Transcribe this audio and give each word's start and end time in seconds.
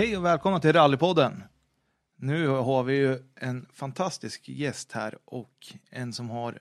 Hej 0.00 0.16
och 0.16 0.24
välkomna 0.24 0.60
till 0.60 0.72
Rallypodden. 0.72 1.42
Nu 2.16 2.46
har 2.46 2.82
vi 2.82 2.94
ju 2.94 3.18
en 3.34 3.66
fantastisk 3.72 4.48
gäst 4.48 4.92
här 4.92 5.18
och 5.24 5.66
en 5.90 6.12
som 6.12 6.30
har 6.30 6.58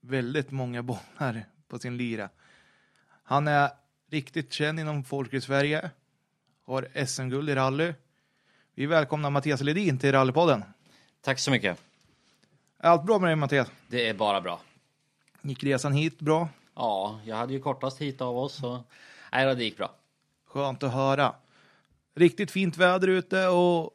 väldigt 0.00 0.50
många 0.50 0.82
bollar 0.82 1.46
på 1.68 1.78
sin 1.78 1.96
lira. 1.96 2.28
Han 3.24 3.48
är 3.48 3.70
riktigt 4.10 4.52
känd 4.52 4.80
inom 4.80 5.04
folk 5.04 5.34
i 5.34 5.40
Sverige, 5.40 5.90
har 6.66 7.06
SM-guld 7.06 7.50
i 7.50 7.54
rally. 7.54 7.94
Vi 8.74 8.86
välkomnar 8.86 9.30
Mattias 9.30 9.60
Ledin 9.60 9.98
till 9.98 10.12
Rallypodden. 10.12 10.64
Tack 11.20 11.38
så 11.38 11.50
mycket. 11.50 11.78
Är 12.78 12.90
allt 12.90 13.04
bra 13.04 13.18
med 13.18 13.28
dig 13.28 13.36
Mattias? 13.36 13.70
Det 13.88 14.08
är 14.08 14.14
bara 14.14 14.40
bra. 14.40 14.60
Gick 15.42 15.64
resan 15.64 15.92
hit 15.92 16.20
bra? 16.20 16.48
Ja, 16.74 17.20
jag 17.24 17.36
hade 17.36 17.52
ju 17.52 17.60
kortast 17.60 18.00
hit 18.00 18.20
av 18.20 18.38
oss 18.38 18.54
så 18.54 18.84
nej, 19.32 19.54
det 19.54 19.64
gick 19.64 19.76
bra. 19.76 19.94
Skönt 20.46 20.82
att 20.82 20.92
höra. 20.92 21.34
Riktigt 22.14 22.50
fint 22.50 22.76
väder 22.76 23.08
ute 23.08 23.48
och 23.48 23.90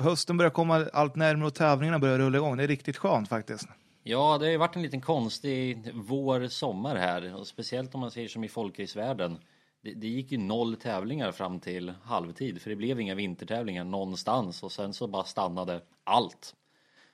hösten 0.00 0.36
börjar 0.36 0.50
komma 0.50 0.86
allt 0.92 1.16
närmare 1.16 1.46
och 1.46 1.54
tävlingarna 1.54 1.98
börjar 1.98 2.18
rulla 2.18 2.38
igång. 2.38 2.56
Det 2.56 2.62
är 2.62 2.68
riktigt 2.68 2.96
skönt 2.96 3.28
faktiskt. 3.28 3.68
Ja, 4.02 4.38
det 4.38 4.44
har 4.46 4.50
ju 4.50 4.56
varit 4.56 4.76
en 4.76 4.82
liten 4.82 5.00
konstig 5.00 5.90
vår, 5.94 6.48
sommar 6.48 6.96
här 6.96 7.36
och 7.36 7.46
speciellt 7.46 7.94
om 7.94 8.00
man 8.00 8.10
säger 8.10 8.28
som 8.28 8.44
i 8.44 8.48
folkracevärlden. 8.48 9.38
Det, 9.82 9.94
det 9.94 10.06
gick 10.08 10.32
ju 10.32 10.38
noll 10.38 10.76
tävlingar 10.76 11.32
fram 11.32 11.60
till 11.60 11.92
halvtid 12.02 12.62
för 12.62 12.70
det 12.70 12.76
blev 12.76 13.00
inga 13.00 13.14
vintertävlingar 13.14 13.84
någonstans 13.84 14.62
och 14.62 14.72
sen 14.72 14.92
så 14.92 15.06
bara 15.06 15.24
stannade 15.24 15.80
allt. 16.04 16.54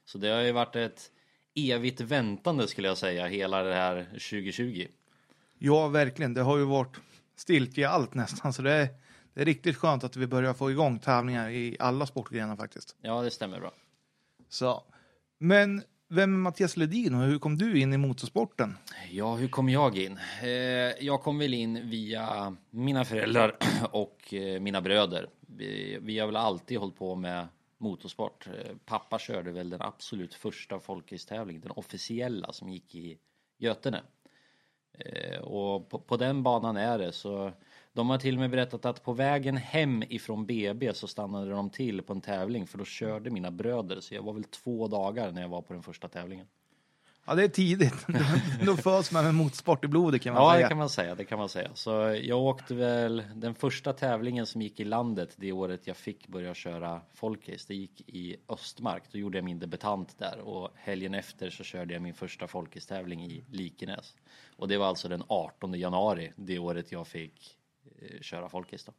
Så 0.04 0.18
det 0.18 0.28
har 0.28 0.40
ju 0.40 0.52
varit 0.52 0.76
ett 0.76 1.10
evigt 1.54 2.00
väntande 2.00 2.68
skulle 2.68 2.88
jag 2.88 2.98
säga 2.98 3.26
hela 3.26 3.62
det 3.62 3.74
här 3.74 4.04
2020. 4.04 4.86
Ja, 5.58 5.88
verkligen. 5.88 6.34
Det 6.34 6.42
har 6.42 6.58
ju 6.58 6.64
varit 6.64 6.96
stiltje 7.36 7.82
i 7.82 7.86
allt 7.86 8.14
nästan, 8.14 8.52
så 8.52 8.62
det 8.62 8.72
är, 8.72 8.88
det 9.36 9.42
är 9.42 9.44
riktigt 9.44 9.76
skönt 9.76 10.04
att 10.04 10.16
vi 10.16 10.26
börjar 10.26 10.54
få 10.54 10.70
igång 10.70 10.98
tävlingar 10.98 11.50
i 11.50 11.76
alla 11.78 12.06
sportgrenar 12.06 12.56
faktiskt. 12.56 12.96
Ja, 13.02 13.22
det 13.22 13.30
stämmer 13.30 13.60
bra. 13.60 13.72
Så. 14.48 14.84
Men 15.38 15.82
vem 16.08 16.34
är 16.34 16.38
Mattias 16.38 16.76
Ledin 16.76 17.14
och 17.14 17.20
hur 17.20 17.38
kom 17.38 17.58
du 17.58 17.80
in 17.80 17.92
i 17.92 17.96
motorsporten? 17.96 18.76
Ja, 19.10 19.34
hur 19.34 19.48
kom 19.48 19.68
jag 19.68 19.98
in? 19.98 20.18
Eh, 20.42 20.48
jag 21.04 21.22
kom 21.22 21.38
väl 21.38 21.54
in 21.54 21.90
via 21.90 22.56
mina 22.70 23.04
föräldrar 23.04 23.56
och 23.90 24.34
eh, 24.34 24.60
mina 24.60 24.80
bröder. 24.80 25.28
Vi, 26.00 26.18
har 26.18 26.26
väl 26.26 26.36
alltid 26.36 26.78
hållit 26.78 26.96
på 26.96 27.14
med 27.14 27.48
motorsport. 27.78 28.46
Eh, 28.46 28.76
pappa 28.84 29.18
körde 29.18 29.50
väl 29.50 29.70
den 29.70 29.82
absolut 29.82 30.34
första 30.34 30.80
folkracetävlingen, 30.80 31.62
den 31.62 31.72
officiella 31.76 32.52
som 32.52 32.68
gick 32.68 32.94
i 32.94 33.18
Götene. 33.58 34.02
Och 35.42 36.06
på, 36.06 36.16
den 36.16 36.42
banan 36.42 36.76
är 36.76 36.98
det 36.98 37.12
så 37.12 37.52
de 37.96 38.10
har 38.10 38.18
till 38.18 38.34
och 38.34 38.40
med 38.40 38.50
berättat 38.50 38.84
att 38.84 39.04
på 39.04 39.12
vägen 39.12 39.56
hem 39.56 40.02
ifrån 40.08 40.46
BB 40.46 40.94
så 40.94 41.06
stannade 41.06 41.50
de 41.50 41.70
till 41.70 42.02
på 42.02 42.12
en 42.12 42.20
tävling 42.20 42.66
för 42.66 42.78
då 42.78 42.84
körde 42.84 43.30
mina 43.30 43.50
bröder 43.50 44.00
så 44.00 44.14
jag 44.14 44.22
var 44.22 44.32
väl 44.32 44.44
två 44.44 44.88
dagar 44.88 45.32
när 45.32 45.42
jag 45.42 45.48
var 45.48 45.62
på 45.62 45.72
den 45.72 45.82
första 45.82 46.08
tävlingen. 46.08 46.46
Ja, 47.26 47.34
det 47.34 47.44
är 47.44 47.48
tidigt. 47.48 48.06
Då 48.66 48.76
föds 48.76 49.12
man 49.12 49.24
med 49.24 49.34
motorsport 49.34 49.84
i 49.84 49.88
blodet 49.88 50.22
kan 50.22 50.34
man 50.34 50.42
ja, 50.42 50.50
säga. 50.50 50.60
Ja, 50.60 50.64
det 50.64 50.68
kan 50.68 50.78
man 50.78 50.88
säga. 50.88 51.14
Det 51.14 51.24
kan 51.24 51.38
man 51.38 51.48
säga. 51.48 51.70
Så 51.74 51.90
jag 52.22 52.38
åkte 52.38 52.74
väl 52.74 53.22
den 53.34 53.54
första 53.54 53.92
tävlingen 53.92 54.46
som 54.46 54.62
gick 54.62 54.80
i 54.80 54.84
landet 54.84 55.34
det 55.36 55.52
året 55.52 55.86
jag 55.86 55.96
fick 55.96 56.28
börja 56.28 56.54
köra 56.54 57.00
folkrace. 57.14 57.64
Det 57.68 57.74
gick 57.74 58.08
i 58.08 58.36
Östmark. 58.48 59.02
Då 59.12 59.18
gjorde 59.18 59.38
jag 59.38 59.44
min 59.44 59.58
debutant 59.58 60.18
där 60.18 60.38
och 60.38 60.70
helgen 60.74 61.14
efter 61.14 61.50
så 61.50 61.64
körde 61.64 61.94
jag 61.94 62.02
min 62.02 62.14
första 62.14 62.46
folkrace-tävling 62.46 63.24
i 63.24 63.44
Likenäs. 63.50 64.14
Och 64.56 64.68
det 64.68 64.78
var 64.78 64.86
alltså 64.86 65.08
den 65.08 65.22
18 65.28 65.74
januari 65.74 66.32
det 66.36 66.58
året 66.58 66.92
jag 66.92 67.06
fick 67.06 67.55
köra 68.20 68.48
folkrace 68.48 68.84
då. 68.86 68.92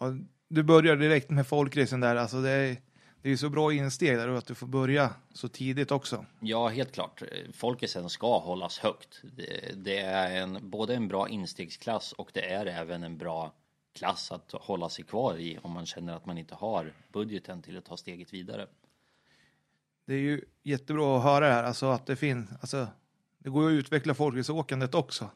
Ja, 0.00 0.16
du 0.48 0.62
började 0.62 1.00
direkt 1.00 1.30
med 1.30 1.46
folkracen 1.46 2.00
där. 2.00 2.16
Alltså 2.16 2.40
det 2.40 2.50
är 2.50 2.76
det 3.26 3.32
är 3.32 3.36
så 3.36 3.50
bra 3.50 3.72
insteg 3.72 4.16
där 4.16 4.28
att 4.28 4.46
du 4.46 4.54
får 4.54 4.66
börja 4.66 5.14
så 5.32 5.48
tidigt 5.48 5.90
också. 5.90 6.26
Ja, 6.40 6.68
helt 6.68 6.92
klart. 6.92 7.22
Folkisen 7.52 8.10
ska 8.10 8.38
hållas 8.38 8.78
högt. 8.78 9.22
Det, 9.36 9.72
det, 9.76 9.98
är 9.98 10.42
en, 10.42 10.70
både 10.70 10.94
en 10.94 11.08
bra 11.08 11.28
instegsklass 11.28 12.12
och 12.12 12.30
det 12.34 12.52
är 12.52 12.66
även 12.66 13.02
en 13.02 13.18
bra 13.18 13.52
klass 13.94 14.32
att 14.32 14.52
hålla 14.52 14.88
sig 14.88 15.04
kvar 15.04 15.36
i 15.36 15.58
om 15.62 15.72
man 15.72 15.86
känner 15.86 16.16
att 16.16 16.26
man 16.26 16.38
inte 16.38 16.54
har 16.54 16.92
budgeten 17.12 17.62
till 17.62 17.78
att 17.78 17.84
ta 17.84 17.96
steget 17.96 18.32
vidare. 18.32 18.66
Det 20.06 20.14
är 20.14 20.18
ju 20.18 20.44
jättebra 20.62 21.16
att 21.16 21.24
höra 21.24 21.46
det 21.46 21.52
här, 21.52 21.64
alltså 21.64 21.86
att 21.86 22.06
det 22.06 22.16
finns, 22.16 22.50
alltså 22.60 22.86
det 23.38 23.50
går 23.50 23.70
ju 23.70 23.78
att 23.78 23.80
utveckla 23.80 24.14
folkraceåkandet 24.14 24.94
också. 24.94 25.30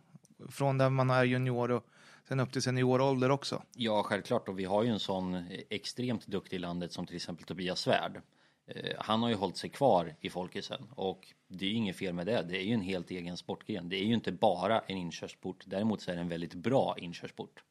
Från 0.49 0.79
där 0.79 0.91
man 0.91 1.11
är 1.11 1.25
junior 1.25 1.71
och 1.71 1.87
sen 2.31 2.41
upp 2.41 2.53
till 2.53 2.63
seniorålder 2.63 3.31
också. 3.31 3.63
Ja, 3.75 4.03
självklart. 4.03 4.49
Och 4.49 4.59
vi 4.59 4.65
har 4.65 4.83
ju 4.83 4.89
en 4.89 5.01
sån 5.01 5.45
extremt 5.71 6.27
duktig 6.27 6.57
i 6.57 6.59
landet 6.59 6.93
som 6.93 7.07
till 7.07 7.17
exempel 7.17 7.47
Tobias 7.47 7.81
Svärd. 7.81 8.21
Eh, 8.67 8.97
han 8.99 9.23
har 9.23 9.29
ju 9.29 9.35
hållit 9.35 9.57
sig 9.57 9.71
kvar 9.71 10.15
i 10.21 10.31
folkisen 10.31 10.87
och 10.95 11.27
det 11.49 11.65
är 11.65 11.69
ju 11.69 11.75
inget 11.75 11.97
fel 11.97 12.15
med 12.15 12.27
det. 12.27 12.43
Det 12.43 12.57
är 12.59 12.63
ju 12.63 12.75
en 12.75 12.81
helt 12.81 13.11
egen 13.11 13.37
sportgren. 13.37 13.89
Det 13.89 13.97
är 13.97 14.05
ju 14.05 14.15
inte 14.15 14.33
bara 14.33 14.81
en 14.81 14.97
inkörsport. 14.97 15.65
Däremot 15.67 16.03
så 16.03 16.11
är 16.11 16.15
det 16.15 16.21
en 16.21 16.29
väldigt 16.29 16.55
bra 16.55 16.97
inkörsport. 16.99 17.65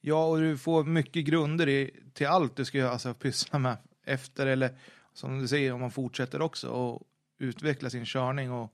Ja, 0.00 0.26
och 0.26 0.40
du 0.40 0.58
får 0.58 0.84
mycket 0.84 1.24
grunder 1.24 1.68
i, 1.68 1.90
till 2.12 2.26
allt 2.26 2.56
du 2.56 2.64
ska 2.64 2.88
alltså, 2.88 3.14
pyssla 3.14 3.58
med 3.58 3.76
efter 4.04 4.46
eller 4.46 4.78
som 5.12 5.38
du 5.38 5.48
säger 5.48 5.72
om 5.72 5.80
man 5.80 5.90
fortsätter 5.90 6.42
också 6.42 6.68
och 6.68 7.02
utveckla 7.38 7.90
sin 7.90 8.04
körning 8.04 8.52
och 8.52 8.72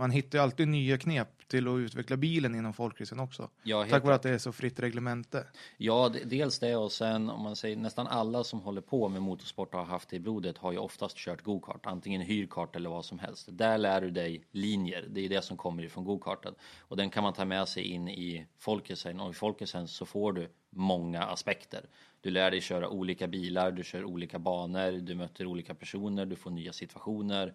man 0.00 0.10
hittar 0.10 0.38
ju 0.38 0.42
alltid 0.42 0.68
nya 0.68 0.98
knep 0.98 1.48
till 1.48 1.68
att 1.68 1.78
utveckla 1.78 2.16
bilen 2.16 2.54
inom 2.54 2.72
folkracen 2.72 3.20
också. 3.20 3.50
Ja, 3.62 3.86
Tack 3.90 4.04
vare 4.04 4.14
att 4.14 4.22
det 4.22 4.30
är 4.30 4.38
så 4.38 4.52
fritt 4.52 4.80
reglemente. 4.80 5.46
Ja, 5.76 6.14
dels 6.24 6.58
det 6.58 6.76
och 6.76 6.92
sen 6.92 7.30
om 7.30 7.42
man 7.42 7.56
säger 7.56 7.76
nästan 7.76 8.06
alla 8.06 8.44
som 8.44 8.60
håller 8.60 8.80
på 8.80 9.08
med 9.08 9.22
motorsport 9.22 9.74
och 9.74 9.80
har 9.80 9.86
haft 9.86 10.08
det 10.08 10.16
i 10.16 10.20
blodet 10.20 10.58
har 10.58 10.72
ju 10.72 10.78
oftast 10.78 11.16
kört 11.16 11.42
gokart, 11.42 11.86
antingen 11.86 12.20
hyrkart 12.20 12.76
eller 12.76 12.90
vad 12.90 13.04
som 13.04 13.18
helst. 13.18 13.48
Där 13.52 13.78
lär 13.78 14.00
du 14.00 14.10
dig 14.10 14.44
linjer, 14.50 15.04
det 15.08 15.20
är 15.24 15.28
det 15.28 15.42
som 15.42 15.56
kommer 15.56 15.82
ifrån 15.82 16.04
gokarten. 16.04 16.54
Och 16.80 16.96
den 16.96 17.10
kan 17.10 17.22
man 17.22 17.32
ta 17.32 17.44
med 17.44 17.68
sig 17.68 17.82
in 17.82 18.08
i 18.08 18.46
folkracen 18.58 19.20
och 19.20 19.30
i 19.30 19.34
folkracen 19.34 19.88
så 19.88 20.06
får 20.06 20.32
du 20.32 20.48
många 20.70 21.22
aspekter. 21.22 21.88
Du 22.20 22.30
lär 22.30 22.50
dig 22.50 22.60
köra 22.60 22.88
olika 22.88 23.26
bilar, 23.26 23.72
du 23.72 23.84
kör 23.84 24.04
olika 24.04 24.38
banor, 24.38 24.92
du 24.92 25.14
möter 25.14 25.46
olika 25.46 25.74
personer, 25.74 26.26
du 26.26 26.36
får 26.36 26.50
nya 26.50 26.72
situationer. 26.72 27.54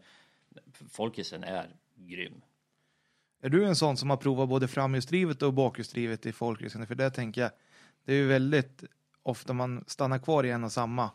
Folkracen 0.89 1.43
är 1.43 1.75
grym. 1.95 2.41
Är 3.41 3.49
du 3.49 3.65
en 3.65 3.75
sån 3.75 3.97
som 3.97 4.09
har 4.09 4.17
provat 4.17 4.49
både 4.49 4.67
framhjulsdrivet 4.67 5.41
och 5.41 5.53
bakhjulsdrivet 5.53 6.25
i 6.25 6.31
folkracing? 6.31 6.87
För 6.87 6.95
det 6.95 7.09
tänker 7.09 7.41
jag, 7.41 7.51
det 8.05 8.13
är 8.13 8.17
ju 8.17 8.27
väldigt 8.27 8.83
ofta 9.23 9.53
man 9.53 9.83
stannar 9.87 10.19
kvar 10.19 10.43
i 10.43 10.51
en 10.51 10.63
och 10.63 10.71
samma. 10.71 11.09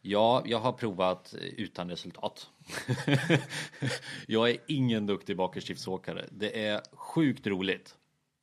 Ja, 0.00 0.42
jag 0.46 0.58
har 0.58 0.72
provat 0.72 1.34
utan 1.56 1.90
resultat. 1.90 2.50
jag 4.26 4.50
är 4.50 4.56
ingen 4.66 5.06
duktig 5.06 5.36
bakhjulsdriftsåkare. 5.36 6.26
Det 6.30 6.66
är 6.66 6.80
sjukt 6.92 7.46
roligt. 7.46 7.96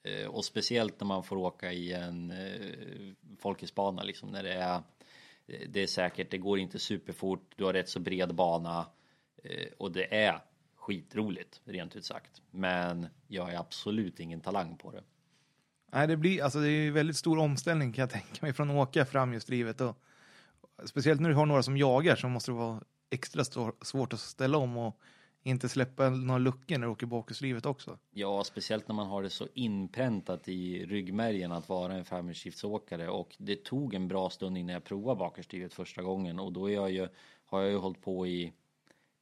Eh, 0.08 0.28
och 0.28 0.46
speciellt 0.46 1.00
när 1.00 1.08
man 1.08 1.24
får 1.24 1.38
åka 1.38 1.74
i 1.74 1.94
en 1.94 2.32
eh, 2.32 3.38
folkracerbana 3.40 4.04
liksom 4.04 4.30
när 4.30 4.44
det 4.44 4.54
är 4.54 4.76
eh, 5.48 5.70
det 5.70 5.84
är 5.84 5.88
säkert, 5.88 6.32
det 6.32 6.38
går 6.38 6.60
inte 6.60 6.80
superfort, 6.80 7.54
du 7.56 7.64
har 7.64 7.74
rätt 7.74 7.90
så 7.90 8.00
bred 8.00 8.36
bana 8.36 8.86
och 9.78 9.92
det 9.92 10.16
är 10.16 10.44
skitroligt, 10.88 11.62
rent 11.66 11.96
ut 11.96 12.06
sagt. 12.06 12.42
Men 12.52 13.08
jag 13.28 13.54
är 13.54 13.60
absolut 13.60 14.20
ingen 14.20 14.42
talang 14.42 14.78
på 14.78 14.92
det. 14.92 15.04
Nej, 15.92 16.08
det 16.08 16.18
blir 16.18 16.44
alltså 16.44 16.60
det 16.60 16.70
är 16.70 16.92
väldigt 16.92 17.18
stor 17.18 17.40
omställning 17.40 17.94
kan 17.94 18.02
jag 18.02 18.10
tänka 18.10 18.46
mig 18.46 18.54
från 18.54 18.70
åka 18.70 19.06
framhjulsdrivet 19.06 19.82
och 19.82 19.98
speciellt 20.86 21.22
när 21.22 21.30
du 21.30 21.36
har 21.36 21.46
några 21.46 21.64
som 21.64 21.78
jagar 21.78 22.16
så 22.16 22.28
måste 22.28 22.52
det 22.52 22.56
vara 22.56 22.82
extra 23.10 23.44
svårt 23.82 24.14
att 24.14 24.20
ställa 24.20 24.58
om 24.58 24.78
och 24.78 25.00
inte 25.44 25.70
släppa 25.70 26.10
några 26.10 26.40
luckor 26.40 26.78
när 26.78 26.88
du 26.88 26.92
åker 26.92 27.06
bakhjulsdrivet 27.06 27.66
också. 27.66 27.98
Ja, 28.12 28.44
speciellt 28.44 28.88
när 28.88 28.96
man 28.96 29.08
har 29.08 29.24
det 29.24 29.30
så 29.30 29.48
inpräntat 29.54 30.48
i 30.48 30.86
ryggmärgen 30.86 31.52
att 31.52 31.70
vara 31.70 31.94
en 31.94 32.06
framhjulsdriftsåkare 32.06 33.10
och 33.10 33.36
det 33.38 33.64
tog 33.64 33.94
en 33.94 34.08
bra 34.08 34.30
stund 34.30 34.58
innan 34.58 34.74
jag 34.74 34.84
provade 34.84 35.20
bakhjulsdrivet 35.20 35.74
första 35.74 36.02
gången 36.02 36.40
och 36.40 36.54
då 36.54 36.70
är 36.70 36.74
jag 36.74 36.92
ju, 36.92 37.08
har 37.46 37.62
jag 37.62 37.72
ju 37.72 37.78
hållit 37.78 38.02
på 38.02 38.28
i 38.28 38.54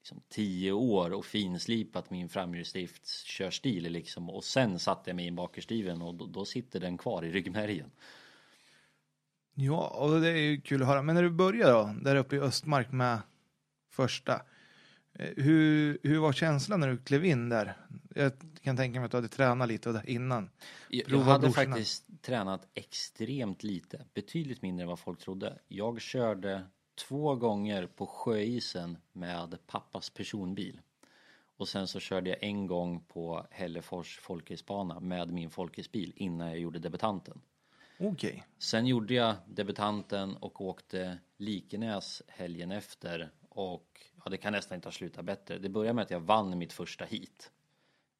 liksom 0.05 0.21
tio 0.29 0.71
år 0.71 1.13
och 1.13 1.25
finslipat 1.25 2.09
min 2.09 2.29
framhjulsdriftskörstil 2.29 3.83
liksom 3.83 4.29
och 4.29 4.43
sen 4.43 4.79
satte 4.79 5.09
jag 5.09 5.15
mig 5.15 5.25
i 5.27 5.31
bakhjulsdriven 5.31 6.01
och 6.01 6.15
då, 6.15 6.25
då, 6.25 6.45
sitter 6.45 6.79
den 6.79 6.97
kvar 6.97 7.25
i 7.25 7.31
ryggmärgen. 7.31 7.91
Ja, 9.53 9.87
och 9.87 10.21
det 10.21 10.29
är 10.29 10.37
ju 10.37 10.61
kul 10.61 10.81
att 10.81 10.87
höra. 10.87 11.01
Men 11.01 11.15
när 11.15 11.23
du 11.23 11.29
började 11.29 11.71
då, 11.71 11.95
där 12.01 12.15
uppe 12.15 12.35
i 12.35 12.39
Östmark 12.39 12.91
med 12.91 13.19
första, 13.89 14.41
eh, 15.13 15.29
hur, 15.37 15.97
hur 16.03 16.19
var 16.19 16.33
känslan 16.33 16.79
när 16.79 16.87
du 16.87 16.97
klev 16.97 17.25
in 17.25 17.49
där? 17.49 17.77
Jag 18.15 18.31
kan 18.61 18.77
tänka 18.77 18.99
mig 18.99 19.05
att 19.05 19.11
du 19.11 19.17
hade 19.17 19.27
tränat 19.27 19.67
lite 19.67 20.01
innan. 20.05 20.49
Jag, 20.89 21.09
jag 21.09 21.19
hade 21.19 21.39
brorsorna. 21.39 21.75
faktiskt 21.75 22.05
tränat 22.21 22.67
extremt 22.73 23.63
lite, 23.63 24.05
betydligt 24.13 24.61
mindre 24.61 24.83
än 24.83 24.89
vad 24.89 24.99
folk 24.99 25.19
trodde. 25.19 25.59
Jag 25.67 26.01
körde 26.01 26.63
två 26.95 27.35
gånger 27.35 27.87
på 27.87 28.05
sjöisen 28.05 28.97
med 29.11 29.57
pappas 29.67 30.09
personbil. 30.09 30.81
Och 31.57 31.67
sen 31.67 31.87
så 31.87 31.99
körde 31.99 32.29
jag 32.29 32.43
en 32.43 32.67
gång 32.67 33.03
på 33.07 33.45
Hällefors 33.51 34.19
folkracerbana 34.19 34.99
med 34.99 35.33
min 35.33 35.49
folkracebil 35.49 36.13
innan 36.15 36.47
jag 36.47 36.59
gjorde 36.59 36.79
debutanten. 36.79 37.41
Okej. 37.99 38.43
Sen 38.57 38.87
gjorde 38.87 39.13
jag 39.13 39.35
debutanten 39.47 40.35
och 40.35 40.61
åkte 40.61 41.17
Likenäs 41.37 42.21
helgen 42.27 42.71
efter 42.71 43.31
och 43.49 44.01
ja, 44.23 44.29
det 44.29 44.37
kan 44.37 44.53
nästan 44.53 44.75
inte 44.75 44.87
ha 44.87 44.93
slutat 44.93 45.25
bättre. 45.25 45.57
Det 45.57 45.69
började 45.69 45.93
med 45.93 46.03
att 46.03 46.11
jag 46.11 46.19
vann 46.19 46.57
mitt 46.57 46.73
första 46.73 47.05
hit. 47.05 47.51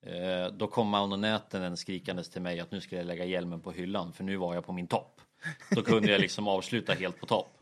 Eh, 0.02 0.48
då 0.54 0.68
kom 0.68 0.88
Mauno 0.90 1.16
Nätenen 1.16 1.78
skrikandes 1.78 2.30
till 2.30 2.42
mig 2.42 2.60
att 2.60 2.72
nu 2.72 2.82
ska 2.82 2.96
jag 2.96 3.06
lägga 3.06 3.26
hjälmen 3.26 3.62
på 3.62 3.72
hyllan 3.72 4.14
för 4.14 4.24
nu 4.24 4.36
var 4.36 4.54
jag 4.54 4.66
på 4.66 4.74
min 4.74 4.88
topp. 4.88 5.22
Då 5.72 5.82
kunde 5.82 6.12
jag 6.12 6.22
liksom 6.22 6.48
avsluta 6.48 6.94
helt 6.94 7.20
på 7.20 7.26
topp. 7.26 7.55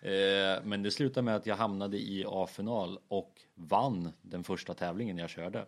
Eh, 0.00 0.64
men 0.64 0.82
det 0.82 0.90
slutade 0.90 1.24
med 1.24 1.36
att 1.36 1.46
jag 1.46 1.56
hamnade 1.56 1.98
i 1.98 2.24
A-final 2.28 2.98
och 3.08 3.40
vann 3.54 4.12
den 4.22 4.44
första 4.44 4.74
tävlingen 4.74 5.18
jag 5.18 5.30
körde. 5.30 5.66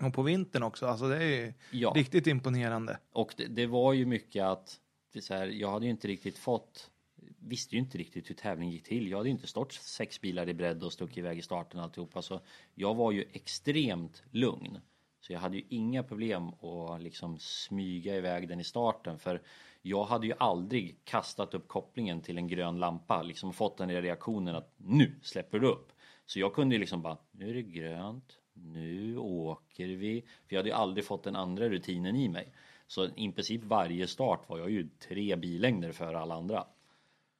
Och 0.00 0.14
på 0.14 0.22
vintern 0.22 0.62
också, 0.62 0.86
alltså 0.86 1.08
det 1.08 1.24
är 1.24 1.54
Ja. 1.70 1.92
riktigt 1.96 2.26
imponerande. 2.26 2.98
Och 3.12 3.34
det, 3.36 3.46
det 3.46 3.66
var 3.66 3.92
ju 3.92 4.06
mycket 4.06 4.44
att 4.44 4.80
så 5.20 5.34
här, 5.34 5.46
jag 5.46 5.70
hade 5.70 5.84
ju 5.84 5.90
inte 5.90 6.08
riktigt 6.08 6.38
fått 6.38 6.90
visste 7.38 7.74
ju 7.74 7.78
inte 7.78 7.98
riktigt 7.98 8.30
hur 8.30 8.34
tävlingen 8.34 8.72
gick 8.72 8.82
till. 8.82 9.10
Jag 9.10 9.16
hade 9.18 9.28
ju 9.28 9.34
inte 9.34 9.46
stått 9.46 9.72
sex 9.72 10.20
bilar 10.20 10.48
i 10.48 10.54
bredd 10.54 10.82
och 10.84 10.92
stuckit 10.92 11.16
iväg 11.18 11.38
i 11.38 11.42
starten 11.42 11.78
och 11.78 11.84
alltihopa. 11.84 12.22
Så 12.22 12.40
jag 12.74 12.94
var 12.94 13.12
ju 13.12 13.24
extremt 13.32 14.22
lugn. 14.30 14.78
Så 15.20 15.32
jag 15.32 15.40
hade 15.40 15.56
ju 15.56 15.64
inga 15.68 16.02
problem 16.02 16.48
att 16.48 17.02
liksom 17.02 17.38
smyga 17.38 18.16
iväg 18.16 18.48
den 18.48 18.60
i 18.60 18.64
starten. 18.64 19.18
För 19.18 19.42
jag 19.82 20.04
hade 20.04 20.26
ju 20.26 20.32
aldrig 20.38 20.98
kastat 21.04 21.54
upp 21.54 21.68
kopplingen 21.68 22.20
till 22.20 22.38
en 22.38 22.48
grön 22.48 22.78
lampa. 22.78 23.22
Liksom 23.22 23.52
fått 23.52 23.78
den 23.78 23.90
reaktionen 24.02 24.56
att 24.56 24.74
nu 24.76 25.14
släpper 25.22 25.58
du 25.58 25.66
upp. 25.66 25.92
Så 26.26 26.38
jag 26.40 26.54
kunde 26.54 26.74
ju 26.74 26.78
liksom 26.78 27.02
bara, 27.02 27.16
nu 27.30 27.50
är 27.50 27.54
det 27.54 27.62
grönt, 27.62 28.38
nu 28.54 29.16
åker 29.18 29.86
vi. 29.86 30.20
För 30.20 30.54
jag 30.54 30.58
hade 30.58 30.68
ju 30.68 30.74
aldrig 30.74 31.04
fått 31.04 31.24
den 31.24 31.36
andra 31.36 31.68
rutinen 31.68 32.16
i 32.16 32.28
mig. 32.28 32.52
Så 32.86 33.06
i 33.16 33.32
princip 33.32 33.64
varje 33.64 34.06
start 34.06 34.48
var 34.48 34.58
jag 34.58 34.70
ju 34.70 34.88
tre 35.08 35.36
bilängder 35.36 35.92
före 35.92 36.18
alla 36.18 36.34
andra. 36.34 36.64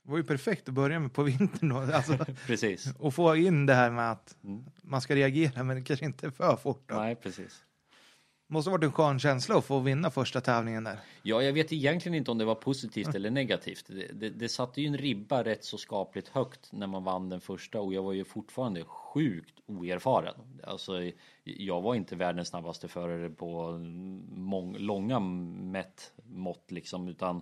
Det 0.05 0.11
var 0.11 0.19
ju 0.19 0.25
perfekt 0.25 0.69
att 0.69 0.75
börja 0.75 1.01
med 1.01 1.13
på 1.13 1.23
vintern 1.23 1.69
då. 1.69 1.77
Alltså, 1.95 2.19
Precis. 2.47 2.95
och 2.99 3.15
få 3.15 3.37
in 3.37 3.67
det 3.67 3.75
här 3.75 3.91
med 3.91 4.11
att 4.13 4.37
Mm. 4.45 4.65
man 4.83 5.01
ska 5.01 5.15
reagera 5.15 5.63
men 5.63 5.85
kanske 5.85 6.05
inte 6.07 6.31
för 6.31 6.57
fort. 6.57 6.83
Då. 6.89 6.95
Nej, 6.95 7.15
precis. 7.17 7.65
Måste 8.53 8.71
ha 8.71 8.77
varit 8.77 8.85
en 8.85 8.93
skön 8.93 9.19
känsla 9.19 9.59
att 9.59 9.65
få 9.65 9.79
vinna 9.79 10.11
första 10.11 10.41
tävlingen 10.41 10.85
där. 10.85 10.99
Ja, 11.23 11.43
jag 11.43 11.53
vet 11.53 11.73
egentligen 11.73 12.19
inte 12.19 12.31
om 12.31 12.39
det 12.39 12.45
var 12.45 12.55
positivt 12.55 13.15
eller 13.15 13.31
negativt. 13.31 13.85
Det, 13.89 14.07
det, 14.13 14.31
det 14.31 14.49
satte 14.49 14.81
ju 14.81 14.87
en 14.87 14.97
ribba 14.97 15.45
rätt 15.45 15.65
så 15.65 15.79
skapligt 15.79 16.29
högt 16.29 16.73
när 16.73 16.87
man 16.87 17.05
vann 17.05 17.29
den 17.29 17.41
första 17.41 17.81
och 17.81 17.95
jag 17.95 18.03
var 18.03 18.13
ju 18.13 18.25
fortfarande 18.25 18.85
sjukt 18.85 19.55
oerfaren. 19.67 20.35
Alltså, 20.65 20.93
jag 21.45 21.81
var 21.81 21.95
inte 21.95 22.17
världens 22.17 22.49
snabbaste 22.49 22.89
förare 22.89 23.31
på 23.31 23.79
mång, 24.29 24.77
långa 24.79 25.21
mätt 25.21 26.13
mått 26.25 26.71
liksom, 26.71 27.09
utan 27.09 27.37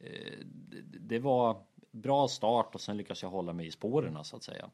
eh, 0.00 0.38
det, 0.46 0.98
det 0.98 1.18
var 1.18 1.56
bra 1.90 2.28
start 2.28 2.74
och 2.74 2.80
sen 2.80 2.96
lyckades 2.96 3.22
jag 3.22 3.30
hålla 3.30 3.52
mig 3.52 3.66
i 3.66 3.70
spåren 3.70 4.24
så 4.24 4.36
att 4.36 4.42
säga. 4.42 4.70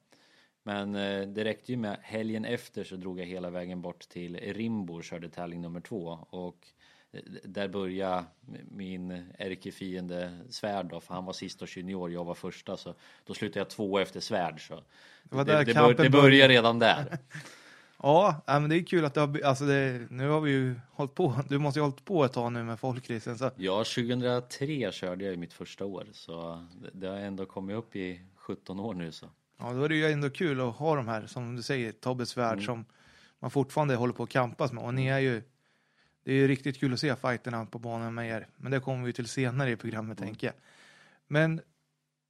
Men 0.69 0.95
eh, 0.95 1.29
det 1.29 1.45
räckte 1.45 1.73
ju 1.73 1.79
med 1.79 1.99
helgen 2.03 2.45
efter 2.45 2.85
så 2.85 2.97
drog 2.97 3.21
jag 3.21 3.27
hela 3.27 3.51
vägen 3.51 3.83
bort 3.83 4.09
till 4.09 4.37
Rimbo 4.37 4.95
och 4.95 5.05
körde 5.05 5.29
tävling 5.29 5.61
nummer 5.61 5.81
två 5.81 6.19
och 6.31 6.67
eh, 7.13 7.21
där 7.45 7.69
började 7.69 8.25
min 8.71 9.25
ärkefiende 9.39 10.39
Svärd 10.51 10.87
då, 10.87 11.01
för 11.01 11.15
han 11.15 11.25
var 11.25 11.33
sist 11.33 11.63
och 11.63 11.77
junior, 11.77 12.11
jag 12.11 12.25
var 12.25 12.35
första 12.35 12.77
så 12.77 12.95
då 13.25 13.35
slutade 13.35 13.61
jag 13.61 13.71
två 13.71 13.99
efter 13.99 14.21
Svärd 14.21 14.69
så 14.69 14.75
Det 15.23 15.45
det, 15.45 15.65
det, 15.65 15.75
bör, 15.75 15.95
det 15.95 16.11
började. 16.11 16.55
redan 16.55 16.79
där. 16.79 17.19
Ja, 18.03 18.43
men 18.47 18.69
det 18.69 18.77
är 18.77 18.83
kul 18.83 19.05
att 19.05 19.15
du 19.15 19.21
har, 19.21 19.41
alltså 19.45 19.65
det, 19.65 20.07
nu 20.11 20.29
har 20.29 20.41
vi 20.41 20.51
ju 20.51 20.75
hållit 20.91 21.15
på, 21.15 21.35
du 21.49 21.59
måste 21.59 21.79
ju 21.79 21.83
ha 21.83 21.89
hållit 21.91 22.05
på 22.05 22.25
ett 22.25 22.33
tag 22.33 22.53
nu 22.53 22.63
med 22.63 22.81
folkracen 22.81 23.39
så 23.39 23.51
Ja, 23.57 23.85
2003 23.85 24.93
körde 24.93 25.25
jag 25.25 25.31
ju 25.31 25.37
mitt 25.37 25.53
första 25.53 25.85
år 25.85 26.07
så 26.13 26.67
det, 26.83 26.91
det 26.93 27.09
har 27.09 27.17
ändå 27.17 27.47
kommit 27.47 27.77
upp 27.77 27.97
i 27.97 28.21
17 28.37 28.81
år 28.81 28.95
nu 28.95 29.13
så. 29.13 29.27
Ja, 29.59 29.73
då 29.73 29.83
är 29.85 29.89
det 29.89 29.95
ju 29.97 30.13
ändå 30.13 30.31
kul 30.31 30.61
att 30.61 30.75
ha 30.77 30.97
de 30.97 31.09
här, 31.09 31.27
som 31.27 31.57
du 31.57 31.63
säger, 31.63 31.93
Tobbes 31.93 32.37
värld 32.37 32.53
Mm. 32.53 32.65
som 32.65 32.85
man 33.39 33.51
fortfarande 33.51 33.95
håller 33.95 34.15
på 34.15 34.23
att 34.23 34.29
kampas 34.31 34.73
med 34.73 34.85
och 34.85 34.95
ni 34.95 35.07
är 35.07 35.19
ju, 35.19 35.43
det 36.25 36.33
är 36.33 36.37
ju 36.37 36.49
riktigt 36.49 36.81
kul 36.81 36.93
att 36.93 37.01
se 37.01 37.17
fighterna 37.17 37.67
på 37.67 37.79
banan 37.79 38.15
med 38.15 38.29
er, 38.31 38.49
men 38.57 38.73
det 38.73 38.81
kommer 38.81 39.07
vi 39.07 39.13
till 39.13 39.29
senare 39.29 39.71
i 39.71 39.77
programmet 39.77 40.21
Mm. 40.21 40.29
tänker 40.29 40.47
jag. 40.47 40.55
Men 41.27 41.61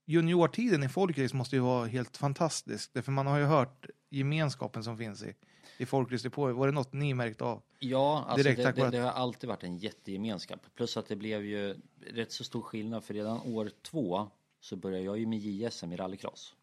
juniortiden 0.06 0.82
i 0.82 0.88
folkrace 0.88 1.36
måste 1.36 1.56
ju 1.56 1.62
vara 1.62 1.86
helt 1.86 2.16
fantastisk, 2.16 2.90
därför 2.92 3.12
man 3.12 3.26
har 3.26 3.38
ju 3.38 3.44
hört 3.44 3.86
gemenskapen 4.10 4.84
som 4.84 4.98
finns 4.98 5.22
i, 5.22 5.34
i 5.78 5.86
folkrace 5.86 6.28
Var 6.34 6.66
det 6.66 6.72
något 6.72 6.92
ni 6.92 7.14
märkt 7.14 7.42
av? 7.42 7.62
Ja, 7.78 8.24
alltså 8.28 8.42
Direkt 8.42 8.76
det, 8.76 8.82
det, 8.84 8.90
det 8.90 8.98
har 8.98 9.10
alltid 9.10 9.48
varit 9.48 9.64
en 9.64 9.76
jättegemenskap. 9.78 10.60
Plus 10.74 10.96
att 10.96 11.06
det 11.08 11.16
blev 11.16 11.44
ju 11.44 11.76
rätt 12.06 12.32
så 12.32 12.44
stor 12.44 12.62
skillnad 12.62 13.04
för 13.04 13.14
redan 13.14 13.40
år 13.40 13.70
två 13.82 14.30
så 14.60 14.76
började 14.76 15.04
jag 15.04 15.18
ju 15.18 15.26
med 15.26 15.38
JSM 15.38 15.92
i 15.92 15.96
rallycross. 15.96 16.54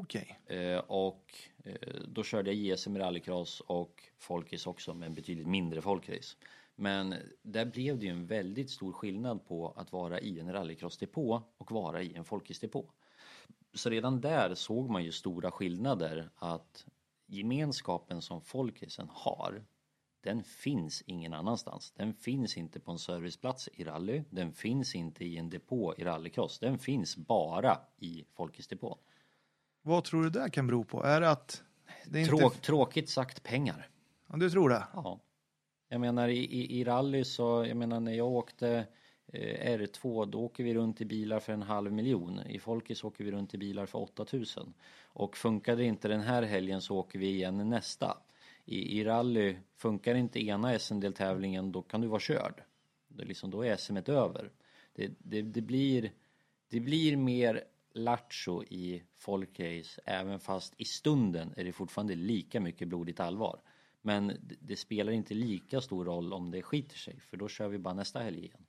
Okej. 0.00 0.40
Okay. 0.44 0.76
och 0.76 1.34
eh, 1.64 2.00
då 2.08 2.22
körde 2.22 2.52
jag 2.52 2.76
JSM 2.76 2.96
i 2.96 2.98
rallycross 3.00 3.60
och 3.60 4.02
folkrace 4.18 4.68
också 4.68 4.94
med 4.94 5.06
en 5.06 5.14
betydligt 5.14 5.46
mindre 5.46 5.82
folkrace. 5.82 6.36
Men 6.76 7.14
där 7.42 7.64
blev 7.64 7.98
det 7.98 8.06
ju 8.06 8.12
en 8.12 8.26
väldigt 8.26 8.70
stor 8.70 8.92
skillnad 8.92 9.46
på 9.46 9.74
att 9.76 9.92
vara 9.92 10.20
i 10.20 10.40
en 10.40 10.52
rallycrossdepå 10.52 11.42
och 11.58 11.72
vara 11.72 12.02
i 12.02 12.14
en 12.14 12.24
folkracedepå. 12.24 12.90
Så 13.74 13.90
redan 13.90 14.20
där 14.20 14.54
såg 14.54 14.90
man 14.90 15.04
ju 15.04 15.12
stora 15.12 15.50
skillnader 15.50 16.30
att 16.36 16.86
gemenskapen 17.26 18.22
som 18.22 18.40
folkracen 18.40 19.08
har 19.12 19.64
den 20.24 20.42
finns 20.42 21.02
ingen 21.06 21.34
annanstans. 21.34 21.92
Den 21.96 22.14
finns 22.14 22.56
inte 22.56 22.80
på 22.80 22.92
en 22.92 22.98
serviceplats 22.98 23.68
i 23.72 23.84
rally. 23.84 24.22
Den 24.30 24.52
finns 24.52 24.94
inte 24.94 25.24
i 25.24 25.36
en 25.36 25.50
depå 25.50 25.94
i 25.98 26.04
rallycross. 26.04 26.58
Den 26.58 26.78
finns 26.78 27.16
bara 27.16 27.80
i 27.98 28.24
folkracedepån. 28.32 28.98
Vad 29.86 30.04
tror 30.04 30.22
du 30.22 30.30
det 30.30 30.50
kan 30.50 30.66
bero 30.66 30.84
på? 30.84 31.04
Är 31.04 31.20
det 31.20 31.30
att 31.30 31.62
det 32.06 32.20
inte... 32.20 32.36
Tråk, 32.36 32.60
tråkigt 32.60 33.08
sagt 33.08 33.42
pengar. 33.42 33.88
Ja, 34.28 34.36
du 34.36 34.50
tror 34.50 34.68
det? 34.68 34.84
Ja. 34.94 35.20
Jag 35.88 36.00
menar 36.00 36.28
i, 36.28 36.38
i, 36.38 36.80
i 36.80 36.84
rally 36.84 37.24
så, 37.24 37.64
jag 37.68 37.76
menar 37.76 38.00
när 38.00 38.12
jag 38.12 38.28
åkte 38.28 38.86
eh, 39.26 39.78
R2 39.78 40.26
då 40.26 40.40
åker 40.40 40.64
vi 40.64 40.74
runt 40.74 41.00
i 41.00 41.04
bilar 41.04 41.40
för 41.40 41.52
en 41.52 41.62
halv 41.62 41.92
miljon. 41.92 42.40
I 42.46 42.58
Folkis 42.58 43.04
åker 43.04 43.24
vi 43.24 43.30
runt 43.30 43.54
i 43.54 43.58
bilar 43.58 43.86
för 43.86 43.98
8000. 43.98 44.74
Och 45.02 45.36
funkar 45.36 45.76
det 45.76 45.84
inte 45.84 46.08
den 46.08 46.20
här 46.20 46.42
helgen 46.42 46.80
så 46.80 46.96
åker 46.96 47.18
vi 47.18 47.28
igen 47.28 47.70
nästa. 47.70 48.18
I, 48.64 49.00
i 49.00 49.04
rally, 49.04 49.56
funkar 49.76 50.14
inte 50.14 50.46
ena 50.46 50.78
SM-deltävlingen 50.78 51.72
då 51.72 51.82
kan 51.82 52.00
du 52.00 52.06
vara 52.06 52.20
körd. 52.20 52.62
Det 53.08 53.22
är 53.22 53.26
liksom, 53.26 53.50
då 53.50 53.62
är 53.62 53.76
SM 53.76 53.96
över. 53.96 54.50
Det, 54.94 55.10
det, 55.18 55.42
det, 55.42 55.60
blir, 55.60 56.12
det 56.68 56.80
blir 56.80 57.16
mer 57.16 57.64
lattjo 57.94 58.62
i 58.64 59.02
folkrace 59.14 60.00
även 60.04 60.40
fast 60.40 60.74
i 60.76 60.84
stunden 60.84 61.54
är 61.56 61.64
det 61.64 61.72
fortfarande 61.72 62.14
lika 62.14 62.60
mycket 62.60 62.88
blodigt 62.88 63.20
allvar. 63.20 63.60
Men 64.02 64.32
det- 64.60 64.76
spelar 64.76 65.12
inte 65.12 65.34
lika 65.34 65.80
stor 65.80 66.04
roll 66.04 66.32
om 66.32 66.50
det 66.50 66.62
skiter 66.62 66.96
sig 66.96 67.20
för 67.20 67.36
då 67.36 67.48
kör 67.48 67.68
vi 67.68 67.78
bara 67.78 67.94
nästa 67.94 68.18
helg 68.18 68.38
igen. 68.44 68.66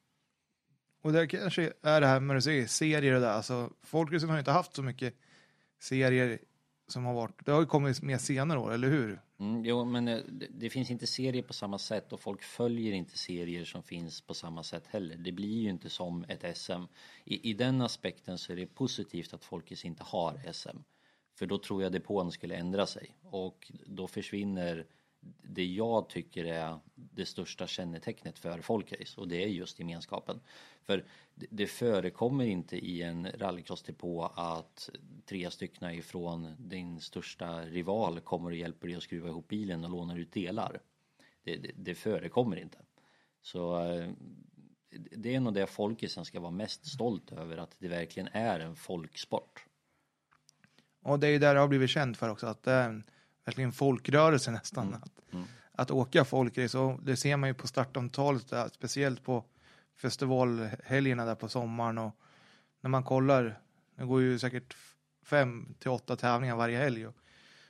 Och 1.01 1.13
det 1.13 1.27
kanske 1.27 1.73
är 1.81 2.01
det 2.01 2.07
här 2.07 2.19
med 2.19 2.37
att 2.37 2.43
se 2.43 2.67
serier 2.67 3.13
och 3.13 3.19
det 3.21 3.25
där. 3.27 3.33
Alltså, 3.33 3.73
folkracen 3.83 4.29
har 4.29 4.35
ju 4.35 4.39
inte 4.39 4.51
haft 4.51 4.75
så 4.75 4.83
mycket 4.83 5.13
serier 5.79 6.39
som 6.87 7.05
har 7.05 7.13
varit. 7.13 7.45
Det 7.45 7.51
har 7.51 7.59
ju 7.59 7.65
kommit 7.65 8.01
mer 8.01 8.17
senare 8.17 8.59
år, 8.59 8.73
eller 8.73 8.89
hur? 8.89 9.21
Mm, 9.39 9.65
jo, 9.65 9.85
men 9.85 10.07
eh, 10.07 10.17
det, 10.27 10.47
det 10.49 10.69
finns 10.69 10.91
inte 10.91 11.07
serier 11.07 11.43
på 11.43 11.53
samma 11.53 11.77
sätt 11.79 12.13
och 12.13 12.19
folk 12.19 12.43
följer 12.43 12.93
inte 12.93 13.17
serier 13.17 13.65
som 13.65 13.83
finns 13.83 14.21
på 14.21 14.33
samma 14.33 14.63
sätt 14.63 14.87
heller. 14.87 15.15
Det 15.15 15.31
blir 15.31 15.61
ju 15.61 15.69
inte 15.69 15.89
som 15.89 16.25
ett 16.27 16.57
SM. 16.57 16.83
I, 17.23 17.49
i 17.49 17.53
den 17.53 17.81
aspekten 17.81 18.37
så 18.37 18.51
är 18.51 18.55
det 18.55 18.65
positivt 18.67 19.33
att 19.33 19.45
Folkis 19.45 19.85
inte 19.85 20.03
har 20.03 20.41
SM. 20.53 20.77
För 21.35 21.45
då 21.45 21.57
tror 21.57 21.83
jag 21.83 21.91
depån 21.91 22.31
skulle 22.31 22.55
ändra 22.55 22.85
sig 22.85 23.15
och 23.23 23.71
då 23.85 24.07
försvinner 24.07 24.85
det 25.43 25.65
jag 25.65 26.09
tycker 26.09 26.45
är 26.45 26.79
det 26.95 27.25
största 27.25 27.67
kännetecknet 27.67 28.39
för 28.39 28.61
folkrace 28.61 29.21
och 29.21 29.27
det 29.27 29.43
är 29.43 29.47
just 29.47 29.79
gemenskapen. 29.79 30.39
För 30.83 31.05
det- 31.49 31.67
förekommer 31.67 32.45
inte 32.45 32.77
i 32.77 33.01
en 33.01 33.31
rallycrossdepå 33.31 34.31
att 34.35 34.89
tre 35.25 35.51
stycken 35.51 35.91
ifrån 35.91 36.55
din 36.59 37.01
största 37.01 37.61
rival 37.61 38.19
kommer 38.19 38.49
och 38.49 38.55
hjälper 38.55 38.87
dig 38.87 38.97
att 38.97 39.03
skruva 39.03 39.29
ihop 39.29 39.47
bilen 39.47 39.83
och 39.83 39.89
lånar 39.89 40.17
ut 40.17 40.31
delar. 40.31 40.79
Det, 41.43 41.55
det, 41.55 41.71
det 41.75 41.95
förekommer 41.95 42.57
inte. 42.57 42.77
Så 43.41 43.79
eh, 43.91 44.09
det 44.95 45.35
är 45.35 45.39
nog 45.39 45.53
det 45.53 45.67
folkisen 45.67 46.25
ska 46.25 46.39
vara 46.39 46.51
mest 46.51 46.85
stolt 46.85 47.31
över 47.31 47.57
att 47.57 47.75
det 47.79 47.87
verkligen 47.87 48.29
är 48.31 48.59
en 48.59 48.75
folksport. 48.75 49.65
Och 51.01 51.19
det 51.19 51.27
är 51.27 51.31
ju 51.31 51.39
där 51.39 51.53
det 51.53 51.59
har 51.59 51.67
blivit 51.67 51.89
känt 51.89 52.17
för 52.17 52.29
också, 52.29 52.47
att 52.47 52.63
det 52.63 52.71
är 52.71 52.89
en, 52.89 53.03
verkligen 53.45 53.67
en 53.69 53.73
folkrörelse 53.73 54.51
nästan. 54.51 54.93
Att, 54.93 55.11
Mm. 55.33 55.45
att 55.71 55.91
åka 55.91 56.25
folkrace, 56.25 56.77
och 56.77 57.03
det 57.03 57.17
ser 57.17 57.37
man 57.37 57.49
ju 57.49 57.53
på 57.53 57.67
startantalet, 57.67 58.49
där, 58.49 58.69
speciellt 58.69 59.23
på 59.23 59.43
festivalhelgerna 59.95 61.25
där 61.25 61.35
på 61.35 61.49
sommaren. 61.49 61.97
Och 61.97 62.15
när 62.81 62.89
man 62.89 63.03
kollar, 63.03 63.59
det 63.95 64.05
går 64.05 64.21
ju 64.21 64.39
säkert 64.39 64.75
fem 65.23 65.75
till 65.79 65.89
åtta 65.89 66.15
tävlingar 66.15 66.55
varje 66.55 66.77
helg. 66.77 67.07
Och 67.07 67.15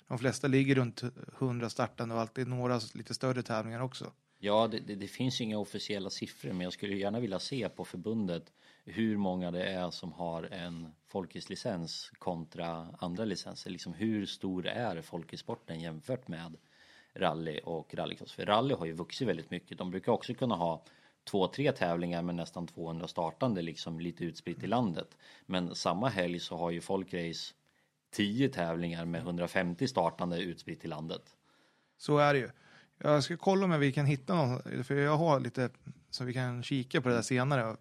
de 0.07 0.19
flesta 0.19 0.47
ligger 0.47 0.75
runt 0.75 1.03
100 1.39 1.69
startande 1.69 2.15
och 2.15 2.21
alltid 2.21 2.47
några 2.47 2.79
lite 2.93 3.13
större 3.13 3.43
tävlingar 3.43 3.79
också. 3.79 4.11
Ja, 4.45 4.67
det, 4.67 4.79
det, 4.79 4.95
det 4.95 5.07
finns 5.07 5.41
inga 5.41 5.59
officiella 5.59 6.09
siffror 6.09 6.53
men 6.53 6.61
jag 6.61 6.73
skulle 6.73 6.95
gärna 6.95 7.19
vilja 7.19 7.39
se 7.39 7.69
på 7.69 7.85
förbundet 7.85 8.53
hur 8.83 9.17
många 9.17 9.51
det 9.51 9.63
är 9.63 9.91
som 9.91 10.11
har 10.11 10.43
en 10.43 10.87
folkislicens 11.07 12.11
kontra 12.17 12.87
andra 12.99 13.25
licenser. 13.25 13.69
Liksom 13.69 13.93
hur 13.93 14.25
stor 14.25 14.67
är 14.67 15.01
folkisporten 15.01 15.79
jämfört 15.79 16.27
med 16.27 16.57
rally 17.13 17.59
och 17.59 17.95
rallycross? 17.95 18.33
För 18.33 18.45
rally 18.45 18.73
har 18.73 18.85
ju 18.85 18.91
vuxit 18.91 19.27
väldigt 19.27 19.51
mycket. 19.51 19.77
De 19.77 19.91
brukar 19.91 20.11
också 20.11 20.33
kunna 20.33 20.55
ha 20.55 20.83
två, 21.23 21.47
tre 21.47 21.71
tävlingar 21.71 22.21
med 22.21 22.35
nästan 22.35 22.67
200 22.67 23.07
startande 23.07 23.61
liksom 23.61 23.99
lite 23.99 24.25
utspritt 24.25 24.63
i 24.63 24.67
landet. 24.67 25.17
Men 25.45 25.75
samma 25.75 26.09
helg 26.09 26.39
så 26.39 26.57
har 26.57 26.71
ju 26.71 26.81
folkrace 26.81 27.53
10 28.11 28.49
tävlingar 28.49 29.05
med 29.05 29.21
150 29.21 29.87
startande 29.87 30.37
utspritt 30.37 30.85
i 30.85 30.87
landet. 30.87 31.35
Så 31.97 32.17
är 32.17 32.33
det 32.33 32.39
ju. 32.39 32.49
Jag 32.97 33.23
ska 33.23 33.37
kolla 33.37 33.65
om 33.65 33.79
vi 33.79 33.91
kan 33.91 34.05
hitta 34.05 34.35
någon, 34.35 34.83
för 34.83 34.95
jag 34.95 35.17
har 35.17 35.39
lite 35.39 35.69
så 36.09 36.23
vi 36.23 36.33
kan 36.33 36.63
kika 36.63 37.01
på 37.01 37.09
det 37.09 37.15
där 37.15 37.21
senare 37.21 37.77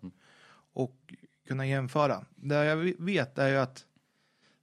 och 0.72 1.14
kunna 1.46 1.66
jämföra. 1.66 2.24
Det 2.36 2.64
jag 2.64 2.76
vet 2.98 3.38
är 3.38 3.48
ju 3.48 3.56
att 3.56 3.86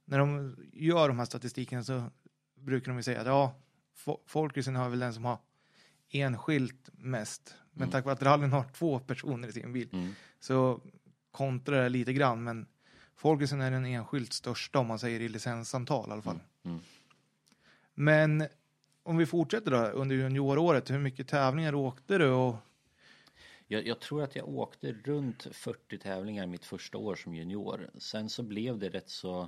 när 0.04 0.18
de 0.18 0.56
gör 0.72 1.08
de 1.08 1.18
här 1.18 1.24
statistikerna 1.24 1.84
så 1.84 2.04
brukar 2.54 2.92
de 2.92 2.96
ju 2.96 3.02
säga 3.02 3.20
att 3.20 3.26
ja, 3.26 3.54
folkracen 4.26 4.76
har 4.76 4.88
väl 4.88 4.98
den 4.98 5.14
som 5.14 5.24
har 5.24 5.38
enskilt 6.10 6.90
mest. 6.92 7.54
Men 7.70 7.82
mm. 7.82 7.90
tack 7.90 8.04
vare 8.04 8.12
att 8.12 8.22
rallyn 8.22 8.52
har 8.52 8.64
två 8.64 8.98
personer 8.98 9.48
i 9.48 9.52
sin 9.52 9.72
bil 9.72 9.88
mm. 9.92 10.14
så 10.40 10.80
kontrar 11.30 11.82
det 11.82 11.88
lite 11.88 12.12
grann. 12.12 12.44
Men 12.44 12.66
folkracen 13.16 13.60
är 13.60 13.70
den 13.70 13.86
enskilt 13.86 14.32
största 14.32 14.78
om 14.78 14.86
man 14.86 14.98
säger 14.98 15.20
i 15.20 15.28
licensantal 15.28 16.08
i 16.08 16.12
alla 16.12 16.22
fall. 16.22 16.40
Mm. 16.64 16.76
mm. 16.76 16.84
Men 17.94 18.48
om 19.02 19.16
vi 19.16 19.26
fortsätter 19.26 19.70
då 19.70 19.76
under 19.76 20.16
junioråret, 20.16 20.90
hur 20.90 20.98
mycket 20.98 21.28
tävlingar 21.28 21.74
åkte 21.74 22.18
du? 22.18 22.30
Och... 22.30 22.56
Jag, 23.66 23.86
jag, 23.86 24.00
tror 24.00 24.22
att 24.22 24.36
jag 24.36 24.48
åkte 24.48 24.92
runt 24.92 25.46
40 25.52 25.98
tävlingar 25.98 26.46
mitt 26.46 26.64
första 26.64 26.98
år 26.98 27.14
som 27.14 27.34
junior. 27.34 27.90
Sen 27.98 28.28
så 28.28 28.42
blev 28.42 28.78
det 28.78 28.88
rätt 28.88 29.08
så 29.08 29.40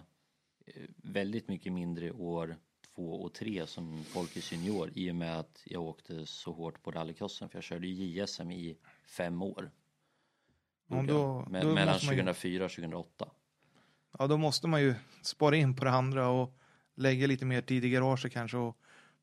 eh, 0.66 0.82
väldigt 0.96 1.48
mycket 1.48 1.72
mindre 1.72 2.12
år 2.12 2.56
två 2.94 3.22
och 3.22 3.34
tre 3.34 3.66
som 3.66 4.04
Folkets 4.04 4.52
junior 4.52 4.90
i 4.94 5.10
och 5.10 5.16
med 5.16 5.38
att 5.38 5.62
jag 5.64 5.82
åkte 5.82 6.26
så 6.26 6.52
hårt 6.52 6.82
på 6.82 6.90
rallycrossen 6.90 7.48
för 7.48 7.56
jag 7.56 7.64
körde 7.64 7.86
JSM 7.86 8.50
i 8.50 8.76
fem 9.06 9.42
år. 9.42 9.70
Ja, 10.86 11.02
då, 11.08 11.46
med, 11.50 11.62
då 11.62 11.74
mellan 11.74 12.00
2004 12.00 12.64
och 12.64 12.70
2008. 12.70 13.30
Ja, 14.18 14.26
då 14.26 14.36
måste 14.36 14.68
man 14.68 14.82
ju 14.82 14.94
spara 15.22 15.56
in 15.56 15.76
på 15.76 15.84
det 15.84 15.90
andra 15.90 16.28
och 16.28 16.58
lägga 16.94 17.26
lite 17.26 17.44
mer 17.44 17.62
tid 17.62 17.84
i 17.84 17.90
garaget 17.90 18.32
kanske 18.32 18.56
och 18.56 18.76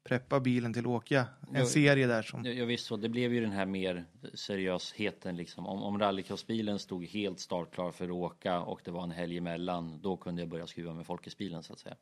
preppa 0.04 0.40
bilen 0.40 0.74
till 0.74 0.88
åka 0.88 1.26
en 1.48 1.56
jag, 1.56 1.68
serie 1.68 2.08
där 2.08 2.22
som... 2.22 2.46
Ja, 2.46 2.66
visst 2.66 2.86
så, 2.86 2.98
det 2.98 3.10
blev 3.10 3.34
ju 3.34 3.42
den 3.42 3.52
här 3.52 3.66
mer 3.66 4.06
seriösheten 4.34 5.36
liksom. 5.38 5.68
Om, 5.68 5.84
om 5.84 6.00
rallycrossbilen 6.00 6.80
stod 6.80 7.06
helt 7.06 7.40
startklar 7.40 7.92
för 7.92 8.06
att 8.06 8.12
åka 8.12 8.60
och 8.60 8.82
det 8.84 8.92
var 8.92 9.04
en 9.04 9.12
helg 9.12 9.38
emellan, 9.38 10.02
då 10.02 10.18
kunde 10.18 10.42
jag 10.42 10.50
börja 10.50 10.68
skruva 10.68 10.94
med 10.94 11.06
folkesbilen 11.06 11.64
så 11.64 11.74
att 11.74 11.80
säga. 11.80 11.96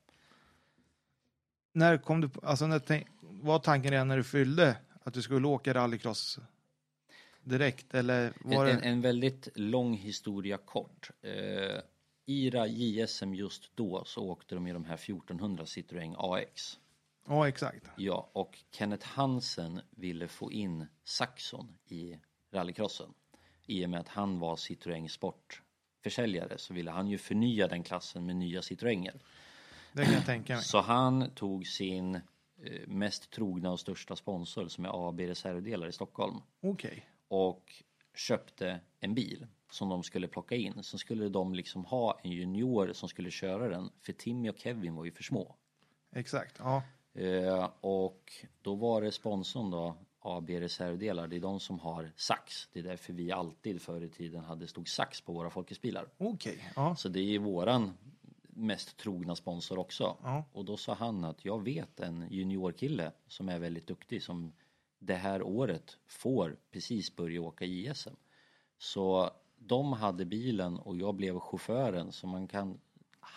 När 1.74 1.98
kom 1.98 2.22
du, 2.22 2.30
alltså 2.44 2.68
när, 2.68 2.82
var 3.22 3.60
tanken 3.60 3.92
redan 3.92 4.08
när 4.08 4.18
du 4.18 4.24
fyllde 4.24 4.78
att 5.04 5.14
du 5.14 5.22
skulle 5.22 5.48
åka 5.48 5.74
rallycross 5.74 6.40
direkt 7.44 7.94
eller 7.96 8.34
var 8.42 8.66
en, 8.66 8.76
det... 8.76 8.82
en 8.82 9.02
väldigt 9.02 9.48
lång 9.56 9.94
historia 9.94 10.58
kort. 10.58 11.12
Eh, 11.22 11.82
IRA 12.26 12.68
JSM 12.68 13.34
just 13.34 13.76
då 13.76 14.04
så 14.06 14.30
åkte 14.30 14.56
de 14.56 14.68
i 14.68 14.74
de 14.74 14.86
här 14.86 14.94
1400 14.94 15.64
Citroën 15.66 16.16
AX. 16.18 16.80
Ja, 17.30 17.48
exakt. 17.48 17.88
Ja, 17.96 18.30
och 18.34 18.58
Kenneth 18.72 19.08
Hansen 19.08 19.82
ville 19.92 20.28
få 20.28 20.52
in 20.52 20.86
Saxon 21.04 21.78
i 21.86 22.20
rallycrossen. 22.52 23.14
I 23.66 23.86
och 23.86 23.90
med 23.90 24.00
att 24.00 24.08
han 24.08 24.40
var 24.40 24.56
Citroën 24.56 25.08
Sport-försäljare 25.08 26.58
så 26.58 26.74
ville 26.74 26.92
han 26.92 27.08
ju 27.08 27.18
förnya 27.18 27.68
den 27.68 27.84
klassen 27.84 28.26
med 28.26 28.36
nya 28.36 28.62
Citroënger. 28.62 29.20
Det 29.94 30.06
kan 30.06 30.14
jag 30.14 30.26
tänka 30.26 30.54
mig. 30.54 30.64
Så 30.64 30.82
han 30.82 31.32
tog 31.36 31.68
sin 31.68 32.16
eh, 32.16 32.22
mest 32.88 33.32
trogna 33.32 33.72
och 33.72 33.80
största 33.80 34.16
sponsor 34.16 34.68
som 34.68 34.86
är 34.86 35.10
AB 35.10 35.20
Reservdelar 35.20 35.88
i 35.88 35.92
Stockholm. 35.92 36.38
Okej. 36.62 36.90
Okay. 36.90 37.02
Och 37.28 37.84
köpte 38.16 38.80
en 39.00 39.16
bil 39.16 39.48
som 39.72 39.90
de 39.90 40.04
skulle 40.04 40.28
plocka 40.28 40.56
in. 40.56 40.84
Så 40.84 40.98
skulle 40.98 41.30
de 41.30 41.54
liksom 41.54 41.86
ha 41.86 42.20
en 42.24 42.32
junior 42.32 42.94
som 42.94 43.10
skulle 43.10 43.32
köra 43.32 43.70
den. 43.70 43.90
För 44.02 44.14
Timmy 44.14 44.50
och 44.50 44.58
Kevin 44.58 44.96
var 44.96 45.06
ju 45.06 45.12
för 45.12 45.24
små. 45.24 45.56
Exakt, 46.12 46.56
ja. 46.60 46.84
Eh, 47.14 47.70
och 47.82 48.32
då 48.62 48.76
var 48.76 49.02
det 49.02 49.12
sponsorn 49.12 49.72
då, 49.72 49.96
AB 50.20 50.50
Reservdelar, 50.50 51.28
det 51.28 51.36
är 51.36 51.40
de 51.40 51.60
som 51.60 51.80
har 51.80 52.12
sax. 52.16 52.70
Det 52.74 52.80
är 52.80 52.84
därför 52.84 53.14
vi 53.14 53.32
alltid 53.32 53.82
förr 53.82 54.02
i 54.02 54.10
tiden 54.10 54.44
hade 54.44 54.68
stod 54.68 54.88
sax 54.88 55.22
på 55.22 55.34
våra 55.34 55.50
folkesbilar. 55.50 56.08
Okej, 56.18 56.54
okay, 56.54 56.66
ja. 56.76 56.96
Så 56.96 57.10
det 57.10 57.36
är 57.36 57.40
våran 57.40 57.94
mest 58.42 58.98
trogna 58.98 59.36
sponsor 59.36 59.80
också. 59.80 60.18
Ja. 60.24 60.44
Och 60.54 60.66
då 60.66 60.78
sa 60.78 60.94
han 60.94 61.24
att 61.24 61.46
jag 61.46 61.64
vet 61.64 62.00
en 62.00 62.28
juniorkille 62.30 63.12
som 63.28 63.50
är 63.50 63.60
väldigt 63.60 63.88
duktig 63.88 64.24
som 64.24 64.54
det 65.00 65.16
här 65.16 65.42
året 65.42 65.98
får 66.08 66.58
precis 66.72 67.16
börja 67.16 67.42
åka 67.42 67.66
JSM. 67.66 68.16
Så 68.78 69.30
de 69.58 69.94
hade 69.94 70.26
bilen 70.26 70.80
och 70.80 70.98
jag 70.98 71.16
blev 71.16 71.40
chauffören 71.40 72.12
så 72.12 72.28
man 72.28 72.48
kan 72.48 72.80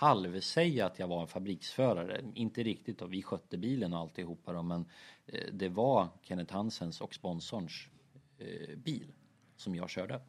halvsäga 0.03 0.87
att 0.87 0.99
jag 0.99 1.09
var 1.09 1.21
en 1.21 1.29
fabriksförare. 1.29 2.25
Inte 2.35 2.63
riktigt 2.63 2.99
då, 2.99 3.07
vi 3.07 3.23
skötte 3.23 3.59
bilen 3.59 3.93
och 3.93 3.99
alltihopa 3.99 4.53
då, 4.53 4.63
men 4.63 4.85
eh, 5.27 5.47
det 5.53 5.69
var 5.69 6.09
Kenneth 6.23 6.55
Hansens 6.55 7.01
och 7.01 7.15
sponsorns 7.15 7.89
eh, 8.39 8.77
bil 8.77 9.13
som 9.57 9.75
jag 9.75 9.91
körde. 9.91 10.21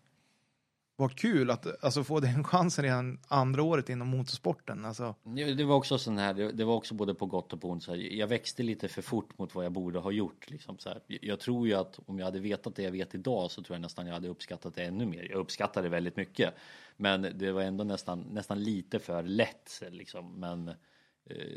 Vad 0.96 1.16
kul 1.16 1.50
att 1.50 1.84
alltså, 1.84 2.04
få 2.04 2.20
den 2.20 2.44
chansen 2.44 2.84
redan 2.84 3.20
andra 3.28 3.64
året 3.64 3.90
inom 3.90 4.08
motorsporten. 4.08 4.86
Alltså. 4.86 5.16
Det 5.58 5.64
var 5.64 5.76
också 5.76 5.98
sån 5.98 6.18
här, 6.18 6.34
det 6.34 6.64
var 6.64 6.76
också 6.76 6.94
både 6.94 7.16
på 7.16 7.26
gott 7.26 7.54
och 7.54 7.62
på 7.62 7.70
ont. 7.70 7.88
Jag 7.88 8.28
växte 8.28 8.64
lite 8.64 8.88
för 8.88 9.02
fort 9.02 9.38
mot 9.38 9.56
vad 9.56 9.66
jag 9.66 9.72
borde 9.72 10.00
ha 10.00 10.12
gjort. 10.12 10.50
Liksom, 10.50 10.78
så 10.78 10.90
här. 10.90 11.02
Jag 11.08 11.40
tror 11.40 11.68
ju 11.68 11.74
att 11.74 12.00
om 12.06 12.20
jag 12.20 12.26
hade 12.26 12.40
vetat 12.40 12.76
det 12.76 12.84
jag 12.84 12.92
vet 12.92 13.16
idag 13.16 13.52
så 13.52 13.64
tror 13.64 13.76
jag 13.76 13.82
nästan 13.82 14.08
jag 14.08 14.14
hade 14.14 14.28
uppskattat 14.28 14.76
det 14.76 14.84
ännu 14.84 15.06
mer. 15.06 15.28
Jag 15.32 15.40
uppskattar 15.40 15.84
det 15.84 15.90
väldigt 15.90 16.16
mycket. 16.16 16.54
Men 16.98 17.22
det 17.22 17.52
var 17.52 17.62
ändå 17.62 17.84
nästan, 17.84 18.22
nästan 18.22 18.64
lite 18.64 19.00
för 19.00 19.24
lätt. 19.24 19.82
Liksom. 19.92 20.40
Men 20.40 20.68
eh, 20.68 20.76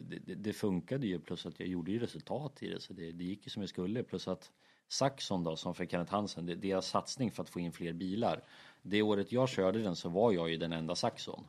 det, 0.03 0.35
det, 0.35 0.53
funkade 0.53 1.07
ju 1.07 1.21
plus 1.21 1.47
att 1.47 1.61
jag 1.61 1.69
gjorde 1.69 1.91
ju 1.91 1.99
resultat 1.99 2.63
i 2.63 2.69
det 2.69 2.81
så 2.81 2.93
det, 2.93 3.13
det 3.13 3.25
gick 3.25 3.47
ju 3.47 3.51
som 3.51 3.63
jag 3.63 3.69
skulle. 3.69 4.03
Plus 4.03 4.29
att 4.29 4.51
Saxon 4.89 5.45
då 5.45 5.57
som 5.57 5.75
för 5.75 5.87
Kenneth 5.87 6.13
Hansen, 6.13 6.47
deras 6.47 6.87
satsning 6.87 7.31
för 7.31 7.43
att 7.43 7.51
få 7.51 7.61
in 7.61 7.73
fler 7.73 7.93
bilar 7.93 8.43
det 8.89 9.03
året 9.03 9.33
jag 9.33 9.49
körde 9.49 9.83
den 9.83 9.97
så 9.97 10.09
var 10.09 10.33
jag 10.33 10.51
ju 10.51 10.57
den 10.57 10.73
enda 10.73 10.95
Saxon. 10.95 11.45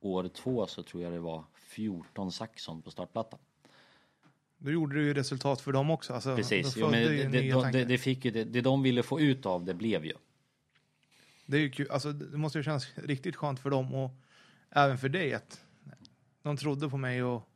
År 0.00 0.28
två 0.28 0.66
så 0.66 0.82
tror 0.82 1.02
jag 1.02 1.12
det 1.12 1.18
var 1.18 1.44
14 1.54 2.32
Saxon 2.32 2.82
på 2.82 2.90
startplattan. 2.90 3.38
Då 4.58 4.70
gjorde 4.70 4.94
du 4.94 5.04
ju 5.04 5.14
resultat 5.14 5.60
för 5.60 5.72
dem 5.72 5.90
också. 5.90 6.14
Alltså, 6.14 6.36
Precis, 6.36 6.76
jo, 6.76 6.90
men 6.90 7.02
det, 7.02 7.24
det, 7.24 7.70
det, 7.72 7.84
det, 7.84 7.98
fick 7.98 8.24
ju, 8.24 8.30
det, 8.30 8.44
det 8.44 8.60
de 8.60 8.82
ville 8.82 9.02
få 9.02 9.20
ut 9.20 9.46
av 9.46 9.64
det 9.64 9.74
blev 9.74 10.04
ju. 10.04 10.14
Det 11.46 11.56
är 11.56 11.60
ju 11.60 11.70
kul, 11.70 11.90
alltså 11.90 12.12
det 12.12 12.38
måste 12.38 12.58
ju 12.58 12.64
kännas 12.64 12.88
riktigt 12.94 13.36
skönt 13.36 13.60
för 13.60 13.70
dem 13.70 13.94
och 13.94 14.10
även 14.70 14.98
för 14.98 15.08
dig 15.08 15.34
att 15.34 15.60
de 16.42 16.56
trodde 16.56 16.88
på 16.88 16.96
mig 16.96 17.22
och 17.22 17.48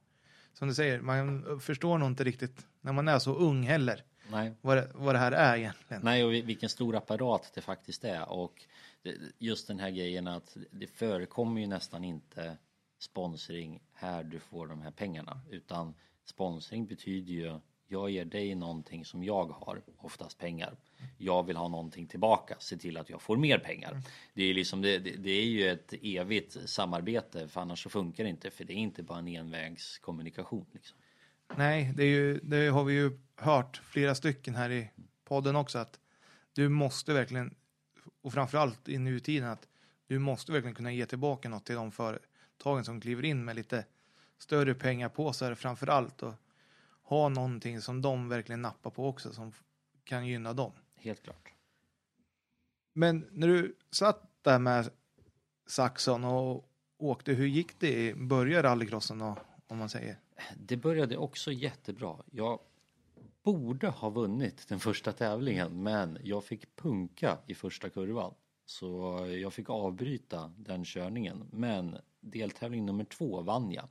som 0.52 0.68
du 0.68 0.74
säger, 0.74 1.00
man 1.00 1.60
förstår 1.60 1.98
nog 1.98 2.08
inte 2.08 2.24
riktigt 2.24 2.66
när 2.80 2.92
man 2.92 3.08
är 3.08 3.18
så 3.18 3.34
ung 3.34 3.62
heller. 3.62 4.02
Nej. 4.30 4.54
Vad, 4.60 4.76
det, 4.76 4.90
vad 4.94 5.14
det 5.14 5.18
här 5.18 5.32
är 5.32 5.56
egentligen. 5.56 6.02
Nej, 6.04 6.24
och 6.24 6.32
vilken 6.32 6.68
stor 6.68 6.96
apparat 6.96 7.50
det 7.54 7.60
faktiskt 7.60 8.04
är 8.04 8.28
och 8.28 8.62
just 9.38 9.68
den 9.68 9.78
här 9.78 9.90
grejen 9.90 10.26
att 10.26 10.56
det 10.70 10.86
förekommer 10.86 11.60
ju 11.60 11.66
nästan 11.66 12.04
inte 12.04 12.56
sponsring 12.98 13.82
här 13.92 14.24
du 14.24 14.38
får 14.38 14.66
de 14.66 14.82
här 14.82 14.90
pengarna 14.90 15.40
utan 15.50 15.94
sponsring 16.24 16.86
betyder 16.86 17.32
ju 17.32 17.58
jag 17.92 18.10
ger 18.10 18.24
dig 18.24 18.54
någonting 18.54 19.04
som 19.04 19.24
jag 19.24 19.44
har, 19.44 19.82
oftast 19.96 20.38
pengar. 20.38 20.76
Jag 21.18 21.46
vill 21.46 21.56
ha 21.56 21.68
någonting 21.68 22.06
tillbaka, 22.06 22.56
se 22.58 22.76
till 22.76 22.96
att 22.96 23.10
jag 23.10 23.22
får 23.22 23.36
mer 23.36 23.58
pengar. 23.58 24.00
Det 24.34 24.42
är, 24.42 24.54
liksom, 24.54 24.82
det, 24.82 24.98
det 24.98 25.30
är 25.30 25.44
ju 25.44 25.68
ett 25.68 25.94
evigt 26.02 26.56
samarbete 26.70 27.48
för 27.48 27.60
annars 27.60 27.82
så 27.82 27.90
funkar 27.90 28.24
det 28.24 28.30
inte 28.30 28.50
för 28.50 28.64
det 28.64 28.72
är 28.72 28.76
inte 28.76 29.02
bara 29.02 29.18
en 29.18 29.28
envägskommunikation. 29.28 30.66
Liksom. 30.72 30.98
Nej, 31.56 31.92
det, 31.96 32.02
är 32.02 32.08
ju, 32.08 32.40
det 32.42 32.66
har 32.68 32.84
vi 32.84 32.94
ju 32.94 33.18
hört 33.36 33.80
flera 33.84 34.14
stycken 34.14 34.54
här 34.54 34.70
i 34.70 34.90
podden 35.24 35.56
också 35.56 35.78
att 35.78 36.00
du 36.52 36.68
måste 36.68 37.12
verkligen 37.12 37.54
och 38.22 38.32
framförallt 38.32 38.88
i 38.88 38.98
nutiden 38.98 39.48
att 39.48 39.68
du 40.06 40.18
måste 40.18 40.52
verkligen 40.52 40.74
kunna 40.74 40.92
ge 40.92 41.06
tillbaka 41.06 41.48
något 41.48 41.64
till 41.64 41.74
de 41.74 41.92
företagen 41.92 42.84
som 42.84 43.00
kliver 43.00 43.24
in 43.24 43.44
med 43.44 43.56
lite 43.56 43.84
större 44.38 44.74
pengar 44.74 45.08
på 45.08 45.32
sig 45.32 45.54
framför 45.54 45.86
allt 45.86 46.22
och 46.22 46.34
ha 47.02 47.28
någonting 47.28 47.80
som 47.80 48.02
de 48.02 48.28
verkligen 48.28 48.62
nappar 48.62 48.90
på 48.90 49.08
också 49.08 49.32
som 49.32 49.52
kan 50.04 50.26
gynna 50.26 50.52
dem. 50.52 50.72
Helt 50.96 51.22
klart. 51.22 51.52
Men 52.92 53.28
när 53.30 53.48
du 53.48 53.76
satt 53.90 54.22
där 54.42 54.58
med 54.58 54.90
Saxon 55.66 56.24
och 56.24 56.68
åkte, 56.96 57.32
hur 57.32 57.46
gick 57.46 57.80
det 57.80 58.08
i 58.08 58.14
början 58.14 58.62
rallycrossen 58.62 59.18
då, 59.18 59.36
om 59.66 59.78
man 59.78 59.88
säger? 59.88 60.18
Det 60.56 60.76
började 60.76 61.16
också 61.16 61.52
jättebra. 61.52 62.16
Jag 62.30 62.60
borde 63.42 63.88
ha 63.88 64.10
vunnit 64.10 64.68
den 64.68 64.80
första 64.80 65.12
tävlingen 65.12 65.82
men 65.82 66.18
jag 66.22 66.44
fick 66.44 66.76
punka 66.76 67.38
i 67.46 67.54
första 67.54 67.90
kurvan. 67.90 68.34
Så 68.64 69.18
jag 69.42 69.52
fick 69.52 69.70
avbryta 69.70 70.52
den 70.56 70.84
körningen. 70.84 71.48
Men 71.52 71.96
deltävling 72.20 72.86
nummer 72.86 73.04
två 73.04 73.42
vann 73.42 73.72
jag. 73.72 73.88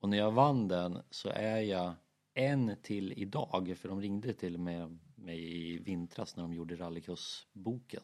Och 0.00 0.08
när 0.08 0.18
jag 0.18 0.32
vann 0.32 0.68
den 0.68 0.98
så 1.10 1.28
är 1.28 1.60
jag 1.60 1.94
en 2.34 2.76
till 2.82 3.12
idag, 3.12 3.74
för 3.78 3.88
de 3.88 4.00
ringde 4.00 4.32
till 4.32 4.58
med 4.58 4.98
mig 5.14 5.56
i 5.56 5.78
vintras 5.78 6.36
när 6.36 6.42
de 6.42 6.54
gjorde 6.54 6.76
rallycrossboken. 6.76 8.02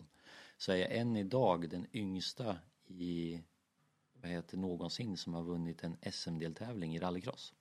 Så 0.57 0.73
är 0.73 0.77
jag 0.77 0.97
än 0.97 1.17
idag 1.17 1.71
den 1.71 1.87
yngsta 1.93 2.57
i, 2.87 3.41
vad 4.13 4.31
heter 4.31 4.57
någonsin 4.57 5.17
som 5.17 5.35
har 5.35 5.43
vunnit 5.43 5.85
en 5.85 5.97
SM-deltävling 6.13 6.97
i 6.97 6.99
rallycross. 6.99 7.55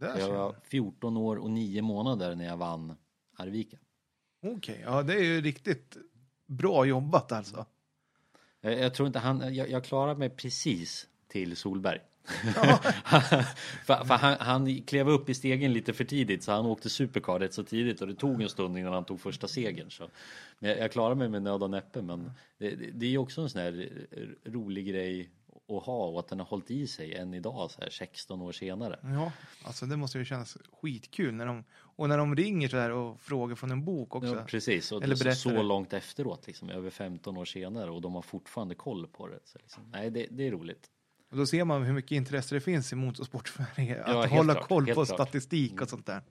Jag 0.00 0.28
var 0.28 0.52
man. 0.52 0.54
14 0.62 1.16
år 1.16 1.36
och 1.36 1.50
9 1.50 1.82
månader 1.82 2.34
när 2.34 2.44
jag 2.44 2.56
vann 2.56 2.96
Arvika. 3.36 3.76
Okej, 4.42 4.82
ja 4.84 5.02
det 5.02 5.14
är 5.14 5.22
ju 5.22 5.40
riktigt 5.40 5.96
bra 6.46 6.84
jobbat 6.84 7.32
alltså. 7.32 7.66
Jag, 8.60 8.78
jag 8.78 8.94
tror 8.94 9.06
inte 9.06 9.18
han, 9.18 9.54
jag, 9.54 9.70
jag 9.70 9.84
klarade 9.84 10.18
mig 10.18 10.30
precis 10.30 11.08
till 11.28 11.56
Solberg. 11.56 12.00
För, 13.84 14.04
för 14.04 14.14
han, 14.14 14.36
han 14.40 14.82
klev 14.82 15.08
upp 15.08 15.28
i 15.28 15.34
stegen 15.34 15.72
lite 15.72 15.92
för 15.92 16.04
tidigt 16.04 16.42
så 16.42 16.52
han 16.52 16.66
åkte 16.66 16.90
supercar 16.90 17.38
rätt 17.38 17.54
så 17.54 17.64
tidigt 17.64 18.00
och 18.00 18.08
det 18.08 18.14
tog 18.14 18.42
en 18.42 18.48
stund 18.48 18.78
innan 18.78 18.92
han 18.92 19.04
tog 19.04 19.20
första 19.20 19.48
segern. 19.48 19.90
Så. 19.90 20.08
Men 20.58 20.70
jag, 20.70 20.78
jag 20.78 20.92
klarade 20.92 21.14
mig 21.14 21.28
med 21.28 21.42
nöd 21.42 21.62
och 21.62 21.70
näppe 21.70 22.02
men 22.02 22.32
det, 22.58 22.70
det, 22.70 22.90
det 22.90 23.14
är 23.14 23.18
också 23.18 23.40
en 23.40 23.50
sån 23.50 23.60
här 23.60 23.88
rolig 24.44 24.86
grej 24.86 25.30
att 25.68 25.82
ha 25.82 26.06
och 26.06 26.18
att 26.20 26.28
den 26.28 26.38
har 26.38 26.46
hållit 26.46 26.70
i 26.70 26.86
sig 26.86 27.14
än 27.14 27.34
idag 27.34 27.70
så 27.70 27.80
här 27.80 27.90
16 27.90 28.42
år 28.42 28.52
senare. 28.52 28.98
ja, 29.02 29.32
alltså 29.64 29.86
det 29.86 29.96
måste 29.96 30.18
ju 30.18 30.24
kännas 30.24 30.56
skitkul 30.82 31.34
när 31.34 31.46
de, 31.46 31.64
och 31.72 32.08
när 32.08 32.18
de 32.18 32.36
ringer 32.36 32.68
så 32.68 32.76
här 32.76 32.90
och 32.90 33.20
frågar 33.20 33.54
från 33.56 33.70
en 33.70 33.84
bok 33.84 34.14
också. 34.14 34.34
Ja, 34.34 34.44
precis, 34.44 34.92
och 34.92 35.02
Eller 35.02 35.16
berättar 35.16 35.34
så 35.34 35.50
det. 35.50 35.62
långt 35.62 35.92
efteråt, 35.92 36.46
liksom, 36.46 36.70
över 36.70 36.90
15 36.90 37.36
år 37.36 37.44
senare 37.44 37.90
och 37.90 38.00
de 38.00 38.14
har 38.14 38.22
fortfarande 38.22 38.74
koll 38.74 39.06
på 39.06 39.26
det. 39.28 39.38
Så 39.44 39.58
liksom, 39.58 39.82
nej, 39.92 40.10
det, 40.10 40.26
det 40.30 40.46
är 40.46 40.50
roligt. 40.50 40.90
Och 41.30 41.36
då 41.36 41.46
ser 41.46 41.64
man 41.64 41.82
hur 41.82 41.92
mycket 41.92 42.10
intresse 42.12 42.54
det 42.54 42.60
finns 42.60 42.92
i 42.92 42.96
motorsport-Sverige. 42.96 44.02
Att 44.04 44.10
Ja, 44.14 44.26
hålla 44.36 44.52
klart, 44.54 44.68
koll 44.68 44.86
på 44.86 44.92
klart. 44.94 45.08
statistik 45.08 45.80
och 45.82 45.88
sånt 45.88 46.06
där. 46.06 46.22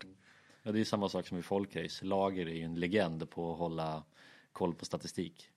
Ja, 0.63 0.71
det 0.71 0.79
är 0.79 0.83
samma 0.85 1.09
sak 1.09 1.27
som 1.27 1.37
i 1.37 1.41
folkrace. 1.41 2.05
Lager 2.05 2.45
är 2.47 2.53
ju 2.55 2.63
en 2.63 2.75
legend 2.75 3.29
på 3.29 3.51
att 3.53 3.57
hålla 3.57 4.03
koll 4.51 4.75
på 4.75 4.85
statistik. 4.85 5.49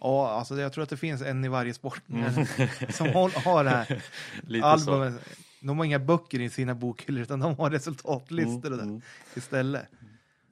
Ja, 0.00 0.30
alltså 0.30 0.60
jag 0.60 0.72
tror 0.72 0.84
att 0.84 0.90
det 0.90 0.96
finns 0.96 1.22
en 1.22 1.44
i 1.44 1.48
varje 1.48 1.74
sport 1.74 2.02
som 2.90 3.08
håll, 3.08 3.30
har 3.30 3.64
det 3.64 3.70
här 3.70 3.86
Mm. 3.90 4.02
Lite 4.46 4.78
så. 4.78 4.92
albumet. 4.92 5.22
De 5.60 5.78
har 5.78 5.84
inga 5.84 5.98
böcker 5.98 6.40
i 6.40 6.50
sina 6.50 6.74
bokhyllor 6.74 7.22
utan 7.22 7.40
de 7.40 7.54
har 7.58 7.70
resultatlistor 7.70 8.70
det 8.70 8.82
Mm, 8.82 9.00
istället. 9.34 9.86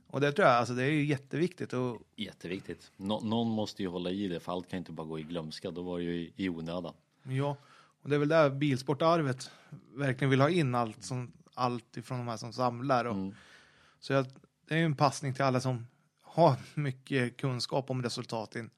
Och 0.06 0.20
det 0.20 0.32
tror 0.32 0.48
jag, 0.48 0.56
alltså 0.56 0.74
det 0.74 0.82
är 0.82 0.90
ju 0.90 1.04
jätteviktigt 1.04 1.72
och 1.72 2.00
Jätteviktigt. 2.16 2.90
Nå- 2.96 3.20
någon 3.20 3.48
måste 3.48 3.82
ju 3.82 3.88
hålla 3.88 4.10
i 4.10 4.28
det 4.28 4.40
för 4.40 4.52
allt 4.52 4.70
kan 4.70 4.78
inte 4.78 4.92
bara 4.92 5.06
gå 5.06 5.18
i 5.18 5.22
glömska. 5.22 5.70
Då 5.70 5.82
var 5.82 5.98
det 5.98 6.04
ju 6.04 6.14
i, 6.14 6.32
i 6.36 6.48
onödan. 6.48 6.94
ja, 7.22 7.56
och 8.02 8.10
det 8.10 8.14
är 8.16 8.18
väl 8.18 8.28
där 8.28 8.50
bilsportarvet 8.50 9.50
verkligen 9.94 10.30
vill 10.30 10.40
ha 10.40 10.50
in 10.50 10.74
allt 10.74 11.04
som 11.04 11.32
allt 11.54 11.96
ifrån 11.96 12.18
de 12.18 12.28
här 12.28 12.36
som 12.36 12.52
samlar 12.52 13.04
och 13.04 13.14
Mm. 13.14 13.34
så 14.00 14.12
jag, 14.12 14.26
det 14.68 14.74
är 14.74 14.78
ju 14.78 14.84
en 14.84 14.96
passning 14.96 15.34
till 15.34 15.44
alla 15.44 15.60
som 15.60 15.86
har 16.22 16.56
mycket 16.80 17.36
kunskap 17.36 17.90
om 17.90 18.02
resultaten 18.02 18.70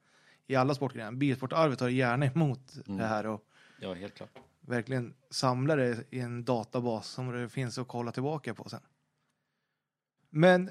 i 0.47 0.55
alla 0.55 0.75
sportgrenar. 0.75 1.11
Bilsportarvet 1.11 1.79
tar 1.79 1.89
gärna 1.89 2.25
emot 2.25 2.73
Mm. 2.87 2.97
det 2.97 3.05
här 3.07 3.25
och 3.25 3.43
Ja, 3.79 3.93
helt 3.93 4.13
klart. 4.15 4.29
verkligen 4.61 5.13
samla 5.29 5.75
det 5.75 6.03
i 6.09 6.19
en 6.19 6.45
databas 6.45 7.07
som 7.07 7.31
det 7.31 7.49
finns 7.49 7.77
att 7.77 7.87
kolla 7.87 8.11
tillbaka 8.11 8.53
på 8.53 8.69
sen. 8.69 8.81
Men 10.29 10.69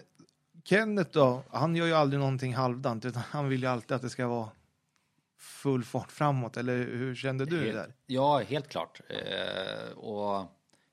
Kenneth 0.65 1.11
då, 1.11 1.43
han 1.51 1.77
gör 1.77 1.87
ju 1.87 1.93
aldrig 1.95 2.21
någonting 2.21 2.55
halvdant 2.55 3.05
utan 3.05 3.23
han 3.31 3.49
vill 3.49 3.61
ju 3.63 3.67
alltid 3.67 3.93
att 3.93 4.03
det 4.03 4.11
ska 4.11 4.27
vara 4.29 4.51
full 5.39 5.85
fart 5.85 6.13
framåt, 6.13 6.57
eller 6.57 6.77
hur 6.77 7.15
kände 7.15 7.45
du 7.47 7.59
Helt- 7.61 7.73
där? 7.75 7.95
Ja, 8.07 8.39
helt 8.39 8.69
klart. 8.69 9.01
Eh, 9.09 9.91
och 9.99 10.41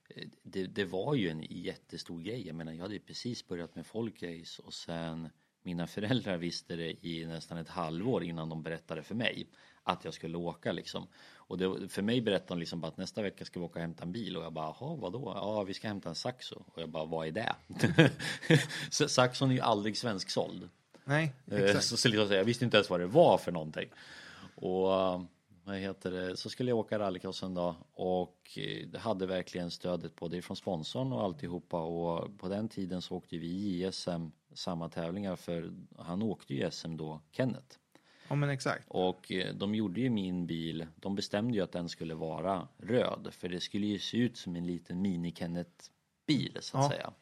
eh, 0.10 0.28
det, 0.44 0.68
det 0.68 0.86
var 0.86 1.16
ju 1.16 1.30
en 1.30 1.44
jättestor 1.50 2.22
grej. 2.22 2.48
Jag 2.48 2.56
menar, 2.56 2.72
jag 2.74 2.82
hade 2.82 2.94
ju 2.94 3.00
precis 3.00 3.48
börjat 3.48 3.76
med 3.76 3.86
folkrace 3.86 4.62
och 4.62 4.74
sen 4.74 5.30
mina 5.66 5.88
föräldrar 5.88 6.38
visste 6.38 6.76
det 6.76 7.06
i 7.06 7.26
nästan 7.26 7.58
ett 7.58 7.70
halvår 7.70 8.24
innan 8.24 8.50
de 8.50 8.64
berättade 8.64 9.04
för 9.04 9.16
mig 9.16 9.48
att 9.84 10.06
jag 10.06 10.14
skulle 10.14 10.38
åka 10.38 10.72
liksom. 10.72 11.08
Och 11.36 11.58
det, 11.58 11.90
för 11.90 12.02
mig 12.02 12.22
berättade 12.22 12.54
de 12.54 12.60
liksom 12.60 12.82
bara 12.82 12.88
att 12.88 12.98
nästa 12.98 13.22
vecka 13.22 13.46
ska 13.46 13.60
vi 13.60 13.66
åka 13.66 13.80
och 13.80 13.82
hämta 13.82 14.04
en 14.04 14.12
bil 14.12 14.38
och 14.38 14.44
jag 14.44 14.54
bara, 14.54 14.76
jaha 14.80 14.96
vadå? 14.96 15.32
Ja, 15.36 15.64
vi 15.64 15.74
ska 15.74 15.88
hämta 15.88 16.10
en 16.10 16.16
Saxo. 16.16 16.64
Och 16.68 16.82
jag 16.82 16.90
bara, 16.90 17.06
vad 17.06 17.28
är 17.28 17.32
det? 17.32 17.56
Saxon 19.10 19.50
är 19.50 19.54
ju 19.54 19.62
aldrig 19.62 19.98
svensksåld. 19.98 20.70
Nej, 21.06 21.34
Eh, 21.52 21.60
exakt. 21.60 21.84
Så, 21.84 21.98
så 21.98 22.10
jag 22.10 22.44
visste 22.44 22.66
inte 22.66 22.78
ens 22.78 22.90
vad 22.90 23.00
det 23.00 23.08
var 23.08 23.38
för 23.38 23.52
någonting. 23.52 23.90
Och 24.56 24.94
eh, 24.94 25.22
vad 25.64 25.78
heter 25.78 26.12
det, 26.12 26.38
så 26.38 26.50
skulle 26.50 26.72
jag 26.72 26.78
åka 26.78 27.00
rallycross 27.00 27.44
en 27.44 27.54
dag 27.54 27.76
och 27.94 28.58
eh, 28.58 29.00
hade 29.00 29.26
verkligen 29.26 29.72
stödet 29.72 30.16
både 30.16 30.42
från 30.42 30.58
sponsorn 30.58 31.14
och 31.14 31.24
alltihopa 31.24 31.82
och 31.82 32.38
på 32.40 32.48
den 32.48 32.70
tiden 32.70 33.02
så 33.02 33.16
åkte 33.16 33.38
vi 33.38 33.48
i 33.48 33.92
SM 33.92 34.28
samma 34.56 34.90
tävlingar 34.90 35.36
för 35.36 35.74
han 35.98 36.22
åkte 36.22 36.54
ju 36.54 36.72
SM 36.72 36.98
då, 36.98 37.22
Kenneth. 37.32 37.78
Ja, 38.28 38.36
men 38.36 38.50
exakt. 38.50 38.86
Och 38.88 39.32
eh, 39.32 39.56
de 39.56 39.76
gjorde 39.76 40.02
ju 40.02 40.10
min 40.10 40.48
bil, 40.48 40.88
de 40.96 41.16
bestämde 41.16 41.58
ju 41.58 41.64
att 41.64 41.72
den 41.72 41.90
skulle 41.90 42.14
vara 42.14 42.68
röd 42.78 43.28
för 43.32 43.50
det 43.50 43.60
skulle 43.60 43.86
ju 43.88 44.00
se 44.00 44.18
ut 44.18 44.38
som 44.38 44.56
en 44.56 44.68
liten 44.68 45.02
mini 45.02 45.32
Kenneth 45.36 45.86
bil 46.28 46.58
så 46.62 46.78
att 46.78 46.84
Ja. 46.84 46.90
säga. 46.90 47.14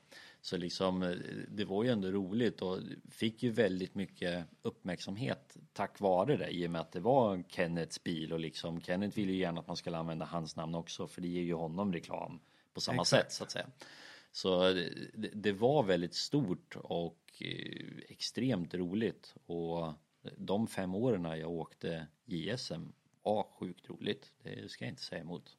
Så 0.42 0.58
liksom 0.58 1.04
eh, 1.04 1.10
det 1.50 1.66
var 1.66 1.84
ju 1.84 1.90
ändå 1.90 2.12
roligt 2.12 2.62
och 2.62 2.80
fick 3.10 3.44
ju 3.44 3.50
väldigt 3.52 3.96
mycket 3.96 4.46
uppmärksamhet 4.62 5.58
tack 5.74 6.00
vare 6.00 6.38
det 6.38 6.50
i 6.50 6.68
och 6.68 6.72
med 6.72 6.82
att 6.82 6.92
det 6.92 7.00
var 7.00 7.44
Kenneths 7.48 8.04
bil 8.04 8.34
och 8.34 8.40
liksom 8.40 8.82
Kenneth 8.82 9.18
ville 9.18 9.32
ju 9.32 9.38
gärna 9.40 9.60
att 9.60 9.68
man 9.68 9.78
skulle 9.78 9.98
använda 9.98 10.26
hans 10.26 10.56
namn 10.56 10.76
också 10.76 11.08
för 11.08 11.22
det 11.22 11.28
ger 11.28 11.42
ju 11.42 11.54
honom 11.54 11.94
reklam 11.94 12.40
på 12.74 12.82
samma 12.82 13.02
Exakt. 13.02 13.24
sätt 13.24 13.32
så 13.32 13.44
att 13.44 13.52
säga. 13.52 13.68
Så 14.32 14.68
eh, 14.68 14.74
det, 15.14 15.30
det 15.34 15.52
var 15.52 15.84
väldigt 15.84 16.14
stort 16.16 16.76
och 16.76 17.18
eh, 17.42 18.04
extremt 18.10 18.74
roligt 18.74 19.36
och 19.46 19.94
de 20.38 20.68
fem 20.68 20.96
åren 20.96 21.40
jag 21.40 21.52
åkte 21.52 22.08
JSM 22.26 22.94
var 23.24 23.44
sjukt 23.44 23.90
roligt. 23.90 24.32
Det 24.44 24.72
ska 24.72 24.86
jag 24.86 24.92
inte 24.92 25.02
säga 25.04 25.22
emot. 25.22 25.58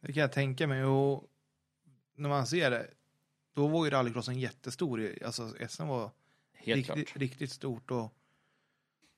Det 0.00 0.12
kan 0.12 0.20
jag 0.20 0.32
tänka 0.32 0.66
mig. 0.66 0.84
Och 0.84 1.28
när 2.14 2.28
man 2.28 2.46
ser 2.46 2.70
det, 2.70 2.90
då 3.52 3.68
var 3.68 3.84
ju 3.84 3.90
rallycrossen 3.90 4.40
jättestor. 4.40 5.18
Alltså 5.24 5.54
SM 5.68 5.86
var 5.86 6.10
Helt 6.52 6.76
riktigt, 6.76 7.08
klart. 7.08 7.22
riktigt 7.22 7.52
stort 7.52 7.90
och 7.90 8.14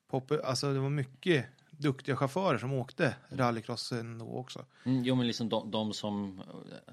pop, 0.06 0.30
alltså 0.44 0.72
det 0.72 0.78
var 0.78 0.90
mycket 0.90 1.46
duktiga 1.78 2.16
chaufförer 2.16 2.58
som 2.58 2.72
åkte 2.72 3.16
rallycrossen 3.28 4.18
då 4.18 4.26
också. 4.26 4.64
Mm, 4.84 5.04
jo 5.04 5.14
men 5.14 5.26
liksom 5.26 5.48
de, 5.48 5.70
de 5.70 5.92
som, 5.92 6.42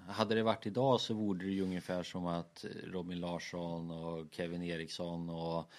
hade 0.08 0.36
det 0.36 0.44
varit 0.44 0.66
idag 0.66 1.02
så 1.02 1.14
vore 1.14 1.40
det 1.46 1.52
ju 1.52 1.62
ungefär 1.62 2.04
som 2.04 2.26
att 2.26 2.66
Robin 2.84 3.20
Larsson 3.20 3.92
och 3.92 4.28
Kevin 4.32 4.64
Eriksson 4.64 5.30
och 5.30 5.72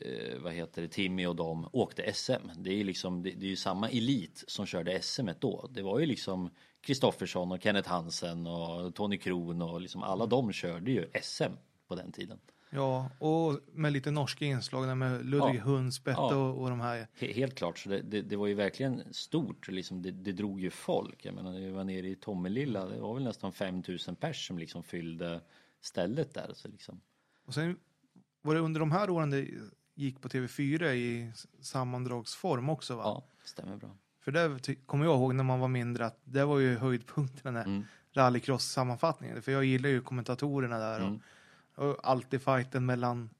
eh, 0.00 0.38
vad 0.38 0.52
heter 0.52 0.82
det, 0.82 0.88
Timmy 0.88 1.26
och 1.26 1.36
de 1.36 1.68
åkte 1.72 2.12
SM. 2.12 2.48
Det 2.56 2.70
är 2.70 2.74
ju 2.74 2.84
liksom, 2.84 3.22
det, 3.22 3.30
det 3.30 3.46
är 3.46 3.50
ju 3.50 3.56
samma 3.56 3.88
elit 3.88 4.44
som 4.46 4.66
körde 4.66 5.02
SM 5.02 5.28
då. 5.38 5.68
Det 5.70 5.82
var 5.82 5.98
ju 5.98 6.06
liksom 6.06 6.50
Kristoffersson 6.80 7.52
och 7.52 7.62
Kenneth 7.62 7.88
Hansen 7.88 8.46
och 8.46 8.94
Tony 8.94 9.18
Kron 9.18 9.62
och 9.62 9.80
liksom 9.80 10.02
alla 10.02 10.26
de 10.26 10.52
körde 10.52 10.90
ju 10.90 11.10
SM 11.22 11.52
på 11.88 11.94
den 11.94 12.12
tiden. 12.12 12.38
Ja, 12.74 13.10
och 13.18 13.58
med 13.72 13.92
lite 13.92 14.10
norska 14.10 14.44
inslag 14.44 14.86
där 14.86 14.94
med 14.94 15.26
Ludvig 15.26 15.56
Ja. 15.60 15.62
Hundspett 15.62 16.14
Ja. 16.16 16.34
och, 16.36 16.62
och 16.62 16.70
de 16.70 16.80
här. 16.80 17.06
He- 17.18 17.32
Helt 17.34 17.54
klart, 17.54 17.78
så 17.78 17.88
det, 17.88 18.00
det, 18.02 18.22
det 18.22 18.36
var 18.36 18.46
ju 18.46 18.54
verkligen 18.54 19.02
stort, 19.14 19.68
liksom 19.68 20.02
det, 20.02 20.10
det 20.10 20.32
drog 20.32 20.60
ju 20.60 20.70
folk. 20.70 21.24
Jag 21.24 21.34
menar, 21.34 21.52
när 21.52 21.60
vi 21.60 21.70
var 21.70 21.84
nere 21.84 22.08
i 22.08 22.14
Tommelilla, 22.16 22.86
det 22.86 23.00
var 23.00 23.14
väl 23.14 23.24
nästan 23.24 23.52
5000 23.52 24.16
pers 24.16 24.46
som 24.46 24.58
liksom 24.58 24.82
fyllde 24.82 25.40
stället 25.80 26.34
där. 26.34 26.50
Så 26.54 26.68
liksom. 26.68 27.00
Och 27.46 27.54
sen 27.54 27.76
var 28.42 28.54
det 28.54 28.60
under 28.60 28.80
de 28.80 28.92
här 28.92 29.10
åren 29.10 29.30
det 29.30 29.48
gick 29.94 30.20
på 30.20 30.28
TV4 30.28 30.92
i 30.92 31.32
sammandragsform 31.60 32.68
också 32.68 32.96
va? 32.96 33.02
Ja, 33.04 33.24
stämmer 33.44 33.76
bra. 33.76 33.96
För 34.20 34.32
det 34.32 34.74
kommer 34.86 35.04
jag 35.04 35.14
ihåg 35.16 35.34
när 35.34 35.44
man 35.44 35.60
var 35.60 35.68
mindre 35.68 36.06
att 36.06 36.20
det 36.24 36.44
var 36.44 36.58
ju 36.58 36.76
höjdpunkten 36.76 37.54
där 37.54 37.64
Mm. 37.64 37.84
rallycross-sammanfattningen. 38.12 39.42
För 39.42 39.52
jag 39.52 39.64
gillar 39.64 39.88
ju 39.88 40.00
kommentatorerna 40.00 40.78
där 40.78 41.00
Mm. 41.00 41.14
och, 41.14 41.20
och 41.74 42.08
alltid 42.08 42.42
fighten 42.42 42.86
mellan 42.86 43.30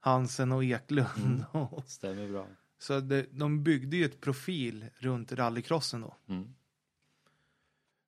Hansen 0.00 0.52
och 0.52 0.64
Eklund. 0.64 1.08
Mm. 1.16 1.42
Och, 1.72 1.88
Stämmer 1.88 2.28
bra. 2.28 2.46
så 2.78 3.00
det, 3.00 3.26
de 3.30 3.64
byggde 3.64 3.96
ju 3.96 4.04
ett 4.04 4.20
profil 4.20 4.86
runt 4.98 5.32
rallycrossen 5.32 6.00
då. 6.00 6.16
Mm. 6.28 6.54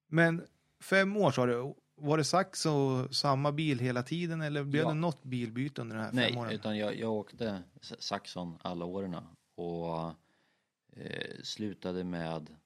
Men 0.06 0.46
fem 0.80 1.16
år 1.16 1.30
sa 1.30 1.46
du, 1.46 1.74
var 1.94 2.16
det 2.18 2.24
Saxo 2.24 3.08
samma 3.12 3.52
bil 3.52 3.78
hela 3.78 4.02
tiden 4.02 4.40
eller 4.40 4.64
blev 4.64 4.82
Ja. 4.82 4.88
det 4.88 4.94
något 4.94 5.22
bilbyte 5.22 5.80
under 5.80 5.96
de 5.96 6.02
här 6.02 6.12
Nej, 6.12 6.28
fem 6.32 6.38
åren? 6.38 6.52
utan 6.52 6.78
jag, 6.78 6.96
jag 6.98 7.12
åkte 7.12 7.62
Saxon 7.80 8.58
alla 8.62 8.84
åren 8.84 9.16
och 9.54 10.08
eh, 10.92 11.42
slutade 11.42 12.04
med 12.04 12.56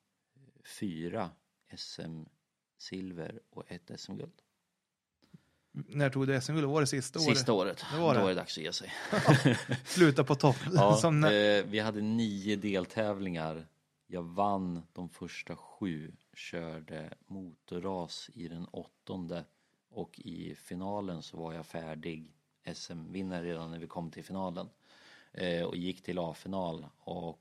fyra 0.80 1.30
SM-silver 1.76 3.40
och 3.50 3.64
ett 3.72 3.90
SM-guld. 4.00 4.41
När 5.72 6.10
tog 6.10 6.26
du 6.26 6.40
SM-guld? 6.40 6.66
Var 6.66 6.80
det 6.80 6.86
sista 6.86 7.18
året? 7.18 7.36
Sista 7.36 7.52
året, 7.52 7.84
Det 7.92 8.00
var 8.00 8.08
då 8.08 8.14
det. 8.14 8.22
var 8.22 8.28
det 8.28 8.34
dags 8.34 8.58
att 8.58 8.64
ge 8.64 8.72
sig. 8.72 8.92
Sluta 9.84 10.24
på 10.24 10.34
topp. 10.34 10.56
Ja, 10.72 11.10
när, 11.12 11.58
eh, 11.58 11.64
vi 11.64 11.78
hade 11.78 12.00
nio 12.00 12.56
deltävlingar. 12.56 13.66
Jag 14.06 14.22
vann 14.22 14.82
de 14.92 15.08
första 15.08 15.56
sju, 15.56 16.12
körde 16.34 17.14
motorras 17.26 18.30
i 18.34 18.48
den 18.48 18.64
åttonde 18.64 19.44
och 19.90 20.20
i 20.20 20.54
finalen 20.54 21.22
så 21.22 21.36
var 21.36 21.52
jag 21.52 21.66
färdig 21.66 22.32
SM-vinnare 22.74 23.44
redan 23.44 23.70
när 23.70 23.78
vi 23.78 23.86
kom 23.86 24.10
till 24.10 24.24
finalen 24.24 24.68
eh, 25.32 25.62
och 25.62 25.76
gick 25.76 26.02
till 26.02 26.18
A-final 26.18 26.86
och 26.98 27.40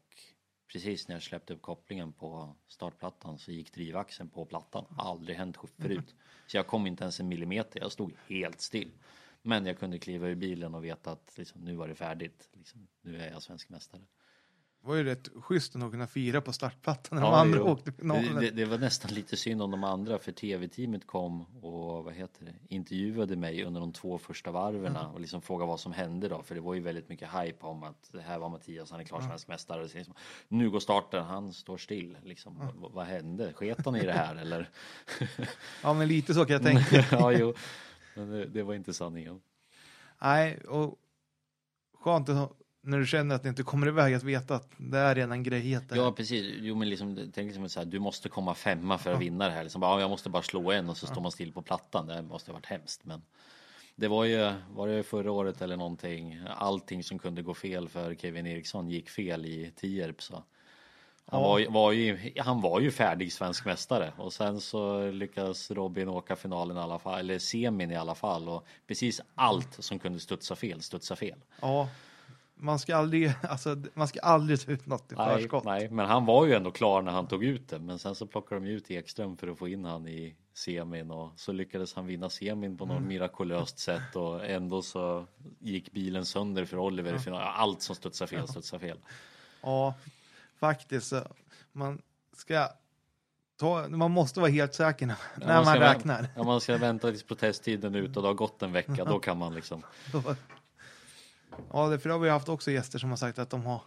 precis 0.71 1.07
när 1.07 1.15
jag 1.15 1.23
släppte 1.23 1.53
upp 1.53 1.61
kopplingen 1.61 2.13
på 2.13 2.55
startplattan 2.67 3.39
så 3.39 3.51
gick 3.51 3.73
drivaxeln 3.73 4.29
på 4.29 4.45
plattan. 4.45 4.85
Aldrig 4.97 5.37
hänt 5.37 5.57
förut. 5.77 6.15
Så 6.47 6.57
jag 6.57 6.67
kom 6.67 6.87
inte 6.87 7.03
ens 7.03 7.19
en 7.19 7.27
millimeter, 7.27 7.79
jag 7.79 7.91
stod 7.91 8.13
helt 8.27 8.61
still. 8.61 8.91
Men 9.41 9.65
jag 9.65 9.79
kunde 9.79 9.99
kliva 9.99 10.27
ur 10.27 10.35
bilen 10.35 10.75
och 10.75 10.83
veta 10.83 11.11
att 11.11 11.33
liksom, 11.37 11.61
nu 11.61 11.75
var 11.75 11.87
det 11.87 11.95
färdigt. 11.95 12.49
Liksom, 12.53 12.87
nu 13.01 13.21
är 13.21 13.31
jag 13.31 13.41
svensk 13.41 13.69
mästare. 13.69 14.01
Det 14.81 14.87
var 14.87 14.95
ju 14.95 15.03
rätt 15.03 15.29
schysst 15.35 15.75
att 15.75 15.91
kunna 15.91 16.07
fira 16.07 16.41
på 16.41 16.53
startplattan 16.53 17.19
när 17.19 17.25
Ja, 17.25 17.31
de 17.31 17.39
andra 17.39 17.59
jo. 17.59 17.65
åkte 17.67 17.91
finalen. 17.91 18.35
det, 18.35 18.49
det 18.49 18.65
var 18.65 18.77
nästan 18.77 19.11
lite 19.13 19.37
synd 19.37 19.61
om 19.61 19.71
de 19.71 19.83
andra 19.83 20.17
för 20.17 20.31
tv-teamet 20.31 21.07
kom 21.07 21.41
och 21.63 22.03
vad 22.03 22.13
heter 22.13 22.45
det, 22.45 22.75
intervjuade 22.75 23.35
mig 23.35 23.63
under 23.63 23.81
de 23.81 23.93
två 23.93 24.17
första 24.17 24.51
varven 24.51 24.95
och 24.95 25.19
liksom 25.19 25.41
frågade 25.41 25.67
vad 25.67 25.79
som 25.79 25.91
hände 25.93 26.29
då 26.29 26.41
för 26.43 26.55
det 26.55 26.61
var 26.61 26.73
ju 26.73 26.79
väldigt 26.79 27.09
mycket 27.09 27.29
hype 27.33 27.65
om 27.65 27.83
att 27.83 28.09
det 28.11 28.21
här 28.21 28.39
var 28.39 28.49
Mattias, 28.49 28.91
han 28.91 28.99
är 28.99 29.03
klar 29.03 29.21
svensk 29.21 29.47
mästare. 29.47 29.89
Så 29.89 29.97
liksom, 29.97 30.13
nu 30.47 30.69
går 30.69 30.79
starten, 30.79 31.23
han 31.25 31.53
står 31.53 31.77
still. 31.77 32.17
Liksom, 32.23 32.71
vad, 32.75 32.91
vad 32.91 33.05
hände? 33.05 33.53
Sket 33.53 33.85
han 33.85 33.95
i 33.95 34.05
det 34.05 34.13
här 34.13 34.35
eller? 34.41 34.69
Ja, 35.83 35.93
men 35.93 36.07
lite 36.07 36.33
så 36.33 36.45
kan 36.45 36.53
jag 36.53 36.63
tänka. 36.63 37.05
ja, 37.11 37.31
jo. 37.31 37.53
Men 38.15 38.29
det, 38.31 38.45
det 38.45 38.63
var 38.63 38.73
inte 38.73 38.93
sanningen. 38.93 39.41
Nej, 40.21 40.57
och 40.57 40.95
skönt 41.99 42.29
att, 42.29 42.60
när 42.81 42.99
du 42.99 43.05
känner 43.05 43.35
att 43.35 43.43
det 43.43 43.49
inte 43.49 43.63
kommer 43.63 43.87
iväg 43.87 44.13
att 44.13 44.23
veta 44.23 44.55
att 44.55 44.69
det 44.77 44.97
är 44.97 45.15
redan 45.15 45.43
grejhet. 45.43 45.83
Ja 45.95 46.11
precis, 46.11 46.55
jo 46.59 46.75
men 46.75 46.89
liksom, 46.89 47.15
tänk 47.33 47.47
liksom 47.47 47.69
så 47.69 47.79
här, 47.79 47.85
du 47.85 47.99
måste 47.99 48.29
komma 48.29 48.53
femma 48.55 48.97
för 48.97 49.13
att 49.13 49.19
vinna 49.21 49.45
det 49.47 49.51
här. 49.53 49.63
Liksom, 49.63 49.81
bara, 49.81 49.95
ja, 49.95 50.01
jag 50.01 50.09
måste 50.09 50.29
bara 50.29 50.43
slå 50.43 50.71
en 50.71 50.89
och 50.89 50.97
så 50.97 51.07
står 51.07 51.21
man 51.21 51.31
still 51.31 51.53
på 51.53 51.61
plattan. 51.61 52.07
Det 52.07 52.21
måste 52.21 52.51
ha 52.51 52.53
varit 52.53 52.65
hemskt. 52.65 53.05
Men 53.05 53.21
det 53.95 54.07
var 54.07 54.25
ju, 54.25 54.53
var 54.71 54.87
det 54.87 55.03
förra 55.03 55.31
året 55.31 55.61
eller 55.61 55.77
någonting, 55.77 56.39
allting 56.57 57.03
som 57.03 57.19
kunde 57.19 57.41
gå 57.41 57.53
fel 57.53 57.89
för 57.89 58.15
Kevin 58.15 58.47
Eriksson 58.47 58.89
gick 58.89 59.09
fel 59.09 59.45
i 59.45 59.71
Tierp. 59.75 60.21
Så. 60.21 60.33
Han, 61.25 61.41
Ja. 61.41 61.47
var, 61.47 61.59
ju- 61.59 61.67
var 61.69 61.91
ju, 61.91 62.33
han 62.37 62.61
var 62.61 62.79
ju 62.79 62.91
färdig 62.91 63.33
svensk 63.33 63.65
mästare 63.65 64.13
och 64.17 64.33
sen 64.33 64.61
så 64.61 65.11
lyckades 65.11 65.71
Robin 65.71 66.07
åka 66.09 66.35
finalen 66.35 66.77
i 66.77 66.79
alla 66.79 66.99
fall, 66.99 67.19
eller 67.19 67.39
semin 67.39 67.91
i 67.91 67.95
alla 67.95 68.15
fall 68.15 68.49
och 68.49 68.65
precis 68.87 69.21
allt 69.35 69.83
som 69.83 69.99
kunde 69.99 70.19
studsa 70.19 70.55
fel, 70.55 70.81
studsa 70.81 71.15
fel. 71.15 71.37
Ja, 71.61 71.89
man 72.61 72.79
ska 72.79 72.95
aldrig, 72.95 73.33
alltså, 73.49 73.75
man 73.93 74.07
ska 74.07 74.19
aldrig 74.19 74.65
ta 74.65 74.71
ut 74.71 74.85
något 74.85 75.11
i 75.11 75.15
Nej, 75.15 75.37
förskott. 75.41 75.63
nej, 75.63 75.89
men 75.89 76.05
han 76.05 76.25
var 76.25 76.45
ju 76.45 76.53
ändå 76.53 76.71
klar 76.71 77.01
när 77.01 77.11
han 77.11 77.27
tog 77.27 77.43
ut 77.43 77.69
det. 77.69 77.79
Men 77.79 77.99
sen 77.99 78.15
så 78.15 78.27
plockade 78.27 78.61
de 78.61 78.67
ut 78.67 78.91
Ekström 78.91 79.37
för 79.37 79.47
att 79.47 79.57
få 79.57 79.67
in 79.67 79.85
han 79.85 80.07
i 80.07 80.35
semin 80.53 81.11
och 81.11 81.31
så 81.35 81.51
lyckades 81.51 81.93
han 81.93 82.05
vinna 82.05 82.29
semin 82.29 82.77
på 82.77 82.85
något 82.85 82.97
Mm. 82.97 83.07
mirakulöst 83.09 83.79
sätt 83.79 84.15
och 84.15 84.45
ändå 84.45 84.81
så 84.81 85.25
gick 85.59 85.91
bilen 85.91 86.25
sönder 86.25 86.65
för 86.65 86.77
Oliver 86.77 87.13
i 87.15 87.19
finalen. 87.19 87.47
Allt 87.55 87.81
som 87.81 87.95
studsar 87.95 88.25
fel, 88.27 88.47
studsar 88.47 88.79
fel. 88.79 88.97
Ja, 89.61 89.93
faktiskt. 90.59 91.13
Man 91.71 92.01
ska 92.37 92.67
ta, 93.59 93.87
man 93.89 94.11
måste 94.11 94.39
vara 94.39 94.51
helt 94.51 94.73
säker 94.73 95.05
när, 95.05 95.15
när 95.35 95.63
man, 95.65 95.75
vä- 95.75 95.79
räknar. 95.79 96.27
Ja, 96.35 96.43
man 96.43 96.61
ska 96.61 96.77
vänta 96.77 97.09
tills 97.11 97.23
protesttiden 97.23 97.95
är 97.95 97.99
ute 97.99 98.19
och 98.19 98.23
det 98.23 98.29
har 98.29 98.33
gått 98.33 98.61
en 98.63 98.71
vecka. 98.71 99.05
Då 99.05 99.19
kan 99.19 99.37
man 99.37 99.53
liksom. 99.55 99.83
Ja, 101.73 101.89
det- 101.89 101.99
för 101.99 102.09
det 102.09 102.15
har 102.15 102.19
vi 102.19 102.29
haft 102.29 102.49
också 102.49 102.71
gäster 102.71 102.99
som 102.99 103.09
har 103.09 103.17
sagt 103.17 103.39
att 103.39 103.49
de 103.49 103.65
har 103.65 103.81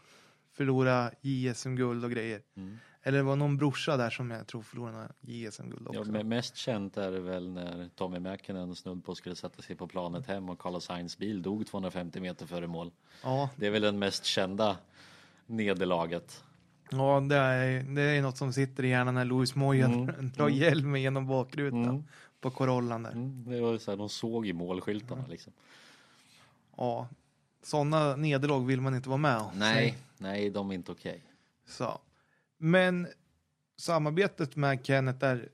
förlorat 0.52 1.14
JSM-guld 1.20 2.04
och 2.04 2.10
grejer. 2.10 2.42
Mm. 2.56 2.78
Eller 3.02 3.18
det 3.18 3.24
var 3.24 3.36
någon 3.36 3.56
brorsa 3.56 3.96
där 3.96 4.10
som 4.10 4.30
jag 4.30 4.46
tror 4.46 4.62
förlorade 4.62 5.08
JSM-guld 5.20 5.88
också. 5.88 6.00
Ja, 6.00 6.04
men 6.12 6.28
mest 6.28 6.56
känt 6.56 6.96
är 6.96 7.10
det 7.12 7.20
väl 7.20 7.48
när 7.50 7.88
Tommy 7.94 8.18
Mäkinen 8.18 8.74
snudd 8.74 9.04
på 9.04 9.14
skulle 9.14 9.34
sätta 9.36 9.62
sig 9.62 9.76
på 9.76 9.86
planet 9.86 10.26
hem 10.26 10.48
och 10.48 10.58
Carlos 10.58 10.84
Sainz 10.84 11.18
bil 11.18 11.42
dog 11.42 11.66
250 11.66 12.20
meter 12.20 12.46
före 12.46 12.66
mål. 12.66 12.90
Ja, 13.22 13.50
Det 13.56 13.66
är 13.66 13.70
väl 13.70 13.82
den 13.82 13.98
mest 13.98 14.24
kända 14.24 14.76
nederlaget. 15.46 16.44
ja 16.90 17.20
det, 17.20 17.36
är, 17.36 17.82
det 17.82 18.02
är 18.02 18.22
något 18.22 18.36
som 18.36 18.52
sitter 18.52 18.82
i 18.84 18.88
hjärnan 18.88 19.14
när 19.14 19.24
Louis 19.24 19.54
Moya 19.54 19.86
Mm, 19.86 20.30
drar 20.36 20.48
hjälmen 20.48 21.02
genom 21.02 21.26
bakrutan 21.26 21.84
Mm. 21.84 22.04
på 22.40 22.50
Corollan 22.50 23.02
där. 23.02 23.10
Mm, 23.12 23.44
det 23.46 23.60
var 23.60 23.78
så 23.78 23.90
här, 23.90 23.98
de 23.98 24.08
såg 24.08 24.46
ju 24.46 24.52
målskyltarna 24.52 25.24
liksom. 25.28 25.52
Ja, 26.76 27.08
sådana 27.66 28.16
nederlag 28.16 28.60
vill 28.66 28.80
man 28.80 28.94
inte 28.94 29.08
vara 29.08 29.18
med 29.18 29.38
om. 29.38 29.50
Nej, 29.58 29.98
nej, 30.18 30.50
de 30.50 30.70
är 30.70 30.74
inte 30.74 30.92
okej. 30.92 31.22
Så. 31.66 31.98
Men 32.58 33.06
samarbetet 33.76 34.56
med 34.56 34.86
Kenneth 34.86 35.18
där, 35.18 35.48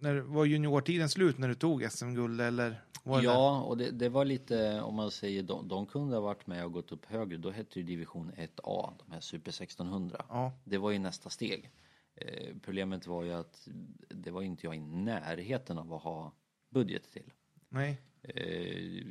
när 0.00 0.14
var 0.20 0.44
juniortiden 0.44 1.08
slut 1.08 1.38
när 1.38 1.48
du 1.48 1.54
tog 1.54 1.92
SM-guld 1.92 2.40
eller? 2.40 2.82
Var 3.02 3.18
det 3.18 3.24
Ja, 3.24 3.60
och 3.62 3.76
det, 3.76 3.90
det 3.90 4.08
var 4.08 4.24
lite, 4.24 4.80
om 4.80 4.94
man 4.94 5.10
säger, 5.10 5.42
de, 5.42 5.68
de 5.68 5.86
kunde 5.86 6.16
ha 6.16 6.20
varit 6.20 6.46
med 6.46 6.64
och 6.64 6.72
gått 6.72 6.92
upp 6.92 7.04
högre. 7.06 7.36
Då 7.36 7.50
hette 7.50 7.78
ju 7.80 7.84
division 7.86 8.32
1A, 8.36 8.92
de 9.06 9.12
här 9.12 9.20
Super 9.20 9.50
1600. 9.50 10.24
Ja, 10.28 10.52
Det 10.64 10.78
var 10.78 10.90
ju 10.90 10.98
nästa 10.98 11.30
steg. 11.30 11.70
Eh, 12.14 12.54
problemet 12.62 13.06
var 13.06 13.22
ju 13.22 13.32
att 13.32 13.68
det 14.08 14.30
var 14.30 14.42
inte 14.42 14.66
jag 14.66 14.74
i 14.76 14.80
närheten 14.80 15.78
av 15.78 15.92
att 15.94 16.02
ha 16.02 16.32
budget 16.70 17.12
till. 17.12 17.32
nej. 17.68 18.00
Eh, 18.28 19.02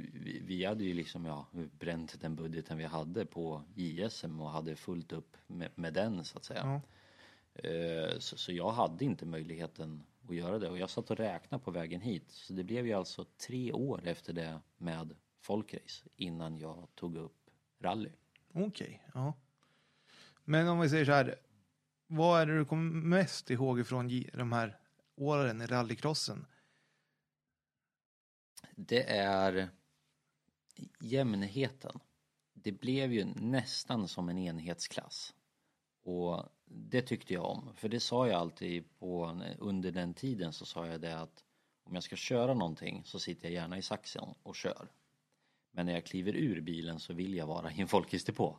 vi, 0.42 0.66
hade 0.68 0.84
ju 0.84 0.94
liksom, 0.94 1.26
ja, 1.26 1.48
bränt 1.80 2.22
den 2.22 2.36
budgeten 2.36 2.78
vi 2.78 2.84
hade 2.84 3.26
på 3.26 3.64
JSM 3.76 4.40
och 4.42 4.50
hade 4.52 4.76
fullt 4.76 5.12
upp 5.14 5.38
med, 5.48 5.70
med 5.76 5.94
den 5.94 6.26
så 6.26 6.38
att 6.38 6.46
säga. 6.46 6.82
Eh, 7.56 8.20
Så, 8.20 8.38
så 8.38 8.52
jag 8.52 8.72
hade 8.72 9.06
inte 9.06 9.26
möjligheten 9.26 10.04
att 10.30 10.36
göra 10.36 10.60
det 10.60 10.70
och 10.70 10.78
jag 10.78 10.90
satt 10.90 11.10
och 11.12 11.18
räknade 11.18 11.64
på 11.64 11.72
vägen 11.72 12.02
hit. 12.02 12.32
Så 12.32 12.54
det 12.54 12.64
blev 12.64 12.88
ju 12.88 12.94
alltså 12.94 13.26
tre 13.38 13.72
år 13.72 14.02
efter 14.08 14.34
det 14.34 14.60
med 14.78 15.16
folkrace 15.42 16.06
innan 16.16 16.58
jag 16.58 16.88
tog 16.96 17.16
upp 17.18 17.38
rally. 17.80 18.10
Okej, 18.54 19.08
ja. 19.14 19.34
Men 20.44 20.68
om 20.68 20.80
vi 20.80 20.90
säger 20.90 21.06
så 21.06 21.12
här, 21.12 21.36
vad 22.08 22.42
är 22.42 22.46
det 22.46 22.58
du 22.58 22.66
kommer 22.66 22.92
mest 23.02 23.50
ihåg 23.50 23.80
ifrån 23.80 24.10
J- 24.10 24.30
de 24.34 24.52
här 24.52 24.78
åren 25.16 25.62
i 25.62 25.66
rallycrossen? 25.66 26.46
Det 28.76 29.10
är 29.10 29.70
jämnheten. 31.00 32.00
Det 32.54 32.72
blev 32.72 33.14
ju 33.14 33.26
nästan 33.26 34.08
som 34.08 34.30
en 34.30 34.38
enhetsklass. 34.38 35.34
Och 36.04 36.44
det 36.66 37.02
tyckte 37.02 37.34
jag 37.34 37.46
om. 37.46 37.70
För 37.76 37.90
det 37.90 38.00
sa 38.00 38.28
jag 38.28 38.36
alltid 38.36 39.00
på, 39.00 39.42
under 39.60 39.92
den 39.92 40.14
tiden 40.14 40.54
så 40.54 40.66
sa 40.66 40.88
jag 40.88 41.02
det 41.02 41.20
att 41.20 41.44
om 41.84 41.94
jag 41.94 42.04
ska 42.04 42.16
köra 42.16 42.54
någonting 42.54 43.02
så 43.06 43.20
sitter 43.20 43.50
jag 43.50 43.54
gärna 43.54 43.78
i 43.78 43.82
saxen 43.82 44.24
och 44.44 44.56
kör. 44.56 44.88
Men 45.72 45.86
när 45.86 45.94
jag 45.94 46.06
kliver 46.06 46.36
ur 46.36 46.62
bilen 46.62 47.00
så 47.00 47.14
vill 47.14 47.36
jag 47.36 47.48
vara 47.48 47.72
i 47.72 47.82
en 47.82 47.88
folkisdepå. 47.88 48.58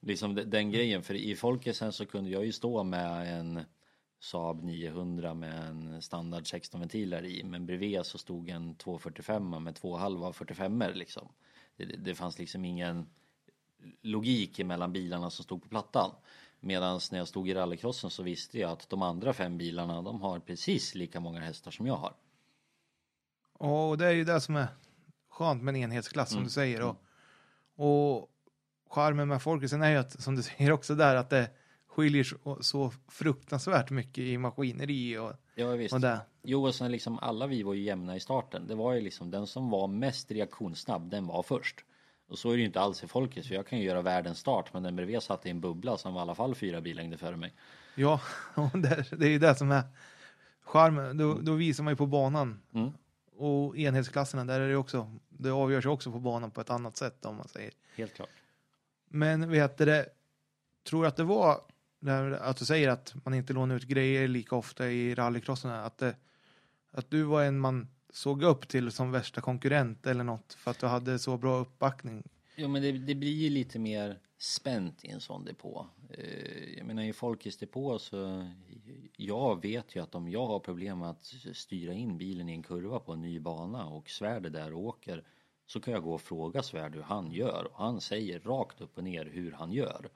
Liksom 0.00 0.34
den 0.34 0.70
grejen, 0.70 1.02
för 1.02 1.14
i 1.14 1.36
folkisen 1.36 1.92
så 1.92 2.06
kunde 2.06 2.30
jag 2.30 2.44
ju 2.44 2.52
stå 2.52 2.82
med 2.82 3.38
en 3.38 3.60
Saab 4.22 4.62
900 4.64 5.34
med 5.34 5.64
en 5.68 6.02
standard 6.02 6.46
16 6.46 6.80
ventiler 6.80 7.24
i 7.24 7.42
men 7.44 7.66
bredvid 7.66 8.06
så 8.06 8.18
stod 8.18 8.48
en 8.48 8.74
245 8.74 9.62
med 9.64 9.74
två 9.74 9.96
halva 9.96 10.32
45 10.32 10.82
liksom. 10.94 11.28
Det, 11.76 11.84
det- 11.84 12.14
fanns 12.14 12.38
liksom 12.38 12.64
ingen 12.64 13.06
logik 14.02 14.58
mellan 14.64 14.92
bilarna 14.92 15.30
som 15.30 15.44
stod 15.44 15.62
på 15.62 15.68
plattan. 15.68 16.10
Medan 16.60 17.00
när 17.12 17.18
jag 17.18 17.28
stod 17.28 17.48
i 17.48 17.54
rallycrossen 17.54 18.10
så 18.10 18.22
visste 18.22 18.58
jag 18.58 18.70
att 18.70 18.88
de 18.88 19.02
andra 19.02 19.32
fem 19.32 19.58
bilarna 19.58 20.02
de 20.02 20.20
har 20.20 20.38
precis 20.38 20.94
lika 20.94 21.20
många 21.20 21.40
hästar 21.40 21.70
som 21.70 21.86
jag 21.86 21.96
har. 21.96 22.14
Och 23.52 23.98
det 23.98 24.06
är 24.06 24.12
ju 24.12 24.24
det 24.24 24.40
som 24.40 24.56
är 24.56 24.66
skönt 25.28 25.62
med 25.62 25.74
en 25.74 25.82
enhetsklass 25.82 26.28
som 26.28 26.36
Mm. 26.38 26.44
du 26.46 26.50
säger. 26.50 26.82
Och, 26.82 26.96
och 27.74 28.30
charmen 28.90 29.28
med 29.28 29.42
folkracen 29.42 29.82
är 29.82 29.90
ju 29.90 29.96
att, 29.96 30.22
som 30.22 30.36
du 30.36 30.42
säger 30.42 30.72
också 30.72 30.94
där, 30.94 31.16
att 31.16 31.30
det 31.30 31.50
skiljer 31.90 32.26
så, 32.60 32.92
fruktansvärt 33.08 33.90
mycket 33.90 34.18
i 34.18 34.38
maskineri 34.38 35.18
och, 35.18 35.32
Ja 35.54 35.70
visst. 35.70 35.94
och 35.94 36.00
det. 36.00 36.20
Jo 36.42 36.66
och 36.66 36.74
sen 36.74 36.92
liksom 36.92 37.18
alla 37.18 37.46
vi 37.46 37.62
var 37.62 37.74
ju 37.74 37.82
jämna 37.82 38.16
i 38.16 38.20
starten. 38.20 38.66
Det 38.66 38.74
var 38.74 38.94
ju 38.94 39.00
liksom 39.00 39.30
den 39.30 39.46
som 39.46 39.70
var 39.70 39.88
mest 39.88 40.30
reaktionssnabb 40.30 41.10
den 41.10 41.26
var 41.26 41.42
först. 41.42 41.84
Och 42.28 42.38
så 42.38 42.50
är 42.50 42.52
det 42.52 42.60
ju 42.60 42.66
inte 42.66 42.80
alls 42.80 43.04
i 43.04 43.06
folket 43.06 43.46
för 43.46 43.54
jag 43.54 43.66
kan 43.66 43.78
ju 43.78 43.84
göra 43.84 44.02
världens 44.02 44.38
start 44.38 44.72
men 44.72 44.82
den 44.82 44.96
bredvid 44.96 45.22
satt 45.22 45.46
i 45.46 45.50
en 45.50 45.60
bubbla 45.60 45.96
som 45.96 46.14
var 46.14 46.20
i 46.20 46.22
alla 46.22 46.34
fall 46.34 46.54
fyra 46.54 46.80
billängder 46.80 47.16
före 47.16 47.36
mig. 47.36 47.54
Ja, 47.94 48.20
det, 48.74 49.24
är 49.24 49.30
ju 49.30 49.38
det 49.38 49.54
som 49.54 49.70
är 49.70 49.82
charmen. 50.60 51.16
Då, 51.16 51.34
då 51.34 51.54
visar 51.54 51.84
man 51.84 51.92
ju 51.92 51.96
på 51.96 52.06
banan. 52.06 52.62
Mm. 52.74 52.90
Och 53.36 53.76
enhetsklasserna, 53.76 54.44
där 54.44 54.60
är 54.60 54.68
det 54.68 54.76
också, 54.76 55.16
det 55.28 55.50
avgörs 55.50 55.84
ju 55.84 55.88
också 55.88 56.12
på 56.12 56.18
banan 56.18 56.50
på 56.50 56.60
ett 56.60 56.70
annat 56.70 56.96
sätt 56.96 57.24
om 57.24 57.36
man 57.36 57.48
säger. 57.48 57.72
Helt 57.96 58.14
klart. 58.14 58.30
Men 59.08 59.50
vet 59.50 59.78
du 59.78 59.84
det, 59.84 60.06
tror 60.84 61.06
att 61.06 61.16
det 61.16 61.24
var 61.24 61.60
att 62.40 62.56
du 62.56 62.64
säger 62.64 62.88
att 62.88 63.14
man 63.24 63.34
inte 63.34 63.52
lånar 63.52 63.76
ut 63.76 63.84
grejer 63.84 64.28
lika 64.28 64.56
ofta 64.56 64.90
i 64.90 65.14
rallycrossen, 65.14 65.70
att, 65.70 65.98
det, 65.98 66.16
att 66.90 67.10
du 67.10 67.22
var 67.22 67.44
en 67.44 67.58
man 67.58 67.88
såg 68.10 68.42
upp 68.42 68.68
till 68.68 68.90
som 68.90 69.10
värsta 69.12 69.40
konkurrent 69.40 70.06
eller 70.06 70.24
något 70.24 70.52
för 70.54 70.70
att 70.70 70.78
du 70.78 70.86
hade 70.86 71.18
så 71.18 71.36
bra 71.36 71.58
uppbackning? 71.58 72.22
Jo, 72.56 72.68
men 72.68 72.82
det, 72.82 72.92
det 72.92 73.14
blir 73.14 73.34
ju 73.34 73.50
lite 73.50 73.78
mer 73.78 74.18
spänt 74.38 75.04
i 75.04 75.08
en 75.08 75.20
sån 75.20 75.44
depå. 75.44 75.86
Eh, 76.10 76.78
jag 76.78 76.86
menar 76.86 77.02
i 77.02 77.12
Folkets 77.12 77.56
depå 77.56 77.98
så 77.98 78.50
jag 79.16 79.62
vet 79.62 79.96
ju 79.96 80.02
att 80.02 80.14
om 80.14 80.28
jag 80.28 80.46
har 80.46 80.58
problem 80.58 80.98
med 80.98 81.10
att 81.10 81.34
styra 81.52 81.92
in 81.92 82.18
bilen 82.18 82.48
i 82.48 82.52
en 82.52 82.62
kurva 82.62 83.00
på 83.00 83.12
en 83.12 83.20
ny 83.20 83.40
bana 83.40 83.86
och 83.86 84.10
Svärd 84.10 84.46
är 84.46 84.50
där 84.50 84.72
och 84.72 84.80
åker 84.80 85.24
så 85.66 85.80
kan 85.80 85.94
jag 85.94 86.02
gå 86.02 86.14
och 86.14 86.20
fråga 86.20 86.62
Svärd 86.62 86.94
hur 86.94 87.02
han 87.02 87.32
gör 87.32 87.68
och 87.72 87.84
han 87.84 88.00
säger 88.00 88.40
rakt 88.40 88.80
upp 88.80 88.98
och 88.98 89.04
ner 89.04 89.24
hur 89.24 89.52
han 89.52 89.72
gör. 89.72 90.08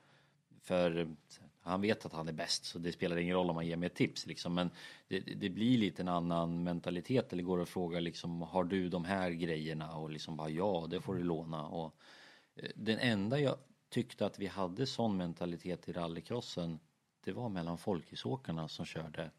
För 0.61 1.17
han 1.65 1.81
vet 1.81 2.07
att 2.07 2.13
han 2.13 2.29
är 2.29 2.33
bäst 2.33 2.65
så 2.65 2.79
det 2.79 2.93
spelar 2.93 3.17
ingen 3.17 3.37
roll 3.37 3.51
om 3.51 3.55
man 3.55 3.67
ger 3.67 3.77
mig 3.77 3.87
ett 3.87 3.95
tips 3.95 4.27
liksom 4.27 4.55
men 4.55 4.71
det, 5.09 5.21
det 5.21 5.51
blir 5.51 5.79
lite 5.79 6.03
en 6.03 6.09
annan 6.09 6.63
mentalitet 6.63 7.33
eller 7.33 7.43
går 7.43 7.59
och 7.59 7.69
frågar 7.69 8.01
liksom 8.01 8.43
har 8.43 8.65
du 8.65 8.89
de 8.89 9.05
här 9.05 9.31
grejerna 9.31 9.97
och 9.97 10.11
liksom 10.11 10.37
bara 10.37 10.49
ja 10.49 10.87
det 10.91 11.01
får 11.01 11.15
du 11.15 11.23
låna 11.23 11.67
och 11.67 11.97
eh, 12.55 12.71
den 12.75 12.99
enda 12.99 13.41
jag 13.41 13.57
tyckte 13.89 14.27
att 14.27 14.39
vi 14.39 14.47
hade 14.47 14.87
sån 14.87 15.17
mentalitet 15.17 15.89
i 15.89 15.93
rallycrossen 15.93 16.79
det 17.25 17.33
var 17.33 17.49
mellan 17.49 17.79
folkisåkarna 17.79 18.69
som 18.69 18.85
körde 18.85 19.31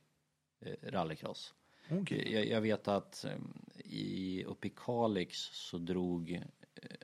eh, 0.60 0.74
rallycross. 0.84 1.54
Okej. 1.92 2.34
Jag, 2.34 2.48
jag 2.48 2.62
vet 2.62 2.88
att 2.88 3.26
eh, 3.26 3.38
i, 3.86 4.44
uppe 4.48 4.68
i 4.68 4.74
Kalix 4.76 5.38
så 5.38 5.78
drog 5.78 6.32
eh, 6.32 6.42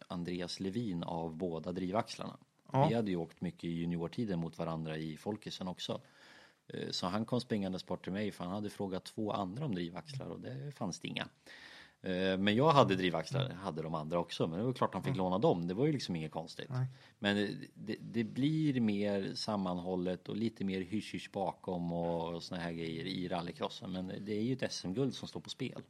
Andreas 0.08 0.60
Levin 0.60 1.04
av 1.04 1.36
båda 1.36 1.72
drivaxlarna. 1.72 2.38
Ja. 2.72 2.88
Vi 2.88 2.96
hade 2.96 3.12
ju 3.12 3.18
åkt 3.18 3.42
mycket 3.42 3.64
i 3.64 3.68
juniortiden 3.68 4.40
mot 4.40 4.58
varandra 4.58 4.98
i 4.98 5.18
Folkisen 5.18 5.68
också. 5.68 6.02
Eh, 6.68 6.90
Så 6.92 7.08
han 7.08 7.26
kom 7.26 7.42
springandes 7.42 7.86
bort 7.86 8.04
till 8.04 8.14
mig 8.14 8.32
för 8.32 8.44
han 8.44 8.54
hade 8.54 8.70
frågat 8.70 9.06
två 9.06 9.32
andra 9.32 9.66
om 9.66 9.76
drivaxlar 9.76 10.28
och 10.28 10.40
det 10.40 10.72
fanns 10.76 11.00
det 11.00 11.08
inga. 11.08 11.28
Eh, 12.02 12.38
Men 12.38 12.56
jag 12.56 12.72
hade 12.72 12.96
drivaxlar, 12.96 13.50
hade 13.50 13.82
de 13.82 13.96
andra 13.96 14.20
också, 14.20 14.48
men 14.48 14.60
det 14.60 14.66
var 14.66 14.74
klart 14.74 14.94
han 14.94 15.04
fick 15.04 15.16
låna 15.16 15.38
dem, 15.38 15.68
det 15.68 15.74
var 15.74 15.86
ju 15.86 15.92
liksom 15.92 16.16
inget 16.16 16.32
konstigt. 16.32 16.70
Nej. 16.70 16.88
Men 17.20 17.36
det, 17.74 17.96
det, 18.02 18.24
blir 18.24 18.82
mer 18.82 19.34
sammanhållet 19.36 20.30
och 20.30 20.36
lite 20.36 20.64
mer 20.66 20.82
hysch 20.82 21.30
bakom 21.34 21.94
och 21.94 22.44
såna 22.44 22.62
här 22.62 22.72
grejer 22.72 23.06
i 23.06 23.28
rallycrossen. 23.28 23.92
Men 23.92 24.08
det 24.08 24.34
är 24.34 24.42
ju 24.42 24.54
ett 24.54 24.74
SM-guld 24.74 25.16
som 25.16 25.28
står 25.28 25.40
på 25.40 25.50
spel. 25.50 25.82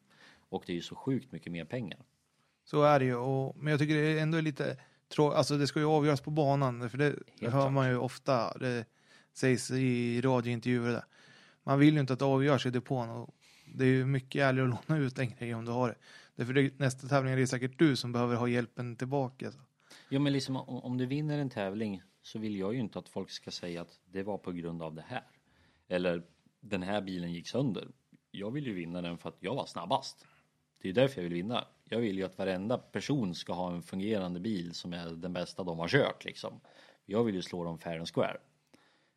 Och 0.50 0.64
det 0.66 0.74
är 0.74 0.76
ju 0.76 0.82
så 0.82 0.96
sjukt 0.96 1.32
mycket 1.32 1.52
mer 1.52 1.66
pengar. 1.66 2.00
Så 2.64 2.84
är 2.84 3.00
det 3.00 3.06
ju. 3.06 3.16
Och, 3.16 3.58
men 3.58 3.72
jag 3.72 3.80
tycker 3.80 3.96
det 3.96 4.20
är 4.20 4.22
ändå 4.22 4.42
lite 4.42 4.78
trå- 5.12 5.32
Alltså 5.32 5.58
det 5.58 5.68
ska 5.68 5.80
ju 5.80 5.86
avgöras 5.86 6.22
på 6.22 6.32
banan. 6.32 6.90
För 6.90 6.98
det 6.98 7.04
Helt 7.06 7.20
hör 7.42 7.50
klart. 7.50 7.74
man 7.74 7.90
ju 7.90 7.98
ofta. 7.98 8.58
Det 8.58 8.86
sägs 9.34 9.72
i 9.72 10.22
radiointervjuer. 10.22 10.88
och 10.88 10.94
Där. 10.94 11.06
Man 11.64 11.80
vill 11.80 11.94
ju 11.94 12.00
inte 12.00 12.14
att 12.14 12.20
det 12.20 12.26
avgörs 12.26 12.66
i 12.66 12.70
depån. 12.70 13.10
Och 13.10 13.36
det 13.74 13.84
är 13.84 13.88
ju 13.90 14.06
mycket 14.06 14.42
ärligare 14.42 14.74
att 14.74 14.80
låna 14.90 15.02
ut 15.02 15.16
den 15.16 15.30
grejen 15.30 15.58
om 15.58 15.66
du 15.66 15.72
har 15.72 15.88
det. 15.90 15.96
Därför 16.36 16.54
det, 16.54 16.80
nästa 16.80 17.08
tävling 17.08 17.34
är 17.34 17.38
det 17.38 17.48
säkert 17.48 17.80
du 17.80 17.96
som 17.96 18.12
behöver 18.12 18.36
ha 18.36 18.48
hjälpen 18.48 18.96
tillbaka. 18.96 19.52
Så. 19.52 19.60
Ja 20.10 20.20
men 20.20 20.34
liksom 20.34 20.56
om, 20.56 20.68
om 20.84 20.98
du 20.98 21.06
vinner 21.06 21.38
en 21.40 21.50
tävling 21.50 22.02
så 22.22 22.40
vill 22.40 22.56
jag 22.58 22.74
ju 22.74 22.80
inte 22.80 23.00
att 23.00 23.10
folk 23.10 23.30
ska 23.30 23.52
säga 23.52 23.82
att 23.82 24.00
det 24.12 24.24
var 24.24 24.38
på 24.38 24.52
grund 24.52 24.82
av 24.84 24.96
det 24.96 25.06
här. 25.08 25.24
Eller 25.88 26.24
den 26.62 26.84
här 26.84 27.02
bilen 27.02 27.34
gick 27.34 27.48
sönder. 27.48 27.88
Jag 28.32 28.52
vill 28.52 28.68
ju 28.68 28.74
vinna 28.74 29.02
den 29.02 29.18
för 29.18 29.30
att 29.30 29.38
jag 29.40 29.56
var 29.56 29.66
snabbast. 29.66 30.26
Det 30.82 30.90
är 30.90 30.94
därför 30.94 31.16
jag 31.22 31.24
vill 31.24 31.34
vinna. 31.34 31.66
Jag 31.94 32.00
vill 32.00 32.18
ju 32.18 32.24
att 32.24 32.38
varenda 32.38 32.78
person 32.78 33.36
ska 33.36 33.54
ha 33.54 33.72
en 33.72 33.82
fungerande 33.82 34.40
bil 34.40 34.74
som 34.74 34.94
är 34.94 35.06
den 35.10 35.34
bästa 35.34 35.64
de 35.64 35.80
har 35.80 35.88
kört 35.88 36.26
liksom. 36.26 36.60
Jag 37.06 37.24
vill 37.24 37.36
ju 37.36 37.42
slå 37.42 37.64
dem 37.64 37.80
fair 37.80 37.98
and 37.98 38.10
square. 38.14 38.38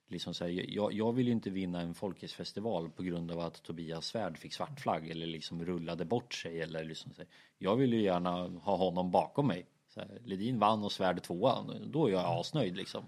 Liksom 0.09 0.35
så 0.35 0.45
här, 0.45 0.65
jag, 0.69 0.93
jag 0.93 1.13
vill 1.13 1.27
ju 1.27 1.33
inte 1.33 1.51
vinna 1.51 1.81
en 1.81 1.95
folkisfestival 1.95 2.91
på 2.91 3.03
grund 3.03 3.31
av 3.31 3.41
att 3.41 3.63
Tobias 3.63 4.07
Svärd 4.07 4.39
fick 4.39 4.55
svart 4.55 4.81
flagg 4.81 5.11
eller 5.11 5.27
liksom 5.27 5.65
rullade 5.65 6.05
bort 6.05 6.35
sig 6.35 6.61
eller 6.61 6.85
liksom 6.85 7.13
så 7.13 7.21
här. 7.21 7.29
Jag 7.59 7.77
vill 7.77 7.93
ju 7.93 8.03
gärna 8.03 8.31
ha 8.49 8.77
honom 8.77 9.11
bakom 9.11 9.47
mig. 9.47 9.67
Så 9.89 10.01
här, 10.01 10.19
Ledin 10.25 10.59
vann 10.59 10.85
och 10.85 10.93
Svärd 10.93 11.23
tvåa. 11.23 11.65
Då 11.87 12.07
är 12.07 12.13
jag 12.13 12.41
asnöjd 12.41 12.77
liksom. 12.77 13.05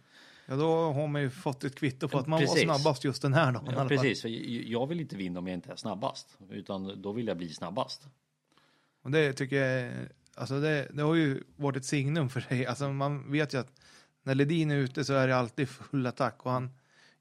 Ja, 0.47 0.57
då 0.57 0.93
har 0.93 1.09
man 1.09 1.23
ju 1.23 1.31
fått 1.31 1.65
ett 1.65 1.75
kvitto 1.75 2.09
på 2.09 2.19
att 2.19 2.27
man 2.27 2.41
Precis. 2.41 2.67
var 2.67 2.75
snabbast 2.75 3.05
just 3.05 3.23
den 3.23 3.35
här 3.35 3.53
dagen. 3.53 3.75
Ja, 3.77 3.89
precis, 3.89 4.25
jag 4.67 4.87
vill 4.87 5.01
inte 5.01 5.17
vinna 5.17 5.39
om 5.39 5.47
jag 5.47 5.55
inte 5.55 5.73
är 5.73 5.77
snabbast. 5.77 6.39
Utan 6.51 7.03
då 7.03 7.13
vill 7.13 7.27
jag 7.27 7.37
bli 7.37 7.49
snabbast. 7.49 8.09
Och 9.07 9.13
det 9.13 9.33
tycker 9.33 9.57
jag, 9.57 10.09
alltså 10.35 10.61
det, 10.61 10.89
det 10.95 11.03
har 11.03 11.15
ju 11.15 11.45
varit 11.57 11.77
ett 11.77 11.85
signum 11.85 12.29
för 12.29 12.41
dig. 12.49 12.67
Alltså 12.67 12.93
man 12.93 13.33
vet 13.33 13.55
ju 13.55 13.59
att 13.59 13.81
när 14.23 14.35
Ledin 14.35 14.71
är 14.71 14.77
ute 14.77 15.05
så 15.05 15.15
är 15.15 15.29
det 15.29 15.37
alltid 15.37 15.69
full 15.69 16.07
attack 16.07 16.47
och 16.47 16.53
han 16.53 16.71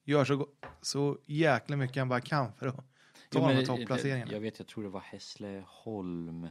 gör 0.03 0.25
så, 0.25 0.47
så 0.81 1.17
jäkla 1.25 1.75
mycket 1.75 1.97
han 1.97 2.09
bara 2.09 2.21
kan 2.21 2.53
för 2.53 2.67
att 2.67 2.75
ta 2.75 2.83
Jo, 3.31 3.39
de 3.39 3.55
här 3.55 3.65
topplaceringarna. 3.65 4.31
Jag 4.31 4.39
vet, 4.39 4.59
jag 4.59 4.67
tror 4.67 4.83
det 4.83 4.89
var 4.89 4.99
Hässleholm 4.99 6.47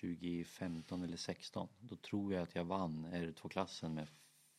2015 0.00 1.02
eller 1.02 1.16
16. 1.16 1.68
Då 1.80 1.96
tror 1.96 2.32
jag 2.32 2.42
att 2.42 2.54
jag 2.54 2.64
vann 2.64 3.06
R2-klassen 3.12 3.94
med 3.94 4.08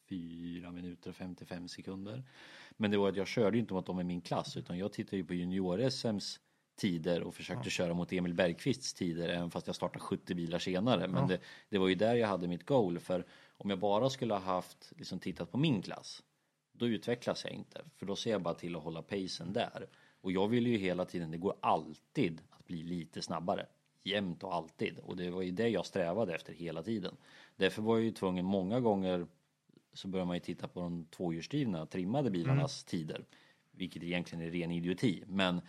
4 0.10 0.72
minuter 0.72 1.10
och 1.10 1.16
55 1.16 1.68
sekunder. 1.68 2.24
Men 2.78 2.92
det 2.92 2.98
var 2.98 3.10
att 3.10 3.16
jag 3.16 3.28
körde 3.28 3.58
ju 3.58 3.62
inte 3.62 3.74
mot 3.74 3.86
dem 3.86 4.00
i 4.00 4.04
min 4.04 4.22
klass 4.22 4.58
utan 4.58 4.78
jag 4.78 4.94
tittade 4.94 5.18
ju 5.18 5.26
på 5.26 5.34
junior-SMs 5.34 6.40
tider 6.76 7.24
och 7.24 7.36
försökte 7.36 7.70
köra 7.70 7.94
mot 7.94 8.14
Emil 8.14 8.34
Bergqvists 8.34 8.94
tider 8.94 9.30
även 9.30 9.52
fast 9.52 9.68
jag 9.68 9.76
startade 9.76 10.00
70 10.00 10.36
bilar 10.36 10.60
senare. 10.60 11.08
Men 11.08 11.22
Ja. 11.22 11.28
det, 11.28 11.40
det 11.70 11.78
var 11.78 11.88
ju 11.88 11.96
där 11.96 12.16
jag 12.16 12.28
hade 12.28 12.48
mitt 12.48 12.66
goal 12.66 13.00
för 13.00 13.26
om 13.58 13.70
jag 13.70 13.80
bara 13.80 14.10
skulle 14.10 14.34
ha 14.34 14.42
haft 14.42 14.94
liksom 14.98 15.20
tittat 15.20 15.52
på 15.52 15.58
min 15.58 15.82
klass 15.82 16.24
då 16.72 16.88
utvecklas 16.88 17.44
jag 17.44 17.54
inte 17.54 17.82
för 17.96 18.06
då 18.06 18.16
ser 18.16 18.32
jag 18.32 18.42
bara 18.42 18.54
till 18.54 18.76
att 18.76 18.84
hålla 18.84 19.02
pacen 19.02 19.54
där. 19.54 19.88
Och 20.22 20.32
jag 20.32 20.48
vill 20.48 20.68
ju 20.68 20.78
hela 20.78 21.06
tiden, 21.06 21.32
det 21.32 21.38
går 21.38 21.56
alltid 21.60 22.42
att 22.50 22.66
bli 22.66 22.84
lite 22.84 23.22
snabbare. 23.22 23.66
Jämt 24.04 24.44
och 24.44 24.54
alltid. 24.56 25.00
Och 25.00 25.18
det 25.18 25.30
var 25.30 25.42
ju 25.42 25.52
det 25.52 25.70
jag 25.70 25.86
strävade 25.86 26.36
efter 26.36 26.54
hela 26.54 26.84
tiden. 26.84 27.18
Därför 27.56 27.82
var 27.82 27.96
jag 27.98 28.06
ju 28.06 28.12
tvungen 28.12 28.46
många 28.46 28.80
gånger 28.80 29.28
så 29.94 30.08
börjar 30.08 30.26
man 30.26 30.36
ju 30.36 30.40
titta 30.40 30.68
på 30.68 30.80
de 30.80 31.06
tvåhjulsdrivna 31.06 31.86
trimmade 31.86 32.30
bilarnas 32.32 32.84
tider. 32.84 33.26
Vilket 33.72 34.04
egentligen 34.04 34.46
är 34.46 34.52
ren 34.52 34.72
idioti. 34.72 35.24
Men 35.28 35.62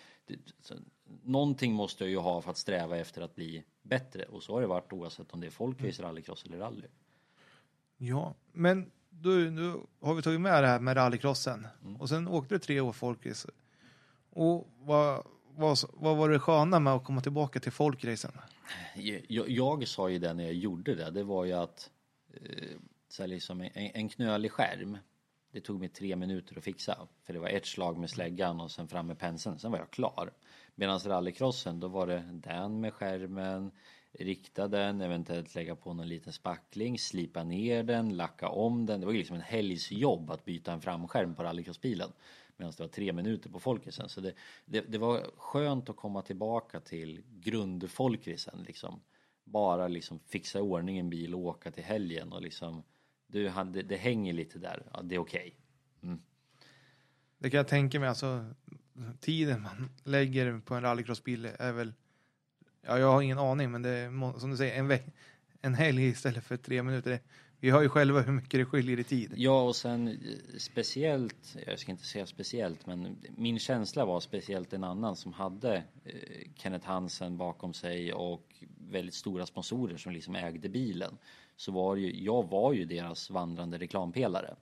någonting 1.22 1.72
måste 1.72 2.04
jag 2.04 2.10
ju 2.10 2.18
ha 2.18 2.42
för 2.42 2.50
att 2.50 2.56
sträva 2.56 2.96
efter 2.96 3.22
att 3.22 3.34
bli 3.34 3.64
bättre. 3.82 4.22
Och 4.24 4.42
så 4.42 4.54
har 4.54 4.60
det 4.60 4.66
varit 4.66 4.92
oavsett 4.92 5.32
om 5.32 5.40
det 5.40 5.46
är 5.46 5.50
folkrace, 5.50 6.02
rallycross 6.02 6.44
eller 6.44 6.58
rally. 6.58 6.86
Ja, 7.96 8.34
men 8.52 8.90
då, 9.10 9.30
då 9.30 9.86
har 10.00 10.14
vi 10.14 10.22
tagit 10.22 10.40
med 10.40 10.62
det 10.62 10.68
här 10.68 10.80
med 10.80 10.96
rallycrossen. 10.96 11.66
Mm. 11.82 11.96
Och 11.96 12.08
sen 12.08 12.28
åkte 12.28 12.54
du 12.54 12.58
tre 12.58 12.80
år 12.80 12.92
folkrace. 12.92 13.50
Och 14.30 14.68
vad, 14.78 15.26
vad, 15.54 15.78
vad 15.92 16.16
var 16.16 16.28
det 16.28 16.38
sköna 16.38 16.80
med 16.80 16.92
att 16.92 17.04
komma 17.04 17.20
tillbaka 17.20 17.60
till 17.60 17.72
folkracen? 17.72 18.32
Jag, 19.28 19.50
jag 19.50 19.88
sa 19.88 20.08
ju 20.10 20.18
det 20.18 20.34
när 20.34 20.44
jag 20.44 20.54
gjorde 20.54 20.94
det, 20.94 21.10
det 21.10 21.22
var 21.22 21.44
ju 21.44 21.52
att 21.52 21.90
eh, 22.34 22.76
så 23.08 23.22
här 23.22 23.28
liksom 23.28 23.60
en, 23.60 23.70
en 23.74 24.08
knölig 24.08 24.52
skärm 24.52 24.98
det 25.56 25.60
tog 25.60 25.80
mig 25.80 25.88
tre 25.88 26.16
minuter 26.16 26.58
att 26.58 26.64
fixa 26.64 27.08
för 27.22 27.32
det 27.32 27.38
var 27.38 27.48
ett 27.48 27.66
slag 27.66 27.98
med 27.98 28.10
släggan 28.10 28.60
och 28.60 28.70
sen 28.70 28.88
fram 28.88 29.06
med 29.06 29.18
penseln, 29.18 29.58
sen 29.58 29.70
var 29.70 29.78
jag 29.78 29.90
klar. 29.90 30.32
Medan 30.78 30.98
rallycrossen 30.98 31.80
då 31.80 31.88
var 31.88 32.06
det 32.06 32.24
den 32.32 32.80
med 32.80 32.94
skärmen, 32.94 33.70
rikta 34.12 34.68
den, 34.68 35.00
eventuellt 35.00 35.54
lägga 35.54 35.76
på 35.76 35.94
någon 35.94 36.08
liten 36.08 36.32
spackling, 36.32 36.98
slipa 36.98 37.44
ner 37.44 37.82
den, 37.82 38.16
lacka 38.16 38.48
om 38.48 38.86
den. 38.86 39.00
Det 39.00 39.06
var 39.06 39.12
ju 39.12 39.18
liksom 39.18 39.36
en 39.36 39.42
helgsjobb 39.42 40.30
att 40.30 40.44
byta 40.44 40.72
en 40.72 40.80
framskärm 40.80 41.34
på 41.34 41.42
rallycrossbilen. 41.42 42.12
Medan 42.56 42.72
det 42.76 42.82
var 42.82 42.88
tre 42.88 43.12
minuter 43.12 43.50
på 43.50 43.60
folkrisen. 43.60 44.08
Så 44.08 44.20
det, 44.20 44.32
det, 44.64 44.80
det 44.80 44.98
var 44.98 45.30
skönt 45.36 45.90
att 45.90 45.96
komma 45.96 46.22
tillbaka 46.22 46.80
till 46.80 47.22
grundfolkrisen 47.28 48.64
liksom. 48.66 49.00
Bara 49.44 49.88
liksom 49.88 50.18
fixa 50.18 50.58
i 50.58 50.62
ordning 50.62 50.98
en 50.98 51.10
bil 51.10 51.34
och 51.34 51.40
åka 51.40 51.70
till 51.70 51.84
helgen 51.84 52.32
och 52.32 52.42
liksom 52.42 52.82
du, 53.26 53.48
han, 53.48 53.72
det, 53.72 53.82
det 53.82 53.96
hänger 53.96 54.32
lite 54.32 54.58
där, 54.58 54.82
ja, 54.92 55.02
det 55.02 55.14
är 55.14 55.18
okej. 55.18 55.56
Mm. 56.02 56.22
Det 57.38 57.50
kan 57.50 57.58
jag 57.58 57.68
tänka 57.68 58.00
mig, 58.00 58.08
alltså 58.08 58.54
tiden 59.20 59.62
man 59.62 59.90
lägger 60.04 60.58
på 60.58 60.74
en 60.74 60.82
rallycrossbil 60.82 61.48
är 61.58 61.72
väl, 61.72 61.92
ja 62.82 62.98
jag 62.98 63.12
har 63.12 63.22
ingen 63.22 63.38
aning, 63.38 63.70
men 63.70 63.82
det 63.82 63.90
är 63.90 64.38
som 64.38 64.50
du 64.50 64.56
säger, 64.56 64.78
en, 64.78 64.88
veck, 64.88 65.06
en 65.60 65.74
helg 65.74 66.06
istället 66.06 66.44
för 66.44 66.56
tre 66.56 66.82
minuter. 66.82 67.20
Vi 67.60 67.70
har 67.70 67.82
ju 67.82 67.88
själva 67.88 68.20
hur 68.20 68.32
mycket 68.32 68.60
det 68.60 68.64
skiljer 68.64 68.98
i 68.98 69.04
tid. 69.04 69.32
Ja, 69.36 69.62
och 69.62 69.76
sen 69.76 70.08
eh, 70.08 70.14
speciellt, 70.58 71.56
jag 71.66 71.78
ska 71.78 71.92
inte 71.92 72.04
säga 72.04 72.26
speciellt, 72.26 72.86
men 72.86 73.16
min 73.36 73.58
känsla 73.58 74.04
var 74.04 74.20
speciellt 74.20 74.72
en 74.72 74.84
annan 74.84 75.16
som 75.16 75.32
hade 75.32 75.76
eh, 76.04 76.12
Kenneth 76.54 76.86
Hansen 76.86 77.36
bakom 77.36 77.74
sig 77.74 78.12
och 78.12 78.64
väldigt 78.90 79.14
stora 79.14 79.46
sponsorer 79.46 79.96
som 79.96 80.12
liksom 80.12 80.36
ägde 80.36 80.68
bilen. 80.68 81.18
Så 81.56 81.72
var 81.72 81.96
det 81.96 82.02
ju, 82.02 82.24
jag 82.24 82.48
var 82.48 82.72
ju 82.72 82.84
deras 82.84 83.30
vandrande 83.30 83.78
reklampelare. 83.78 84.56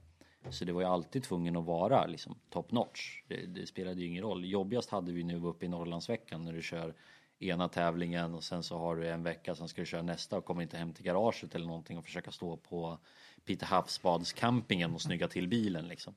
Så 0.51 0.65
det 0.65 0.73
var 0.73 0.81
ju 0.81 0.87
alltid 0.87 1.23
tvungen 1.23 1.57
att 1.57 1.65
vara 1.65 2.07
liksom 2.07 2.39
top 2.51 2.73
notch. 2.73 3.23
Det, 3.29 3.47
det 3.47 3.67
spelade 3.67 4.01
ju 4.01 4.07
ingen 4.07 4.23
roll. 4.23 4.45
Jobbigast 4.45 4.91
hade 4.91 5.13
vi 5.13 5.25
nu 5.25 5.37
uppe 5.45 5.67
i 5.67 5.69
Norrlandsveckan 5.69 6.45
när 6.45 6.53
du 6.53 6.63
kör 6.63 6.95
ena 7.39 7.69
tävlingen 7.69 8.35
och 8.35 8.45
sen 8.45 8.63
så 8.63 8.79
har 8.79 8.97
du 8.97 9.09
en 9.09 9.23
vecka 9.23 9.55
sen 9.55 9.69
ska 9.69 9.83
du 9.83 9.87
köra 9.87 10.03
nästa 10.03 10.37
och 10.37 10.45
kommer 10.45 10.63
inte 10.63 10.77
hem 10.77 10.93
till 10.93 11.05
garaget 11.05 11.55
eller 11.55 11.67
någonting 11.67 11.99
och 11.99 12.05
försöka 12.05 12.31
stå 12.31 12.57
på 12.57 12.99
Peter 13.45 13.67
Havsbadscampingen 13.67 14.95
och 14.95 15.03
snygga 15.03 15.29
till 15.29 15.49
bilen 15.49 15.89
liksom. 15.89 16.15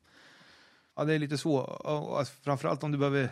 Ja, 0.96 1.04
det 1.04 1.14
är 1.14 1.20
lite 1.20 1.38
så. 1.38 1.58
Och, 1.58 2.20
och 2.20 2.28
framförallt 2.28 2.84
om 2.84 2.92
du 2.92 2.98
behöver 2.98 3.30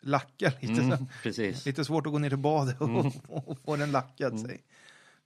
lacka 0.00 0.52
lite. 0.60 0.82
Mm, 0.82 1.06
precis. 1.22 1.66
Lite 1.66 1.84
svårt 1.84 2.06
att 2.06 2.12
gå 2.12 2.18
ner 2.18 2.28
till 2.28 2.38
badet 2.38 2.80
och, 2.80 2.88
Mm. 2.88 3.12
och 3.28 3.58
få 3.58 3.76
den 3.76 3.92
lackad 3.92 4.40
sig. 4.40 4.64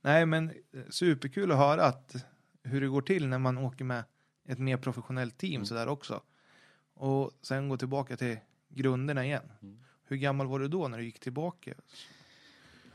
Nej, 0.00 0.26
men 0.26 0.48
eh, 0.48 0.80
superkul 0.90 1.52
att 1.52 1.58
höra 1.58 1.84
att 1.84 2.14
hur 2.62 2.80
det 2.80 2.86
går 2.86 3.02
till 3.02 3.26
när 3.28 3.38
man 3.38 3.58
åker 3.58 3.84
med 3.84 4.04
ett 4.46 4.58
mer 4.58 4.76
professionellt 4.76 5.38
team 5.38 5.54
Mm. 5.54 5.66
sådär 5.66 5.88
också. 5.88 6.22
Och 6.94 7.30
sen 7.42 7.68
gå 7.68 7.76
tillbaka 7.76 8.16
till 8.16 8.38
grunderna 8.68 9.24
igen. 9.24 9.52
Mm. 9.62 9.78
Hur 10.04 10.16
gammal 10.16 10.46
var 10.46 10.58
du 10.58 10.68
då 10.68 10.88
när 10.88 10.98
du 10.98 11.04
gick 11.04 11.20
tillbaka? 11.20 11.74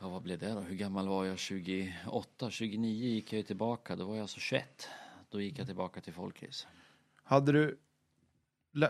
Ja, 0.01 0.09
vad 0.09 0.21
blev 0.21 0.39
det 0.39 0.49
då? 0.53 0.59
Hur 0.59 0.75
gammal 0.75 1.07
var 1.07 1.25
jag? 1.25 1.39
28, 1.39 2.49
29 2.49 3.07
gick 3.09 3.33
jag 3.33 3.37
ju 3.37 3.43
tillbaka. 3.43 3.95
Då 3.95 4.05
var 4.05 4.15
jag 4.15 4.21
alltså 4.21 4.39
21. 4.39 4.87
Då 5.29 5.41
gick 5.41 5.59
jag 5.59 5.67
tillbaka 5.67 6.01
till 6.01 6.13
folkrace. 6.13 6.67
Hade 7.23 7.51
du, 7.51 7.79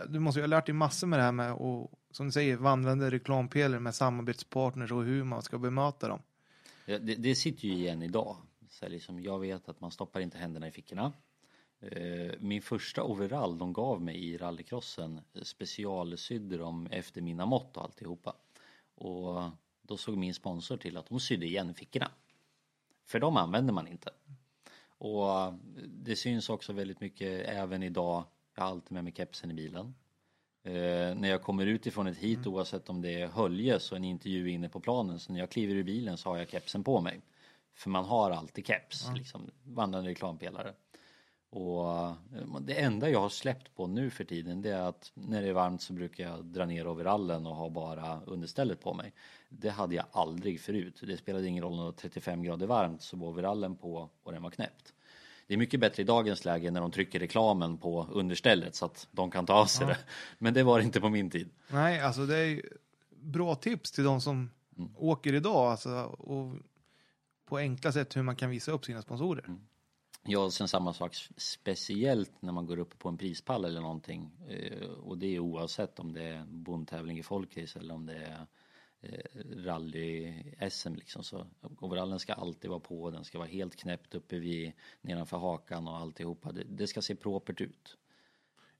du 0.08 0.18
måste 0.18 0.40
ju 0.40 0.42
ha 0.42 0.46
lärt 0.48 0.66
dig 0.66 0.74
massor 0.74 1.06
med 1.06 1.18
det 1.18 1.22
här 1.22 1.32
med 1.32 1.52
och 1.52 1.92
som 2.10 2.26
du 2.26 2.32
säger, 2.32 2.56
vandrande 2.56 3.10
reklampelare 3.10 3.80
med 3.80 3.94
samarbetspartners 3.94 4.92
och 4.92 5.04
hur 5.04 5.24
man 5.24 5.42
ska 5.42 5.58
bemöta 5.58 6.08
dem. 6.08 6.22
Det, 6.86 6.98
det 6.98 7.34
sitter 7.34 7.68
ju 7.68 7.74
igen 7.74 8.02
idag. 8.02 8.36
Så 8.68 8.88
liksom, 8.88 9.20
jag 9.20 9.38
vet 9.38 9.68
att 9.68 9.80
man 9.80 9.90
stoppar 9.90 10.20
inte 10.20 10.38
händerna 10.38 10.68
i 10.68 10.70
fickorna. 10.70 11.12
Eh, 11.80 12.32
Min 12.38 12.62
första 12.62 13.02
overall 13.02 13.58
de 13.58 13.72
gav 13.72 14.02
mig 14.02 14.24
i 14.24 14.36
rallycrossen 14.36 15.20
eh, 15.34 15.42
specialsydde 15.42 16.56
de 16.56 16.86
efter 16.86 17.20
mina 17.20 17.46
mått 17.46 17.76
och 17.76 17.82
alltihopa. 17.84 18.34
Och 18.94 19.50
då 19.82 19.96
såg 19.96 20.16
min 20.16 20.34
sponsor 20.34 20.76
till 20.76 20.96
att 20.96 21.06
de 21.08 21.20
sydde 21.20 21.46
igen 21.46 21.74
fickorna. 21.74 22.10
För 23.04 23.20
de 23.20 23.36
använder 23.36 23.72
man 23.72 23.86
inte. 23.86 24.10
Och 24.98 25.30
eh, 25.30 25.54
det 25.86 26.16
syns 26.16 26.50
också 26.50 26.72
väldigt 26.72 27.00
mycket 27.00 27.48
även 27.48 27.82
idag. 27.82 28.24
Jag 28.54 28.62
har 28.62 28.70
alltid 28.70 28.92
med 28.92 29.04
mig 29.04 29.12
kepsen 29.16 29.50
i 29.50 29.54
bilen. 29.54 29.94
Eh, 30.62 31.14
när 31.14 31.28
jag 31.28 31.42
kommer 31.42 31.66
ut 31.66 31.86
ifrån 31.86 32.06
ett 32.06 32.16
hit 32.16 32.46
oavsett 32.46 32.88
om 32.90 33.02
det 33.02 33.20
är 33.20 33.28
Höljes 33.28 33.90
och 33.90 33.96
en 33.96 34.04
intervju 34.04 34.50
inne 34.50 34.68
på 34.68 34.80
planen 34.80 35.18
så 35.18 35.32
när 35.32 35.40
jag 35.40 35.50
kliver 35.50 35.74
ur 35.74 35.82
bilen 35.82 36.16
så 36.18 36.28
har 36.28 36.38
jag 36.38 36.48
kepsen 36.50 36.84
på 36.84 37.00
mig. 37.00 37.20
För 37.74 37.90
man 37.90 38.04
har 38.04 38.30
alltid 38.30 38.66
keps, 38.66 39.06
liksom 39.14 39.50
vandrande 39.64 40.10
reklampelare. 40.10 40.74
Och 41.50 41.92
eh, 41.94 42.14
det 42.60 42.74
enda 42.74 43.10
jag 43.10 43.20
har 43.20 43.28
släppt 43.28 43.76
på 43.76 43.86
nu 43.86 44.10
för 44.10 44.24
tiden 44.24 44.62
det 44.62 44.70
är 44.70 44.82
att 44.82 45.12
när 45.14 45.42
det 45.42 45.48
är 45.48 45.52
varmt 45.52 45.82
så 45.82 45.92
brukar 45.92 46.24
jag 46.24 46.44
dra 46.44 46.66
ner 46.66 46.86
overallen 46.86 47.46
och 47.46 47.56
ha 47.56 47.70
bara 47.70 48.20
understället 48.26 48.80
på 48.80 48.94
mig. 48.94 49.12
Det 49.48 49.70
hade 49.70 49.94
jag 49.94 50.04
aldrig 50.12 50.60
förut. 50.60 51.02
Det 51.06 51.16
spelade 51.16 51.46
ingen 51.46 51.64
roll 51.64 51.72
när 51.72 51.78
det 51.78 51.84
var 51.84 51.92
35 51.92 52.42
grader 52.42 52.66
varmt 52.66 53.02
så 53.02 53.16
var 53.16 53.28
overallen 53.28 53.76
på 53.76 54.10
och 54.22 54.32
den 54.32 54.42
var 54.42 54.50
knäppt. 54.50 54.94
Det 55.46 55.54
är 55.54 55.58
mycket 55.58 55.80
bättre 55.80 56.02
i 56.02 56.06
dagens 56.06 56.44
läge 56.44 56.70
när 56.70 56.80
de 56.80 56.90
trycker 56.90 57.18
reklamen 57.18 57.78
på 57.78 58.06
understället 58.10 58.74
så 58.74 58.84
att 58.84 59.08
de 59.10 59.30
kan 59.30 59.46
ta 59.46 59.54
av 59.54 59.66
sig 59.66 59.86
det. 59.86 59.98
Men 60.38 60.54
det 60.54 60.62
var 60.62 60.78
det 60.78 60.84
inte 60.84 61.00
på 61.00 61.08
min 61.08 61.30
tid. 61.30 61.48
Nej, 61.68 62.00
alltså 62.00 62.26
det 62.26 62.38
är 62.38 62.62
bra 63.10 63.54
tips 63.54 63.92
till 63.92 64.04
de 64.04 64.20
som 64.20 64.50
åker 64.96 65.34
idag. 65.34 65.70
Alltså, 65.70 65.90
och 66.04 66.54
på 67.46 67.56
enkla 67.56 67.92
sätt 67.92 68.16
hur 68.16 68.22
man 68.22 68.36
kan 68.36 68.50
visa 68.50 68.72
upp 68.72 68.84
sina 68.84 69.02
sponsorer. 69.02 69.44
Ja, 70.22 70.38
och 70.44 70.52
sen 70.52 70.68
samma 70.68 70.92
sak 70.92 71.16
speciellt 71.36 72.42
när 72.42 72.52
man 72.52 72.66
går 72.66 72.78
upp 72.78 72.98
på 72.98 73.08
en 73.08 73.18
prispall 73.18 73.64
eller 73.64 73.80
någonting. 73.80 74.30
Eh, 74.48 74.88
Och 74.88 75.18
det 75.18 75.26
är 75.26 75.38
oavsett 75.38 75.98
om 75.98 76.12
det 76.12 76.22
är 76.22 76.44
bondtävling 76.46 77.18
i 77.18 77.22
folkrace 77.22 77.78
eller 77.78 77.94
om 77.94 78.06
det 78.06 78.16
är 78.16 78.46
eh, 79.00 79.40
rally-SM 79.56 80.96
liksom. 80.96 81.24
Så 81.24 81.46
overallen 81.80 82.18
ska 82.18 82.32
alltid 82.32 82.70
vara 82.70 82.80
på, 82.80 83.10
den 83.10 83.24
ska 83.24 83.38
vara 83.38 83.48
helt 83.48 83.76
knäppt 83.76 84.14
uppe 84.14 84.38
vid 84.38 84.72
nedanför 85.00 85.36
hakan 85.38 85.88
och 85.88 85.96
alltihopa. 85.96 86.52
Det, 86.52 86.64
det 86.68 86.86
ska 86.86 87.02
se 87.02 87.14
propert 87.14 87.60
ut. 87.60 87.96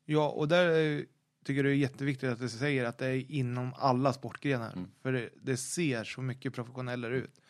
Ja, 0.04 0.28
och 0.28 0.48
där 0.48 1.04
tycker 1.44 1.56
jag 1.56 1.64
det 1.64 1.70
är 1.70 1.74
jätteviktigt 1.74 2.30
att 2.30 2.38
du 2.40 2.48
säger 2.48 2.84
att 2.84 2.98
det 2.98 3.06
är 3.06 3.30
inom 3.30 3.74
alla 3.76 4.12
sportgrenar. 4.12 4.72
Mm. 4.72 4.90
För 5.02 5.12
det, 5.12 5.30
det 5.42 5.56
ser 5.56 6.04
så 6.04 6.20
mycket 6.20 6.54
professionellare 6.54 7.16
ut. 7.16 7.40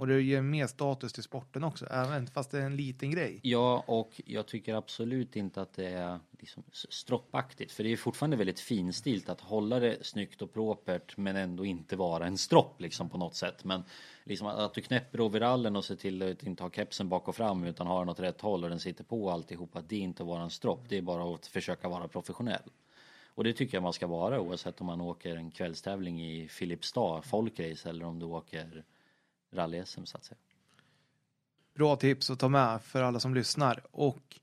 Och 0.00 0.06
det 0.06 0.22
ger 0.22 0.42
mer 0.42 0.66
status 0.66 1.12
till 1.12 1.22
sporten 1.22 1.64
också, 1.64 1.86
även 1.86 2.26
fast 2.26 2.50
det 2.50 2.58
är 2.58 2.66
en 2.66 2.76
liten 2.76 3.10
grej. 3.10 3.40
Ja, 3.42 3.84
och 3.86 4.20
jag 4.26 4.46
tycker 4.46 4.74
absolut 4.74 5.36
inte 5.36 5.62
att 5.62 5.72
det 5.72 5.86
är 5.86 6.20
liksom 6.38 6.62
stroppaktigt. 6.72 7.72
För 7.72 7.84
det 7.84 7.92
är 7.92 7.96
fortfarande 7.96 8.36
väldigt 8.36 8.60
finstilt 8.60 9.28
att 9.28 9.40
hålla 9.40 9.80
det 9.80 10.06
snyggt 10.06 10.42
och 10.42 10.52
propert 10.52 11.16
men 11.16 11.36
ändå 11.36 11.64
inte 11.64 11.96
vara 11.96 12.26
en 12.26 12.38
stropp 12.38 12.80
liksom 12.80 13.08
på 13.08 13.18
något 13.18 13.34
sätt. 13.34 13.64
Men 13.64 13.84
liksom 14.24 14.46
att 14.46 14.58
att 14.58 14.74
du 14.74 14.80
knäpper 14.80 15.20
overallen 15.20 15.76
och 15.76 15.84
ser 15.84 15.96
till 15.96 16.22
att 16.22 16.42
inte 16.42 16.62
ha 16.62 16.70
kepsen 16.70 17.08
bak 17.08 17.28
och 17.28 17.36
fram 17.36 17.64
utan 17.64 17.86
har 17.86 17.98
den 17.98 18.08
åt 18.08 18.20
rätt 18.20 18.40
håll 18.40 18.64
och 18.64 18.70
den 18.70 18.80
sitter 18.80 19.04
på 19.04 19.30
alltihopa. 19.30 19.82
Det 19.88 19.96
är 19.96 20.00
inte 20.00 20.22
att 20.22 20.28
vara 20.28 20.42
en 20.42 20.50
stropp, 20.50 20.88
det 20.88 20.98
är 20.98 21.02
bara 21.02 21.34
att 21.34 21.46
försöka 21.46 21.88
vara 21.88 22.08
professionell. 22.08 22.70
Och 23.34 23.44
det 23.44 23.52
tycker 23.52 23.76
jag 23.76 23.82
man 23.82 23.92
ska 23.92 24.06
vara 24.06 24.40
oavsett 24.40 24.80
om 24.80 24.86
man 24.86 25.00
åker 25.00 25.36
en 25.36 25.50
kvällstävling 25.50 26.26
i 26.26 26.48
Filipstad, 26.48 27.22
folkrace 27.22 27.88
eller 27.88 28.04
om 28.04 28.18
du 28.18 28.26
åker 28.26 28.84
rally-SM 29.50 30.04
så 30.04 30.16
att 30.16 30.24
säga. 30.24 30.38
Bra 31.74 31.96
tips 31.96 32.30
att 32.30 32.38
ta 32.38 32.48
med 32.48 32.82
för 32.82 33.02
alla 33.02 33.20
som 33.20 33.34
lyssnar. 33.34 33.82
Och 33.90 34.40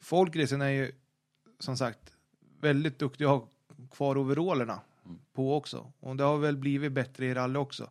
folkracen 0.00 0.62
är 0.62 0.68
ju 0.68 0.92
som 1.58 1.76
sagt 1.76 2.12
väldigt 2.60 2.98
duktiga 2.98 3.30
att 3.30 3.40
ha 3.40 3.48
kvar 3.90 4.18
overallerna 4.18 4.80
på 5.32 5.56
också. 5.56 5.92
Och 6.00 6.16
det 6.16 6.24
har 6.24 6.38
väl 6.38 6.56
blivit 6.56 6.92
bättre 6.92 7.26
i 7.26 7.34
rally 7.34 7.58
också. 7.58 7.90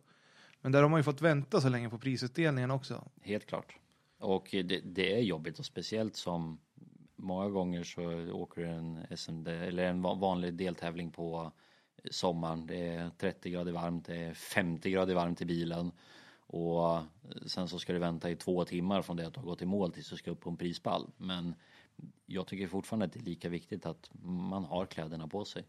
Men 0.60 0.72
där 0.72 0.82
har 0.82 0.88
man 0.88 0.98
ju 1.00 1.04
fått 1.04 1.20
vänta 1.20 1.60
så 1.60 1.68
länge 1.68 1.90
på 1.90 1.98
prisutdelningen 1.98 2.70
också. 2.70 3.08
Helt 3.22 3.46
klart. 3.46 3.76
Och 4.18 4.48
det, 4.50 4.80
det 4.84 5.14
är 5.14 5.22
jobbigt 5.22 5.58
och 5.58 5.66
speciellt 5.66 6.16
som 6.16 6.58
många 7.16 7.48
gånger 7.48 7.84
så 7.84 8.30
åker 8.32 8.62
en 8.62 9.06
SMD 9.16 9.48
eller 9.48 9.84
en 9.84 10.02
va- 10.02 10.14
vanlig 10.14 10.54
deltävling 10.54 11.10
på 11.10 11.52
sommaren. 12.10 12.66
Det 12.66 12.86
är 12.88 13.10
30 13.18 13.50
grader 13.50 13.72
varmt, 13.72 14.06
det 14.06 14.16
är 14.16 14.34
50 14.34 14.90
grader 14.90 15.14
varmt 15.14 15.40
i 15.40 15.44
bilen 15.44 15.92
och 16.48 16.96
eh, 16.96 17.02
sen 17.46 17.68
så 17.68 17.78
ska 17.78 17.92
du 17.92 17.98
vänta 17.98 18.30
i 18.30 18.36
två 18.36 18.64
timmar 18.64 19.02
från 19.02 19.16
det 19.16 19.26
att 19.26 19.34
du 19.34 19.40
har 19.40 19.46
gått 19.46 19.62
i 19.62 19.66
mål 19.66 19.92
tills 19.92 20.10
du 20.10 20.16
ska 20.16 20.30
upp 20.30 20.40
på 20.40 20.50
en 20.50 20.56
prispall. 20.56 21.10
Men 21.16 21.54
jag 22.26 22.46
tycker 22.46 22.66
fortfarande 22.66 23.06
att 23.06 23.12
det 23.12 23.20
är 23.20 23.24
lika 23.24 23.48
viktigt 23.48 23.86
att 23.86 24.10
man 24.22 24.64
har 24.64 24.86
kläderna 24.86 25.28
på 25.28 25.44
sig. 25.44 25.64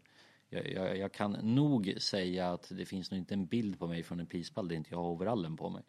Jag, 0.48 0.72
jag, 0.72 0.98
jag 0.98 1.12
kan 1.12 1.32
nog 1.32 1.94
säga 1.98 2.52
att 2.52 2.68
det 2.76 2.86
finns 2.86 3.10
nog 3.10 3.18
inte 3.18 3.34
en 3.34 3.46
bild 3.46 3.78
på 3.78 3.86
mig 3.86 4.02
från 4.02 4.20
en 4.20 4.26
prispall 4.26 4.68
där 4.68 4.76
inte 4.76 4.90
jag 4.90 4.98
har 4.98 5.10
overallen 5.10 5.56
på 5.56 5.70
mig. 5.70 5.82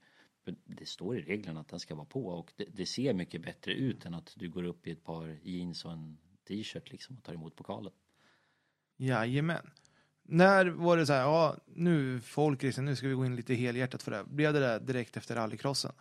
För 0.43 0.55
det 0.65 0.85
står 0.85 1.17
i 1.17 1.21
reglerna 1.21 1.59
att 1.59 1.67
den 1.67 1.79
ska 1.79 1.95
vara 1.95 2.05
på 2.05 2.27
och 2.27 2.53
det, 2.55 2.65
det 2.73 2.85
ser 2.85 3.13
mycket 3.13 3.41
bättre 3.41 3.73
ut 3.73 4.05
än 4.05 4.13
att 4.13 4.33
du 4.35 4.49
går 4.49 4.63
upp 4.63 4.87
i 4.87 4.91
ett 4.91 5.03
par 5.03 5.39
jeans 5.43 5.85
och 5.85 5.91
en 5.91 6.17
t-shirt 6.47 6.91
liksom 6.91 7.17
och 7.17 7.23
tar 7.23 7.33
emot 7.33 7.55
pokalen. 7.55 7.91
Jajamän. 8.97 9.69
När 10.33 10.65
var 10.65 10.97
det 10.97 11.05
så 11.05 11.13
här, 11.13 11.21
ja 11.21 11.55
nu 11.65 12.19
folkracing, 12.21 12.85
nu 12.85 12.95
ska 12.95 13.07
vi 13.07 13.13
gå 13.13 13.25
in 13.25 13.35
lite 13.35 13.53
helhjärtat 13.53 14.03
för 14.03 14.11
det. 14.11 14.17
här. 14.17 14.23
Blev 14.23 14.53
det 14.53 14.59
där 14.59 14.79
direkt 14.79 15.17
efter 15.17 15.35
rallycrossen? 15.35 15.91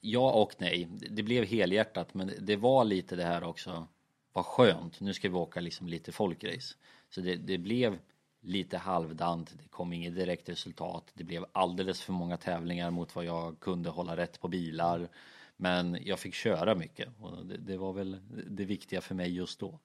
Ja 0.00 0.32
och 0.32 0.54
nej. 0.58 0.88
Det 1.10 1.22
blev 1.22 1.44
helhjärtat 1.44 2.14
men 2.14 2.32
det 2.40 2.56
var 2.56 2.84
lite 2.84 3.16
det 3.16 3.24
här 3.24 3.44
också. 3.44 3.88
Vad 4.32 4.46
skönt, 4.46 5.00
nu 5.00 5.14
ska 5.14 5.28
vi 5.28 5.34
åka 5.34 5.60
liksom 5.60 5.88
lite 5.88 6.12
folkrace. 6.12 6.74
Så 7.10 7.20
det, 7.20 7.36
det 7.36 7.58
blev 7.58 7.98
lite 8.40 8.78
halvdant, 8.78 9.54
det 9.62 9.68
kom 9.68 9.92
inget 9.92 10.14
direkt 10.14 10.48
resultat. 10.48 11.10
Det 11.14 11.24
blev 11.24 11.46
alldeles 11.52 12.02
för 12.02 12.12
många 12.12 12.36
tävlingar 12.36 12.90
mot 12.90 13.14
vad 13.14 13.24
jag 13.24 13.60
kunde 13.60 13.90
hålla 13.90 14.16
rätt 14.16 14.40
på 14.40 14.48
bilar. 14.48 15.08
Men 15.56 15.98
jag 16.04 16.18
fick 16.18 16.34
köra 16.34 16.74
mycket 16.74 17.08
och 17.20 17.46
det, 17.46 17.56
det 17.56 17.76
var 17.76 17.92
väl 17.92 18.20
det 18.50 18.64
viktiga 18.64 19.00
för 19.00 19.14
mig 19.14 19.34
just 19.34 19.60
då. 19.60 19.78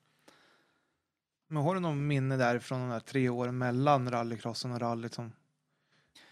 Men 1.52 1.64
har 1.64 1.76
du 1.76 1.82
någon 1.82 2.08
minne 2.08 2.38
där 2.38 2.60
från 2.60 2.80
de 2.80 2.90
där 2.90 3.00
tre 3.00 3.30
åren 3.30 3.58
mellan 3.58 4.12
rallycrossen 4.12 4.72
och 4.72 4.80
rallyt 4.80 5.14
som 5.14 5.32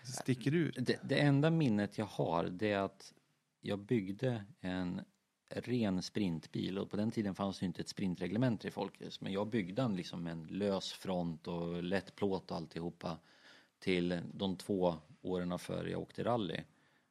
sticker 0.04 0.52
ut? 0.56 0.76
Det, 0.80 1.00
det 1.04 1.20
enda 1.20 1.50
minnet 1.50 1.98
jag 1.98 2.06
har 2.06 2.44
det 2.44 2.72
är 2.72 2.80
att 2.80 3.14
jag 3.62 3.80
byggde 3.80 4.46
en 4.60 5.02
ren 5.50 6.02
sprintbil. 6.02 6.78
Och 6.78 6.90
på 6.90 6.98
den 6.98 7.12
tiden 7.12 7.36
fanns 7.36 7.60
det 7.60 7.64
ju 7.64 7.68
inte 7.68 7.82
ett 7.82 7.90
sprintreglement 7.90 8.66
i 8.66 8.72
Folkrace 8.72 9.18
men 9.22 9.34
jag 9.34 9.50
byggde 9.50 9.82
en 9.82 9.96
liksom 9.96 10.28
en 10.28 10.48
lös 10.48 10.92
front 10.92 11.48
och 11.48 11.84
lätt 11.84 12.16
plåt 12.16 12.52
och 12.52 12.58
alltihopa 12.58 13.18
till 13.80 14.22
de 14.34 14.56
två 14.56 14.96
åren 15.22 15.60
före 15.60 15.92
jag 15.92 16.02
åkte 16.02 16.24
rally. 16.24 16.60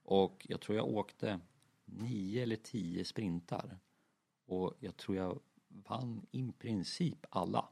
Och 0.03 0.47
jag 0.49 0.61
tror 0.61 0.77
jag 0.77 0.89
åkte 0.89 1.41
nio 1.85 2.43
eller 2.43 2.57
tio 2.57 3.05
sprintar. 3.05 3.79
Och 4.47 4.75
jag 4.81 4.97
tror 4.97 5.17
jag 5.17 5.41
vann 5.69 6.27
i 6.31 6.53
princip 6.53 7.27
alla 7.31 7.69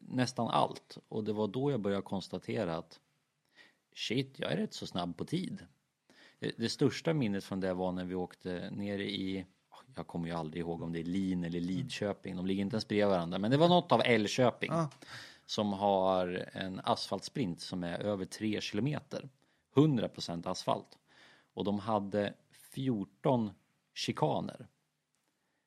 nästan 0.00 0.48
allt 0.48 0.98
och 1.08 1.24
det 1.24 1.32
var 1.32 1.48
då 1.48 1.70
jag 1.70 1.80
började 1.80 2.02
konstatera 2.02 2.76
att 2.76 3.00
shit, 3.94 4.34
jag 4.38 4.52
är 4.52 4.56
rätt 4.56 4.74
så 4.74 4.86
snabb 4.86 5.16
på 5.16 5.24
tid. 5.24 5.66
Det, 6.56 6.68
största 6.68 7.14
minnet 7.14 7.44
från 7.44 7.60
det 7.60 7.74
var 7.74 7.92
när 7.92 8.04
vi 8.04 8.14
åkte 8.14 8.70
ner 8.70 8.98
i, 8.98 9.46
jag 9.96 10.06
kommer 10.06 10.28
ju 10.28 10.34
aldrig 10.34 10.60
ihåg 10.60 10.82
om 10.82 10.92
det 10.92 11.00
är 11.00 11.04
Lin 11.04 11.44
eller 11.44 11.60
Lidköping, 11.60 12.36
de 12.36 12.46
ligger 12.46 12.62
inte 12.62 12.74
ens 12.74 12.88
bredvid 12.88 13.08
varandra, 13.08 13.38
men 13.38 13.50
det 13.50 13.56
var 13.56 13.68
något 13.68 13.92
av 13.92 14.02
Älvköping 14.04 14.72
Ja. 14.72 14.90
som 15.46 15.72
har 15.72 16.48
en 16.52 16.80
asfaltsprint 16.84 17.60
som 17.60 17.84
är 17.84 17.98
över 17.98 18.24
3 18.24 18.60
kilometer. 18.60 19.28
100% 19.74 20.50
asfalt. 20.50 20.98
Och 21.54 21.64
de 21.64 21.78
hade 21.78 22.34
14 22.50 23.50
chikaner. 23.94 24.66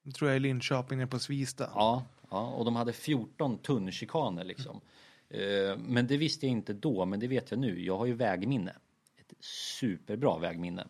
Det 0.04 0.12
tror 0.12 0.30
jag 0.30 0.36
är 0.36 0.40
Linköping 0.40 0.98
nere 0.98 1.08
på 1.08 1.20
Svista. 1.20 1.70
Ja, 1.76 2.04
ja, 2.36 2.48
och 2.48 2.66
de 2.66 2.76
hade 2.76 2.94
14 2.94 3.58
tunnchikaner 3.58 4.44
liksom. 4.44 4.82
Eh, 5.30 5.78
Men 5.78 6.08
det 6.08 6.18
visste 6.18 6.46
jag 6.46 6.52
inte 6.52 6.74
då, 6.74 7.06
men 7.06 7.20
det 7.20 7.28
vet 7.28 7.52
jag 7.52 7.60
nu. 7.60 7.86
Jag 7.86 7.98
har 7.98 8.06
ju 8.06 8.14
vägminne. 8.14 8.76
Ett 9.18 9.34
superbra 9.40 10.38
vägminne. 10.38 10.88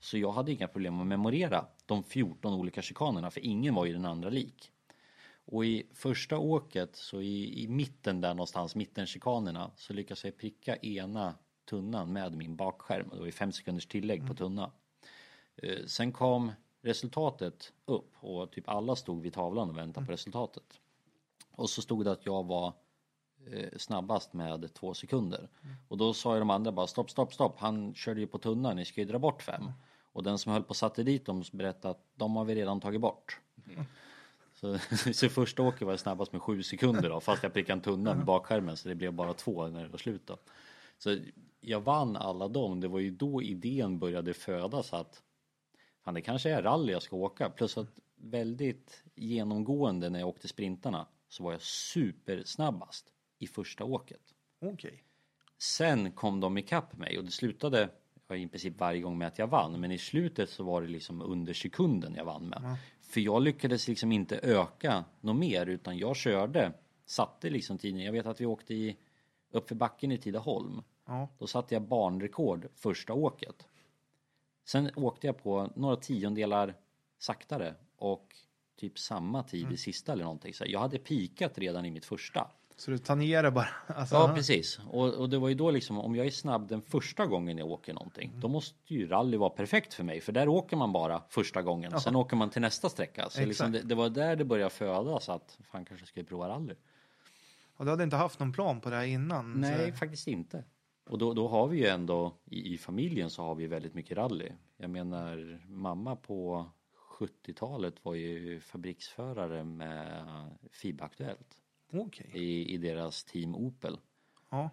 Så 0.00 0.18
jag 0.18 0.32
hade 0.32 0.52
inga 0.52 0.68
problem 0.68 1.00
att 1.00 1.06
memorera 1.06 1.66
de 1.86 2.04
14 2.04 2.54
olika 2.54 2.82
chikanerna, 2.82 3.30
för 3.30 3.40
ingen 3.46 3.74
var 3.74 3.86
ju 3.86 3.92
den 3.92 4.04
andra 4.04 4.30
lik. 4.30 4.70
Och 5.44 5.64
i 5.64 5.86
första 5.94 6.38
åket, 6.38 6.96
så 6.96 7.20
i, 7.20 7.62
i 7.62 7.68
mitten 7.68 8.20
där 8.20 8.34
någonstans, 8.34 8.74
mittenchikanerna, 8.74 9.70
så 9.76 9.92
lyckas 9.92 10.24
jag 10.24 10.36
pricka 10.36 10.76
ena 10.76 11.34
tunnan 11.64 12.12
med 12.12 12.36
min 12.36 12.56
bakskärm. 12.56 13.08
Det 13.12 13.18
var 13.18 13.26
ju 13.26 13.32
fem 13.32 13.52
sekunders 13.52 13.86
tillägg 13.86 14.26
på 14.26 14.34
tunna. 14.34 14.70
Eh, 15.56 15.86
Sen 15.86 16.12
kom 16.12 16.52
resultatet 16.82 17.72
upp 17.84 18.12
och 18.20 18.50
typ 18.52 18.68
alla 18.68 18.96
stod 18.96 19.22
vid 19.22 19.32
tavlan 19.32 19.70
och 19.70 19.76
väntade 19.76 20.06
på 20.06 20.12
resultatet. 20.12 20.80
Och 21.58 21.70
så 21.70 21.82
stod 21.82 22.04
det 22.04 22.12
att 22.12 22.26
jag 22.26 22.46
var 22.46 22.72
eh, 23.52 23.68
snabbast 23.76 24.32
med 24.32 24.74
två 24.74 24.94
sekunder. 24.94 25.48
Och 25.88 25.96
då 25.96 26.14
sa 26.14 26.34
ju 26.34 26.38
de 26.38 26.50
andra 26.50 26.72
bara 26.72 26.86
stopp, 26.86 27.10
stopp, 27.10 27.34
stopp. 27.34 27.58
Han 27.58 27.94
körde 27.94 28.20
ju 28.20 28.26
på 28.26 28.38
tunnan, 28.38 28.76
ni 28.76 28.84
ska 28.84 29.00
ju 29.00 29.06
dra 29.06 29.18
bort 29.18 29.42
fem. 29.42 29.72
Och 30.12 30.22
den 30.22 30.38
som 30.38 30.52
höll 30.52 30.62
på 30.62 30.68
och 30.68 30.76
satte 30.76 31.02
dit 31.02 31.26
dem 31.26 31.44
berättade 31.52 31.90
att 31.90 32.04
de 32.14 32.36
har 32.36 32.44
vi 32.44 32.54
redan 32.54 32.80
tagit 32.80 33.00
bort. 33.00 33.40
Så, 34.54 34.78
så 35.12 35.28
första 35.28 35.62
åket 35.62 35.82
var 35.82 35.92
jag 35.92 36.00
snabbast 36.00 36.32
med 36.32 36.42
sju 36.42 36.62
sekunder 36.62 37.10
då, 37.10 37.20
fast 37.20 37.42
jag 37.42 37.52
prickade 37.52 37.72
en 37.72 37.82
tunna 37.82 38.14
med 38.14 38.24
bakskärmen 38.24 38.76
så 38.76 38.88
det 38.88 38.94
blev 38.94 39.12
bara 39.12 39.34
två 39.34 39.66
när 39.66 39.82
det 39.82 39.88
var 39.88 39.98
slut 39.98 40.26
då. 40.26 40.36
Så 40.98 41.18
jag 41.60 41.80
vann 41.80 42.16
alla 42.16 42.48
dem, 42.48 42.80
det 42.80 42.88
var 42.88 42.98
ju 42.98 43.10
då 43.10 43.42
idén 43.42 43.98
började 43.98 44.34
födas 44.34 44.92
att 44.92 45.22
fan 46.04 46.14
det 46.14 46.20
kanske 46.20 46.50
är 46.50 46.62
rally 46.62 46.92
jag 46.92 47.02
ska 47.02 47.16
åka. 47.16 47.50
Plus 47.50 47.78
att 47.78 48.00
väldigt 48.16 49.04
genomgående 49.14 50.10
när 50.10 50.18
jag 50.18 50.28
åkte 50.28 50.48
sprintarna 50.48 51.06
så 51.28 51.42
var 51.42 51.52
jag 51.52 51.62
supersnabbast 51.62 53.12
i 53.38 53.46
första 53.46 53.84
åket. 53.84 54.34
Okej. 54.60 55.04
Sen 55.58 56.12
kom 56.12 56.40
de 56.40 56.58
ikapp 56.58 56.96
mig 56.96 57.18
och 57.18 57.24
det 57.24 57.30
slutade 57.30 57.90
i 58.34 58.46
princip 58.46 58.80
varje 58.80 59.00
gång 59.00 59.18
med 59.18 59.28
att 59.28 59.38
jag 59.38 59.46
vann. 59.46 59.80
Men 59.80 59.92
i 59.92 59.98
slutet 59.98 60.50
så 60.50 60.64
var 60.64 60.82
det 60.82 60.88
liksom 60.88 61.22
under 61.22 61.52
sekunden 61.52 62.14
jag 62.14 62.24
vann 62.24 62.48
med. 62.48 62.76
För 63.00 63.20
jag 63.20 63.42
lyckades 63.42 63.88
liksom 63.88 64.12
inte 64.12 64.38
öka 64.38 65.04
något 65.20 65.36
mer 65.36 65.66
utan 65.66 65.98
jag 65.98 66.16
körde, 66.16 66.72
satte 67.06 67.50
liksom 67.50 67.78
tiden. 67.78 68.00
Jag 68.00 68.12
vet 68.12 68.26
att 68.26 68.40
vi 68.40 68.46
åkte 68.46 68.74
i 68.74 68.96
uppför 69.50 69.74
backen 69.74 70.12
i 70.12 70.18
Tidaholm. 70.18 70.82
Ja. 71.06 71.28
Då 71.38 71.46
satte 71.46 71.74
jag 71.74 71.82
banrekord 71.82 72.68
första 72.74 73.12
åket. 73.12 73.68
Sen 74.64 74.90
åkte 74.96 75.26
jag 75.26 75.42
på 75.42 75.70
några 75.76 75.96
tiondelar 75.96 76.74
saktare 77.18 77.74
och 77.96 78.36
typ 78.78 78.98
samma 78.98 79.42
tid 79.42 79.72
i 79.72 79.76
sista 79.76 80.12
eller 80.12 80.24
någonting. 80.24 80.54
Så 80.54 80.64
jag 80.66 80.80
hade 80.80 80.98
pikat 80.98 81.58
redan 81.58 81.84
i 81.84 81.90
mitt 81.90 82.04
första. 82.04 82.50
Så 82.76 82.90
du 82.90 82.98
tangerar 82.98 83.50
bara? 83.50 83.68
Alltså, 83.86 84.14
Ja, 84.14 84.32
precis. 84.34 84.78
Och, 84.90 85.14
och 85.14 85.28
det 85.30 85.38
var 85.38 85.48
ju 85.48 85.54
då 85.54 85.70
liksom, 85.70 85.98
om 85.98 86.16
jag 86.16 86.26
är 86.26 86.30
snabb 86.30 86.68
den 86.68 86.82
första 86.82 87.26
gången 87.26 87.58
jag 87.58 87.66
åker 87.66 87.94
någonting, 87.94 88.32
då 88.34 88.48
måste 88.48 88.94
ju 88.94 89.06
rally 89.08 89.36
vara 89.36 89.50
perfekt 89.50 89.94
för 89.94 90.04
mig. 90.04 90.20
För 90.20 90.32
där 90.32 90.48
åker 90.48 90.76
man 90.76 90.92
bara 90.92 91.22
första 91.28 91.62
gången, 91.62 92.00
sen 92.00 92.16
åker 92.16 92.36
man 92.36 92.50
till 92.50 92.62
nästa 92.62 92.88
sträcka. 92.88 93.30
Så 93.30 93.44
liksom 93.44 93.72
det, 93.72 93.82
det 93.82 93.94
var 93.94 94.08
där 94.08 94.36
det 94.36 94.44
började 94.44 94.70
födas 94.70 95.28
att 95.28 95.58
fan 95.62 95.84
kanske 95.84 96.06
ska 96.06 96.20
jag 96.20 96.28
prova 96.28 96.48
rally. 96.48 96.74
Och 97.76 97.84
du 97.84 97.90
hade 97.90 98.04
inte 98.04 98.16
haft 98.16 98.38
någon 98.40 98.52
plan 98.52 98.80
på 98.80 98.90
det 98.90 98.96
här 98.96 99.04
innan? 99.04 99.52
Nej, 99.52 99.90
Så, 99.92 99.96
faktiskt 99.96 100.26
inte. 100.28 100.64
Och 101.08 101.18
då, 101.18 101.34
då 101.34 101.48
har 101.48 101.68
vi 101.68 101.78
ju 101.78 101.86
ändå, 101.86 102.32
i, 102.44 102.74
i 102.74 102.78
familjen 102.78 103.30
så 103.30 103.42
har 103.42 103.54
vi 103.54 103.66
väldigt 103.66 103.94
mycket 103.94 104.16
rally. 104.16 104.48
Jag 104.76 104.90
menar, 104.90 105.60
mamma 105.68 106.16
på 106.16 106.66
70-talet 107.18 108.04
var 108.04 108.14
ju 108.14 108.60
fabriksförare 108.60 109.64
med 109.64 110.24
FIB 110.72 111.02
Aktuellt 111.02 111.58
Okej. 111.92 112.30
i, 112.34 112.74
i 112.74 112.78
deras 112.78 113.24
team 113.24 113.54
Opel. 113.54 113.98
Ja. 114.50 114.70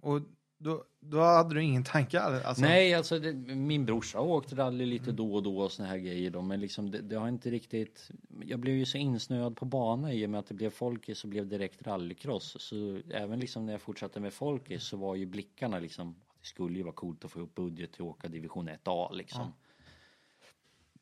Och 0.00 0.20
då, 0.58 0.84
då 1.00 1.20
hade 1.20 1.54
du 1.54 1.62
ingen 1.62 1.84
tanke? 1.84 2.20
Alltså, 2.20 2.62
Nej, 2.62 2.94
alltså 2.94 3.18
det, 3.18 3.32
min 3.54 3.86
brorsa 3.86 4.18
har 4.18 4.26
åkt 4.26 4.52
rally 4.52 4.86
lite 4.86 5.12
då 5.12 5.34
och 5.34 5.42
då 5.42 5.58
och 5.58 5.72
såna 5.72 5.88
här 5.88 5.98
grejer 5.98 6.30
då, 6.30 6.42
men 6.42 6.60
liksom 6.60 6.90
det, 6.90 7.00
det 7.00 7.16
har 7.16 7.28
inte 7.28 7.50
riktigt. 7.50 8.10
Jag 8.44 8.60
blev 8.60 8.74
ju 8.74 8.86
så 8.86 8.98
insnöad 8.98 9.56
på 9.56 9.64
bana 9.64 10.12
i 10.12 10.26
och 10.26 10.30
med 10.30 10.40
att 10.40 10.46
det 10.46 10.54
blev 10.54 10.70
folkis 10.70 11.18
så 11.18 11.28
blev 11.28 11.46
det 11.46 11.58
direkt 11.58 11.86
rallycross. 11.86 12.56
Så 12.60 13.00
även 13.10 13.40
liksom 13.40 13.66
när 13.66 13.72
jag 13.72 13.82
fortsatte 13.82 14.20
med 14.20 14.32
folkis 14.32 14.84
så 14.84 14.96
var 14.96 15.14
ju 15.14 15.26
blickarna 15.26 15.78
liksom 15.78 16.10
att 16.10 16.40
det 16.40 16.46
skulle 16.46 16.76
ju 16.78 16.82
vara 16.82 16.94
coolt 16.94 17.24
att 17.24 17.30
få 17.30 17.40
upp 17.40 17.54
budget 17.54 17.92
till 17.92 18.02
att 18.02 18.08
åka 18.08 18.28
division 18.28 18.68
1A 18.68 19.14
liksom. 19.14 19.40
Ja, 19.40 19.67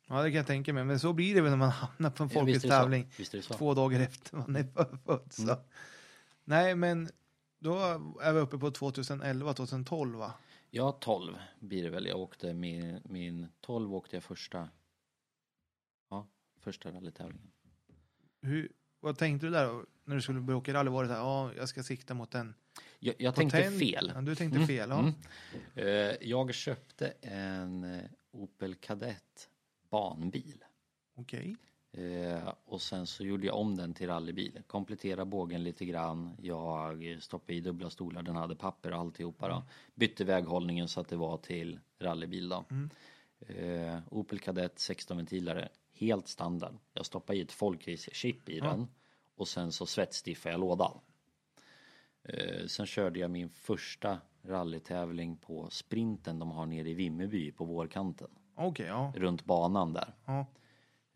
det 0.09 0.31
kan 0.31 0.37
jag 0.37 0.47
tänka 0.47 0.73
mig. 0.73 0.85
Men 0.85 1.01
så 1.01 1.13
blir 1.13 1.35
det 1.35 1.41
väl 1.41 1.51
när 1.51 1.57
man 1.57 1.71
hamnar 1.71 2.11
på 2.11 2.23
en 2.23 2.31
Ja, 2.33 2.85
är 2.85 3.37
det 3.37 3.43
så. 3.43 3.55
två 3.55 3.75
dagar 3.75 4.01
efter 4.01 4.37
man 4.37 4.57
är 4.57 4.97
född. 5.05 5.33
Så. 5.33 5.43
Mm. 5.43 5.57
Nej, 6.45 6.75
men 6.75 7.09
då 7.59 7.79
är 8.23 8.33
vi 8.33 8.41
uppe 8.41 8.59
på 8.59 8.71
2011, 8.71 9.55
2012 9.55 10.19
va? 10.19 10.33
Ja, 10.71 10.99
12 11.01 11.35
blir 11.61 11.83
det 11.83 11.91
väl. 11.91 12.07
Jag 12.07 12.19
åkte 12.21 12.55
min, 12.55 13.01
min 13.05 13.47
12 13.61 13.95
åkte 13.95 14.17
jag 14.17 14.23
första. 14.23 14.69
Ja, 16.11 16.27
första 16.61 16.93
rallytävlingen. 16.93 17.51
Hur, 18.43 18.73
vad 19.01 19.19
tänkte 19.19 19.47
du 19.47 19.51
där 19.53 19.67
då? 19.67 19.85
när 20.05 20.15
du 20.15 20.23
skulle 20.23 20.41
börja 20.41 20.57
åka 20.57 20.75
rally? 20.75 20.91
Var 20.91 21.03
det 21.03 21.09
så 21.09 21.15
här, 21.15 21.21
ja, 21.21 21.51
jag 21.57 21.69
ska 21.69 21.83
sikta 21.83 22.15
mot 22.15 22.35
en 22.35 22.55
Jag, 22.99 23.15
jag 23.19 23.35
tänkte 23.35 23.71
fel. 23.71 24.13
Ja, 24.15 24.21
du 24.21 24.35
tänkte 24.35 24.57
Mm, 24.57 24.67
fel, 24.69 24.91
ja. 24.91 24.99
mm. 24.99 25.15
Eh, 25.75 26.17
Jag 26.29 26.55
köpte 26.55 27.09
en 27.21 27.85
eh, 27.85 28.01
Opel 28.31 28.75
Kadett 28.75 29.49
banbil. 29.91 30.65
Okej. 31.15 31.57
Eh, 31.93 32.53
Och 32.65 32.83
sen 32.83 33.07
så 33.07 33.25
gjorde 33.25 33.47
jag 33.47 33.57
om 33.57 33.77
den 33.77 33.95
till 33.95 34.07
rallybil. 34.07 34.63
Kompletterade 34.67 35.25
bågen 35.25 35.63
lite 35.65 35.85
grann. 35.85 36.37
Jag 36.43 37.17
stoppade 37.21 37.55
i 37.55 37.61
dubbla 37.61 37.91
stolar, 37.91 38.23
den 38.23 38.37
hade 38.37 38.57
papper 38.57 38.93
och 38.93 38.99
alltihopa 38.99 39.49
då. 39.49 39.63
Bytte 39.95 40.25
väghållningen 40.25 40.89
så 40.89 41.01
att 41.01 41.09
det 41.09 41.17
var 41.17 41.37
till 41.39 41.81
rallybil 41.99 42.49
då. 42.49 42.65
Mm. 42.71 42.91
Eh, 43.41 43.99
Opel 44.11 44.39
Kadett 44.39 44.79
16 44.79 45.17
ventilare, 45.17 45.69
helt 45.93 46.29
standard. 46.29 46.75
Jag 46.93 47.07
stoppade 47.07 47.39
i 47.39 47.43
ett 47.43 47.53
folkrace-chip 47.53 48.49
i 48.49 48.61
den 48.61 48.89
och 49.37 49.49
sen 49.49 49.73
så 49.73 49.87
svetsstiffade 49.87 50.53
jag 50.53 50.61
lådan. 50.61 50.99
Eh, 52.23 52.67
sen 52.67 52.87
körde 52.87 53.19
jag 53.21 53.31
min 53.31 53.49
första 53.49 54.21
rallytävling 54.43 55.37
på 55.37 55.71
sprinten 55.71 56.39
de 56.39 56.51
har 56.51 56.67
nere 56.67 56.91
i 56.91 56.95
Vimmerby 56.95 57.53
på 57.53 57.65
vårkanten. 57.65 58.29
Okej, 58.57 58.87
ja. 58.87 59.13
Runt 59.17 59.45
banan 59.45 59.93
där. 59.93 60.15
ja. 60.25 60.47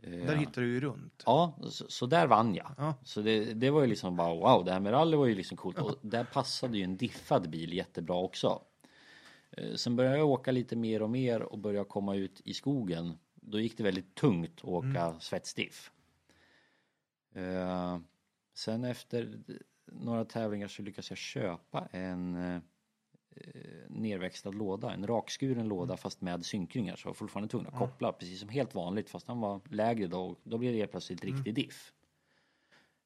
Eh, 0.02 0.10
Där 0.10 0.36
hittar 0.36 0.62
du 0.62 0.68
ju 0.68 0.80
runt. 0.80 1.22
Ja, 1.26 1.58
så, 1.70 1.84
så 1.88 2.06
där 2.06 2.26
vann 2.26 2.54
jag. 2.54 2.72
Ja. 2.78 2.94
Så 3.04 3.20
det, 3.22 3.54
det 3.54 3.70
var 3.70 3.80
ju 3.80 3.86
liksom 3.86 4.16
bara 4.16 4.34
wow, 4.34 4.64
det 4.64 4.72
här 4.72 4.80
med 4.80 4.92
rally 4.92 5.16
var 5.16 5.26
ju 5.26 5.34
liksom 5.34 5.56
coolt. 5.56 5.78
Och 5.78 5.96
där 6.02 6.24
passade 6.24 6.78
ju 6.78 6.84
en 6.84 6.96
diffad 6.96 7.50
bil 7.50 7.72
jättebra 7.72 8.16
också. 8.16 8.62
Eh, 9.50 9.74
Sen 9.74 9.96
började 9.96 10.16
jag 10.18 10.28
åka 10.28 10.52
lite 10.52 10.76
mer 10.76 11.02
och 11.02 11.10
mer 11.10 11.42
och 11.42 11.58
började 11.58 11.88
komma 11.88 12.14
ut 12.14 12.40
i 12.44 12.54
skogen. 12.54 13.18
Då 13.34 13.60
gick 13.60 13.76
det 13.76 13.82
väldigt 13.82 14.14
tungt 14.14 14.58
att 14.58 14.64
åka 14.64 15.14
svetsdiff. 15.20 15.90
Eh, 17.34 17.98
Sen 18.54 18.84
efter 18.84 19.38
några 19.92 20.24
tävlingar 20.24 20.68
så 20.68 20.82
lyckades 20.82 21.10
jag 21.10 21.18
köpa 21.18 21.88
en 21.90 22.36
eh, 22.36 22.60
nerväxlad 23.88 24.54
låda, 24.54 24.92
en 24.92 25.06
rakskuren 25.06 25.68
låda 25.68 25.96
fast 25.96 26.20
med 26.20 26.46
synkringar 26.46 26.96
så 26.96 27.06
jag 27.06 27.10
var 27.10 27.14
fortfarande 27.14 27.48
tvungen 27.48 27.68
att 27.68 27.78
koppla 27.78 28.12
precis 28.12 28.40
som 28.40 28.48
helt 28.48 28.74
vanligt 28.74 29.10
fast 29.10 29.26
den 29.26 29.40
var 29.40 29.60
lägre 29.70 30.06
då 30.06 30.36
då 30.42 30.58
blev 30.58 30.72
det 30.72 30.78
helt 30.78 30.90
plötsligt 30.90 31.24
riktig 31.24 31.54
diff. 31.54 31.92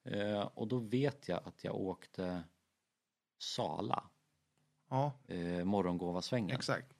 Eh, 0.05 0.49
och 0.55 0.68
då 0.68 0.79
vet 0.79 1.29
jag 1.29 1.41
att 1.45 1.64
jag 1.64 1.75
åkte 1.75 2.43
Sala, 3.39 4.05
Ja, 4.91 5.12
eh, 5.27 5.64
morgongåvasvängen. 5.64 6.57
exakt. 6.57 6.95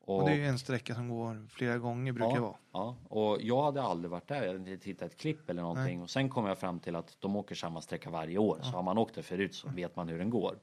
Och, 0.00 0.16
Och 0.16 0.24
det 0.28 0.32
är 0.32 0.36
ju 0.36 0.46
en 0.46 0.58
sträcka 0.58 0.94
som 0.94 1.08
går 1.08 1.46
flera 1.48 1.78
gånger, 1.78 2.12
brukar 2.12 2.36
ja, 2.36 2.40
vara. 2.40 2.56
Ja, 2.72 2.96
och 3.08 3.42
jag 3.42 3.62
hade 3.62 3.82
aldrig 3.82 4.10
varit 4.10 4.28
där, 4.28 4.42
jag 4.42 4.46
hade 4.46 4.70
inte 4.70 4.84
tittat 4.84 5.12
ett 5.12 5.18
klipp 5.18 5.50
eller 5.50 5.62
någonting. 5.62 5.96
Nej. 5.96 6.02
Och 6.02 6.10
sen 6.10 6.28
kom 6.28 6.46
jag 6.46 6.58
fram 6.58 6.80
till 6.80 6.96
att 6.96 7.16
de 7.20 7.36
åker 7.36 7.54
samma 7.54 7.80
sträcka 7.80 8.10
varje 8.10 8.38
år. 8.38 8.58
Så 8.62 8.70
har 8.70 8.82
man 8.82 8.98
åkt 8.98 9.14
det 9.14 9.22
förut 9.22 9.54
så 9.54 9.68
vet 9.68 9.96
man 9.96 10.08
hur 10.08 10.18
den 10.18 10.30
går. 10.30 10.58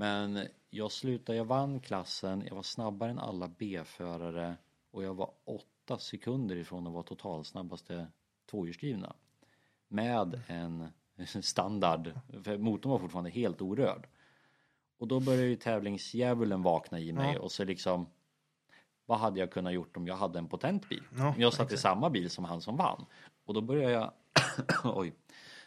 Men 0.00 0.46
jag 0.70 0.92
slutade, 0.92 1.38
jag 1.38 1.44
vann 1.44 1.80
klassen, 1.80 2.44
jag 2.46 2.54
var 2.54 2.62
snabbare 2.62 3.10
än 3.10 3.18
alla 3.18 3.48
B-förare 3.58 4.56
och 4.90 5.04
jag 5.04 5.14
var 5.14 5.30
åtta 5.44 5.98
sekunder 5.98 6.56
ifrån 6.56 6.86
att 6.86 6.92
vara 6.92 7.02
totalsnabbaste 7.02 8.06
tvåhjulsdrivna. 8.50 9.16
Med 9.88 10.40
en 10.48 11.42
standard, 11.42 12.12
för 12.44 12.58
motorn 12.58 12.92
var 12.92 12.98
fortfarande 12.98 13.30
helt 13.30 13.62
orörd. 13.62 14.08
Och 14.98 15.08
då 15.08 15.20
började 15.20 15.46
ju 15.46 15.56
tävlingsdjävulen 15.56 16.62
vakna 16.62 17.00
i 17.00 17.12
mig 17.12 17.34
Ja. 17.34 17.40
och 17.40 17.52
så 17.52 17.64
liksom 17.64 18.06
vad 19.06 19.18
hade 19.18 19.40
jag 19.40 19.50
kunnat 19.52 19.72
gjort 19.72 19.96
om 19.96 20.06
jag 20.06 20.16
hade 20.16 20.38
en 20.38 20.48
potent 20.48 20.88
bil? 20.88 21.02
Ja, 21.16 21.34
jag 21.38 21.52
satt 21.52 21.72
i 21.72 21.76
samma 21.76 22.10
bil 22.10 22.30
som 22.30 22.44
han 22.44 22.60
som 22.60 22.76
vann. 22.76 23.06
Och 23.44 23.54
då 23.54 23.60
började 23.60 23.92
jag, 23.92 24.12
oj, 24.84 25.14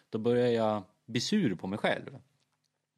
då 0.10 0.18
började 0.18 0.52
jag 0.52 0.84
bli 1.06 1.22
sur 1.22 1.56
på 1.56 1.68
mig 1.68 1.80
själv. 1.80 2.20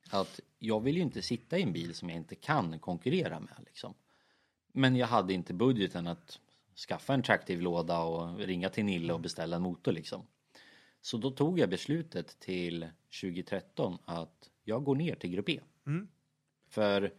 Att 0.10 0.40
jag 0.60 0.80
vill 0.80 0.96
ju 0.96 1.02
inte 1.02 1.22
sitta 1.22 1.58
i 1.58 1.62
en 1.62 1.74
bil 1.74 1.94
som 1.94 2.10
jag 2.10 2.18
inte 2.18 2.36
kan 2.36 2.80
konkurrera 2.80 3.40
med 3.40 3.56
liksom. 3.66 3.94
Men 4.74 4.96
jag 4.96 5.08
hade 5.08 5.34
inte 5.34 5.54
budgeten 5.54 6.08
att 6.08 6.40
skaffa 6.88 7.14
en 7.14 7.24
traktiv 7.24 7.62
låda 7.62 8.00
och 8.00 8.40
ringa 8.40 8.70
till 8.70 8.86
Nille 8.86 9.14
och 9.14 9.20
beställa 9.20 9.56
en 9.56 9.62
motor 9.62 9.92
liksom. 9.92 10.28
Så 11.02 11.18
då 11.18 11.32
tog 11.32 11.60
jag 11.60 11.70
beslutet 11.70 12.40
till 12.40 12.88
2013 13.22 13.98
att 14.06 14.50
jag 14.64 14.84
går 14.84 14.96
ner 14.96 15.16
till 15.16 15.30
grupp 15.30 15.50
E. 15.50 15.60
Mm. 15.86 16.08
För 16.68 17.14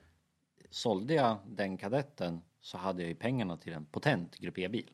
sålde 0.71 1.15
jag 1.15 1.39
den 1.47 1.77
kadetten 1.79 2.41
så 2.61 2.79
hade 2.79 3.03
jag 3.03 3.09
ju 3.09 3.15
pengarna 3.15 3.57
till 3.57 3.73
en 3.73 3.85
potent 3.85 4.39
grupp 4.39 4.59
E-bil. 4.59 4.91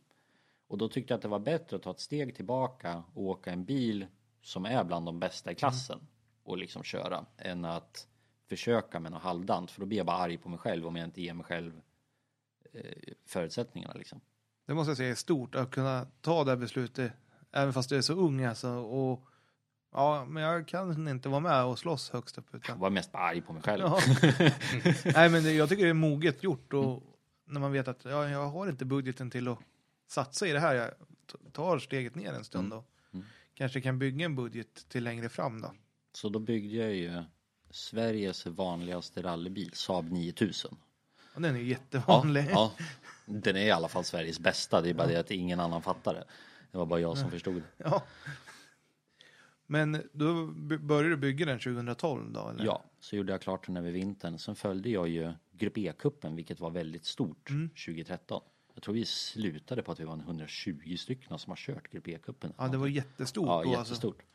Och 0.68 0.78
då 0.78 0.88
tyckte 0.88 1.12
jag 1.12 1.16
att 1.16 1.22
det 1.22 1.28
var 1.28 1.38
bättre 1.38 1.76
att 1.76 1.82
ta 1.82 1.90
ett 1.90 2.00
steg 2.00 2.36
tillbaka 2.36 3.02
och 3.14 3.22
åka 3.22 3.52
en 3.52 3.64
bil 3.64 4.06
som 4.42 4.64
är 4.64 4.84
bland 4.84 5.06
de 5.06 5.20
bästa 5.20 5.52
i 5.52 5.54
klassen 5.54 6.00
och 6.44 6.58
liksom 6.58 6.82
köra 6.82 7.24
än 7.38 7.64
att 7.64 8.06
försöka 8.48 9.00
med 9.00 9.12
något 9.12 9.22
halvdant 9.22 9.70
för 9.70 9.80
då 9.80 9.86
blir 9.86 9.98
jag 9.98 10.06
bara 10.06 10.16
arg 10.16 10.38
på 10.38 10.48
mig 10.48 10.58
själv 10.58 10.86
om 10.86 10.96
jag 10.96 11.06
inte 11.06 11.22
ger 11.22 11.34
mig 11.34 11.44
själv 11.44 11.80
eh, 12.72 13.12
förutsättningarna 13.26 13.94
liksom. 13.94 14.20
Det 14.66 14.74
måste 14.74 14.90
jag 14.90 14.96
säga 14.96 15.10
är 15.10 15.14
stort 15.14 15.54
att 15.54 15.70
kunna 15.70 16.06
ta 16.20 16.44
det 16.44 16.50
här 16.50 16.56
beslutet 16.56 17.12
även 17.52 17.72
fast 17.72 17.88
du 17.88 17.96
är 17.96 18.00
så 18.02 18.12
ung 18.14 18.44
alltså. 18.44 18.68
Och, 18.70 19.28
ja, 19.92 20.24
men 20.24 20.42
jag 20.42 20.68
kan 20.68 21.08
inte 21.08 21.28
vara 21.28 21.40
med 21.40 21.64
och 21.64 21.78
slåss 21.78 22.10
högst 22.10 22.38
upp. 22.38 22.46
Jag 22.50 22.58
Utan, 22.64 22.78
var 22.78 22.90
mest 22.90 23.14
arg 23.14 23.40
på 23.40 23.52
mig 23.52 23.62
själv. 23.62 23.82
ja. 23.84 24.00
Nej, 25.14 25.28
men 25.28 25.42
det, 25.42 25.52
jag 25.52 25.68
tycker 25.68 25.82
det 25.84 25.90
är 25.90 25.94
moget 25.94 26.42
gjort 26.42 26.72
och 26.72 27.02
när 27.44 27.60
man 27.60 27.72
vet 27.72 27.88
att 27.88 28.04
ja, 28.04 28.28
jag 28.28 28.46
har 28.48 28.68
inte 28.68 28.84
budgeten 28.84 29.30
till 29.30 29.48
att 29.48 29.58
satsa 30.08 30.46
i 30.46 30.52
det 30.52 30.60
här. 30.60 30.74
Jag 30.74 30.90
tar 31.52 31.78
steget 31.78 32.14
ner 32.14 32.32
en 32.32 32.44
stund 32.44 32.72
och 32.72 32.88
Mm. 33.14 33.26
kanske 33.54 33.80
kan 33.80 33.98
bygga 33.98 34.24
en 34.24 34.36
budget 34.36 34.88
till 34.88 35.04
längre 35.04 35.28
fram 35.28 35.60
då. 35.60 35.72
Så 36.12 36.28
då 36.28 36.38
byggde 36.38 36.76
jag 36.76 36.94
ju 36.94 37.22
Sveriges 37.70 38.46
vanligaste 38.46 39.22
rallybil, 39.22 39.70
Saab 39.74 40.10
9000. 40.12 40.76
Och 41.34 41.40
den 41.42 41.54
är 41.54 41.58
ju 41.60 41.64
Ja, 41.64 41.70
jättevanlig. 41.70 42.46
ja, 42.50 42.72
den 43.26 43.56
är 43.56 43.60
i 43.66 43.70
alla 43.70 43.88
fall 43.88 44.04
Sveriges 44.04 44.40
bästa. 44.40 44.80
Det 44.80 44.90
är 44.90 44.94
bara 44.94 45.06
det 45.06 45.16
att 45.16 45.30
ingen 45.30 45.60
annan 45.60 45.82
fattar 45.82 46.14
det. 46.14 46.24
Det 46.72 46.78
var 46.78 46.86
bara 46.86 47.00
jag 47.00 47.18
som 47.18 47.30
förstod 47.30 47.54
det. 47.54 47.62
Ja. 47.76 48.02
Men 49.66 50.02
då 50.12 50.46
började 50.78 51.08
du 51.08 51.16
bygga 51.16 51.46
den 51.46 51.58
2012 51.58 52.32
då? 52.32 52.48
Eller? 52.48 52.64
Ja, 52.64 52.84
så 53.00 53.16
gjorde 53.16 53.32
jag 53.32 53.40
klart 53.42 53.66
den 53.66 53.76
över 53.76 53.90
vintern. 53.90 54.38
Sen 54.38 54.54
följde 54.56 54.90
jag 54.90 55.08
ju 55.08 55.32
Grupp 55.52 55.78
E-cupen, 55.78 56.34
vilket 56.36 56.60
var 56.60 56.70
väldigt 56.70 57.04
stort 57.04 57.50
Mm. 57.50 57.68
2013. 57.68 58.42
Jag 58.74 58.82
tror 58.82 58.94
vi 58.94 59.04
slutade 59.04 59.82
på 59.82 59.92
att 59.92 60.00
vi 60.00 60.04
var 60.04 60.12
en 60.12 60.20
120 60.20 60.96
stycken 60.98 61.38
som 61.38 61.50
har 61.50 61.56
kört 61.56 61.90
Grupp 61.90 62.08
E-cupen. 62.08 62.52
Ja, 62.58 62.68
det 62.68 62.76
var 62.76 62.86
jättestort 62.86 63.46
Ja, 63.46 63.52
då 63.52 63.58
alltså. 63.76 63.92
jättestort. 63.94 64.18
Eh, 64.20 64.26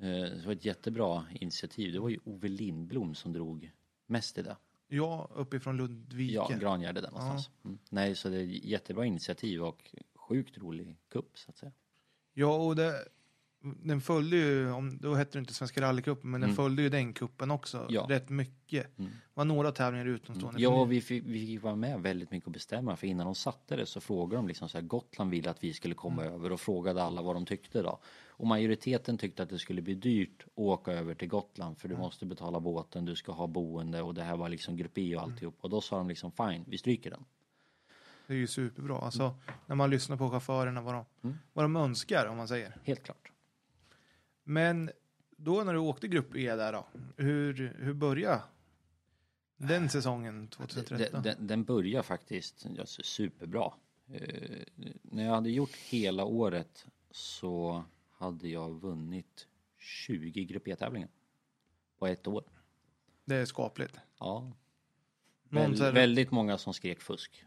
Det 0.00 0.42
var 0.46 0.52
ett 0.52 0.64
jättebra 0.64 1.26
initiativ. 1.40 1.92
Det 1.92 1.98
var 1.98 2.08
ju 2.08 2.18
Ove 2.24 2.48
Lindblom 2.48 3.14
som 3.14 3.32
drog 3.32 3.72
mest 4.06 4.38
i 4.38 4.42
det. 4.42 4.56
Ja, 4.88 5.30
uppifrån 5.34 5.76
Ludvika. 5.76 6.34
Ja, 6.34 6.58
Grangärde 6.60 7.00
där 7.00 7.10
någonstans. 7.10 7.50
Mm. 7.64 7.78
Nej, 7.90 8.14
så 8.14 8.28
det 8.28 8.36
är 8.36 8.42
ett 8.42 8.64
jättebra 8.64 9.06
initiativ 9.06 9.62
och 9.62 9.94
sjukt 10.14 10.58
rolig 10.58 10.96
kupp 11.08 11.38
så 11.38 11.50
att 11.50 11.56
säga. 11.56 11.72
Ja, 12.32 12.56
och 12.56 12.76
det, 12.76 13.08
den 13.62 14.00
följde 14.00 14.36
ju, 14.36 14.70
om, 14.72 14.98
då 14.98 15.14
hette 15.14 15.32
det 15.32 15.38
inte 15.38 15.54
Svenska 15.54 15.80
rallycupen, 15.80 16.30
men 16.30 16.40
den 16.40 16.50
Mm. 16.50 16.56
följde 16.56 16.82
ju 16.82 16.88
den 16.88 17.12
kuppen 17.12 17.50
också. 17.50 17.86
Ja. 17.88 18.06
Rätt 18.08 18.28
mycket. 18.28 18.98
Mm. 18.98 19.10
Det 19.10 19.16
var 19.34 19.44
några 19.44 19.72
tävlingar 19.72 20.06
utomstående. 20.06 20.60
Ja, 20.62 20.84
vi 20.84 21.00
fick, 21.00 21.24
vi 21.26 21.46
fick 21.46 21.62
vara 21.62 21.76
med 21.76 22.00
väldigt 22.02 22.30
mycket 22.30 22.46
och 22.46 22.52
bestämma 22.52 22.96
för 22.96 23.06
innan 23.06 23.26
de 23.26 23.34
satte 23.34 23.76
det 23.76 23.86
så 23.86 24.00
frågade 24.00 24.36
de 24.36 24.48
liksom 24.48 24.68
så 24.68 24.78
här 24.78 24.84
Gotland 24.86 25.30
ville 25.30 25.50
att 25.50 25.64
vi 25.64 25.72
skulle 25.72 25.94
komma 25.94 26.24
över 26.24 26.52
och 26.52 26.60
frågade 26.60 27.02
alla 27.02 27.22
vad 27.22 27.36
de 27.36 27.46
tyckte 27.46 27.82
då. 27.82 27.98
Och 28.28 28.46
majoriteten 28.46 29.18
tyckte 29.18 29.42
att 29.42 29.48
det 29.48 29.58
skulle 29.58 29.82
bli 29.82 29.94
dyrt 29.94 30.42
att 30.44 30.50
åka 30.54 30.92
över 30.92 31.14
till 31.14 31.28
Gotland 31.28 31.78
för 31.78 31.88
du 31.88 31.96
måste 31.96 32.26
betala 32.26 32.60
båten, 32.60 33.04
du 33.04 33.16
ska 33.16 33.32
ha 33.32 33.46
boende 33.46 34.02
och 34.02 34.14
det 34.14 34.22
här 34.22 34.36
var 34.36 34.48
liksom 34.48 34.76
grupp 34.76 34.98
E 34.98 35.16
och 35.16 35.22
alltihop. 35.22 35.56
Och 35.60 35.70
då 35.70 35.80
sa 35.80 35.96
de 35.98 36.08
liksom 36.08 36.32
fine, 36.32 36.64
vi 36.68 36.78
stryker 36.78 37.10
den. 37.10 37.24
Det 38.26 38.34
är 38.34 38.38
ju 38.38 38.46
superbra. 38.46 38.98
Alltså, 38.98 39.34
när 39.66 39.76
man 39.76 39.90
lyssnar 39.90 40.16
på 40.16 40.30
chaufförerna, 40.30 40.80
vad 40.80 40.94
de, 40.94 41.04
Mm. 41.22 41.36
vad 41.52 41.64
de 41.64 41.76
önskar, 41.76 42.26
om 42.26 42.36
man 42.36 42.48
säger. 42.48 42.76
Helt 42.84 43.02
klart. 43.02 43.32
Men 44.44 44.90
då 45.36 45.64
när 45.64 45.72
du 45.72 45.78
åkte 45.78 46.08
grupp 46.08 46.36
E 46.36 46.56
där 46.56 46.72
då, 46.72 46.86
hur, 47.16 47.74
hur 47.78 47.94
började 47.94 48.42
den 49.56 49.88
säsongen 49.88 50.48
2013? 50.48 50.98
Den, 51.12 51.22
den, 51.22 51.46
den 51.46 51.64
börjar 51.64 52.02
faktiskt 52.02 52.66
superbra. 52.86 53.72
Eh, 54.12 54.58
när 55.02 55.24
jag 55.24 55.34
hade 55.34 55.50
gjort 55.50 55.76
hela 55.76 56.24
året 56.24 56.86
så 57.10 57.84
hade 58.10 58.48
jag 58.48 58.70
vunnit 58.70 59.46
20 59.78 60.44
grupp 60.44 60.68
E-tävlingar 60.68 61.08
på 61.98 62.06
ett 62.06 62.26
år. 62.26 62.44
Det 63.24 63.34
är 63.34 63.44
skapligt. 63.44 63.98
Ja. 64.18 64.52
Väl, 65.48 65.92
väldigt 65.92 66.30
många 66.30 66.58
som 66.58 66.74
skrek 66.74 67.00
fusk. 67.00 67.44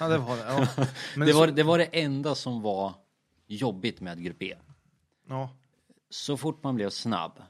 Ja, 0.00 0.08
det 0.08 0.18
var 0.18 0.36
det. 0.36 0.42
Ja. 0.42 0.68
Men 1.16 1.26
det, 1.26 1.32
var, 1.32 1.46
det 1.46 1.62
var 1.62 1.78
det 1.78 1.84
enda 1.84 2.34
som 2.34 2.62
var 2.62 2.94
jobbigt 3.46 4.00
med 4.00 4.24
grupp 4.24 4.42
E. 4.42 4.56
ja, 5.28 5.50
Så 6.10 6.36
fort 6.36 6.62
man 6.62 6.74
blev 6.74 6.90
snabb, 6.90 7.42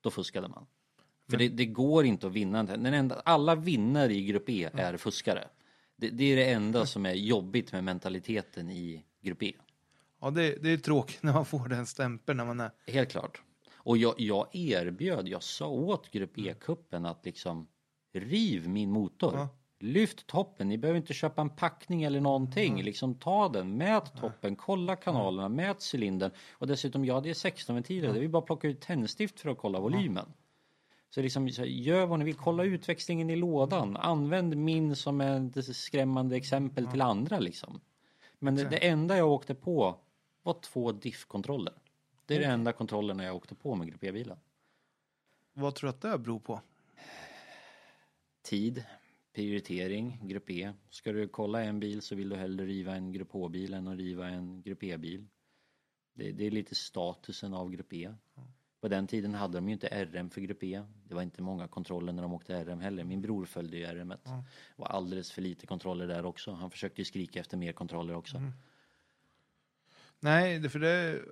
då 0.00 0.10
fuskade 0.10 0.48
man. 0.48 0.66
För 1.30 1.36
det, 1.36 1.48
det 1.48 1.66
går 1.66 2.04
inte 2.04 2.26
att 2.26 2.32
vinna. 2.32 2.62
Den 2.62 2.86
enda, 2.86 3.20
alla 3.24 3.54
vinnare 3.54 4.14
i 4.14 4.24
grupp 4.24 4.48
E 4.48 4.70
är 4.72 4.96
fuskare. 4.96 5.48
Det, 5.96 6.10
det 6.10 6.24
är 6.24 6.36
det 6.36 6.50
enda 6.50 6.86
som 6.86 7.06
är 7.06 7.14
jobbigt 7.14 7.72
med 7.72 7.84
mentaliteten 7.84 8.70
i 8.70 9.04
grupp 9.20 9.42
E. 9.42 9.52
ja 10.20 10.30
det, 10.30 10.62
det 10.62 10.68
är 10.68 10.76
tråkigt 10.76 11.22
när 11.22 11.32
man 11.32 11.46
får 11.46 11.68
den 11.68 11.86
stämpeln 11.86 12.36
när 12.36 12.44
man 12.44 12.60
är... 12.60 12.70
Helt 12.86 13.10
klart. 13.10 13.42
Och 13.84 13.98
jag, 13.98 14.14
jag 14.18 14.46
erbjöd, 14.52 15.28
jag 15.28 15.42
sa 15.42 15.68
åt 15.68 16.10
Grupp 16.10 16.38
E-cupen 16.38 17.06
att 17.06 17.24
liksom 17.24 17.66
riv 18.12 18.68
min 18.68 18.90
motor. 18.90 19.34
Ja. 19.34 19.48
Lyft 19.82 20.26
toppen, 20.26 20.68
ni 20.68 20.78
behöver 20.78 21.00
inte 21.00 21.14
köpa 21.14 21.42
en 21.42 21.50
packning 21.50 22.02
eller 22.02 22.20
någonting. 22.20 22.82
Liksom 22.82 23.14
ta 23.14 23.48
den, 23.48 23.76
mät 23.76 24.16
toppen, 24.20 24.56
kolla 24.56 24.96
kanalerna, 24.96 25.48
mät 25.48 25.94
cylindern. 25.94 26.30
Och 26.52 26.66
dessutom, 26.66 27.04
ja 27.04 27.20
det 27.20 27.30
är 27.30 27.34
16 27.34 27.74
ventiler, 27.74 28.12
det 28.12 28.24
är 28.24 28.28
bara 28.28 28.42
plocka 28.42 28.68
ut 28.68 28.80
tändstift 28.80 29.40
för 29.40 29.50
att 29.50 29.58
kolla 29.58 29.80
volymen. 29.80 30.26
Så 31.10 31.22
liksom, 31.22 31.50
så 31.50 31.64
gör 31.64 32.06
vad 32.06 32.18
ni 32.18 32.24
vill, 32.24 32.34
kolla 32.34 32.64
utväxlingen 32.64 33.30
i 33.30 33.36
lådan. 33.36 33.96
Använd 33.96 34.56
min 34.56 34.96
som 34.96 35.20
ett 35.20 35.76
skrämmande 35.76 36.36
exempel 36.36 36.86
till 36.86 37.00
andra 37.00 37.38
liksom. 37.38 37.80
Men 38.38 38.56
det, 38.56 38.68
det 38.68 38.88
enda 38.88 39.16
jag 39.16 39.28
åkte 39.28 39.54
på 39.54 39.96
var 40.42 40.56
två 40.60 40.92
diff-kontroller. 40.92 41.74
Det 42.26 42.36
är 42.36 42.40
de 42.40 42.46
enda 42.46 42.72
kontrollerna 42.72 43.24
jag 43.24 43.36
åkte 43.36 43.54
på 43.54 43.74
med 43.74 43.88
Grupp 43.88 44.04
E-bilen. 44.04 44.38
Vad 45.52 45.74
tror 45.74 45.88
du 45.88 45.90
att 45.90 46.00
det 46.00 46.18
beror 46.18 46.38
på? 46.38 46.60
Tid, 48.42 48.84
prioritering, 49.32 50.18
Grupp 50.22 50.50
E. 50.50 50.72
Ska 50.90 51.12
du 51.12 51.28
kolla 51.28 51.62
en 51.62 51.80
bil 51.80 52.02
så 52.02 52.14
vill 52.14 52.28
du 52.28 52.36
hellre 52.36 52.66
riva 52.66 52.94
en 52.94 53.12
Grupp 53.12 53.32
H-bil 53.32 53.74
än 53.74 53.88
att 53.88 53.96
riva 53.96 54.28
en 54.28 54.62
Grupp 54.62 54.82
E-bil. 54.82 55.26
Det, 56.14 56.32
det 56.32 56.46
är 56.46 56.50
lite 56.50 56.74
statusen 56.74 57.54
av 57.54 57.70
Grupp 57.70 57.92
E. 57.92 58.14
På 58.80 58.88
den 58.88 59.06
tiden 59.06 59.34
hade 59.34 59.58
de 59.58 59.68
ju 59.68 59.72
inte 59.72 60.04
RM 60.04 60.30
för 60.30 60.40
Grupp 60.40 60.62
E. 60.62 60.82
Det 61.04 61.14
var 61.14 61.22
inte 61.22 61.42
många 61.42 61.68
kontroller 61.68 62.12
när 62.12 62.22
de 62.22 62.32
åkte 62.32 62.64
RM 62.64 62.80
heller. 62.80 63.04
Min 63.04 63.20
bror 63.20 63.44
följde 63.44 63.76
ju 63.76 63.84
RM. 63.86 64.08
Det 64.08 64.44
var 64.76 64.86
alldeles 64.86 65.32
för 65.32 65.42
lite 65.42 65.66
kontroller 65.66 66.06
där 66.06 66.24
också. 66.24 66.52
Han 66.52 66.70
försökte 66.70 67.00
ju 67.00 67.04
skrika 67.04 67.40
efter 67.40 67.56
mer 67.56 67.72
kontroller 67.72 68.14
också. 68.14 68.38
Nej, 70.20 70.58
det, 70.58 70.70
för 70.70 70.78
det... 70.78 71.22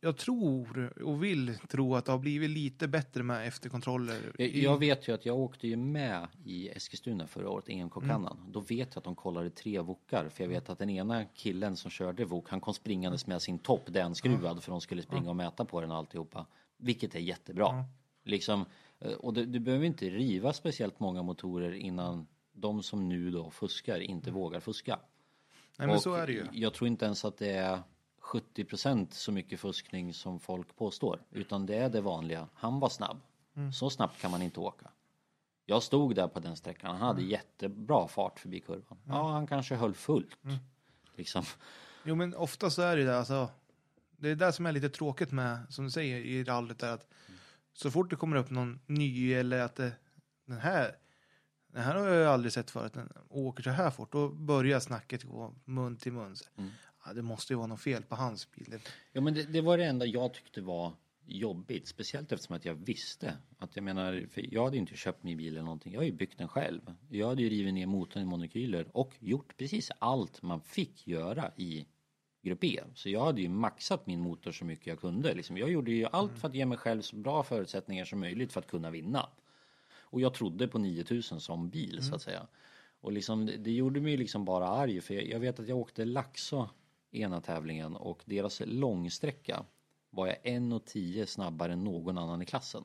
Jag 0.00 0.16
tror 0.16 0.92
och 1.02 1.24
vill 1.24 1.58
tro 1.58 1.94
att 1.94 2.04
det 2.04 2.12
har 2.12 2.18
blivit 2.18 2.50
lite 2.50 2.88
bättre 2.88 3.22
med 3.22 3.48
efterkontroller. 3.48 4.32
Jag- 4.38 4.78
vet 4.78 5.08
ju 5.08 5.12
att 5.14 5.26
jag 5.26 5.38
åkte 5.38 5.68
ju 5.68 5.76
med 5.76 6.26
i 6.44 6.68
Eskilstuna 6.68 7.26
förra 7.26 7.50
året, 7.50 7.68
EMK 7.68 7.96
Mm. 7.96 8.26
Då 8.52 8.60
vet 8.60 8.88
jag 8.94 8.98
att 8.98 9.04
de 9.04 9.14
kollade 9.14 9.50
tre 9.50 9.80
vokar. 9.80 10.28
För 10.28 10.44
jag 10.44 10.48
vet 10.48 10.70
att 10.70 10.78
den 10.78 10.90
ena 10.90 11.24
killen 11.24 11.76
som 11.76 11.90
körde 11.90 12.24
vok, 12.24 12.50
han 12.50 12.60
kom 12.60 12.74
springandes 12.74 13.26
med 13.26 13.42
sin 13.42 13.58
topp, 13.58 13.82
den 13.86 14.14
skruvad, 14.14 14.62
för 14.62 14.70
de 14.70 14.80
skulle 14.80 15.02
springa 15.02 15.30
och 15.30 15.36
mäta 15.36 15.64
på 15.64 15.80
den 15.80 15.90
och 15.90 15.96
alltihopa. 15.96 16.46
Vilket 16.76 17.14
är 17.14 17.18
jättebra. 17.20 17.84
Liksom, 18.24 18.64
eh, 18.98 19.12
och 19.12 19.34
du, 19.34 19.46
du 19.46 19.58
behöver 19.60 19.86
inte 19.86 20.10
riva 20.10 20.52
speciellt 20.52 21.00
många 21.00 21.22
motorer 21.22 21.72
innan 21.72 22.26
de 22.52 22.82
som 22.82 23.08
nu 23.08 23.30
då 23.30 23.50
fuskar 23.50 24.00
inte 24.00 24.30
vågar 24.30 24.60
fuska. 24.60 24.98
Nej, 25.78 25.86
men 25.86 25.96
Och 25.96 26.02
så 26.02 26.14
är 26.14 26.26
det 26.26 26.32
ju. 26.32 26.46
Jag 26.52 26.74
tror 26.74 26.88
inte 26.88 27.04
ens 27.04 27.24
att 27.24 27.36
det 27.38 27.50
är 27.52 27.82
70% 28.28 29.06
så 29.10 29.32
mycket 29.32 29.60
fuskning 29.60 30.14
som 30.14 30.40
folk 30.40 30.76
påstår. 30.76 31.20
Utan 31.30 31.66
det 31.66 31.76
är 31.76 31.88
det 31.88 32.00
vanliga. 32.00 32.48
Han 32.54 32.80
var 32.80 32.88
snabb. 32.88 33.20
Mm. 33.56 33.72
Så 33.72 33.90
snabbt 33.90 34.20
kan 34.20 34.30
man 34.30 34.42
inte 34.42 34.60
åka. 34.60 34.90
Jag 35.66 35.82
stod 35.82 36.14
där 36.14 36.28
på 36.28 36.40
den 36.40 36.56
sträckan. 36.56 36.90
Han 36.90 37.00
hade 37.00 37.22
jättebra 37.22 38.08
fart 38.08 38.40
förbi 38.40 38.60
kurvan. 38.60 38.98
Ja, 39.04 39.30
han 39.30 39.46
kanske 39.46 39.74
höll 39.74 39.94
fullt. 39.94 40.44
Mm. 40.44 40.56
Liksom. 41.16 41.44
Jo, 42.04 42.14
men 42.14 42.34
ofta 42.34 42.70
så 42.70 42.82
är 42.82 42.96
det 42.96 43.04
det. 43.04 43.18
Alltså, 43.18 43.48
det 44.10 44.28
är 44.28 44.36
det 44.36 44.52
som 44.52 44.66
är 44.66 44.72
lite 44.72 44.88
tråkigt 44.88 45.32
med, 45.32 45.58
som 45.68 45.84
du 45.84 45.90
säger, 45.90 46.16
i 46.16 46.44
rallyt 46.44 46.82
är 46.82 46.92
att 46.92 47.06
så 47.72 47.90
fort 47.90 48.10
det 48.10 48.16
kommer 48.16 48.36
upp 48.36 48.50
någon 48.50 48.80
ny 48.86 49.34
eller 49.34 49.60
att 49.60 49.76
det, 49.76 49.92
den 50.46 50.58
här, 50.58 50.96
den 51.72 51.82
här 51.82 51.94
har 51.94 52.06
jag 52.08 52.32
aldrig 52.32 52.52
sett 52.52 52.70
förut, 52.70 52.92
den 52.92 53.12
åker 53.28 53.62
så 53.62 53.70
här 53.70 53.90
fort, 53.90 54.12
då 54.12 54.28
börjar 54.28 54.80
snacket 54.80 55.24
gå 55.24 55.54
mun 55.64 55.96
till 55.96 56.12
mun. 56.12 56.36
Mm. 56.56 56.70
Ja, 57.08 57.14
det 57.14 57.22
måste 57.22 57.52
ju 57.52 57.56
vara 57.56 57.66
något 57.66 57.80
fel 57.80 58.02
på 58.02 58.14
hans 58.16 58.50
bil. 58.52 58.78
Ja, 59.12 59.20
men 59.20 59.34
det, 59.34 59.42
det 59.52 59.60
var 59.60 59.78
det 59.78 59.84
enda 59.84 60.06
jag 60.06 60.34
tyckte 60.34 60.60
var 60.60 60.92
jobbigt. 61.26 61.88
Speciellt 61.88 62.32
eftersom 62.32 62.56
att 62.56 62.64
jag 62.64 62.74
visste 62.74 63.34
att 63.58 63.76
jag 63.76 63.82
menar, 63.82 64.26
för 64.30 64.54
jag 64.54 64.64
hade 64.64 64.76
ju 64.76 64.80
inte 64.80 64.96
köpt 64.96 65.22
min 65.22 65.36
bil 65.36 65.52
eller 65.52 65.62
någonting. 65.62 65.92
Jag 65.92 66.00
har 66.00 66.04
ju 66.06 66.12
byggt 66.12 66.38
den 66.38 66.48
själv. 66.48 66.80
Jag 67.10 67.28
hade 67.28 67.42
ju 67.42 67.48
rivit 67.48 67.74
ner 67.74 67.86
motorn 67.86 68.22
i 68.22 68.26
monokyler 68.26 68.88
och 68.96 69.14
gjort 69.18 69.56
precis 69.56 69.90
allt 69.98 70.42
man 70.42 70.60
fick 70.60 71.06
göra 71.06 71.52
i 71.56 71.86
Grupp 72.42 72.64
E. 72.64 72.80
Så 72.94 73.08
jag 73.10 73.24
hade 73.24 73.40
ju 73.40 73.48
maxat 73.48 74.06
min 74.06 74.20
motor 74.20 74.52
så 74.52 74.64
mycket 74.64 74.86
jag 74.86 75.00
kunde. 75.00 75.34
Liksom, 75.34 75.56
jag 75.56 75.70
gjorde 75.70 75.90
ju 75.92 76.04
allt 76.06 76.30
Mm. 76.30 76.40
för 76.40 76.48
att 76.48 76.54
ge 76.54 76.66
mig 76.66 76.78
själv 76.78 77.02
så 77.02 77.16
bra 77.16 77.42
förutsättningar 77.42 78.04
som 78.04 78.20
möjligt 78.20 78.52
för 78.52 78.60
att 78.60 78.66
kunna 78.66 78.90
vinna. 78.90 79.28
Och 80.00 80.20
jag 80.20 80.34
trodde 80.34 80.68
på 80.68 80.78
9000 80.78 81.40
som 81.40 81.70
bil 81.70 81.92
Mm. 81.92 82.02
så 82.04 82.14
att 82.14 82.22
säga. 82.22 82.46
Och 83.00 83.12
liksom, 83.12 83.46
det- 83.46 83.56
det 83.56 83.70
gjorde 83.70 84.00
mig 84.00 84.16
liksom 84.16 84.44
bara 84.44 84.68
arg 84.68 85.00
för 85.00 85.14
jag, 85.14 85.24
jag 85.28 85.40
vet 85.40 85.60
att 85.60 85.68
jag 85.68 85.78
åkte 85.78 86.04
Laxå 86.04 86.70
ena 87.10 87.40
tävlingen 87.40 87.96
och 87.96 88.22
deras 88.24 88.62
långsträcka 88.66 89.64
var 90.10 90.26
jag 90.26 90.36
1.10 90.36 91.26
snabbare 91.26 91.72
än 91.72 91.84
någon 91.84 92.18
annan 92.18 92.42
i 92.42 92.46
klassen. 92.46 92.84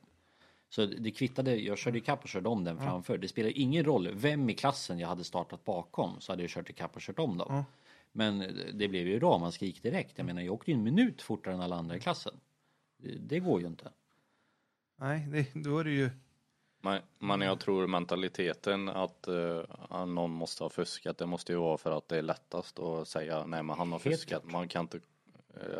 Så 0.68 0.86
det 0.86 1.10
kvittade, 1.10 1.56
jag 1.56 1.78
körde 1.78 1.98
ikapp 1.98 2.22
och 2.22 2.28
körde 2.28 2.48
om 2.48 2.64
den 2.64 2.78
framför. 2.78 3.18
Det 3.18 3.28
spelar 3.28 3.58
ingen 3.58 3.84
roll 3.84 4.08
vem 4.14 4.50
i 4.50 4.54
klassen 4.54 4.98
jag 4.98 5.08
hade 5.08 5.24
startat 5.24 5.64
bakom 5.64 6.20
så 6.20 6.32
hade 6.32 6.42
jag 6.42 6.50
kört 6.50 6.70
ikapp 6.70 6.96
och 6.96 7.02
kört 7.02 7.18
om 7.18 7.38
dem. 7.38 7.46
Ja. 7.50 7.64
Men 8.12 8.38
det 8.74 8.88
blev 8.88 9.06
ju 9.06 9.18
ramaskrik 9.20 9.82
direkt. 9.82 10.18
Jag 10.18 10.24
menar 10.24 10.42
jag 10.42 10.54
åkte 10.54 10.70
ju 10.70 10.76
en 10.76 10.82
minut 10.82 11.22
fortare 11.22 11.54
än 11.54 11.60
alla 11.60 11.76
andra 11.76 11.96
i 11.96 12.00
klassen. 12.00 12.34
Det, 12.96 13.18
det 13.18 13.40
går 13.40 13.60
ju 13.60 13.66
inte. 13.66 13.92
Nej, 14.96 15.26
det, 15.30 15.64
då 15.64 15.78
är 15.78 15.84
det 15.84 15.90
ju... 15.90 16.10
Men, 17.18 17.40
jag 17.40 17.60
tror 17.60 17.86
mentaliteten 17.86 18.88
att 18.88 19.28
uh, 19.28 20.06
någon 20.06 20.30
måste 20.30 20.64
ha 20.64 20.70
fuskat, 20.70 21.18
det 21.18 21.26
måste 21.26 21.52
ju 21.52 21.58
vara 21.58 21.78
för 21.78 21.98
att 21.98 22.08
det 22.08 22.18
är 22.18 22.22
lättast 22.22 22.78
att 22.78 23.08
säga 23.08 23.46
nej 23.46 23.62
men 23.62 23.76
han 23.76 23.92
har 23.92 23.98
Helt 23.98 24.16
fuskat. 24.16 24.44
Man 24.44 24.68
kan 24.68 24.82
inte 24.82 24.96
uh, 24.96 25.02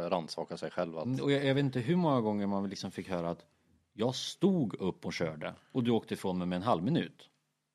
rannsaka 0.09 0.57
sig 0.57 0.71
själv. 0.71 0.99
Att, 0.99 1.21
Och 1.21 1.33
jag, 1.33 1.45
jag 1.45 1.55
vet 1.55 1.65
inte 1.65 1.81
hur 1.81 1.97
många 1.97 2.21
gånger 2.21 2.47
man 2.47 2.69
liksom 2.69 2.91
fick 2.91 3.09
höra 3.09 3.31
att 3.31 3.47
jag 3.93 4.15
stod 4.15 4.75
upp 4.81 5.07
och 5.07 5.13
körde 5.13 5.55
och 5.73 5.85
du 5.85 5.91
åkte 5.91 6.15
ifrån 6.15 6.39
mig 6.39 6.47
med 6.47 6.57
en 6.57 6.63
halv 6.63 6.83
minut. 6.83 7.31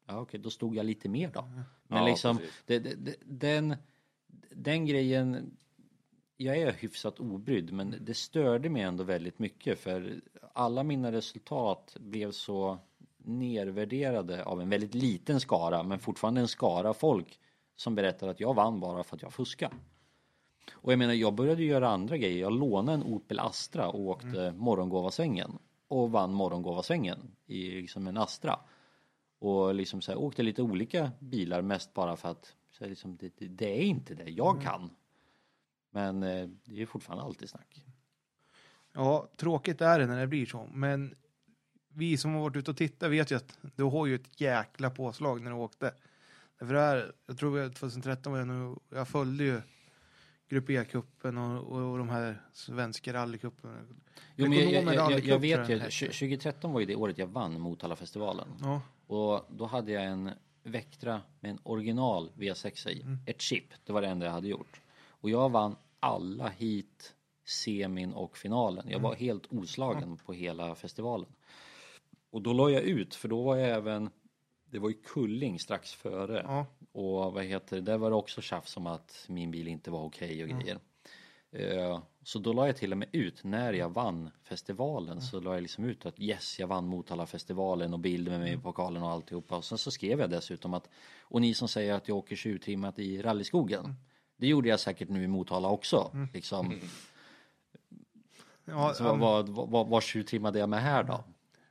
Ja 0.07 0.19
okej, 0.19 0.39
då 0.39 0.49
stod 0.49 0.75
jag 0.75 0.85
lite 0.85 1.09
mer 1.09 1.31
då. 1.33 1.41
Men 1.87 1.99
Ja, 1.99 2.05
liksom 2.07 2.39
det, 2.65 2.79
det, 2.79 2.95
det, 2.95 3.15
den, 3.25 3.75
den 4.51 4.85
grejen 4.85 5.57
jag 6.37 6.57
är 6.57 6.71
hyfsat 6.71 7.19
obrydd 7.19 7.73
men 7.73 7.95
det 8.01 8.13
störde 8.13 8.69
mig 8.69 8.81
ändå 8.81 9.03
väldigt 9.03 9.39
mycket 9.39 9.79
för 9.79 10.21
alla 10.53 10.83
mina 10.83 11.11
resultat 11.11 11.97
blev 11.99 12.31
så 12.31 12.79
nervärderade 13.23 14.43
av 14.43 14.61
en 14.61 14.69
väldigt 14.69 14.95
liten 14.95 15.39
skara 15.39 15.83
men 15.83 15.99
fortfarande 15.99 16.41
en 16.41 16.47
skara 16.47 16.93
folk 16.93 17.39
som 17.75 17.95
berättar 17.95 18.27
att 18.27 18.39
jag 18.39 18.53
vann 18.53 18.79
bara 18.79 19.03
för 19.03 19.15
att 19.15 19.21
jag 19.21 19.33
fuskade. 19.33 19.75
Och 20.71 20.91
jag 20.91 20.99
menar, 20.99 21.13
jag 21.13 21.33
började 21.33 21.63
göra 21.63 21.89
andra 21.89 22.17
grejer. 22.17 22.41
Jag 22.41 22.53
lånade 22.53 22.93
en 22.93 23.03
Opel 23.03 23.39
Astra 23.39 23.89
och 23.89 23.99
åkte 23.99 24.53
morgongåvasvängen 24.57 25.57
och 25.87 26.11
vann 26.11 26.33
morgongåvasvängen 26.33 27.35
i 27.45 27.81
liksom 27.81 28.07
en 28.07 28.17
Astra. 28.17 28.59
Och 29.39 29.75
liksom 29.75 30.01
så 30.01 30.11
här, 30.11 30.19
åkte 30.19 30.43
lite 30.43 30.61
olika 30.61 31.11
bilar 31.19 31.61
mest 31.61 31.93
bara 31.93 32.15
för 32.15 32.29
att 32.29 32.55
så 32.71 32.83
här, 32.83 32.89
liksom, 32.89 33.17
det, 33.17 33.37
det, 33.37 33.47
det 33.47 33.79
är 33.79 33.81
inte 33.81 34.15
det 34.15 34.29
jag 34.29 34.61
kan. 34.61 34.89
Men 35.91 36.23
eh, 36.23 36.49
det 36.63 36.81
är 36.81 36.85
fortfarande 36.85 37.25
alltid 37.25 37.49
snack. 37.49 37.85
Ja, 38.93 39.27
tråkigt 39.37 39.81
är 39.81 39.99
det 39.99 40.05
när 40.05 40.19
det 40.19 40.27
blir 40.27 40.45
så. 40.45 40.67
Men 40.73 41.15
vi 41.93 42.17
som 42.17 42.33
har 42.33 42.41
varit 42.41 42.55
ute 42.55 42.71
och 42.71 42.77
tittat 42.77 43.11
vet 43.11 43.31
ju 43.31 43.35
att 43.35 43.57
du 43.75 43.83
har 43.83 44.05
ju 44.05 44.15
ett 44.15 44.41
jäkla 44.41 44.89
påslag 44.89 45.41
när 45.41 45.51
du 45.51 45.57
åkte. 45.57 45.93
För 46.59 46.73
det 46.73 46.79
här, 46.79 47.11
jag 47.27 47.37
tror 47.37 47.59
att 47.59 47.75
2013 47.75 48.31
var 48.31 48.39
jag 48.39 48.47
nu, 48.47 48.75
jag 48.89 49.07
följde 49.07 49.43
ju 49.43 49.61
Grupp 50.49 50.69
E-cupen 50.69 51.37
och, 51.37 51.71
och, 51.71 51.91
och 51.91 51.97
de 51.97 52.09
här 52.09 52.41
svenska 52.53 53.13
rallycupen. 53.13 53.71
Jo, 54.35 54.49
men 54.49 54.57
jag, 54.57 54.83
jag, 54.83 55.11
jag, 55.11 55.19
jag, 55.25 55.39
vet 55.39 55.69
ju, 55.69 55.73
den 55.73 55.81
hette. 55.81 56.05
2013 56.05 56.73
var 56.73 56.79
ju 56.79 56.85
det 56.85 56.95
året 56.95 57.17
jag 57.17 57.27
vann 57.27 57.61
Motalafestivalen. 57.61 58.47
Ja, 58.61 58.81
Och 59.07 59.45
då 59.49 59.65
hade 59.65 59.91
jag 59.91 60.05
en 60.05 60.31
Vectra 60.63 61.21
med 61.39 61.51
en 61.51 61.59
original 61.63 62.31
V6 62.35 62.89
i. 62.89 63.05
Ett 63.25 63.41
chip, 63.41 63.73
det 63.85 63.93
var 63.93 64.01
det 64.01 64.07
enda 64.07 64.25
jag 64.25 64.33
hade 64.33 64.47
gjort. 64.47 64.81
Och 65.09 65.29
jag 65.29 65.49
vann 65.49 65.75
alla 65.99 66.47
hit, 66.49 67.15
semin 67.45 68.13
och 68.13 68.37
finalen. 68.37 68.89
Jag 68.89 68.99
var 68.99 69.15
helt 69.15 69.45
oslagen 69.49 70.17
på 70.17 70.33
hela 70.33 70.75
festivalen. 70.75 71.29
Och 72.31 72.41
då 72.41 72.53
la 72.53 72.69
jag 72.69 72.83
ut, 72.83 73.15
för 73.15 73.27
då 73.27 73.43
var 73.43 73.55
jag 73.55 73.69
även, 73.69 74.09
det 74.65 74.79
var 74.79 74.89
ju 74.89 74.95
Kulling 74.95 75.59
strax 75.59 75.93
före. 75.93 76.41
ja. 76.47 76.65
Och 76.91 77.33
vad 77.33 77.43
heter 77.43 77.75
det, 77.75 77.81
där 77.81 77.97
var 77.97 78.09
det 78.09 78.15
också 78.15 78.41
tjafs 78.41 78.77
om 78.77 78.87
att 78.87 79.25
min 79.27 79.51
bil 79.51 79.67
inte 79.67 79.91
var 79.91 80.03
okej 80.03 80.43
och 80.43 80.49
grejer. 80.49 80.79
Eh, 81.51 81.99
Så 82.23 82.39
då 82.39 82.53
la 82.53 82.65
jag 82.65 82.77
till 82.77 82.91
och 82.91 82.97
med 82.97 83.07
ut, 83.11 83.43
när 83.43 83.73
jag 83.73 83.89
vann 83.89 84.29
festivalen 84.43 85.21
så 85.21 85.39
la 85.39 85.53
jag 85.53 85.61
liksom 85.61 85.85
ut 85.85 86.05
att 86.05 86.19
yes, 86.19 86.59
jag 86.59 86.67
vann 86.67 86.85
Motala-festivalen 86.87 87.93
och 87.93 87.99
bild 87.99 88.27
med 88.29 88.39
mig 88.39 88.53
i 88.53 88.57
pokalen 88.57 89.03
och 89.03 89.09
alltihopa. 89.09 89.57
Och 89.57 89.65
sen 89.65 89.77
så 89.77 89.91
skrev 89.91 90.19
jag 90.19 90.29
dessutom 90.29 90.73
att, 90.73 90.89
och 91.21 91.41
ni 91.41 91.53
som 91.53 91.67
säger 91.67 91.93
att 91.93 92.07
jag 92.07 92.17
åker 92.17 92.35
tjurtrimmat 92.35 92.99
i 92.99 93.21
rallyskogen. 93.21 93.95
Det 94.37 94.47
gjorde 94.47 94.69
jag 94.69 94.79
säkert 94.79 95.09
nu 95.09 95.23
i 95.23 95.27
Motala 95.27 95.69
också. 95.69 96.11
Liksom. 96.33 96.79
ja, 98.65 98.93
Så 98.93 99.03
vad, 99.03 99.49
vad, 99.49 99.69
vad, 99.69 99.87
vad 99.87 100.03
tjurtrimmade 100.03 100.59
jag 100.59 100.69
med 100.69 100.81
här 100.81 101.03
då? 101.03 101.23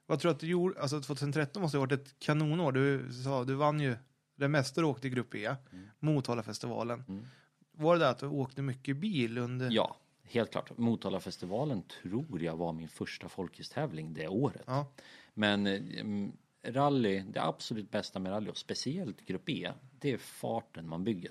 Vad 0.09 0.21
tror 0.21 0.31
du 0.31 0.35
att 0.35 0.41
du 0.41 0.47
gjorde? 0.47 0.81
Alltså 0.81 1.01
2013 1.01 1.63
måste 1.63 1.79
ha 1.79 1.87
varit 1.87 2.01
ett 2.01 2.19
kanonår. 2.19 2.73
Du 2.73 3.13
sa, 3.13 3.45
du 3.45 3.55
vann 3.55 3.81
ju 3.81 3.97
det 4.37 4.49
mesta 4.49 4.81
du 4.81 4.87
åkte 4.87 5.07
i 5.07 5.11
Grupp 5.11 5.35
E, 5.35 5.55
Motalafestivalen. 5.99 7.05
Mm. 7.09 7.25
Var 7.73 7.95
det 7.95 8.05
där 8.05 8.11
att 8.11 8.19
du 8.19 8.27
åkte 8.27 8.63
mycket 8.63 8.97
bil 8.97 9.39
under? 9.39 9.71
Ja, 9.71 9.97
helt 10.23 10.51
klart. 10.51 10.79
Motala-festivalen 10.79 11.83
tror 12.03 12.43
jag 12.43 12.57
var 12.57 12.73
min 12.73 12.89
första 12.89 13.29
folkhistävling 13.29 14.15
det 14.15 14.29
året. 14.29 14.63
Ja. 14.67 14.93
Men 15.35 15.67
mm, 15.67 16.33
rally, 16.67 17.21
det 17.21 17.43
absolut 17.43 17.91
bästa 17.91 18.19
med 18.19 18.33
rally 18.33 18.51
och 18.51 18.57
speciellt 18.57 19.21
grupp 19.21 19.49
E, 19.49 19.73
det 19.99 20.13
är 20.13 20.19
farten 20.19 20.89
man 20.89 21.05
bygger. 21.05 21.31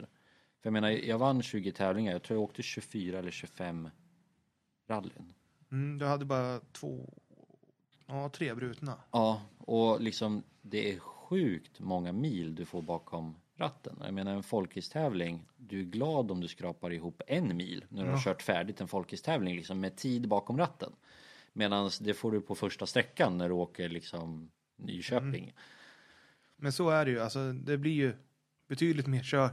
För 0.61 0.69
jag 0.69 0.73
menar, 0.73 0.89
jag 0.89 1.17
vann 1.17 1.41
20 1.41 1.71
tävlingar, 1.71 2.11
jag 2.11 2.23
tror 2.23 2.37
jag 2.37 2.43
åkte 2.43 2.63
24 2.63 3.19
eller 3.19 3.31
25 3.31 3.89
rallyn. 4.87 5.33
Mm, 5.71 5.97
du 5.97 6.05
hade 6.05 6.25
bara 6.25 6.59
två, 6.59 7.13
ja 8.07 8.29
tre 8.29 8.53
brutna. 8.53 8.97
Ja, 9.11 9.41
och 9.57 10.01
liksom 10.01 10.43
det 10.61 10.93
är 10.93 10.99
sjukt 10.99 11.79
många 11.79 12.11
mil 12.11 12.55
du 12.55 12.65
får 12.65 12.81
bakom 12.81 13.35
ratten. 13.55 13.95
Jag 14.03 14.13
menar 14.13 14.33
en 14.33 14.43
folkhistävling, 14.43 15.45
du 15.57 15.79
är 15.79 15.83
glad 15.83 16.31
om 16.31 16.41
du 16.41 16.47
skrapar 16.47 16.93
ihop 16.93 17.21
en 17.27 17.57
mil 17.57 17.85
när 17.89 18.03
du 18.03 18.11
har 18.11 18.19
kört 18.19 18.41
färdigt 18.41 18.81
en 18.81 18.87
folkhistävling 18.87 19.55
liksom 19.55 19.79
med 19.79 19.95
tid 19.95 20.27
bakom 20.27 20.57
ratten. 20.57 20.91
Medan 21.53 21.91
det 22.01 22.13
får 22.13 22.31
du 22.31 22.41
på 22.41 22.55
första 22.55 22.85
sträckan 22.85 23.37
när 23.37 23.49
du 23.49 23.53
åker 23.53 23.89
liksom 23.89 24.51
Nyköping. 24.77 25.53
Men 26.55 26.71
så 26.71 26.89
är 26.89 27.05
det 27.05 27.11
ju. 27.11 27.19
Alltså, 27.19 27.53
det 27.53 27.77
blir 27.77 27.91
ju 27.91 28.13
betydligt 28.67 29.07
mer 29.07 29.23
kör, 29.23 29.49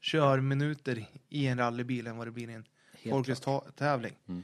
körminuter 0.00 1.06
i 1.28 1.46
en 1.46 1.58
rallybil 1.58 2.06
än 2.06 2.16
vad 2.16 2.26
det 2.26 2.30
blir 2.30 2.50
i 2.50 2.52
en 2.52 2.64
Helt 2.92 3.14
folkrace-tävling. 3.14 4.14
Mm. 4.28 4.42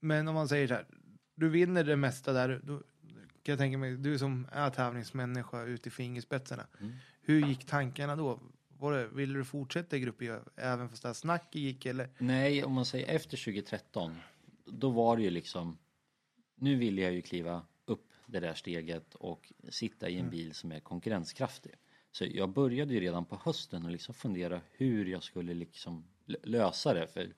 Men 0.00 0.28
om 0.28 0.34
man 0.34 0.48
säger 0.48 0.68
så 0.68 0.74
här, 0.74 0.86
du 1.34 1.48
vinner 1.48 1.84
det 1.84 1.96
mesta 1.96 2.32
där. 2.32 2.60
Då 2.64 2.78
kan 3.42 3.52
jag 3.52 3.58
tänka 3.58 3.78
mig, 3.78 3.96
du 3.96 4.18
som 4.18 4.48
är 4.52 4.70
tävlingsmänniska 4.70 5.62
ute 5.62 5.88
i 5.88 5.92
fingerspetsarna. 5.92 6.66
Mm. 6.80 6.92
Hur 7.20 7.46
gick 7.46 7.66
tankarna 7.66 8.16
då? 8.16 8.40
Var 8.78 8.92
det, 8.92 9.08
ville 9.08 9.38
du 9.38 9.44
fortsätta 9.44 9.96
i 9.96 10.00
Grupp 10.00 10.22
E 10.22 10.38
även 10.56 10.88
fast 10.88 11.02
det 11.02 11.08
här 11.08 11.14
snacket 11.14 11.54
gick 11.54 11.86
eller? 11.86 12.08
Nej, 12.18 12.64
om 12.64 12.72
man 12.72 12.84
säger 12.84 13.06
efter 13.06 13.36
2013, 13.44 14.16
då 14.66 14.90
var 14.90 15.16
det 15.16 15.22
ju 15.22 15.30
liksom, 15.30 15.78
nu 16.54 16.76
vill 16.76 16.98
jag 16.98 17.12
ju 17.12 17.22
kliva 17.22 17.62
upp 17.84 18.10
det 18.26 18.40
där 18.40 18.54
steget 18.54 19.14
och 19.14 19.52
sitta 19.68 20.08
i 20.08 20.18
en 20.18 20.30
bil 20.30 20.54
som 20.54 20.72
är 20.72 20.80
konkurrenskraftig. 20.80 21.72
Så 22.12 22.24
jag 22.24 22.48
började 22.48 22.94
ju 22.94 23.00
redan 23.00 23.24
på 23.24 23.40
hösten 23.44 23.84
och 23.84 23.90
liksom 23.90 24.14
fundera 24.14 24.60
hur 24.72 25.04
jag 25.04 25.22
skulle 25.22 25.54
liksom 25.54 26.04
lö- 26.26 26.46
lösa 26.46 26.94
det, 26.94 27.06
för 27.06 27.34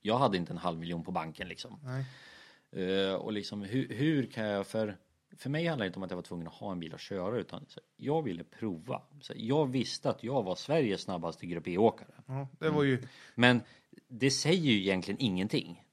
jag 0.00 0.18
hade 0.18 0.36
inte 0.36 0.52
en 0.52 0.58
halv 0.58 0.78
miljon 0.78 1.04
på 1.04 1.12
banken 1.12 1.48
liksom. 1.48 1.80
Nej. 1.82 2.04
Eh, 2.72 3.14
och 3.14 3.32
liksom 3.32 3.62
hur, 3.62 3.88
hur 3.88 4.26
kan 4.26 4.44
jag, 4.44 4.66
för, 4.66 4.96
för 5.36 5.50
mig 5.50 5.66
handlar 5.66 5.84
det 5.84 5.86
inte 5.86 5.98
om 5.98 6.02
att 6.02 6.10
jag 6.10 6.16
var 6.16 6.22
tvungen 6.22 6.46
att 6.46 6.54
ha 6.54 6.72
en 6.72 6.80
bil 6.80 6.94
att 6.94 7.00
köra 7.00 7.38
utan 7.38 7.66
jag 7.96 8.22
ville 8.22 8.44
prova. 8.44 9.02
Så, 9.20 9.32
jag 9.36 9.66
visste 9.66 10.10
att 10.10 10.24
jag 10.24 10.42
var 10.42 10.54
Sveriges 10.54 11.00
snabbaste 11.00 11.46
Grupp 11.46 11.68
E-åkare. 11.68 12.14
Ja, 12.26 12.48
det 12.58 12.68
var 12.68 12.82
ju, 12.82 13.02
Men 13.34 13.60
det 14.08 14.30
säger 14.30 14.70
ju 14.70 14.80
egentligen 14.80 15.20
ingenting. 15.20 15.84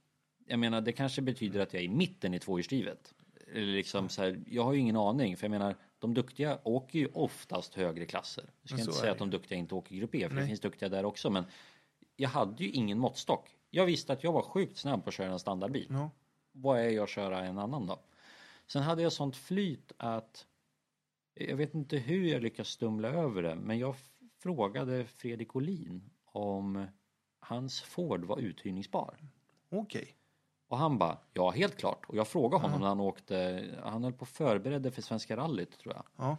Jag 0.45 0.59
menar, 0.59 0.81
det 0.81 0.91
kanske 0.91 1.21
betyder 1.21 1.59
att 1.59 1.73
jag 1.73 1.81
är 1.81 1.85
i 1.85 1.89
mitten 1.89 2.33
i 2.33 2.39
tvåhjulsdrivet. 2.39 3.13
Liksom 3.53 4.09
så 4.09 4.21
här, 4.21 4.39
jag 4.47 4.63
har 4.63 4.73
ju 4.73 4.79
ingen 4.79 4.95
aning, 4.95 5.37
för 5.37 5.43
jag 5.43 5.51
menar, 5.51 5.75
de 5.99 6.13
duktiga 6.13 6.59
åker 6.63 6.99
ju 6.99 7.07
oftast 7.13 7.75
högre 7.75 8.05
klasser. 8.05 8.45
Jag 8.61 8.69
ska 8.69 8.79
inte 8.79 8.93
säga 8.93 9.11
att 9.11 9.17
de 9.17 9.29
duktiga 9.29 9.57
inte 9.57 9.75
åker 9.75 9.95
grupp 9.95 10.15
E, 10.15 10.27
för 10.27 10.35
Nej. 10.35 10.41
det 10.41 10.47
finns 10.47 10.59
duktiga 10.59 10.89
där 10.89 11.05
också, 11.05 11.29
men 11.29 11.43
jag 12.15 12.29
hade 12.29 12.63
ju 12.63 12.69
ingen 12.69 12.99
måttstock. 12.99 13.49
Jag 13.69 13.85
visste 13.85 14.13
att 14.13 14.23
jag 14.23 14.31
var 14.31 14.41
sjukt 14.41 14.77
snabb 14.77 15.03
på 15.03 15.09
att 15.09 15.13
köra 15.13 15.31
en 15.31 15.39
standardbil. 15.39 15.87
ja. 15.89 16.09
Vad 16.61 16.79
är 16.79 16.89
jag 16.89 17.03
att 17.03 17.09
köra 17.09 17.45
en 17.45 17.59
annan 17.59 17.87
då? 17.87 17.99
Sen 18.67 18.83
hade 18.83 19.01
jag 19.01 19.13
sånt 19.13 19.35
flyt 19.35 19.91
att 19.97 20.45
jag 21.33 21.57
vet 21.57 21.73
inte 21.73 21.97
hur 21.97 22.27
jag 22.27 22.41
lyckas 22.41 22.67
stumla 22.67 23.07
över 23.07 23.43
det, 23.43 23.55
men 23.55 23.79
jag 23.79 23.95
frågade 24.39 25.05
Fredrik 25.05 25.55
Olin 25.55 26.09
om 26.25 26.87
hans 27.39 27.81
Ford 27.81 28.25
var 28.25 28.39
uthyrningsbar. 28.39 29.17
okej. 29.69 30.13
Och 30.67 30.77
han 30.77 30.97
bara, 30.97 31.17
ja 31.33 31.49
helt 31.51 31.77
klart. 31.77 32.05
Och 32.07 32.15
jag 32.15 32.27
frågade 32.27 32.63
honom 32.63 32.81
när 32.81 32.87
han 32.87 32.99
åkte, 32.99 33.65
han 33.83 34.03
höll 34.03 34.13
på 34.13 34.21
och 34.21 34.27
förberedde 34.27 34.91
för 34.91 35.01
Svenska 35.01 35.37
rallyt 35.37 35.77
tror 35.77 35.93
jag. 35.93 36.05
Ja. 36.15 36.37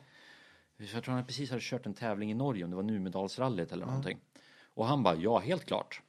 Jag 0.76 1.04
tror 1.04 1.14
han 1.14 1.26
precis 1.26 1.50
hade 1.50 1.62
kört 1.62 1.86
en 1.86 1.94
tävling 1.94 2.30
i 2.30 2.34
Norge, 2.34 2.64
om 2.64 2.70
det 2.70 2.76
var 2.76 2.82
Numedalsrallyt 2.82 3.72
eller 3.72 3.86
någonting. 3.86 4.18
Och 4.74 4.86
han 4.86 5.02
bara, 5.02 5.14
ja 5.14 5.38
helt 5.38 5.64
klart. 5.64 6.02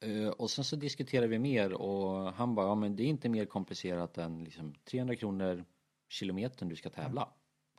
Eh, 0.00 0.28
och 0.28 0.50
sen 0.50 0.64
så 0.64 0.76
diskuterade 0.76 1.26
vi 1.28 1.38
mer 1.38 1.72
och 1.72 2.32
han 2.32 2.54
bara, 2.54 2.66
ja 2.66 2.74
men 2.74 2.96
det 2.96 3.02
är 3.02 3.06
inte 3.06 3.28
mer 3.28 3.44
komplicerat 3.44 4.18
än 4.18 4.44
liksom 4.44 4.74
300 4.84 5.16
kronor 5.16 5.64
kilometern 6.08 6.68
du 6.68 6.76
ska 6.76 6.90
tävla. 6.90 7.28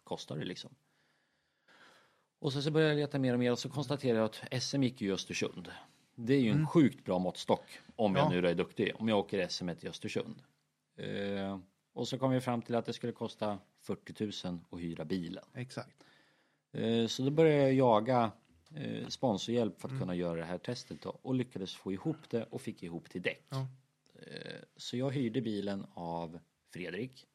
Kostar 0.03 0.37
det 0.37 0.45
liksom. 0.45 0.71
Och 2.39 2.53
sen 2.53 2.63
så 2.63 2.71
började 2.71 2.93
jag 2.93 2.99
leta 2.99 3.19
mer 3.19 3.33
och 3.33 3.39
mer 3.39 3.51
och 3.51 3.59
så 3.59 3.69
konstaterade 3.69 4.19
jag 4.19 4.25
att 4.25 4.63
SM 4.63 4.83
gick 4.83 5.01
ju 5.01 5.09
i 5.09 5.11
Östersund. 5.11 5.71
Det 6.15 6.33
är 6.33 6.39
ju 6.39 6.51
en 6.51 6.67
sjukt 6.67 7.05
bra 7.05 7.19
måttstock 7.19 7.79
om 7.95 8.15
jag 8.15 8.25
Ja. 8.25 8.29
nu 8.29 8.41
då 8.41 8.47
är 8.47 8.55
duktig, 8.55 8.91
om 8.95 9.07
jag 9.09 9.19
åker 9.19 9.47
SM 9.47 9.69
i 9.69 9.87
Östersund. 9.87 10.41
Eh, 10.97 11.59
och 11.93 12.07
så 12.07 12.17
kom 12.17 12.31
vi 12.31 12.41
fram 12.41 12.61
till 12.61 12.75
att 12.75 12.85
det 12.85 12.93
skulle 12.93 13.13
kosta 13.13 13.59
40 13.81 14.47
000 14.47 14.59
att 14.69 14.79
hyra 14.79 15.05
bilen. 15.05 15.43
Exakt. 15.53 16.03
Eh, 16.71 17.07
Så 17.07 17.23
då 17.23 17.29
började 17.31 17.61
jag 17.63 17.73
jaga 17.73 18.31
eh, 18.75 19.07
sponsorhjälp 19.07 19.81
för 19.81 19.89
att 19.89 19.99
kunna 19.99 20.15
göra 20.15 20.39
det 20.39 20.45
här 20.45 20.57
testet 20.57 21.01
då, 21.01 21.09
och 21.21 21.35
lyckades 21.35 21.75
få 21.75 21.91
ihop 21.93 22.29
det 22.29 22.43
och 22.43 22.61
fick 22.61 22.83
ihop 22.83 23.09
till 23.09 23.21
däck. 23.21 23.43
Ja. 23.49 23.67
Eh, 24.21 24.61
Så 24.75 24.97
jag 24.97 25.11
hyrde 25.11 25.41
bilen 25.41 25.85
av 25.93 26.39
Fredrik. 26.73 27.27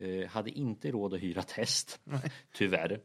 Eh, 0.00 0.28
Hade 0.28 0.50
inte 0.50 0.90
råd 0.90 1.14
att 1.14 1.20
hyra 1.22 1.42
test, 1.42 2.00
tyvärr. 2.52 3.00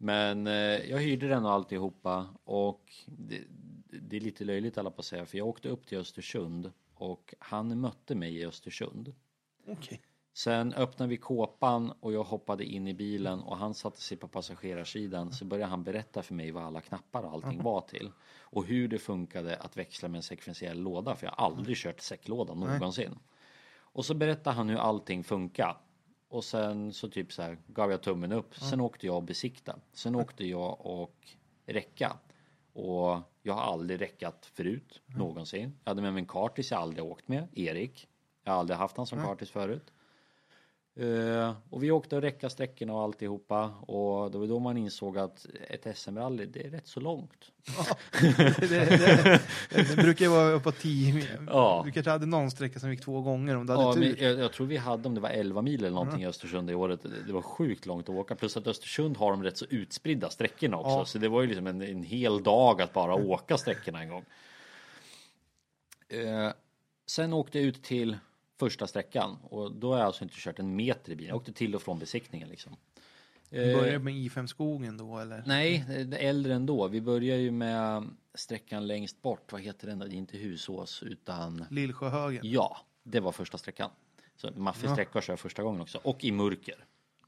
Men 0.00 0.46
jag 0.90 0.98
hyrde 0.98 1.28
den 1.28 1.44
och 1.44 1.52
alltihopa 1.52 2.34
och 2.44 2.92
det, 3.06 3.42
det 3.90 4.16
är 4.16 4.20
lite 4.20 4.44
löjligt 4.44 4.78
alla 4.78 4.90
på 4.90 5.00
att 5.00 5.04
säga 5.04 5.26
för 5.26 5.38
jag 5.38 5.46
åkte 5.46 5.68
upp 5.68 5.86
till 5.86 5.98
Östersund 5.98 6.72
och 6.94 7.34
han 7.38 7.80
mötte 7.80 8.14
mig 8.14 8.36
i 8.36 8.44
Östersund. 8.46 9.14
Okej. 9.66 10.00
Sen 10.38 10.74
öppnade 10.74 11.10
vi 11.10 11.16
kåpan 11.16 11.92
och 12.00 12.12
jag 12.12 12.24
hoppade 12.24 12.64
in 12.64 12.88
i 12.88 12.94
bilen 12.94 13.40
och 13.40 13.56
han 13.56 13.74
satte 13.74 14.00
sig 14.00 14.16
på 14.16 14.28
passagerarsidan 14.28 15.32
så 15.32 15.44
började 15.44 15.70
han 15.70 15.84
berätta 15.84 16.22
för 16.22 16.34
mig 16.34 16.50
vad 16.50 16.64
alla 16.64 16.80
knappar 16.80 17.22
och 17.22 17.32
allting 17.32 17.62
var 17.62 17.80
till. 17.80 18.10
Och 18.40 18.64
hur 18.64 18.88
det 18.88 18.98
funkade 18.98 19.56
att 19.56 19.76
växla 19.76 20.08
med 20.08 20.18
en 20.18 20.22
sekventiell 20.22 20.80
låda 20.80 21.16
för 21.16 21.26
jag 21.26 21.32
har 21.32 21.46
aldrig 21.46 21.76
kört 21.76 22.00
säcklåda 22.00 22.54
någonsin. 22.54 23.18
Och 23.78 24.04
så 24.04 24.14
berättade 24.14 24.56
han 24.56 24.68
hur 24.68 24.76
allting 24.76 25.24
funkar. 25.24 25.76
Och 26.28 26.44
sen 26.44 26.92
så 26.92 27.08
typ 27.08 27.32
så 27.32 27.42
här 27.42 27.58
gav 27.66 27.90
jag 27.90 28.02
tummen 28.02 28.32
upp. 28.32 28.54
Sen 28.54 28.80
åkte 28.80 29.06
jag 29.06 29.16
och 29.16 29.22
besikta. 29.22 29.78
Sen 29.92 30.14
åkte 30.14 30.44
jag 30.46 30.86
och 30.86 31.28
räcka. 31.66 32.16
Och 32.72 33.20
jag 33.42 33.54
har 33.54 33.72
aldrig 33.72 34.00
räckat 34.00 34.46
förut 34.46 35.00
någonsin. 35.06 35.78
Jag 35.84 35.90
hade 35.90 36.02
med 36.02 36.12
mig 36.12 36.20
en 36.20 36.26
kartis 36.26 36.70
jag 36.70 36.80
aldrig 36.80 37.04
åkt 37.04 37.28
med, 37.28 37.48
Erik. 37.52 38.08
Jag 38.44 38.52
har 38.52 38.60
aldrig 38.60 38.78
haft 38.78 38.96
han 38.96 39.06
som 39.06 39.22
kartis 39.24 39.50
förut. 39.50 39.92
Eh, 40.98 41.52
och 41.70 41.82
vi 41.82 41.90
åkte 41.90 42.16
och 42.16 42.22
räcka 42.22 42.50
sträckorna 42.50 42.94
och 42.94 43.02
alltihopa 43.02 43.64
och 43.80 44.30
det 44.30 44.38
var 44.38 44.46
då 44.46 44.58
man 44.58 44.76
insåg 44.76 45.18
att 45.18 45.46
ett 45.68 45.96
SM-rally 45.96 46.46
det 46.46 46.66
är 46.66 46.70
rätt 46.70 46.86
så 46.86 47.00
långt. 47.00 47.52
Det, 48.20 48.60
det, 48.68 48.68
det, 48.68 49.40
det 49.70 49.96
brukar 49.96 50.24
ju 50.24 50.30
vara 50.30 50.52
uppåt 50.52 50.78
10 50.78 51.14
mil. 51.14 51.26
Ja. 51.46 51.82
Du 51.86 51.92
kanske 51.92 52.10
hade 52.10 52.26
någon 52.26 52.50
sträcka 52.50 52.80
som 52.80 52.90
gick 52.90 53.00
två 53.00 53.20
gånger 53.20 53.56
om 53.56 53.66
du 53.66 53.72
hade 53.72 53.84
Ja, 53.84 53.94
men 53.94 54.16
tur. 54.16 54.22
jag, 54.22 54.38
jag 54.38 54.52
tror 54.52 54.66
vi 54.66 54.76
hade 54.76 55.08
om 55.08 55.14
det 55.14 55.20
var 55.20 55.28
11 55.28 55.62
mil 55.62 55.80
eller 55.80 55.94
någonting 55.94 56.22
i 56.22 56.26
Östersund 56.26 56.70
i 56.70 56.74
året. 56.74 57.00
Det, 57.26 57.32
var 57.32 57.42
sjukt 57.42 57.86
långt 57.86 58.08
att 58.08 58.14
åka. 58.14 58.34
Plus 58.34 58.56
att 58.56 58.66
Östersund 58.66 59.16
har 59.16 59.30
de 59.30 59.42
rätt 59.42 59.56
så 59.56 59.66
utspridda 59.70 60.30
sträckorna 60.30 60.76
också. 60.76 60.90
Ja. 60.90 61.04
Så 61.04 61.18
det 61.18 61.28
var 61.28 61.40
ju 61.40 61.46
liksom 61.46 61.66
en, 61.66 61.82
en 61.82 62.02
hel 62.02 62.42
dag 62.42 62.82
att 62.82 62.92
bara 62.92 63.14
åka 63.14 63.58
sträckorna 63.58 64.02
en 64.02 64.08
gång. 64.08 64.24
Eh, 66.08 66.52
sen 67.06 67.32
åkte 67.32 67.58
jag 67.58 67.66
ut 67.66 67.82
till 67.82 68.16
första 68.58 68.86
sträckan 68.86 69.36
och 69.42 69.72
då 69.72 69.90
har 69.92 69.98
jag 69.98 70.06
alltså 70.06 70.22
inte 70.24 70.34
kört 70.38 70.58
en 70.58 70.76
meter 70.76 71.12
i 71.12 71.16
bilen. 71.16 71.28
Jag 71.28 71.36
åkte 71.36 71.52
till 71.52 71.74
och 71.74 71.82
från 71.82 71.98
besiktningen 71.98 72.48
liksom. 72.48 72.76
Du 73.50 73.70
Eh, 73.72 73.78
började 73.78 73.98
med 73.98 74.14
I5 74.14 74.46
skogen 74.46 74.96
då 74.96 75.18
eller? 75.18 75.42
Nej, 75.46 75.84
det 76.06 76.16
är 76.24 76.28
äldre 76.28 76.54
ändå. 76.54 76.88
Vi 76.88 77.00
börjar 77.00 77.36
ju 77.36 77.50
med 77.50 78.08
sträckan 78.34 78.86
längst 78.86 79.22
bort. 79.22 79.52
Vad 79.52 79.60
heter 79.60 79.86
den? 79.86 79.98
Det 79.98 80.06
är 80.06 80.10
inte 80.12 80.36
Husås 80.38 81.02
utan 81.02 81.64
Lillsjöhögen? 81.70 82.40
Ja, 82.50 82.76
det 83.02 83.20
var 83.20 83.32
första 83.32 83.58
sträckan. 83.58 83.90
Så 84.36 84.50
maffig 84.56 84.90
sträcka 84.90 85.20
kör 85.20 85.32
jag 85.32 85.40
första 85.40 85.62
gången 85.62 85.80
också. 85.80 86.00
Och 86.04 86.24
i 86.24 86.32
mörker. 86.32 86.84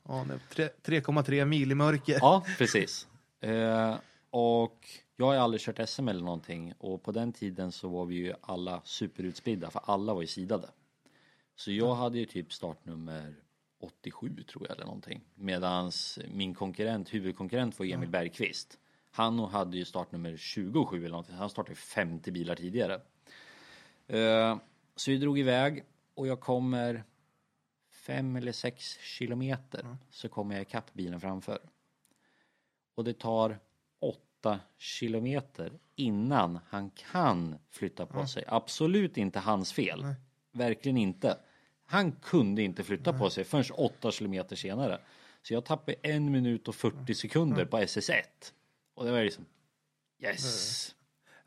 Ja, 0.09 0.27
det 0.29 0.35
är 0.35 0.71
tre- 0.83 1.01
3,3 1.01 1.45
mil 1.45 1.73
i 1.73 1.75
mörker. 1.75 2.19
Ja, 2.21 2.45
precis. 2.59 3.09
Eh, 3.41 3.95
och 4.31 4.89
jag 5.17 5.27
har 5.27 5.35
aldrig 5.35 5.61
kört 5.61 5.89
SM 5.89 6.09
eller 6.09 6.21
någonting. 6.25 6.73
Och 6.79 7.03
på 7.03 7.13
den 7.13 7.33
tiden 7.33 7.73
så 7.73 7.89
var 7.89 8.05
vi 8.07 8.15
ju 8.15 8.35
alla 8.41 8.81
superutspridda. 8.85 9.71
För 9.71 9.81
alla 9.85 10.15
var 10.15 10.21
ju 10.21 10.27
sidade. 10.27 10.69
Så 11.61 11.73
jag 11.73 11.95
hade 11.95 12.19
ju 12.19 12.25
typ 12.27 12.53
startnummer 12.53 13.35
87 13.81 14.43
tror 14.43 14.67
jag 14.69 14.77
eller 14.77 14.85
någonting. 14.85 15.21
Medans 15.35 16.19
min 16.29 16.55
konkurrent, 16.55 17.15
huvudkonkurrent 17.15 17.79
var 17.79 17.87
Emil 17.87 18.09
Bergqvist. 18.09 18.79
Han 19.11 19.39
hade 19.39 19.77
ju 19.77 19.85
startnummer 19.85 20.37
27 20.37 20.99
eller 20.99 21.09
någonting. 21.09 21.35
Han 21.35 21.51
startade 21.51 21.75
50 21.75 22.31
bilar 22.31 22.55
tidigare. 22.55 23.01
Eh, 24.07 24.59
Så 24.97 25.11
vi 25.11 25.19
drog 25.19 25.39
iväg 25.39 25.85
och 26.15 26.27
jag 26.27 26.41
kommer 26.41 27.05
fem 27.91 28.37
eller 28.37 28.53
sex 28.53 28.99
kilometer 28.99 29.97
så 30.11 30.29
kommer 30.29 30.55
jag 30.55 30.63
ikapp 30.63 30.93
bilen 30.93 31.21
framför. 31.21 31.59
Och 32.95 33.05
det 33.05 33.19
tar 33.19 33.59
åtta 33.99 34.61
kilometer 34.79 35.79
innan 35.97 36.59
han 36.69 36.91
kan 36.91 37.59
flytta 37.71 38.07
på 38.07 38.27
sig. 38.27 38.45
Absolut 38.47 39.17
inte 39.17 39.39
hans 39.39 39.73
fel. 39.73 40.15
Verkligen 40.53 40.97
inte. 40.97 41.39
Han 41.91 42.13
kunde 42.13 42.63
inte 42.63 42.85
flytta 42.85 43.13
på 43.13 43.31
sig 43.31 43.45
förrän 43.45 43.65
åtta 43.75 44.11
kilometer 44.11 44.57
senare. 44.57 44.99
Så 45.43 45.55
jag 45.55 45.65
tappade 45.65 45.97
en 46.03 46.31
minut 46.31 46.69
och 46.69 46.75
40 46.75 47.15
sekunder 47.15 47.65
på 47.65 47.79
SS1. 47.79 48.23
Och 48.95 49.05
det 49.05 49.11
var 49.11 49.23
liksom 49.23 49.45
yes. 50.23 50.95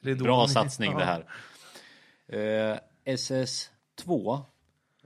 Bra 0.02 0.48
satsning 0.48 0.98
det 0.98 1.06
här. 1.06 1.26
Eh, 2.28 2.80
SS2, 3.06 4.42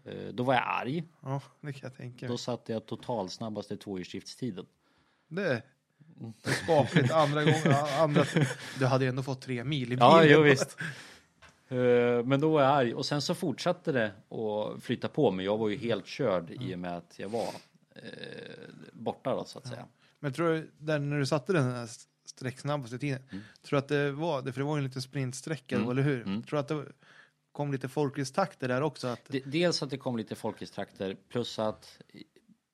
eh, 0.05 0.13
då 0.33 0.43
var 0.43 0.53
jag 0.53 0.63
arg. 0.65 1.03
Ja, 1.21 1.41
det 1.61 1.73
kan 1.73 1.89
jag 1.89 1.97
tänka 1.97 2.25
Då 2.25 2.31
mig. 2.31 2.37
satte 2.37 2.71
jag 2.71 2.85
totalsnabbaste 2.85 3.77
tvåhjulsdriftstiden. 3.77 4.65
Det 5.27 5.63
är 6.43 6.53
skapligt. 6.63 7.11
Andra 7.11 7.43
gången, 7.43 7.73
andra, 7.99 8.25
du 8.79 8.85
hade 8.85 9.05
ju 9.05 9.09
ändå 9.09 9.23
fått 9.23 9.41
tre 9.41 9.63
mil 9.63 9.83
i 9.83 9.85
bilen. 9.85 10.07
Ja, 10.07 10.23
jo, 10.23 10.41
visst. 10.41 10.77
Eh, 11.69 12.23
Men 12.25 12.39
då 12.39 12.49
var 12.51 12.61
jag 12.61 12.71
arg 12.71 12.93
och 12.93 13.05
sen 13.05 13.21
så 13.21 13.35
fortsatte 13.35 13.91
det 13.91 14.11
att 14.35 14.83
flytta 14.83 15.07
på 15.07 15.31
men 15.31 15.45
jag 15.45 15.57
var 15.57 15.69
ju 15.69 15.77
helt 15.77 16.05
körd 16.07 16.51
i 16.51 16.75
och 16.75 16.79
med 16.79 16.97
att 16.97 17.19
jag 17.19 17.29
var 17.29 17.47
eh, 17.95 18.01
borta 18.93 19.35
då 19.35 19.43
så 19.45 19.59
att 19.59 19.67
säga. 19.67 19.85
Men 20.19 20.33
tror 20.33 20.49
du, 20.53 20.71
där 20.77 20.99
när 20.99 21.19
du 21.19 21.25
satte 21.25 21.53
den 21.53 21.63
här 21.71 21.87
sträcksnabbaste 22.25 22.97
tiden, 22.99 23.19
tror 23.29 23.69
du 23.69 23.77
att 23.77 23.87
det 23.87 24.11
var 24.11 24.41
det? 24.41 24.53
För 24.53 24.61
det 24.61 24.65
var 24.65 24.75
ju 24.75 24.79
en 24.79 24.83
liten 24.87 25.01
sprintsträcka 25.01 25.75
Mm. 25.75 25.89
eller 25.89 26.01
hur? 26.01 26.21
Mm. 26.21 26.43
Tror 26.43 26.57
du 26.57 26.59
att 26.59 26.67
det 26.67 26.85
kom 27.51 27.71
lite 27.71 27.87
folkistakter 27.87 28.67
där 28.67 28.81
också? 28.81 29.07
Att, 29.07 29.31
Dels 29.45 29.83
att 29.83 29.89
det 29.89 29.97
kom 29.97 30.17
lite 30.17 30.35
folkistrakter 30.35 31.17
plus 31.29 31.59
att 31.59 31.99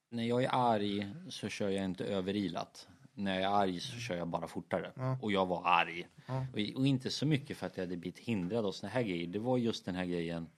när 0.10 0.24
jag 0.24 0.44
är 0.44 0.50
arg 0.54 1.08
så 1.30 1.50
kör 1.50 1.70
jag 1.70 1.86
inte 1.86 2.06
överilat. 2.06 2.88
När 3.16 3.40
jag 3.40 3.52
är 3.52 3.56
arg 3.56 3.80
så 3.80 4.00
kör 4.00 4.16
jag 4.16 4.28
bara 4.28 4.48
fortare. 4.48 4.92
Ja. 4.96 5.18
Och 5.22 5.32
jag 5.32 5.46
var 5.46 5.62
arg. 5.66 6.08
Ja. 6.26 6.46
Och, 6.54 6.80
och 6.80 6.88
inte 6.88 7.10
så 7.10 7.26
mycket 7.26 7.58
för 7.58 7.68
att 7.68 7.78
jag 7.78 7.84
hade 7.84 7.98
blivit 7.98 8.20
hindrad 8.20 8.66
av 8.66 8.72
såna 8.72 8.92
här 8.92 9.04
grejer. 9.04 9.28
Det 9.28 9.40
var 9.40 9.58
just 9.58 9.86
den 9.86 9.96
här 9.96 10.06
grejen. 10.06 10.50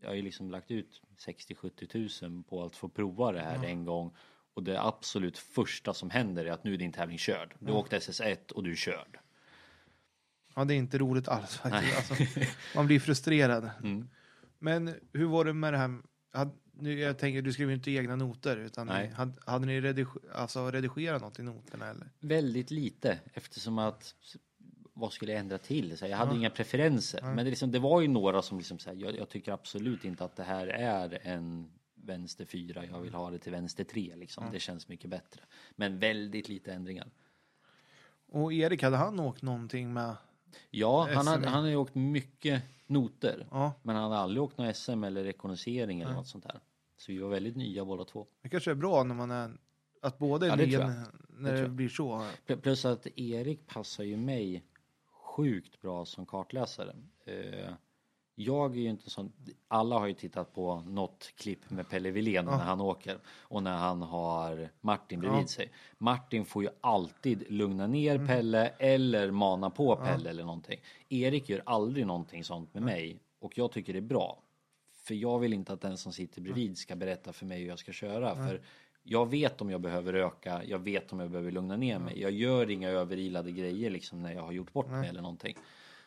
Jag 0.00 0.08
har 0.08 0.14
ju 0.14 0.22
liksom 0.22 0.50
lagt 0.50 0.70
ut 0.70 1.02
60-70 1.26 1.86
tusen 1.86 2.42
på 2.42 2.64
att 2.64 2.76
få 2.76 2.88
prova 2.88 3.32
det 3.32 3.40
här 3.40 3.64
en 3.64 3.84
gång. 3.84 4.14
Och 4.54 4.62
det 4.62 4.82
absolut 4.82 5.38
första 5.38 5.94
som 5.94 6.10
händer 6.10 6.44
är 6.44 6.50
att 6.50 6.64
nu 6.64 6.74
är 6.74 6.78
din 6.78 6.92
tävling 6.92 7.18
körd. 7.18 7.54
Du 7.58 7.72
åkte 7.72 7.98
SS1 7.98 8.52
och 8.52 8.62
du 8.62 8.70
är 8.70 8.76
körd. 8.76 9.18
ja, 10.54 10.64
det 10.64 10.74
är 10.74 10.78
inte 10.78 10.98
roligt 10.98 11.28
alls 11.28 11.56
faktiskt. 11.56 12.10
Alltså, 12.10 12.40
man 12.76 12.86
blir 12.86 13.00
frustrerad. 13.00 13.70
Mm. 13.82 14.08
Men 14.58 14.94
hur 15.12 15.26
var 15.26 15.44
det 15.44 15.52
med 15.52 15.72
det 15.72 15.78
här? 15.78 16.00
Hade, 16.82 16.94
nu, 16.94 17.00
jag 17.00 17.18
tänker, 17.18 17.42
du 17.42 17.52
skrev 17.52 17.68
ju 17.68 17.74
inte 17.74 17.90
egna 17.90 18.16
noter, 18.16 18.56
utan 18.56 18.86
Nej. 18.86 19.08
ni, 19.08 19.14
hade, 19.14 19.32
hade 19.46 19.66
ni 19.66 19.80
redig, 19.80 20.06
alltså, 20.34 20.70
redigerat 20.70 21.22
något 21.22 21.38
i 21.38 21.42
noterna 21.42 21.86
eller? 21.86 22.10
Väldigt 22.20 22.70
lite 22.70 23.18
eftersom 23.34 23.78
att 23.78 24.14
vad 24.94 25.12
skulle 25.12 25.32
jag 25.32 25.40
ändra 25.40 25.58
till? 25.58 25.98
Så 25.98 26.06
jag 26.06 26.16
hade 26.16 26.30
Ja. 26.32 26.36
inga 26.36 26.50
preferenser. 26.50 27.22
Men 27.22 27.36
det, 27.36 27.44
liksom, 27.44 27.70
det 27.70 27.78
var 27.78 28.00
ju 28.00 28.08
några 28.08 28.42
som 28.42 28.58
liksom 28.58 28.78
så 28.78 28.90
här, 28.90 28.96
jag, 28.96 29.16
jag 29.16 29.28
tycker 29.28 29.52
absolut 29.52 30.04
inte 30.04 30.24
att 30.24 30.36
det 30.36 30.42
här 30.44 30.66
är 30.66 31.18
en 31.22 31.70
vänster 31.94 32.44
fyra. 32.44 32.84
Jag 32.92 33.00
vill 33.00 33.14
ha 33.14 33.30
det 33.30 33.38
till 33.38 33.52
vänster 33.52 33.84
tre 33.84 34.16
liksom. 34.16 34.44
Det 34.52 34.60
känns 34.60 34.88
mycket 34.88 35.10
bättre. 35.10 35.42
Men 35.76 35.98
väldigt 35.98 36.48
lite 36.48 36.72
ändringar. 36.72 37.08
Och 38.28 38.52
Erik, 38.52 38.82
hade 38.82 38.96
han 38.96 39.20
åkt 39.20 39.42
någonting 39.42 39.92
med? 39.92 40.16
Ja, 40.70 41.08
han 41.14 41.26
har, 41.26 41.36
SM. 41.40 41.44
han 41.48 41.62
har 41.62 41.70
ju 41.70 41.76
åkt 41.76 41.94
mycket 41.94 42.62
noter. 42.86 43.46
Ja, 43.50 43.72
Men 43.82 43.96
han 43.96 44.10
har 44.12 44.18
aldrig 44.18 44.42
åkt 44.42 44.58
någon 44.58 44.74
SM 44.74 45.04
eller 45.04 45.24
rekognosering 45.24 46.00
eller 46.00 46.12
något 46.12 46.26
sånt 46.26 46.44
där. 46.44 46.60
Så 47.02 47.12
vi 47.12 47.18
var 47.18 47.28
väldigt 47.28 47.56
nya 47.56 47.84
båda 47.84 48.04
två. 48.04 48.26
det 48.42 48.48
kanske 48.48 48.70
är 48.70 48.74
bra 48.74 49.02
när 49.02 49.14
man 49.14 49.30
är, 49.30 49.50
att 50.02 50.18
båda 50.18 50.46
är 50.46 50.50
Ja, 50.50 50.56
nya 50.56 51.04
när 51.28 51.52
Det 51.52 51.62
det, 51.62 51.68
blir 51.68 51.88
så. 51.88 52.26
Pl- 52.46 52.60
Plus 52.60 52.84
att 52.84 53.06
Erik 53.16 53.66
passar 53.66 54.04
ju 54.04 54.16
mig 54.16 54.62
sjukt 55.10 55.80
bra 55.80 56.04
som 56.04 56.26
kartläsare. 56.26 56.96
Eh, 57.24 57.72
jag 58.34 58.76
är 58.76 58.80
ju 58.80 58.88
inte 58.88 59.10
sån, 59.10 59.32
alla 59.68 59.98
har 59.98 60.06
ju 60.06 60.14
tittat 60.14 60.54
på 60.54 60.80
något 60.80 61.32
klipp 61.36 61.70
med 61.70 61.88
Pelle 61.88 62.10
Wilén 62.10 62.44
när 62.44 62.52
han 62.52 62.80
åker 62.80 63.18
och 63.26 63.62
när 63.62 63.76
han 63.76 64.02
har 64.02 64.68
Martin 64.80 65.20
bredvid 65.20 65.48
sig. 65.48 65.72
Martin 65.98 66.44
får 66.44 66.62
ju 66.62 66.68
alltid 66.80 67.44
lugna 67.52 67.86
ner 67.86 68.14
Mm. 68.14 68.26
Pelle 68.26 68.68
eller 68.68 69.30
mana 69.30 69.70
på 69.70 69.96
Pelle 69.96 70.30
eller 70.30 70.44
någonting. 70.44 70.80
Erik 71.08 71.48
gör 71.48 71.62
aldrig 71.66 72.06
någonting 72.06 72.44
sånt 72.44 72.74
med 72.74 72.82
mig 72.82 73.20
och 73.38 73.58
jag 73.58 73.72
tycker 73.72 73.92
det 73.92 73.98
är 73.98 74.00
bra. 74.00 74.42
För 75.02 75.14
jag 75.14 75.38
vill 75.38 75.52
inte 75.52 75.72
att 75.72 75.80
den 75.80 75.96
som 75.98 76.12
sitter 76.12 76.40
bredvid 76.40 76.78
ska 76.78 76.96
berätta 76.96 77.32
för 77.32 77.46
mig 77.46 77.60
hur 77.60 77.68
jag 77.68 77.78
ska 77.78 77.92
köra. 77.92 78.34
För 78.48 78.60
jag 79.02 79.30
vet 79.30 79.60
om 79.60 79.70
jag 79.70 79.80
behöver 79.80 80.14
öka, 80.14 80.62
jag 80.64 80.78
vet 80.78 81.12
om 81.12 81.20
jag 81.20 81.30
behöver 81.30 81.50
lugna 81.50 81.76
ner 81.76 81.98
mig. 81.98 82.20
Jag 82.20 82.30
gör 82.30 82.70
inga 82.70 82.88
överilade 82.88 83.50
grejer 83.52 83.90
liksom 83.90 84.22
när 84.22 84.32
jag 84.32 84.42
har 84.42 84.52
gjort 84.52 84.72
bort 84.72 84.86
mig 84.90 85.08
eller 85.08 85.22
någonting. 85.22 85.56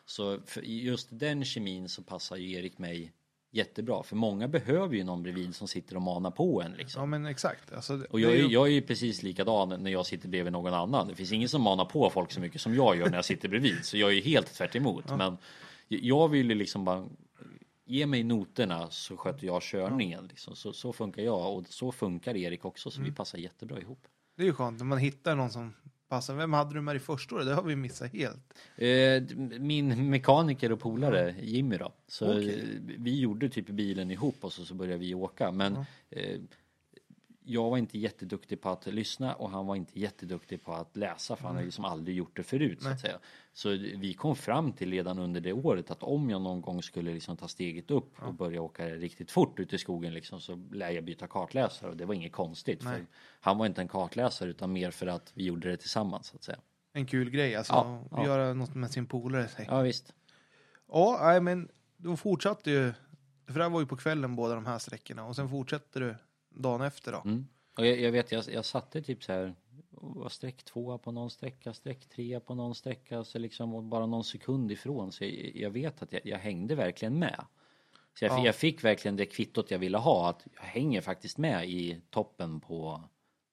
Så 0.04 0.38
just 0.62 1.08
den 1.10 1.44
kemin 1.44 1.88
så 1.88 2.02
passar 2.02 2.36
ju 2.36 2.52
Erik 2.52 2.78
mig 2.78 3.12
jättebra. 3.50 4.02
För 4.02 4.16
många 4.16 4.48
behöver 4.48 4.94
ju 4.96 5.04
någon 5.04 5.22
bredvid 5.22 5.54
som 5.54 5.68
sitter 5.68 5.96
och 5.96 6.02
manar 6.02 6.30
på 6.30 6.62
en 6.62 6.72
liksom. 6.72 7.00
Ja 7.00 7.06
men 7.06 7.26
exakt. 7.26 7.72
Alltså, 7.72 8.06
Och 8.10 8.20
jag 8.20 8.32
är 8.32 8.36
ju- 8.36 8.42
jag 8.52 8.66
är 8.66 8.70
ju 8.72 8.82
precis 8.82 9.22
likadan 9.22 9.68
när 9.82 9.90
jag 9.90 10.06
sitter 10.06 10.28
bredvid 10.28 10.52
någon 10.52 10.74
annan. 10.74 11.08
Det 11.08 11.14
finns 11.14 11.32
ingen 11.32 11.48
som 11.48 11.62
manar 11.62 11.84
på 11.84 12.10
folk 12.10 12.32
så 12.32 12.40
mycket 12.40 12.60
som 12.60 12.74
jag 12.74 12.96
gör 12.96 13.08
när 13.10 13.16
jag 13.16 13.24
sitter 13.24 13.48
bredvid. 13.48 13.84
Så 13.84 13.96
jag 13.96 14.10
är 14.10 14.14
ju 14.14 14.20
helt 14.20 14.54
tvärt 14.54 14.76
emot. 14.76 15.04
Men 15.18 15.36
jag 15.88 16.28
vill 16.28 16.48
ju 16.48 16.54
liksom 16.54 16.84
bara 16.84 17.06
ge 17.86 18.06
mig 18.06 18.24
noterna 18.24 18.90
så 18.90 19.16
sköter 19.16 19.46
jag 19.46 19.62
körningen. 19.62 20.26
Liksom. 20.26 20.56
Så, 20.56 20.72
så 20.72 20.92
funkar 20.92 21.22
jag 21.22 21.56
och 21.56 21.66
så 21.68 21.92
funkar 21.92 22.36
Erik 22.36 22.64
också. 22.64 22.90
Så 22.90 23.02
vi 23.02 23.12
passar 23.12 23.38
jättebra 23.38 23.80
ihop. 23.80 24.06
Det 24.36 24.42
är 24.42 24.46
ju 24.46 24.52
skönt 24.52 24.78
när 24.78 24.84
man 24.86 24.98
hittar 24.98 25.36
någon 25.36 25.50
som 25.50 25.72
passar. 26.08 26.34
Vem 26.34 26.52
hade 26.52 26.74
du 26.74 26.80
med 26.80 26.96
i 26.96 26.98
första 26.98 27.34
året? 27.34 27.46
Det 27.46 27.54
har 27.54 27.62
vi 27.62 27.76
missat 27.76 28.12
helt. 28.12 28.54
Eh, 28.76 29.36
min 29.60 30.10
mekaniker 30.10 30.72
och 30.72 30.80
polare 30.80 31.34
Jimmy 31.42 31.76
då. 31.76 31.92
Så 32.08 32.30
Okej. 32.30 32.60
eh, 32.60 32.94
vi 32.98 33.20
gjorde 33.20 33.48
typ 33.48 33.66
bilen 33.66 34.10
ihop 34.10 34.36
och 34.40 34.52
så, 34.52 34.64
så 34.64 34.74
började 34.74 34.98
vi 34.98 35.14
åka. 35.14 35.52
Men 35.52 35.76
eh, 36.10 36.40
jag 37.48 37.70
var 37.70 37.78
inte 37.78 37.98
jätteduktig 37.98 38.60
på 38.60 38.70
att 38.70 38.86
lyssna 38.86 39.34
och 39.34 39.50
han 39.50 39.66
var 39.66 39.76
inte 39.76 40.00
jätteduktig 40.00 40.64
på 40.64 40.72
att 40.72 40.96
läsa 40.96 41.36
för 41.36 41.46
han 41.46 41.56
har 41.56 41.62
liksom 41.62 41.84
aldrig 41.84 42.16
gjort 42.16 42.36
det 42.36 42.42
förut 42.42 42.82
så 42.82 42.88
att 42.88 43.00
säga. 43.00 43.18
Så 43.52 43.68
vi 43.96 44.14
kom 44.14 44.36
fram 44.36 44.72
till 44.72 44.90
redan 44.90 45.18
under 45.18 45.40
det 45.40 45.52
året 45.52 45.90
att 45.90 46.02
om 46.02 46.30
jag 46.30 46.42
någon 46.42 46.60
gång 46.60 46.82
skulle 46.82 47.14
liksom 47.14 47.36
ta 47.36 47.48
steget 47.48 47.90
upp 47.90 48.22
och 48.22 48.34
börja 48.34 48.62
åka 48.62 48.86
riktigt 48.86 49.30
fort 49.30 49.60
ut 49.60 49.72
i 49.72 49.78
skogen 49.78 50.14
liksom 50.14 50.40
så 50.40 50.56
lär 50.72 50.90
jag 50.90 51.04
byta 51.04 51.26
kartläsare 51.26 51.90
och 51.90 51.96
det 51.96 52.04
var 52.04 52.14
inget 52.14 52.32
konstigt. 52.32 52.82
För 52.82 53.06
han 53.40 53.58
var 53.58 53.66
inte 53.66 53.80
en 53.80 53.88
kartläsare 53.88 54.50
utan 54.50 54.72
mer 54.72 54.90
för 54.90 55.06
att 55.06 55.32
vi 55.34 55.44
gjorde 55.44 55.70
det 55.70 55.76
tillsammans 55.76 56.26
så 56.26 56.36
att 56.36 56.42
säga. 56.42 56.58
En 56.92 57.06
kul 57.06 57.30
grej 57.30 57.56
alltså. 57.56 57.72
Ja, 57.72 58.04
ja. 58.10 58.24
Göra 58.24 58.54
något 58.54 58.74
med 58.74 58.90
sin 58.90 59.06
polare. 59.06 59.48
Ja 59.68 59.80
visst. 59.80 60.14
Ja, 60.88 61.18
nej 61.22 61.40
men 61.40 61.68
då 61.96 62.16
fortsatte 62.16 62.70
ju. 62.70 62.92
För 63.46 63.54
det 63.54 63.62
här 63.62 63.70
var 63.70 63.80
ju 63.80 63.86
på 63.86 63.96
kvällen 63.96 64.36
båda 64.36 64.54
de 64.54 64.66
här 64.66 64.78
sträckorna. 64.78 65.24
Och 65.24 65.36
sen 65.36 65.48
fortsätter 65.48 66.00
du 66.00 66.14
dagen 66.56 66.80
efter 66.80 67.12
då. 67.12 67.22
Mm. 67.24 67.46
Och 67.78 67.86
jag, 67.86 68.00
jag 68.00 68.12
vet, 68.12 68.32
jag, 68.32 68.44
jag 68.52 68.64
satte 68.64 69.02
typ 69.02 69.24
så 69.24 69.32
här, 69.32 69.54
var 69.90 70.28
streck 70.28 70.62
tvåa 70.64 70.98
på 70.98 71.12
någon 71.12 71.30
sträcka, 71.30 71.74
streck 71.74 72.08
trea 72.08 72.40
på 72.40 72.54
någon 72.54 72.74
sträcka, 72.74 73.24
så 73.24 73.38
liksom 73.38 73.90
bara 73.90 74.06
någon 74.06 74.24
sekund 74.24 74.72
ifrån. 74.72 75.12
Så 75.12 75.24
jag, 75.24 75.32
jag 75.54 75.70
vet 75.70 76.02
att 76.02 76.12
jag, 76.12 76.26
jag 76.26 76.38
hängde 76.38 76.74
verkligen 76.74 77.18
med. 77.18 77.44
Så 78.18 78.24
jag, 78.24 78.32
Ja. 78.38 78.44
jag 78.46 78.54
fick 78.54 78.84
verkligen 78.84 79.16
det 79.16 79.26
kvittot 79.26 79.70
jag 79.70 79.78
ville 79.78 79.98
ha, 79.98 80.30
att 80.30 80.46
jag 80.56 80.62
hänger 80.62 81.00
faktiskt 81.00 81.38
med 81.38 81.68
i 81.70 82.00
toppen 82.10 82.60
på 82.60 83.02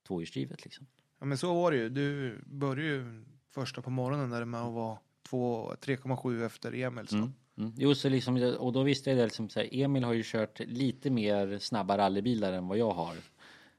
tvåhjulsdrivet 0.08 0.64
liksom. 0.64 0.88
Ja 1.20 1.26
men 1.26 1.38
så 1.38 1.54
var 1.54 1.72
det 1.72 1.78
ju. 1.78 1.90
Du 1.90 2.40
började 2.46 2.82
ju 2.84 3.24
första 3.52 3.82
på 3.82 3.90
morgonen 3.90 4.30
där 4.30 4.46
med 4.46 4.62
att 4.62 4.74
vara 4.74 4.98
två- 5.30 5.74
3,7 5.82 6.46
efter 6.46 6.74
Emils 6.74 7.10
då. 7.10 7.18
Mm. 7.18 7.34
Mm. 7.58 7.74
Jo, 7.78 7.96
så 7.96 8.10
liksom, 8.10 8.56
och 8.60 8.74
då 8.74 8.84
visste 8.84 9.10
jag 9.10 9.20
det 9.20 9.24
liksom 9.24 9.50
så 9.50 9.60
här, 9.60 9.70
Emil 9.72 10.04
har 10.04 10.14
ju 10.14 10.24
kört 10.26 10.60
lite 10.60 11.10
mer 11.10 11.60
snabba 11.60 11.98
rallybilar 11.98 12.54
än 12.54 12.68
vad 12.68 12.78
jag 12.78 12.92
har. 12.92 13.16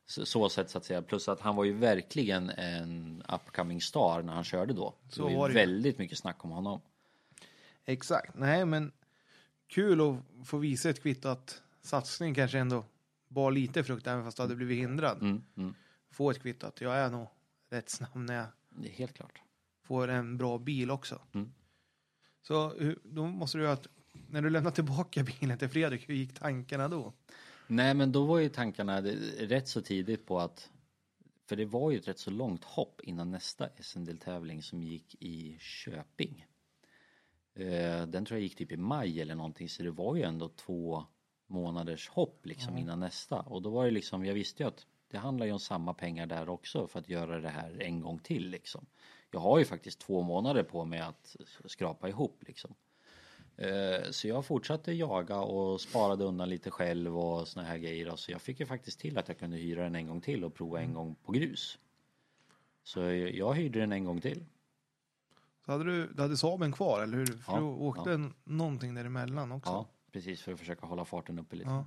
Så, 0.06 0.26
så 0.26 0.48
sätt 0.48 0.70
så 0.70 0.78
att 0.78 0.84
säga. 0.84 1.02
Plus 1.02 1.28
att 1.28 1.40
han 1.40 1.56
var 1.56 1.64
ju 1.64 1.72
verkligen 1.72 2.50
en 2.50 3.22
upcoming 3.28 3.80
star 3.80 4.22
när 4.22 4.32
han 4.32 4.44
körde 4.44 4.72
då. 4.74 4.94
Så 5.08 5.16
det 5.16 5.22
var 5.22 5.30
ju 5.30 5.36
var 5.36 5.48
det 5.48 5.52
ju. 5.52 5.60
väldigt 5.60 5.98
mycket 5.98 6.18
snack 6.18 6.44
om 6.44 6.50
honom. 6.50 6.80
Exakt. 7.84 8.34
Nej 8.34 8.64
men 8.64 8.92
kul 9.66 10.00
att 10.00 10.46
få 10.48 10.58
visa 10.58 10.90
ett 10.90 11.02
kvitto 11.02 11.28
att 11.28 11.62
satsningen 11.82 12.34
kanske 12.34 12.58
ändå 12.58 12.84
var 13.28 13.50
lite 13.50 13.84
frukt 13.84 14.06
även 14.06 14.24
fast 14.24 14.36
du 14.36 14.42
hade 14.42 14.56
blivit 14.56 14.78
hindrad. 14.78 15.22
Mm, 15.22 15.42
mm. 15.56 15.74
Få 16.10 16.30
ett 16.30 16.42
kvitto 16.42 16.66
att 16.66 16.80
jag 16.80 16.96
är 16.96 17.10
nog 17.10 17.26
rätt 17.70 17.90
snabb 17.90 18.16
när 18.16 18.34
jag 18.34 18.46
Det 18.70 18.88
är 18.88 18.92
helt 18.92 19.12
klart. 19.14 19.40
får 19.82 20.08
en 20.08 20.36
bra 20.36 20.58
bil 20.58 20.90
också. 20.90 21.20
Mm. 21.34 21.52
Så 22.46 22.74
då 23.02 23.26
måste 23.26 23.58
du 23.58 23.68
att 23.68 23.86
när 24.28 24.42
du 24.42 24.50
lämnar 24.50 24.70
tillbaka 24.70 25.22
bilen 25.40 25.58
till 25.58 25.68
Fredrik, 25.68 26.08
hur 26.08 26.14
gick 26.14 26.34
tankarna 26.34 26.88
då? 26.88 27.12
Nej, 27.66 27.94
men 27.94 28.12
då 28.12 28.24
var 28.24 28.38
ju 28.38 28.48
tankarna 28.48 29.02
rätt 29.38 29.68
så 29.68 29.82
tidigt 29.82 30.26
på 30.26 30.40
att 30.40 30.70
för 31.46 31.56
det 31.56 31.64
var 31.64 31.90
ju 31.90 31.98
ett 31.98 32.08
rätt 32.08 32.18
så 32.18 32.30
långt 32.30 32.64
hopp 32.64 33.00
innan 33.00 33.30
nästa 33.30 33.68
SM-deltävling 33.80 34.62
som 34.62 34.82
gick 34.82 35.14
i 35.22 35.58
Köping. 35.60 36.46
Eh, 37.54 38.06
Den 38.06 38.24
tror 38.24 38.38
jag 38.38 38.42
gick 38.42 38.56
typ 38.56 38.72
i 38.72 38.76
maj 38.76 39.20
eller 39.20 39.34
någonting 39.34 39.68
så 39.68 39.82
det 39.82 39.90
var 39.90 40.16
ju 40.16 40.22
ändå 40.22 40.48
två 40.48 41.04
månaders 41.46 42.08
hopp 42.08 42.46
liksom 42.46 42.78
innan 42.78 43.00
nästa 43.00 43.40
och 43.40 43.62
då 43.62 43.70
var 43.70 43.84
det 43.84 43.90
liksom, 43.90 44.24
jag 44.24 44.34
visste 44.34 44.62
ju 44.62 44.68
att 44.68 44.86
det 45.08 45.18
handlar 45.18 45.46
ju 45.46 45.52
om 45.52 45.60
samma 45.60 45.94
pengar 45.94 46.26
där 46.26 46.48
också 46.48 46.86
för 46.86 46.98
att 46.98 47.08
göra 47.08 47.40
det 47.40 47.48
här 47.48 47.82
en 47.82 48.00
gång 48.00 48.18
till 48.18 48.48
liksom. 48.48 48.86
Jag 49.34 49.40
har 49.40 49.58
ju 49.58 49.64
faktiskt 49.64 49.98
två 50.00 50.22
månader 50.22 50.62
på 50.62 50.84
mig 50.84 51.00
att 51.00 51.36
skrapa 51.64 52.08
ihop 52.08 52.42
liksom. 52.46 52.74
Eh, 53.56 54.10
Så 54.10 54.28
jag 54.28 54.46
fortsatte 54.46 54.92
jaga 54.92 55.40
och 55.40 55.80
sparade 55.80 56.24
undan 56.24 56.48
lite 56.48 56.70
själv 56.70 57.18
och 57.18 57.48
såna 57.48 57.66
här 57.66 57.78
grejer. 57.78 58.16
Så 58.16 58.32
jag 58.32 58.40
fick 58.40 58.60
ju 58.60 58.66
faktiskt 58.66 59.00
till 59.00 59.18
att 59.18 59.28
jag 59.28 59.38
kunde 59.38 59.56
hyra 59.56 59.82
den 59.82 59.94
en 59.94 60.06
gång 60.06 60.20
till 60.20 60.44
och 60.44 60.54
prova 60.54 60.80
en 60.80 60.94
gång 60.94 61.14
på 61.24 61.32
grus. 61.32 61.78
Så 62.82 63.00
jag 63.12 63.54
hyrde 63.54 63.80
den 63.80 63.92
en 63.92 64.04
gång 64.04 64.20
till. 64.20 64.44
Så 65.64 65.72
hade 65.72 65.84
du, 65.84 66.06
du 66.12 66.22
hade 66.22 66.36
Saaben 66.36 66.72
kvar, 66.72 67.02
eller 67.02 67.16
hur? 67.18 67.26
För 67.26 67.52
Ja, 67.52 67.58
du 67.58 67.64
åkte 67.64 68.10
ja. 68.10 68.30
någonting 68.44 68.94
däremellan 68.94 69.52
också. 69.52 69.70
Ja, 69.70 69.86
precis 70.12 70.42
för 70.42 70.52
att 70.52 70.58
försöka 70.58 70.86
hålla 70.86 71.04
farten 71.04 71.38
uppe 71.38 71.56
lite. 71.56 71.70
Ja. 71.70 71.86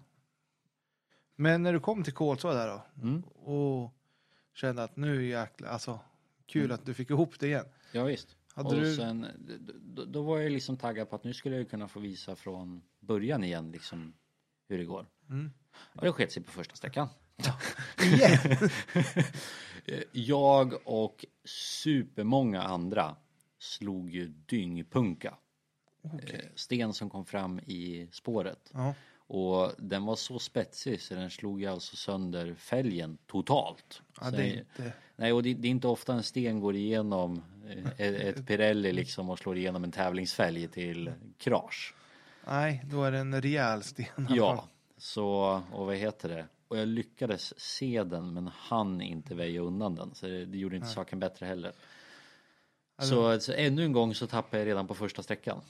Men 1.36 1.64
när 1.64 1.74
du 1.74 1.80
kom 1.80 2.04
till 2.04 2.14
Kolsva 2.14 2.54
där 2.54 2.68
då 2.68 2.82
Mm. 3.02 3.24
och 3.24 3.92
kände 4.54 4.84
att 4.84 4.96
nu 4.96 5.26
jäklar, 5.28 5.70
alltså 5.70 6.00
kul 6.48 6.72
att 6.72 6.86
du 6.86 6.94
fick 6.94 7.10
ihop 7.10 7.40
det 7.40 7.48
igen. 7.48 7.66
Ja, 7.92 8.04
visst. 8.04 8.36
Hade 8.54 8.70
och 8.70 8.76
du- 8.82 8.96
sen, 8.96 9.22
d- 9.22 9.58
d- 9.82 10.02
då 10.08 10.22
var 10.22 10.40
jag 10.40 10.52
liksom 10.52 10.78
taggad 10.78 11.10
på 11.10 11.16
att 11.16 11.24
nu 11.24 11.34
skulle 11.34 11.56
jag 11.56 11.70
kunna 11.70 11.88
få 11.88 12.00
visa 12.00 12.36
från 12.36 12.82
början 13.00 13.44
igen 13.44 13.72
liksom 13.72 14.14
hur 14.70 14.78
det 14.78 14.86
går. 14.86 15.06
Mm. 15.30 15.52
Och 15.96 16.06
det 16.06 16.12
sket 16.12 16.32
sig 16.32 16.44
på 16.44 16.52
första 16.52 16.76
sträckan. 16.76 17.08
Jag 20.12 20.74
och 20.88 21.26
supermånga 21.46 22.62
andra 22.62 23.16
slog 23.60 24.10
ju 24.10 24.28
dyngpunka. 24.28 25.38
Eh, 26.04 26.40
Sten 26.56 26.94
som 26.94 27.10
kom 27.10 27.26
fram 27.26 27.60
i 27.60 28.08
spåret. 28.12 28.70
ja. 28.74 28.94
Och 29.28 29.72
den 29.78 30.06
var 30.06 30.16
så 30.16 30.40
spetsig 30.40 31.02
så 31.02 31.14
den 31.14 31.30
slog 31.30 31.62
ju 31.62 31.68
alltså 31.68 31.96
sönder 31.96 32.54
fälgen 32.54 33.18
totalt. 33.26 34.02
ja, 34.22 34.32
det 34.32 34.44
är 34.44 34.58
inte... 34.58 34.94
Nej, 35.16 35.34
och 35.34 35.44
det, 35.44 35.54
det 35.54 35.68
är 35.68 35.70
inte 35.70 35.88
ofta 35.88 36.14
en 36.14 36.24
sten 36.24 36.60
går 36.60 36.76
igenom 36.76 37.44
eh, 37.98 38.28
ett, 38.28 38.48
Pirelli 38.48 38.94
liksom 38.94 39.30
och 39.30 39.40
slår 39.40 39.58
igenom 39.58 39.84
en 39.84 39.92
tävlingsfälg 39.92 40.68
till 40.68 41.12
krasch. 41.38 41.94
Nej, 42.48 42.84
då 42.86 43.04
är 43.04 43.12
det 43.12 43.18
en 43.18 43.42
rejäl 43.42 43.84
sten. 43.84 44.28
Ja, 44.30 44.68
så 44.98 45.62
och 45.72 45.86
vad 45.86 45.96
heter 45.96 46.30
det? 46.30 46.46
Och 46.68 46.78
jag 46.78 46.88
lyckades 46.88 47.60
se 47.60 48.04
den 48.04 48.34
men 48.34 48.48
han 48.48 49.02
inte 49.02 49.36
väja 49.36 49.62
undan 49.62 49.96
den 49.96 50.16
så 50.16 50.28
det, 50.28 50.46
det 50.46 50.58
gjorde 50.58 50.76
inte 50.76 50.88
saken 50.88 51.20
bättre 51.20 51.46
heller. 51.46 51.72
Så, 53.02 53.40
så 53.40 53.54
ännu 53.54 53.84
en 53.84 53.92
gång 53.92 54.16
så 54.16 54.28
tappade 54.28 54.58
jag 54.58 54.68
redan 54.68 54.88
på 54.88 54.96
första 54.96 55.24
sträckan. 55.24 55.62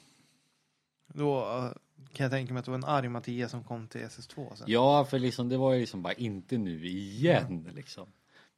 Då 1.07 1.39
eh, 1.39 1.71
kan 2.13 2.23
jag 2.23 2.31
tänka 2.31 2.53
mig 2.53 2.59
att 2.59 2.65
det 2.65 2.71
var 2.71 2.77
en 2.77 2.83
arg 2.83 3.09
Mattias 3.09 3.51
som 3.51 3.63
kom 3.63 3.87
till 3.87 4.01
SS2 4.01 4.55
sen. 4.55 4.65
Ja, 4.69 5.05
för 5.05 5.19
liksom 5.19 5.49
det 5.49 5.57
var 5.57 5.73
ju 5.73 5.79
liksom 5.79 6.01
bara 6.01 6.13
inte 6.13 6.57
nu 6.57 6.85
igen 6.87 7.69
liksom. 7.75 8.07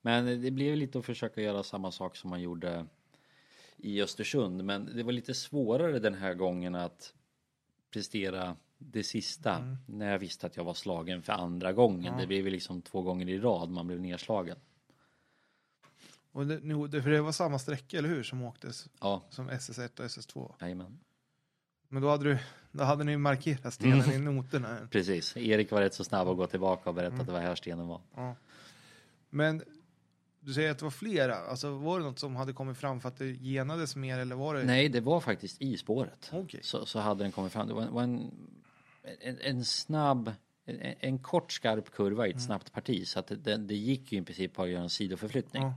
Men 0.01 0.41
det 0.41 0.51
blev 0.51 0.75
lite 0.77 0.99
att 0.99 1.05
försöka 1.05 1.41
göra 1.41 1.63
samma 1.63 1.91
sak 1.91 2.15
som 2.15 2.29
man 2.29 2.41
gjorde 2.41 2.85
i 3.77 4.01
Östersund. 4.01 4.63
Men 4.63 4.95
det 4.95 5.03
var 5.03 5.11
lite 5.11 5.33
svårare 5.33 5.99
den 5.99 6.13
här 6.13 6.33
gången 6.33 6.75
att 6.75 7.13
prestera 7.91 8.55
det 8.77 9.03
sista 9.03 9.77
när 9.85 10.11
jag 10.11 10.19
visste 10.19 10.47
att 10.47 10.57
jag 10.57 10.63
var 10.63 10.73
slagen 10.73 11.21
för 11.21 11.33
andra 11.33 11.73
gången. 11.73 12.17
Det 12.17 12.27
blev 12.27 12.45
liksom 12.45 12.81
två 12.81 13.01
gånger 13.01 13.29
i 13.29 13.39
rad 13.39 13.69
man 13.69 13.87
blev 13.87 13.99
nedslagen. 13.99 14.57
Och 16.31 16.47
det, 16.47 17.01
för 17.01 17.09
det 17.09 17.21
var 17.21 17.31
samma 17.31 17.59
sträcka, 17.59 17.97
eller 17.97 18.09
hur, 18.09 18.23
som 18.23 18.41
åktes 18.41 18.87
Ja, 18.99 19.23
som 19.29 19.49
SS1 19.49 19.99
och 19.99 20.05
SS2. 20.05 20.53
jajamän. 20.61 20.99
Men 21.89 22.01
då 22.01 22.09
hade, 22.09 22.23
du, 22.23 22.37
då 22.71 22.83
hade 22.83 23.03
ni 23.03 23.17
markerat 23.17 23.73
stenen 23.73 24.01
Mm. 24.01 24.15
i 24.15 24.17
noterna. 24.17 24.77
Precis. 24.91 25.37
Erik 25.37 25.71
var 25.71 25.81
rätt 25.81 25.93
så 25.93 26.03
snabb 26.03 26.27
att 26.27 26.37
gå 26.37 26.47
tillbaka 26.47 26.89
och 26.89 26.95
berätta 26.95 27.15
att 27.15 27.25
det 27.25 27.31
var 27.33 27.39
här 27.39 27.55
stenen 27.55 27.87
var. 27.87 28.01
Ja. 28.15 28.35
Men 29.29 29.63
du 30.39 30.53
säger 30.53 30.71
att 30.71 30.77
det 30.79 30.85
var 30.85 30.91
flera. 30.91 31.35
Alltså, 31.35 31.71
var 31.71 31.99
det 31.99 32.05
något 32.05 32.19
som 32.19 32.35
hade 32.35 32.53
kommit 32.53 32.77
fram 32.77 33.01
för 33.01 33.09
att 33.09 33.17
det 33.17 33.33
genades 33.33 33.95
mer 33.95 34.19
eller 34.19 34.35
var 34.35 34.55
det? 34.55 34.63
Nej, 34.63 34.89
det 34.89 34.99
var 34.99 35.19
faktiskt 35.19 35.61
i 35.61 35.77
spåret. 35.77 36.29
Okej. 36.33 36.59
Så, 36.63 36.85
så 36.85 36.99
hade 36.99 37.23
den 37.23 37.31
kommit 37.31 37.51
fram. 37.51 37.67
Det 37.67 37.73
var, 37.73 37.85
var 37.87 38.03
en 38.03 38.31
en, 39.21 39.37
en 39.41 39.65
snabb, 39.65 40.31
en, 40.65 40.93
en 40.99 41.19
kort 41.19 41.51
skarp 41.51 41.91
kurva 41.91 42.27
i 42.27 42.31
ett 42.31 42.41
snabbt 42.41 42.71
parti 42.73 43.07
så 43.07 43.19
att 43.19 43.27
det, 43.43 43.57
det 43.57 43.75
gick 43.75 44.11
ju 44.11 44.17
i 44.19 44.21
princip 44.21 44.55
bara 44.55 44.63
att 44.63 44.69
göra 44.71 44.83
en 44.83 44.89
sidoförflyttning. 44.89 45.63
Ja. 45.63 45.73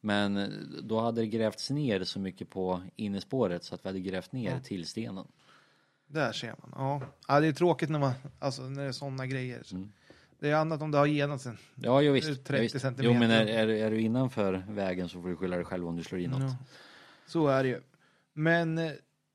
Men 0.00 0.52
då 0.82 1.00
hade 1.00 1.20
det 1.20 1.26
grävts 1.26 1.70
ner 1.70 2.04
så 2.04 2.18
mycket 2.20 2.50
på 2.50 2.82
innespåret 2.96 3.64
så 3.64 3.74
att 3.74 3.84
vi 3.84 3.88
hade 3.88 4.00
grävt 4.00 4.32
ner 4.32 4.60
till 4.60 4.86
stenen. 4.86 5.26
Där 6.12 6.32
ser 6.32 6.54
man. 6.58 6.70
Ja. 6.76 7.02
ja, 7.28 7.40
det 7.40 7.46
är 7.46 7.52
tråkigt 7.52 7.90
när, 7.90 7.98
man, 7.98 8.12
alltså, 8.38 8.62
när 8.62 8.82
det 8.82 8.88
är 8.88 8.92
sådana 8.92 9.26
grejer. 9.26 9.62
Mm. 9.72 9.92
Det 10.38 10.50
är 10.50 10.54
annat 10.54 10.82
om 10.82 10.90
det 10.90 10.98
har 10.98 11.06
genat 11.06 11.40
sen. 11.40 11.58
Ja, 11.74 12.02
jo, 12.02 12.12
visst. 12.12 12.28
30 12.28 12.54
ja, 12.54 12.60
visst. 12.60 12.80
centimeter. 12.80 13.14
Jo, 13.14 13.20
men 13.20 13.30
är, 13.30 13.46
är, 13.46 13.68
är 13.68 13.90
du 13.90 14.00
innanför 14.00 14.64
vägen 14.68 15.08
så 15.08 15.22
får 15.22 15.28
du 15.28 15.36
skylla 15.36 15.56
dig 15.56 15.64
själv 15.64 15.88
om 15.88 15.96
du 15.96 16.02
slår 16.02 16.20
in 16.20 16.30
något. 16.30 16.42
Ja. 16.42 16.56
Så 17.26 17.48
är 17.48 17.62
det 17.62 17.68
ju. 17.68 17.80
Men 18.32 18.78
eh, 18.78 18.92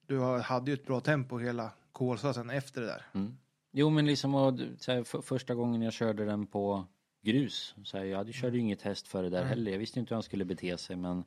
du 0.07 0.19
hade 0.19 0.71
ju 0.71 0.73
ett 0.73 0.86
bra 0.86 0.99
tempo 0.99 1.38
hela 1.38 1.71
Kolsva 1.91 2.34
sen 2.34 2.49
efter 2.49 2.82
det 2.82 2.88
där. 2.88 3.05
Mm. 3.13 3.38
Jo, 3.71 3.89
men 3.89 4.05
liksom 4.05 4.36
och, 4.36 4.59
här, 4.88 5.03
för, 5.03 5.21
första 5.21 5.55
gången 5.55 5.82
jag 5.82 5.93
körde 5.93 6.25
den 6.25 6.47
på 6.47 6.86
grus, 7.21 7.75
så 7.84 7.97
här, 7.97 8.05
jag 8.05 8.17
hade, 8.17 8.34
körde 8.34 8.55
ju 8.55 8.61
inget 8.61 8.80
test 8.80 9.07
för 9.07 9.23
det 9.23 9.30
där 9.30 9.43
heller. 9.43 9.71
Jag 9.71 9.80
visste 9.80 9.99
inte 9.99 10.09
hur 10.09 10.15
han 10.15 10.23
skulle 10.23 10.45
bete 10.45 10.78
sig, 10.78 10.95
men 10.95 11.23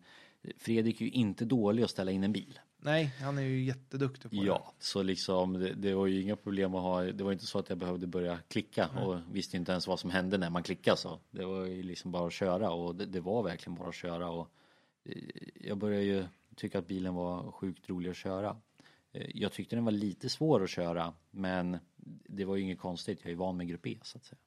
Fredrik 0.59 1.01
är 1.01 1.05
ju 1.05 1.11
inte 1.11 1.45
dålig 1.45 1.83
att 1.83 1.91
ställa 1.91 2.11
in 2.11 2.25
en 2.25 2.33
bil. 2.33 2.61
Nej, 2.83 3.05
han 3.23 3.39
är 3.39 3.43
ju 3.43 3.65
jätteduktig 3.65 4.31
på 4.31 4.37
det. 4.37 4.43
Ja, 4.47 4.73
så 4.79 5.03
liksom 5.03 5.53
det, 5.53 5.75
det 5.75 5.95
var 5.95 6.07
ju 6.07 6.23
inga 6.23 6.37
problem 6.37 6.75
att 6.75 6.83
ha. 6.83 7.03
Det 7.03 7.25
var 7.25 7.33
inte 7.33 7.47
så 7.47 7.59
att 7.59 7.69
jag 7.69 7.79
behövde 7.79 8.07
börja 8.07 8.39
klicka 8.49 8.89
och 8.89 9.19
visste 9.33 9.57
inte 9.57 9.73
ens 9.73 9.87
vad 9.87 10.01
som 10.01 10.11
hände 10.11 10.39
när 10.39 10.51
man 10.51 10.63
klickade 10.63 10.97
så. 10.97 11.19
Det 11.31 11.45
var 11.45 11.67
ju 11.67 11.83
liksom 11.83 12.11
bara 12.13 12.27
att 12.27 12.33
köra 12.33 12.71
och 12.71 12.95
det, 12.95 13.07
det 13.07 13.21
var 13.21 13.43
verkligen 13.43 13.75
bara 13.75 13.89
att 13.89 13.95
köra 13.95 14.31
och 14.31 14.49
eh, 15.05 15.17
jag 15.55 15.79
började 15.79 16.05
ju 16.05 16.25
tycka 16.57 16.79
att 16.79 16.87
bilen 16.87 17.15
var 17.15 17.53
sjukt 17.53 17.89
rolig 17.89 18.11
att 18.11 18.17
köra. 18.17 18.57
Eh, 19.13 19.27
Jag 19.35 19.53
tyckte 19.53 19.77
den 19.77 19.85
var 19.85 19.93
lite 19.93 20.29
svår 20.29 20.65
att 20.65 20.71
köra, 20.71 21.15
men 21.31 21.79
det 22.29 22.45
var 22.45 22.57
ju 22.57 22.63
inget 22.63 22.79
konstigt. 22.79 23.21
Jag 23.23 23.33
är 23.33 23.37
van 23.37 23.57
med 23.57 23.69
grupp 23.69 23.87
E 23.87 23.99
så 24.03 24.19
att 24.19 24.25
säga. 24.25 24.39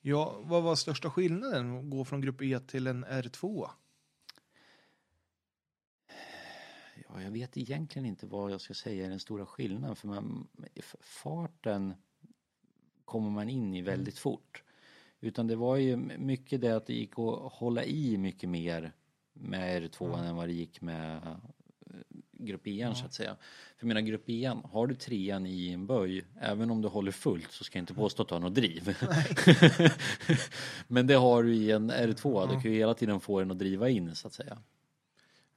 Ja, 0.00 0.40
vad 0.42 0.62
var 0.62 0.74
största 0.74 1.10
skillnaden 1.10 1.78
att 1.78 1.90
gå 1.90 2.04
från 2.04 2.20
grupp 2.20 2.42
E 2.42 2.60
till 2.66 2.86
en 2.86 3.04
R2? 3.04 3.68
Ja, 7.08 7.22
jag 7.22 7.30
vet 7.30 7.56
egentligen 7.56 8.06
inte 8.06 8.26
vad 8.26 8.52
jag 8.52 8.60
ska 8.60 8.74
säga 8.74 9.06
är 9.06 9.10
den 9.10 9.20
stora 9.20 9.46
skillnaden 9.46 9.96
för 9.96 10.08
man, 10.08 10.48
farten 11.00 11.94
kommer 13.04 13.30
man 13.30 13.48
in 13.48 13.74
i 13.74 13.82
väldigt 13.82 14.18
fort. 14.18 14.62
Utan 15.20 15.46
det 15.46 15.56
var 15.56 15.76
ju 15.76 15.96
mycket 15.96 16.60
det 16.60 16.76
att 16.76 16.86
det 16.86 16.94
gick 16.94 17.12
att 17.18 17.52
hålla 17.52 17.84
i 17.84 18.18
mycket 18.18 18.48
mer 18.48 18.92
med 19.32 19.82
R2 19.82 20.26
än 20.26 20.36
vad 20.36 20.48
det 20.48 20.52
gick 20.52 20.80
med 20.80 21.16
eh, 21.16 21.36
grupp 22.32 22.66
E 22.66 22.92
så 22.94 23.04
att 23.04 23.14
säga. 23.14 23.36
För 23.76 23.86
menar 23.86 24.00
grupp 24.00 24.24
E, 24.26 24.52
har 24.64 24.86
du 24.86 24.94
trean 24.94 25.46
i 25.46 25.72
en 25.72 25.86
böj, 25.86 26.24
även 26.40 26.70
om 26.70 26.82
du 26.82 26.88
håller 26.88 27.12
fullt 27.12 27.52
så 27.52 27.64
ska 27.64 27.78
jag 27.78 27.82
inte 27.82 27.94
påstå 27.94 28.22
att 28.22 28.28
du 28.28 28.34
har 28.34 28.40
något 28.40 28.54
driv. 28.54 28.96
Men 30.86 31.06
det 31.06 31.14
har 31.14 31.42
du 31.42 31.54
i 31.54 31.70
en 31.70 31.90
R2, 31.90 32.54
du 32.54 32.60
kan 32.60 32.72
ju 32.72 32.78
hela 32.78 32.94
tiden 32.94 33.20
få 33.20 33.38
den 33.38 33.50
att 33.50 33.58
driva 33.58 33.88
in 33.88 34.14
så 34.14 34.26
att 34.26 34.34
säga. 34.34 34.58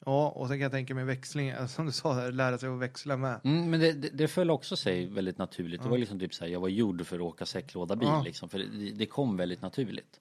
Ja, 0.06 0.30
och 0.30 0.48
sen 0.48 0.58
kan 0.58 0.62
jag 0.64 0.72
tänka 0.72 0.96
mig 0.96 1.06
växling, 1.06 1.54
som 1.68 1.86
du 1.86 1.92
sa, 1.92 2.14
där, 2.14 2.32
lära 2.32 2.58
sig 2.58 2.70
att 2.70 2.80
växla 2.80 3.18
med. 3.18 3.40
Mm, 3.44 3.70
men 3.70 3.80
det, 3.80 3.94
det, 3.94 4.10
det 4.10 4.28
föll 4.28 4.50
också 4.50 4.76
sig 4.76 5.06
väldigt 5.06 5.38
naturligt. 5.38 5.84
Det 5.84 5.90
var 5.90 5.98
liksom 5.98 6.20
typ 6.20 6.34
så 6.34 6.46
här, 6.46 6.52
jag 6.52 6.60
var 6.60 6.70
gjord 6.70 7.06
för 7.06 7.16
att 7.16 7.22
åka 7.22 7.46
säcklådabil 7.46 8.08
Ja. 8.08 8.24
liksom, 8.24 8.50
för 8.50 8.60
det, 8.60 8.92
det 8.92 9.06
kom 9.06 9.38
väldigt 9.38 9.62
naturligt. 9.62 10.20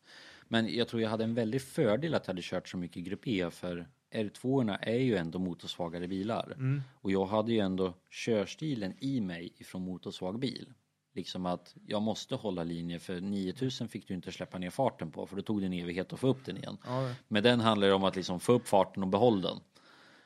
Men 0.48 0.74
jag 0.74 0.88
tror 0.88 1.02
jag 1.02 1.10
hade 1.10 1.24
en 1.24 1.34
väldig 1.34 1.62
fördel 1.62 2.14
att 2.14 2.26
jag 2.26 2.32
hade 2.32 2.42
kört 2.42 2.68
så 2.68 2.76
mycket 2.76 3.02
Grupp 3.04 3.28
E 3.28 3.50
för 3.50 3.88
R2 4.14 4.78
är 4.82 4.98
ju 4.98 5.16
ändå 5.16 5.38
motorsvagare 5.38 6.08
bilar. 6.08 6.56
Och 6.94 7.10
jag 7.10 7.26
hade 7.26 7.52
ju 7.52 7.58
ändå 7.58 7.94
körstilen 8.10 8.94
i 8.98 9.20
mig 9.20 9.52
ifrån 9.58 9.82
motorsvag 9.82 10.38
bil. 10.38 10.72
Liksom 11.14 11.46
att 11.46 11.74
jag 11.86 12.02
måste 12.02 12.34
hålla 12.34 12.64
linje 12.64 12.98
för 12.98 13.20
9000 13.20 13.88
fick 13.88 14.08
du 14.08 14.14
inte 14.14 14.32
släppa 14.32 14.58
ner 14.58 14.70
farten 14.70 15.10
på 15.10 15.26
för 15.26 15.36
då 15.36 15.42
tog 15.42 15.60
det 15.60 15.66
en 15.66 15.72
evighet 15.72 16.12
att 16.12 16.20
få 16.20 16.28
upp 16.28 16.44
den 16.44 16.56
igen. 16.56 16.76
Ja, 16.86 17.14
Men 17.28 17.42
den 17.42 17.60
handlar 17.60 17.86
ju 17.86 17.92
om 17.92 18.04
att 18.04 18.16
liksom 18.16 18.40
få 18.40 18.52
upp 18.52 18.68
farten 18.68 19.02
och 19.02 19.08
behålla 19.08 19.48
den. 19.48 19.60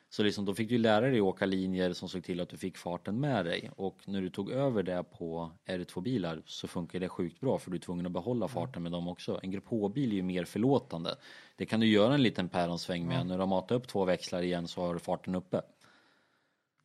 Så 0.08 0.22
liksom 0.22 0.44
då 0.44 0.54
fick 0.54 0.68
du 0.68 0.78
lära 0.78 1.10
dig 1.10 1.20
åka 1.20 1.46
linjer 1.46 1.92
som 1.92 2.08
såg 2.08 2.24
till 2.24 2.40
att 2.40 2.48
du 2.48 2.56
fick 2.56 2.76
farten 2.76 3.20
med 3.20 3.44
dig. 3.44 3.70
Och 3.76 3.98
när 4.06 4.20
du 4.20 4.30
tog 4.30 4.50
över 4.50 4.82
det 4.82 5.04
på 5.18 5.52
R2-bilar 5.66 6.42
så 6.46 6.68
funkar 6.68 7.00
det 7.00 7.08
sjukt 7.08 7.40
bra 7.40 7.58
för 7.58 7.70
du 7.70 7.76
är 7.76 7.80
tvungen 7.80 8.06
att 8.06 8.12
behålla 8.12 8.48
farten 8.48 8.82
med 8.82 8.92
dem 8.92 9.08
också. 9.08 9.40
En 9.42 9.50
Grupp 9.50 9.66
H-bil 9.66 10.12
är 10.12 10.16
ju 10.16 10.22
mer 10.22 10.44
förlåtande. 10.44 11.16
Det 11.56 11.66
kan 11.66 11.80
du 11.80 11.86
göra 11.86 12.14
en 12.14 12.22
liten 12.22 12.48
päronsväng 12.48 13.06
med. 13.06 13.26
När 13.26 13.34
du 13.34 13.40
har 13.40 13.46
matat 13.46 13.70
upp 13.70 13.88
två 13.88 14.04
växlar 14.04 14.42
igen 14.42 14.68
så 14.68 14.80
har 14.80 14.94
du 14.94 15.00
farten 15.00 15.34
uppe. 15.34 15.62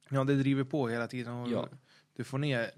ja, 0.10 0.24
det 0.24 0.36
driver 0.36 0.64
på 0.64 0.88
hela 0.88 1.08
tiden. 1.08 1.34
Och 1.34 1.52
Ja. 1.52 1.68
Du 2.16 2.24
får 2.24 2.38
ner, 2.38 2.72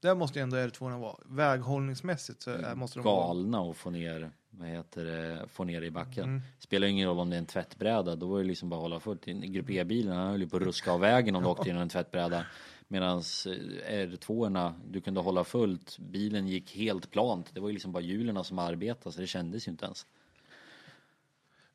där 0.00 0.14
måste 0.14 0.38
ju 0.38 0.42
ändå 0.42 0.56
R2 0.56 0.98
vara. 1.00 1.16
Väghållningsmässigt 1.24 2.42
så 2.42 2.50
är- 2.50 2.74
måste 2.74 2.98
de. 2.98 3.02
Galna 3.04 3.60
och 3.60 3.76
få 3.76 3.90
ner, 3.90 4.30
vad 4.50 4.68
heter 4.68 5.04
det, 5.04 5.48
få 5.48 5.64
ner 5.64 5.82
i 5.82 5.90
backen. 5.90 6.24
Mm. 6.24 6.42
Spelar 6.58 6.86
ingen 6.86 7.08
roll 7.08 7.18
om 7.18 7.30
det 7.30 7.36
är 7.36 7.38
en 7.38 7.46
tvättbräda, 7.46 8.16
då 8.16 8.26
var 8.26 8.38
det 8.38 8.44
liksom 8.44 8.68
bara 8.68 8.76
att 8.76 8.82
hålla 8.82 9.00
fullt. 9.00 9.24
Grupp 9.24 9.70
E-bilen, 9.70 10.16
han 10.16 10.30
höll 10.30 10.40
ju 10.40 10.48
på 10.48 10.56
att 10.56 10.62
ruska 10.62 10.92
av 10.92 11.00
vägen 11.00 11.36
om 11.36 11.42
du 11.42 11.48
åkte 11.50 11.68
genom 11.68 11.82
en 11.82 11.88
tvättbräda. 11.88 12.46
Medan 12.88 13.20
R2 13.20 14.72
du 14.90 15.00
kunde 15.00 15.20
hålla 15.20 15.44
fullt, 15.44 15.98
bilen 15.98 16.48
gick 16.48 16.76
helt 16.76 17.10
plant. 17.10 17.54
Det 17.54 17.60
var 17.60 17.68
ju 17.68 17.72
liksom 17.72 17.92
bara 17.92 18.02
hjulen 18.02 18.44
som 18.44 18.58
arbetade 18.58 19.14
så 19.14 19.20
det 19.20 19.26
kändes 19.26 19.68
ju 19.68 19.70
inte 19.70 19.84
ens. 19.84 20.06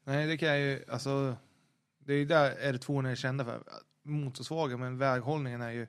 Nej, 0.04 0.28
det 0.28 0.38
kan 0.38 0.48
jag 0.50 0.60
ju, 0.60 0.84
alltså. 0.90 1.36
Det 2.00 2.14
är 2.14 2.18
ju 2.18 2.26
där 2.26 2.52
R2 2.74 3.10
är 3.12 3.16
kända 3.16 3.46
för. 3.46 3.64
Motorsvaga, 4.04 4.78
men 4.78 4.98
väghållningen 4.98 5.62
är 5.62 5.72
ju 5.72 5.88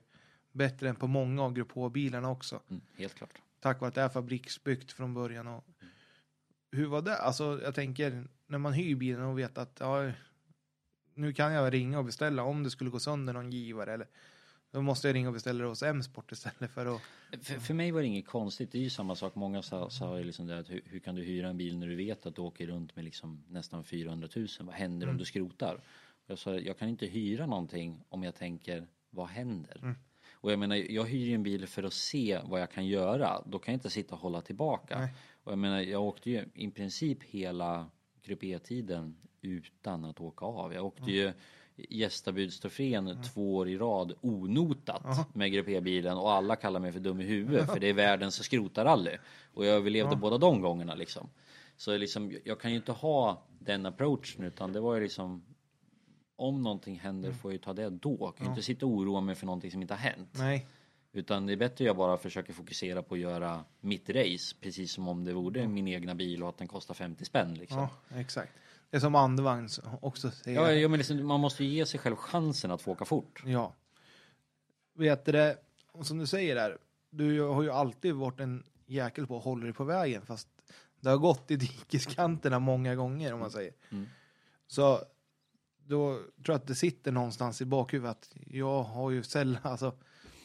bättre 0.53 0.89
än 0.89 0.95
på 0.95 1.07
många 1.07 1.43
av 1.43 1.53
Grupp 1.53 1.71
H-bilarna 1.71 2.29
också. 2.29 2.59
Mm, 2.69 2.81
helt 2.97 3.13
klart. 3.13 3.41
Tack 3.59 3.79
vare 3.79 3.87
att 3.87 3.95
det 3.95 4.01
är 4.01 4.09
fabriksbyggt 4.09 4.91
från 4.91 5.13
början. 5.13 5.47
Och 5.47 5.63
hur 6.71 6.87
var 6.87 7.01
det? 7.01 7.17
Alltså, 7.17 7.59
jag 7.63 7.75
tänker 7.75 8.27
när 8.47 8.57
man 8.57 8.73
hyr 8.73 8.95
bilen 8.95 9.21
och 9.21 9.39
vet 9.39 9.57
att 9.57 9.77
ja, 9.79 10.11
nu 11.13 11.33
kan 11.33 11.53
jag 11.53 11.73
ringa 11.73 11.99
och 11.99 12.05
beställa 12.05 12.43
om 12.43 12.63
det 12.63 12.69
skulle 12.69 12.89
gå 12.89 12.99
sönder 12.99 13.33
någon 13.33 13.51
givare 13.51 13.93
eller 13.93 14.07
då 14.71 14.81
måste 14.81 15.07
jag 15.07 15.15
ringa 15.15 15.27
och 15.27 15.33
beställa 15.33 15.63
det 15.63 15.69
hos 15.69 15.83
M-sport 15.83 16.31
istället 16.31 16.71
för 16.71 16.95
att 16.95 17.01
För, 17.41 17.59
för 17.59 17.73
mig 17.73 17.91
var 17.91 18.01
det 18.01 18.07
inget 18.07 18.27
konstigt, 18.27 18.71
det 18.71 18.77
är 18.77 18.81
ju 18.81 18.89
samma 18.89 19.15
sak. 19.15 19.35
Många 19.35 19.61
sa, 19.61 19.89
sa 19.89 20.17
ju 20.17 20.23
liksom 20.23 20.47
det 20.47 20.59
att 20.59 20.69
hur, 20.69 20.81
hur 20.85 20.99
kan 20.99 21.15
du 21.15 21.23
hyra 21.23 21.49
en 21.49 21.57
bil 21.57 21.77
när 21.77 21.87
du 21.87 21.95
vet 21.95 22.25
att 22.25 22.35
du 22.35 22.41
åker 22.41 22.67
runt 22.67 22.95
med 22.95 23.05
liksom 23.05 23.43
nästan 23.47 23.83
400 23.83 24.27
000? 24.35 24.47
Vad 24.59 24.75
händer 24.75 25.09
om 25.09 25.17
du 25.17 25.25
skrotar? 25.25 25.81
Jag 26.25 26.39
sa, 26.39 26.55
jag 26.55 26.77
kan 26.77 26.89
inte 26.89 27.05
hyra 27.05 27.45
någonting 27.45 28.03
om 28.09 28.23
jag 28.23 28.35
tänker, 28.35 28.87
vad 29.09 29.27
händer? 29.27 29.95
Och 30.43 30.51
jag 30.51 30.59
menar, 30.59 30.75
jag 30.75 31.05
hyr 31.05 31.25
ju 31.25 31.35
en 31.35 31.43
bil 31.43 31.67
för 31.67 31.83
att 31.83 31.93
se 31.93 32.39
vad 32.43 32.61
jag 32.61 32.71
kan 32.71 32.87
göra. 32.87 33.41
Då 33.45 33.59
kan 33.59 33.71
jag 33.71 33.77
inte 33.77 33.89
sitta 33.89 34.15
och 34.15 34.21
hålla 34.21 34.41
tillbaka. 34.41 34.99
Nej. 34.99 35.13
Och 35.43 35.51
jag 35.51 35.59
menar, 35.59 35.81
jag 35.81 36.03
åkte 36.03 36.29
ju 36.29 36.45
i 36.53 36.69
princip 36.69 37.23
hela 37.23 37.89
Grupp 38.23 38.43
E-tiden 38.43 39.17
utan 39.41 40.05
att 40.05 40.21
åka 40.21 40.45
av. 40.45 40.73
Jag 40.73 40.85
åkte 40.85 41.11
ju 41.11 41.33
Gästabudstrofén 41.75 43.21
två 43.33 43.55
år 43.55 43.69
i 43.69 43.77
rad 43.77 44.13
onotat 44.21 45.35
med 45.35 45.51
Grupp 45.51 45.69
E-bilen 45.69 46.17
och 46.17 46.31
alla 46.31 46.55
kallar 46.55 46.79
mig 46.79 46.91
för 46.91 46.99
dum 46.99 47.21
i 47.21 47.23
huvudet 47.23 47.71
för 47.71 47.79
det 47.79 47.89
är 47.89 47.93
världens 47.93 48.43
skrotarrally. 48.43 49.17
Och 49.53 49.65
jag 49.65 49.75
överlevde 49.75 50.15
båda 50.15 50.37
de 50.37 50.61
gångerna 50.61 50.95
liksom. 50.95 51.29
Så 51.77 51.97
liksom, 51.97 52.37
jag 52.45 52.59
kan 52.59 52.71
ju 52.71 52.77
inte 52.77 52.91
ha 52.91 53.43
den 53.59 53.85
approachen 53.85 54.43
utan 54.43 54.73
det 54.73 54.79
var 54.79 54.95
ju 54.95 55.01
liksom 55.01 55.43
om 56.35 56.63
någonting 56.63 56.99
händer 56.99 57.31
får 57.31 57.51
jag 57.51 57.53
ju 57.53 57.63
ta 57.63 57.73
det 57.73 57.89
då. 57.89 58.17
Jag 58.19 58.35
kan 58.35 58.45
ju 58.45 58.49
inte 58.49 58.63
sitta 58.63 58.85
och 58.85 58.91
oroa 58.91 59.21
mig 59.21 59.35
för 59.35 59.45
någonting 59.45 59.71
som 59.71 59.81
inte 59.81 59.93
har 59.93 59.99
hänt. 59.99 60.29
nej, 60.31 60.67
Utan 61.15 61.45
det 61.45 61.53
är 61.53 61.57
bättre 61.57 61.73
att 61.73 61.87
jag 61.87 61.97
bara 61.97 62.17
försöker 62.17 62.53
fokusera 62.53 63.03
på 63.03 63.15
att 63.15 63.21
göra 63.21 63.63
mitt 63.79 64.09
race 64.09 64.55
precis 64.61 64.91
som 64.91 65.07
om 65.07 65.23
det 65.23 65.33
vore 65.33 65.67
min 65.67 65.87
egna 65.87 66.15
bil 66.15 66.43
och 66.43 66.49
att 66.49 66.57
den 66.57 66.67
kostar 66.67 66.93
50 66.93 67.25
spänn 67.25 67.53
liksom. 67.53 67.77
ja, 67.77 67.89
exakt. 68.19 68.53
Det 68.89 68.97
är 68.97 69.01
som 69.01 69.15
andevagn 69.15 69.69
också 70.01 70.31
säger. 70.31 70.61
Ja, 70.61 70.71
ja 70.71 70.87
men 70.87 70.97
liksom, 70.97 71.27
man 71.27 71.39
måste 71.39 71.63
ju 71.63 71.69
ge 71.69 71.85
sig 71.85 71.99
själv 71.99 72.15
chansen 72.15 72.71
att 72.71 72.81
få 72.81 72.91
åka 72.91 73.05
fort. 73.05 73.43
Ja. 73.45 73.73
Vet 74.93 75.25
du 75.25 75.31
det, 75.31 75.57
och 75.91 76.05
som 76.05 76.17
du 76.17 76.27
säger 76.27 76.55
där, 76.55 76.77
du 77.09 77.41
har 77.41 77.63
ju 77.63 77.71
alltid 77.71 78.13
varit 78.13 78.39
en 78.39 78.63
jäkel 78.85 79.27
på 79.27 79.37
att 79.37 79.43
hålla 79.43 79.63
dig 79.63 79.73
på 79.73 79.83
vägen 79.83 80.25
fast 80.25 80.47
det 80.99 81.09
har 81.09 81.17
gått 81.17 81.51
i 81.51 81.55
dikeskanterna 81.55 82.59
många 82.59 82.95
gånger 82.95 83.33
om 83.33 83.39
man 83.39 83.51
säger. 83.51 83.73
Mm. 83.91 84.09
Så 84.67 84.99
då 85.87 86.15
tror 86.15 86.27
jag 86.45 86.55
att 86.55 86.67
det 86.67 86.75
sitter 86.75 87.11
någonstans 87.11 87.61
i 87.61 87.65
bakhuvudet 87.65 88.11
att 88.11 88.35
jag 88.47 88.83
har 88.83 89.11
ju 89.11 89.23
sällan, 89.23 89.61
alltså, 89.63 89.93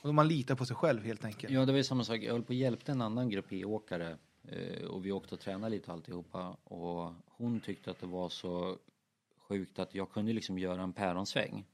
och 0.03 0.14
man 0.14 0.28
litar 0.28 0.55
på 0.55 0.66
sig 0.66 0.76
själv 0.76 1.05
helt 1.05 1.24
enkelt. 1.24 1.53
Ja, 1.53 1.64
det 1.66 1.72
var 1.72 1.76
ju 1.76 1.84
samma 1.84 2.05
sak. 2.05 2.16
Jag 2.22 2.32
höll 2.32 2.43
på 2.43 2.49
och 2.49 2.55
hjälpte 2.55 2.93
en 2.93 3.03
annan 3.03 3.30
grupp 3.30 3.53
E-åkare 3.53 4.16
eh, 4.49 4.84
och 4.84 5.07
vi 5.07 5.12
åkte 5.12 5.34
och 5.34 5.41
tränade 5.41 5.70
lite 5.70 5.93
alltihopa 5.93 6.57
och 6.64 7.12
hon 7.26 7.61
tyckte 7.61 7.91
att 7.91 8.01
det 8.01 8.07
var 8.07 8.28
så 8.28 8.76
sjukt 9.49 9.78
att 9.78 9.95
jag 9.95 10.11
kunde 10.11 10.32
liksom 10.32 10.59
göra 10.59 10.82
en 10.82 10.93
päronsväng. 10.93 11.64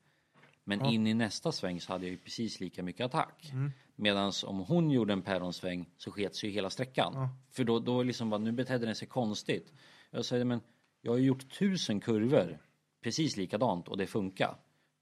Men 0.65 0.85
in 0.85 1.07
i 1.07 1.15
nästa 1.15 1.53
sväng 1.53 1.81
så 1.81 1.93
hade 1.93 2.05
jag 2.05 2.11
ju 2.11 2.19
precis 2.19 2.61
lika 2.61 2.83
mycket 2.83 3.07
attack. 3.07 3.51
Mm. 3.53 3.73
Medan 3.97 4.33
om 4.45 4.59
hon 4.59 4.91
gjorde 4.91 5.12
en 5.12 5.23
päronsväng 5.23 5.91
så 5.97 6.11
sket 6.11 6.35
sig 6.35 6.49
ju 6.49 6.55
hela 6.55 6.71
sträckan. 6.71 7.29
För 7.51 7.65
då, 7.65 7.79
då 7.79 8.03
liksom 8.03 8.31
bara, 8.31 8.39
nu 8.39 8.53
betedde 8.53 8.87
den 8.87 8.95
sig 8.95 9.09
konstigt. 9.09 9.73
Jag 10.11 10.25
säger 10.25 10.45
men 10.45 10.61
jag 11.01 11.12
har 11.12 11.19
ju 11.19 11.25
gjort 11.25 11.59
tusen 11.59 12.01
kurvor 12.01 12.59
precis 13.05 13.37
likadant 13.37 13.89
och 13.89 13.97
det 13.97 14.07
funkar. 14.07 14.55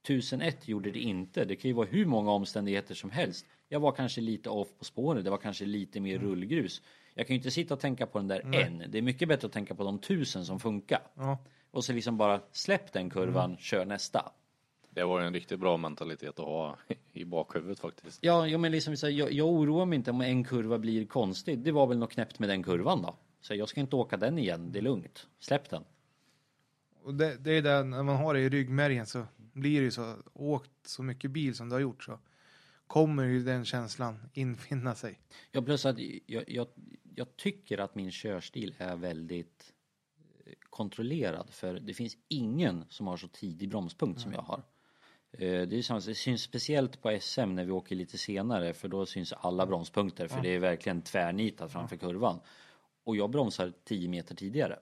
1001 0.03 0.67
gjorde 0.67 0.91
det 0.91 0.99
inte. 0.99 1.45
Det 1.45 1.55
kan 1.55 1.69
ju 1.69 1.75
vara 1.75 1.87
hur 1.87 2.05
många 2.05 2.31
omständigheter 2.31 2.95
som 2.95 3.11
helst. 3.11 3.45
Jag 3.69 3.79
var 3.79 3.91
kanske 3.91 4.21
lite 4.21 4.49
off 4.49 4.67
på 4.79 4.85
spåret, 4.85 5.23
det 5.23 5.29
var 5.29 5.37
kanske 5.37 5.65
lite 5.65 5.99
mer 5.99 6.15
Mm. 6.15 6.27
rullgrus. 6.27 6.81
Jag 7.15 7.27
kan 7.27 7.33
ju 7.33 7.37
inte 7.37 7.51
sitta 7.51 7.73
och 7.73 7.79
tänka 7.79 8.05
på 8.05 8.17
den 8.19 8.27
där 8.27 8.55
en. 8.55 8.83
Det 8.89 8.97
är 8.97 9.01
mycket 9.01 9.27
bättre 9.27 9.45
att 9.45 9.51
tänka 9.53 9.75
på 9.75 9.83
de 9.83 9.99
tusen 9.99 10.45
som 10.45 10.59
funkar. 10.59 11.01
Ja. 11.15 11.37
Och 11.71 11.85
så 11.85 11.93
liksom 11.93 12.17
bara 12.17 12.41
släpp 12.51 12.93
den 12.93 13.09
kurvan, 13.09 13.45
Mm. 13.45 13.57
kör 13.57 13.85
nästa. 13.85 14.31
Det 14.89 15.03
var 15.03 15.21
ju 15.21 15.27
en 15.27 15.33
riktigt 15.33 15.59
bra 15.59 15.77
mentalitet 15.77 16.39
att 16.39 16.45
ha 16.45 16.77
i 17.13 17.25
bakhuvudet 17.25 17.79
faktiskt. 17.79 18.19
Ja, 18.23 18.47
ja 18.47 18.57
men 18.57 18.71
liksom 18.71 18.97
så 18.97 19.09
jag, 19.09 19.31
jag 19.31 19.47
oroar 19.47 19.85
mig 19.85 19.95
inte 19.95 20.11
om 20.11 20.21
en 20.21 20.43
kurva 20.43 20.77
blir 20.77 21.05
konstig. 21.05 21.59
Det 21.59 21.71
var 21.71 21.87
väl 21.87 21.97
något 21.97 22.11
knäppt 22.11 22.39
med 22.39 22.49
den 22.49 22.63
kurvan 22.63 23.01
då. 23.01 23.15
Så 23.41 23.55
jag 23.55 23.69
ska 23.69 23.79
inte 23.81 23.95
åka 23.95 24.17
den 24.17 24.37
igen, 24.39 24.71
det 24.71 24.79
är 24.79 24.83
lugnt. 24.83 25.27
Släpp 25.39 25.69
den. 25.69 25.83
Och 27.03 27.13
det, 27.13 27.37
det 27.37 27.51
är 27.51 27.61
det, 27.61 27.83
när 27.83 28.03
man 28.03 28.15
har 28.15 28.33
det 28.33 28.39
i 28.39 28.49
ryggmärgen 28.49 29.05
så 29.05 29.25
blir 29.37 29.79
det 29.79 29.85
ju 29.85 29.91
så, 29.91 30.15
åkt 30.33 30.71
så 30.87 31.03
mycket 31.03 31.31
bil 31.31 31.55
som 31.55 31.69
du 31.69 31.75
har 31.75 31.79
gjort 31.79 32.03
så 32.03 32.19
kommer 32.87 33.23
ju 33.23 33.43
den 33.43 33.65
känslan 33.65 34.19
infinna 34.33 34.95
sig. 34.95 35.19
Ja, 35.51 35.61
plus 35.61 35.85
att 35.85 35.99
jag, 36.25 36.43
jag, 36.47 36.67
jag 37.15 37.37
tycker 37.37 37.77
att 37.77 37.95
min 37.95 38.11
körstil 38.11 38.75
är 38.77 38.95
väldigt 38.95 39.73
eh, 40.45 40.53
kontrollerad 40.69 41.49
för 41.49 41.73
det 41.73 41.93
finns 41.93 42.17
ingen 42.27 42.85
som 42.89 43.07
har 43.07 43.17
så 43.17 43.27
tidig 43.27 43.69
bromspunkt 43.69 44.21
som 44.21 44.33
jag 44.33 44.41
har. 44.41 44.63
Eh, 45.31 45.67
Det, 45.67 45.77
är 45.77 45.81
samma, 45.81 45.99
det 45.99 46.15
syns 46.15 46.41
speciellt 46.41 47.01
på 47.01 47.17
SM 47.21 47.55
när 47.55 47.65
vi 47.65 47.71
åker 47.71 47.95
lite 47.95 48.17
senare 48.17 48.73
för 48.73 48.87
då 48.87 49.05
syns 49.05 49.33
alla 49.33 49.65
bromspunkter 49.65 50.27
för 50.27 50.41
det 50.41 50.49
är 50.49 50.59
verkligen 50.59 51.01
tvärnitat 51.01 51.71
framför 51.71 51.95
kurvan. 51.97 52.39
Och 53.03 53.15
jag 53.15 53.29
bromsar 53.29 53.73
10 53.83 54.09
meter 54.09 54.35
tidigare. 54.35 54.79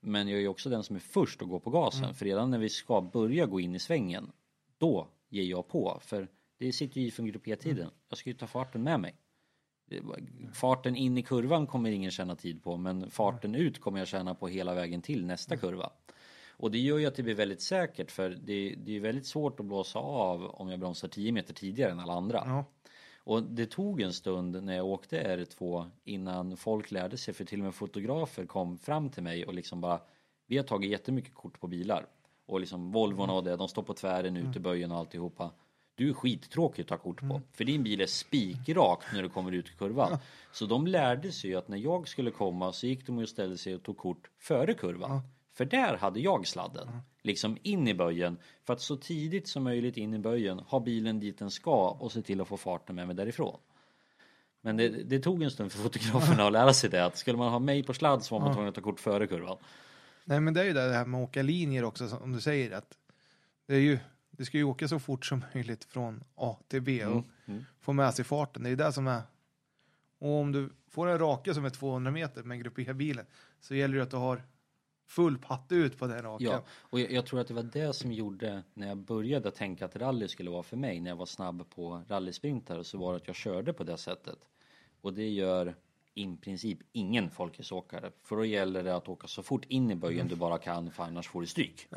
Men 0.00 0.28
jag 0.28 0.42
är 0.42 0.48
också 0.48 0.70
den 0.70 0.84
som 0.84 0.96
är 0.96 1.00
först 1.00 1.42
att 1.42 1.48
gå 1.48 1.60
på 1.60 1.70
gasen 1.70 2.14
för 2.14 2.24
redan 2.24 2.50
när 2.50 2.58
vi 2.58 2.68
ska 2.68 3.00
börja 3.00 3.46
gå 3.46 3.60
in 3.60 3.74
i 3.74 3.78
svängen 3.78 4.32
då 4.78 5.08
ger 5.28 5.44
jag 5.44 5.68
på 5.68 5.98
för 6.02 6.28
det 6.58 6.72
sitter 6.72 7.00
ju 7.00 7.06
i 7.06 7.10
från 7.10 7.26
grupp 7.26 7.48
E-tiden. 7.48 7.90
Jag 8.08 8.18
ska 8.18 8.30
ju 8.30 8.36
ta 8.36 8.46
farten 8.46 8.82
med 8.82 9.00
mig. 9.00 9.14
Farten 10.52 10.96
in 10.96 11.18
i 11.18 11.22
kurvan 11.22 11.66
kommer 11.66 11.90
ingen 11.90 12.10
känna 12.10 12.36
tid 12.36 12.62
på 12.62 12.76
men 12.76 13.10
farten 13.10 13.54
ut 13.54 13.80
kommer 13.80 13.98
jag 13.98 14.08
känna 14.08 14.34
på 14.34 14.48
hela 14.48 14.74
vägen 14.74 15.02
till 15.02 15.26
nästa 15.26 15.56
kurva. 15.56 15.90
Och 16.50 16.70
det 16.70 16.78
gör 16.78 16.98
ju 16.98 17.06
att 17.06 17.14
det 17.14 17.22
blir 17.22 17.34
väldigt 17.34 17.62
säkert 17.62 18.10
för 18.10 18.30
det, 18.30 18.74
det 18.74 18.96
är 18.96 19.00
väldigt 19.00 19.26
svårt 19.26 19.60
att 19.60 19.66
blåsa 19.66 19.98
av 19.98 20.44
om 20.44 20.68
jag 20.68 20.80
bromsar 20.80 21.08
10 21.08 21.32
meter 21.32 21.54
tidigare 21.54 21.90
än 21.90 22.00
alla 22.00 22.12
andra. 22.12 22.42
Ja. 22.46 22.64
Och 23.28 23.42
det 23.42 23.66
tog 23.66 24.00
en 24.00 24.12
stund 24.12 24.62
när 24.64 24.76
jag 24.76 24.86
åkte 24.86 25.36
R2 25.36 25.90
innan 26.04 26.56
folk 26.56 26.90
lärde 26.90 27.16
sig 27.16 27.34
för 27.34 27.44
till 27.44 27.58
och 27.60 27.64
med 27.64 27.74
fotografer 27.74 28.46
kom 28.46 28.78
fram 28.78 29.10
till 29.10 29.22
mig 29.22 29.46
och 29.46 29.54
liksom 29.54 29.80
bara 29.80 30.00
Vi 30.46 30.56
har 30.56 30.64
tagit 30.64 30.90
jättemycket 30.90 31.34
kort 31.34 31.60
på 31.60 31.66
bilar 31.66 32.06
och 32.46 32.60
liksom 32.60 32.92
Volvon 32.92 33.30
och 33.30 33.44
det, 33.44 33.56
de 33.56 33.68
står 33.68 33.82
på 33.82 33.94
tvären 33.94 34.36
ut 34.36 34.56
i 34.56 34.60
böjen 34.60 34.92
och 34.92 34.98
alltihopa. 34.98 35.50
Du 35.94 36.08
är 36.08 36.12
skittråkig 36.12 36.82
att 36.82 36.88
ta 36.88 36.96
kort 36.96 37.20
på 37.20 37.40
för 37.52 37.64
din 37.64 37.82
bil 37.82 38.00
är 38.00 38.06
spikrak 38.06 39.02
när 39.12 39.22
du 39.22 39.28
kommer 39.28 39.52
ut 39.52 39.68
i 39.68 39.72
kurvan. 39.72 40.18
Så 40.52 40.66
de 40.66 40.86
lärde 40.86 41.32
sig 41.32 41.50
ju 41.50 41.56
att 41.56 41.68
när 41.68 41.78
jag 41.78 42.08
skulle 42.08 42.30
komma 42.30 42.72
så 42.72 42.86
gick 42.86 43.06
de 43.06 43.18
och 43.18 43.28
ställde 43.28 43.58
sig 43.58 43.74
och 43.74 43.82
tog 43.82 43.96
kort 43.96 44.30
före 44.38 44.74
kurvan. 44.74 45.20
För 45.54 45.64
där 45.64 45.96
hade 45.96 46.20
jag 46.20 46.46
sladden. 46.46 46.88
Liksom 47.28 47.58
in 47.62 47.88
i 47.88 47.94
böjen. 47.94 48.36
För 48.64 48.72
att 48.72 48.80
så 48.80 48.96
tidigt 48.96 49.48
som 49.48 49.64
möjligt 49.64 49.96
in 49.96 50.14
i 50.14 50.18
böjen 50.18 50.58
ha 50.58 50.80
bilen 50.80 51.20
dit 51.20 51.38
den 51.38 51.50
ska 51.50 51.88
och 51.90 52.12
se 52.12 52.22
till 52.22 52.40
att 52.40 52.48
få 52.48 52.56
farten 52.56 52.96
med 52.96 53.06
mig 53.06 53.16
därifrån. 53.16 53.58
Men 54.60 54.76
det, 54.76 54.88
det 54.88 55.18
tog 55.20 55.42
en 55.42 55.50
stund 55.50 55.72
för 55.72 55.78
fotograferna 55.78 56.46
att 56.46 56.52
lära 56.52 56.72
sig 56.72 56.90
det. 56.90 57.04
Att 57.04 57.16
skulle 57.16 57.38
man 57.38 57.50
ha 57.50 57.58
mig 57.58 57.82
på 57.82 57.94
sladd 57.94 58.24
så 58.24 58.34
var 58.34 58.44
man 58.44 58.54
tvungen 58.54 58.68
att 58.68 58.74
ta 58.74 58.80
kort 58.80 59.00
före 59.00 59.26
kurvan. 59.26 59.56
Nej 60.24 60.40
men 60.40 60.54
det 60.54 60.60
är 60.60 60.64
ju 60.64 60.72
det 60.72 60.80
här 60.80 61.06
med 61.06 61.20
att 61.20 61.28
åka 61.28 61.42
linjer 61.42 61.84
också 61.84 62.08
som 62.08 62.32
du 62.32 62.40
säger 62.40 62.70
att 62.70 62.98
det 63.66 63.74
är 63.74 63.80
ju, 63.80 63.98
det 64.30 64.44
ska 64.44 64.58
ju 64.58 64.64
åka 64.64 64.88
så 64.88 64.98
fort 64.98 65.26
som 65.26 65.44
möjligt 65.54 65.84
från 65.84 66.24
A 66.34 66.56
till 66.68 66.82
B 66.82 67.04
och 67.06 67.24
mm. 67.46 67.64
få 67.80 67.92
med 67.92 68.14
sig 68.14 68.24
farten. 68.24 68.62
Det 68.62 68.70
är 68.70 68.76
det 68.76 68.92
som 68.92 69.06
är 69.06 69.22
och 70.18 70.30
om 70.30 70.52
du 70.52 70.70
får 70.90 71.06
en 71.06 71.18
raka 71.18 71.54
som 71.54 71.64
är 71.64 71.70
200 71.70 72.10
meter 72.10 72.42
med 72.42 72.60
grupp 72.60 72.78
E-bilen 72.78 73.26
så 73.60 73.74
gäller 73.74 73.96
det 73.96 74.02
att 74.02 74.10
du 74.10 74.16
har 74.16 74.42
full 75.08 75.38
patte 75.38 75.74
ut 75.74 75.98
på 75.98 76.06
den 76.06 76.22
rakan. 76.22 76.46
Ja, 76.46 76.62
och 76.68 77.00
jag, 77.00 77.12
jag 77.12 77.26
tror 77.26 77.40
att 77.40 77.48
det 77.48 77.54
var 77.54 77.62
det 77.62 77.92
som 77.92 78.12
gjorde 78.12 78.62
när 78.74 78.88
jag 78.88 78.96
började 78.96 79.50
tänka 79.50 79.84
att 79.84 79.96
rally 79.96 80.28
skulle 80.28 80.50
vara 80.50 80.62
för 80.62 80.76
mig 80.76 81.00
när 81.00 81.10
jag 81.10 81.16
var 81.16 81.26
snabb 81.26 81.70
på 81.70 82.02
rallysprintar 82.08 82.82
så 82.82 82.98
var 82.98 83.12
det 83.12 83.16
att 83.16 83.26
jag 83.26 83.36
körde 83.36 83.72
på 83.72 83.84
det 83.84 83.96
sättet. 83.96 84.38
Och 85.00 85.12
det 85.12 85.28
gör 85.28 85.74
i 86.14 86.36
princip 86.36 86.78
ingen 86.92 87.30
folkisåkare. 87.30 88.10
För 88.22 88.36
då 88.36 88.44
gäller 88.44 88.84
det 88.84 88.96
att 88.96 89.08
åka 89.08 89.26
så 89.26 89.42
fort 89.42 89.64
in 89.68 89.90
i 89.90 89.94
böjen 89.94 90.28
du 90.28 90.36
bara 90.36 90.58
kan 90.58 90.90
för 90.90 91.02
annars 91.02 91.28
får 91.28 91.40
du 91.40 91.46
stryk. 91.46 91.88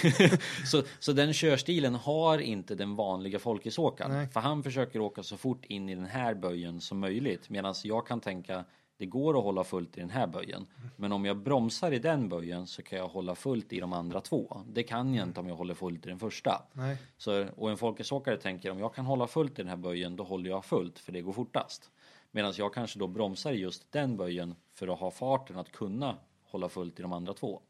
så, 0.66 0.82
så 0.98 1.12
den 1.12 1.32
körstilen 1.32 1.94
har 1.94 2.38
inte 2.38 2.74
den 2.74 2.96
vanliga 2.96 3.38
folkisåkaren. 3.38 4.28
För 4.28 4.40
han 4.40 4.62
försöker 4.62 5.00
åka 5.00 5.22
så 5.22 5.36
fort 5.36 5.64
in 5.64 5.88
i 5.88 5.94
den 5.94 6.04
här 6.04 6.34
böjen 6.34 6.80
som 6.80 6.98
möjligt. 6.98 7.50
Medan 7.50 7.74
jag 7.84 8.06
kan 8.06 8.20
tänka 8.20 8.64
det 8.98 9.06
går 9.06 9.38
att 9.38 9.44
hålla 9.44 9.64
fullt 9.64 9.96
i 9.96 10.00
den 10.00 10.10
här 10.10 10.26
böjen. 10.26 10.66
Men 10.96 11.12
om 11.12 11.24
jag 11.24 11.36
bromsar 11.36 11.92
i 11.92 11.98
den 11.98 12.28
böjen 12.28 12.66
så 12.66 12.82
kan 12.82 12.98
jag 12.98 13.08
hålla 13.08 13.34
fullt 13.34 13.72
i 13.72 13.80
de 13.80 13.92
andra 13.92 14.20
två. 14.20 14.60
Det 14.72 14.82
kan 14.82 15.14
jag 15.14 15.28
inte 15.28 15.40
om 15.40 15.48
jag 15.48 15.56
håller 15.56 15.74
fullt 15.74 16.06
i 16.06 16.08
den 16.08 16.18
första. 16.18 16.62
Nej. 16.72 16.96
Så, 17.16 17.46
och 17.56 17.70
en 17.70 17.76
folkisåkare 17.76 18.36
tänker 18.36 18.70
om 18.70 18.78
jag 18.78 18.94
kan 18.94 19.06
hålla 19.06 19.26
fullt 19.26 19.58
i 19.58 19.62
den 19.62 19.68
här 19.68 19.76
böjen 19.76 20.16
då 20.16 20.24
håller 20.24 20.50
jag 20.50 20.64
fullt 20.64 20.98
för 20.98 21.12
det 21.12 21.20
går 21.20 21.32
fortast. 21.32 21.90
Medan 22.30 22.52
jag 22.56 22.74
kanske 22.74 22.98
då 22.98 23.06
bromsar 23.06 23.52
i 23.52 23.56
just 23.60 23.92
den 23.92 24.16
böjen 24.16 24.54
för 24.74 24.88
att 24.88 24.98
ha 25.00 25.10
farten 25.10 25.58
att 25.58 25.72
kunna 25.72 26.16
hålla 26.44 26.68
fullt 26.68 26.98
i 26.98 27.02
de 27.02 27.12
andra 27.12 27.34
två. 27.34 27.60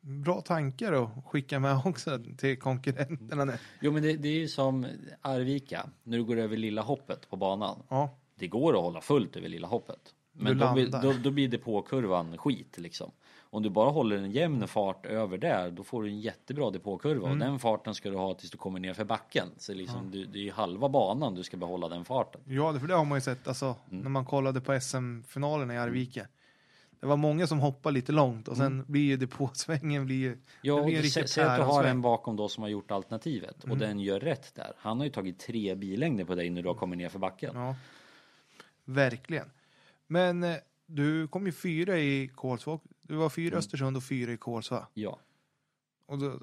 Bra 0.00 0.40
tankar 0.40 0.92
att 0.92 1.24
skicka 1.26 1.58
med 1.58 1.80
också 1.84 2.18
till 2.38 2.58
konkurrenterna. 2.58 3.44
nu. 3.44 3.58
Jo 3.80 3.92
men 3.92 4.02
det, 4.02 4.16
det 4.16 4.28
är 4.28 4.38
ju 4.38 4.48
som 4.48 4.86
Arvika, 5.20 5.90
när 6.02 6.18
du 6.18 6.24
går 6.24 6.36
över 6.38 6.56
lilla 6.56 6.82
hoppet 6.82 7.30
på 7.30 7.36
banan. 7.36 7.82
Ja, 7.88 8.18
Det 8.34 8.46
går 8.48 8.74
att 8.76 8.82
hålla 8.82 9.00
fullt 9.00 9.36
över 9.36 9.48
lilla 9.48 9.66
hoppet. 9.68 10.14
Men 10.32 10.58
då 10.58 10.98
då, 11.02 11.12
då 11.22 11.30
blir 11.30 11.48
det 11.48 11.58
på 11.58 11.82
kurvan 11.82 12.38
skit 12.38 12.78
liksom. 12.78 13.10
Om 13.52 13.62
du 13.62 13.70
bara 13.70 13.90
håller 13.90 14.16
en 14.16 14.30
jämn 14.30 14.68
fart 14.68 15.06
över 15.06 15.38
där, 15.38 15.70
då 15.70 15.82
får 15.82 16.02
du 16.02 16.08
en 16.08 16.20
jättebra 16.20 16.70
depåkurva 16.70 17.26
Mm. 17.26 17.30
och 17.32 17.46
den 17.46 17.58
farten 17.58 17.94
ska 17.94 18.10
du 18.10 18.16
ha 18.16 18.34
tills 18.34 18.50
du 18.50 18.58
kommer 18.58 18.80
ner 18.80 18.94
för 18.94 19.04
backen. 19.04 19.48
Så 19.56 19.74
liksom, 19.74 20.10
du, 20.10 20.24
det 20.24 20.38
är 20.38 20.42
ju 20.42 20.50
halva 20.52 20.88
banan 20.88 21.34
du 21.34 21.42
ska 21.42 21.56
behålla 21.56 21.88
den 21.88 22.04
farten. 22.04 22.40
ja 22.46 22.78
för 22.78 22.86
det 22.86 22.94
har 22.94 23.04
man 23.04 23.16
ju 23.16 23.22
sett 23.22 23.48
alltså, 23.48 23.76
Mm. 23.90 24.02
när 24.02 24.10
man 24.10 24.24
kollade 24.24 24.60
på 24.60 24.80
SM-finalen 24.80 25.70
i 25.70 25.78
Arvika. 25.78 26.26
Det 27.00 27.06
var 27.06 27.16
många 27.16 27.46
som 27.46 27.58
hoppade 27.60 27.94
lite 27.94 28.12
långt 28.12 28.48
och 28.48 28.56
sen 28.56 28.84
blir 28.88 29.02
ju 29.02 29.16
depåsvängen 29.16 30.06
blir 30.06 30.16
ju... 30.16 30.26
Mm. 30.28 30.40
Ja, 30.62 30.74
och 30.74 31.04
säg 31.04 31.44
att 31.44 31.56
du 31.56 31.62
har 31.62 31.84
en 31.84 32.02
bakom 32.02 32.36
då 32.36 32.48
som 32.48 32.62
har 32.62 32.70
gjort 32.70 32.90
alternativet 32.90 33.64
Mm. 33.64 33.72
och 33.72 33.78
den 33.78 34.00
gör 34.00 34.20
rätt 34.20 34.54
där. 34.54 34.72
Han 34.76 34.98
har 34.98 35.04
ju 35.04 35.10
tagit 35.12 35.38
tre 35.38 35.74
bilängder 35.74 36.24
på 36.24 36.34
dig 36.34 36.50
när 36.50 36.62
du 36.62 36.68
har 36.68 36.74
kommit 36.74 36.98
ner 36.98 37.08
för 37.08 37.18
backen. 37.18 37.50
Ja, 37.54 37.76
verkligen. 38.84 39.50
Men 40.10 40.42
eh, 40.42 40.56
du 40.86 41.28
kom 41.28 41.46
ju 41.46 41.52
fyra 41.52 41.98
i 41.98 42.28
Kolsva. 42.34 42.80
Du 43.02 43.14
var 43.14 43.30
fyra 43.30 43.54
i 43.54 43.58
Östersund 43.58 43.96
och 43.96 44.04
fyra 44.04 44.32
i 44.32 44.36
Kolsva. 44.36 44.86
Ja. 44.94 45.18
Och 46.06 46.18
då, 46.18 46.40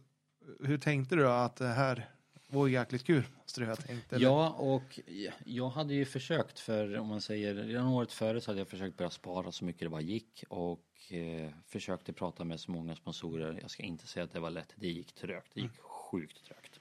hur 0.64 0.78
tänkte 0.78 1.16
du 1.16 1.22
då 1.22 1.30
att 1.30 1.56
det 1.56 1.68
här 1.68 2.10
var 2.48 2.68
jäkligt 2.68 3.04
kul? 3.04 3.24
Måste 3.42 3.62
du 3.62 3.68
ha 3.68 3.76
tänkt. 3.76 4.14
eller? 4.14 4.26
Ja, 4.26 4.50
och 4.50 5.00
jag 5.46 5.70
hade 5.70 5.94
ju 5.94 6.06
försökt 6.06 6.60
för, 6.60 6.98
om 6.98 7.08
man 7.08 7.22
säger, 7.22 7.56
redan 7.56 7.88
året 7.88 8.14
före 8.14 8.42
så 8.42 8.52
hade 8.52 8.60
jag 8.62 8.68
försökt 8.68 8.98
börja 8.98 9.10
spara 9.10 9.52
så 9.52 9.66
mycket 9.66 9.82
det 9.82 9.90
bara 9.90 10.02
gick 10.02 10.44
och 10.50 11.14
eh, 11.14 11.52
försökte 11.66 12.14
prata 12.14 12.44
med 12.44 12.60
så 12.60 12.72
många 12.72 12.96
sponsorer. 12.96 13.60
Jag 13.62 13.72
ska 13.72 13.84
inte 13.84 14.08
säga 14.08 14.24
att 14.24 14.34
det 14.34 14.40
var 14.40 14.50
lätt, 14.50 14.74
det 14.76 14.88
gick 14.88 15.14
trögt, 15.14 15.52
det 15.54 15.62
gick 15.62 15.80
sjukt 15.80 16.46
trögt. 16.46 16.80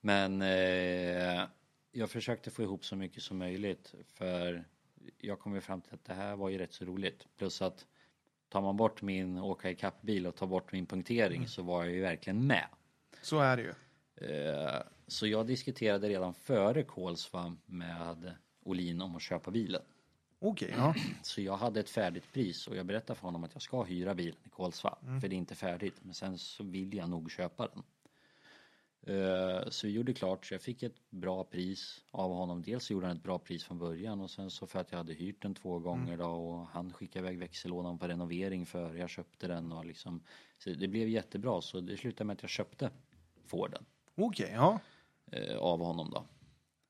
Men 0.00 0.42
eh, 0.42 1.48
jag 1.92 2.10
försökte 2.10 2.50
få 2.50 2.62
ihop 2.62 2.84
så 2.84 2.96
mycket 2.96 3.22
som 3.22 3.38
möjligt 3.38 3.94
för 4.14 4.64
jag 5.18 5.40
kom 5.40 5.54
ju 5.54 5.60
fram 5.60 5.80
till 5.80 5.94
att 5.94 6.04
det 6.04 6.14
här 6.14 6.36
var 6.36 6.48
ju 6.48 6.58
rätt 6.58 6.72
så 6.72 6.84
roligt. 6.84 7.26
Plus 7.36 7.62
att 7.62 7.86
tar 8.48 8.60
man 8.60 8.76
bort 8.76 9.02
min 9.02 9.38
åka 9.38 9.70
i 9.70 9.76
bil 10.00 10.26
och 10.26 10.36
tar 10.36 10.46
bort 10.46 10.72
min 10.72 10.86
punktering 10.86 11.48
så 11.48 11.62
var 11.62 11.84
jag 11.84 11.92
ju 11.94 12.00
verkligen 12.00 12.46
med. 12.46 12.66
Så 13.22 13.38
är 13.40 13.56
det 13.56 13.62
ju. 13.62 13.74
Eh, 14.30 14.82
Så 15.06 15.26
jag 15.26 15.46
diskuterade 15.46 16.08
redan 16.08 16.34
före 16.34 16.82
Kolsva 16.82 17.56
med 17.66 18.34
Olin 18.62 19.00
om 19.02 19.16
att 19.16 19.22
köpa 19.22 19.50
bilen. 19.50 19.82
Okej, 20.38 20.74
ja. 20.76 20.94
Så 21.22 21.40
jag 21.40 21.56
hade 21.56 21.80
ett 21.80 21.90
färdigt 21.90 22.32
pris 22.32 22.66
och 22.66 22.76
jag 22.76 22.86
berättade 22.86 23.18
för 23.18 23.26
honom 23.26 23.44
att 23.44 23.50
jag 23.52 23.62
ska 23.62 23.82
hyra 23.82 24.14
bilen 24.14 24.36
i 24.44 24.48
Kolsva. 24.48 24.98
För 25.20 25.28
det 25.28 25.34
är 25.34 25.38
inte 25.38 25.54
färdigt. 25.54 25.94
Men 26.02 26.14
sen 26.14 26.38
så 26.38 26.64
vill 26.64 26.94
jag 26.94 27.10
nog 27.10 27.30
köpa 27.30 27.66
den. 27.68 27.82
Eh, 29.06 29.68
Så 29.70 29.86
vi 29.86 29.92
gjorde 29.92 30.12
klart 30.14 30.46
så 30.46 30.54
jag 30.54 30.60
fick 30.62 30.82
ett 30.82 31.10
bra 31.10 31.44
pris 31.44 32.04
av 32.10 32.30
honom. 32.30 32.62
Dels 32.62 32.84
så 32.84 32.92
gjorde 32.92 33.06
han 33.06 33.16
ett 33.16 33.22
bra 33.22 33.38
pris 33.38 33.64
från 33.64 33.78
början 33.78 34.20
och 34.20 34.30
sen 34.30 34.50
så 34.50 34.66
för 34.66 34.78
att 34.80 34.90
jag 34.90 34.98
hade 34.98 35.12
hyrt 35.12 35.42
den 35.42 35.54
två 35.54 35.78
gånger 35.78 36.16
då 36.16 36.24
och 36.24 36.66
han 36.66 36.92
skickade 36.92 37.26
iväg 37.26 37.38
växellådan 37.38 37.98
på 37.98 38.08
renovering 38.08 38.66
för 38.66 38.94
jag 38.94 39.10
köpte 39.10 39.48
den 39.48 39.72
och 39.72 39.84
liksom 39.84 40.22
så 40.58 40.70
det 40.70 40.88
blev 40.88 41.08
jättebra 41.08 41.60
så 41.60 41.80
det 41.80 41.96
slutade 41.96 42.24
med 42.26 42.34
att 42.34 42.42
jag 42.42 42.50
köpte 42.50 42.90
Forden 43.46 43.84
Okej, 44.14 44.50
ja. 44.54 44.78
eh, 45.32 45.56
av 45.58 45.80
honom 45.80 46.10
då. 46.10 46.24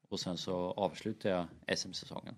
Och 0.09 0.21
sen 0.21 0.39
så 0.39 0.55
avslutade 0.71 1.35
jag 1.35 1.79
SM-säsongen. 1.79 2.35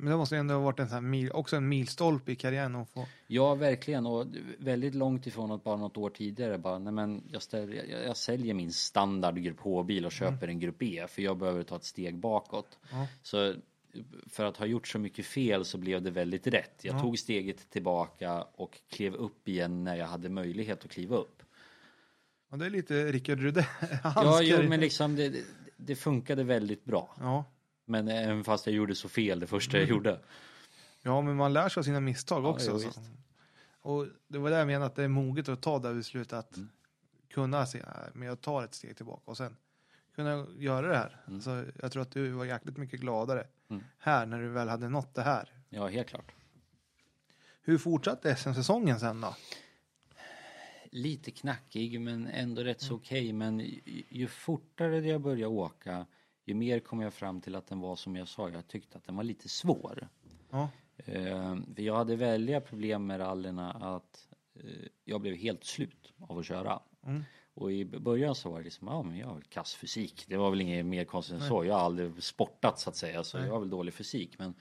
Men 0.00 0.10
det 0.10 0.16
måste 0.16 0.36
ändå 0.36 0.54
ha 0.54 0.60
varit 0.60 0.80
en 0.80 0.86
sån 0.88 0.94
här 0.94 1.00
mil, 1.00 1.30
också 1.32 1.56
en 1.56 1.68
milstolpe 1.68 2.32
i 2.32 2.36
karriären 2.36 2.76
att 2.76 2.90
få. 2.90 3.06
Ja, 3.26 3.54
verkligen. 3.54 4.06
Och 4.06 4.26
väldigt 4.58 4.94
långt 4.94 5.26
ifrån 5.26 5.50
att 5.50 5.64
bara 5.64 5.76
något 5.76 5.96
år 5.96 6.10
tidigare 6.10 6.58
bara, 6.58 6.78
nej 6.78 6.92
men 6.92 7.22
jag, 7.32 7.42
ställer, 7.42 7.74
jag, 7.90 8.04
jag 8.04 8.16
säljer 8.16 8.54
min 8.54 8.72
standard 8.72 9.42
Grupp 9.42 9.60
H-bil 9.60 10.06
och 10.06 10.12
köper 10.12 10.48
en 10.48 10.60
Grupp 10.60 10.82
E 10.82 11.06
för 11.08 11.22
jag 11.22 11.36
behöver 11.38 11.62
ta 11.62 11.76
ett 11.76 11.84
steg 11.84 12.16
bakåt. 12.18 12.78
Ja. 12.92 13.06
Så 13.22 13.54
för 14.30 14.44
att 14.44 14.56
ha 14.56 14.66
gjort 14.66 14.88
så 14.88 14.98
mycket 14.98 15.26
fel 15.26 15.64
så 15.64 15.78
blev 15.78 16.02
det 16.02 16.10
väldigt 16.10 16.46
rätt. 16.46 16.80
Jag 16.82 16.94
Ja. 16.96 17.00
tog 17.00 17.18
steget 17.18 17.70
tillbaka 17.70 18.42
och 18.54 18.78
klev 18.90 19.14
upp 19.14 19.48
igen 19.48 19.84
när 19.84 19.96
jag 19.96 20.06
hade 20.06 20.28
möjlighet 20.28 20.84
att 20.84 20.90
kliva 20.90 21.16
upp. 21.16 21.42
Och 22.50 22.58
det 22.58 22.66
är 22.66 22.70
lite 22.70 22.94
Rickard 23.12 23.40
Rudell. 23.40 23.64
Ja, 24.04 24.40
jo, 24.42 24.58
men 24.68 24.80
liksom 24.80 25.16
det, 25.16 25.28
det- 25.28 25.44
det 25.82 25.96
funkade 25.96 26.44
väldigt 26.44 26.84
bra. 26.84 27.14
ja. 27.20 27.44
Men 27.90 28.08
även 28.08 28.44
fast 28.44 28.66
jag 28.66 28.74
gjorde 28.74 28.94
så 28.94 29.08
fel 29.08 29.40
det 29.40 29.46
första 29.46 29.78
jag 29.78 29.86
gjorde. 29.88 30.20
ja, 31.02 31.20
men 31.20 31.36
man 31.36 31.52
lär 31.52 31.68
sig 31.68 31.80
av 31.80 31.84
sina 31.84 32.00
misstag 32.00 32.44
Ja, 32.44 32.48
också. 32.48 32.70
jo, 32.70 32.78
så. 32.78 32.86
visst. 32.86 33.00
Och 33.82 34.06
det 34.28 34.38
var 34.38 34.50
det 34.50 34.56
jag 34.56 34.66
menade, 34.66 34.86
att 34.86 34.94
det 34.96 35.04
är 35.04 35.08
moget 35.08 35.48
att 35.48 35.62
ta 35.62 35.78
det 35.78 35.94
beslutet 35.94 36.32
att 36.32 36.56
Mm. 36.56 36.68
kunna 37.30 37.66
se, 37.66 37.78
"Nej, 37.78 38.10
men 38.14 38.28
jag 38.28 38.40
tar 38.40 38.64
ett 38.64 38.74
steg 38.74 38.96
tillbaka 38.96 39.22
och 39.24 39.36
sen 39.36 39.56
kunna 40.14 40.46
göra 40.58 40.88
det 40.88 40.96
här. 40.96 41.20
Mm. 41.28 41.40
Så 41.40 41.64
jag 41.82 41.92
tror 41.92 42.02
att 42.02 42.10
du 42.12 42.28
var 42.30 42.44
jäkligt 42.44 42.76
mycket 42.76 43.00
gladare 43.00 43.46
Mm. 43.68 43.82
här 43.98 44.26
när 44.26 44.38
du 44.40 44.48
väl 44.48 44.68
hade 44.68 44.88
nått 44.88 45.14
det 45.14 45.22
här. 45.22 45.52
Ja, 45.68 45.86
helt 45.88 46.08
klart. 46.08 46.32
Hur 47.62 47.78
fortsatte 47.78 48.36
SM-säsongen 48.36 49.00
sen 49.00 49.20
då? 49.20 49.34
lite 50.92 51.30
knackig 51.30 52.00
men 52.00 52.26
ändå 52.26 52.62
rätt 52.62 52.82
Mm. 52.82 52.88
så 52.88 52.94
okej. 52.94 53.32
Men 53.32 53.60
ju, 53.60 53.80
ju 54.08 54.26
fortare 54.28 54.98
jag 54.98 55.20
började 55.20 55.46
åka 55.46 56.06
ju 56.44 56.54
mer 56.54 56.80
kom 56.80 57.00
jag 57.00 57.14
fram 57.14 57.40
till 57.40 57.54
att 57.54 57.66
den 57.66 57.80
var 57.80 57.96
som 57.96 58.16
jag 58.16 58.28
sa, 58.28 58.50
jag 58.50 58.68
tyckte 58.68 58.98
att 58.98 59.04
den 59.04 59.16
var 59.16 59.24
lite 59.24 59.48
svår. 59.48 60.08
Ja, 60.50 60.68
Eh, 61.06 61.56
för 61.74 61.82
jag 61.82 61.96
hade 61.96 62.16
väldiga 62.16 62.60
problem 62.60 63.06
med 63.06 63.20
rallyna 63.20 63.72
att 63.72 64.28
eh, 64.54 64.88
jag 65.04 65.20
blev 65.20 65.34
helt 65.34 65.64
slut 65.64 66.12
av 66.20 66.38
att 66.38 66.46
köra. 66.46 66.80
Mm. 67.06 67.24
Och 67.54 67.72
i 67.72 67.84
början 67.84 68.34
så 68.34 68.50
var 68.50 68.58
det 68.58 68.64
liksom, 68.64 68.88
ja 68.88 69.02
men 69.02 69.18
jag 69.18 69.26
har 69.26 69.34
väl 69.34 69.44
kass 69.44 69.74
fysik. 69.74 70.24
Det 70.28 70.36
var 70.36 70.50
väl 70.50 70.60
inget 70.60 70.86
mer 70.86 71.04
konstigt 71.04 71.34
än 71.34 71.48
så. 71.48 71.64
Jag 71.64 71.74
har 71.74 71.80
aldrig 71.80 72.22
sportat 72.22 72.78
så 72.78 72.90
att 72.90 72.96
säga, 72.96 73.24
så 73.24 73.38
Nej. 73.38 73.46
jag 73.46 73.52
har 73.52 73.60
väl 73.60 73.70
dålig 73.70 73.94
fysik. 73.94 74.38
Men 74.38 74.54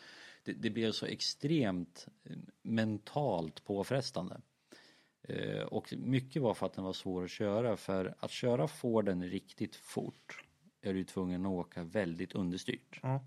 det, 0.43 0.53
det 0.53 0.69
blev 0.69 0.91
så 0.91 1.06
extremt 1.06 2.07
eh, 2.23 2.38
mentalt 2.61 3.65
påfrestande. 3.65 4.41
Eh, 5.22 5.61
och 5.61 5.93
mycket 5.97 6.41
var 6.41 6.53
för 6.53 6.65
att 6.65 6.73
den 6.73 6.84
var 6.84 6.93
svår 6.93 7.23
att 7.23 7.30
köra. 7.30 7.77
För 7.77 8.15
att 8.19 8.31
köra 8.31 8.68
Forden 8.68 9.23
riktigt 9.23 9.76
fort 9.76 10.43
är 10.81 10.93
du 10.93 11.03
tvungen 11.03 11.45
att 11.45 11.51
åka 11.51 11.84
väldigt 11.84 12.34
understyrt. 12.34 12.99
ja, 13.03 13.23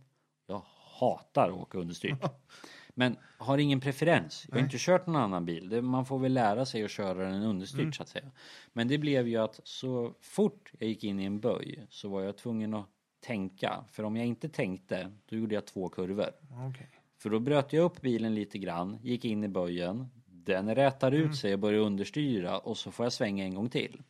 Jag 0.47 0.63
hatar 1.01 1.49
att 1.49 1.55
åka 1.55 1.79
understyrt. 1.79 2.19
Men 2.95 3.17
har 3.39 3.59
ingen 3.59 3.81
preferens. 3.81 4.45
Jag 4.49 4.55
har 4.55 4.61
Nej. 4.61 4.65
inte 4.65 4.77
kört 4.79 5.07
någon 5.07 5.17
annan 5.17 5.45
bil. 5.45 5.83
Man 5.83 6.07
får 6.07 6.19
väl 6.19 6.33
lära 6.33 6.67
sig 6.67 6.85
att 6.85 6.91
köra 6.91 7.29
den 7.31 7.43
understyrt 7.43 7.81
Mm. 7.81 7.93
så 7.93 8.03
att 8.03 8.09
säga. 8.09 8.31
Men 8.73 8.89
det 8.89 8.99
blev 8.99 9.29
ju 9.29 9.37
att 9.37 9.61
så 9.65 10.15
fort 10.21 10.73
jag 10.79 10.89
gick 10.89 11.05
in 11.05 11.21
i 11.21 11.25
en 11.25 11.41
böj 11.41 11.87
så 11.89 12.09
var 12.09 12.23
jag 12.23 12.37
tvungen 12.37 12.75
att 12.75 12.87
tänka. 13.21 13.85
För 13.91 14.03
om 14.03 14.17
jag 14.17 14.27
inte 14.27 14.49
tänkte, 14.49 15.13
då 15.27 15.37
gjorde 15.37 15.55
jag 15.55 15.67
två 15.67 15.89
kurvor. 15.89 16.31
okej. 16.71 16.89
För 17.19 17.31
då 17.31 17.39
bröt 17.41 17.73
jag 17.73 17.85
upp 17.85 18.01
bilen 18.01 18.35
lite 18.35 18.59
grann, 18.59 18.99
gick 19.03 19.25
in 19.25 19.45
i 19.45 19.49
böjen. 19.49 20.09
Den 20.27 20.75
rätar 20.75 21.13
ut 21.13 21.37
sig 21.37 21.53
och 21.53 21.59
börjar 21.59 21.81
understyra 21.81 22.59
och 22.59 22.77
så 22.79 22.91
får 22.91 23.07
jag 23.07 23.13
svänga 23.13 23.45
en 23.45 23.55
gång 23.55 23.69
till. 23.71 24.03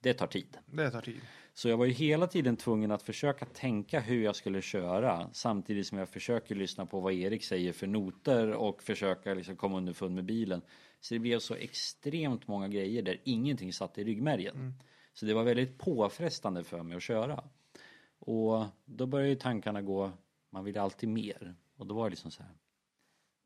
Det 0.00 0.14
tar 0.14 0.26
tid. 0.26 0.56
Det 0.66 0.90
tar 0.90 1.00
tid. 1.00 1.20
Så 1.56 1.68
jag 1.68 1.76
var 1.76 1.84
ju 1.84 1.92
hela 1.92 2.26
tiden 2.26 2.56
tvungen 2.56 2.90
att 2.90 3.02
försöka 3.02 3.44
tänka 3.44 4.00
hur 4.00 4.24
jag 4.24 4.36
skulle 4.36 4.62
köra 4.62 5.30
samtidigt 5.32 5.86
som 5.86 5.98
jag 5.98 6.08
försöker 6.08 6.54
lyssna 6.54 6.86
på 6.86 7.00
vad 7.00 7.12
Erik 7.12 7.44
säger 7.44 7.72
för 7.72 7.86
noter 7.86 8.50
och 8.50 8.82
försöka 8.82 9.34
liksom 9.34 9.56
komma 9.56 9.76
underfund 9.76 10.14
med 10.14 10.24
bilen. 10.24 10.62
Så 11.00 11.14
det 11.14 11.20
blev 11.20 11.38
så 11.38 11.54
extremt 11.54 12.48
många 12.48 12.68
grejer 12.68 13.02
där 13.02 13.20
ingenting 13.24 13.72
satt 13.72 13.98
i 13.98 14.04
ryggmärgen. 14.04 14.74
Så 15.12 15.26
det 15.26 15.34
var 15.34 15.44
väldigt 15.44 15.78
påfrestande 15.78 16.64
för 16.64 16.82
mig 16.82 16.96
att 16.96 17.02
köra. 17.02 17.44
Och 18.18 18.64
då 18.84 19.06
började 19.06 19.30
ju 19.30 19.36
tankarna 19.36 19.82
gå, 19.82 20.12
man 20.50 20.64
vill 20.64 20.78
alltid 20.78 21.08
mer. 21.08 21.54
Och 21.76 21.86
då 21.86 21.94
var 21.94 22.04
det 22.04 22.10
liksom 22.10 22.30
så 22.30 22.42
här. 22.42 22.52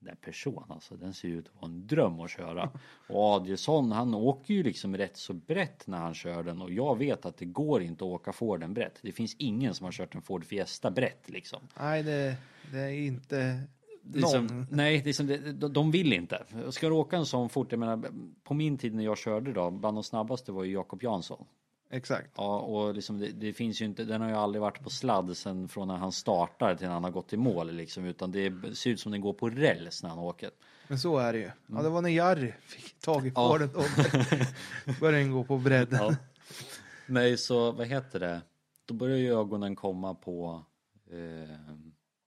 Den 0.01 0.17
person 0.17 0.65
alltså, 0.69 0.97
den 0.97 1.15
ser 1.15 1.29
ut 1.29 1.49
att 1.49 1.55
vara 1.63 1.71
en 1.73 1.87
dröm 1.87 2.21
att 2.21 2.31
köra. 2.31 2.71
Och 3.09 3.25
Adielsson 3.25 3.93
han 3.93 4.15
åker 4.15 4.55
ju 4.55 4.63
liksom 4.63 4.97
rätt 4.97 5.17
så 5.17 5.33
brett 5.33 5.87
när 5.87 5.99
han 5.99 6.15
kör 6.15 6.43
den 6.43 6.63
och 6.63 6.71
jag 6.71 6.99
vet 6.99 7.27
att 7.27 7.37
det 7.37 7.45
går 7.45 7.83
inte 7.83 8.05
att 8.05 8.11
åka 8.11 8.33
Forden 8.33 8.75
brett. 8.75 8.99
Det 9.03 9.13
finns 9.13 9.37
ingen 9.39 9.75
som 9.75 9.85
har 9.85 9.93
kört 9.93 10.15
en 10.15 10.23
Ford 10.23 10.45
Fiesta 10.45 10.91
brett 10.91 11.29
liksom. 11.29 11.61
Nej, 11.81 12.03
det, 12.03 12.37
det 12.73 12.79
är 12.79 12.91
inte 12.91 13.63
Det 14.03 14.19
är 14.19 14.23
någon. 14.23 14.49
som, 14.49 14.67
nej, 14.71 15.01
det 15.05 15.09
är 15.09 15.13
som, 15.13 15.27
det, 15.27 15.53
de, 15.53 15.73
de 15.73 15.91
vill 15.91 16.13
inte. 16.13 16.45
Ska 16.71 16.89
du 16.89 16.95
åka 16.95 17.17
en 17.17 17.27
sån 17.27 17.49
fort, 17.49 17.73
jag 17.73 17.79
menar 17.79 18.05
på 18.45 18.55
min 18.55 18.79
tid 18.79 18.95
när 18.95 19.05
jag 19.05 19.19
körde 19.19 19.53
då, 19.53 19.71
bland 19.71 19.97
de 19.97 20.05
snabbaste 20.05 20.53
var 20.53 20.65
ju 20.65 20.73
Jakob 20.73 21.03
Jansson. 21.03 21.45
Exakt. 21.91 22.31
Ja, 22.37 22.59
och 22.61 22.95
liksom 22.95 23.19
det, 23.19 23.29
det 23.29 23.53
finns 23.53 23.81
ju 23.81 23.85
inte, 23.85 24.05
den 24.05 24.21
har 24.21 24.29
ju 24.29 24.35
aldrig 24.35 24.61
varit 24.63 24.83
på 24.83 24.91
sladd 24.91 25.37
sen 25.37 25.69
från 25.69 25.89
när 25.89 25.97
han 25.97 26.13
startar 26.13 26.75
till 26.75 26.87
när 26.87 26.95
han 26.95 27.05
har 27.05 27.11
gått 27.11 27.33
i 27.33 27.37
mål 27.37 27.73
liksom, 27.73 28.05
utan 28.05 28.33
det 28.33 28.77
ser 28.77 28.91
ut 28.91 29.01
som 29.01 29.13
den 29.13 29.21
går 29.21 29.33
på 29.33 29.49
räls 29.49 30.03
när 30.03 30.11
han 30.11 30.19
åker. 30.19 30.51
Men 30.89 30.99
så 30.99 31.19
är 31.19 31.33
det 31.33 31.39
ju. 31.39 31.51
Ja, 31.67 31.83
det 31.83 31.89
var 31.89 32.03
när 32.03 32.11
Jarry 32.11 32.53
fick 32.61 33.01
tag 33.01 33.27
i 33.27 33.29
Mm. 33.29 33.33
Ja. 33.37 33.49
Forden 33.49 33.71
och 33.75 33.85
började 35.01 35.19
den 35.19 35.33
gå 35.33 35.45
på 35.45 35.59
bredden. 35.59 35.99
Ja. 36.03 36.17
Nej, 37.07 37.37
så 37.37 37.73
vad 37.73 37.87
heter 37.87 38.21
det? 38.21 38.43
Då 38.85 38.95
börjar 38.95 39.17
ju 39.17 39.33
ögonen 39.41 39.77
komma 39.77 40.15
på 40.15 40.65
eh, 41.11 41.57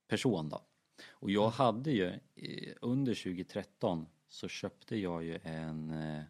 person 0.08 0.50
då. 0.50 0.62
Och 1.10 1.32
jag 1.32 1.50
hade 1.50 1.92
ju 1.92 2.08
eh, 2.36 2.74
under 2.82 3.14
2013 3.14 4.06
så 4.30 4.48
köpte 4.48 4.98
jag 4.98 5.24
ju 5.24 5.40
en 5.44 5.92
eh, 5.92 6.24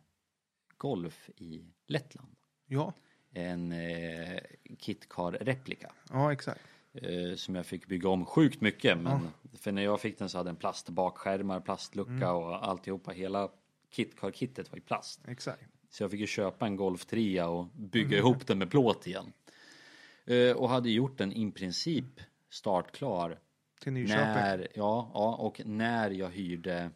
Golf 0.77 1.29
i 1.37 1.65
Lettland. 1.87 2.35
Ja, 2.65 2.93
En 3.33 3.71
eh, 3.71 4.39
KitKar 4.79 5.31
replika. 5.31 5.91
ja 6.09 6.33
exakt. 6.33 6.61
Eh, 6.93 7.35
som 7.35 7.55
jag 7.55 7.65
fick 7.65 7.87
bygga 7.87 8.09
om 8.09 8.25
sjukt 8.25 8.61
mycket. 8.61 8.97
Men 8.97 9.27
för 9.53 9.71
när 9.71 9.81
jag 9.81 10.01
fick 10.01 10.19
den 10.19 10.29
så 10.29 10.37
hade 10.37 10.49
den 10.49 10.55
plastbakskärmar, 10.55 11.59
plastlucka 11.59 12.33
och 12.33 12.67
alltihopa. 12.67 13.11
Hela 13.11 13.49
KitKar-kittet 13.91 14.71
var 14.71 14.77
i 14.77 14.81
plast. 14.81 15.21
exakt. 15.27 15.63
Så 15.89 16.03
jag 16.03 16.11
fick 16.11 16.19
ju 16.19 16.27
köpa 16.27 16.65
en 16.65 16.75
Golf 16.75 17.05
3 17.05 17.43
och 17.43 17.65
bygga 17.65 18.17
ihop 18.17 18.47
den 18.47 18.57
med 18.57 18.71
plåt 18.71 19.07
igen. 19.07 19.33
Eh, 20.25 20.51
och 20.51 20.69
hade 20.69 20.89
gjort 20.91 21.17
den 21.17 21.33
i 21.33 21.51
princip 21.51 22.19
startklar 22.49 23.39
Till 23.81 23.93
Nyköping. 23.93 24.25
när, 24.25 24.67
ja, 24.73 25.11
ja, 25.13 25.35
och 25.35 25.61
när 25.65 26.09
jag 26.09 26.29
hyrde 26.29 26.91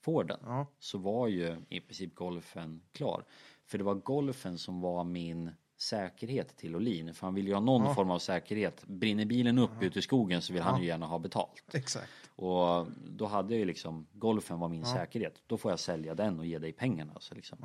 Forden 0.00 0.38
Ja, 0.42 0.66
så 0.78 0.98
var 0.98 1.28
ju 1.28 1.56
i 1.68 1.80
princip 1.80 2.14
golfen 2.14 2.80
klar. 2.92 3.24
För 3.66 3.78
det 3.78 3.84
var 3.84 3.94
golfen 3.94 4.58
som 4.58 4.80
var 4.80 5.04
min 5.04 5.50
säkerhet 5.84 6.56
till 6.56 6.76
Olin. 6.76 7.14
För 7.14 7.26
han 7.26 7.34
vill 7.34 7.46
ju 7.48 7.54
ha 7.54 7.60
någon 7.60 7.84
Ja. 7.84 7.94
form 7.94 8.10
av 8.10 8.18
säkerhet. 8.18 8.84
Brinner 8.86 9.24
bilen 9.24 9.58
upp 9.58 9.82
ute 9.82 9.98
i 9.98 10.02
skogen 10.02 10.42
så 10.42 10.52
vill 10.52 10.62
han 10.62 10.80
ju 10.80 10.86
gärna 10.86 11.06
ha 11.06 11.18
betalt. 11.18 11.62
exakt. 11.74 12.10
Och 12.36 12.86
då 13.06 13.26
hade 13.26 13.52
jag 13.54 13.58
ju 13.58 13.64
liksom, 13.64 14.06
golfen 14.12 14.58
var 14.58 14.68
min 14.68 14.84
säkerhet. 14.84 15.42
Då 15.46 15.56
får 15.56 15.72
jag 15.72 15.78
sälja 15.80 16.14
den 16.14 16.38
och 16.38 16.46
ge 16.46 16.58
dig 16.58 16.72
pengarna. 16.72 17.12
Så 17.20 17.34
liksom. 17.34 17.58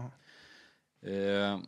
Eh, 1.02 1.60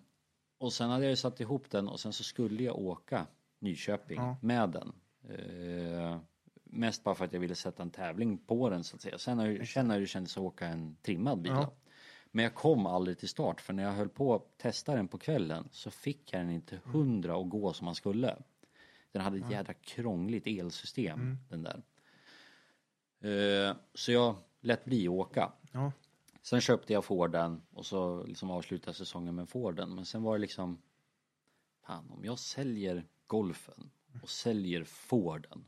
och 0.57 0.73
sen 0.73 0.89
hade 0.89 1.03
jag 1.03 1.09
ju 1.09 1.15
satt 1.15 1.39
ihop 1.39 1.69
den 1.69 1.87
och 1.87 1.99
sen 1.99 2.13
så 2.13 2.23
skulle 2.23 2.63
jag 2.63 2.79
åka 2.79 3.25
Nyköping 3.59 4.17
Ja. 4.17 4.37
med 4.41 4.69
den. 4.69 4.93
Eh, 5.29 6.17
mest 6.63 7.03
bara 7.03 7.15
för 7.15 7.25
att 7.25 7.33
jag 7.33 7.39
ville 7.39 7.55
sätta 7.55 7.83
en 7.83 7.89
tävling 7.91 8.37
på 8.37 8.69
den 8.69 8.83
så 8.83 8.95
att 8.95 9.01
säga. 9.01 9.17
Sen 9.17 9.39
har 9.39 9.47
jag, 9.47 9.67
känner 9.67 9.93
hur 9.95 10.01
det 10.01 10.07
kändes 10.07 10.37
att 10.37 10.43
åka 10.43 10.65
en 10.67 10.95
trimmad 11.01 11.41
bil. 11.41 11.51
Ja. 11.51 11.71
Men 12.31 12.43
jag 12.43 12.55
kom 12.55 12.85
aldrig 12.85 13.17
till 13.17 13.29
start 13.29 13.61
för 13.61 13.73
när 13.73 13.83
jag 13.83 13.91
höll 13.91 14.09
på 14.09 14.35
att 14.35 14.57
testa 14.57 14.95
den 14.95 15.07
på 15.07 15.17
kvällen 15.17 15.69
så 15.71 15.91
fick 15.91 16.33
jag 16.33 16.41
den 16.41 16.51
inte 16.51 16.79
hundra 16.83 17.35
att 17.41 17.49
gå 17.49 17.73
som 17.73 17.85
man 17.85 17.95
skulle. 17.95 18.37
Den 19.11 19.21
hade 19.21 19.37
ett 19.37 19.51
jädra 19.51 19.73
krångligt 19.73 20.47
elsystem 20.47 21.19
Mm. 21.19 21.37
den 21.49 21.63
där. 21.63 21.83
Eh, 23.21 23.75
så 23.93 24.11
jag 24.11 24.35
lät 24.61 24.85
bli 24.85 25.07
att 25.07 25.11
åka. 25.13 25.51
Ja, 25.71 25.91
Sen 26.41 26.61
köpte 26.61 26.93
jag 26.93 27.05
Forden 27.05 27.61
och 27.73 27.85
så 27.85 28.23
liksom 28.23 28.51
avslutade 28.51 28.93
säsongen 28.93 29.35
med 29.35 29.49
Forden. 29.49 29.95
Men 29.95 30.05
sen 30.05 30.23
var 30.23 30.33
det 30.37 30.41
liksom, 30.41 30.81
fan 31.85 32.09
om 32.11 32.25
jag 32.25 32.39
säljer 32.39 33.07
Golfen 33.27 33.91
och 34.21 34.29
säljer 34.29 34.83
Forden, 34.83 35.65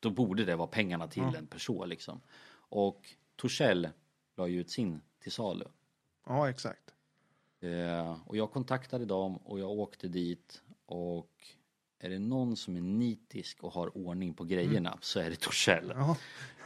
då 0.00 0.10
borde 0.10 0.44
det 0.44 0.56
vara 0.56 0.68
pengarna 0.68 1.08
till 1.08 1.22
en 1.22 1.46
person 1.46 1.88
liksom. 1.88 2.20
Och 2.52 3.14
Torssell 3.36 3.88
la 4.36 4.48
ju 4.48 4.60
ut 4.60 4.70
sin 4.70 5.00
till 5.18 5.32
salu. 5.32 5.64
Ja 6.26 6.50
exakt. 6.50 6.94
Eh, 7.60 8.16
och 8.26 8.36
jag 8.36 8.52
kontaktade 8.52 9.04
dem 9.04 9.36
och 9.36 9.58
jag 9.60 9.70
åkte 9.70 10.08
dit 10.08 10.62
och 10.86 11.30
är 11.98 12.10
det 12.10 12.18
någon 12.18 12.56
som 12.56 12.76
är 12.76 12.80
nitisk 12.80 13.62
och 13.64 13.72
har 13.72 13.96
ordning 13.96 14.34
på 14.34 14.44
grejerna 14.44 14.98
så 15.00 15.20
är 15.20 15.30
det 15.30 15.36
Torssell. 15.40 15.92
Ja, 15.96 16.16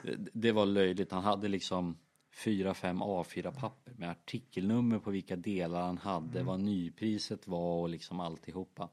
Det- 0.02 0.28
Det 0.32 0.52
var 0.52 0.66
löjligt. 0.66 1.12
Han 1.12 1.22
hade 1.24 1.48
liksom 1.48 1.98
fyra, 2.44 2.74
fem 2.74 3.02
A4-papper 3.02 3.93
med 3.97 4.10
artikelnummer 4.10 4.98
på 4.98 5.10
vilka 5.10 5.36
delar 5.36 5.82
han 5.82 5.98
hade, 5.98 6.43
vad 6.43 6.60
nypriset 6.60 7.47
var 7.48 7.81
och 7.82 7.89
liksom 7.89 8.20
alltihopa. 8.20 8.89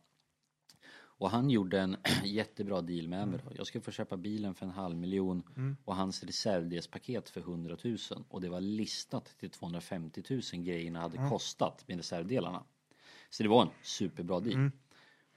Och 1.22 1.30
han 1.30 1.49
gjorde 1.49 1.80
en 1.80 1.98
jättebra 2.23 2.81
deal 2.81 3.07
med 3.07 3.27
mig 3.27 3.39
då. 3.45 3.52
Jag 3.56 3.68
skulle 3.68 3.81
få 3.81 3.91
köpa 3.91 4.18
bilen 4.18 4.56
för 4.56 4.65
en 4.65 4.72
halv 4.72 4.95
miljon 4.95 5.43
och 5.85 5.95
hans 5.95 6.23
reservdelspaket 6.23 7.30
för 7.30 7.41
100 7.41 7.77
000 7.84 7.98
och 8.30 8.41
det 8.41 8.49
var 8.49 8.61
listat 8.61 9.35
till 9.39 9.49
250 9.49 10.23
000 10.30 10.41
grejerna 10.64 11.02
hade 11.02 11.18
kostat 11.30 11.88
med 11.88 11.98
reservdelarna. 11.98 12.64
Så 13.30 13.43
det 13.43 13.49
var 13.49 13.61
en 13.61 13.69
superbra 13.81 14.39
deal. 14.39 14.72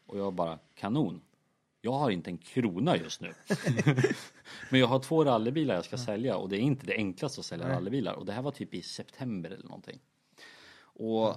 Och 0.06 0.19
jag 0.19 0.35
bara 0.35 0.59
kanon. 0.74 1.20
Jag 1.81 1.93
har 1.93 2.11
inte 2.11 2.31
en 2.31 2.39
krona 2.39 2.97
just 2.97 3.20
nu. 3.20 3.32
Men 4.70 4.81
jag 4.81 4.86
har 4.86 4.98
två 4.98 5.24
rallybilar 5.24 5.74
jag 5.74 5.85
ska 5.85 5.98
sälja 5.98 6.36
och 6.36 6.48
det 6.48 6.56
är 6.56 6.61
inte 6.61 6.86
det 6.86 6.94
enklaste 6.94 7.40
att 7.40 7.47
sälja 7.47 7.69
rallybilar 7.69 8.15
och 8.15 8.27
det 8.27 8.32
här 8.32 8.43
var 8.43 8.51
typ 8.51 8.74
i 8.74 8.82
september 8.82 9.51
eller 9.51 9.65
någonting. 9.65 10.01
Och 10.78 11.36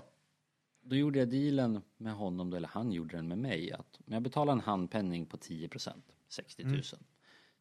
då 0.88 0.96
gjorde 0.96 1.20
jag 1.20 1.30
dealen 1.30 1.82
med 1.98 2.14
honom, 2.14 2.50
då, 2.50 2.58
eller 2.58 2.68
han 2.68 2.92
gjorde 2.92 3.16
den 3.18 3.28
med 3.28 3.38
mig, 3.38 3.72
att 3.72 4.00
om 4.08 4.14
jag 4.14 4.22
betalar 4.22 4.54
en 4.54 4.60
handpenning 4.60 5.26
på 5.26 5.38
10%, 5.38 5.92
60 6.28 6.64
000, 6.64 6.82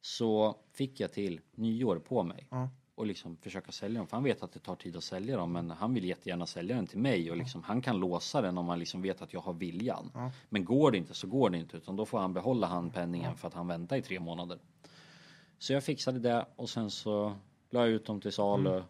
så 0.00 0.56
fick 0.72 1.00
jag 1.00 1.12
till 1.12 1.40
nyår 1.54 1.98
på 1.98 2.22
mig 2.22 2.46
Ja. 2.50 2.70
och 2.94 3.06
liksom 3.06 3.36
försöka 3.36 3.72
sälja 3.72 3.98
dem. 4.00 4.06
För 4.08 4.16
han 4.16 4.24
vet 4.24 4.42
att 4.42 4.52
det 4.52 4.58
tar 4.60 4.76
tid 4.76 4.96
att 4.96 5.04
sälja 5.04 5.36
dem, 5.36 5.52
men 5.52 5.70
han 5.70 5.94
vill 5.94 6.04
jättegärna 6.04 6.46
sälja 6.46 6.76
den 6.76 6.86
till 6.86 6.98
mig 6.98 7.30
och 7.30 7.36
liksom, 7.36 7.62
han 7.62 7.82
kan 7.82 7.98
låsa 7.98 8.40
den 8.40 8.58
om 8.58 8.68
han 8.68 8.78
liksom 8.78 9.02
vet 9.02 9.22
att 9.22 9.32
jag 9.32 9.40
har 9.40 9.52
viljan. 9.52 10.10
Ja. 10.14 10.32
Men 10.48 10.64
går 10.64 10.90
det 10.90 10.98
inte 10.98 11.14
så 11.14 11.26
går 11.26 11.50
det 11.50 11.58
inte, 11.58 11.76
utan 11.76 11.96
då 11.96 12.06
får 12.06 12.18
han 12.18 12.32
behålla 12.34 12.66
handpenningen 12.66 13.36
för 13.36 13.48
att 13.48 13.54
han 13.54 13.66
väntar 13.66 13.96
i 13.96 14.02
tre 14.02 14.20
månader. 14.20 14.58
Så 15.58 15.72
jag 15.72 15.84
fixade 15.84 16.18
det 16.18 16.46
och 16.56 16.70
sen 16.70 16.90
så 16.90 17.36
la 17.70 17.80
jag 17.80 17.88
ut 17.88 18.06
dem 18.06 18.20
till 18.20 18.32
salu. 18.32 18.82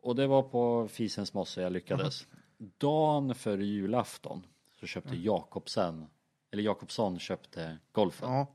Och 0.00 0.16
det 0.16 0.26
var 0.26 0.42
på 0.42 0.88
Fisens 0.88 1.34
mosse 1.34 1.62
jag 1.62 1.72
lyckades. 1.72 2.26
Dagen 2.78 3.34
före 3.34 3.64
julafton 3.64 4.46
så 4.80 4.86
köpte 4.86 5.16
Jakobsen, 5.16 6.06
eller 6.50 6.62
Jakobsson 6.62 7.18
köpte 7.18 7.78
golfen. 7.92 8.32
Ja. 8.32 8.46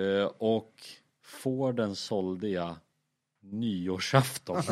Eh, 0.00 0.24
och 0.38 0.74
Forden 1.22 1.96
sålde 1.96 2.48
jag 2.48 2.76
nyårsafton. 3.40 4.56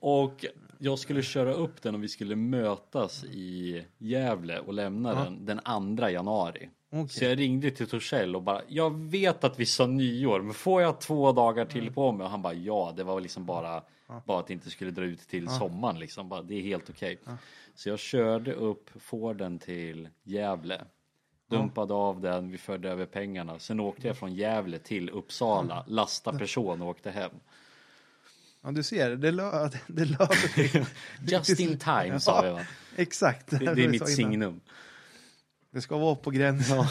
och 0.00 0.44
jag 0.78 0.98
skulle 0.98 1.22
köra 1.22 1.52
upp 1.52 1.82
den 1.82 1.94
och 1.94 2.02
vi 2.02 2.08
skulle 2.08 2.36
mötas 2.36 3.24
i 3.24 3.84
Gävle 3.98 4.58
och 4.58 4.74
lämna 4.74 5.24
den 5.24 5.44
den 5.44 5.96
2 5.96 6.08
januari. 6.08 6.70
Okej. 6.90 7.08
Så 7.08 7.24
jag 7.24 7.38
ringde 7.38 7.70
till 7.70 7.88
Torssell 7.88 8.36
och 8.36 8.42
bara, 8.42 8.62
jag 8.68 8.98
vet 8.98 9.44
att 9.44 9.60
vi 9.60 9.66
sa 9.66 9.86
nyår, 9.86 10.40
men 10.40 10.54
får 10.54 10.82
jag 10.82 11.00
två 11.00 11.32
dagar 11.32 11.64
till 11.64 11.92
på 11.92 12.12
mig? 12.12 12.24
Och 12.24 12.30
han 12.30 12.42
bara, 12.42 12.54
ja, 12.54 12.94
det 12.96 13.04
var 13.04 13.20
liksom 13.20 13.46
bara, 13.46 13.82
bara 14.26 14.40
att 14.40 14.46
det 14.46 14.52
inte 14.52 14.70
skulle 14.70 14.90
dra 14.90 15.04
ut 15.04 15.28
till 15.28 15.48
sommaren 15.48 15.98
liksom. 15.98 16.28
Bara, 16.28 16.42
det 16.42 16.54
är 16.54 16.62
helt 16.62 16.90
okej. 16.90 17.18
Så 17.74 17.88
jag 17.88 17.98
körde 17.98 18.52
upp 18.52 18.90
Forden 19.00 19.58
till 19.58 20.08
Gävle. 20.22 20.84
Dumpade 21.50 21.94
av 21.94 22.20
den, 22.20 22.50
vi 22.50 22.58
förde 22.58 22.90
över 22.90 23.06
pengarna. 23.06 23.58
Sen 23.58 23.80
åkte 23.80 24.06
jag 24.06 24.16
från 24.18 24.34
Gävle 24.34 24.78
till 24.78 25.10
Uppsala, 25.10 25.84
lasta 25.88 26.38
person 26.38 26.82
och 26.82 26.88
åkte 26.88 27.10
hem. 27.10 27.30
ja, 28.62 28.70
du 28.70 28.82
ser, 28.82 29.16
det, 29.16 29.30
lö 29.30 29.68
det 29.86 30.04
löser 30.04 30.68
sig. 30.68 30.86
Just 31.26 31.60
in 31.60 31.78
time 31.78 32.20
sa 32.20 32.42
vi 32.42 32.50
va? 32.50 32.60
Exakt. 32.96 33.50
Det, 33.50 33.74
det 33.74 33.84
är 33.84 33.88
mitt 33.90 34.08
signum. 34.08 34.60
Det 35.70 35.80
ska 35.80 35.98
vara 35.98 36.14
på 36.14 36.30
gränsen. 36.30 36.84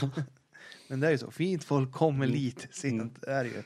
men 0.87 0.99
det 0.99 1.07
är 1.07 1.11
ju 1.11 1.17
så, 1.17 1.31
fint 1.31 1.63
folk 1.63 1.91
kommer 1.91 2.27
lite 2.27 2.67
sent. 2.71 3.21
Det 3.21 3.31
är 3.31 3.43
det 3.43 3.49
ju. 3.49 3.63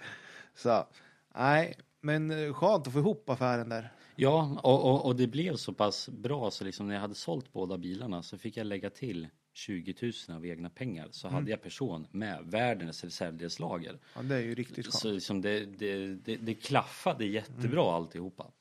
Så, 0.56 0.88
nej, 1.36 1.76
men 2.02 2.32
eh, 2.32 2.54
skönt 2.54 2.88
att 2.88 2.94
få 2.94 3.00
ihop 3.00 3.30
affären 3.30 3.70
där. 3.70 3.92
Ja, 4.16 4.60
och, 4.64 4.92
och, 4.92 5.06
och 5.06 5.16
det 5.16 5.28
blev 5.28 5.56
så 5.56 5.74
pass 5.74 6.10
bra 6.10 6.52
så 6.52 6.64
liksom 6.64 6.88
när 6.88 6.94
jag 6.94 7.02
hade 7.02 7.16
sålt 7.16 7.54
båda 7.54 7.78
bilarna 7.78 8.24
så 8.24 8.38
fick 8.38 8.58
jag 8.58 8.68
lägga 8.68 8.90
till 8.90 9.28
20 9.54 9.96
000 10.28 10.38
av 10.38 10.46
egna 10.46 10.70
pengar 10.70 11.08
så 11.12 11.28
hade 11.28 11.52
jag 11.52 11.62
person 11.62 12.08
med 12.12 12.40
världens 12.46 13.04
reservdelslager. 13.04 14.00
Ja, 14.16 14.22
det 14.22 14.36
är 14.36 14.40
ju 14.40 14.56
riktigt 14.56 14.86
skönt. 14.86 15.02
Så 15.02 15.12
liksom 15.12 15.42
det, 15.42 15.66
det, 15.66 16.08
det, 16.08 16.36
det 16.36 16.54
klaffade 16.54 17.26
jättebra 17.26 17.96
alltihopa. 17.96 18.52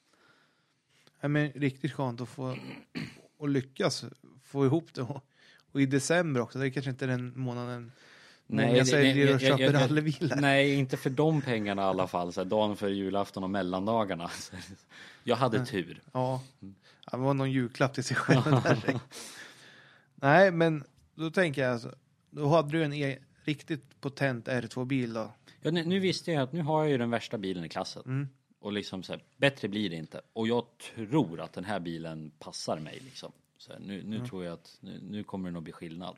Ja, 1.20 1.28
men 1.28 1.52
riktigt 1.52 1.92
skönt 1.92 2.20
att 2.20 2.28
få 2.28 2.56
och 3.36 3.48
lyckas 3.48 4.04
få 4.44 4.66
ihop 4.66 4.94
det. 4.94 5.02
Och, 5.02 5.24
och 5.72 5.80
i 5.80 5.86
december 5.86 6.40
också, 6.40 6.58
det 6.58 6.66
är 6.66 6.70
kanske 6.70 6.90
inte 6.90 7.06
den 7.06 7.32
månaden 7.36 7.92
många 8.51 8.72
det- 8.72 8.85
säljer 8.85 9.27
jag- 9.27 9.27
och 9.27 9.31
jag- 9.32 9.40
köper 9.40 9.62
jag- 9.64 9.74
jag- 9.74 9.81
rallybilar. 9.82 10.36
Nej, 10.40 10.74
inte 10.74 10.97
för 10.97 11.10
de 11.10 11.43
pengarna 11.43 11.82
i 11.82 11.85
alla 11.85 12.06
fall. 12.06 12.32
Så 12.32 12.40
här, 12.40 12.48
dagen 12.48 12.77
före 12.77 12.94
julafton 12.94 13.44
och 13.44 13.51
mellandagarna. 13.51 14.31
Jag 15.24 15.36
hade 15.36 15.66
tur. 15.66 16.01
Ja, 16.12 16.43
det 17.10 17.16
var 17.16 17.35
någon 17.35 17.51
julklapp 17.52 17.94
till 17.94 18.05
sig 18.05 18.16
själv. 18.16 18.43
där. 18.62 19.01
Nej, 20.14 20.51
men 20.51 20.85
då 21.14 21.31
tänker 21.31 21.62
jag 21.62 21.72
alltså, 21.72 21.94
då 22.31 22.48
hade 22.48 22.70
du 22.70 22.85
en 22.85 22.93
e 22.93 23.18
riktigt 23.44 24.01
potent 24.01 24.48
R2-bil 24.48 25.12
då. 25.12 25.32
Ja, 25.60 25.70
nu, 25.70 25.85
nu 25.85 25.98
visste 26.01 26.32
jag 26.32 26.43
att 26.43 26.52
nu 26.52 26.62
har 26.62 26.82
jag 26.82 26.90
ju 26.90 26.98
den 26.98 27.10
värsta 27.10 27.39
bilen 27.39 27.64
i 27.64 27.68
klassen. 27.68 28.02
Mm. 28.06 28.28
Och 28.60 28.72
liksom 28.72 29.02
så 29.02 29.12
här, 29.12 29.22
bättre 29.36 29.68
blir 29.68 29.90
det 29.90 29.97
inte. 29.97 30.20
Och 30.32 30.48
jag 30.48 30.64
tror 30.97 31.40
att 31.40 31.52
den 31.52 31.64
här 31.64 31.81
bilen 31.81 32.31
passar 32.39 32.78
mig 32.78 33.01
liksom. 33.05 33.32
Så 33.59 33.72
här, 33.72 33.81
nu 33.81 34.02
nu 34.02 34.16
Mm. 34.16 34.28
tror 34.28 34.44
jag 34.44 34.52
att 34.55 34.77
nu, 34.81 35.01
nu 35.10 35.24
kommer 35.24 35.48
det 35.48 35.52
nog 35.52 35.62
bli 35.62 35.72
skillnad. 35.72 36.16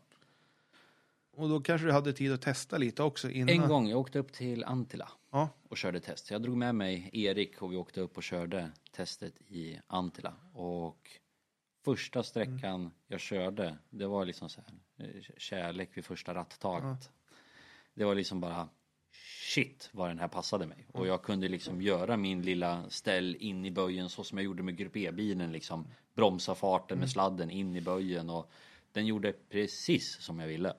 Och 1.37 1.49
då 1.49 1.61
kanske 1.61 1.87
du 1.87 1.93
hade 1.93 2.13
tid 2.13 2.33
att 2.33 2.43
testa 2.43 2.79
lite 2.79 3.03
också 3.03 3.31
innan. 3.31 3.49
En 3.63 3.69
gång, 3.69 3.89
jag 3.89 4.01
åkte 4.01 4.19
upp 4.19 4.33
till 4.33 4.65
Antilla 4.65 5.09
Ja, 5.31 5.49
och 5.69 5.77
körde 5.77 6.01
test. 6.01 6.31
Jag 6.31 6.43
drog 6.43 6.57
med 6.57 6.75
mig 6.75 7.11
Erik 7.13 7.63
och 7.63 7.73
vi 7.73 7.77
åkte 7.77 8.01
upp 8.01 8.17
och 8.17 8.23
körde 8.23 8.71
testet 8.91 9.41
i 9.49 9.79
Antilla. 9.87 10.35
Och 10.53 11.11
första 11.85 12.23
sträckan 12.23 12.75
Mm. 12.81 12.91
jag 13.07 13.21
körde, 13.21 13.77
det 13.91 14.07
var 14.07 14.25
liksom 14.25 14.49
så 14.49 14.61
här, 14.61 15.07
eh, 15.07 15.23
kärlek 15.39 15.91
vid 15.95 16.05
första 16.05 16.35
rattaget. 16.35 17.11
Det 17.95 18.05
var 18.05 18.15
liksom 18.15 18.41
bara 18.41 18.69
shit 19.55 19.89
vad 19.93 20.11
den 20.11 20.19
här 20.19 20.29
passade 20.29 20.67
mig. 20.67 20.87
Och 20.93 21.07
jag 21.07 21.23
kunde 21.23 21.49
liksom 21.49 21.83
göra 21.83 22.17
min 22.17 22.43
lilla 22.43 22.91
ställ 22.91 23.37
in 23.41 23.65
i 23.65 23.71
böjen 23.71 24.09
så 24.09 24.25
som 24.25 24.39
jag 24.39 24.45
gjorde 24.45 24.63
med 24.63 24.77
Grupp 24.77 24.97
E-bilen 24.97 25.53
liksom. 25.53 25.87
Bromsa 26.15 26.55
farten 26.55 26.99
med 26.99 27.11
sladden 27.11 27.51
in 27.51 27.77
i 27.77 27.81
böjen 27.81 28.31
och 28.31 28.51
den 28.93 29.07
gjorde 29.07 29.33
precis 29.33 30.21
som 30.21 30.41
jag 30.41 30.49
ville. 30.49 30.75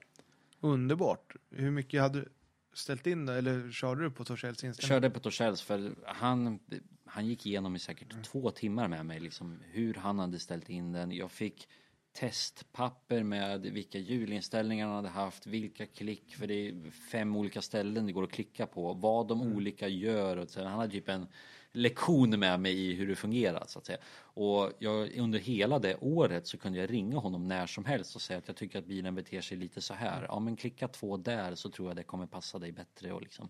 Underbart. 0.63 1.35
Hur 1.49 1.71
mycket 1.71 2.01
hade 2.01 2.19
du 2.19 2.29
ställt 2.73 3.07
in 3.07 3.25
då? 3.25 3.33
Eller 3.33 3.71
körde 3.71 4.03
du 4.03 4.11
på 4.11 4.25
Torsälls 4.25 4.63
inställning? 4.63 4.89
Körde 4.89 5.09
på 5.09 5.19
Torssells 5.19 5.61
för 5.61 5.95
han, 6.05 6.59
han 7.05 7.27
gick 7.27 7.45
igenom 7.45 7.75
i 7.75 7.79
säkert 7.79 8.23
två 8.23 8.51
timmar 8.51 8.87
med 8.87 9.05
mig 9.05 9.19
liksom 9.19 9.59
hur 9.71 9.93
han 9.93 10.19
hade 10.19 10.39
ställt 10.39 10.69
in 10.69 10.91
den. 10.91 11.11
Jag 11.11 11.31
fick 11.31 11.67
testpapper 12.13 13.23
med 13.23 13.61
vilka 13.61 13.99
hjulinställningar 13.99 14.87
han 14.87 14.95
hade 14.95 15.09
haft, 15.09 15.47
vilka 15.47 15.85
klick, 15.85 16.35
för 16.35 16.47
det 16.47 16.67
är 16.67 16.91
fem 16.91 17.35
olika 17.35 17.61
ställen 17.61 18.05
det 18.05 18.13
går 18.13 18.23
att 18.23 18.31
klicka 18.31 18.67
på, 18.67 18.93
vad 18.93 19.27
de 19.27 19.41
olika 19.41 19.87
gör. 19.87 20.37
Och 20.37 20.49
så. 20.49 20.63
Han 20.63 20.79
hade 20.79 20.91
typ 20.91 21.09
en 21.09 21.27
lektion 21.73 22.39
med 22.39 22.59
mig 22.59 22.89
i 22.89 22.93
hur 22.93 23.07
det 23.07 23.15
fungerar 23.15 23.63
så 23.67 23.79
att 23.79 23.85
säga. 23.85 23.97
Och 24.15 24.71
jag, 24.79 25.17
under 25.17 25.39
hela 25.39 25.79
det 25.79 25.95
året 25.95 26.47
så 26.47 26.57
kunde 26.57 26.79
jag 26.79 26.91
ringa 26.91 27.17
honom 27.17 27.47
när 27.47 27.67
som 27.67 27.85
helst 27.85 28.15
och 28.15 28.21
säga 28.21 28.39
att 28.39 28.47
jag 28.47 28.55
tycker 28.57 28.79
att 28.79 28.85
bilen 28.85 29.15
beter 29.15 29.41
sig 29.41 29.57
lite 29.57 29.81
så 29.81 29.93
här. 29.93 30.25
Ja 30.29 30.39
men 30.39 30.55
klicka 30.55 30.87
två 30.87 31.17
där 31.17 31.55
så 31.55 31.69
tror 31.69 31.87
jag 31.87 31.95
det 31.95 32.03
kommer 32.03 32.25
passa 32.27 32.59
dig 32.59 32.71
bättre 32.71 33.11
och 33.13 33.21
liksom. 33.21 33.49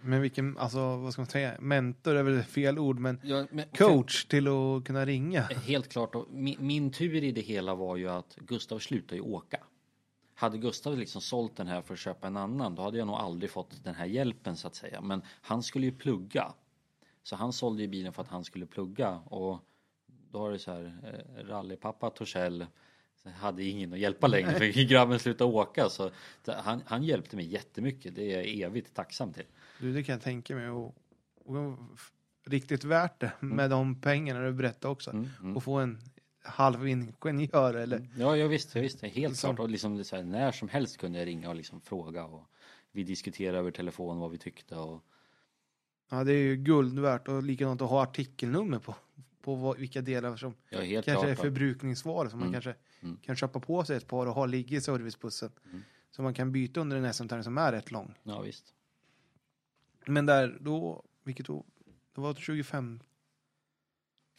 Men 0.00 0.20
vilken, 0.20 0.58
alltså 0.58 0.96
vad 0.96 1.12
ska 1.12 1.22
man 1.22 1.28
säga, 1.28 1.56
mentor 1.60 2.14
är 2.14 2.22
väl 2.22 2.42
fel 2.42 2.78
ord, 2.78 2.98
men 2.98 3.20
Ja, 3.24 3.46
men- 3.50 3.68
coach 3.68 4.24
till 4.24 4.48
att 4.48 4.84
kunna 4.84 5.04
ringa. 5.06 5.42
Helt 5.42 5.88
klart. 5.88 6.14
Och 6.14 6.26
min, 6.30 6.56
min 6.66 6.90
tur 6.92 7.24
i 7.24 7.32
det 7.32 7.40
hela 7.40 7.74
var 7.74 7.96
ju 7.96 8.08
att 8.10 8.36
Gustav 8.36 8.78
slutade 8.78 9.16
ju 9.16 9.20
åka. 9.20 9.58
Hade 10.34 10.58
Gustav 10.58 10.98
liksom 10.98 11.20
sålt 11.20 11.56
den 11.56 11.66
här 11.66 11.82
för 11.82 11.94
att 11.94 12.00
köpa 12.00 12.26
en 12.26 12.36
annan, 12.36 12.74
då 12.74 12.82
hade 12.82 12.98
jag 12.98 13.06
nog 13.06 13.16
aldrig 13.16 13.50
fått 13.50 13.84
den 13.84 13.94
här 13.94 14.06
hjälpen 14.06 14.56
så 14.56 14.66
att 14.66 14.74
säga. 14.74 15.00
Men 15.00 15.22
han 15.40 15.62
skulle 15.62 15.86
ju 15.86 15.92
plugga. 15.92 16.52
Så 17.26 17.36
han 17.36 17.52
sålde 17.52 17.82
ju 17.82 17.88
bilen 17.88 18.12
för 18.12 18.22
att 18.22 18.28
han 18.28 18.44
skulle 18.44 18.66
plugga 18.66 19.10
och 19.10 19.58
då 20.30 20.38
var 20.38 20.50
det 20.50 20.58
så 20.58 20.72
här, 20.72 20.96
eh, 21.04 21.44
rallypappa 21.44 22.10
Torssell 22.10 22.66
hade 23.36 23.64
ingen 23.64 23.92
att 23.92 23.98
hjälpa 23.98 24.26
längre 24.26 24.50
för 24.50 24.88
grabben 24.88 25.18
slutade 25.18 25.52
åka 25.52 25.88
så 25.88 26.10
han, 26.46 26.82
han 26.86 27.02
hjälpte 27.02 27.36
mig 27.36 27.46
jättemycket. 27.46 28.14
Det 28.14 28.32
är 28.32 28.36
jag 28.36 28.70
evigt 28.70 28.94
tacksam 28.94 29.32
till. 29.32 29.44
Du, 29.80 29.92
det 29.92 30.02
kan 30.02 30.12
jag 30.12 30.22
tänka 30.22 30.54
mig. 30.54 30.68
Och, 30.68 30.94
och 31.44 31.78
riktigt 32.44 32.84
värt 32.84 33.20
det 33.20 33.32
med 33.40 33.70
de 33.70 34.00
pengarna 34.00 34.40
du 34.40 34.52
berättade 34.52 34.92
också. 34.92 35.10
Mm, 35.10 35.28
mm. 35.40 35.56
Och 35.56 35.62
få 35.62 35.78
en 35.78 35.98
halv 36.42 36.88
ingenjör 36.88 37.74
eller 37.74 38.08
Ja, 38.18 38.36
jag 38.36 38.48
visste, 38.48 38.78
jag 38.78 38.82
visste 38.82 39.06
helt 39.08 39.32
Liksom. 39.32 39.56
klart. 39.56 39.64
Och 39.64 39.70
liksom 39.70 40.04
här, 40.12 40.22
när 40.22 40.52
som 40.52 40.68
helst 40.68 40.96
kunde 40.96 41.18
jag 41.18 41.26
ringa 41.26 41.48
och 41.48 41.56
liksom 41.56 41.80
fråga 41.80 42.24
och 42.24 42.44
vi 42.92 43.02
diskuterade 43.02 43.58
över 43.58 43.70
telefon 43.70 44.18
vad 44.18 44.30
vi 44.30 44.38
tyckte 44.38 44.76
och 44.76 45.02
Ja, 46.08 46.24
det 46.24 46.32
är 46.32 46.42
ju 46.42 46.56
guld 46.56 46.98
värt 46.98 47.28
och 47.28 47.42
likadant 47.42 47.82
att 47.82 47.90
ha 47.90 48.02
artikelnummer 48.02 48.78
på, 48.78 48.94
på 49.42 49.54
vad, 49.54 49.78
vilka 49.78 50.00
delar 50.00 50.36
som 50.36 50.54
är 50.68 50.82
helt 50.82 51.06
kanske 51.06 51.30
är 51.30 51.34
klart. 51.34 51.44
förbrukningsvaror 51.44 52.28
som 52.28 52.38
man 52.38 52.48
Mm. 52.48 52.52
kanske 52.62 52.74
Mm. 53.00 53.16
kan 53.22 53.36
köpa 53.36 53.60
på 53.60 53.84
sig 53.84 53.96
ett 53.96 54.06
par 54.06 54.26
och 54.26 54.34
ha 54.34 54.46
ligga 54.46 54.76
i 54.76 54.80
servicebussen. 54.80 55.50
Mm. 55.64 55.82
Så 56.10 56.22
man 56.22 56.34
kan 56.34 56.52
byta 56.52 56.80
under 56.80 56.96
en 56.96 57.14
SM 57.14 57.42
som 57.42 57.58
är 57.58 57.72
rätt 57.72 57.90
lång. 57.90 58.14
Ja, 58.22 58.40
visst. 58.40 58.74
Men 60.06 60.26
där 60.26 60.58
då, 60.60 61.04
vilket 61.24 61.46
då? 61.46 61.64
Det 62.14 62.20
var 62.20 62.34
2015. 62.34 63.02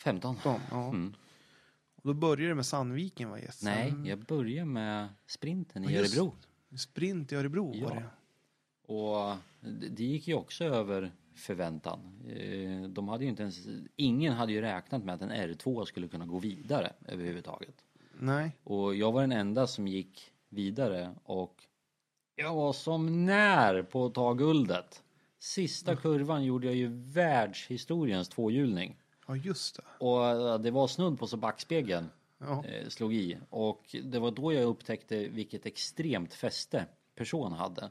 15. 0.03 0.35
Ja. 0.71 0.89
Mm. 0.89 1.13
Och 1.95 2.07
då 2.07 2.13
började 2.13 2.47
det 2.47 2.55
med 2.55 2.65
Sandviken 2.65 3.29
var 3.29 3.37
gäst. 3.37 3.63
Nej, 3.63 3.89
Sen 3.91 4.05
jag 4.05 4.19
började 4.19 4.65
med 4.65 5.07
sprinten 5.25 5.83
i 5.83 5.93
Ja, 5.93 5.99
just 5.99 6.17
Örebro. 6.17 6.35
Sprint 6.77 7.31
i 7.31 7.35
Örebro 7.35 7.71
Ja. 7.75 7.87
var 7.89 7.95
det. 7.95 8.09
Och 8.93 9.37
det 9.91 10.03
gick 10.03 10.27
ju 10.27 10.33
också 10.33 10.63
över 10.63 11.11
förväntan. 11.37 11.99
Eh, 12.35 12.89
De 12.89 13.07
hade 13.07 13.23
ju 13.23 13.29
inte 13.29 13.41
ens, 13.41 13.67
ingen 13.95 14.33
hade 14.33 14.51
ju 14.53 14.61
räknat 14.61 15.03
med 15.03 15.15
att 15.15 15.21
en 15.21 15.31
R2 15.31 15.85
skulle 15.85 16.07
kunna 16.07 16.25
gå 16.25 16.39
vidare 16.39 16.93
överhuvudtaget. 17.07 17.75
Nej. 18.19 18.51
Och 18.63 18.95
jag 18.95 19.11
var 19.11 19.21
den 19.21 19.31
enda 19.31 19.67
som 19.67 19.87
gick 19.87 20.31
vidare 20.49 21.15
och 21.23 21.63
jag 22.35 22.55
var 22.55 22.73
som 22.73 23.25
när 23.25 23.83
på 23.83 24.05
att 24.05 24.13
ta 24.13 24.33
guldet. 24.33 25.03
Sista 25.39 25.95
kurvan 25.95 26.43
gjorde 26.43 26.67
jag 26.67 26.75
ju 26.75 26.87
världshistoriens 26.87 28.29
tvåhjulning. 28.29 28.95
Ja, 29.27 29.35
just 29.35 29.75
det. 29.75 30.05
Och 30.05 30.25
eh, 30.25 30.59
det 30.59 30.71
var 30.71 30.87
snudd 30.87 31.19
på 31.19 31.27
så 31.27 31.37
backspegeln 31.37 32.09
Ja. 32.39 32.63
eh, 32.65 32.87
slog 32.87 33.13
i. 33.13 33.37
Och 33.49 33.95
det 34.03 34.19
var 34.19 34.31
då 34.31 34.53
jag 34.53 34.63
upptäckte 34.63 35.27
vilket 35.27 35.65
extremt 35.65 36.33
fäste 36.33 36.85
person 37.15 37.51
hade. 37.53 37.89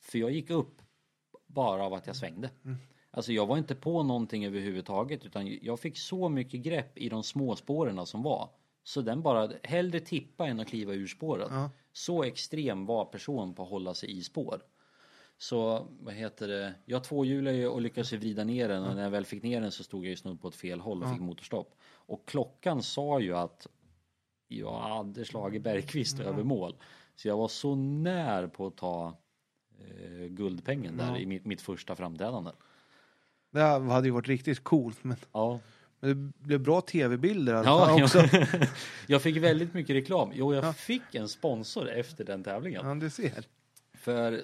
För 0.00 0.18
jag 0.18 0.30
gick 0.30 0.50
upp 0.50 0.82
bara 1.56 1.84
av 1.84 1.94
att 1.94 2.06
jag 2.06 2.16
svängde. 2.16 2.50
Alltså 3.10 3.32
jag 3.32 3.46
var 3.46 3.58
inte 3.58 3.74
på 3.74 4.02
någonting 4.02 4.46
överhuvudtaget 4.46 5.24
utan 5.24 5.58
jag 5.62 5.80
fick 5.80 5.98
så 5.98 6.28
mycket 6.28 6.60
grepp 6.60 6.98
i 6.98 7.08
de 7.08 7.22
små 7.22 7.56
spåren 7.56 8.06
som 8.06 8.22
var. 8.22 8.50
Så 8.84 9.00
den 9.00 9.22
bara, 9.22 9.50
hellre 9.62 10.00
tippa 10.00 10.46
än 10.46 10.60
att 10.60 10.68
kliva 10.68 10.92
ur 10.92 11.06
spåret. 11.06 11.48
Ja. 11.50 11.70
Så 11.92 12.22
extrem 12.22 12.86
var 12.86 13.04
person 13.04 13.54
på 13.54 13.62
att 13.62 13.68
hålla 13.68 13.94
sig 13.94 14.18
i 14.18 14.22
spår. 14.22 14.62
Så 15.38 15.86
vad 16.00 16.14
heter 16.14 16.48
det, 16.48 16.74
jag 16.84 17.04
tvåhjulade 17.04 17.56
ju 17.56 17.68
och 17.68 17.80
lyckades 17.80 18.12
ju 18.12 18.16
vrida 18.16 18.44
ner 18.44 18.68
den 18.68 18.84
och 18.84 18.94
när 18.94 19.02
jag 19.02 19.10
väl 19.10 19.24
fick 19.24 19.42
ner 19.42 19.60
den 19.60 19.72
så 19.72 19.84
stod 19.84 20.04
jag 20.04 20.10
ju 20.10 20.16
snudd 20.16 20.40
på 20.40 20.48
ett 20.48 20.54
fel 20.54 20.80
håll 20.80 21.02
och 21.02 21.10
fick 21.10 21.20
motorstopp. 21.20 21.74
Och 21.92 22.28
klockan 22.28 22.82
sa 22.82 23.20
ju 23.20 23.36
att 23.36 23.66
jag 24.48 24.78
hade 24.78 25.24
slagit 25.24 25.62
Bergqvist 25.62 26.20
över 26.20 26.42
mål. 26.42 26.76
Så 27.14 27.28
jag 27.28 27.36
var 27.36 27.48
så 27.48 27.74
när 27.74 28.46
på 28.46 28.66
att 28.66 28.76
ta 28.76 29.16
eh, 29.80 30.26
guldpengen 30.26 30.96
där 30.96 31.18
i 31.18 31.26
mitt, 31.26 31.44
mitt 31.44 31.60
första 31.60 31.96
framträdande. 31.96 32.50
Det 33.50 33.60
hade 33.62 34.06
ju 34.06 34.12
varit 34.12 34.28
riktigt 34.28 34.64
coolt, 34.64 35.04
men, 35.04 35.16
Ja, 35.32 35.60
men 36.00 36.08
det 36.08 36.46
blev 36.46 36.60
bra 36.60 36.80
tv-bilder 36.80 37.64
ja, 37.64 38.02
också. 38.02 38.18
jag, 38.18 38.48
jag 39.06 39.22
fick 39.22 39.36
väldigt 39.36 39.74
mycket 39.74 39.96
reklam. 39.96 40.30
Jo, 40.34 40.54
jag 40.54 40.76
fick 40.76 41.14
en 41.14 41.28
sponsor 41.28 41.88
efter 41.90 42.24
den 42.24 42.42
tävlingen. 42.44 42.88
Ja, 42.88 42.94
du 42.94 43.10
ser. 43.10 43.44
För 43.94 44.42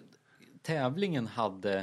tävlingen 0.62 1.26
hade 1.26 1.78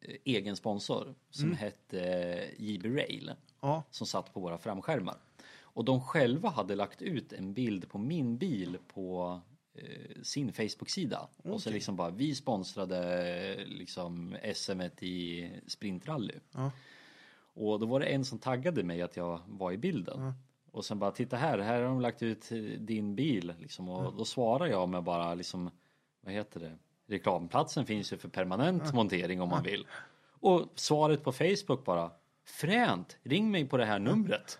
eh, 0.00 0.14
egen 0.24 0.56
sponsor 0.56 1.14
som 1.30 1.52
hette 1.52 2.00
eh, 2.00 2.64
JB 2.64 2.86
Rail 2.86 3.32
Ja, 3.60 3.82
som 3.90 4.06
satt 4.06 4.34
på 4.34 4.40
våra 4.40 4.58
framskärmar. 4.58 5.16
Och 5.60 5.84
de 5.84 6.00
själva 6.00 6.48
hade 6.48 6.74
lagt 6.74 7.02
ut 7.02 7.32
en 7.32 7.52
bild 7.52 7.88
på 7.88 7.98
min 7.98 8.38
bil 8.38 8.78
på 8.94 9.40
sin 10.22 10.52
Facebook-sida. 10.52 11.28
Och 11.36 11.60
så 11.60 11.70
liksom 11.70 11.96
bara, 11.96 12.10
vi 12.10 12.34
sponsrade 12.34 13.26
eh, 13.54 13.66
liksom 13.66 14.36
SM 14.54 14.80
i 15.00 15.50
sprintrally. 15.66 16.34
Ja. 16.52 16.70
Och 17.54 17.80
då 17.80 17.86
var 17.86 18.00
det 18.00 18.06
en 18.06 18.24
som 18.24 18.38
taggade 18.38 18.82
mig 18.82 19.02
att 19.02 19.16
jag 19.16 19.40
var 19.46 19.72
i 19.72 19.78
bilden. 19.78 20.32
Och 20.70 20.84
sen 20.84 20.98
bara, 20.98 21.10
titta 21.10 21.36
här, 21.36 21.58
här 21.58 21.80
har 21.80 21.88
de 21.88 22.00
lagt 22.00 22.22
ut 22.22 22.52
eh, 22.52 22.58
din 22.58 23.14
bil. 23.14 23.54
Liksom, 23.58 23.88
och 23.88 24.16
då 24.16 24.24
svarar 24.24 24.66
jag 24.66 24.88
med 24.88 25.02
bara 25.02 25.34
liksom, 25.34 25.70
vad 26.20 26.34
heter 26.34 26.60
det? 26.60 26.78
Reklamplatsen 27.06 27.86
finns 27.86 28.12
ju 28.12 28.16
för 28.16 28.28
permanent 28.28 28.92
montering 28.94 29.40
om 29.40 29.48
man 29.48 29.62
vill. 29.62 29.86
Och 30.40 30.68
svaret 30.74 31.24
på 31.24 31.32
Facebook 31.32 31.84
bara, 31.84 32.10
Fränt, 32.44 33.16
ring 33.22 33.50
mig 33.50 33.68
på 33.68 33.76
det 33.76 33.84
här 33.84 33.98
numret. 33.98 34.58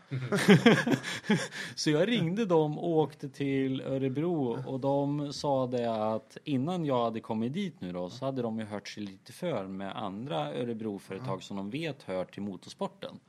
så 1.74 1.90
jag 1.90 2.08
ringde 2.08 2.44
dem 2.44 2.78
och 2.78 2.90
åkte 2.90 3.28
till 3.28 3.80
Örebro 3.80 4.62
och 4.66 4.80
de 4.80 5.32
sa 5.32 5.66
det 5.66 6.12
att 6.14 6.36
innan 6.44 6.84
jag 6.84 7.04
hade 7.04 7.20
kommit 7.20 7.52
dit 7.52 7.80
nu 7.80 7.92
då 7.92 8.10
så 8.10 8.24
hade 8.24 8.42
de 8.42 8.58
ju 8.58 8.64
hört 8.64 8.88
sig 8.88 9.02
lite 9.02 9.32
för 9.32 9.66
med 9.66 9.96
andra 9.96 10.54
Örebroföretag 10.54 11.42
som 11.42 11.56
de 11.56 11.70
vet 11.70 12.02
hör 12.02 12.24
till 12.24 12.42
motorsporten. 12.42 13.20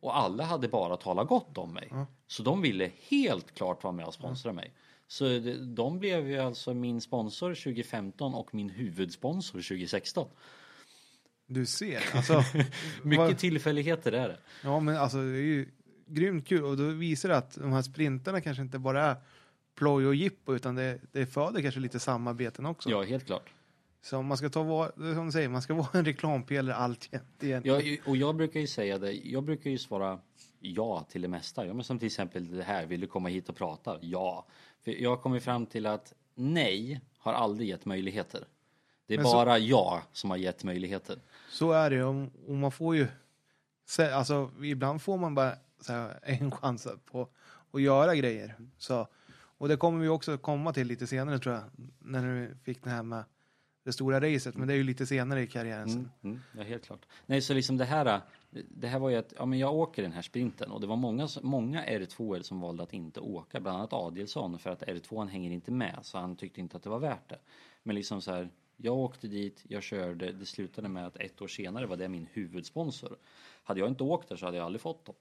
Och 0.00 0.16
alla 0.16 0.44
hade 0.44 0.68
bara 0.68 0.96
talat 0.96 1.28
gott 1.28 1.58
om 1.58 1.72
mig. 1.74 1.92
Så 2.26 2.42
de 2.42 2.62
ville 2.62 2.90
helt 3.08 3.54
klart 3.54 3.84
vara 3.84 3.92
med 3.92 4.06
och 4.06 4.14
sponsra 4.14 4.52
mig. 4.52 4.72
Så 5.06 5.24
de 5.60 5.98
blev 5.98 6.28
ju 6.28 6.38
alltså 6.38 6.74
min 6.74 7.00
sponsor 7.00 7.54
2015 7.54 8.34
och 8.34 8.54
min 8.54 8.70
huvudsponsor 8.70 9.58
2016. 9.58 10.28
Du 11.52 11.66
ser. 11.66 12.00
Alltså, 12.16 12.44
Mycket 13.02 13.18
vad- 13.18 13.38
tillfälligheter 13.38 14.12
är 14.12 14.28
det. 14.28 14.38
Ja, 14.64 14.80
men 14.80 14.96
alltså 14.96 15.16
det 15.16 15.22
är 15.38 15.42
ju 15.42 15.68
grymt 16.06 16.46
kul 16.48 16.64
och 16.64 16.76
då 16.76 16.84
visar 16.88 17.28
det 17.28 17.36
att 17.36 17.54
de 17.54 17.72
här 17.72 17.82
sprinterna 17.82 18.40
kanske 18.40 18.62
inte 18.62 18.78
bara 18.78 19.02
är 19.04 19.16
ploj 19.78 20.06
och 20.06 20.14
jippo 20.14 20.54
utan 20.54 20.74
det, 20.74 20.98
det 21.12 21.26
föder 21.26 21.62
kanske 21.62 21.80
lite 21.80 22.00
samarbeten 22.00 22.66
också. 22.66 22.90
Ja, 22.90 23.02
helt 23.02 23.26
klart. 23.26 23.50
Så 24.02 24.22
man 24.22 24.36
ska 24.36 24.48
ta 24.48 24.62
var, 24.62 24.86
är 24.86 25.14
som 25.14 25.26
du 25.26 25.32
säger, 25.32 25.48
man 25.48 25.62
ska 25.62 25.74
vara 25.84 25.88
en 25.92 26.04
reklampelare 26.04 26.74
alltjämt. 26.76 27.24
Ja, 27.64 27.80
och 28.06 28.16
jag 28.16 28.36
brukar 28.36 28.60
ju 28.60 28.66
säga 28.66 28.98
det, 28.98 29.12
jag 29.12 29.42
brukar 29.44 29.70
ju 29.70 29.78
svara 29.78 30.18
ja 30.60 31.06
till 31.10 31.22
det 31.22 31.28
mesta. 31.28 31.66
Ja, 31.66 31.74
men 31.74 31.84
som 31.84 31.98
till 31.98 32.06
exempel 32.06 32.56
det 32.56 32.62
här, 32.62 32.86
vill 32.86 33.00
du 33.00 33.06
komma 33.06 33.28
hit 33.28 33.48
och 33.48 33.56
prata? 33.56 33.98
Ja. 34.00 34.46
För 34.84 35.02
jag 35.02 35.10
har 35.10 35.16
kommit 35.16 35.42
fram 35.44 35.66
till 35.66 35.86
att 35.86 36.12
nej 36.34 37.00
har 37.18 37.32
aldrig 37.32 37.68
gett 37.68 37.84
möjligheter. 37.84 38.44
Det 39.06 39.14
är 39.14 39.18
Men 39.18 39.26
så- 39.26 39.32
bara 39.32 39.58
ja 39.58 40.02
som 40.12 40.30
har 40.30 40.36
gett 40.36 40.64
möjligheter. 40.64 41.18
Så 41.50 41.72
är 41.72 41.90
det 41.90 41.96
ju. 41.96 42.04
Och 42.04 42.28
och 42.48 42.54
man 42.54 42.72
får 42.72 42.96
ju, 42.96 43.06
alltså 44.12 44.50
ibland 44.62 45.02
får 45.02 45.18
man 45.18 45.34
bara 45.34 45.54
så 45.80 45.92
här, 45.92 46.18
en 46.22 46.50
chans 46.56 46.88
på 47.04 47.28
att 47.72 47.82
göra 47.82 48.16
grejer. 48.16 48.54
Så, 48.78 49.06
och 49.58 49.68
det 49.68 49.76
kommer 49.76 50.00
vi 50.00 50.08
också 50.08 50.38
komma 50.38 50.72
till 50.72 50.86
lite 50.86 51.06
senare 51.06 51.38
tror 51.38 51.54
jag, 51.54 51.62
när 51.98 52.22
du 52.22 52.54
fick 52.64 52.84
det 52.84 52.90
här 52.90 53.02
med 53.02 53.24
det 53.84 53.92
stora 53.92 54.20
racet, 54.20 54.56
men 54.56 54.68
det 54.68 54.74
är 54.74 54.76
ju 54.76 54.82
lite 54.84 55.06
senare 55.06 55.42
i 55.42 55.46
karriären. 55.46 55.88
Mm, 55.88 56.08
mm, 56.22 56.40
ja, 56.56 56.62
helt 56.62 56.84
klart. 56.86 57.06
Nej, 57.26 57.40
så 57.42 57.54
liksom 57.54 57.76
det 57.76 57.84
här, 57.84 58.20
det 58.50 58.86
här 58.88 58.98
var 58.98 59.10
ju 59.10 59.16
att, 59.16 59.32
ja 59.38 59.46
men 59.46 59.58
jag 59.58 59.74
åker 59.74 60.02
den 60.02 60.12
här 60.12 60.22
sprinten 60.22 60.70
och 60.70 60.80
det 60.80 60.86
var 60.86 60.96
många, 60.96 61.28
många 61.42 61.84
R2 61.84 62.42
som 62.42 62.60
valde 62.60 62.82
att 62.82 62.92
inte 62.92 63.20
åka, 63.20 63.60
bland 63.60 63.78
annat 63.78 63.92
Adielsson 63.92 64.58
för 64.58 64.70
att 64.70 64.82
R2 64.82 65.28
hänger 65.28 65.50
inte 65.50 65.70
med 65.70 65.98
så 66.02 66.18
han 66.18 66.36
tyckte 66.36 66.60
inte 66.60 66.76
att 66.76 66.82
det 66.82 66.90
var 66.90 66.98
värt 66.98 67.28
det. 67.28 67.38
Men 67.82 67.96
liksom 67.96 68.20
så 68.20 68.32
här, 68.32 68.48
jag 68.82 68.96
åkte 68.96 69.28
dit, 69.28 69.64
jag 69.68 69.82
körde, 69.82 70.32
det 70.32 70.46
slutade 70.46 70.88
med 70.88 71.06
att 71.06 71.16
ett 71.16 71.42
år 71.42 71.48
senare 71.48 71.86
var 71.86 71.96
det 71.96 72.08
min 72.08 72.26
huvudsponsor. 72.32 73.16
Hade 73.62 73.80
jag 73.80 73.88
inte 73.88 74.02
åkt 74.02 74.28
där 74.28 74.36
så 74.36 74.44
hade 74.46 74.56
jag 74.56 74.64
aldrig 74.66 74.80
fått 74.80 75.04
dem. 75.04 75.14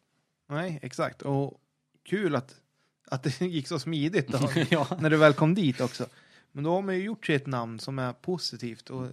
Nej, 0.47 0.79
exakt. 0.81 1.21
Och 1.21 1.61
kul 2.03 2.35
att, 2.35 2.61
att 3.07 3.23
det 3.23 3.41
gick 3.41 3.67
så 3.67 3.79
smidigt 3.79 4.27
då, 4.27 4.39
ja. 4.69 4.88
när 5.01 5.09
du 5.09 5.17
väl 5.17 5.33
kom 5.33 5.53
dit 5.55 5.81
också. 5.81 6.05
Men 6.51 6.63
då 6.63 6.71
har 6.71 6.81
man 6.81 6.95
ju 6.95 7.03
gjort 7.03 7.25
sig 7.25 7.35
ett 7.35 7.47
namn 7.47 7.79
som 7.79 7.99
är 7.99 8.13
positivt 8.13 8.89
och 8.89 9.07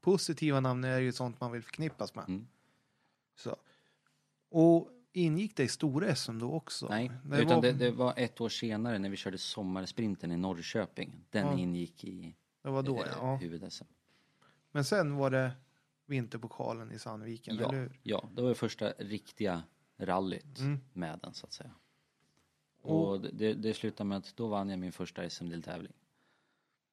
positiva 0.00 0.60
namn 0.60 0.84
är 0.84 0.98
ju 0.98 1.12
sånt 1.12 1.40
man 1.40 1.52
vill 1.52 1.62
förknippas 1.62 2.14
med. 2.14 2.28
Mm. 2.28 2.46
Så. 3.36 3.56
Och 4.50 4.90
ingick 5.12 5.56
det 5.56 5.62
i 5.62 5.68
stora 5.68 6.14
SM 6.16 6.38
då 6.38 6.52
också? 6.52 6.86
Nej, 6.90 7.10
Det 7.24 7.36
utan 7.42 7.54
var- 7.54 7.62
det, 7.62 7.72
det 7.72 7.90
var 7.90 8.14
ett 8.16 8.40
år 8.40 8.48
senare 8.48 8.98
när 8.98 9.08
vi 9.08 9.16
körde 9.16 9.38
sommarsprinten 9.38 10.32
i 10.32 10.36
Norrköping. 10.36 11.12
Den 11.30 11.46
Ja. 11.46 11.58
ingick 11.58 12.04
i 12.04 12.34
Det 12.66 12.72
var 12.72 12.82
då, 12.82 13.02
eh, 13.02 13.08
ja. 13.20 13.36
huvud-SM. 13.36 13.84
Men 14.72 14.84
sen 14.84 15.16
var 15.16 15.30
det 15.30 15.52
vinterpokalen 16.06 16.92
i 16.92 16.98
Sandviken, 16.98 17.56
Ja, 17.56 17.68
eller 17.68 17.78
hur? 17.80 18.00
ja, 18.02 18.28
det 18.34 18.42
var 18.42 18.48
det 18.48 18.54
första 18.54 18.88
riktiga 18.98 19.62
rallyt 19.98 20.58
Mm. 20.58 20.80
med 20.92 21.18
den 21.22 21.34
så 21.34 21.46
att 21.46 21.52
säga. 21.52 21.70
Och 22.82 23.20
det, 23.20 23.54
det 23.54 23.74
slutade 23.74 24.08
med 24.08 24.18
att 24.18 24.36
då 24.36 24.46
vann 24.46 24.68
jag 24.70 24.78
min 24.78 24.92
första 24.92 25.30
SM-deltävling. 25.30 25.92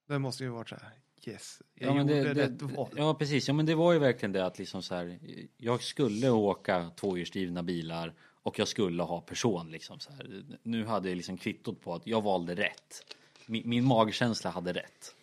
Det 0.07 0.19
måste 0.19 0.43
ju 0.43 0.49
varit 0.49 0.69
så 0.69 0.75
här, 0.75 0.91
yes, 1.25 1.61
jag 1.73 1.89
Ja, 1.89 1.93
men 1.93 2.07
gjorde 2.07 2.33
det, 2.33 2.47
rätt 2.47 2.61
val. 2.61 2.89
ja 2.95 3.13
precis, 3.15 3.47
ja 3.47 3.53
men 3.53 3.65
det 3.65 3.75
var 3.75 3.93
ju 3.93 3.99
verkligen 3.99 4.31
det 4.31 4.45
att 4.45 4.59
liksom 4.59 4.81
så 4.83 4.95
här, 4.95 5.19
jag 5.57 5.83
skulle 5.83 6.29
åka 6.29 6.89
tvåhjulsdrivna 6.89 7.63
bilar 7.63 8.13
och 8.21 8.59
jag 8.59 8.67
skulle 8.67 9.03
ha 9.03 9.21
person 9.21 9.71
liksom 9.71 9.99
så 9.99 10.11
här. 10.11 10.45
Nu 10.63 10.85
hade 10.85 11.09
jag 11.09 11.15
liksom 11.15 11.37
kvittot 11.37 11.81
på 11.81 11.93
att 11.93 12.07
jag 12.07 12.21
valde 12.21 12.55
rätt. 12.55 13.15
Min, 13.45 13.69
min 13.69 13.85
magkänsla 13.85 14.49
hade 14.49 14.73
rätt. 14.73 15.15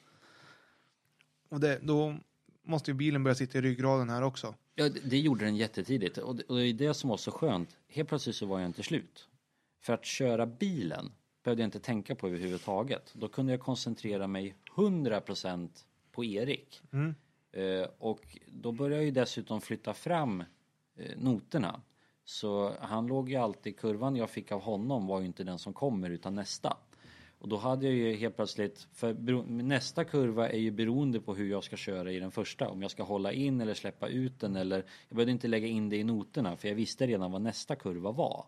Och 1.51 1.61
det, 1.61 1.79
då 1.83 2.17
måste 2.63 2.91
ju 2.91 2.95
bilen 2.95 3.25
börja 3.25 3.35
sitta 3.35 3.59
i 3.59 3.61
ryggraden 3.61 4.11
här 4.11 4.23
också. 4.23 4.55
Ja, 4.75 4.89
det, 4.89 5.01
det 5.11 5.19
gjorde 5.19 5.45
den 5.45 5.57
jättetidigt 5.57 6.19
och 6.19 6.37
det, 6.37 6.43
och 6.43 6.57
det 6.57 6.67
är 6.67 6.73
det 6.73 6.95
som 6.95 7.11
var 7.11 7.17
så 7.17 7.31
skönt. 7.31 7.77
Helt 7.89 8.09
plötsligt 8.09 8.37
så 8.37 8.47
var 8.47 8.61
jag 8.61 8.69
inte 8.69 8.83
slut. 8.83 9.29
För 9.81 9.93
att 9.93 10.05
köra 10.05 10.47
bilen 10.47 11.13
behövde 11.45 11.63
jag 11.63 11.67
inte 11.67 11.81
tänka 11.81 12.15
på 12.15 12.27
överhuvudtaget. 12.27 13.13
Då 13.15 13.29
kunde 13.29 13.53
jag 13.53 13.61
koncentrera 13.61 14.27
mig 14.27 14.55
100% 14.77 15.69
på 16.13 16.25
Erik. 16.25 16.83
Mm. 16.93 17.15
Eh, 17.53 17.89
och 17.99 18.39
då 18.47 18.73
började 18.73 18.97
jag 18.97 19.05
ju 19.05 19.11
dessutom 19.11 19.61
flytta 19.61 19.95
fram 19.95 20.41
eh, 20.97 21.19
noterna. 21.19 21.81
Så 22.25 22.73
han 22.81 23.07
låg 23.07 23.31
ju 23.31 23.37
alltid, 23.37 23.79
kurvan 23.79 24.17
jag 24.17 24.31
fick 24.31 24.53
av 24.53 24.61
honom 24.61 25.07
var 25.07 25.21
ju 25.21 25.27
inte 25.27 25.45
den 25.45 25.59
som 25.59 25.73
kommer 25.73 26.11
utan 26.11 26.35
nästa. 26.35 26.77
Och 27.41 27.49
då 27.49 27.57
hade 27.57 27.87
jag 27.87 27.95
ju 27.95 28.17
helt 28.17 28.37
plötsligt, 28.37 28.89
för 28.93 29.15
nästa 29.63 30.05
kurva 30.05 30.49
är 30.49 30.59
ju 30.59 30.71
beroende 30.71 31.21
på 31.21 31.35
hur 31.35 31.51
jag 31.51 31.65
ska 31.65 31.77
köra 31.77 32.13
i 32.13 32.21
den 32.21 32.31
första. 32.31 32.69
Om 32.69 32.83
jag 32.83 32.91
ska 32.91 33.03
hålla 33.03 33.33
in 33.33 33.61
eller 33.61 33.75
släppa 33.75 34.09
ut 34.09 34.41
den 34.41 34.57
eller 34.57 34.77
jag 35.09 35.17
behövde 35.17 35.33
inte 35.33 35.49
lägga 35.49 35.67
in 35.67 35.89
det 35.89 35.97
i 35.97 36.05
noterna 36.05 36.57
för 36.57 36.69
jag 36.69 36.75
visste 36.75 37.07
redan 37.07 37.33
vad 37.33 37.43
nästa 37.43 37.77
kurva 37.77 38.13
var. 38.13 38.47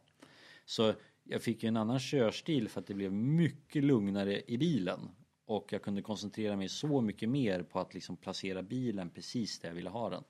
Så 0.64 0.94
jag 1.24 1.43
fick 1.43 1.62
ju 1.62 1.69
en 1.69 1.77
annan 1.77 1.98
körstil 1.98 2.69
för 2.69 2.81
att 2.81 2.86
det 2.86 2.94
blev 2.94 3.12
mycket 3.12 3.85
lugnare 3.85 4.43
i 4.47 4.59
bilen. 4.59 5.01
Och 5.47 5.73
jag 5.73 5.82
kunde 5.82 6.02
koncentrera 6.02 6.56
mig 6.56 6.69
så 6.69 7.01
mycket 7.01 7.28
mer 7.28 7.62
på 7.62 7.81
att 7.81 7.94
liksom 7.94 8.16
placera 8.16 8.62
bilen 8.62 9.10
precis 9.10 9.59
där 9.59 9.69
jag 9.69 9.74
ville 9.74 9.90
ha 9.90 10.10
den. 10.10 10.24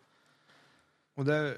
Och 1.14 1.24
det 1.24 1.56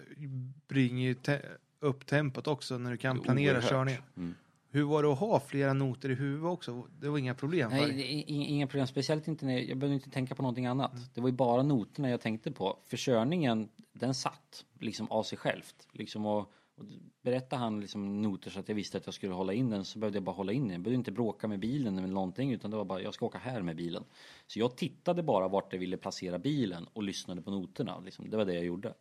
bringar 0.68 1.02
ju 1.02 1.14
te- 1.14 1.42
upp 1.80 2.06
tempot 2.06 2.46
också 2.46 2.78
när 2.78 2.90
du 2.90 2.96
kan 2.96 3.20
planera 3.20 3.62
körningen. 3.62 4.02
Mm. 4.16 4.34
Hur 4.74 4.84
var 4.84 5.02
det 5.02 5.12
att 5.12 5.18
ha 5.18 5.40
flera 5.40 5.72
noter 5.72 6.10
i 6.10 6.14
huvudet 6.14 6.50
också? 6.50 6.86
Det 7.00 7.08
var 7.08 7.18
inga 7.18 7.34
problem 7.34 7.70
Nej, 7.70 7.92
det 7.92 8.32
inga 8.32 8.66
problem. 8.66 8.86
Speciellt 8.86 9.28
inte 9.28 9.46
när 9.46 9.58
jag, 9.58 9.78
behövde 9.78 9.94
inte 9.94 10.10
tänka 10.10 10.34
på 10.34 10.42
någonting 10.42 10.66
annat. 10.66 10.92
Mm. 10.92 11.04
Det 11.14 11.20
var 11.20 11.28
ju 11.28 11.34
bara 11.34 11.62
noterna 11.62 12.10
jag 12.10 12.20
tänkte 12.20 12.52
på. 12.52 12.78
För 12.86 12.96
körningen, 12.96 13.68
den 13.92 14.14
satt 14.14 14.64
liksom 14.78 15.10
av 15.10 15.22
sig 15.22 15.38
självt. 15.38 15.88
Liksom 15.92 16.26
och, 16.26 16.38
och 16.38 16.84
berättade 17.22 17.62
han 17.62 17.80
liksom 17.80 18.22
noter 18.22 18.50
så 18.50 18.60
att 18.60 18.68
jag 18.68 18.76
visste 18.76 18.98
att 18.98 19.06
jag 19.06 19.14
skulle 19.14 19.32
hålla 19.32 19.52
in 19.52 19.70
den 19.70 19.84
så 19.84 19.98
behövde 19.98 20.16
jag 20.16 20.24
bara 20.24 20.36
hålla 20.36 20.52
in 20.52 20.62
den. 20.62 20.72
Jag 20.72 20.80
behövde 20.80 20.98
inte 20.98 21.12
bråka 21.12 21.48
med 21.48 21.58
bilen 21.58 21.98
eller 21.98 22.08
någonting 22.08 22.52
utan 22.52 22.70
det 22.70 22.76
var 22.76 22.84
bara 22.84 23.00
jag 23.00 23.14
ska 23.14 23.26
åka 23.26 23.38
här 23.38 23.62
med 23.62 23.76
bilen. 23.76 24.04
Så 24.46 24.58
jag 24.58 24.76
tittade 24.76 25.22
bara 25.22 25.48
vart 25.48 25.72
jag 25.72 25.80
ville 25.80 25.96
placera 25.96 26.38
bilen 26.38 26.88
och 26.92 27.02
lyssnade 27.02 27.42
på 27.42 27.50
noterna. 27.50 28.00
Liksom. 28.00 28.30
Det 28.30 28.36
var 28.36 28.44
det 28.44 28.54
jag 28.54 28.64
gjorde. 28.64 28.94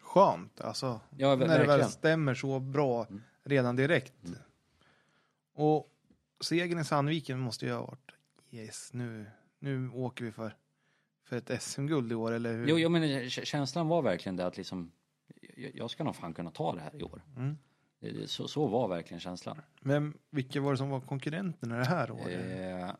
Skönt 0.00 0.60
alltså. 0.60 1.00
Ja, 1.16 1.36
när 1.36 1.58
det 1.58 1.66
väl 1.66 1.84
stämmer 1.84 2.34
så 2.34 2.60
bra 2.60 3.06
redan 3.44 3.76
direkt. 3.76 4.14
Och 5.60 5.90
segern 6.40 6.78
i 6.78 6.84
Sandviken 6.84 7.38
måste 7.38 7.66
ju 7.66 7.72
ha 7.72 7.80
varit 7.80 8.10
yes, 8.50 8.92
nu, 8.92 9.26
nu 9.58 9.90
åker 9.90 10.24
vi 10.24 10.32
för, 10.32 10.56
för 11.24 11.36
ett 11.36 11.62
SM-guld 11.62 12.12
i 12.12 12.14
år, 12.14 12.32
eller 12.32 12.52
hur? 12.52 12.68
Jo, 12.68 12.78
jo 12.78 12.88
men 12.88 13.30
känslan 13.30 13.88
var 13.88 14.02
verkligen 14.02 14.36
det 14.36 14.46
att 14.46 14.56
liksom 14.56 14.92
jag, 15.74 15.90
ska 15.90 16.04
nog 16.04 16.16
fan 16.16 16.34
kunna 16.34 16.50
ta 16.50 16.74
det 16.74 16.80
här 16.80 16.96
i 16.96 17.02
år. 17.02 17.22
Mm. 17.36 17.56
Så, 18.26 18.48
så 18.48 18.66
var 18.66 18.88
verkligen 18.88 19.20
känslan. 19.20 19.62
Men 19.80 20.18
vilka 20.30 20.60
var 20.60 20.70
det 20.70 20.78
som 20.78 20.90
var 20.90 21.00
konkurrenterna 21.00 21.76
det 21.76 21.84
här 21.84 22.10
året? 22.10 22.60
Eh, 22.60 22.94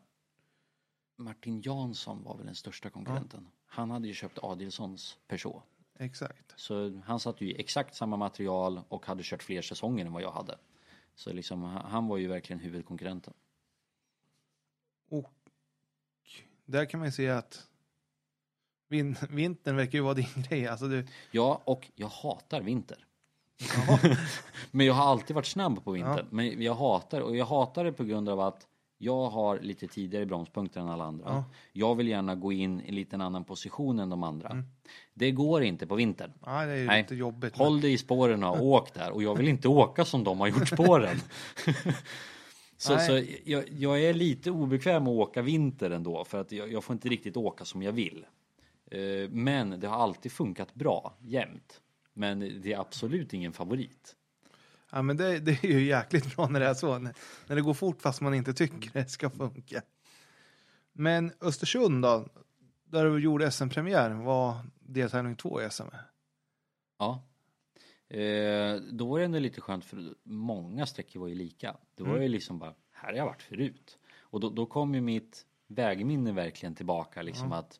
Martin 1.17 1.61
Jansson 1.61 2.23
var 2.23 2.37
väl 2.37 2.45
den 2.45 2.55
största 2.55 2.89
konkurrenten. 2.89 3.47
Han 3.65 3.91
hade 3.91 4.07
ju 4.07 4.13
köpt 4.13 4.39
Adilssons 4.41 5.17
Peugeot. 5.27 5.63
Exakt. 5.99 6.53
Så 6.55 7.01
han 7.05 7.19
satt 7.19 7.41
ju 7.41 7.51
i 7.51 7.59
exakt 7.59 7.95
samma 7.95 8.17
material 8.17 8.81
och 8.87 9.05
hade 9.05 9.23
kört 9.23 9.43
fler 9.43 9.61
säsonger 9.61 10.05
än 10.05 10.13
vad 10.13 10.21
jag 10.21 10.31
hade. 10.31 10.57
Så 11.15 11.33
liksom, 11.33 11.63
han 11.63 12.07
var 12.07 12.17
ju 12.17 12.27
verkligen 12.27 12.59
huvudkonkurrenten. 12.59 13.33
Och 15.09 15.33
där 16.65 16.85
kan 16.85 16.99
man 16.99 17.07
ju 17.07 17.11
se 17.11 17.29
att 17.29 17.67
vin, 18.87 19.15
vintern 19.29 19.75
verkar 19.75 19.97
ju 19.97 20.03
vara 20.03 20.13
din 20.13 20.27
grej. 20.49 20.67
Alltså 20.67 20.87
du, 20.87 21.07
Ja, 21.31 21.61
och 21.65 21.91
jag 21.95 22.07
hatar 22.07 22.61
vinter. 22.61 23.05
Men 24.71 24.85
jag 24.85 24.93
har 24.93 25.03
alltid 25.03 25.35
varit 25.35 25.45
snabb 25.45 25.83
på 25.83 25.91
vintern. 25.91 26.27
Men 26.29 26.63
jag 26.63 26.75
hatar, 26.75 27.21
och 27.21 27.35
jag 27.35 27.45
hatar 27.45 27.83
det 27.83 27.93
på 27.93 28.03
grund 28.03 28.29
av 28.29 28.39
att 28.39 28.67
jag 29.01 29.29
har 29.29 29.59
lite 29.59 29.87
tidigare 29.87 30.25
bromspunkter 30.25 30.81
än 30.81 30.89
alla 30.89 31.03
andra. 31.03 31.25
Ja. 31.27 31.43
Jag 31.73 31.95
vill 31.95 32.07
gärna 32.07 32.35
gå 32.35 32.51
in 32.51 32.81
i 32.81 32.91
lite 32.91 33.15
en 33.15 33.21
annan 33.21 33.43
position 33.43 33.99
än 33.99 34.09
de 34.09 34.23
andra. 34.23 34.63
Det 35.13 35.31
går 35.31 35.63
inte 35.63 35.87
på 35.87 35.95
vintern. 35.95 36.31
ja, 36.45 36.65
det 36.65 36.71
är 36.73 36.85
Nej. 36.85 37.01
lite 37.01 37.15
jobbigt. 37.15 37.57
Håll 37.57 37.81
dig 37.81 37.93
i 37.93 37.97
spåren 37.97 38.43
och 38.43 38.65
åk 38.65 38.93
där. 38.93 39.11
Och 39.11 39.23
jag 39.23 39.35
vill 39.37 39.47
inte 39.47 39.67
åka 39.67 40.05
som 40.05 40.23
de 40.23 40.39
har 40.39 40.47
gjort 40.47 40.67
spåren. 40.67 41.17
så 42.77 42.95
Nej. 42.95 43.07
så 43.07 43.33
jag, 43.49 43.69
jag 43.69 44.01
är 44.03 44.13
lite 44.13 44.51
obekväm 44.51 45.03
att 45.03 45.13
åka 45.13 45.41
vinter 45.41 45.91
ändå. 45.91 46.23
För 46.25 46.41
att 46.41 46.51
jag, 46.51 46.71
jag 46.71 46.83
får 46.83 46.93
inte 46.93 47.09
riktigt 47.09 47.37
åka 47.37 47.65
som 47.65 47.81
jag 47.81 47.91
vill. 47.91 48.25
Eh, 48.91 49.29
Men 49.29 49.79
det 49.79 49.87
har 49.87 49.97
alltid 49.97 50.31
funkat 50.31 50.73
bra, 50.73 51.17
jämt. 51.21 51.81
Men 52.13 52.39
det 52.39 52.73
är 52.73 52.79
absolut 52.79 53.33
ingen 53.33 53.53
favorit. 53.53 54.15
Ja, 54.91 55.01
men 55.01 55.17
det, 55.17 55.39
det 55.39 55.63
är 55.63 55.67
ju 55.67 55.83
jäkligt 55.83 56.35
bra 56.35 56.47
när 56.47 56.59
det 56.59 56.65
är 56.65 56.73
så. 56.73 56.99
När, 56.99 57.13
när 57.47 57.55
det 57.55 57.61
går 57.61 57.73
fort 57.73 58.01
fast 58.01 58.21
man 58.21 58.33
inte 58.33 58.53
tycker 58.53 58.91
det 58.93 59.09
ska 59.09 59.29
funka. 59.29 59.81
Men 60.93 61.31
Östersund 61.41 62.03
då? 62.03 62.27
Där 62.83 63.05
du 63.05 63.19
gjorde 63.19 63.51
SM-premiär 63.51 64.09
var 64.09 64.57
deltävling 64.79 65.35
två 65.35 65.61
i 65.61 65.69
SM. 65.69 65.83
Ja. 66.99 67.23
Eh, 68.07 68.75
då 68.75 69.05
var 69.05 69.19
det 69.19 69.25
ändå 69.25 69.39
lite 69.39 69.61
skönt 69.61 69.85
för 69.85 70.13
många 70.23 70.85
sträckor 70.85 71.19
var 71.19 71.27
ju 71.27 71.35
lika. 71.35 71.77
Det 71.95 72.03
var 72.03 72.17
ju 72.17 72.27
liksom 72.27 72.59
bara, 72.59 72.73
här 72.91 73.09
har 73.09 73.17
jag 73.17 73.25
varit 73.25 73.41
förut. 73.41 73.97
Och 74.19 74.39
då, 74.39 74.49
då 74.49 74.65
kom 74.65 74.95
ju 74.95 75.01
mitt 75.01 75.45
vägminne 75.67 76.31
verkligen 76.31 76.75
tillbaka 76.75 77.21
liksom 77.21 77.51
att 77.53 77.79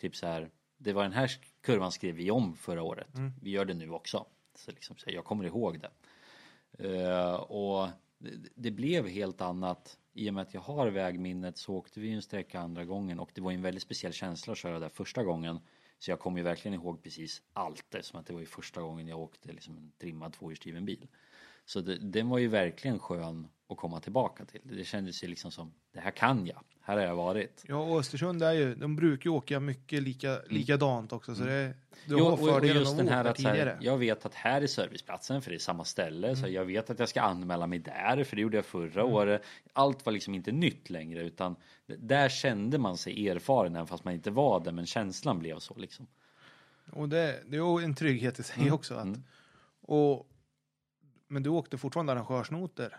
typ 0.00 0.16
så 0.16 0.26
här, 0.26 0.50
det 0.78 0.92
var 0.92 1.02
den 1.02 1.12
här 1.12 1.30
kurvan 1.60 1.92
skrev 1.92 2.14
vi 2.14 2.30
om 2.30 2.56
förra 2.56 2.82
året. 2.82 3.08
Vi 3.42 3.50
gör 3.50 3.64
det 3.64 3.74
nu 3.74 3.90
också. 3.90 4.26
Så 4.54 4.70
liksom 4.70 4.96
så 4.96 5.10
jag 5.10 5.24
kommer 5.24 5.44
ihåg 5.44 5.80
det. 5.80 5.90
Eh, 6.78 7.34
och 7.34 7.88
det, 8.18 8.30
det 8.54 8.70
blev 8.70 9.08
helt 9.08 9.40
annat. 9.40 9.98
I 10.12 10.30
och 10.30 10.34
med 10.34 10.42
att 10.42 10.54
jag 10.54 10.60
har 10.60 10.86
vägminnet 10.88 11.58
så 11.58 11.74
åkte 11.74 12.00
vi 12.00 12.12
en 12.12 12.22
sträcka 12.22 12.60
andra 12.60 12.84
gången 12.84 13.18
och 13.20 13.30
det 13.34 13.40
var 13.40 13.52
en 13.52 13.62
väldigt 13.62 13.82
speciell 13.82 14.12
känsla 14.12 14.52
att 14.52 14.58
köra 14.58 14.78
där 14.78 14.88
första 14.88 15.24
gången. 15.24 15.60
Så 15.98 16.10
jag 16.10 16.20
kommer 16.20 16.38
ju 16.38 16.44
verkligen 16.44 16.74
ihåg 16.74 17.02
precis 17.02 17.42
allt 17.52 17.94
eftersom 17.94 18.20
att 18.20 18.26
det 18.26 18.32
var 18.32 18.40
ju 18.40 18.46
första 18.46 18.80
gången 18.80 19.08
jag 19.08 19.18
åkte 19.18 19.52
liksom 19.52 19.76
en 19.76 19.92
trimmad 19.98 20.32
tvåhjulsdriven 20.32 20.84
bil. 20.84 21.08
Så 21.68 21.80
det, 21.80 21.98
den 21.98 22.28
var 22.28 22.38
ju 22.38 22.48
verkligen 22.48 22.98
skön 22.98 23.48
att 23.68 23.76
komma 23.76 24.00
tillbaka 24.00 24.44
till. 24.44 24.60
Det 24.64 24.84
kändes 24.84 25.24
ju 25.24 25.28
liksom 25.28 25.50
som, 25.50 25.72
det 25.92 26.00
här 26.00 26.10
kan 26.10 26.46
jag, 26.46 26.62
här 26.80 26.96
har 26.96 27.04
jag 27.04 27.16
varit. 27.16 27.64
Ja, 27.68 27.76
och 27.76 27.98
Östersund 27.98 28.42
är 28.42 28.52
ju, 28.52 28.74
de 28.74 28.96
brukar 28.96 29.30
ju 29.30 29.36
åka 29.36 29.60
mycket 29.60 30.02
lika, 30.02 30.38
likadant 30.48 31.12
också. 31.12 31.34
Så 31.34 31.44
det, 31.44 31.74
du 32.06 32.14
Mm. 32.14 32.24
Jo, 32.24 32.24
har 32.24 32.36
fördelen 32.36 32.76
just 32.76 32.96
den 32.96 33.08
här 33.08 33.24
att 33.24 33.40
så 33.40 33.48
här, 33.48 33.78
jag 33.80 33.98
vet 33.98 34.26
att 34.26 34.34
här 34.34 34.62
är 34.62 34.66
serviceplatsen 34.66 35.42
för 35.42 35.50
det 35.50 35.56
är 35.56 35.58
samma 35.58 35.84
ställe. 35.84 36.36
Så 36.36 36.48
jag 36.48 36.64
vet 36.64 36.90
att 36.90 36.98
jag 36.98 37.08
ska 37.08 37.20
anmäla 37.20 37.66
mig 37.66 37.78
där 37.78 38.24
för 38.24 38.36
det 38.36 38.42
gjorde 38.42 38.56
jag 38.56 38.66
förra 38.66 39.04
året. 39.04 39.42
Allt 39.72 40.06
var 40.06 40.12
liksom 40.12 40.34
inte 40.34 40.52
nytt 40.52 40.90
längre 40.90 41.22
utan 41.22 41.56
där 41.86 42.28
kände 42.28 42.78
man 42.78 42.96
sig 42.96 43.28
erfaren 43.28 43.76
även 43.76 43.86
fast 43.86 44.04
man 44.04 44.14
inte 44.14 44.30
var 44.30 44.60
det 44.60 44.72
men 44.72 44.86
känslan 44.86 45.38
blev 45.38 45.58
så 45.58 45.74
liksom. 45.78 46.06
Och 46.92 47.08
det, 47.08 47.42
det 47.46 47.56
är 47.56 47.78
ju 47.78 47.84
en 47.84 47.94
trygghet 47.94 48.38
i 48.38 48.42
sig 48.42 48.62
Mm, 48.62 48.74
också. 48.74 48.94
Att, 48.94 49.18
och, 49.80 50.26
men 51.28 51.42
du 51.42 51.50
åkte 51.50 51.78
fortfarande 51.78 52.12
arrangörsnoter? 52.12 52.96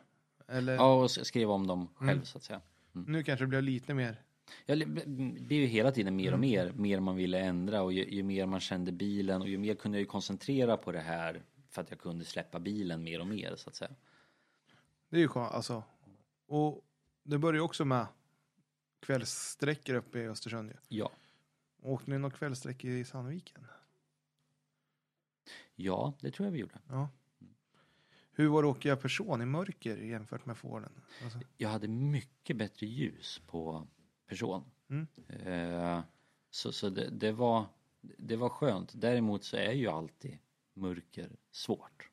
Eller 0.47 0.73
Ja 0.76 0.93
och 1.03 1.11
skrev 1.11 1.51
om 1.51 1.68
dem 1.68 1.88
själv 1.95 2.10
Mm. 2.10 2.26
så 2.26 2.38
att 2.38 2.43
säga. 2.43 2.61
nu 2.91 3.23
kanske 3.23 3.43
det 3.45 3.49
blev 3.49 3.64
lite 3.64 3.93
mer? 3.93 4.23
Ja, 4.65 4.76
det 4.76 4.85
blir 4.85 5.57
ju 5.57 5.65
hela 5.65 5.91
tiden 5.91 6.15
mer 6.15 6.34
och 6.34 6.39
mer, 6.39 6.72
mer 6.72 6.99
man 6.99 7.15
ville 7.15 7.39
ändra 7.39 7.81
och 7.81 7.93
ju, 7.93 8.10
ju 8.10 8.23
mer 8.23 8.45
man 8.45 8.60
kände 8.60 8.91
bilen 8.91 9.41
och 9.41 9.49
ju 9.49 9.57
mer 9.57 9.76
kunde 9.76 9.97
jag 9.97 10.01
ju 10.01 10.06
koncentrera 10.06 10.77
på 10.77 10.91
det 10.91 10.99
här 10.99 11.41
för 11.69 11.81
att 11.81 11.89
jag 11.89 11.99
kunde 11.99 12.26
släppa 12.26 12.60
bilen 12.60 13.03
mer 13.03 13.19
och 13.19 13.27
mer 13.27 13.56
så 13.56 13.69
att 13.69 13.76
säga. 13.76 13.91
Det 15.10 15.15
är 15.18 15.22
ju 15.22 15.27
skönt 15.27 15.51
alltså. 15.51 15.84
Och 16.47 16.81
det 17.23 17.38
börjar 17.38 17.56
ju 17.56 17.61
också 17.61 17.85
med 17.85 18.07
kvällssträckor 18.99 19.95
uppe 19.95 20.19
i 20.19 20.27
Östersund. 20.27 20.69
ju. 20.69 20.76
Ja. 20.97 21.11
Åkte 21.81 22.11
ni 22.11 22.18
någon 22.18 22.31
kvällssträcka 22.31 22.88
i 22.88 23.06
Sandviken? 23.06 23.65
Ja, 25.76 26.14
det 26.22 26.31
tror 26.31 26.45
jag 26.47 26.51
vi 26.53 26.60
gjorde. 26.60 26.80
Ja. 26.88 27.10
Hur 28.39 28.47
var 28.47 28.63
det 28.63 28.69
att 28.69 28.77
åka 28.77 28.95
person 28.95 29.41
i 29.41 29.45
mörker 29.45 29.97
jämfört 29.97 30.45
med 30.45 30.57
Forden? 30.57 30.91
Alltså, 31.23 31.39
Jag 31.57 31.69
hade 31.69 31.87
mycket 31.87 32.57
bättre 32.57 32.85
ljus 32.85 33.41
på 33.47 33.87
person. 34.27 34.63
Mm. 34.89 35.07
Eh, 35.29 36.03
så 36.49 36.71
så 36.71 36.89
det, 36.89 37.09
det, 37.09 37.31
var, 37.31 37.65
det 38.01 38.35
var 38.35 38.49
skönt. 38.49 38.91
Däremot 38.95 39.43
så 39.43 39.57
är 39.57 39.71
ju 39.71 39.87
alltid 39.87 40.37
mörker 40.73 41.29
svårt. 41.51 42.09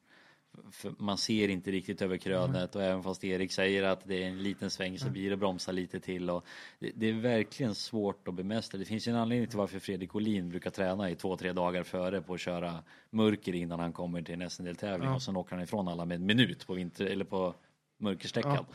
Man 0.98 1.18
ser 1.18 1.48
inte 1.48 1.70
riktigt 1.70 2.02
över 2.02 2.16
krönet 2.16 2.76
och 2.76 2.82
även 2.82 3.02
fast 3.02 3.24
Erik 3.24 3.52
säger 3.52 3.82
att 3.82 4.04
det 4.04 4.22
är 4.22 4.28
en 4.28 4.42
liten 4.42 4.70
sväng 4.70 4.98
så 4.98 5.10
blir 5.10 5.30
det 5.30 5.36
bromsa 5.36 5.72
lite 5.72 6.00
till 6.00 6.30
och 6.30 6.44
det, 6.78 6.90
det 6.94 7.08
är 7.08 7.12
verkligen 7.12 7.74
svårt 7.74 8.28
att 8.28 8.34
bemästra. 8.34 8.78
Det 8.78 8.84
finns 8.84 9.08
ju 9.08 9.10
en 9.10 9.16
anledning 9.18 9.48
till 9.48 9.58
varför 9.58 9.78
Fredrik 9.78 10.14
Olin 10.14 10.48
brukar 10.48 10.70
träna 10.70 11.10
i 11.10 11.14
två, 11.14 11.36
tre 11.36 11.52
dagar 11.52 11.82
före 11.82 12.22
på 12.22 12.34
att 12.34 12.40
köra 12.40 12.84
mörker 13.10 13.54
innan 13.54 13.80
han 13.80 13.92
kommer 13.92 14.22
till 14.22 14.42
en 14.42 14.50
SM-deltävling 14.50 15.08
Ja. 15.08 15.14
och 15.14 15.22
sen 15.22 15.36
åker 15.36 15.54
han 15.54 15.64
ifrån 15.64 15.88
alla 15.88 16.04
med 16.04 16.14
en 16.14 16.26
minut 16.26 16.66
på 16.66 16.74
vinter 16.74 17.06
eller 17.06 17.24
på 17.24 17.54
mörkersträckan. 17.98 18.66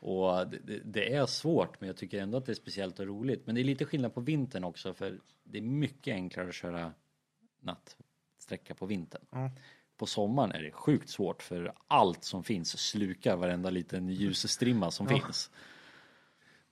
Och 0.00 0.48
det, 0.48 0.58
det, 0.64 0.80
det 0.84 1.14
är 1.14 1.26
svårt 1.26 1.80
men 1.80 1.86
jag 1.86 1.96
tycker 1.96 2.22
ändå 2.22 2.38
att 2.38 2.46
det 2.46 2.52
är 2.52 2.54
speciellt 2.54 2.98
och 3.00 3.06
roligt. 3.06 3.46
Men 3.46 3.54
det 3.54 3.60
är 3.60 3.64
lite 3.64 3.84
skillnad 3.84 4.14
på 4.14 4.20
vintern 4.20 4.64
också 4.64 4.94
för 4.94 5.18
det 5.44 5.58
är 5.58 5.62
mycket 5.62 6.12
enklare 6.12 6.48
att 6.48 6.54
köra 6.54 6.92
nattsträcka 7.60 8.74
på 8.74 8.86
vintern. 8.86 9.22
Ja. 9.30 9.50
På 9.98 10.06
sommaren 10.06 10.52
är 10.52 10.62
det 10.62 10.70
sjukt 10.72 11.08
svårt 11.10 11.42
för 11.42 11.72
allt 11.88 12.24
som 12.24 12.44
finns 12.44 12.78
slukar 12.78 13.36
varenda 13.36 13.70
liten 13.70 14.08
ljusstrimma 14.08 14.90
som 14.90 15.06
Ja. 15.10 15.20
finns. 15.20 15.50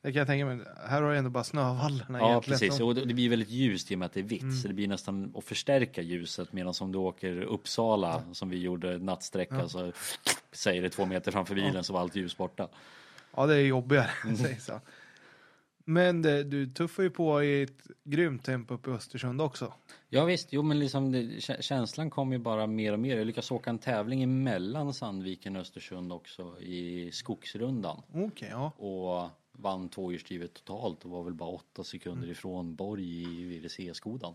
det 0.03 0.13
kan 0.13 0.19
jag 0.19 0.27
tänka 0.27 0.47
mig. 0.47 0.59
Här 0.89 1.03
har 1.03 1.11
du 1.11 1.17
ändå 1.19 1.31
bara 1.31 1.45
snövallarna 1.45 2.19
Ja 2.19 2.31
egentligen. 2.31 2.59
precis 2.59 2.81
och 2.81 2.95
det 2.95 3.15
blir 3.15 3.31
väldigt 3.31 3.49
ljust 3.51 3.91
i 3.91 3.95
och 3.95 3.99
med 3.99 4.07
att 4.07 4.13
det 4.13 4.21
är 4.21 4.25
vitt 4.25 4.43
Mm. 4.43 4.57
så 4.57 4.69
det 4.69 4.75
blir 4.75 4.89
nästan 4.89 5.33
att 5.37 5.45
förstärka 5.45 6.03
ljuset 6.03 6.53
medan 6.53 6.75
som 6.75 6.93
du 6.93 6.99
åker 6.99 7.41
Uppsala 7.43 8.23
som 8.33 8.49
vi 8.49 8.59
gjorde 8.59 8.99
nattsträcka 8.99 9.55
Ja. 9.57 9.69
så 9.69 9.93
säger 10.53 10.83
det 10.83 10.91
två 10.91 11.07
meter 11.07 11.33
framför 11.33 11.55
bilen 11.55 11.85
så 11.85 11.93
var 11.93 12.01
allt 12.01 12.17
ljus 12.17 12.37
borta. 12.37 12.69
Ja, 13.37 13.47
det 13.47 13.55
är 13.57 13.61
jobbigare. 13.61 14.11
Mm. 14.25 14.37
Men 15.89 16.23
det, 16.23 16.45
du 16.45 16.67
tuffar 16.67 17.03
ju 17.03 17.11
på 17.11 17.43
i 17.43 17.63
ett 17.63 17.87
grymt 18.05 18.45
tempo 18.45 18.75
uppe 18.75 18.91
i 18.91 18.93
Östersund 18.93 19.41
också. 19.41 19.73
Ja 20.09 20.25
visst, 20.25 20.53
jo 20.53 20.63
men 20.63 20.79
liksom 20.79 21.13
det, 21.13 21.19
kä- 21.23 21.61
känslan 21.61 22.11
kom 22.11 22.33
ju 22.33 22.39
bara 22.39 22.67
mer 22.67 22.93
och 22.93 22.99
mer. 22.99 23.17
Jag 23.17 23.27
lyckades 23.27 23.51
åka 23.51 23.71
en 23.71 23.79
tävling 23.79 24.23
emellan 24.23 24.95
Sandviken 24.95 25.57
och 25.57 25.63
Östersund 25.63 26.13
också 26.13 26.61
i 26.61 27.11
Skogsrundan. 27.13 28.03
Okej, 28.15 28.49
ja. 28.51 28.71
Och 28.77 29.31
vann 29.53 29.89
tvåhjulsdrivet 29.89 30.55
totalt 30.55 31.05
och 31.05 31.11
var 31.11 31.23
väl 31.23 31.35
bara 31.35 31.51
åtta 31.51 31.85
sekunder 31.85 32.29
ifrån 32.31 32.75
Borg 32.75 33.23
i 33.23 33.59
VRC-skodan. 33.59 34.35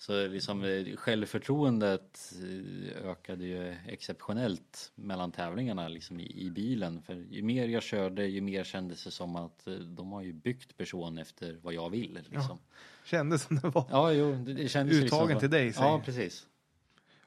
Så 0.00 0.26
liksom 0.26 0.64
eh, 0.64 0.96
självförtroendet 0.96 2.32
eh, 2.42 3.10
ökade 3.10 3.44
ju 3.44 3.76
exceptionellt 3.86 4.92
mellan 4.94 5.32
tävlingarna 5.32 5.88
liksom 5.88 6.20
i, 6.20 6.46
i 6.46 6.50
bilen. 6.50 7.02
För 7.02 7.14
ju 7.14 7.42
mer 7.42 7.68
jag 7.68 7.82
körde 7.82 8.26
ju 8.26 8.40
mer 8.40 8.64
kändes 8.64 9.04
det 9.04 9.10
som 9.10 9.36
att 9.36 9.66
eh, 9.66 9.74
de 9.74 10.12
har 10.12 10.22
ju 10.22 10.32
byggt 10.32 10.76
person 10.76 11.18
efter 11.18 11.58
vad 11.62 11.74
jag 11.74 11.90
vill. 11.90 12.18
Liksom. 12.30 12.58
Kändes 13.04 13.42
som 13.42 13.56
det 13.56 13.68
var. 13.68 13.84
Ja, 13.90 14.12
jo, 14.12 14.34
det, 14.34 14.68
kändes 14.68 14.96
ju 14.96 15.04
Uttagen 15.04 15.26
liksom, 15.26 15.40
till 15.40 15.50
dig, 15.50 15.72
säger 15.72 15.88
Ja, 15.88 16.02
precis. 16.04 16.46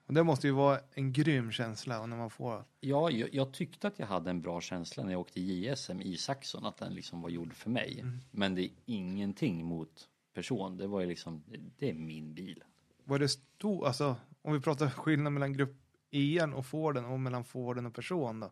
Och 0.05 0.13
det 0.13 0.23
måste 0.23 0.47
ju 0.47 0.53
vara 0.53 0.79
en 0.93 1.13
grym 1.13 1.51
känsla 1.51 2.05
när 2.05 2.17
man 2.17 2.29
får 2.29 2.63
Ja, 2.79 3.09
jag, 3.11 3.29
jag 3.33 3.53
tyckte 3.53 3.87
att 3.87 3.99
jag 3.99 4.07
hade 4.07 4.29
en 4.29 4.41
bra 4.41 4.61
känsla 4.61 5.03
när 5.03 5.11
jag 5.11 5.21
åkte 5.21 5.41
JSM 5.41 6.01
i 6.01 6.17
Saxon, 6.17 6.65
att 6.65 6.77
den 6.77 6.93
liksom 6.93 7.21
var 7.21 7.29
gjord 7.29 7.53
för 7.53 7.69
mig. 7.69 7.99
Mm. 7.99 8.19
Men 8.31 8.55
det 8.55 8.61
är 8.61 8.69
ingenting 8.85 9.65
mot 9.65 10.07
person, 10.33 10.77
det 10.77 10.87
var 10.87 11.01
ju 11.01 11.07
liksom, 11.07 11.43
det 11.77 11.89
är 11.89 11.93
min 11.93 12.33
bil. 12.33 12.63
Var 13.03 13.19
det 13.19 13.29
stor, 13.29 13.87
alltså 13.87 14.15
om 14.41 14.53
vi 14.53 14.59
pratar 14.59 14.89
skillnad 14.89 15.33
mellan 15.33 15.53
grupp 15.53 15.75
IN 16.09 16.53
och 16.53 16.65
Forden 16.65 17.05
och 17.05 17.19
mellan 17.19 17.43
Forden 17.43 17.85
och 17.85 17.93
person 17.93 18.39
då? 18.39 18.51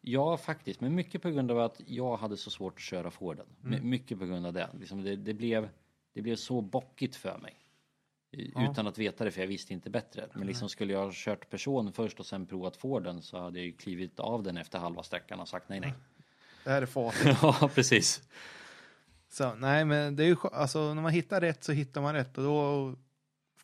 Ja, 0.00 0.36
faktiskt, 0.36 0.80
men 0.80 0.94
mycket 0.94 1.22
på 1.22 1.30
grund 1.30 1.50
av 1.50 1.58
att 1.58 1.80
jag 1.86 2.16
hade 2.16 2.36
så 2.36 2.50
svårt 2.50 2.74
att 2.74 2.80
köra 2.80 3.10
Forden. 3.10 3.46
Mm. 3.64 3.90
Mycket 3.90 4.18
på 4.18 4.26
grund 4.26 4.46
av 4.46 4.52
det. 4.52 4.68
Liksom 4.80 5.02
det, 5.02 5.16
det, 5.16 5.34
blev, 5.34 5.68
det 6.12 6.22
blev 6.22 6.36
så 6.36 6.60
bockigt 6.60 7.16
för 7.16 7.38
mig. 7.38 7.56
Ja. 8.30 8.70
Utan 8.70 8.86
att 8.86 8.98
veta 8.98 9.24
det, 9.24 9.30
för 9.30 9.40
jag 9.40 9.48
visste 9.48 9.72
inte 9.72 9.90
bättre. 9.90 10.28
Men 10.34 10.46
liksom 10.46 10.68
skulle 10.68 10.92
jag 10.92 11.04
ha 11.04 11.10
kört 11.14 11.50
person 11.50 11.92
först 11.92 12.20
och 12.20 12.26
sen 12.26 12.46
provat 12.46 12.76
Forden 12.76 13.22
så 13.22 13.38
hade 13.38 13.58
jag 13.58 13.66
ju 13.66 13.72
klivit 13.72 14.20
av 14.20 14.42
den 14.42 14.56
efter 14.56 14.78
halva 14.78 15.02
sträckan 15.02 15.40
och 15.40 15.48
sagt 15.48 15.68
nej, 15.68 15.80
nej. 15.80 15.94
Det 16.64 16.70
här 16.70 16.82
är 16.82 16.86
facit. 16.86 17.36
ja, 17.42 17.70
precis. 17.74 18.22
Så, 19.32 19.54
nej, 19.54 19.84
men 19.84 20.16
det 20.16 20.22
är 20.24 20.26
ju 20.26 20.36
alltså 20.52 20.94
när 20.94 21.02
man 21.02 21.12
hittar 21.12 21.40
rätt 21.40 21.64
så 21.64 21.72
hittar 21.72 22.00
man 22.02 22.14
rätt 22.14 22.38
och 22.38 22.44
då 22.44 22.94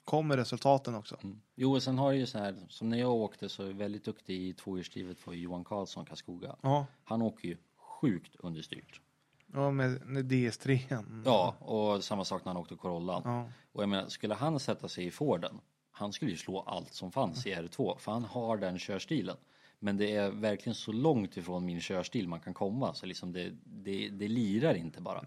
kommer 0.04 0.36
resultaten 0.36 0.94
också. 0.94 1.16
Mm. 1.22 1.40
Jo, 1.54 1.74
och 1.74 1.82
sen 1.82 1.98
har 1.98 2.12
ju 2.12 2.26
så 2.26 2.38
här, 2.38 2.54
som 2.68 2.88
när 2.88 2.98
jag 2.98 3.10
åkte 3.12 3.48
så 3.48 3.62
är 3.62 3.72
väldigt 3.72 4.04
duktig 4.04 4.40
i 4.42 4.52
tvåhjulsdrivet 4.54 5.26
var 5.26 5.34
Johan 5.34 5.64
Karlsson 5.64 6.04
Karlskoga. 6.04 6.56
Ja, 6.62 6.86
Han 7.04 7.22
åker 7.22 7.48
ju 7.48 7.56
sjukt 7.76 8.36
understyrt. 8.38 9.00
ja 9.52 9.70
med, 9.70 10.06
med 10.06 10.24
DS3. 10.32 11.22
Ja, 11.24 11.54
och 11.58 12.04
samma 12.04 12.24
sak 12.24 12.44
när 12.44 12.52
han 12.52 12.62
åkte 12.62 12.74
Corollan. 12.74 13.22
ja. 13.24 13.48
Och 13.72 13.82
jag 13.82 13.88
menar, 13.88 14.08
skulle 14.08 14.34
han 14.34 14.60
sätta 14.60 14.88
sig 14.88 15.06
i 15.06 15.10
Forden, 15.10 15.60
han 15.90 16.12
skulle 16.12 16.30
ju 16.30 16.36
slå 16.36 16.60
allt 16.60 16.94
som 16.94 17.12
fanns 17.12 17.46
i 17.46 17.54
R2, 17.54 17.98
för 17.98 18.12
han 18.12 18.24
har 18.24 18.56
den 18.56 18.78
körstilen. 18.78 19.36
Men 19.78 19.96
det 19.96 20.16
är 20.16 20.30
verkligen 20.30 20.74
så 20.74 20.92
långt 20.92 21.36
ifrån 21.36 21.64
min 21.66 21.80
körstil 21.80 22.28
man 22.28 22.40
kan 22.40 22.54
komma, 22.54 22.94
så 22.94 23.06
liksom 23.06 23.32
det, 23.32 23.52
det, 23.64 24.08
det 24.08 24.28
lirar 24.28 24.74
inte 24.74 25.00
bara. 25.00 25.24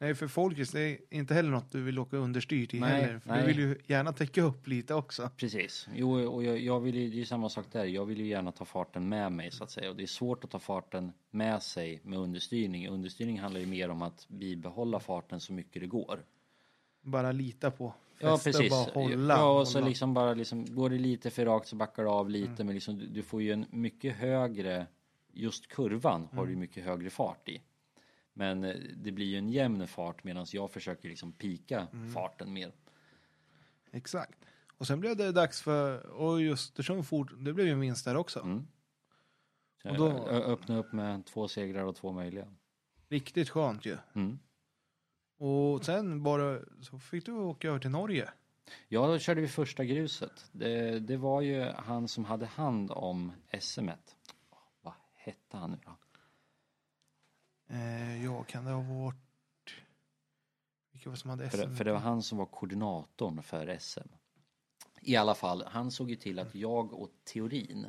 Nej, 0.00 0.14
för 0.14 0.28
Folkis, 0.28 0.70
det 0.70 0.80
är 0.80 0.98
inte 1.10 1.34
heller 1.34 1.50
något 1.50 1.72
du 1.72 1.82
vill 1.82 1.98
åka 1.98 2.16
understyrt 2.16 2.74
i 2.74 2.80
Nej, 2.80 3.02
heller. 3.02 3.18
För 3.18 3.28
nej. 3.28 3.40
du 3.40 3.46
vill 3.46 3.58
ju 3.58 3.76
gärna 3.86 4.12
täcka 4.12 4.42
upp 4.42 4.66
lite 4.66 4.94
också. 4.94 5.30
Precis. 5.36 5.88
Jo, 5.94 6.28
och 6.28 6.44
jag, 6.44 6.58
jag 6.58 6.80
vill 6.80 6.94
ju, 6.94 7.08
det 7.08 7.14
är 7.16 7.18
ju 7.18 7.24
samma 7.24 7.48
sak 7.48 7.66
där. 7.72 7.84
Jag 7.84 8.04
vill 8.04 8.18
ju 8.18 8.26
gärna 8.26 8.52
ta 8.52 8.64
farten 8.64 9.08
med 9.08 9.32
mig 9.32 9.50
så 9.50 9.64
att 9.64 9.70
säga. 9.70 9.90
Och 9.90 9.96
det 9.96 10.02
är 10.02 10.06
svårt 10.06 10.44
att 10.44 10.50
ta 10.50 10.58
farten 10.58 11.12
med 11.30 11.62
sig 11.62 12.00
med 12.02 12.18
understyrning. 12.18 12.88
Understyrning 12.88 13.40
handlar 13.40 13.60
ju 13.60 13.66
mer 13.66 13.88
om 13.88 14.02
att 14.02 14.28
bibehålla 14.28 15.00
farten 15.00 15.40
så 15.40 15.52
mycket 15.52 15.82
det 15.82 15.88
går. 15.88 16.24
Bara 17.02 17.32
lita 17.32 17.70
på. 17.70 17.94
Ja, 18.18 18.38
Fästa 18.38 18.48
och 18.50 18.54
precis. 18.54 18.70
Bara 18.70 19.02
hålla. 19.02 19.34
ja, 19.34 19.60
och 19.60 19.68
så 19.68 19.78
hålla. 19.78 19.88
liksom 19.88 20.14
bara 20.14 20.34
liksom, 20.34 20.74
går 20.74 20.90
det 20.90 20.98
lite 20.98 21.30
för 21.30 21.44
rakt 21.44 21.68
så 21.68 21.76
backar 21.76 22.02
du 22.02 22.08
av 22.08 22.30
lite. 22.30 22.64
Men 22.64 22.74
liksom, 22.74 22.98
du, 22.98 23.06
du 23.06 23.22
får 23.22 23.42
ju 23.42 23.52
en 23.52 23.66
mycket 23.70 24.16
högre, 24.16 24.86
just 25.32 25.68
kurvan 25.68 26.28
har 26.32 26.46
du 26.46 26.52
ju 26.52 26.58
mycket 26.58 26.84
högre 26.84 27.10
fart 27.10 27.48
i. 27.48 27.60
Men 28.38 28.64
eh, 28.64 28.76
det 28.96 29.12
blir 29.12 29.26
ju 29.26 29.38
en 29.38 29.48
jämn 29.48 29.86
fart 29.86 30.24
medan 30.24 30.46
jag 30.52 30.70
försöker 30.70 31.08
liksom 31.08 31.32
pika 31.32 31.86
farten 32.14 32.52
mer. 32.52 32.72
Exakt. 33.92 34.38
Och 34.78 34.86
sen 34.86 35.00
blev 35.00 35.16
det 35.16 35.32
dags 35.32 35.62
för, 35.62 36.06
och 36.06 36.42
just 36.42 36.70
Östersund 36.70 37.06
fort, 37.06 37.32
det 37.38 37.52
blev 37.52 37.66
ju 37.66 37.72
en 37.72 37.80
vinst 37.80 38.04
där 38.04 38.16
också. 38.16 38.40
Mm. 38.40 38.66
Och 39.84 39.96
då- 39.96 40.28
öppna 40.28 40.78
upp 40.78 40.92
med 40.92 41.26
två 41.26 41.48
segrar 41.48 41.84
och 41.84 41.96
två 41.96 42.12
möjliga. 42.12 42.54
Riktigt 43.08 43.50
skönt 43.50 43.86
ju. 43.86 43.96
Mm. 44.14 44.38
Och 45.38 45.84
sen 45.84 46.22
bara, 46.22 46.60
så 46.80 46.98
fick 46.98 47.26
du 47.26 47.32
åka 47.32 47.68
över 47.68 47.78
till 47.78 47.90
Norge. 47.90 48.30
Ja, 48.88 49.06
då 49.06 49.18
körde 49.18 49.40
vi 49.40 49.48
första 49.48 49.84
gruset. 49.84 50.50
Det, 50.52 50.98
det 50.98 51.16
var 51.16 51.40
ju 51.40 51.62
han 51.62 52.08
som 52.08 52.24
hade 52.24 52.46
hand 52.46 52.90
om 52.90 53.32
SM. 53.60 53.88
Vad 54.80 54.94
hette 55.14 55.56
han 55.56 55.70
nu 55.70 55.78
då? 55.84 55.97
Eh, 57.68 58.24
ja, 58.24 58.42
kan 58.42 58.64
det 58.64 58.70
ha 58.70 58.82
varit... 58.82 59.16
Vilka 60.92 61.08
var 61.10 61.16
som 61.16 61.30
hade 61.30 61.50
SM? 61.50 61.56
För, 61.56 61.74
för 61.74 61.84
det 61.84 61.92
var 61.92 61.98
han 61.98 62.22
som 62.22 62.38
var 62.38 62.46
koordinatorn 62.46 63.42
för 63.42 63.78
SM. 63.78 64.08
I 65.00 65.16
alla 65.16 65.34
fall, 65.34 65.64
han 65.66 65.90
såg 65.90 66.10
ju 66.10 66.16
till 66.16 66.38
att 66.38 66.54
jag 66.54 66.92
och 66.92 67.10
Teorin. 67.24 67.86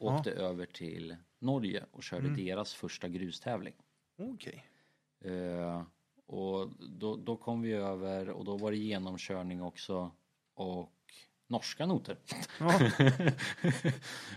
Ja, 0.00 0.16
åkte 0.16 0.30
över 0.30 0.66
till 0.66 1.16
Norge 1.38 1.84
och 1.90 2.02
körde 2.02 2.36
deras 2.36 2.74
första 2.74 3.08
grustävling. 3.08 3.74
okej. 4.16 4.66
Eh, 5.20 5.82
och 6.26 6.68
då, 6.78 7.16
då 7.16 7.36
kom 7.36 7.62
vi 7.62 7.72
över 7.72 8.28
och 8.28 8.44
då 8.44 8.56
var 8.56 8.70
det 8.70 8.76
genomkörning 8.76 9.62
också 9.62 10.10
och 10.54 10.92
norska 11.46 11.86
noter. 11.86 12.16
Ja. 12.60 12.80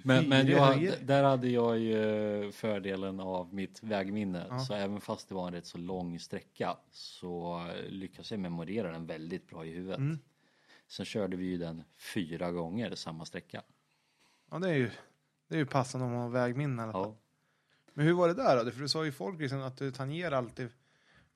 men 0.03 0.29
men 0.29 0.47
jag, 0.47 0.93
där 1.01 1.23
hade 1.23 1.49
jag 1.49 1.79
ju 1.79 2.51
fördelen 2.51 3.19
av 3.19 3.53
mitt 3.53 3.83
vägminne. 3.83 4.47
Ja. 4.49 4.59
Så 4.59 4.73
även 4.73 5.01
fast 5.01 5.29
det 5.29 5.35
var 5.35 5.47
en 5.47 5.53
rätt 5.53 5.65
så 5.65 5.77
lång 5.77 6.19
sträcka 6.19 6.77
så 6.91 7.65
lyckades 7.87 8.31
jag 8.31 8.39
memorera 8.39 8.91
den 8.91 9.05
väldigt 9.05 9.47
bra 9.47 9.65
i 9.65 9.71
huvudet. 9.71 9.97
Mm. 9.97 10.19
Sen 10.87 11.05
körde 11.05 11.37
vi 11.37 11.45
ju 11.45 11.57
den 11.57 11.83
fyra 12.13 12.51
gånger 12.51 12.95
samma 12.95 13.25
sträcka. 13.25 13.63
ja, 14.51 14.59
det 14.59 14.69
är 14.69 14.73
ju, 14.75 14.89
det 15.47 15.55
är 15.55 15.59
ju 15.59 15.65
passande 15.65 16.05
om 16.05 16.11
man 16.11 16.21
har 16.21 16.29
vägminne 16.29 16.81
i 16.81 16.83
alla 16.83 16.93
fall. 16.93 17.09
Ja. 17.09 17.17
Men 17.93 18.05
hur 18.05 18.13
var 18.13 18.27
det 18.27 18.33
där 18.33 18.65
då? 18.65 18.71
För 18.71 18.81
du 18.81 18.89
sa 18.89 19.05
ju 19.05 19.11
folk 19.11 19.39
liksom 19.39 19.61
att 19.61 19.77
du 19.77 19.91
tangerar 19.91 20.37
alltid 20.37 20.69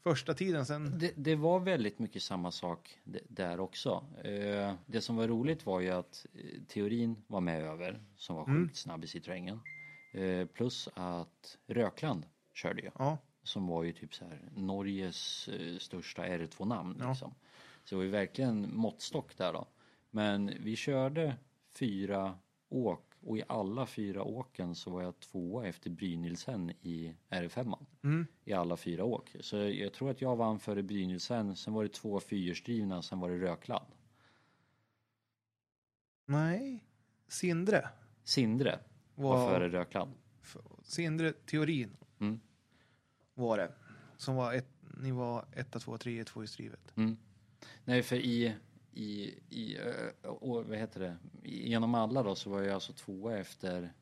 första 0.03 0.33
tiden 0.33 0.65
sen. 0.65 0.99
Det, 0.99 1.13
det 1.15 1.35
var 1.35 1.59
väldigt 1.59 1.99
mycket 1.99 2.23
samma 2.23 2.51
sak 2.51 2.99
där 3.27 3.59
också. 3.59 4.05
Eh, 4.23 4.73
det 4.85 5.01
som 5.01 5.15
var 5.15 5.27
roligt 5.27 5.65
var 5.65 5.79
ju 5.79 5.89
att 5.89 6.25
eh, 6.33 6.61
teorin 6.67 7.23
var 7.27 7.41
med 7.41 7.63
över, 7.63 7.99
som 8.15 8.35
var 8.35 8.43
Mm. 8.43 8.61
sjukt 8.63 8.77
snabb 8.77 9.03
i 9.03 9.07
Citroengen. 9.07 9.59
Eh, 10.13 10.45
plus 10.47 10.89
att 10.93 11.57
Rökland 11.67 12.25
körde 12.53 12.81
ju, 12.81 12.89
Ja, 12.97 13.17
som 13.43 13.67
var 13.67 13.83
ju 13.83 13.91
typ 13.93 14.13
så 14.15 14.25
här 14.25 14.49
Norges 14.55 15.49
största 15.79 16.25
R2-namn. 16.25 16.97
Ja. 16.99 17.09
Liksom. 17.09 17.33
Så 17.83 17.95
det 17.95 17.97
var 17.97 18.03
ju 18.03 18.09
verkligen 18.09 18.75
måttstock 18.75 19.37
där 19.37 19.53
då. 19.53 19.67
Men 20.09 20.51
vi 20.59 20.75
körde 20.75 21.35
fyra 21.75 22.37
åk 22.69 23.10
och 23.23 23.37
i 23.37 23.43
alla 23.47 23.85
fyra 23.85 24.23
åken 24.23 24.75
så 24.75 24.89
var 24.91 25.01
jag 25.01 25.19
tvåa 25.19 25.67
efter 25.67 25.89
Brynildsen 25.89 26.69
i 26.69 27.15
R5. 27.29 27.85
mm. 28.03 28.27
I 28.45 28.53
alla 28.53 28.77
fyra 28.77 29.03
åk. 29.03 29.35
Så 29.39 29.57
jag 29.57 29.93
tror 29.93 30.09
att 30.09 30.21
jag 30.21 30.35
vann 30.35 30.59
före 30.59 30.83
Brynildsen, 30.83 31.55
sen 31.55 31.73
var 31.73 31.83
det 31.83 31.93
två 31.93 32.19
fyrhjulsdrivna, 32.19 33.01
sen 33.01 33.19
var 33.19 33.29
det 33.29 33.37
Rökland. 33.39 33.85
nej. 36.25 36.83
Sindre 37.27 37.89
Sindre 38.23 38.79
var 39.15 39.37
var, 39.37 39.49
före 39.49 39.69
Rökland. 39.69 40.11
Sindre 40.83 41.31
teorin 41.31 41.97
Mm. 42.19 42.39
var 43.33 43.57
det. 43.57 43.71
Som 44.17 44.35
var 44.35 44.53
ett, 44.53 44.67
ni 44.97 45.11
var 45.11 45.45
etta, 45.55 45.79
två, 45.79 45.97
tre, 45.97 46.23
två 46.23 46.43
i 46.43 46.47
strivet. 46.47 46.97
Mm. 46.97 47.17
Nej, 47.85 48.03
för 48.03 48.15
i, 48.15 48.55
i, 48.93 49.39
i 49.49 49.77
ö, 49.77 50.09
och, 50.27 50.65
vad 50.65 50.77
heter 50.77 50.99
det, 50.99 51.17
genom 51.49 51.95
alla 51.95 52.23
då 52.23 52.35
så 52.35 52.49
var 52.49 52.61
jag 52.61 52.73
alltså 52.73 52.93
tvåa 52.93 53.37
efter 53.37 53.93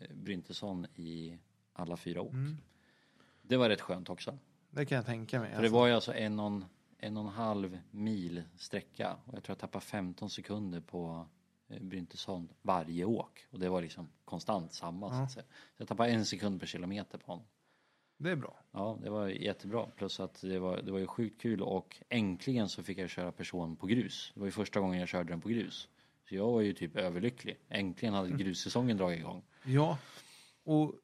eh, 0.00 0.14
Bryntesson 0.14 0.86
i 0.94 1.38
alla 1.72 1.96
fyra 1.96 2.22
åk. 2.22 2.32
Mm. 2.32 2.56
Det 3.42 3.56
var 3.56 3.68
rätt 3.68 3.80
skönt 3.80 4.08
också. 4.10 4.38
Det 4.70 4.86
kan 4.86 4.96
jag 4.96 5.06
tänka 5.06 5.40
mig. 5.40 5.54
För 5.54 5.62
det 5.62 5.68
var 5.68 5.86
ju 5.86 5.92
alltså 5.92 6.14
en 6.14 6.40
och, 6.40 6.62
en, 6.98 7.16
och 7.16 7.22
en 7.22 7.28
halv 7.28 7.78
mil 7.90 8.42
sträcka 8.56 9.16
och 9.24 9.34
jag 9.34 9.44
tror 9.44 9.54
jag 9.54 9.58
tappade 9.58 9.84
15 9.84 10.30
sekunder 10.30 10.80
på 10.80 11.26
eh, 11.68 11.82
Bryntesson 11.82 12.48
varje 12.62 13.04
åk 13.04 13.46
och 13.50 13.58
det 13.58 13.68
var 13.68 13.82
liksom 13.82 14.08
konstant 14.24 14.72
samma 14.72 15.10
så 15.10 15.14
Ja. 15.16 15.28
säga. 15.28 15.44
Så 15.76 15.82
jag 15.82 15.88
tappade 15.88 16.10
en 16.10 16.26
sekund 16.26 16.60
per 16.60 16.66
kilometer 16.66 17.18
på 17.18 17.32
honom. 17.32 17.46
Det 18.18 18.30
är 18.30 18.36
bra. 18.36 18.56
Ja, 18.72 18.98
det 19.02 19.10
var 19.10 19.28
jättebra. 19.28 19.86
Plus 19.96 20.20
att 20.20 20.40
det 20.40 20.58
var, 20.58 20.82
det 20.82 20.92
var 20.92 20.98
ju 20.98 21.06
sjukt 21.06 21.40
kul 21.40 21.62
och 21.62 21.96
äntligen 22.08 22.68
så 22.68 22.82
fick 22.82 22.98
jag 22.98 23.10
köra 23.10 23.32
person 23.32 23.76
på 23.76 23.86
grus. 23.86 24.32
Det 24.34 24.40
var 24.40 24.46
ju 24.46 24.52
första 24.52 24.80
gången 24.80 25.00
jag 25.00 25.08
körde 25.08 25.32
den 25.32 25.40
på 25.40 25.48
grus. 25.48 25.88
Så 26.28 26.34
jag 26.34 26.52
var 26.52 26.60
ju 26.60 26.72
typ 26.72 26.96
överlycklig. 26.96 27.58
Äntligen 27.68 28.14
hade 28.14 28.30
grussäsongen 28.30 28.96
dragit 28.96 29.18
igång. 29.18 29.42
Ja. 29.64 29.98
Och 30.64 30.94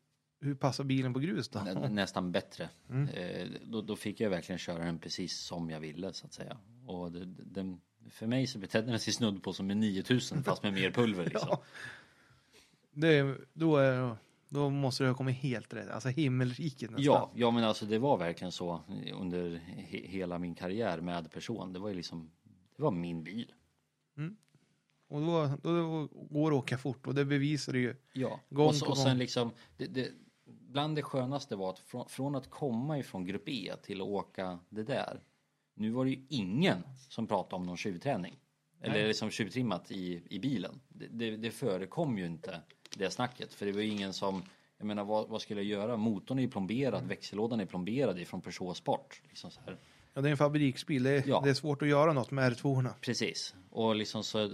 hur 0.41 0.55
passar 0.55 0.85
bilen 0.85 1.13
på 1.13 1.19
grus 1.19 1.49
då? 1.49 1.61
Nä, 1.61 1.89
nästan 1.89 2.33
bättre. 2.33 2.69
Eh, 3.15 3.49
då, 3.63 3.81
då 3.81 3.97
fick 3.97 4.21
jag 4.21 4.31
verkligen 4.31 4.59
köra 4.59 4.85
den 4.85 4.99
precis 4.99 5.41
som 5.41 5.71
jag 5.71 5.81
ville 5.81 6.13
så 6.13 6.27
att 6.27 6.33
säga. 6.33 6.57
Och 6.87 7.13
det, 7.13 7.25
den, 7.25 7.81
för 8.11 8.27
mig 8.27 8.47
så 8.47 8.59
betedde 8.59 8.91
den 8.91 9.01
sig 9.01 9.13
snudd 9.13 9.43
på 9.43 9.53
som 9.53 9.71
en 9.71 9.81
9000 9.81 10.45
fast 10.45 10.63
med 10.63 10.73
mer 10.73 10.91
pulver 10.91 11.25
liksom. 11.31 11.49
Ja. 11.51 11.63
Det, 12.93 13.37
då, 13.53 13.77
är, 13.77 14.17
då 14.55 14.71
måste 14.71 15.05
det 15.05 15.11
ha 15.11 15.17
kommit 15.17 15.37
helt 15.37 15.75
rätt. 15.75 15.91
Alltså 15.91 16.09
himmelriket 16.09 16.91
nästan. 16.91 17.05
Ja, 17.05 17.31
ja 17.35 17.51
men 17.51 17.65
alltså 17.65 17.87
det 17.87 17.99
var 17.99 18.17
verkligen 18.17 18.53
så 18.53 18.81
under 19.15 19.57
he 19.77 19.99
hela 19.99 20.39
min 20.39 20.55
karriär 20.55 21.01
med 21.01 21.31
person. 21.31 21.73
Det 21.73 21.79
var 21.79 21.89
ju 21.89 21.95
liksom, 21.95 22.31
det 22.77 22.83
var 22.83 22.91
min 22.91 23.25
bil. 23.25 23.53
Och 25.09 25.21
då, 25.21 25.51
då 25.63 26.07
går 26.31 26.51
det 26.51 26.57
att 26.57 26.63
åka 26.63 26.79
fort 26.79 27.07
och 27.07 27.15
det 27.15 27.25
bevisar 27.25 27.73
det 27.73 27.79
ju. 27.79 27.97
Ja, 28.13 28.41
Gång 28.51 28.69
och, 28.69 28.75
så, 28.75 28.85
på 28.85 28.91
och 28.91 28.99
sen 28.99 29.09
gång. 29.09 29.19
liksom, 29.19 29.51
det, 29.77 29.87
det, 29.87 30.09
bland 30.45 30.97
det 30.97 31.03
skönaste 31.03 31.57
var 31.57 31.71
att 31.71 31.79
från, 31.79 32.09
från 32.09 32.35
att 32.35 32.51
komma 32.51 32.99
ifrån 32.99 33.25
grupp 33.25 33.49
E 33.49 33.73
till 33.83 34.01
att 34.01 34.07
åka 34.07 34.59
det 34.69 34.83
där. 34.83 35.25
Nu 35.75 35.91
var 35.91 36.05
det 36.05 36.11
ju 36.11 36.27
ingen 36.29 36.83
som 37.09 37.27
pratade 37.27 37.57
om 37.57 37.67
någon 37.67 37.77
tjuvträning. 37.77 38.39
Eller 38.81 39.09
liksom 39.09 39.31
tjuvtrimmat 39.31 39.91
i, 39.91 40.23
i 40.31 40.39
bilen. 40.39 40.81
Det, 40.89 41.07
det, 41.07 41.37
det 41.37 41.51
förekom 41.51 42.19
ju 42.19 42.27
inte 42.27 42.61
det 42.99 43.11
snacket. 43.11 43.55
För 43.55 43.67
det 43.67 43.73
var 43.73 43.81
ju 43.81 43.89
ingen 43.89 44.13
som, 44.13 44.43
jag 44.79 44.87
menar 44.87 45.05
vad, 45.05 45.29
vad 45.29 45.41
skulle 45.43 45.61
jag 45.63 45.71
göra? 45.81 45.97
Motorn 45.97 46.39
är 46.39 46.43
ju 46.43 46.49
plomberad, 46.51 46.95
Mm. 46.95 47.09
växellådan 47.09 47.61
är 47.61 47.67
plomberad 47.67 48.19
ifrån 48.19 48.41
Peugeot 48.41 48.77
Sport. 48.77 49.23
Liksom 49.29 49.51
så 49.51 49.61
här. 49.67 49.77
Ja, 50.15 50.21
det 50.21 50.29
är 50.29 50.31
en 50.31 50.37
fabriksbil. 50.37 51.03
Det 51.03 51.11
är, 51.11 51.29
Ja. 51.29 51.41
det 51.45 51.51
är 51.51 51.55
svårt 51.55 51.83
att 51.83 51.89
göra 51.89 52.13
något 52.13 52.31
med 52.31 52.53
R2. 52.53 52.89
Precis. 53.01 53.55
Och 53.71 53.97
liksom 53.97 54.25
så, 54.25 54.51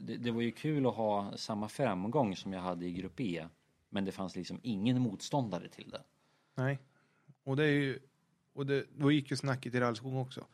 det, 0.00 0.16
det 0.16 0.30
var 0.30 0.42
ju 0.42 0.50
kul 0.52 0.86
att 0.86 0.94
ha 0.94 1.36
samma 1.36 1.68
framgång 1.68 2.36
som 2.36 2.52
jag 2.52 2.60
hade 2.60 2.86
i 2.86 2.92
grupp 2.92 3.20
E. 3.20 3.46
Men 3.90 4.04
det 4.04 4.12
fanns 4.12 4.36
liksom 4.36 4.60
ingen 4.62 5.00
motståndare 5.00 5.68
till 5.68 5.90
det. 5.90 6.02
Nej. 6.54 6.78
Och 7.44 7.56
det 7.56 7.64
är 7.64 7.68
ju, 7.70 7.98
och 8.54 8.66
det, 8.66 8.84
då 8.96 9.12
gick 9.12 9.30
ju 9.30 9.36
snacket 9.36 9.74
i 9.74 9.80
rallskog 9.80 10.16
också. 10.16 10.44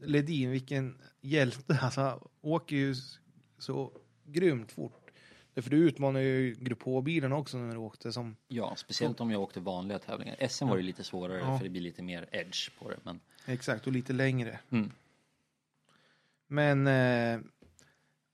Ledin, 0.00 0.50
vilken 0.50 0.98
hjälte. 1.20 1.78
Alltså, 1.82 2.28
åker 2.40 2.76
ju 2.76 2.94
så 3.58 3.92
grymt 4.24 4.72
fort. 4.72 5.03
Därför 5.54 5.70
du 5.70 5.76
utmanar 5.76 6.20
ju 6.20 6.54
grupp 6.54 6.82
H-bilen 6.82 7.32
också 7.32 7.56
när 7.58 7.72
du 7.74 7.78
åkte 7.80 8.12
som, 8.12 8.36
Ja, 8.48 8.74
speciellt 8.76 9.20
om 9.20 9.30
jag 9.30 9.40
åkte 9.42 9.60
vanliga 9.60 9.98
tävlingar. 9.98 10.48
SM 10.48 10.66
var 10.68 10.76
ju 10.76 10.82
lite 10.82 11.04
svårare 11.04 11.38
Ja. 11.38 11.58
för 11.58 11.64
det 11.64 11.70
blir 11.70 11.80
lite 11.82 12.02
mer 12.02 12.28
edge 12.32 12.70
på 12.78 12.90
det. 12.90 12.96
Men 13.02 13.20
exakt, 13.46 13.86
och 13.86 13.92
lite 13.92 14.12
längre. 14.12 14.60
Mm. 14.70 14.90
Men 16.46 16.86
eh, 16.86 17.40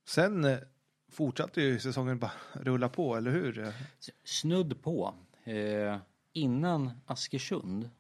sen 0.05 0.45
eh, 0.45 0.59
fortsatte 1.13 1.61
ju 1.63 1.79
säsongen 1.79 2.19
bara 2.19 2.33
rulla 2.53 2.89
på, 2.89 3.17
eller 3.17 3.31
hur? 3.31 3.73
snudd 4.25 4.83
på. 4.83 5.15
Eh, 5.45 5.97
innan 6.33 6.91
Askersund 7.07 7.91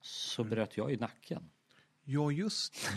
så 0.00 0.44
bröt 0.44 0.76
jag 0.76 0.92
i 0.92 0.96
nacken. 0.96 1.50
Ja, 2.04 2.30
just 2.30 2.88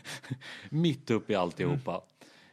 Mitt 0.70 1.10
uppe 1.10 1.32
i 1.32 1.36
alltihopa. 1.36 2.02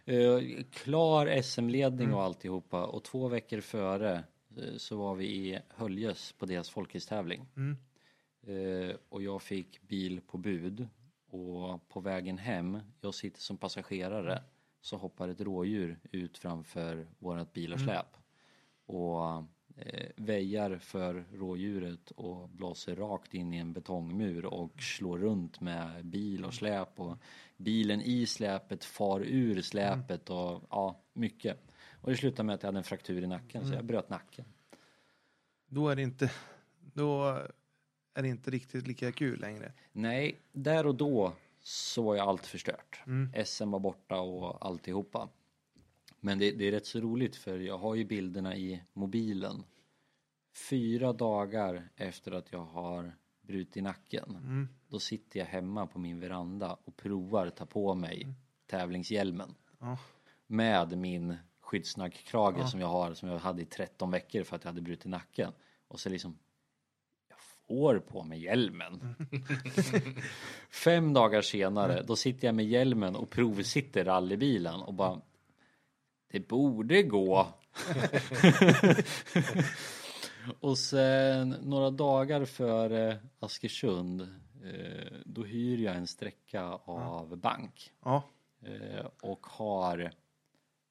Eh, 0.06 0.64
klar 0.72 1.42
SM-ledning 1.42 2.14
och 2.14 2.24
alltihopa. 2.24 2.86
Och 2.86 3.04
två 3.04 3.28
veckor 3.28 3.62
före 3.62 4.24
eh, 4.58 4.76
så 4.78 4.98
var 4.98 5.16
vi 5.16 5.26
i 5.26 5.60
Höljes 5.70 6.32
på 6.32 6.46
deras 6.46 6.70
folkhetstävling. 6.70 7.46
Mm. 7.56 7.78
Eh, 8.48 8.96
och 9.10 9.24
jag 9.24 9.42
fick 9.42 9.82
bil 9.82 10.22
på 10.22 10.38
bud. 10.38 10.88
Och 11.30 11.90
på 11.90 12.00
vägen 12.00 12.38
hem, 12.38 12.80
jag 13.02 13.14
sitter 13.14 13.42
som 13.42 13.58
passagerare, 13.58 14.44
så 14.82 14.98
hoppar 14.98 15.30
ett 15.30 15.42
rådjur 15.42 16.00
ut 16.12 16.38
framför 16.38 17.08
vårat 17.20 17.54
bilarsläp. 17.54 18.18
Och 18.86 19.26
eh, 19.26 19.44
väjar 20.16 20.78
för 20.78 21.26
rådjuret 21.34 22.12
och 22.12 22.50
blåser 22.50 22.96
rakt 22.96 23.34
in 23.34 23.54
i 23.54 23.58
en 23.58 23.74
betongmur 23.74 24.46
och 24.46 24.82
slår 24.82 25.18
runt 25.18 25.62
med 25.62 26.06
bil 26.06 26.46
och 26.46 26.54
släp 26.54 27.00
och 27.00 27.18
bilen 27.58 28.02
i 28.02 28.26
släpet 28.26 28.84
far 28.84 29.20
ur 29.20 29.62
släpet 29.62 30.30
och 30.30 30.64
ja, 30.70 31.02
mycket. 31.14 31.58
Och 31.92 32.10
det 32.10 32.18
slutade 32.18 32.44
med 32.44 32.56
att 32.56 32.64
jag 32.64 32.68
hade 32.68 32.80
en 32.80 32.84
fraktur 32.84 33.24
i 33.24 33.28
nacken 33.28 33.68
så 33.68 33.74
jag 33.74 33.86
bröt 33.86 34.10
nacken. 34.10 34.46
Då 35.68 35.90
är 35.90 35.96
det 35.96 36.02
inte, 36.02 36.32
då 36.94 37.40
är 38.14 38.22
det 38.22 38.28
inte 38.28 38.52
riktigt 38.52 38.88
lika 38.88 39.12
kul 39.12 39.40
längre. 39.40 39.74
Nej, 39.92 40.40
där 40.52 40.86
och 40.86 40.96
då 40.96 41.34
så 41.64 42.02
var 42.02 42.16
ju 42.16 42.20
allt 42.20 42.46
förstört. 42.46 43.02
Mm. 43.06 43.46
SM 43.46 43.72
var 43.72 43.80
borta 43.80 44.20
och 44.20 44.66
alltihopa. 44.66 45.30
Men 46.24 46.40
det, 46.40 46.52
det 46.52 46.68
är 46.68 46.72
rätt 46.72 46.86
så 46.86 47.00
roligt 47.00 47.36
för 47.36 47.60
jag 47.60 47.78
har 47.78 47.96
ju 47.96 48.06
bilderna 48.06 48.56
i 48.56 48.84
mobilen. 48.94 49.64
Fyra 50.70 51.14
dagar 51.14 51.90
efter 51.96 52.32
att 52.32 52.52
jag 52.52 52.66
har 52.66 53.16
brutit 53.42 53.84
nacken. 53.84 54.36
Mm. 54.36 54.68
Då 54.88 55.00
sitter 55.00 55.40
jag 55.40 55.48
hemma 55.48 55.88
på 55.88 56.00
min 56.00 56.20
veranda 56.20 56.78
och 56.86 56.96
provar 56.96 57.50
ta 57.50 57.66
på 57.66 57.96
mig 57.96 58.28
tävlingshjälmen. 58.68 59.56
Ja. 59.80 59.98
Med 60.48 60.98
min 60.98 61.38
skyddsnackkrage 61.62 62.70
som 62.70 62.80
jag 62.80 62.88
har, 62.88 63.14
som 63.14 63.30
jag 63.30 63.40
hade 63.40 63.62
i 63.62 63.66
13 63.66 64.12
veckor 64.12 64.44
för 64.44 64.56
att 64.56 64.64
jag 64.64 64.72
hade 64.72 64.82
brutit 64.82 65.06
nacken. 65.06 65.52
Och 65.88 66.00
så 66.00 66.10
liksom 66.10 66.38
jag 67.30 67.40
får 67.68 68.00
på 68.00 68.24
mig 68.24 68.44
hjälmen. 68.44 69.16
Fem 70.70 71.14
dagar 71.14 71.42
senare, 71.42 72.04
då 72.08 72.16
sitter 72.16 72.48
jag 72.48 72.56
med 72.56 72.66
hjälmen 72.66 73.16
och 73.16 73.30
provsitter 73.30 74.06
rallybilen 74.06 74.82
och 74.82 74.94
bara 74.94 75.22
Det 76.32 76.48
borde 76.48 77.04
gå. 77.04 77.48
och 80.60 80.78
sen 80.78 81.50
några 81.50 81.90
dagar 81.90 82.46
före 82.46 83.20
Askersund 83.40 84.22
eh, 84.22 85.18
då 85.26 85.44
hyr 85.44 85.78
jag 85.78 85.96
en 85.96 86.08
sträcka 86.08 86.64
av 86.86 87.38
bank 87.38 87.92
Ja, 88.04 88.24
eh, 88.62 89.06
och 89.22 89.48
har 89.48 90.12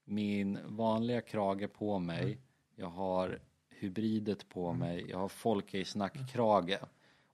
min 0.04 0.58
vanliga 0.64 1.20
krage 1.20 1.72
på 1.72 1.98
mig. 1.98 2.38
Jag 2.76 2.90
har 2.90 3.38
hybridet 3.68 4.48
på 4.48 4.72
mig. 4.72 5.04
Jag 5.08 5.18
har 5.18 5.28
Folkace 5.28 5.98
nackkrage 5.98 6.78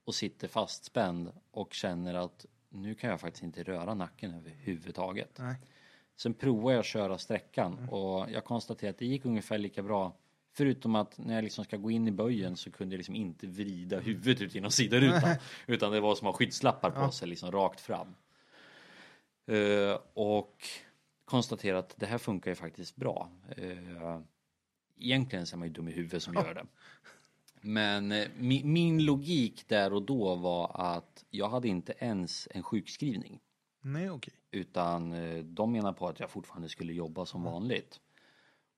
och 0.05 0.15
sitter 0.15 0.49
fastspänd 0.49 1.33
och 1.51 1.75
känner 1.75 2.15
att 2.15 2.47
nu 2.69 2.95
kan 2.95 3.11
jag 3.11 3.21
faktiskt 3.21 3.45
inte 3.45 3.63
röra 3.63 3.95
nacken 3.95 4.35
överhuvudtaget. 4.35 5.39
nej. 5.39 5.57
Sen 6.17 6.35
provade 6.35 6.75
jag 6.75 6.81
att 6.81 6.87
köra 6.87 7.19
sträckan 7.19 7.89
och 7.89 8.31
jag 8.31 8.45
konstaterade 8.45 8.91
att 8.91 8.99
det 8.99 9.07
gick 9.07 9.25
ungefär 9.25 9.59
lika 9.59 9.83
bra. 9.83 10.17
Förutom 10.53 10.95
att 10.95 11.19
när 11.19 11.35
jag 11.35 11.45
liksom 11.45 11.65
ska 11.65 11.77
gå 11.77 11.91
in 11.91 12.09
i 12.09 12.11
böjen 12.11 12.57
så 12.57 12.71
kunde 12.71 12.95
jag 12.95 12.99
liksom 12.99 13.15
inte 13.15 13.47
vrida 13.47 14.01
huvudet 14.01 14.41
ut 14.41 14.55
genom 14.55 14.71
sidorutan. 14.71 15.37
utan 15.67 15.93
det 15.93 16.01
var 16.01 16.15
som 16.15 16.29
att 16.29 16.35
ha 16.35 16.39
skyggslappar 16.39 16.91
på 16.91 17.11
sig 17.11 17.29
liksom 17.29 17.53
rakt 17.53 17.81
fram. 17.81 18.15
Eh, 19.47 19.99
och 20.15 20.65
konstaterade 21.25 21.79
att 21.79 21.95
det 21.97 22.07
här 22.07 22.19
funkar 22.19 22.51
ju 22.51 22.55
faktiskt 22.55 22.97
bra. 22.97 23.31
Uh, 23.59 24.21
egentligen 24.99 25.47
så 25.47 25.57
är 25.57 25.59
man 25.59 25.69
ju 25.69 25.75
dum 25.75 25.89
i 25.89 25.93
huvudet 25.93 26.23
som 26.23 26.35
gör 26.35 26.55
det. 26.55 26.67
Men 27.61 28.13
eh, 28.13 28.29
mi, 28.37 28.65
min 28.65 29.05
logik 29.05 29.69
där 29.69 29.93
och 29.93 30.03
då 30.03 30.35
var 30.35 30.71
att 30.75 31.25
jag 31.31 31.49
hade 31.49 31.69
inte 31.69 31.95
ens 31.99 32.49
en 32.51 32.63
sjukskrivning. 32.63 33.41
Nej, 33.93 34.11
okej. 34.11 34.35
Utan 34.51 35.13
eh, 35.13 35.45
de 35.45 35.73
menar 35.73 35.93
på 35.93 36.09
att 36.09 36.21
jag 36.21 36.31
fortfarande 36.31 36.69
skulle 36.69 36.93
jobba 36.93 37.27
som 37.27 37.43
vanligt. 37.43 38.01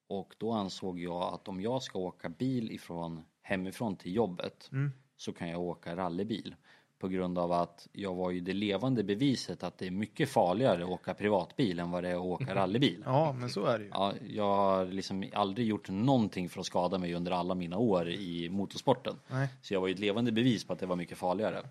Och 0.08 0.34
då 0.38 0.52
ansåg 0.52 0.98
jag 1.00 1.22
att 1.34 1.48
om 1.48 1.60
jag 1.60 1.82
ska 1.82 1.98
åka 1.98 2.28
bil 2.28 2.70
ifrån 2.70 3.24
hemifrån 3.42 3.96
till 3.96 4.14
jobbet 4.14 4.68
Mm. 4.72 4.92
så 5.16 5.32
kan 5.32 5.48
jag 5.48 5.60
åka 5.60 5.96
rallybil. 5.96 6.54
På 6.98 7.08
grund 7.08 7.38
av 7.38 7.52
att 7.52 7.88
jag 7.92 8.14
var 8.14 8.30
ju 8.30 8.40
det 8.40 8.52
levande 8.52 9.04
beviset 9.04 9.62
att 9.62 9.78
det 9.78 9.86
är 9.86 9.90
mycket 9.90 10.28
farligare 10.28 10.84
att 10.84 10.90
åka 10.90 11.14
privatbil 11.14 11.78
än 11.80 11.90
vad 11.90 12.04
det 12.04 12.08
är 12.10 12.14
att 12.14 12.20
åka 12.20 12.54
rallybil. 12.54 13.02
Ja, 13.06 13.32
men 13.32 13.50
så 13.50 13.64
är 13.64 13.78
det 13.78 13.84
ju. 13.84 13.90
Ja, 13.90 14.12
jag 14.28 14.54
har 14.56 14.86
liksom 14.86 15.24
aldrig 15.34 15.66
gjort 15.66 15.88
någonting 15.90 16.48
för 16.48 16.60
att 16.60 16.66
skada 16.66 16.98
mig 16.98 17.14
under 17.14 17.32
alla 17.32 17.54
mina 17.54 17.78
år 17.78 18.08
i 18.10 18.48
motorsporten. 18.48 19.16
Nej. 19.28 19.48
Så 19.62 19.74
jag 19.74 19.80
var 19.80 19.88
ju 19.88 19.94
ett 19.94 20.00
levande 20.00 20.32
bevis 20.32 20.64
på 20.64 20.72
att 20.72 20.78
det 20.78 20.86
var 20.86 20.96
mycket 20.96 21.18
farligare. 21.18 21.62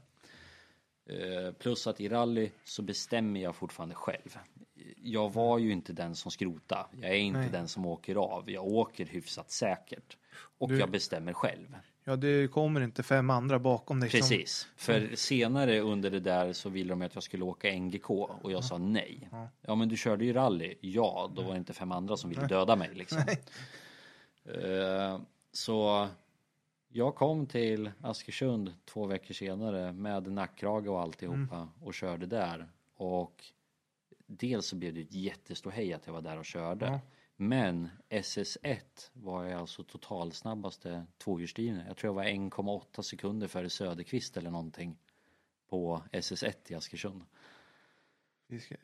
Eh, 1.09 1.51
Plus 1.53 1.87
att 1.87 2.01
i 2.01 2.09
rally 2.09 2.49
så 2.63 2.81
bestämmer 2.81 3.39
jag 3.39 3.55
fortfarande 3.55 3.95
själv. 3.95 4.37
Jag 5.03 5.33
var 5.33 5.57
ju 5.57 5.71
inte 5.71 5.93
den 5.93 6.15
som 6.15 6.31
skrota. 6.31 6.87
Jag 7.01 7.11
är 7.11 7.15
inte 7.15 7.39
Nej. 7.39 7.49
den 7.51 7.67
som 7.67 7.85
åker 7.85 8.15
av. 8.15 8.51
Jag 8.51 8.67
åker 8.67 9.05
hyfsat 9.05 9.51
säkert. 9.51 10.17
Och 10.59 10.69
Du- 10.69 10.79
jag 10.79 10.91
bestämmer 10.91 11.33
själv. 11.33 11.75
Ja, 12.03 12.15
det 12.15 12.51
kommer 12.51 12.81
inte 12.81 13.03
fem 13.03 13.29
andra 13.29 13.59
bakom 13.59 13.99
dig. 13.99 14.09
som- 14.09 14.19
Precis. 14.19 14.67
För 14.75 15.15
senare 15.15 15.79
under 15.79 16.11
det 16.11 16.19
där 16.19 16.53
så 16.53 16.69
ville 16.69 16.89
de 16.89 17.01
att 17.01 17.13
jag 17.15 17.23
skulle 17.23 17.43
åka 17.43 17.69
NGK 17.79 18.09
och 18.41 18.51
jag 18.51 18.63
sa 18.63 18.77
nej. 18.77 19.27
Ja. 19.31 19.49
Ja 19.61 19.75
men 19.75 19.89
du 19.89 19.97
körde 19.97 20.25
ju 20.25 20.33
rally. 20.33 20.75
Ja, 20.81 21.31
då 21.35 21.41
var 21.41 21.51
det 21.51 21.57
inte 21.57 21.73
fem 21.73 21.91
andra 21.91 22.17
som 22.17 22.29
ville 22.29 22.47
döda 22.47 22.75
mig 22.75 22.89
liksom. 22.93 23.19
Eh, 24.45 25.19
Så 25.51 26.07
jag 26.89 27.15
kom 27.15 27.45
till 27.45 27.91
Askersund 28.01 28.73
två 28.85 29.05
veckor 29.05 29.33
senare 29.33 29.93
med 29.93 30.31
nackkrage 30.31 30.87
och 30.87 31.01
alltihopa 31.01 31.55
Mm. 31.55 31.69
och 31.81 31.93
körde 31.93 32.25
där. 32.25 32.71
Och 32.95 33.43
dels 34.27 34.65
så 34.67 34.75
blev 34.75 34.93
det 34.93 35.01
ett 35.01 35.13
jätteståhej 35.13 35.93
att 35.93 36.05
jag 36.07 36.13
var 36.13 36.21
där 36.21 36.37
och 36.37 36.45
körde. 36.45 36.85
Ja. 36.85 36.99
Men 37.35 37.89
SS1 38.09 38.79
var 39.13 39.43
jag 39.43 39.59
alltså 39.59 39.83
totalsnabbaste 39.83 41.05
tvåhjulsdrivna. 41.17 41.87
Jag 41.87 41.97
tror 41.97 42.09
jag 42.09 42.13
var 42.13 42.23
1,8 42.23 43.01
sekunder 43.01 43.47
före 43.47 43.69
Söderqvist 43.69 44.37
eller 44.37 44.51
någonting 44.51 44.97
på 45.69 46.03
SS1 46.11 46.53
i 46.67 46.75
Askersund. 46.75 47.23
Vi 48.47 48.59
ska, 48.59 48.75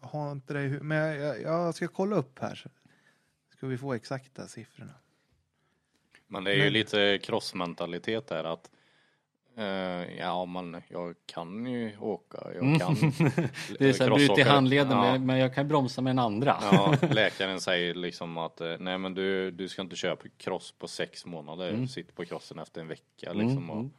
jag 0.00 0.08
har 0.08 0.32
inte 0.32 0.54
det 0.54 0.82
men 0.82 0.98
jag, 0.98 1.16
jag, 1.16 1.40
jag 1.40 1.74
ska 1.74 1.88
kolla 1.88 2.16
upp 2.16 2.38
här. 2.38 2.64
Ska 3.50 3.66
vi 3.66 3.78
få 3.78 3.92
exakta 3.94 4.48
siffrorna. 4.48 4.94
Men 6.32 6.44
det 6.44 6.50
är 6.50 6.56
ju 6.56 6.64
Men- 6.64 6.72
lite 6.72 7.18
crossmentalitet 7.22 8.26
där 8.26 8.44
att 8.44 8.70
eh, 9.56 10.18
ja, 10.18 10.44
man, 10.44 10.82
jag 10.88 11.14
kan 11.26 11.66
ju 11.66 11.98
åka, 11.98 12.38
jag 12.54 12.80
kan 12.80 12.94
Det 13.78 13.88
är 13.88 13.92
så 13.92 14.04
här, 14.04 14.10
bryt 14.10 14.38
i 14.38 14.42
handleden 14.42 14.90
Ja. 14.90 15.12
men, 15.12 15.26
men 15.26 15.38
jag 15.38 15.54
kan 15.54 15.68
bromsa 15.68 16.00
med 16.00 16.10
en 16.10 16.18
andra. 16.18 16.56
Ja, 16.60 16.96
läkaren 17.10 17.60
säger 17.60 17.94
liksom 17.94 18.38
att 18.38 18.60
eh, 18.60 18.74
nej 18.78 18.98
men 18.98 19.14
du, 19.14 19.50
du 19.50 19.68
ska 19.68 19.82
inte 19.82 19.96
köpa 19.96 20.24
cross 20.36 20.74
på 20.78 20.88
sex 20.88 21.26
månader, 21.26 21.86
sitt 21.86 22.14
på 22.14 22.24
crossen 22.24 22.58
efter 22.58 22.80
en 22.80 22.88
vecka 22.88 23.32
liksom. 23.32 23.70
Och, 23.70 23.76
mm. 23.78 23.90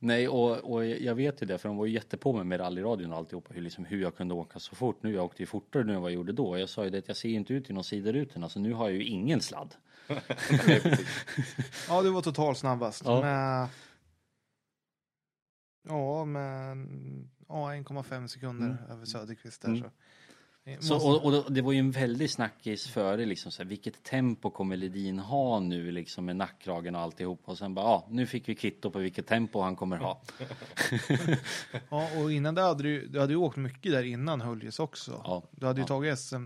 Nej, 0.00 0.28
och, 0.28 0.72
och 0.72 0.86
jag 0.86 1.14
vet 1.14 1.42
ju 1.42 1.46
det, 1.46 1.58
för 1.58 1.68
de 1.68 1.76
var 1.76 1.86
ju 1.86 1.92
jättepå 1.92 2.32
mig 2.32 2.44
med 2.44 2.60
rallyradion 2.60 3.12
och 3.12 3.18
alltihopa, 3.18 3.54
hur, 3.54 3.62
liksom, 3.62 3.84
hur 3.84 4.02
jag 4.02 4.16
kunde 4.16 4.34
åka 4.34 4.58
så 4.58 4.74
fort. 4.74 5.02
Nu 5.02 5.14
jag 5.14 5.24
åkte 5.24 5.42
ju 5.42 5.46
fortare 5.46 5.84
nu 5.84 5.94
än 5.94 6.02
vad 6.02 6.10
jag 6.10 6.14
gjorde 6.16 6.32
då. 6.32 6.58
Jag 6.58 6.68
sa 6.68 6.84
ju 6.84 6.90
det 6.90 6.98
att 6.98 7.08
jag 7.08 7.16
ser 7.16 7.28
inte 7.28 7.54
ut 7.54 7.68
genom 7.68 7.84
sidorutorna, 7.84 8.48
så 8.48 8.60
nu 8.60 8.72
har 8.72 8.88
jag 8.88 8.96
ju 8.96 9.04
ingen 9.04 9.40
sladd. 9.40 9.74
Ja, 11.88 12.02
du 12.02 12.10
var 12.10 12.22
total 12.22 12.56
snabbast. 12.56 13.02
Ja. 13.04 13.20
Med, 13.20 13.68
ja, 15.88 16.24
med 16.24 16.76
ja, 17.48 17.54
1,5 17.72 18.26
sekunder 18.26 18.76
över 18.90 19.04
Söderqvist 19.04 19.62
där. 19.62 19.68
Mm. 19.68 19.82
Så. 19.82 19.90
Det 20.64 20.82
Så, 20.84 20.94
måste- 20.94 21.08
och, 21.28 21.44
och 21.46 21.52
det 21.52 21.62
var 21.62 21.72
ju 21.72 21.78
en 21.78 21.90
väldig 21.90 22.30
snackis 22.30 22.86
före 22.88 23.24
liksom 23.26 23.52
så 23.52 23.62
här, 23.62 23.68
vilket 23.68 24.02
tempo 24.02 24.50
kommer 24.50 24.76
Ledin 24.76 25.18
ha 25.18 25.60
nu 25.60 25.90
liksom 25.92 26.24
med 26.24 26.36
nackkragen 26.36 26.94
och 26.94 27.00
alltihop 27.00 27.40
och 27.44 27.58
sen 27.58 27.74
bara 27.74 27.84
ja, 27.86 28.06
nu 28.10 28.26
fick 28.26 28.48
vi 28.48 28.54
kvitto 28.54 28.90
på 28.90 28.98
vilket 28.98 29.26
tempo 29.26 29.60
han 29.60 29.76
kommer 29.76 29.96
ha. 29.96 30.22
Ja, 31.90 32.08
och 32.20 32.32
innan 32.32 32.54
det 32.54 32.62
hade 32.62 32.82
du, 32.82 33.06
du 33.06 33.20
hade 33.20 33.32
ju 33.32 33.36
åkt 33.38 33.56
mycket 33.56 33.92
där 33.92 34.02
innan 34.02 34.40
Höljes 34.40 34.78
också. 34.78 35.20
Ja. 35.24 35.42
Du 35.50 35.66
hade 35.66 35.78
ju 35.80 35.82
Ja. 35.82 35.86
tagit 35.88 36.18
SM. 36.18 36.44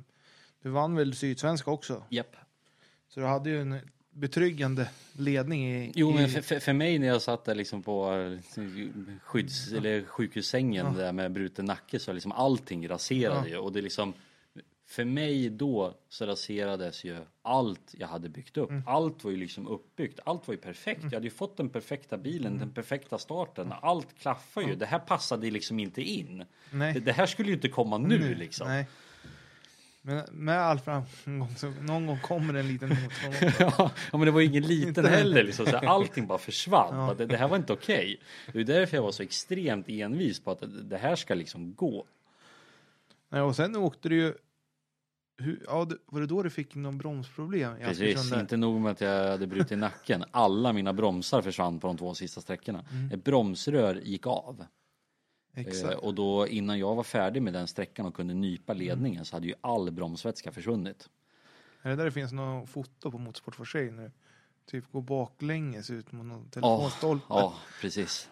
Du 0.63 0.71
vann 0.71 0.95
väl 0.97 1.15
Sydsvenska 1.15 1.71
också? 1.71 2.05
Japp. 2.09 2.37
Så 3.15 3.21
du 3.21 3.27
hade 3.27 3.51
ju 3.51 3.61
en 3.61 3.79
betryggande 4.11 4.89
ledning 5.13 5.73
i... 5.73 5.93
Jo, 5.95 6.11
i, 6.11 6.15
men 6.15 6.29
för, 6.29 6.61
för, 6.61 6.73
mig 6.73 6.99
när 6.99 7.07
jag 7.07 7.23
satt 7.23 7.45
där 7.45 7.55
liksom 7.55 7.83
på 7.83 8.13
eh, 8.13 8.39
skydds 9.23 9.73
eller 9.73 10.05
sjukhussängen 10.05 10.87
Ja. 10.87 11.03
där 11.03 11.13
med 11.13 11.33
bruten 11.33 11.65
nacke 11.65 11.99
så 11.99 12.13
liksom 12.13 12.33
allting 12.33 12.89
raserade 12.89 13.49
Ja. 13.49 13.55
ju 13.55 13.57
och 13.57 13.73
det 13.73 13.83
liksom 13.83 14.15
för 14.87 15.05
mig 15.05 15.51
då 15.51 15.95
så 16.09 16.27
raserades 16.27 17.05
ju 17.05 17.17
allt 17.43 17.95
jag 17.99 18.09
hade 18.09 18.29
byggt 18.29 18.57
upp. 18.57 18.71
Mm. 18.71 18.83
Allt 18.87 19.25
var 19.25 19.31
ju 19.31 19.37
liksom 19.37 19.69
uppbyggt. 19.69 20.21
Allt 20.25 20.49
var 20.49 20.55
ju 20.55 20.61
perfekt. 20.61 21.03
Jag 21.03 21.13
hade 21.13 21.27
ju 21.27 21.31
fått 21.31 21.57
den 21.57 21.69
perfekta 21.69 22.19
bilen, 22.19 22.59
den 22.59 22.71
perfekta 22.71 23.19
starten. 23.19 23.73
Allt 23.83 24.19
klaffar 24.19 24.63
ju. 24.63 24.75
Det 24.75 24.87
här 24.87 24.99
passade 24.99 25.51
liksom 25.51 25.79
inte 25.79 26.03
in. 26.03 26.45
Det, 26.71 27.01
det 27.01 27.13
här 27.13 27.27
skulle 27.27 27.49
ju 27.49 27.55
inte 27.55 27.69
komma 27.69 27.99
nu 27.99 28.35
liksom. 28.35 28.69
Nej. 28.69 28.87
Men 30.05 30.25
med 30.33 30.61
all 30.61 30.79
framgång 30.79 31.55
så 31.57 31.71
någon 31.71 32.07
gång 32.07 32.19
kommer 32.21 32.55
en 32.55 32.69
liten 32.69 32.89
motgång. 32.89 33.51
ja, 33.79 33.91
men 34.13 34.21
det 34.21 34.31
var 34.31 34.41
ju 34.41 34.47
ingen 34.47 34.63
liten 34.67 35.05
heller. 35.05 35.45
Liksom, 35.45 35.67
så 35.67 35.77
allting 35.77 36.27
bara 36.27 36.39
försvann. 36.39 36.97
Ja. 36.97 37.15
Det, 37.15 37.27
det 37.27 37.37
här 37.37 37.49
var 37.49 37.57
inte 37.57 37.73
okej. 37.73 38.21
Det 38.53 38.61
är 38.61 38.65
därför 38.65 38.97
jag 38.97 39.03
var 39.03 39.13
så 39.13 39.23
extremt 39.23 39.89
envis 39.89 40.41
på 40.41 40.51
att 40.51 40.59
det, 40.61 40.83
det 40.83 40.99
här 40.99 41.17
ska 41.17 41.35
liksom 41.35 41.75
gå. 41.75 42.05
Nej, 43.31 43.41
och 43.41 43.57
sen 43.57 43.77
åkte 43.77 44.09
du 44.09 44.17
ju... 44.17 44.35
Hur, 45.43 45.63
ja, 45.67 45.85
det- 45.85 45.97
var 46.07 46.21
det 46.21 46.27
då 46.27 46.43
du 46.43 46.51
fick 46.51 46.75
någon 46.75 46.99
bromsproblem? 46.99 47.77
Precis, 47.85 48.33
inte 48.33 48.57
nog 48.57 48.81
med 48.81 48.93
att 48.93 49.01
jag 49.01 49.29
hade 49.31 49.47
brutit 49.47 49.79
nacken. 49.79 50.25
Alla 50.31 50.73
mina 50.73 50.93
bromsar 50.93 51.43
försvann 51.43 51.81
på 51.81 51.87
de 51.87 51.99
två 51.99 52.15
sista 52.15 52.41
sträckorna. 52.41 52.85
Ett 53.13 53.25
bromsrör 53.25 53.95
gick 53.95 54.27
av. 54.27 54.65
Exakt. 55.55 55.93
Eh, 55.93 55.99
och 55.99 56.15
då 56.15 56.49
innan 56.49 56.79
jag 56.79 56.95
var 56.95 57.03
färdig 57.03 57.43
med 57.43 57.53
den 57.53 57.67
sträckan 57.69 58.07
och 58.07 58.15
kunde 58.15 58.35
nypa 58.35 58.73
ledningen 58.73 59.25
så 59.25 59.37
hade 59.37 59.47
ju 59.47 59.55
all 59.61 59.91
bromsvätska 59.91 60.53
försvunnit. 60.53 61.09
Är 61.83 61.91
det 61.91 61.97
där 61.97 62.05
det 62.05 62.13
finns 62.13 62.33
något 62.33 62.69
foto 62.71 63.11
på 63.11 63.19
Motorsport 63.19 63.55
for 63.57 63.65
sig 63.65 63.91
nu? 63.91 64.11
Typ 64.67 64.93
gå 64.93 65.01
baklänges 65.01 65.91
ut 65.91 66.13
mot 66.13 66.27
någon 66.27 66.49
telefonstolpe. 66.51 67.25
Ja, 67.29 67.55
precis. 67.81 68.29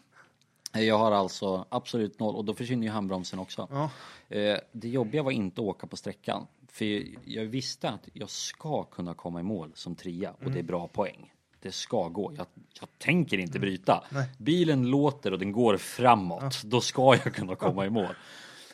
Eh, 0.75 0.83
Jag 0.83 0.99
har 0.99 1.13
alltså 1.13 1.67
absolut 1.69 2.19
noll 2.21 2.37
och 2.37 2.45
då 2.45 2.55
försvinner 2.55 2.87
ju 2.87 2.93
handbromsen 2.93 3.39
också. 3.39 3.69
Ja. 3.71 3.91
Eh, 4.37 4.59
Det 4.73 4.89
jobbiga 4.89 5.23
var 5.23 5.31
inte 5.31 5.61
att 5.61 5.67
åka 5.67 5.87
på 5.87 5.97
sträckan. 5.97 6.47
För 6.69 6.85
jag 7.25 7.45
visste 7.45 7.89
att 7.91 8.09
jag 8.13 8.31
ska 8.31 8.85
kunna 8.85 9.15
komma 9.15 9.41
i 9.41 9.43
mål 9.43 9.73
som 9.75 9.95
trea 9.95 10.33
och 10.45 10.51
det 10.51 10.59
är 10.59 10.63
bra 10.63 10.89
poäng. 10.89 11.33
Det 11.61 11.73
ska 11.73 12.09
gå. 12.09 12.33
Jag, 12.37 12.47
jag 12.81 12.89
tänker 12.99 13.39
inte 13.39 13.59
bryta. 13.59 14.05
Nej. 14.11 14.29
Bilen 14.39 14.87
låter 14.87 15.33
och 15.33 15.39
den 15.39 15.53
går 15.53 15.77
framåt. 15.77 16.63
Då 16.65 16.81
ska 16.81 17.19
jag 17.25 17.35
kunna 17.35 17.57
komma 17.57 17.87
i 17.87 17.91
mål. 17.91 18.15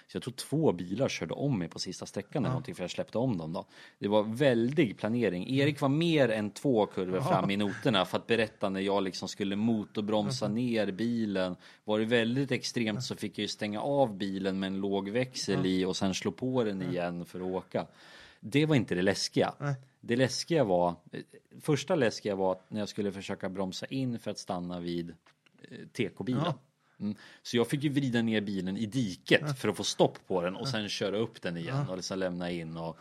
Så 0.09 0.17
jag 0.17 0.23
tror 0.23 0.35
två 0.35 0.73
bilar 0.73 1.09
körde 1.09 1.35
om 1.35 1.59
mig 1.59 1.69
på 1.69 1.79
sista 1.79 2.07
sträckan 2.07 2.43
eller 2.43 2.49
någonting 2.49 2.75
för 2.75 2.83
jag 2.83 2.91
släppte 2.91 3.19
om 3.19 3.39
dem 3.39 3.53
då. 3.53 3.67
Det 3.99 4.09
var 4.09 4.23
väldig 4.23 4.99
planering. 4.99 5.49
Erik 5.49 5.81
var 5.81 5.89
mer 5.89 6.29
än 6.29 6.51
två 6.51 6.87
kurvor 6.87 7.21
fram 7.21 7.51
i 7.51 7.57
noterna 7.57 8.05
för 8.05 8.19
att 8.19 8.27
berätta 8.27 8.69
när 8.69 8.81
jag 8.81 9.03
liksom 9.03 9.29
skulle 9.29 9.57
motorbromsa 9.57 10.49
ner 10.49 10.91
bilen. 10.91 11.57
Var 11.85 11.99
det 11.99 12.05
väldigt 12.05 12.53
extremt 12.53 13.05
så 13.05 13.17
fick 13.17 13.39
jag 13.39 13.43
ju 13.43 13.49
stänga 13.49 13.81
av 13.81 14.17
bilen 14.17 14.59
med 14.59 14.67
en 14.67 14.81
låg 14.81 15.09
växel 15.09 15.67
i 15.67 15.85
och 15.85 15.97
sen 15.97 16.15
slå 16.15 16.33
på 16.33 16.65
den 16.65 16.83
igen 16.83 17.25
för 17.25 17.41
att 17.41 17.47
åka. 17.47 17.87
Det 18.51 18.67
var 18.67 18.77
inte 18.77 18.95
det 18.95 19.03
läskiga. 19.03 19.55
Det 20.01 20.17
läskiga 20.17 20.65
var, 20.65 20.95
eh, 21.13 21.21
första 21.61 21.95
läskiga 21.95 22.35
var 22.35 22.53
att 22.53 22.71
när 22.71 22.81
jag 22.81 22.89
skulle 22.89 23.13
försöka 23.13 23.49
bromsa 23.49 23.87
in 23.87 24.19
för 24.19 24.31
att 24.31 24.39
stanna 24.39 24.81
vid 24.81 25.11
eh, 25.71 25.79
TK-bilen. 25.93 26.43
Ja. 26.45 26.59
Mm. 27.01 27.17
Så 27.43 27.57
jag 27.57 27.69
fick 27.69 27.83
ju 27.83 27.89
vrida 27.89 28.23
ner 28.23 28.41
bilen 28.41 28.77
i 28.77 28.87
diket 28.87 29.59
för 29.59 29.69
att 29.69 29.77
få 29.77 29.85
stopp 29.85 30.19
på 30.27 30.43
den 30.43 30.57
och 30.57 30.69
sen 30.69 30.89
köra 30.89 31.19
upp 31.19 31.43
den 31.43 31.57
igen 31.57 31.89
och 31.89 31.97
liksom 31.97 32.19
lämna 32.19 32.51
in 32.51 32.77
och 32.77 32.97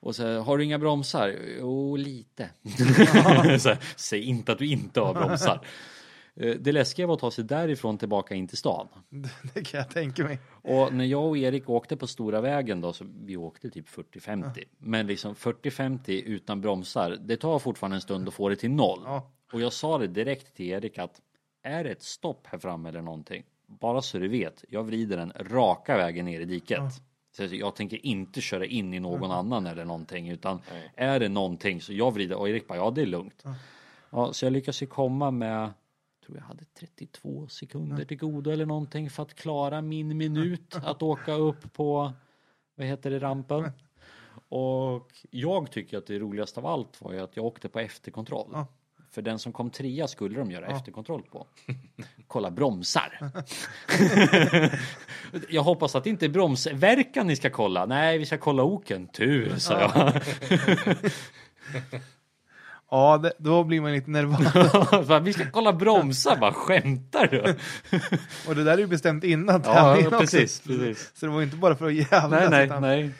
och 0.00 0.16
så 0.16 0.40
har 0.40 0.58
du 0.58 0.64
inga 0.64 0.78
bromsar? 0.78 1.36
Jo, 1.58 1.96
lite. 1.96 2.50
här, 2.62 3.78
Säg 3.96 4.22
inte 4.22 4.52
att 4.52 4.58
du 4.58 4.66
inte 4.66 5.00
har 5.00 5.14
bromsar. 5.14 5.66
Eh, 6.40 6.54
Det 6.60 6.72
läskiga 6.72 7.06
var 7.06 7.14
att 7.14 7.20
ta 7.20 7.30
sig 7.30 7.44
därifrån 7.44 7.98
tillbaka 7.98 8.34
in 8.34 8.48
till 8.48 8.58
stan. 8.58 8.88
Det 9.54 9.64
kan 9.64 9.78
jag 9.78 9.90
tänka 9.90 10.24
mig. 10.24 10.38
Och 10.50 10.94
när 10.94 11.04
jag 11.04 11.24
och 11.24 11.38
Erik 11.38 11.68
åkte 11.68 11.96
på 11.96 12.06
stora 12.06 12.40
vägen 12.40 12.80
då, 12.80 12.92
så 12.92 13.04
vi 13.24 13.36
åkte 13.36 13.70
typ 13.70 13.88
40-50. 13.88 14.64
Men 14.78 15.06
liksom 15.06 15.34
40-50 15.34 16.22
utan 16.22 16.60
bromsar, 16.60 17.16
det 17.20 17.36
tar 17.36 17.58
fortfarande 17.58 17.96
en 17.96 18.00
stund 18.00 18.28
att 18.28 18.34
få 18.34 18.48
det 18.48 18.56
till 18.56 18.70
noll. 18.70 19.00
Ja. 19.04 19.30
Och 19.52 19.60
jag 19.60 19.72
sa 19.72 19.98
det 19.98 20.06
direkt 20.06 20.54
till 20.54 20.66
Erik 20.66 20.98
att 20.98 21.20
är 21.62 21.84
det 21.84 21.90
ett 21.90 22.02
stopp 22.02 22.46
här 22.46 22.58
framme 22.58 22.88
eller 22.88 23.02
någonting, 23.02 23.42
bara 23.66 24.02
så 24.02 24.18
du 24.18 24.28
vet, 24.28 24.64
jag 24.68 24.84
vrider 24.84 25.16
den 25.16 25.32
raka 25.40 25.96
vägen 25.96 26.24
ner 26.24 26.40
i 26.40 26.44
diket. 26.44 26.80
Så 27.36 27.44
jag 27.44 27.76
tänker 27.76 28.06
inte 28.06 28.40
köra 28.40 28.66
in 28.66 28.94
i 28.94 29.00
någon 29.00 29.30
annan 29.30 29.66
eller 29.66 29.84
någonting, 29.84 30.28
utan 30.28 30.60
Nej. 30.72 30.92
är 30.96 31.20
det 31.20 31.28
någonting 31.28 31.80
så 31.80 31.92
jag 31.92 32.10
vrider 32.14 32.36
och 32.38 32.48
Erik 32.48 32.66
bara, 32.68 32.78
ja 32.78 32.90
det 32.90 33.02
är 33.02 33.06
lugnt. 33.06 33.44
Ja, 34.10 34.32
så 34.32 34.44
jag 34.46 34.52
lyckas 34.52 34.82
ju 34.82 34.86
komma 34.86 35.30
med, 35.30 35.70
tror 36.28 36.38
jag 36.38 36.44
hade 36.44 36.64
32 36.64 37.48
sekunder 37.48 38.04
till 38.04 38.16
godo 38.16 38.50
eller 38.50 38.66
någonting 38.66 39.10
för 39.10 39.22
att 39.22 39.34
klara 39.34 39.82
min 39.82 40.16
minut 40.16 40.76
att 40.82 41.02
åka 41.02 41.32
upp 41.32 41.72
på, 41.72 42.12
vad 42.74 42.86
heter 42.86 43.10
det, 43.10 43.18
rampen. 43.18 43.72
Och 44.48 45.12
jag 45.30 45.70
tycker 45.70 45.98
att 45.98 46.06
det 46.06 46.18
roligaste 46.18 46.60
av 46.60 46.66
allt 46.66 47.00
var 47.00 47.12
ju 47.12 47.20
att 47.20 47.36
jag 47.36 47.44
åkte 47.44 47.68
på 47.68 47.78
efterkontroll. 47.78 48.50
Ja. 48.52 48.66
För 49.10 49.22
den 49.22 49.38
som 49.38 49.52
kom 49.52 49.70
trea 49.70 50.08
skulle 50.08 50.38
de 50.38 50.50
göra 50.50 50.66
efterkontroll 50.66 51.22
på. 51.22 51.46
Kolla 52.26 52.50
bromsar. 52.50 53.30
jag 55.48 55.62
hoppas 55.62 55.94
att 55.94 56.04
det 56.04 56.10
inte 56.10 56.26
är 56.26 56.30
bromsverkan 56.30 57.26
ni 57.26 57.36
ska 57.36 57.50
kolla. 57.50 57.86
Nej, 57.86 58.18
vi 58.18 58.26
ska 58.26 58.38
kolla 58.38 58.62
oken. 58.62 59.06
Tur, 59.06 59.58
sa 59.58 59.80
jag. 59.80 60.22
Ja, 62.90 63.18
det, 63.18 63.32
då 63.38 63.64
blir 63.64 63.80
man 63.80 63.92
lite 63.92 64.10
nervös. 64.10 65.22
Vi 65.26 65.32
ska 65.32 65.50
kolla 65.50 65.72
bromsar, 65.72 66.36
bara 66.36 66.52
skämtar 66.52 67.26
du? 67.26 67.40
Och 68.48 68.54
det 68.54 68.64
där 68.64 68.72
är 68.72 68.78
ju 68.78 68.86
bestämt 68.86 69.24
innan 69.24 69.62
Ja, 69.64 69.74
tävlingen 69.74 70.06
också. 70.14 70.20
precis, 70.20 70.60
precis. 70.60 71.10
Så 71.14 71.26
det 71.26 71.32
var 71.32 71.42
inte 71.42 71.56
bara 71.56 71.76
för 71.76 71.86
att 71.86 71.94
jävlas. 71.94 72.30
Nej, 72.30 72.50
nej, 72.50 72.66
utan- 72.66 72.82
nej. 72.82 73.10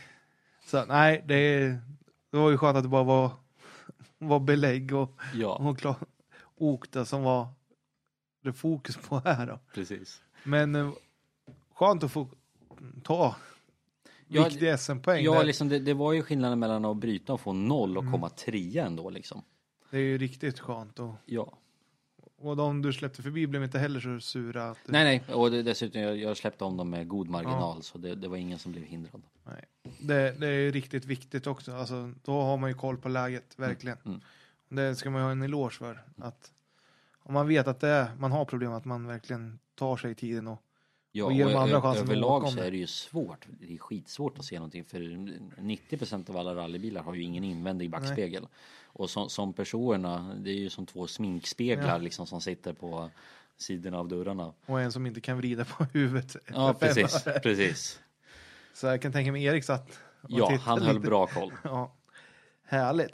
Så, 0.67 0.85
nej, 0.85 1.25
det, 1.27 1.59
det 2.33 2.37
var 2.39 2.51
ju 2.51 2.59
skönt 2.59 2.77
att 2.77 2.83
det 2.83 2.89
bara 2.89 3.03
var, 3.05 3.31
var 4.19 4.41
belägg 4.41 4.95
och, 4.95 5.21
Ja, 5.35 5.55
och 5.57 5.79
klar, 5.79 5.95
okta 6.57 7.05
som 7.05 7.23
var 7.23 7.49
det 8.45 8.53
fokus 8.53 8.97
på 8.97 9.19
här 9.25 9.47
då. 9.47 9.59
precis. 9.75 10.21
Men 10.45 10.75
eh, 10.75 10.91
skönt 11.75 12.05
att 12.05 12.13
få 12.13 12.29
ta 13.05 13.37
Ja, 14.31 14.45
viktiga 14.45 14.79
SM-poäng. 14.79 15.25
Ja, 15.25 15.33
där. 15.35 15.45
liksom 15.45 15.69
det, 15.69 15.79
det 15.79 15.95
var 15.95 16.13
ju 16.13 16.23
skillnaden 16.23 16.59
mellan 16.59 16.85
att 16.85 16.97
bryta 16.97 17.33
och 17.33 17.41
få 17.41 17.53
noll 17.53 17.99
och 17.99 18.11
komma 18.13 18.29
trea 18.29 18.87
ändå 18.87 19.11
liksom. 19.11 19.43
Det 19.91 19.97
är 19.97 20.03
ju 20.03 20.19
riktigt 20.19 20.59
skönt. 20.59 20.99
Och, 20.99 21.15
Ja. 21.27 21.59
Och 22.41 22.57
de 22.57 22.83
du 22.83 22.93
släppte 22.93 23.23
förbi 23.23 23.47
blev 23.47 23.65
inte 23.65 23.79
heller 23.79 24.01
så 24.01 24.21
sura? 24.21 24.71
Att 24.71 24.79
du... 24.87 24.93
Nej, 24.93 25.05
nej, 25.05 25.35
och 25.35 25.51
det, 25.51 25.63
dessutom 25.63 26.01
jag, 26.01 26.17
jag 26.17 26.37
släppte 26.37 26.65
om 26.65 26.77
dem 26.77 26.91
med 26.91 27.09
god 27.09 27.29
marginal 27.29 27.83
så 27.83 27.99
det, 27.99 28.15
det 28.15 28.29
var 28.29 28.37
ingen 28.37 28.59
som 28.59 28.73
blev 28.73 28.85
hindrad. 28.85 29.23
Nej. 29.45 29.65
Det, 30.01 30.41
det 30.41 30.47
är 30.47 30.73
riktigt 30.73 31.05
viktigt 31.05 31.47
också. 31.47 31.73
Alltså, 31.73 32.13
då 32.25 32.41
har 32.41 32.57
man 32.57 32.71
ju 32.71 32.77
koll 32.77 32.97
på 32.97 33.09
läget, 33.09 33.59
verkligen. 33.59 33.99
Mm. 34.05 34.21
Det 34.69 34.97
ska 34.97 35.11
man 35.11 35.21
ju 35.21 35.25
ha 35.25 35.33
en 35.33 35.43
eloge 35.43 35.71
för. 35.71 36.03
Att 36.17 36.53
om 37.19 37.35
man 37.35 37.49
vet 37.49 37.69
att 37.69 37.81
det 37.81 37.89
är, 37.89 38.11
man 38.19 38.33
har 38.33 38.45
problem, 38.45 38.73
att 38.73 38.85
man 38.85 39.07
verkligen 39.07 39.59
tar 39.75 39.97
sig 39.97 40.15
tiden 40.15 40.47
och 40.47 40.63
Ja, 41.19 41.25
Och 41.25 41.31
och 41.33 41.39
dem 41.39 41.57
andra 41.63 41.83
chansen 41.83 42.05
överlag 42.05 42.49
så 42.53 42.61
är 42.61 42.71
det 42.71 42.77
ju 42.77 42.87
svårt. 42.87 43.47
Det 43.61 43.75
är 43.75 43.79
skitsvårt 43.79 44.39
att 44.39 44.45
se 44.45 44.57
någonting 44.57 44.85
för 44.85 45.01
90% 45.01 46.31
av 46.31 46.37
alla 46.37 46.55
rallybilar 46.55 47.03
har 47.03 47.15
ju 47.15 47.23
ingen 47.23 47.45
invändig 47.45 47.91
backspegel. 47.91 48.47
Och 48.85 49.11
som, 49.11 49.29
som 49.31 49.53
personerna, 49.53 50.35
det 50.45 50.51
är 50.51 50.55
ju 50.55 50.71
som 50.71 50.87
två 50.87 51.07
sminkspeglar 51.07 51.89
Ja. 51.89 51.99
liksom 51.99 52.27
som 52.27 52.41
sitter 52.41 52.73
på 52.73 53.11
sidorna 53.57 53.99
av 53.99 54.09
dörrarna. 54.09 54.53
Och 54.67 54.81
en 54.81 54.93
som 54.93 55.07
inte 55.07 55.21
kan 55.21 55.37
vrida 55.37 55.65
på 55.65 55.85
huvudet. 55.93 56.37
Ja, 56.55 56.75
precis, 56.81 57.25
precis. 57.43 58.01
Så 58.75 58.87
jag 58.87 59.03
kan 59.03 59.13
tänka 59.13 59.33
mig 59.33 59.45
Erik 59.45 59.65
satt 59.65 59.91
och 60.23 60.31
Ja, 60.31 60.59
han 60.63 60.83
höll 60.83 60.95
lite. 60.97 61.07
bra 61.07 61.27
koll. 61.27 61.53
Ja. 61.65 61.95
Härligt. 62.65 63.13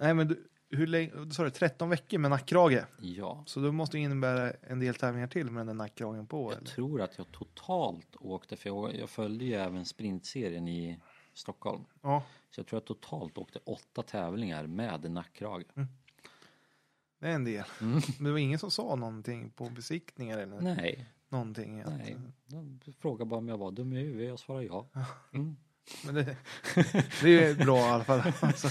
Nej 0.00 0.14
men 0.14 0.28
du, 0.28 0.48
hur 0.72 0.86
länge, 0.86 1.30
sa 1.30 1.44
du 1.44 1.50
13 1.50 1.90
veckor 1.90 2.18
med 2.18 2.30
nackkrage? 2.30 2.84
Ja, 3.00 3.42
Så 3.46 3.60
då 3.60 3.72
måste 3.72 3.96
det 3.96 4.00
innebära 4.00 4.52
en 4.60 4.78
del 4.80 4.94
tävlingar 4.94 5.26
till 5.26 5.50
med 5.50 5.60
den 5.60 5.66
där 5.66 5.74
nackkragen 5.74 6.26
på 6.26 6.50
jag 6.52 6.58
eller? 6.58 6.66
tror 6.66 7.00
att 7.02 7.18
jag 7.18 7.32
totalt 7.32 8.16
åkte, 8.20 8.56
för 8.56 8.68
jag, 8.70 8.94
jag 8.96 9.10
följde 9.10 9.44
ju 9.44 9.54
även 9.54 9.84
sprintserien 9.86 10.68
i 10.68 10.98
Stockholm. 11.34 11.84
Ja, 12.02 12.22
Så 12.50 12.60
jag 12.60 12.66
tror 12.66 12.76
jag 12.80 12.84
totalt 12.86 13.38
åkte 13.38 13.58
åtta 13.64 14.02
tävlingar 14.02 14.66
med 14.66 15.10
nackkrage. 15.10 15.64
det 17.18 17.28
är 17.28 17.34
en 17.34 17.44
del. 17.44 17.64
Mm. 17.80 17.92
Men 18.18 18.24
det 18.24 18.30
var 18.30 18.38
ingen 18.38 18.58
som 18.58 18.70
sa 18.70 18.94
någonting 18.94 19.50
på 19.50 19.64
besiktningar 19.70 20.38
eller 20.38 20.60
Nej, 20.60 21.06
någonting? 21.28 21.80
Att, 21.80 21.92
nej. 21.98 22.16
De 22.46 22.80
frågade 23.00 23.28
bara 23.30 23.38
om 23.38 23.48
jag 23.48 23.58
var 23.58 23.70
dum 23.70 23.92
i 23.92 23.96
huvudet, 24.00 24.28
jag 24.28 24.38
svarade 24.38 24.64
ja. 24.66 24.86
Mm. 25.32 25.56
Men 26.04 26.14
det, 26.14 26.36
det 27.22 27.44
är 27.44 27.54
bra 27.64 27.78
i 27.78 27.82
alla 27.90 28.04
fall. 28.04 28.20
Alltså, 28.40 28.68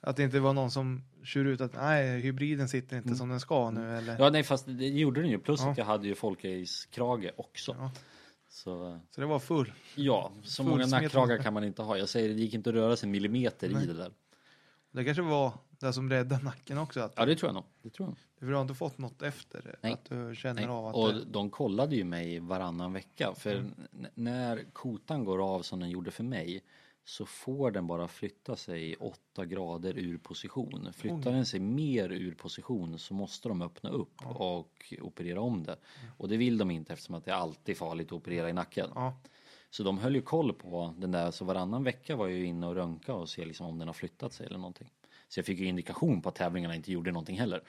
att 0.00 0.16
det 0.16 0.22
inte 0.22 0.40
var 0.40 0.52
någon 0.52 0.70
som 0.70 1.02
kör 1.24 1.44
ut 1.44 1.60
att 1.60 1.74
nej, 1.74 2.20
hybriden 2.20 2.68
sitter 2.68 2.96
inte 2.96 3.14
som 3.14 3.28
den 3.28 3.40
ska 3.40 3.70
nu 3.70 3.96
eller? 3.96 4.16
Ja, 4.18 4.30
nej, 4.30 4.42
fast 4.42 4.66
det 4.66 4.88
gjorde 4.88 5.20
den 5.20 5.30
ju. 5.30 5.38
Plus 5.38 5.60
Ja. 5.60 5.70
att 5.70 5.78
jag 5.78 5.84
hade 5.84 6.08
ju 6.08 6.14
folkrace-krage 6.14 7.30
också. 7.36 7.76
Ja. 7.78 7.90
Så 8.48 9.00
Så 9.10 9.20
det 9.20 9.26
var 9.26 9.38
full. 9.38 9.72
ja, 9.94 10.32
så 10.42 10.62
Full 10.62 10.70
många 10.70 10.86
nackkragar 10.86 11.38
kan 11.38 11.54
man 11.54 11.64
inte 11.64 11.82
ha. 11.82 11.96
Jag 11.98 12.08
säger 12.08 12.28
det 12.28 12.34
gick 12.34 12.54
inte 12.54 12.70
att 12.70 12.76
röra 12.76 12.96
sig 12.96 13.06
en 13.06 13.10
millimeter 13.10 13.68
Nej. 13.70 13.84
i 13.84 13.86
det 13.86 13.94
där. 13.94 14.12
Det 14.90 15.04
kanske 15.04 15.22
var 15.22 15.52
det 15.70 15.92
som 15.92 16.10
räddade 16.10 16.44
nacken 16.44 16.78
också. 16.78 17.00
Att 17.00 17.12
Ja, 17.16 17.26
det 17.26 17.36
tror 17.36 17.48
jag 17.48 17.54
nog. 17.54 17.64
Det 17.82 17.90
tror 17.90 18.08
jag. 18.08 18.16
För 18.38 18.46
du 18.46 18.54
har 18.54 18.62
inte 18.62 18.74
fått 18.74 18.98
något 18.98 19.22
efter? 19.22 19.76
Nej. 19.82 19.92
Att 19.92 20.04
du 20.04 20.34
känner 20.36 20.60
Nej. 20.62 20.70
av 20.70 20.86
att 20.86 20.94
Och 20.94 21.14
det, 21.14 21.24
de 21.24 21.50
kollade 21.50 21.96
ju 21.96 22.04
mig 22.04 22.38
varannan 22.38 22.92
vecka. 22.92 23.34
För 23.36 23.54
Mm. 23.56 23.74
när 24.14 24.64
kotan 24.72 25.24
går 25.24 25.54
av 25.54 25.62
som 25.62 25.80
den 25.80 25.90
gjorde 25.90 26.10
för 26.10 26.24
mig 26.24 26.62
så 27.08 27.26
får 27.26 27.70
den 27.70 27.86
bara 27.86 28.08
flytta 28.08 28.56
sig 28.56 28.96
8 28.96 29.44
grader 29.46 29.98
ur 29.98 30.18
position. 30.18 30.92
Flyttar 30.92 31.32
den 31.32 31.46
sig 31.46 31.60
mer 31.60 32.12
ur 32.12 32.34
position 32.34 32.98
så 32.98 33.14
måste 33.14 33.48
de 33.48 33.62
öppna 33.62 33.90
upp 33.90 34.26
och 34.26 34.94
operera 35.00 35.40
om 35.40 35.62
det. 35.62 35.76
Och 36.16 36.28
det 36.28 36.36
vill 36.36 36.58
de 36.58 36.70
inte 36.70 36.92
eftersom 36.92 37.14
att 37.14 37.24
det 37.24 37.30
är 37.30 37.34
alltid 37.34 37.76
farligt 37.76 38.06
att 38.06 38.12
operera 38.12 38.50
i 38.50 38.52
nacken. 38.52 38.90
ja, 38.94 39.20
Så 39.70 39.82
de 39.82 39.98
höll 39.98 40.14
ju 40.14 40.22
koll 40.22 40.52
på 40.52 40.94
den 40.98 41.10
där, 41.10 41.30
så 41.30 41.44
varannan 41.44 41.84
vecka 41.84 42.16
var 42.16 42.28
jag 42.28 42.38
ju 42.38 42.44
inne 42.44 42.66
och 42.66 42.74
röntga 42.74 43.14
och 43.14 43.28
se 43.28 43.44
liksom 43.44 43.66
om 43.66 43.78
den 43.78 43.88
har 43.88 43.94
flyttat 43.94 44.32
sig 44.32 44.46
eller 44.46 44.58
någonting. 44.58 44.90
Så 45.28 45.38
jag 45.38 45.46
fick 45.46 45.58
ju 45.58 45.66
indikation 45.66 46.22
på 46.22 46.28
att 46.28 46.34
tävlingarna 46.34 46.74
inte 46.74 46.92
gjorde 46.92 47.12
någonting 47.12 47.38
heller. 47.38 47.62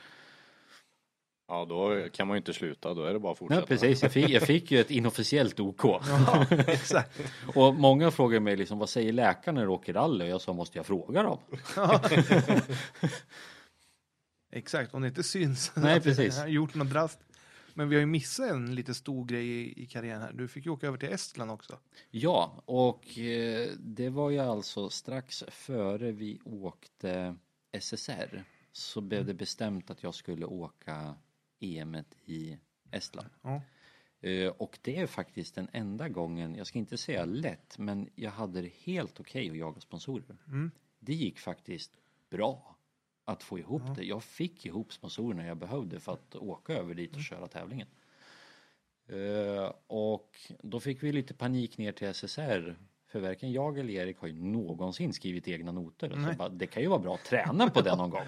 Ja, 1.50 1.66
då 1.66 2.10
kan 2.14 2.28
man 2.28 2.36
ju 2.36 2.38
inte 2.38 2.54
sluta, 2.54 2.94
då 2.94 3.04
är 3.04 3.14
det 3.14 3.20
bara 3.20 3.32
att 3.32 3.38
fortsätta. 3.38 3.62
Ja, 3.62 3.66
precis. 3.66 4.04
Jag 4.04 4.12
fick, 4.12 4.30
jag 4.30 4.42
fick 4.44 4.72
ju 4.72 4.80
ett 4.80 4.92
inofficiellt 4.92 5.60
OK. 5.60 5.84
ja 5.84 6.46
exakt. 6.68 7.20
Och 7.56 7.76
många 7.76 8.12
frågar 8.12 8.40
mig 8.40 8.56
liksom, 8.56 8.80
vad 8.80 8.90
säger 8.90 9.14
läkaren 9.14 9.56
när 9.56 9.62
du 9.62 9.68
åker 9.68 9.94
rally? 9.94 10.26
Och 10.26 10.30
jag 10.30 10.42
sa, 10.42 10.54
måste 10.54 10.78
jag 10.78 10.86
fråga 10.86 11.24
dem? 11.24 11.40
Exakt, 14.52 14.94
om 14.94 15.02
det 15.02 15.08
inte 15.08 15.24
syns. 15.24 15.72
Nej, 15.76 16.02
precis. 16.04 16.38
har 16.38 16.48
gjort 16.48 16.76
något 16.76 16.90
drast. 16.90 17.20
Men 17.74 17.90
vi 17.90 17.96
har 17.96 18.00
ju 18.00 18.06
missat 18.06 18.50
en 18.50 18.76
lite 18.76 18.94
stor 18.94 19.26
grej 19.26 19.48
i, 19.48 19.84
i 19.84 19.86
karriären 19.86 20.22
här. 20.22 20.34
Du 20.34 20.48
fick 20.48 20.66
ju 20.66 20.72
åka 20.72 20.88
över 20.88 20.98
till 20.98 21.10
Estland 21.10 21.52
också. 21.52 21.78
Ja, 22.12 22.64
och 22.66 23.20
eh, 23.20 23.70
det 23.80 24.10
var 24.10 24.30
ju 24.30 24.40
alltså 24.40 24.90
strax 24.90 25.44
före 25.48 26.12
vi 26.12 26.40
åkte 26.44 27.36
SSR 27.80 28.44
så 28.72 29.02
blev 29.02 29.26
det 29.26 29.34
bestämt 29.34 29.90
att 29.90 30.04
jag 30.04 30.16
skulle 30.16 30.46
åka 30.46 31.16
EM 31.60 31.98
i 32.26 32.58
Estland. 32.92 33.30
Ja. 33.42 33.62
Eh, 34.30 34.48
Och 34.52 34.80
det 34.82 34.98
är 34.98 35.08
faktiskt 35.08 35.56
den 35.56 35.68
enda 35.74 36.10
gången, 36.10 36.56
jag 36.56 36.68
ska 36.68 36.80
inte 36.80 36.98
säga 36.98 37.26
lätt, 37.26 37.78
men 37.78 38.10
jag 38.16 38.32
hade 38.32 38.62
det 38.62 38.72
helt 38.84 39.20
okej 39.20 39.50
att 39.52 39.58
jaga 39.58 39.80
sponsorer. 39.82 40.38
Mm. 40.48 40.72
Det 41.00 41.14
gick 41.14 41.40
faktiskt 41.40 41.92
bra 42.30 42.76
att 43.26 43.44
få 43.44 43.60
ihop 43.60 43.82
det. 43.96 44.04
Jag 44.04 44.24
fick 44.24 44.66
ihop 44.66 44.94
sponsorerna 44.94 45.46
jag 45.46 45.58
behövde 45.58 46.00
för 46.00 46.14
att 46.14 46.36
åka 46.36 46.74
över 46.74 46.94
dit 46.96 47.16
och 47.16 47.22
köra 47.24 47.48
tävlingen. 47.48 47.88
Eh, 49.08 49.74
Och 49.88 50.38
då 50.64 50.80
fick 50.80 51.04
vi 51.04 51.12
lite 51.12 51.34
panik 51.34 51.78
ner 51.78 51.92
till 51.92 52.08
SSR. 52.14 52.76
För 53.10 53.20
varken 53.20 53.52
jag 53.52 53.78
eller 53.78 53.94
Erik 53.94 54.18
har 54.18 54.28
ju 54.28 54.34
någonsin 54.34 55.14
skrivit 55.14 55.48
egna 55.48 55.72
noter. 55.72 56.10
Så 56.10 56.38
bara, 56.38 56.50
det 56.50 56.68
kan 56.68 56.84
ju 56.84 56.90
vara 56.90 57.00
bra 57.00 57.16
att 57.16 57.26
träna 57.26 57.70
på 57.70 57.82
det 57.82 57.96
någon 57.96 58.10
gång. 58.10 58.26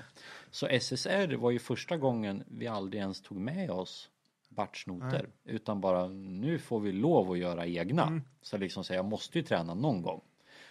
Så 0.52 0.68
SSR 0.68 1.36
var 1.36 1.52
ju 1.52 1.60
första 1.60 1.98
gången 1.98 2.44
vi 2.48 2.68
aldrig 2.68 3.02
ens 3.02 3.22
tog 3.22 3.38
med 3.38 3.72
oss 3.72 4.10
batchnoter. 4.50 5.30
Utan 5.44 5.82
bara 5.82 6.08
nu 6.08 6.60
får 6.60 6.80
vi 6.80 6.92
lov 6.92 7.32
att 7.32 7.38
göra 7.38 7.68
egna. 7.68 8.22
Så 8.42 8.58
liksom 8.58 8.84
säga, 8.84 8.98
jag 8.98 9.06
måste 9.06 9.38
ju 9.38 9.44
träna 9.44 9.74
någon 9.74 10.02
gång. 10.02 10.22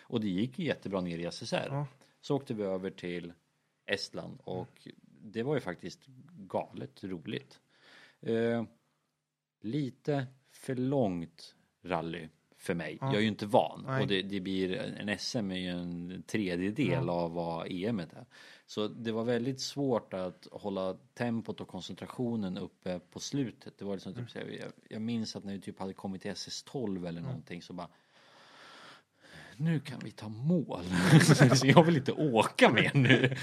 Och 0.00 0.20
det 0.20 0.28
gick 0.28 0.58
ju 0.58 0.64
jättebra 0.64 1.00
ner 1.00 1.18
i 1.18 1.30
SSR. 1.30 1.68
Ja. 1.68 1.86
Så 2.20 2.36
åkte 2.36 2.54
vi 2.54 2.62
över 2.62 2.90
till 2.90 3.32
Estland 3.86 4.40
och 4.44 4.88
det 5.22 5.42
var 5.42 5.54
ju 5.54 5.60
faktiskt 5.60 6.06
galet 6.30 7.04
roligt. 7.04 7.60
Eh, 8.20 8.64
lite 9.60 10.26
för 10.52 10.74
långt 10.74 11.54
rally 11.82 12.28
för 12.60 12.74
mig. 12.74 12.98
Jag 13.00 13.14
är 13.14 13.20
ju 13.20 13.26
inte 13.28 13.46
van 13.46 13.84
Nej. 13.86 14.02
och 14.02 14.08
det, 14.08 14.22
det 14.22 14.40
blir 14.40 14.76
en 14.76 15.18
SM 15.18 15.50
är 15.50 15.56
ju 15.56 15.68
en 15.68 16.22
tredjedel 16.26 17.08
av 17.08 17.32
vad 17.32 17.66
EM 17.70 18.00
är. 18.00 18.26
Så 18.66 18.88
det 18.88 19.12
var 19.12 19.24
väldigt 19.24 19.60
svårt 19.60 20.14
att 20.14 20.46
hålla 20.52 20.94
tempot 21.14 21.60
och 21.60 21.68
koncentrationen 21.68 22.58
uppe 22.58 23.00
på 23.12 23.20
slutet. 23.20 23.78
Det 23.78 23.84
var 23.84 23.94
liksom 23.94 24.14
typ, 24.14 24.34
här, 24.34 24.58
jag, 24.60 24.72
jag 24.88 25.02
minns 25.02 25.36
att 25.36 25.44
när 25.44 25.52
vi 25.52 25.60
typ 25.60 25.78
hade 25.78 25.92
kommit 25.92 26.22
till 26.22 26.30
SS12 26.30 27.08
eller 27.08 27.20
någonting 27.20 27.62
så 27.62 27.72
bara 27.72 27.88
nu 29.56 29.80
kan 29.80 30.00
vi 30.04 30.10
ta 30.10 30.28
mål. 30.28 30.84
jag 31.62 31.84
vill 31.84 31.96
inte 31.96 32.12
åka 32.12 32.72
mer 32.72 32.90
nu. 32.94 33.10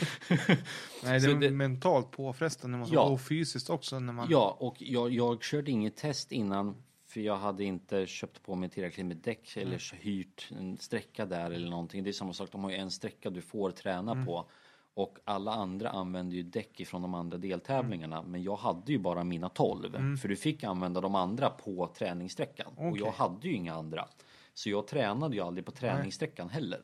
Nej, 1.04 1.20
det 1.20 1.32
är 1.32 1.40
det- 1.40 1.52
mentalt 1.52 2.12
påfrestande 2.12 2.88
Ja. 2.92 3.02
och 3.02 3.22
fysiskt 3.22 3.70
också 3.70 4.00
när 4.00 4.14
man... 4.14 4.28
Ja, 4.30 4.58
och 4.60 4.76
jag, 4.80 5.14
jag 5.14 5.44
körde 5.44 5.72
inget 5.72 5.96
test 5.96 6.32
innan 6.32 6.76
för 7.18 7.22
jag 7.22 7.38
hade 7.38 7.64
inte 7.64 8.08
köpt 8.08 8.44
på 8.44 8.56
mig 8.56 8.70
tillräckligt 8.70 9.06
med 9.06 9.18
däck 9.18 9.58
eller 9.58 9.96
hyrt 9.96 10.52
en 10.58 10.78
sträcka 10.78 11.26
där 11.26 11.52
eller 11.52 11.70
någonting. 11.70 12.04
Det 12.04 12.10
är 12.10 12.14
samma 12.14 12.34
sak, 12.34 12.52
de 12.52 12.64
har 12.64 12.72
ju 12.72 12.78
en 12.78 12.92
sträcka 12.92 13.30
du 13.30 13.42
får 13.42 13.72
träna 13.72 14.26
på. 14.26 14.50
Och 14.94 15.18
alla 15.24 15.52
andra 15.52 15.90
använder 15.90 16.36
ju 16.36 16.44
däck 16.44 16.80
ifrån 16.80 17.02
de 17.02 17.14
andra 17.14 17.38
deltävlingarna. 17.38 18.24
Men 18.24 18.44
jag 18.44 18.56
hade 18.56 18.92
ju 18.92 19.00
bara 19.00 19.24
mina 19.24 19.50
12. 19.50 20.18
För 20.18 20.28
du 20.28 20.36
fick 20.36 20.64
använda 20.64 21.02
de 21.02 21.16
andra 21.16 21.50
på 21.50 21.88
träningssträckan. 21.88 22.74
Och 22.76 22.88
Okej. 22.88 23.02
jag 23.02 23.12
hade 23.12 23.48
ju 23.48 23.54
inga 23.54 23.74
andra. 23.74 24.08
Så 24.54 24.70
jag 24.70 24.88
tränade 24.88 25.36
ju 25.36 25.42
aldrig 25.42 25.66
på 25.66 25.72
träningssträckan 25.72 26.50
heller. 26.50 26.82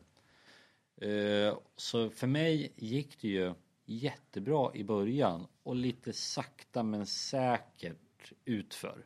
Eh, 1.02 1.58
Så 1.76 2.10
för 2.10 2.28
mig 2.28 2.74
gick 2.76 3.22
det 3.22 3.28
ju 3.28 3.54
jättebra 3.86 4.72
i 4.76 4.84
början 4.84 5.48
och 5.64 5.76
lite 5.76 6.14
sakta 6.14 6.84
men 6.84 7.06
säkert 7.06 8.32
utför. 8.46 9.06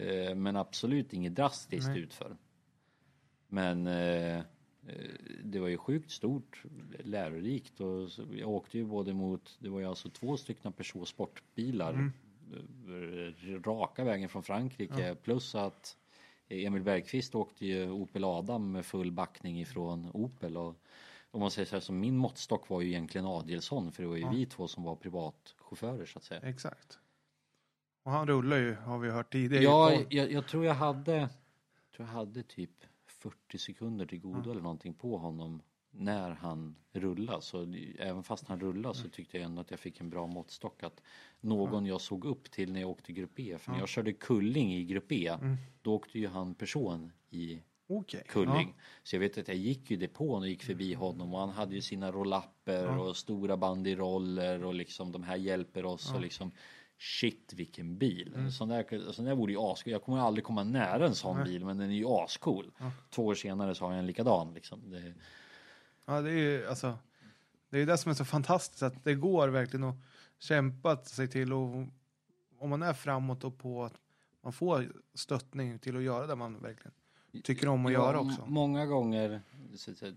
Eh, 0.00 0.34
Men 0.34 0.56
absolut 0.56 1.12
inget 1.12 1.34
drastiskt 1.34 1.88
utför. 1.96 2.36
Men 3.48 3.86
eh, 3.86 4.42
det 5.44 5.58
var 5.60 5.68
ju 5.68 5.76
sjukt 5.76 6.10
stort, 6.10 6.62
lärorikt 6.98 7.80
och 7.80 8.08
jag 8.32 8.48
åkte 8.48 8.78
ju 8.78 8.84
både 8.84 9.14
mot, 9.14 9.56
det 9.58 9.68
var 9.68 9.80
ju 9.80 9.86
alltså 9.86 10.10
två 10.10 10.36
stycken 10.36 10.72
Peugeot 10.72 11.08
sportbilar 11.08 11.92
eh, 12.52 13.60
raka 13.62 14.04
vägen 14.04 14.28
från 14.28 14.42
Frankrike 14.42 15.14
plus 15.14 15.54
att 15.54 15.96
Emil 16.48 16.82
Bergqvist 16.82 17.34
åkte 17.34 17.66
ju 17.66 17.90
Opel 17.90 18.24
Adam 18.24 18.72
med 18.72 18.86
full 18.86 19.12
backning 19.12 19.60
ifrån 19.60 20.10
Opel 20.14 20.56
och 20.56 20.74
om 21.30 21.40
man 21.40 21.50
säger 21.50 21.66
så 21.66 21.76
här, 21.76 21.80
så 21.80 21.92
min 21.92 22.16
måttstock 22.16 22.68
var 22.68 22.80
ju 22.80 22.88
egentligen 22.88 23.26
Adielsson 23.26 23.92
för 23.92 24.02
det 24.02 24.08
var 24.08 24.16
ju 24.16 24.28
vi 24.28 24.46
två 24.46 24.68
som 24.68 24.82
var 24.82 24.96
privatchaufförer 24.96 26.06
så 26.06 26.18
att 26.18 26.24
säga. 26.24 26.40
Exakt. 26.40 26.98
Och 28.02 28.12
han 28.12 28.26
rullar 28.26 28.56
ju, 28.56 28.74
har 28.74 28.98
vi 28.98 29.10
hört 29.10 29.32
tidigare. 29.32 29.64
Ja, 29.64 29.92
jag, 30.10 30.32
jag 30.32 30.48
tror 30.48 30.64
jag 30.64 30.74
hade, 30.74 31.28
tror 31.96 32.08
jag 32.08 32.14
hade 32.14 32.42
typ 32.42 32.70
40 33.06 33.58
sekunder 33.58 34.06
till 34.06 34.20
godo 34.20 34.50
eller 34.50 34.60
någonting 34.60 34.94
på 34.94 35.16
honom 35.16 35.62
när 35.90 36.30
han 36.30 36.76
rullade. 36.92 37.42
Så 37.42 37.74
även 37.98 38.22
fast 38.22 38.48
han 38.48 38.60
rullade 38.60 38.94
så 38.94 39.08
tyckte 39.08 39.36
jag 39.36 39.44
ändå 39.44 39.60
att 39.60 39.70
jag 39.70 39.80
fick 39.80 40.00
en 40.00 40.10
bra 40.10 40.26
måttstock. 40.26 40.82
Att 40.82 41.02
någon 41.40 41.86
jag 41.86 42.00
såg 42.00 42.24
upp 42.24 42.50
till 42.50 42.72
när 42.72 42.80
jag 42.80 42.90
åkte 42.90 43.12
grupp 43.12 43.40
E. 43.40 43.58
För 43.58 43.72
när 43.72 43.78
jag 43.78 43.88
körde 43.88 44.12
kulling 44.12 44.74
i 44.74 44.84
grupp 44.84 45.12
E, 45.12 45.36
då 45.82 45.94
åkte 45.94 46.18
ju 46.18 46.28
han 46.28 46.54
person 46.54 47.12
i 47.30 47.62
Okej. 47.88 48.24
kulling. 48.28 48.74
Så 49.02 49.16
jag 49.16 49.20
vet 49.20 49.38
att 49.38 49.48
jag 49.48 49.56
gick 49.56 49.90
ju 49.90 49.96
depån 49.96 50.42
och 50.42 50.48
gick 50.48 50.62
förbi 50.62 50.94
honom 50.94 51.34
och 51.34 51.40
han 51.40 51.50
hade 51.50 51.74
ju 51.74 51.80
sina 51.80 52.12
rollapper 52.12 52.98
och 52.98 53.16
stora 53.16 53.56
bandyroller 53.56 54.64
och 54.64 54.74
liksom 54.74 55.12
de 55.12 55.22
här 55.22 55.36
hjälper 55.36 55.84
oss 55.84 56.14
och 56.14 56.20
liksom 56.20 56.52
Shit 57.02 57.52
vilken 57.56 57.98
bil. 57.98 58.34
Mm. 58.34 58.50
Sån, 58.50 58.68
där, 58.68 59.12
sån 59.12 59.24
där 59.24 59.34
vore 59.34 59.52
ju 59.52 59.58
ascool. 59.58 59.92
Jag 59.92 60.02
kommer 60.02 60.18
aldrig 60.18 60.44
komma 60.44 60.64
nära 60.64 61.06
en 61.06 61.14
sån 61.14 61.44
bil 61.44 61.64
men 61.64 61.78
den 61.78 61.90
är 61.90 61.94
ju 61.94 62.06
ascool. 62.06 62.70
Två 63.10 63.26
år 63.26 63.34
senare 63.34 63.74
så 63.74 63.84
har 63.84 63.92
jag 63.92 63.98
en 63.98 64.06
likadan 64.06 64.54
liksom. 64.54 64.90
Det, 64.90 65.14
Ja, 66.04 66.20
det 66.20 66.30
är 66.30 66.34
ju 66.34 66.66
alltså. 66.66 66.98
Det 67.70 67.76
är 67.76 67.80
ju 67.80 67.86
det 67.86 67.98
som 67.98 68.10
är 68.10 68.14
så 68.14 68.24
fantastiskt 68.24 68.82
att 68.82 69.04
det 69.04 69.14
går 69.14 69.48
verkligen 69.48 69.84
att 69.84 69.96
kämpa 70.38 70.96
sig 70.96 71.28
till 71.28 71.52
och 71.52 71.86
om 72.58 72.70
man 72.70 72.82
är 72.82 72.92
framåt 72.92 73.44
och 73.44 73.58
på 73.58 73.84
att 73.84 73.94
man 74.42 74.52
får 74.52 74.92
stöttning 75.14 75.78
till 75.78 75.96
att 75.96 76.02
göra 76.02 76.26
det 76.26 76.34
man 76.34 76.62
verkligen 76.62 76.92
tycker 77.42 77.68
om 77.68 77.86
att 77.86 77.92
Ja, 77.92 77.98
göra 77.98 78.20
också. 78.20 78.46
Många 78.46 78.86
gånger, 78.86 79.40
så, 79.76 79.94
så, 79.94 80.04
det, 80.04 80.14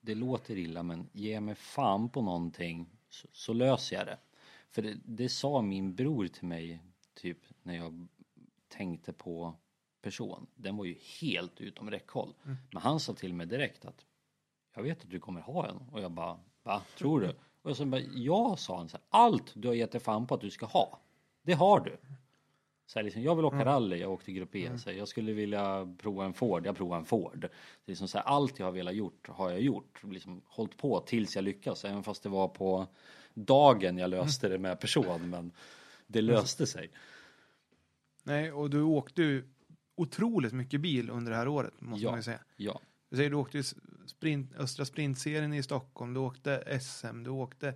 det 0.00 0.14
låter 0.14 0.56
illa 0.56 0.82
men 0.82 1.08
ge 1.12 1.40
mig 1.40 1.54
fan 1.54 2.08
på 2.08 2.22
någonting 2.22 2.86
så, 3.08 3.28
så 3.32 3.52
löser 3.52 3.96
jag 3.96 4.06
det. 4.06 4.18
För 4.70 4.82
det, 4.82 4.98
det 5.04 5.28
sa 5.28 5.62
min 5.62 5.94
bror 5.94 6.26
till 6.26 6.44
mig 6.44 6.82
typ 7.14 7.38
när 7.62 7.76
jag 7.76 8.08
tänkte 8.68 9.12
på 9.12 9.54
person. 10.02 10.46
Den 10.54 10.76
var 10.76 10.84
ju 10.84 10.96
helt 11.20 11.60
utom 11.60 11.90
räckhåll. 11.90 12.34
Mm. 12.44 12.56
Men 12.72 12.82
han 12.82 13.00
sa 13.00 13.14
till 13.14 13.34
mig 13.34 13.46
direkt 13.46 13.84
att 13.84 14.06
jag 14.74 14.82
vet 14.82 15.02
att 15.02 15.10
du 15.10 15.20
kommer 15.20 15.40
ha 15.40 15.68
en. 15.68 15.76
Och 15.92 16.00
jag 16.00 16.12
bara, 16.12 16.40
va? 16.62 16.82
Tror 16.98 17.20
du? 17.20 17.34
Och 17.62 17.76
så 17.76 17.84
bara, 17.84 18.00
ja, 18.00 18.56
sa 18.56 18.76
han. 18.76 18.88
Så 18.88 18.96
här, 18.96 19.04
Allt 19.08 19.52
du 19.54 19.68
har 19.68 19.74
gett 19.74 19.92
dig 19.92 20.00
fan 20.00 20.26
på 20.26 20.34
att 20.34 20.40
du 20.40 20.50
ska 20.50 20.66
ha, 20.66 21.00
det 21.42 21.52
har 21.52 21.80
du. 21.80 21.96
Så 22.86 22.98
här, 22.98 23.04
liksom, 23.04 23.22
jag 23.22 23.36
vill 23.36 23.44
åka 23.44 23.64
rally, 23.64 23.96
jag 23.96 24.10
åkte 24.10 24.32
grupp 24.32 24.54
E. 24.54 24.78
Så 24.78 24.90
här, 24.90 24.96
jag 24.96 25.08
skulle 25.08 25.32
vilja 25.32 25.94
prova 25.98 26.24
en 26.24 26.34
Ford, 26.34 26.66
jag 26.66 26.76
provar 26.76 26.96
en 26.96 27.04
Ford. 27.04 27.44
Är 27.44 27.50
liksom 27.86 28.08
så 28.08 28.18
här, 28.18 28.24
allt 28.24 28.58
jag 28.58 28.66
har 28.66 28.72
velat 28.72 28.94
gjort 28.94 29.28
har 29.28 29.50
jag 29.50 29.60
gjort. 29.60 30.02
Liksom, 30.04 30.42
hållit 30.46 30.76
på 30.76 31.00
tills 31.00 31.36
jag 31.36 31.44
lyckas. 31.44 31.84
Även 31.84 32.02
fast 32.02 32.22
det 32.22 32.28
var 32.28 32.48
på 32.48 32.86
dagen 33.34 33.98
jag 33.98 34.10
löste 34.10 34.48
det 34.48 34.58
med 34.58 34.80
person. 34.80 35.30
Men 35.30 35.52
det 36.06 36.22
löste 36.22 36.66
sig. 36.66 36.90
Nej, 38.22 38.52
och 38.52 38.70
du 38.70 38.82
åkte 38.82 39.22
ju 39.22 39.44
otroligt 39.94 40.52
mycket 40.52 40.80
bil 40.80 41.10
under 41.10 41.30
det 41.32 41.36
här 41.38 41.48
året 41.48 41.74
måste 41.80 42.04
Ja. 42.04 42.10
man 42.10 42.18
ju 42.18 42.22
säga. 42.22 42.40
Ja, 42.56 42.80
Du 43.10 43.16
säger 43.16 43.30
du 43.30 43.36
åkte 43.36 43.56
ju 43.56 43.64
sprint, 44.06 44.54
Östra 44.54 44.84
sprintserien 44.84 45.52
i 45.52 45.62
Stockholm, 45.62 46.14
du 46.14 46.20
åkte 46.20 46.78
SM, 46.80 47.22
du 47.22 47.30
åkte 47.30 47.74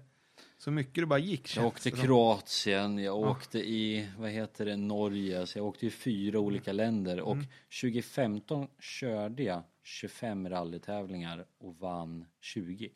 så 0.58 0.70
mycket 0.70 0.94
det 0.94 1.06
bara 1.06 1.18
gick. 1.18 1.56
jag 1.56 1.66
åkte. 1.66 1.90
Kroatien, 1.90 2.98
jag 2.98 3.16
åkte 3.18 3.58
i, 3.58 4.08
vad 4.18 4.30
heter 4.30 4.64
det, 4.66 4.76
Norge. 4.76 5.46
Så 5.46 5.58
jag 5.58 5.66
åkte 5.66 5.86
i 5.86 5.90
fyra 5.90 6.38
olika 6.40 6.72
länder. 6.72 7.20
Och 7.20 7.36
2015 7.80 8.68
körde 8.78 9.42
jag 9.42 9.62
25 9.82 10.48
rallytävlingar 10.48 11.46
och 11.58 11.76
vann 11.76 12.24
20. 12.40 12.90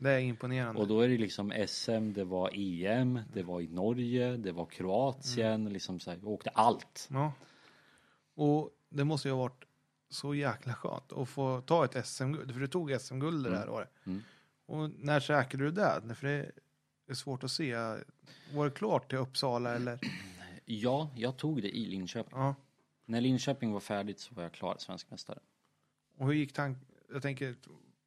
Det 0.00 0.10
är 0.10 0.18
imponerande. 0.18 0.80
Och 0.80 0.88
då 0.88 1.00
är 1.00 1.08
det 1.08 1.18
liksom 1.18 1.52
SM, 1.68 2.12
det 2.12 2.24
var 2.24 2.50
EM, 2.54 3.20
det 3.32 3.42
var 3.42 3.60
i 3.60 3.68
Norge, 3.68 4.36
det 4.36 4.52
var 4.52 4.66
Kroatien, 4.66 5.72
liksom 5.72 6.00
så 6.00 6.10
här, 6.10 6.24
åkte 6.24 6.50
allt. 6.50 7.08
Ja. 7.10 7.32
Och 8.34 8.70
det 8.88 9.04
måste 9.04 9.28
ju 9.28 9.34
ha 9.34 9.42
varit 9.42 9.64
så 10.08 10.34
jäkla 10.34 10.74
skönt 10.74 11.12
att 11.12 11.28
få 11.28 11.60
ta 11.60 11.84
ett 11.84 12.06
SM-guld, 12.06 12.52
för 12.52 12.60
du 12.60 12.66
tog 12.66 13.00
SM-guld 13.00 13.44
det 13.44 13.58
här 13.58 13.68
året. 13.68 13.90
Mm. 14.04 14.22
Och 14.66 14.90
när 14.98 15.20
säkrade 15.20 15.64
du 15.64 15.70
det? 15.70 16.14
För 16.14 16.26
det 16.26 16.50
är 17.06 17.14
svårt 17.14 17.44
att 17.44 17.50
se. 17.50 17.74
Var 18.54 18.64
det 18.64 18.70
klart 18.70 19.08
till 19.08 19.18
Uppsala 19.18 19.74
eller? 19.74 19.98
Ja, 20.64 21.10
jag 21.16 21.36
tog 21.36 21.62
det 21.62 21.76
i 21.76 21.86
Linköping. 21.86 22.38
Ja. 22.38 22.54
När 23.04 23.20
Linköping 23.20 23.72
var 23.72 23.80
färdigt 23.80 24.20
så 24.20 24.34
var 24.34 24.42
jag 24.42 24.52
klar 24.52 24.76
svensk 24.78 25.10
mästare. 25.10 25.38
Och 26.16 26.26
hur 26.26 26.34
gick 26.34 26.52
tanken? 26.52 26.86
Jag 27.12 27.22
tänker, 27.22 27.56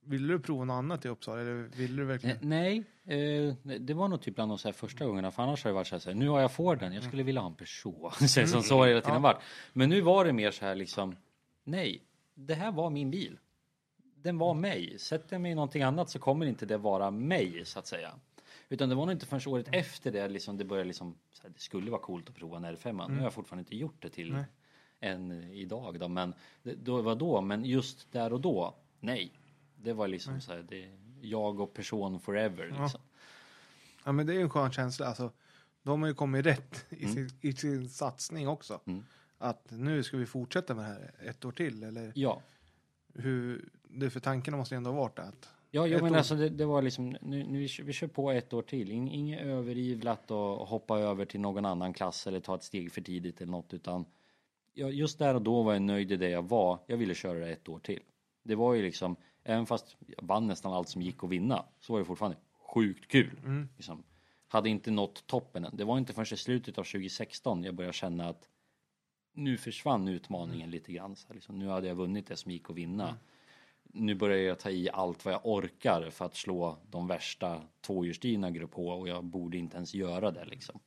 ville 0.05 0.33
du 0.33 0.39
prova 0.39 0.65
något 0.65 0.73
annat 0.73 1.05
i 1.05 1.09
Uppsala 1.09 1.41
eller 1.41 1.53
ville 1.53 1.95
du 1.95 2.01
Eh, 2.01 2.07
verkligen? 2.07 2.37
Nej, 2.41 2.83
eh, 3.05 3.77
det 3.79 3.93
var 3.93 4.07
nog 4.07 4.21
typ 4.21 4.35
bland 4.35 4.51
de 4.51 4.57
så 4.57 4.67
här 4.67 4.73
första 4.73 5.05
gångerna 5.05 5.31
för 5.31 5.43
annars 5.43 5.63
har 5.63 5.71
det 5.71 5.75
varit 5.75 5.87
så 5.87 5.99
här, 6.09 6.13
nu 6.13 6.29
har 6.29 6.41
jag 6.41 6.51
Forden, 6.51 6.93
jag 6.93 7.03
skulle 7.03 7.23
vilja 7.23 7.41
ha 7.41 7.47
en 7.47 7.55
Peugeot. 7.55 8.13
Så 8.29 8.39
här, 8.39 8.47
som 8.47 8.63
så 8.63 8.85
hela 8.85 9.01
tiden 9.01 9.21
varit. 9.21 9.41
Men 9.73 9.89
nu 9.89 10.01
var 10.01 10.25
det 10.25 10.33
mer 10.33 10.51
så 10.51 10.65
här 10.65 10.75
liksom, 10.75 11.15
nej, 11.63 12.03
det 12.33 12.53
här 12.53 12.71
var 12.71 12.89
min 12.89 13.11
bil. 13.11 13.39
Den 14.15 14.37
var 14.37 14.53
mig. 14.53 14.99
Sätter 14.99 15.33
jag 15.35 15.41
mig 15.41 15.51
i 15.51 15.55
någonting 15.55 15.83
annat 15.83 16.09
så 16.09 16.19
kommer 16.19 16.45
inte 16.45 16.65
det 16.65 16.77
vara 16.77 17.11
mig 17.11 17.65
så 17.65 17.79
att 17.79 17.87
säga. 17.87 18.13
Utan 18.69 18.89
det 18.89 18.95
var 18.95 19.05
nog 19.05 19.15
inte 19.15 19.25
förrän 19.25 19.53
året 19.53 19.67
efter 19.71 20.11
det 20.11 20.27
liksom 20.27 20.57
det 20.57 20.65
började 20.65 20.87
liksom, 20.87 21.17
här, 21.43 21.49
det 21.49 21.59
skulle 21.59 21.91
vara 21.91 22.01
coolt 22.01 22.29
att 22.29 22.35
prova 22.35 22.57
en 22.57 22.65
R5. 22.65 23.09
Nu 23.09 23.17
har 23.17 23.23
jag 23.23 23.33
fortfarande 23.33 23.61
inte 23.61 23.75
gjort 23.75 24.01
det 24.01 24.09
till 24.09 24.33
Nej. 24.33 24.43
än 24.99 25.31
idag 25.53 25.99
då. 25.99 26.07
Men 26.07 26.33
det, 26.63 26.73
då 26.73 27.01
var 27.01 27.15
då, 27.15 27.41
men 27.41 27.65
just 27.65 28.11
där 28.11 28.33
och 28.33 28.41
då, 28.41 28.75
nej. 28.99 29.31
Det 29.83 29.93
var 29.93 30.07
liksom 30.07 30.41
så 30.41 30.51
här, 30.51 30.65
det, 30.69 30.89
jag 31.21 31.59
och 31.59 31.73
person 31.73 32.19
forever 32.19 32.67
liksom. 32.67 33.01
Ja 34.05 34.11
men 34.11 34.25
det 34.25 34.33
är 34.33 34.35
ju 34.35 34.41
en 34.41 34.49
skön 34.49 34.71
känsla. 34.71 35.05
Alltså, 35.05 35.31
de 35.83 36.01
har 36.01 36.09
ju 36.09 36.15
kommit 36.15 36.45
rätt 36.45 36.85
i, 36.89 37.07
sin, 37.07 37.29
i 37.41 37.53
sin 37.53 37.89
satsning 37.89 38.47
också. 38.47 38.79
Mm. 38.85 39.03
Att 39.37 39.71
nu 39.71 40.03
ska 40.03 40.17
vi 40.17 40.25
fortsätta 40.25 40.75
med 40.75 40.85
det 40.85 40.89
här 40.89 41.29
ett 41.29 41.45
år 41.45 41.51
till 41.51 41.83
eller 41.83 42.11
Ja, 42.15 42.41
hur? 43.13 43.69
Det 43.83 44.09
för 44.09 44.19
tanken 44.19 44.57
måste 44.57 44.75
ju 44.75 44.77
ändå 44.77 44.91
ha 44.91 44.97
varit 44.97 45.19
att 45.19 45.49
Ja, 45.75 45.87
jo, 45.87 45.99
men 46.01 46.13
år. 46.13 46.17
alltså 46.17 46.35
det, 46.35 46.49
det 46.49 46.65
var 46.65 46.81
liksom, 46.81 47.17
nu, 47.21 47.43
nu 47.43 47.59
vi, 47.59 47.67
kör, 47.67 47.83
vi 47.83 47.93
kör 47.93 48.07
på 48.07 48.31
ett 48.31 48.53
år 48.53 48.61
till. 48.61 48.91
In, 48.91 49.07
inget 49.07 49.41
överivlat 49.41 50.31
och 50.31 50.67
hoppa 50.67 50.99
över 50.99 51.25
till 51.25 51.39
någon 51.39 51.65
annan 51.65 51.93
klass 51.93 52.27
eller 52.27 52.39
ta 52.39 52.55
ett 52.55 52.63
steg 52.63 52.91
för 52.91 53.01
tidigt 53.01 53.41
eller 53.41 53.51
något 53.51 53.73
utan 53.73 54.05
ja, 54.73 54.89
just 54.89 55.19
där 55.19 55.35
och 55.35 55.41
då 55.41 55.63
var 55.63 55.73
jag 55.73 55.81
nöjd 55.81 56.11
i 56.11 56.15
det 56.15 56.29
jag 56.29 56.49
var. 56.49 56.79
Jag 56.87 56.97
ville 56.97 57.15
köra 57.15 57.39
det 57.39 57.51
ett 57.51 57.69
år 57.69 57.79
till. 57.79 58.03
Det 58.43 58.55
var 58.55 58.73
ju 58.73 58.81
liksom, 58.81 59.15
även 59.43 59.65
fast 59.65 59.95
jag 60.07 60.27
vann 60.27 60.47
nästan 60.47 60.73
allt 60.73 60.89
som 60.89 61.01
gick 61.01 61.23
att 61.23 61.29
vinna 61.29 61.65
så 61.79 61.93
var 61.93 61.99
det 61.99 62.05
fortfarande 62.05 62.37
sjukt 62.73 63.07
kul. 63.07 63.39
Liksom, 63.75 64.03
hade 64.47 64.69
inte 64.69 64.91
nått 64.91 65.27
toppen 65.27 65.65
än. 65.65 65.77
Det 65.77 65.83
var 65.83 65.97
inte 65.97 66.13
förrän 66.13 66.33
i 66.33 66.37
slutet 66.37 66.77
av 66.77 66.83
2016 66.83 67.63
jag 67.63 67.75
började 67.75 67.93
känna 67.93 68.29
att 68.29 68.49
nu 69.33 69.57
försvann 69.57 70.07
utmaningen 70.07 70.71
lite 70.71 70.93
grann. 70.93 71.15
Så 71.15 71.27
här, 71.27 71.35
liksom, 71.35 71.59
nu 71.59 71.67
hade 71.67 71.87
jag 71.87 71.95
vunnit 71.95 72.27
det 72.27 72.35
som 72.35 72.51
gick 72.51 72.69
att 72.69 72.75
vinna 72.75 73.17
nu 73.93 74.15
börjar 74.15 74.37
jag 74.37 74.59
ta 74.59 74.69
i 74.69 74.89
allt 74.89 75.25
vad 75.25 75.33
jag 75.33 75.41
orkar 75.43 76.09
för 76.09 76.25
att 76.25 76.35
slå 76.35 76.77
de 76.89 77.07
värsta 77.07 77.61
tvåhjulsdrivna 77.81 78.51
grupp 78.51 78.73
H 78.73 78.93
och 78.93 79.07
jag 79.07 79.23
borde 79.23 79.57
inte 79.57 79.75
ens 79.75 79.93
göra 79.93 80.31
det 80.31 80.45
liksom. 80.45 80.79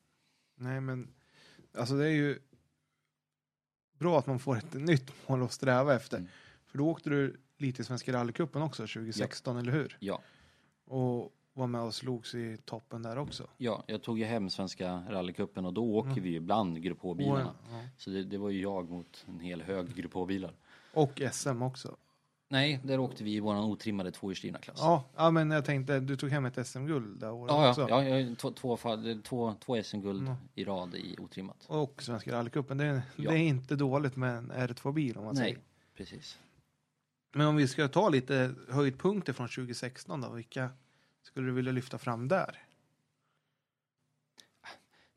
Nej, 0.54 0.80
men 0.80 1.14
alltså 1.74 1.94
det 1.94 2.06
är 2.06 2.12
ju 2.12 2.38
bra 3.92 4.18
att 4.18 4.26
man 4.26 4.38
får 4.38 4.56
ett 4.56 4.74
nytt 4.74 5.28
mål 5.28 5.42
att 5.42 5.52
sträva 5.52 5.94
efter. 5.94 6.16
Mm. 6.16 6.28
För 6.66 6.78
då 6.78 6.88
åkte 6.88 7.10
du 7.10 7.40
lite 7.58 7.82
i 7.82 7.84
Svenska 7.84 8.12
rallycupen 8.12 8.62
också 8.62 8.82
2016, 8.82 9.56
eller 9.56 9.72
hur? 9.72 9.96
Ja, 10.00 10.20
Och 10.84 11.32
var 11.52 11.66
med 11.66 11.80
och 11.80 11.94
slogs 11.94 12.34
i 12.34 12.56
toppen 12.64 13.02
där 13.02 13.18
också. 13.18 13.46
ja, 13.56 13.84
jag 13.86 14.02
tog 14.02 14.18
ju 14.18 14.24
hem 14.24 14.50
Svenska 14.50 15.02
rallycupen 15.08 15.64
och 15.64 15.72
då 15.72 15.84
åker 15.94 16.20
vi 16.20 16.28
ju 16.28 16.40
bland 16.40 16.82
grupp 16.82 16.98
H-bilarna. 17.00 17.54
Ja. 17.70 17.80
Så 17.98 18.10
det, 18.10 18.24
det 18.24 18.38
var 18.38 18.50
ju 18.50 18.60
jag 18.62 18.90
mot 18.90 19.24
en 19.28 19.40
hel 19.40 19.62
hög 19.62 19.94
grupp 19.94 20.14
H-bilar. 20.14 20.52
Och 20.92 21.22
SM 21.32 21.62
också. 21.62 21.96
Nej, 22.48 22.80
där 22.84 22.98
åkte 23.00 23.24
vi 23.24 23.34
i 23.34 23.40
våran 23.40 23.64
otrimmade 23.64 24.10
tvåhjulsdrivna 24.10 24.58
klass. 24.58 24.78
Ja, 24.80 25.04
ja, 25.16 25.30
men 25.30 25.50
jag 25.50 25.64
tänkte, 25.64 26.00
du 26.00 26.16
tog 26.16 26.30
hem 26.30 26.44
ett 26.44 26.66
SM-guld 26.66 27.20
det 27.20 27.30
året 27.30 27.52
Ja, 27.52 27.68
också. 27.70 27.86
ja, 27.88 28.04
ja, 28.04 28.18
ja 28.18 28.34
två, 28.36 28.50
två, 28.52 28.76
två, 29.24 29.54
två 29.64 29.82
SM-guld 29.82 30.20
Mm. 30.22 30.34
i 30.54 30.64
rad 30.64 30.94
i 30.94 31.16
otrimmat. 31.18 31.64
Och 31.66 32.02
Svenska 32.02 32.32
rallycupen. 32.32 32.78
Det, 32.78 32.84
är- 32.84 33.02
Ja. 33.16 33.30
det 33.30 33.36
är 33.38 33.42
inte 33.42 33.76
dåligt 33.76 34.16
med 34.16 34.36
en 34.38 34.52
R2-bil 34.52 35.16
om 35.16 35.24
man 35.24 35.34
Nej, 35.34 35.42
säger. 35.44 35.58
precis. 35.96 36.38
Men 37.32 37.46
om 37.46 37.56
vi 37.56 37.68
ska 37.68 37.88
ta 37.88 38.08
lite 38.08 38.54
höjdpunkter 38.68 39.32
från 39.32 39.48
2016 39.48 40.20
då, 40.20 40.30
vilka 40.30 40.70
skulle 41.22 41.46
du 41.46 41.52
vilja 41.52 41.72
lyfta 41.72 41.98
fram 41.98 42.28
där? 42.28 42.62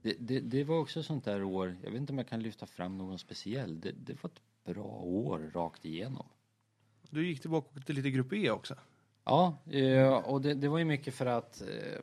Det, 0.02 0.16
det, 0.20 0.40
det 0.40 0.64
var 0.64 0.80
också 0.80 1.04
sånt 1.04 1.26
där 1.26 1.44
år, 1.44 1.78
jag 1.84 1.92
vet 1.92 2.00
inte 2.00 2.14
om 2.14 2.18
jag 2.18 2.28
kan 2.28 2.44
lyfta 2.44 2.66
fram 2.66 2.98
någon 2.98 3.20
speciell. 3.20 3.82
Det, 3.82 3.92
det 3.92 4.24
var 4.24 4.30
ett 4.30 4.42
bra 4.64 5.02
år 5.02 5.52
rakt 5.54 5.86
igenom. 5.86 6.26
Du 7.10 7.28
gick 7.28 7.42
tillbaka 7.42 7.80
till 7.80 7.96
lite 7.96 8.12
grupp 8.12 8.34
E 8.34 8.52
också. 8.52 8.76
Ja, 9.24 9.58
eh, 9.72 10.14
och 10.14 10.42
det, 10.42 10.68
var 10.68 10.78
ju 10.78 10.86
mycket 10.86 11.14
för 11.14 11.26
att 11.26 11.62
eh, 11.62 12.02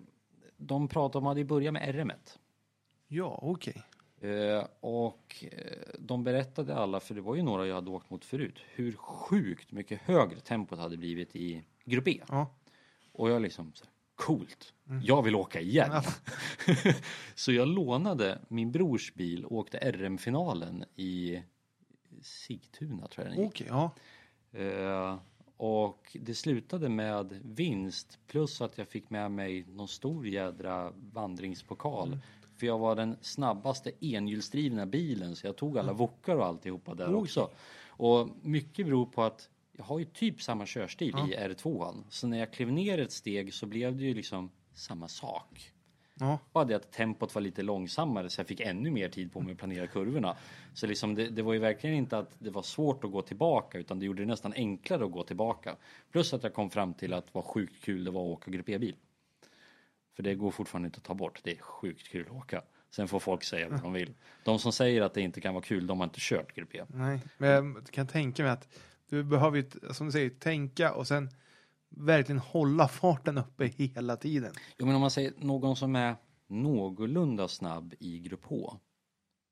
de 0.57 0.89
pratade 0.89 1.19
om, 1.19 1.24
de 1.24 1.28
hade 1.28 1.45
börjat 1.45 1.73
med 1.73 1.95
RM1. 1.95 2.39
Ja, 3.09 3.39
okej. 3.43 3.83
Eh, 4.20 4.66
och 4.80 5.44
eh, 5.52 5.88
de 5.98 6.24
berättade 6.24 6.76
alla, 6.76 7.01
för 7.01 7.14
det 7.14 7.20
var 7.20 7.34
ju 7.34 7.43
några 7.43 7.66
jag 7.66 7.74
hade 7.74 7.90
åkt 7.90 8.10
mot 8.10 8.24
förut, 8.24 8.59
hur 8.74 8.93
sjukt 8.93 9.72
mycket 9.72 10.01
högre 10.01 10.40
tempot 10.40 10.78
hade 10.78 10.97
blivit 10.97 11.36
i 11.36 11.62
grupp 11.84 12.09
E. 12.09 12.22
Ja. 12.28 12.55
Och 13.12 13.30
jag 13.30 13.43
liksom, 13.43 13.72
så 13.74 13.84
här, 13.84 13.93
coolt, 14.14 14.72
jag 15.02 15.22
vill 15.22 15.34
åka 15.34 15.60
igen. 15.60 15.90
Ja. 15.93 16.02
så 17.34 17.52
jag 17.52 17.68
lånade 17.68 18.38
min 18.48 18.72
brors 18.72 19.14
bil 19.14 19.44
och 19.44 19.56
åkte 19.56 19.78
RM-finalen 19.93 20.84
i 20.97 21.43
Sigtuna 22.22 23.09
tror 23.09 23.26
jag 23.26 23.36
den 23.36 23.44
gick. 23.44 23.52
Okej, 23.52 23.66
ja. 23.70 23.90
Eh, 24.60 25.18
och 25.56 26.16
det 26.20 26.34
slutade 26.34 26.88
med 26.88 27.40
vinst 27.44 28.18
plus 28.26 28.60
att 28.60 28.78
jag 28.78 28.88
fick 28.88 29.10
med 29.10 29.30
mig 29.30 29.64
någon 29.68 29.88
stor 29.88 30.26
jädra 30.26 30.93
vandringspokal. 31.12 32.18
För 32.57 32.66
jag 32.66 32.78
var 32.78 32.97
den 32.97 33.16
snabbaste 33.20 34.07
enhjulsdrivna 34.07 34.87
bilen 34.87 35.37
så 35.37 35.47
jag 35.47 35.57
tog 35.57 35.78
alla 35.78 35.93
wokar 35.93 36.37
och 36.37 36.47
alltihopa 36.47 36.95
där 36.95 37.15
också. 37.15 37.51
Och 37.89 38.28
mycket 38.43 38.87
beror 38.87 39.07
på 39.07 39.23
att 39.23 39.49
jag 39.77 39.85
har 39.85 39.99
ju 39.99 40.05
typ 40.05 40.43
samma 40.43 40.66
körstil 40.66 41.09
i 41.09 41.37
R2. 41.37 42.03
Så 42.11 42.27
när 42.27 42.39
jag 42.39 42.53
klev 42.53 42.73
ner 42.73 42.99
ett 42.99 43.12
steg 43.12 43.55
så 43.55 43.66
blev 43.66 43.97
det 43.97 44.05
ju 44.05 44.15
liksom 44.15 44.51
samma 44.74 45.09
sak. 45.09 45.73
Ja. 46.20 46.39
Bara 46.53 46.65
det 46.65 46.77
att 46.77 46.93
tempot 46.93 47.35
var 47.35 47.43
lite 47.43 47.62
långsammare 47.62 48.31
så 48.31 48.41
jag 48.41 48.47
fick 48.47 48.61
ännu 48.61 48.91
mer 48.91 49.09
tid 49.09 49.33
på 49.33 49.41
mig 49.41 49.53
att 49.53 49.59
planera 49.59 49.87
kurvorna. 49.87 50.37
Så 50.74 50.87
liksom 50.87 51.15
det, 51.15 51.28
det 51.28 51.43
var 51.43 51.53
ju 51.53 51.59
verkligen 51.59 51.97
inte 51.97 52.19
att 52.19 52.31
det 52.39 52.51
var 52.51 52.62
svårt 52.62 53.05
att 53.05 53.12
gå 53.12 53.23
tillbaka 53.23 53.78
utan 53.78 53.99
det 53.99 54.07
gjorde 54.07 54.23
det 54.23 54.27
nästan 54.27 54.53
enklare 54.53 55.05
att 55.05 55.12
gå 55.12 55.23
tillbaka. 55.23 55.77
Plus 56.12 56.35
att 56.35 56.43
jag 56.43 56.55
kom 56.55 56.70
fram 56.70 56.95
till 56.95 57.12
att 57.12 57.35
vad 57.35 57.45
sjukt 57.45 57.85
kul 57.85 58.05
det 58.05 58.11
var 58.11 58.20
att 58.20 58.39
åka 58.39 58.51
grupp 58.51 58.69
E-bil. 58.69 58.97
För 60.16 60.22
det 60.22 60.34
går 60.34 60.51
fortfarande 60.51 60.86
inte 60.86 60.98
att 60.98 61.05
ta 61.05 61.14
bort. 61.14 61.40
Det 61.44 61.51
är 61.51 61.62
sjukt 61.62 62.09
kul 62.09 62.26
att 62.26 62.32
åka. 62.32 62.62
Sen 62.90 63.09
får 63.09 63.20
folk 63.20 63.44
säga 63.44 63.68
vad 63.68 63.82
de 63.82 63.93
vill. 63.93 64.14
De 64.44 64.59
som 64.59 64.72
säger 64.72 65.02
att 65.02 65.14
det 65.14 65.20
inte 65.20 65.40
kan 65.40 65.55
vara 65.55 65.64
kul, 65.64 65.86
de 65.86 65.98
har 65.98 66.05
inte 66.05 66.18
kört 66.20 66.55
grupp 66.55 66.74
E. 66.74 66.84
Nej, 66.88 67.20
men 67.38 67.74
jag 67.74 67.86
kan 67.86 68.06
tänka 68.06 68.43
mig 68.43 68.52
att 68.52 68.68
du 69.09 69.24
behöver 69.24 69.56
ju, 69.56 69.93
som 69.93 70.06
du 70.06 70.12
säger, 70.12 70.30
tänka 70.30 70.93
och 70.93 71.06
sen 71.06 71.30
verkligen 71.88 72.38
hålla 72.38 72.88
farten 72.88 73.38
uppe 73.38 73.66
hela 73.66 74.16
tiden. 74.16 74.52
Jo, 74.78 74.86
men 74.86 74.94
om 74.94 75.01
man 75.01 75.10
säger 75.10 75.32
någon 75.36 75.76
som 75.76 75.97
är 75.97 76.16
någorlunda 76.47 77.48
snabb 77.48 77.94
i 77.98 78.18
grupp 78.18 78.44
H 78.44 78.78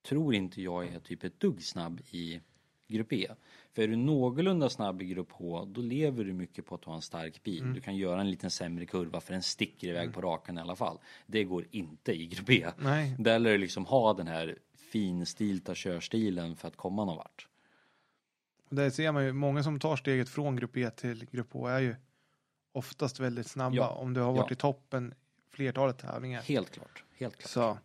tror 0.09 0.35
inte 0.35 0.62
jag 0.62 0.86
är 0.86 1.01
typ 1.01 1.24
ett 1.24 1.41
dugg 1.41 1.62
snabb 1.62 2.01
i 2.11 2.41
grupp 2.89 3.12
E. 3.12 3.28
För 3.73 3.82
är 3.82 3.89
du 3.89 3.97
någorlunda 3.97 4.70
snabb 4.70 5.02
i 5.02 5.05
grupp 5.05 5.32
H 5.32 5.65
då 5.65 5.81
lever 5.81 6.24
du 6.24 6.32
mycket 6.32 6.66
på 6.66 6.74
att 6.74 6.85
ha 6.85 6.94
en 6.94 7.02
stark 7.02 7.43
bil. 7.43 7.73
Du 7.74 7.81
kan 7.81 7.97
göra 7.97 8.20
en 8.20 8.31
liten 8.31 8.51
sämre 8.51 8.86
kurva 8.86 9.20
för 9.20 9.32
den 9.32 9.43
sticker 9.43 9.89
iväg 9.89 10.12
på 10.12 10.20
rakan 10.20 10.59
i 10.59 10.61
alla 10.61 10.77
fall. 10.77 10.98
Det 11.27 11.44
går 11.44 11.66
inte 11.70 12.12
i 12.12 12.27
grupp 12.27 12.51
E. 12.51 12.70
Nej. 12.78 13.16
Där 13.19 13.39
lär 13.39 13.51
du 13.51 13.59
liksom 13.59 13.86
ha 13.86 14.15
den 14.15 14.27
här 14.27 14.59
finstilta 14.77 15.73
körstilen 15.74 16.56
för 16.56 16.69
att 16.69 16.77
komma 16.77 17.05
någon 17.05 17.16
vart. 17.16 17.48
Där 18.69 18.90
ser 18.90 19.12
man 19.12 19.24
ju, 19.24 19.32
många 19.32 19.62
som 19.62 19.81
tar 19.81 19.97
steget 19.97 20.28
från 20.28 20.56
grupp 20.56 20.77
E 20.77 20.90
till 20.90 21.27
grupp 21.31 21.52
H 21.52 21.66
är 21.66 21.81
ju 21.81 21.94
oftast 22.73 23.20
väldigt 23.20 23.47
snabba 23.47 23.77
Ja. 23.77 23.89
om 23.89 24.15
du 24.15 24.20
har 24.20 24.32
varit 24.32 24.51
Ja. 24.51 24.55
i 24.55 24.56
toppen 24.56 25.15
flertalet 25.51 25.98
tävlingar. 25.98 26.43
Helt 26.43 26.70
klart, 26.70 27.05
helt 27.19 27.36
klart. 27.36 27.51
Så. 27.51 27.78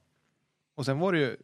Och 0.75 0.85
sen 0.85 0.99
var 0.99 1.13
det 1.13 1.19
ju 1.19 1.37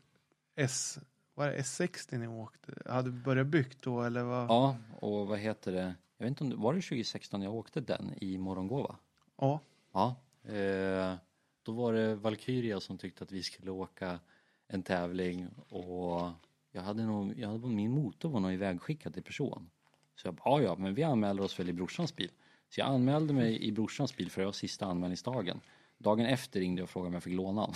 S, 0.56 1.00
var 1.36 1.48
det 1.48 1.58
S60 1.58 2.18
ni 2.18 2.28
åkte? 2.28 2.74
Hade 2.86 3.12
börjat 3.12 3.48
byggt 3.48 3.82
då 3.82 4.02
eller 4.02 4.24
vad? 4.24 4.50
Ja, 4.50 4.78
och 5.00 5.28
vad 5.28 5.40
heter 5.40 5.72
det? 5.72 5.96
Jag 6.18 6.26
vet 6.26 6.30
inte 6.30 6.44
om 6.44 6.50
det 6.50 6.56
var 6.56 6.74
det 6.74 6.82
2016 6.82 7.42
jag 7.42 7.54
åkte 7.56 7.82
den 7.82 8.14
i 8.22 8.38
Morgongåva? 8.38 8.96
Ja. 9.38 9.60
Ja, 9.94 10.16
eh, 10.44 11.16
då 11.64 11.72
var 11.72 11.94
det 11.94 12.16
Valkyria 12.16 12.80
som 12.80 12.98
tyckte 12.98 13.24
att 13.24 13.32
vi 13.32 13.44
skulle 13.44 13.72
åka 13.72 14.20
en 14.68 14.84
tävling 14.84 15.48
och 15.70 16.32
jag 16.72 16.82
hade 16.82 17.04
nog, 17.04 17.40
jag 17.40 17.50
hade, 17.50 17.68
min 17.68 17.92
motor 17.92 18.30
var 18.30 18.40
nog 18.40 18.54
ivägskickad 18.54 19.14
till 19.14 19.24
person. 19.24 19.70
Så 20.16 20.28
jag 20.28 20.34
bara, 20.36 20.62
"Ja, 20.62 20.62
ja, 20.62 20.76
men 20.76 20.94
vi 20.94 21.04
anmäler 21.04 21.44
oss 21.44 21.60
väl 21.60 21.70
i 21.70 21.74
brorsans 21.74 22.16
bil. 22.16 22.32
Så 22.70 22.80
jag 22.80 22.88
anmälde 22.88 23.34
mig 23.34 23.64
i 23.64 23.72
brorsans 23.72 24.16
bil 24.18 24.32
för 24.32 24.42
det 24.42 24.46
var 24.46 24.52
sista 24.54 24.86
anmälningsdagen. 24.86 25.62
Dagen 25.98 26.26
efter 26.26 26.60
ringde 26.60 26.80
jag 26.80 26.84
och 26.84 26.90
frågade 26.90 27.08
om 27.08 27.14
jag 27.14 27.24
fick 27.24 27.34
låna 27.34 27.62
honom. 27.62 27.76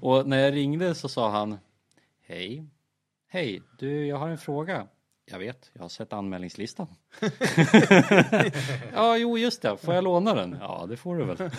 och 0.00 0.28
när 0.28 0.38
jag 0.38 0.54
ringde 0.54 0.94
så 0.94 1.08
sa 1.08 1.30
han 1.30 1.58
Hej, 2.20 2.66
hej, 3.28 3.62
du 3.78 4.06
jag 4.06 4.16
har 4.16 4.28
en 4.28 4.38
fråga. 4.38 4.86
Jag 5.30 5.38
vet, 5.38 5.70
jag 5.72 5.82
har 5.82 5.88
sett 5.88 6.12
anmälningslistan. 6.12 6.86
ja, 8.94 9.16
jo 9.16 9.38
just 9.38 9.62
det, 9.62 9.76
får 9.76 9.94
jag 9.94 10.04
låna 10.04 10.34
den? 10.34 10.56
Ja, 10.60 10.86
det 10.88 10.96
får 10.96 11.16
du 11.16 11.24
väl. 11.24 11.36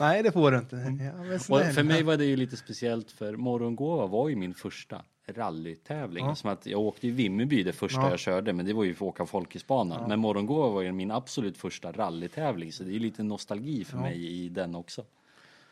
Nej 0.00 0.22
det 0.22 0.32
får 0.32 0.50
du 0.50 0.58
inte. 0.58 0.76
Ja, 0.76 1.38
för 1.72 1.82
mig 1.82 2.02
var 2.02 2.16
det 2.16 2.24
ju 2.24 2.36
lite 2.36 2.56
speciellt 2.56 3.10
för 3.10 3.36
Morgongåva 3.36 4.06
var 4.06 4.28
ju 4.28 4.36
min 4.36 4.54
första 4.54 5.02
rallytävling. 5.26 6.24
Ja. 6.26 6.34
Som 6.34 6.50
att 6.50 6.66
jag 6.66 6.80
åkte 6.80 7.06
i 7.06 7.10
Vimmerby 7.10 7.62
det 7.62 7.72
första 7.72 8.00
Ja. 8.00 8.10
jag 8.10 8.18
körde, 8.18 8.52
men 8.52 8.66
det 8.66 8.72
var 8.72 8.84
ju 8.84 8.94
för 8.94 9.06
att 9.06 9.08
åka 9.08 9.26
Folkisbanan. 9.26 10.08
Men 10.08 10.18
Morgongåva 10.20 10.68
var 10.68 10.82
ju 10.82 10.92
min 10.92 11.10
absolut 11.10 11.58
första 11.58 11.92
rallytävling, 11.92 12.72
så 12.72 12.82
det 12.84 12.90
är 12.90 12.92
ju 12.94 12.98
lite 12.98 13.22
nostalgi 13.22 13.84
för 13.84 13.96
Ja. 13.96 14.02
mig 14.02 14.26
i 14.44 14.48
den 14.48 14.74
också. 14.74 15.04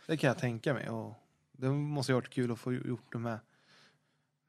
Det 0.06 0.16
kan 0.16 0.28
jag 0.28 0.38
tänka 0.38 0.74
mig. 0.74 0.88
Och 0.88 1.14
det 1.52 1.68
måste 1.68 2.12
ju 2.12 2.14
varit 2.14 2.30
kul 2.30 2.52
att 2.52 2.58
få 2.58 2.72
gjort 2.72 3.12
det 3.12 3.18
med, 3.18 3.38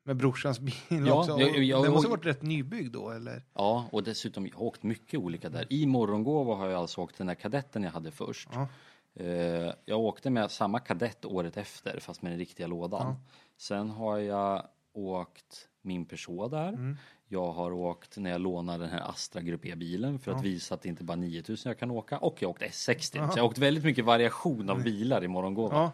med 0.04 0.16
brorsans 0.18 0.60
bil 0.60 0.74
Ja, 0.90 1.14
också. 1.20 1.40
Jag- 1.40 1.64
jag- 1.64 1.84
den 1.84 1.92
måste 1.92 2.08
ha 2.08 2.16
varit 2.16 2.26
rätt 2.26 2.42
nybyggd 2.42 2.94
då 2.94 3.10
eller? 3.10 3.44
Ja, 3.54 3.90
och 3.92 4.04
dessutom, 4.04 4.48
jag 4.48 4.56
har 4.56 4.64
åkt 4.64 4.84
mycket 4.84 5.20
olika 5.20 5.50
där. 5.50 5.66
I 5.70 5.86
Morgongåva 5.86 6.56
har 6.56 6.68
jag 6.70 6.80
alltså 6.80 7.02
åkt 7.02 7.18
den 7.18 7.28
där 7.28 7.36
kadetten 7.36 7.84
jag 7.84 7.92
hade 7.92 8.12
först. 8.12 8.50
Ja. 8.54 8.68
Eh, 9.16 9.74
Jag 9.86 10.00
åkte 10.00 10.30
med 10.30 10.52
samma 10.52 10.80
kadett 10.80 11.26
året 11.26 11.58
efter, 11.58 12.00
fast 12.00 12.22
med 12.22 12.32
den 12.32 12.40
riktiga 12.40 12.68
lådan. 12.68 13.02
Ja. 13.08 13.16
Sen 13.58 13.90
har 13.90 14.18
jag 14.18 14.68
åkt 14.94 15.68
min 15.82 16.06
Peugeot 16.06 16.52
där. 16.52 16.68
Mm. 16.70 16.98
Jag 17.28 17.52
har 17.52 17.72
åkt 17.72 18.18
när 18.18 18.30
jag 18.32 18.42
lånade 18.42 18.84
den 18.84 18.90
här 18.94 19.10
Astra 19.10 19.42
Grupp 19.42 19.66
E-bilen 19.66 20.20
för 20.20 20.32
att 20.32 20.42
visa 20.44 20.76
att 20.76 20.82
det 20.82 20.90
inte 20.90 21.04
bara 21.04 21.14
är 21.14 21.18
9000 21.18 21.70
jag 21.70 21.80
kan 21.80 21.92
åka. 21.92 22.18
Och 22.18 22.42
jag 22.42 22.50
åkte 22.50 22.66
S60. 22.66 23.02
Så 23.12 23.18
jag 23.18 23.24
har 23.28 23.42
åkt 23.42 23.58
väldigt 23.58 23.84
mycket 23.84 24.06
variation 24.06 24.70
av 24.70 24.84
bilar 24.84 25.24
i 25.24 25.28
Morgongåva. 25.28 25.76
Ja. 25.76 25.92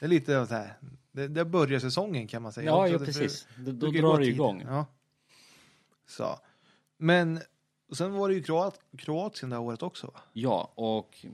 Det 0.00 0.06
är 0.06 0.08
lite 0.10 0.38
av 0.40 0.46
så 0.46 0.54
här. 0.54 0.74
Det, 1.12 1.28
det 1.28 1.44
börjar 1.44 1.80
säsongen 1.80 2.26
kan 2.26 2.42
man 2.42 2.52
säga. 2.52 2.66
Ja, 2.66 2.88
ja 2.88 2.98
precis. 2.98 3.46
Då, 3.58 3.72
då 3.72 3.90
drar 3.90 4.18
det 4.18 4.26
igång. 4.26 4.62
Ja. 4.66 4.86
Så. 6.06 6.38
Men 6.96 7.40
sen 7.92 8.12
var 8.12 8.28
det 8.28 8.34
ju 8.34 8.42
Kroat, 8.42 8.80
Kroatien 8.98 9.50
det 9.50 9.56
här 9.56 9.62
året 9.62 9.82
också 9.82 10.06
va? 10.06 10.20
Ja, 10.32 10.72
och 10.74 11.26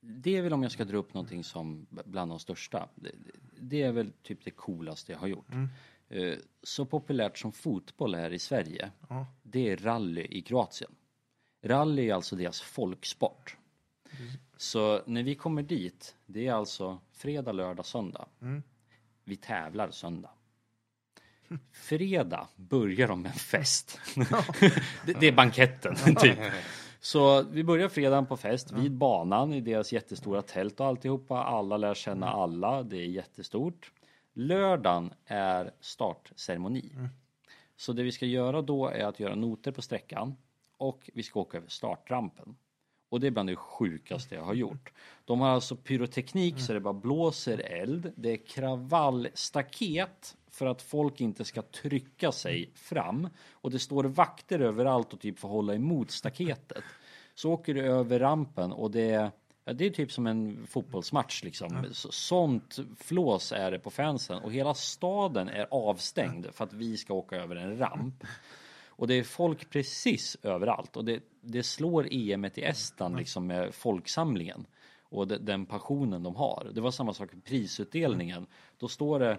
det 0.00 0.36
är 0.36 0.42
väl 0.42 0.52
om 0.52 0.62
jag 0.62 0.72
ska 0.72 0.84
dra 0.84 0.96
upp 0.96 1.14
någonting 1.14 1.44
som 1.44 1.86
bland 1.90 2.30
de 2.30 2.38
största. 2.38 2.88
Det, 2.94 3.10
det 3.60 3.82
är 3.82 3.92
väl 3.92 4.12
typ 4.22 4.44
det 4.44 4.50
coolaste 4.50 5.12
jag 5.12 5.18
har 5.18 5.26
gjort. 5.28 5.46
Eh, 6.08 6.34
Så 6.62 6.84
populärt 6.86 7.38
som 7.38 7.52
fotboll 7.52 8.14
är 8.14 8.32
i 8.32 8.38
Sverige, 8.38 8.90
Ja. 9.08 9.26
det 9.42 9.68
är 9.70 9.76
rally 9.76 10.22
i 10.30 10.42
Kroatien. 10.42 10.90
Rally 11.62 12.10
är 12.10 12.14
alltså 12.14 12.36
deras 12.36 12.60
folksport. 12.60 13.56
Så 14.56 15.02
när 15.06 15.22
vi 15.22 15.34
kommer 15.34 15.62
dit, 15.62 16.14
det 16.26 16.46
är 16.46 16.52
alltså 16.52 16.98
fredag, 17.12 17.52
lördag, 17.52 17.86
söndag. 17.86 18.28
Vi 19.30 19.36
tävlar 19.36 19.90
söndag. 19.90 20.30
Fredag 21.72 22.48
börjar 22.56 23.08
de 23.08 23.22
med 23.22 23.32
en 23.32 23.38
fest. 23.38 24.00
det, 25.06 25.20
det 25.20 25.28
är 25.28 25.32
banketten, 25.32 25.96
typ. 26.16 26.38
Så 27.00 27.42
vi 27.42 27.64
börjar 27.64 27.88
fredagen 27.88 28.26
på 28.26 28.36
fest 28.36 28.72
vid 28.72 28.92
banan 28.92 29.52
i 29.52 29.60
deras 29.60 29.92
jättestora 29.92 30.42
tält 30.42 30.80
och 30.80 30.86
alltihopa. 30.86 31.44
Alla 31.44 31.76
lär 31.76 31.94
känna 31.94 32.28
alla, 32.28 32.82
det 32.82 32.96
är 32.96 33.06
jättestort. 33.06 33.92
Lördagen 34.32 35.12
är 35.26 35.72
startceremoni. 35.80 36.92
Så 37.76 37.92
det 37.92 38.02
vi 38.02 38.12
ska 38.12 38.26
göra 38.26 38.62
då 38.62 38.88
är 38.88 39.04
att 39.04 39.20
göra 39.20 39.34
noter 39.34 39.72
på 39.72 39.82
sträckan 39.82 40.36
och 40.76 41.10
vi 41.14 41.22
ska 41.22 41.40
åka 41.40 41.58
över 41.58 41.68
startrampen. 41.68 42.56
Och 43.10 43.20
det 43.20 43.26
är 43.26 43.30
bland 43.30 43.48
det 43.48 43.56
sjukaste 43.56 44.34
jag 44.34 44.42
har 44.42 44.54
gjort. 44.54 44.92
De 45.24 45.40
har 45.40 45.48
alltså 45.48 45.76
pyroteknik 45.76 46.60
så 46.60 46.72
det 46.72 46.80
bara 46.80 46.94
blåser 46.94 47.58
eld. 47.58 48.12
Det 48.16 48.32
är 48.32 48.46
kravallstaket 48.46 50.36
för 50.50 50.66
att 50.66 50.82
folk 50.82 51.20
inte 51.20 51.44
ska 51.44 51.62
trycka 51.62 52.32
sig 52.32 52.70
fram. 52.74 53.28
Och 53.52 53.70
det 53.70 53.78
står 53.78 54.04
vakter 54.04 54.60
överallt 54.60 55.12
och 55.12 55.20
typ 55.20 55.38
får 55.38 55.48
hålla 55.48 55.74
emot 55.74 56.10
staketet. 56.10 56.84
Så 57.34 57.52
åker 57.52 57.74
du 57.74 57.80
över 57.80 58.18
rampen 58.18 58.72
och 58.72 58.90
det 58.90 59.10
är 59.10 59.30
Ja, 59.64 59.72
det 59.72 59.86
är 59.86 59.90
typ 59.90 60.12
som 60.12 60.26
en 60.26 60.66
fotbollsmatch 60.66 61.42
liksom. 61.44 61.86
Så, 61.92 62.12
sånt 62.12 62.78
flås 62.98 63.52
är 63.52 63.70
det 63.70 63.78
på 63.78 63.90
fansen 63.90 64.38
och 64.38 64.52
hela 64.52 64.74
staden 64.74 65.48
är 65.48 65.66
avstängd 65.70 66.46
för 66.52 66.64
att 66.64 66.72
vi 66.72 66.96
ska 66.96 67.14
åka 67.14 67.36
över 67.36 67.56
en 67.56 67.78
ramp. 67.78 68.24
Och 69.00 69.06
det 69.06 69.14
är 69.14 69.24
folk 69.24 69.70
precis 69.70 70.36
överallt 70.42 70.96
och 70.96 71.04
det, 71.04 71.22
det 71.40 71.62
slår 71.62 72.08
EM 72.10 72.44
i 72.44 72.50
Estland 72.56 73.16
liksom 73.16 73.46
med 73.46 73.74
folksamlingen 73.74 74.66
och 75.02 75.28
de, 75.28 75.36
den 75.36 75.66
passionen 75.66 76.22
de 76.22 76.36
har. 76.36 76.70
Det 76.74 76.80
var 76.80 76.90
samma 76.90 77.14
sak 77.14 77.32
med 77.32 77.44
prisutdelningen. 77.44 78.46
Då 78.78 78.88
står 78.88 79.18
det 79.18 79.38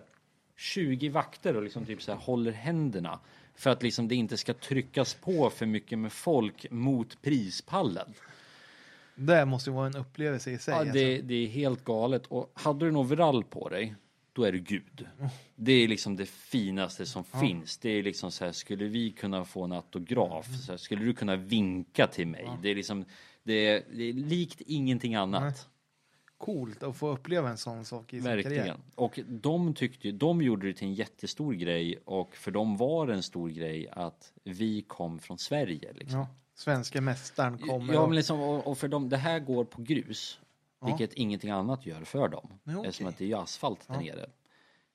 20 0.55 1.09
vakter 1.09 1.55
och 1.55 1.63
liksom 1.63 1.85
typ 1.85 2.01
så 2.01 2.11
här 2.11 2.19
håller 2.19 2.51
händerna 2.51 3.19
för 3.55 3.69
att 3.69 3.83
liksom 3.83 4.07
det 4.07 4.15
inte 4.15 4.37
ska 4.37 4.53
tryckas 4.53 5.13
på 5.13 5.49
för 5.49 5.65
mycket 5.65 5.99
med 5.99 6.11
folk 6.11 6.71
mot 6.71 7.21
prispallen. 7.21 8.13
Det 9.15 9.45
måste 9.45 9.69
ju 9.69 9.73
vara 9.73 9.87
en 9.87 9.95
upplevelse 9.95 10.51
i 10.51 10.57
sig. 10.57 10.73
Ja, 10.73 10.79
alltså. 10.79 10.93
det, 10.93 11.21
det 11.21 11.35
är 11.35 11.47
helt 11.47 11.83
galet. 11.83 12.27
Och 12.27 12.51
hade 12.53 12.79
du 12.79 12.89
en 12.89 12.95
overall 12.95 13.43
på 13.43 13.69
dig, 13.69 13.95
då 14.33 14.43
är 14.43 14.51
du 14.51 14.59
gud. 14.59 15.07
Det 15.55 15.71
är 15.71 15.87
liksom 15.87 16.15
det 16.15 16.25
finaste 16.25 17.05
som 17.05 17.23
finns. 17.23 17.77
Det 17.77 17.89
är 17.89 18.03
liksom 18.03 18.31
så 18.31 18.45
här, 18.45 18.51
skulle 18.51 18.85
vi 18.85 19.11
kunna 19.11 19.45
få 19.45 19.63
en 19.63 19.71
autograf? 19.71 20.47
Så 20.65 20.71
här, 20.71 20.77
skulle 20.77 21.05
du 21.05 21.13
kunna 21.13 21.35
vinka 21.35 22.07
till 22.07 22.27
mig? 22.27 22.49
Det 22.61 22.69
är 22.69 22.75
liksom, 22.75 23.05
det 23.43 23.67
är, 23.67 23.83
det 23.91 24.03
är 24.03 24.13
likt 24.13 24.61
ingenting 24.61 25.15
annat. 25.15 25.67
coolt 26.37 26.83
att 26.83 26.97
få 26.97 27.09
uppleva 27.09 27.49
en 27.49 27.57
sån 27.57 27.85
sak 27.85 28.13
i 28.13 28.17
sin 28.17 28.23
karriär. 28.23 28.43
Verkligen. 28.43 28.77
Och 28.95 29.19
de 29.27 29.73
tyckte 29.73 30.11
de 30.11 30.41
gjorde 30.41 30.67
det 30.67 30.73
till 30.73 30.87
en 30.87 30.93
jättestor 30.93 31.53
grej 31.53 31.97
och 32.05 32.35
för 32.35 32.51
dem 32.51 32.77
var 32.77 33.07
det 33.07 33.13
en 33.13 33.23
stor 33.23 33.49
grej 33.49 33.87
att 33.91 34.33
vi 34.43 34.81
kom 34.81 35.19
från 35.19 35.37
Sverige. 35.37 35.93
Liksom. 35.93 36.19
Ja, 36.19 36.27
svenska 36.55 37.01
mästaren 37.01 37.57
kommer. 37.57 37.93
Ja, 37.93 38.07
men 38.07 38.15
liksom, 38.15 38.39
och, 38.39 38.67
och 38.67 38.77
för 38.77 38.87
dem, 38.87 39.09
det 39.09 39.17
här 39.17 39.39
går 39.39 39.65
på 39.65 39.81
grus, 39.81 40.39
vilket 40.85 41.13
ingenting 41.13 41.49
annat 41.49 41.85
gör 41.85 42.03
för 42.03 42.27
dem. 42.27 42.47
Ja, 42.63 42.77
okej. 42.77 42.89
Eftersom 42.89 43.07
att 43.07 43.17
det 43.17 43.23
är 43.23 43.27
ju 43.27 43.37
asfalt 43.37 43.87
där 43.87 43.97
nere. 43.97 44.29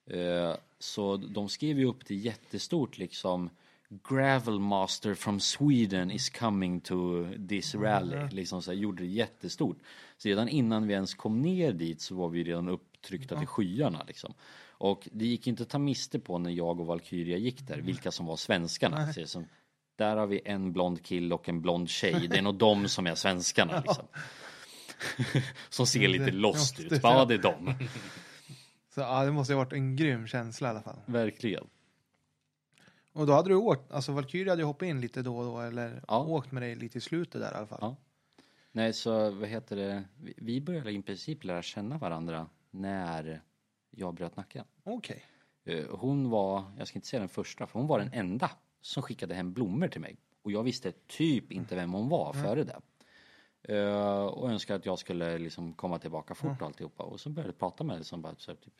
Eh, 0.09 0.55
så 0.79 1.17
de 1.17 1.49
skrev 1.49 1.79
ju 1.79 1.85
upp 1.85 2.05
det 2.05 2.15
jättestort 2.15 2.97
liksom 2.97 3.49
Gravel 3.89 4.59
Master 4.59 5.13
from 5.13 5.39
Sweden 5.39 6.11
is 6.11 6.29
coming 6.29 6.81
to 6.81 7.25
this 7.49 7.75
rally. 7.75 8.29
Liksom 8.31 8.61
så 8.61 8.71
här, 8.71 8.77
gjorde 8.77 9.03
det 9.03 9.09
jättestort. 9.09 9.77
Så 10.17 10.29
redan 10.29 10.49
innan 10.49 10.87
vi 10.87 10.93
ens 10.93 11.13
kom 11.13 11.41
ner 11.41 11.71
dit 11.71 12.01
så 12.01 12.15
var 12.15 12.29
vi 12.29 12.43
redan 12.43 12.69
upptryckta 12.69 13.37
till 13.37 13.47
skyarna 13.47 14.03
liksom. 14.07 14.33
Och 14.79 15.07
det 15.11 15.25
gick 15.25 15.47
inte 15.47 15.63
att 15.63 15.69
ta 15.69 15.79
miste 15.79 16.19
på 16.19 16.37
när 16.37 16.51
jag 16.51 16.79
och 16.79 16.85
Valkyria 16.85 17.37
gick 17.37 17.67
där, 17.67 17.77
vilka 17.77 18.11
som 18.11 18.25
var 18.25 18.35
svenskarna. 18.35 19.13
Så 19.13 19.27
som, 19.27 19.45
där 19.95 20.17
har 20.17 20.27
vi 20.27 20.41
en 20.45 20.73
blond 20.73 21.05
kill 21.05 21.33
och 21.33 21.49
en 21.49 21.61
blond 21.61 21.89
tjej. 21.89 22.27
Det 22.27 22.37
är 22.37 22.41
nog 22.41 22.55
de 22.55 22.87
som 22.87 23.07
är 23.07 23.15
svenskarna 23.15 23.79
liksom. 23.87 24.05
som 25.69 25.87
ser 25.87 26.07
lite 26.07 26.31
lost 26.31 26.79
ut. 26.79 26.99
Ja, 27.03 27.25
det 27.25 27.33
är 27.33 27.37
de. 27.41 27.73
Så 28.93 29.01
ja, 29.01 29.25
det 29.25 29.31
måste 29.31 29.53
ha 29.53 29.57
varit 29.57 29.73
en 29.73 29.95
grym 29.95 30.27
känsla 30.27 30.67
i 30.67 30.71
alla 30.71 30.81
fall. 30.81 30.99
Verkligen. 31.05 31.67
Och 33.13 33.27
då 33.27 33.33
hade 33.33 33.49
du 33.49 33.55
åkt, 33.55 33.91
alltså 33.91 34.11
Valkyrie 34.11 34.49
hade 34.49 34.61
ju 34.61 34.65
hoppat 34.65 34.85
in 34.85 35.01
lite 35.01 35.21
då 35.21 35.37
och 35.37 35.45
då 35.45 35.59
eller 35.61 36.03
Ja. 36.07 36.23
åkt 36.25 36.51
med 36.51 36.63
dig 36.63 36.75
lite 36.75 36.97
i 36.97 37.01
slutet 37.01 37.41
där 37.41 37.51
i 37.51 37.55
alla 37.55 37.67
fall. 37.67 37.77
Ja. 37.81 37.95
Nej, 38.71 38.93
så 38.93 39.29
vad 39.31 39.49
heter 39.49 39.75
det? 39.75 40.03
Vi- 40.37 40.61
började 40.61 40.91
i 40.91 41.01
princip 41.01 41.43
lära 41.43 41.61
känna 41.61 41.97
varandra 41.97 42.49
när 42.71 43.41
jag 43.91 44.13
bröt 44.13 44.35
nacken. 44.35 44.65
Okej. 44.83 45.23
Eh, 45.65 45.85
Hon 45.89 46.29
var, 46.29 46.63
jag 46.77 46.87
ska 46.87 46.97
inte 46.97 47.07
säga 47.07 47.19
den 47.19 47.29
första, 47.29 47.67
för 47.67 47.79
hon 47.79 47.87
var 47.87 47.99
den 47.99 48.13
enda 48.13 48.51
som 48.81 49.03
skickade 49.03 49.35
hem 49.35 49.53
blommor 49.53 49.87
till 49.87 50.01
mig. 50.01 50.17
Och 50.41 50.51
jag 50.51 50.63
visste 50.63 50.91
typ 51.07 51.51
inte 51.51 51.75
vem 51.75 51.93
hon 51.93 52.09
var 52.09 52.33
före 52.33 52.63
det. 52.63 52.79
Eh, 53.67 54.25
och 54.25 54.49
önskade 54.49 54.79
att 54.79 54.85
jag 54.85 54.99
skulle 54.99 55.37
liksom 55.37 55.73
komma 55.73 55.99
tillbaka 55.99 56.35
fort 56.35 56.61
och 56.61 56.67
alltihopa. 56.67 57.03
Och 57.03 57.19
så 57.19 57.29
började 57.29 57.49
jag 57.49 57.59
prata 57.59 57.83
med 57.83 57.95
henne 57.95 58.03
som 58.05 58.21
bara 58.21 58.35
så 58.37 58.51
här, 58.51 58.55
typ, 58.55 58.73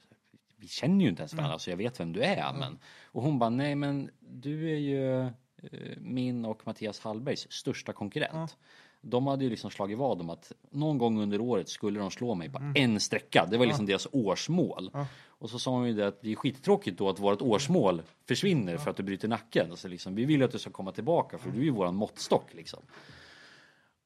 vi 0.57 0.67
känner 0.67 1.03
ju 1.03 1.09
inte 1.09 1.21
ens 1.21 1.33
varandra 1.33 1.59
så 1.59 1.69
jag 1.69 1.77
vet 1.77 1.99
vem 1.99 2.13
du 2.13 2.21
är. 2.21 2.53
Men, 2.53 2.79
och 3.03 3.23
hon 3.23 3.39
bara, 3.39 3.49
nej 3.49 3.75
men 3.75 4.09
du 4.19 4.71
är 4.71 4.77
ju 4.77 5.21
eh, 5.21 5.97
min 5.97 6.45
och 6.45 6.61
Mattias 6.67 6.99
Hallbergs 6.99 7.51
största 7.51 7.93
konkurrent. 7.93 8.57
De 9.01 9.27
hade 9.27 9.43
ju 9.43 9.49
liksom 9.49 9.71
slagit 9.71 9.97
vad 9.97 10.21
om 10.21 10.29
att 10.29 10.51
någon 10.69 10.97
gång 10.97 11.21
under 11.21 11.41
året 11.41 11.69
skulle 11.69 11.99
de 11.99 12.11
slå 12.11 12.35
mig 12.35 12.49
på 12.49 12.73
en 12.75 12.99
sträcka. 12.99 13.45
Det 13.51 13.57
var 13.57 13.65
liksom 13.65 13.85
deras 13.85 14.07
årsmål. 14.11 14.91
Och 15.27 15.49
så 15.49 15.59
sa 15.59 15.71
hon 15.71 15.87
ju 15.87 15.93
det 15.93 16.07
att 16.07 16.21
det 16.21 16.31
är 16.31 16.35
skittråkigt 16.35 16.97
då 16.97 17.09
att 17.09 17.19
vårt 17.19 17.41
årsmål 17.41 18.01
försvinner 18.25 18.77
för 18.77 18.91
att 18.91 18.97
du 18.97 19.03
bryter 19.03 19.27
nacken. 19.27 19.77
Så 19.77 19.87
liksom, 19.87 20.15
vi 20.15 20.25
vill 20.25 20.39
ju 20.39 20.45
att 20.45 20.51
du 20.51 20.59
ska 20.59 20.69
komma 20.69 20.91
tillbaka 20.91 21.37
för 21.37 21.51
du 21.51 21.59
är 21.59 21.63
ju 21.63 21.71
våran 21.71 21.95
måttstock 21.95 22.53
liksom. 22.53 22.79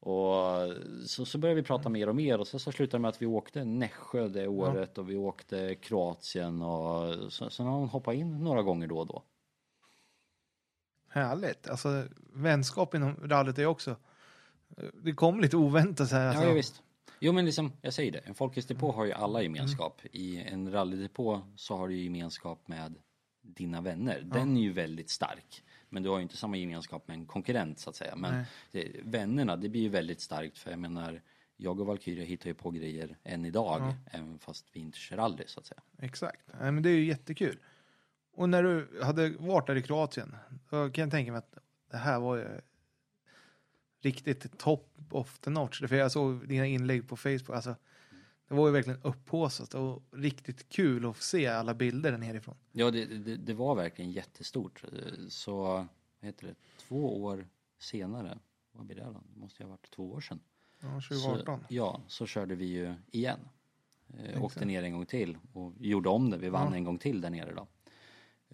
Och 0.03 0.73
så, 1.05 1.25
så 1.25 1.37
började 1.37 1.61
vi 1.61 1.67
prata 1.67 1.89
mer 1.89 2.09
och 2.09 2.15
mer 2.15 2.39
och 2.39 2.47
så, 2.47 2.59
så 2.59 2.71
slutade 2.71 2.97
det 2.97 3.01
med 3.01 3.09
att 3.09 3.21
vi 3.21 3.25
åkte 3.25 3.63
Nässjö 3.63 4.27
det 4.27 4.47
året 4.47 4.97
och 4.97 5.09
vi 5.09 5.15
åkte 5.15 5.75
Kroatien 5.75 6.61
och 6.61 7.33
så, 7.33 7.49
sen 7.49 7.65
har 7.65 7.73
hon 7.73 7.89
hoppat 7.89 8.15
in 8.15 8.43
några 8.43 8.61
gånger 8.61 8.87
då 8.87 8.97
och 8.97 9.07
då. 9.07 9.23
Härligt. 11.09 11.67
Alltså 11.67 12.03
vänskap 12.33 12.95
inom 12.95 13.15
rallyt 13.15 13.59
är 13.59 13.65
också, 13.65 13.95
det 15.03 15.13
kom 15.13 15.39
lite 15.39 15.57
oväntat 15.57 16.09
så 16.09 16.15
här. 16.15 16.27
Alltså. 16.27 16.43
Ja, 16.43 16.49
ja 16.49 16.55
visst. 16.55 16.81
Jo 17.19 17.33
men 17.33 17.45
liksom, 17.45 17.71
jag 17.81 17.93
säger 17.93 18.11
det, 18.11 18.19
en 18.19 18.35
folkhetsdepå 18.35 18.91
har 18.91 19.05
ju 19.05 19.11
alla 19.11 19.41
gemenskap. 19.41 20.01
I 20.11 20.41
en 20.41 20.71
rallydepå 20.71 21.41
så 21.55 21.77
har 21.77 21.87
du 21.87 21.95
gemenskap 21.95 22.67
med 22.67 22.95
dina 23.41 23.81
vänner. 23.81 24.21
Den 24.21 24.57
är 24.57 24.61
ju 24.61 24.73
väldigt 24.73 25.09
stark. 25.09 25.63
Men 25.93 26.03
du 26.03 26.09
har 26.09 26.17
ju 26.17 26.23
inte 26.23 26.37
samma 26.37 26.57
gemenskap 26.57 27.07
med 27.07 27.17
en 27.17 27.25
konkurrent 27.25 27.79
så 27.79 27.89
att 27.89 27.95
säga. 27.95 28.15
Men 28.15 28.43
det, 28.71 28.91
vännerna, 29.03 29.55
det 29.55 29.69
blir 29.69 29.81
ju 29.81 29.89
väldigt 29.89 30.21
starkt 30.21 30.57
för 30.57 30.69
jag 30.69 30.79
menar, 30.79 31.21
jag 31.57 31.79
och 31.79 31.85
Valkyria 31.85 32.25
hittar 32.25 32.47
ju 32.47 32.53
på 32.53 32.71
grejer 32.71 33.17
än 33.23 33.45
idag, 33.45 33.93
även 34.05 34.39
fast 34.39 34.67
vi 34.73 34.79
inte 34.79 34.97
kör 34.97 35.17
rally 35.17 35.43
så 35.47 35.59
att 35.59 35.65
säga. 35.65 35.81
Exakt. 35.97 36.41
Nej, 36.59 36.71
men 36.71 36.83
det 36.83 36.89
är 36.89 36.95
ju 36.95 37.05
jättekul. 37.05 37.59
Och 38.33 38.49
när 38.49 38.63
du 38.63 39.01
hade 39.03 39.29
varit 39.29 39.67
där 39.67 39.75
i 39.75 39.81
Kroatien, 39.81 40.35
då 40.69 40.89
kan 40.89 41.01
jag 41.01 41.11
tänka 41.11 41.31
mig 41.31 41.39
att 41.39 41.57
det 41.91 41.97
här 41.97 42.19
var 42.19 42.37
ju 42.37 42.47
riktigt 44.01 44.59
top 44.59 44.93
of 45.11 45.39
the 45.39 45.49
notch. 45.49 45.81
För 45.87 45.95
jag 45.95 46.11
såg 46.11 46.47
dina 46.47 46.65
inlägg 46.65 47.09
på 47.09 47.17
Facebook. 47.17 47.49
Alltså, 47.49 47.75
det 48.51 48.57
var 48.57 48.67
ju 48.67 48.73
verkligen 48.73 49.01
upphaussat 49.01 49.73
och 49.73 50.03
riktigt 50.11 50.69
kul 50.69 51.05
att 51.05 51.15
få 51.15 51.23
se 51.23 51.47
alla 51.47 51.73
bilder 51.73 52.11
där 52.11 52.17
nerifrån. 52.17 52.55
Ja, 52.71 52.91
det, 52.91 53.05
det, 53.05 53.37
det 53.37 53.53
var 53.53 53.75
verkligen 53.75 54.11
jättestort. 54.11 54.83
Så, 55.29 55.53
vad 55.63 55.87
heter 56.21 56.47
det, 56.47 56.55
två 56.77 57.23
år 57.23 57.47
senare, 57.79 58.39
vad 58.71 58.85
blir 58.85 58.95
det 58.95 59.03
då? 59.03 59.21
Det 59.33 59.39
måste 59.39 59.63
ju 59.63 59.67
ha 59.67 59.71
varit 59.71 59.91
två 59.91 60.11
år 60.11 60.21
sedan. 60.21 60.39
Ja, 60.79 61.01
2018. 61.09 61.59
Så, 61.59 61.65
ja, 61.69 62.01
så 62.07 62.25
körde 62.25 62.55
vi 62.55 62.65
ju 62.65 62.93
igen. 63.11 63.39
Eh, 64.17 64.43
åkte 64.43 64.65
ner 64.65 64.83
en 64.83 64.93
gång 64.93 65.05
till 65.05 65.37
och 65.53 65.73
gjorde 65.79 66.09
om 66.09 66.29
det. 66.29 66.37
Vi 66.37 66.49
vann 66.49 66.73
en 66.73 66.83
gång 66.83 66.97
till 66.97 67.21
där 67.21 67.29
nere 67.29 67.53
då. 67.53 67.67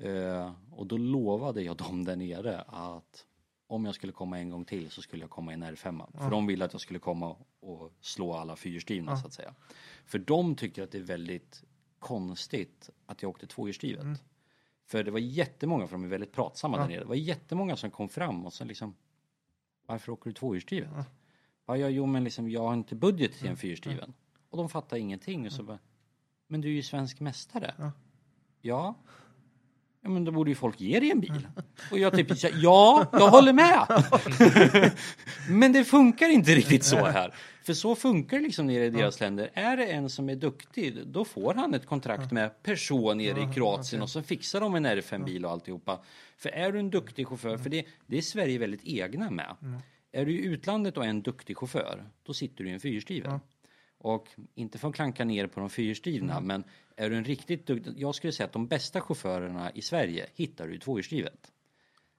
Eh, 0.07 0.53
och 0.71 0.87
då 0.87 0.97
lovade 0.97 1.61
jag 1.61 1.77
dem 1.77 2.03
där 2.03 2.15
nere 2.15 2.61
att 2.61 3.25
om 3.67 3.85
jag 3.85 3.95
skulle 3.95 4.13
komma 4.13 4.39
en 4.39 4.49
gång 4.49 4.65
till 4.65 4.91
så 4.91 5.01
skulle 5.01 5.23
jag 5.23 5.29
komma 5.29 5.51
i 5.51 5.53
en 5.53 5.63
R5. 5.63 6.17
För 6.17 6.31
de 6.31 6.47
ville 6.47 6.65
att 6.65 6.73
jag 6.73 6.81
skulle 6.81 6.99
komma 6.99 7.35
och 7.59 7.93
slå 8.01 8.33
alla 8.33 8.55
fyrhjulsdrivna 8.55 9.17
så 9.17 9.27
att 9.27 9.33
säga. 9.33 9.53
För 10.05 10.19
de 10.19 10.55
tycker 10.55 10.83
att 10.83 10.91
det 10.91 10.97
är 10.97 11.03
väldigt 11.03 11.63
konstigt 11.99 12.89
att 13.05 13.21
jag 13.21 13.29
åkte 13.29 13.47
tvåhjulsdrivet. 13.47 14.23
För 14.85 15.03
det 15.03 15.11
var 15.11 15.19
jättemånga, 15.19 15.87
för 15.87 15.95
de 15.95 16.03
är 16.03 16.07
väldigt 16.07 16.31
pratsamma 16.31 16.77
där 16.77 16.87
nere. 16.87 16.99
Det 16.99 17.05
var 17.05 17.15
jättemånga 17.15 17.75
som 17.75 17.91
kom 17.91 18.09
fram 18.09 18.45
och 18.45 18.53
så 18.53 18.65
liksom 18.65 18.95
Varför 19.87 20.11
åker 20.11 20.29
du 20.29 20.33
tvåhjulsdrivet? 20.33 20.89
Ja, 21.65 21.77
ja, 21.77 21.89
jo, 21.89 22.05
men 22.05 22.23
liksom, 22.23 22.49
jag 22.49 22.61
har 22.61 22.73
inte 22.73 22.95
budget 22.95 23.33
till 23.33 23.47
en 23.47 23.57
fyrhjulsdriven. 23.57 24.13
Och 24.49 24.57
de 24.57 24.69
fattar 24.69 24.97
ingenting 24.97 25.45
och 25.45 25.51
så 25.51 25.63
bara, 25.63 25.79
men 26.47 26.61
du 26.61 26.67
är 26.67 26.73
ju 26.73 26.83
svensk 26.83 27.19
mästare. 27.19 27.91
Ja. 28.61 28.95
Ja. 30.07 30.13
men 30.13 30.25
då 30.25 30.31
borde 30.31 30.51
ju 30.51 30.55
folk 30.55 30.81
ge 30.81 30.99
dig 30.99 31.11
en 31.11 31.19
bil. 31.19 31.47
Och 31.91 31.99
jag 31.99 32.13
typ, 32.13 32.27
ja, 32.53 33.05
jag 33.11 33.29
håller 33.29 33.53
med. 33.53 34.03
men 35.49 35.73
det 35.73 35.85
funkar 35.85 36.29
inte 36.29 36.51
riktigt 36.51 36.83
så 36.83 37.05
här. 37.05 37.33
För 37.63 37.73
så 37.73 37.95
funkar 37.95 38.37
det 38.37 38.43
liksom 38.43 38.67
nere 38.67 38.85
i 38.85 38.89
deras 38.89 39.19
länder. 39.19 39.49
Är 39.53 39.77
det 39.77 39.85
en 39.85 40.09
som 40.09 40.29
är 40.29 40.35
duktig, 40.35 41.07
då 41.07 41.25
får 41.25 41.53
han 41.53 41.73
ett 41.73 41.85
kontrakt 41.85 42.31
med 42.31 42.63
person 42.63 43.17
nere 43.17 43.41
i 43.41 43.53
Kroatien 43.53 44.01
och 44.01 44.09
så 44.09 44.21
fixar 44.21 44.61
de 44.61 44.75
en 44.75 44.85
R5-bil 44.85 45.45
och 45.45 45.51
alltihopa. 45.51 45.99
För 46.37 46.49
är 46.49 46.71
du 46.71 46.79
en 46.79 46.89
duktig 46.89 47.27
chaufför, 47.27 47.57
för 47.57 47.69
det, 47.69 47.85
det 48.05 48.17
är 48.17 48.21
Sverige 48.21 48.57
väldigt 48.57 48.83
egna 48.83 49.31
med. 49.31 49.55
Är 50.11 50.25
du 50.25 50.31
i 50.31 50.45
utlandet 50.45 50.97
och 50.97 51.05
är 51.05 51.09
en 51.09 51.21
duktig 51.21 51.57
chaufför, 51.57 52.03
då 52.23 52.33
sitter 52.33 52.63
du 52.63 52.69
i 52.69 52.73
en 52.73 52.79
fyrhjulsdriven. 52.79 53.39
Och 53.97 54.27
inte 54.55 54.77
för 54.77 54.87
att 54.89 54.95
klanka 54.95 55.25
ner 55.25 55.47
på 55.47 55.59
de 55.59 55.69
fyrhjulsdrivna, 55.69 56.39
men 56.39 56.63
är 56.95 57.09
du 57.09 57.17
en 57.17 57.23
riktigt 57.25 57.65
duktig... 57.65 57.93
Jag 57.97 58.15
skulle 58.15 58.33
säga 58.33 58.47
att 58.47 58.53
de 58.53 58.67
bästa 58.67 59.01
chaufförerna 59.01 59.71
i 59.71 59.81
Sverige 59.81 60.27
hittar 60.35 60.67
du 60.67 60.75
i 60.75 60.79
tvåhjulsdrivet. 60.79 61.51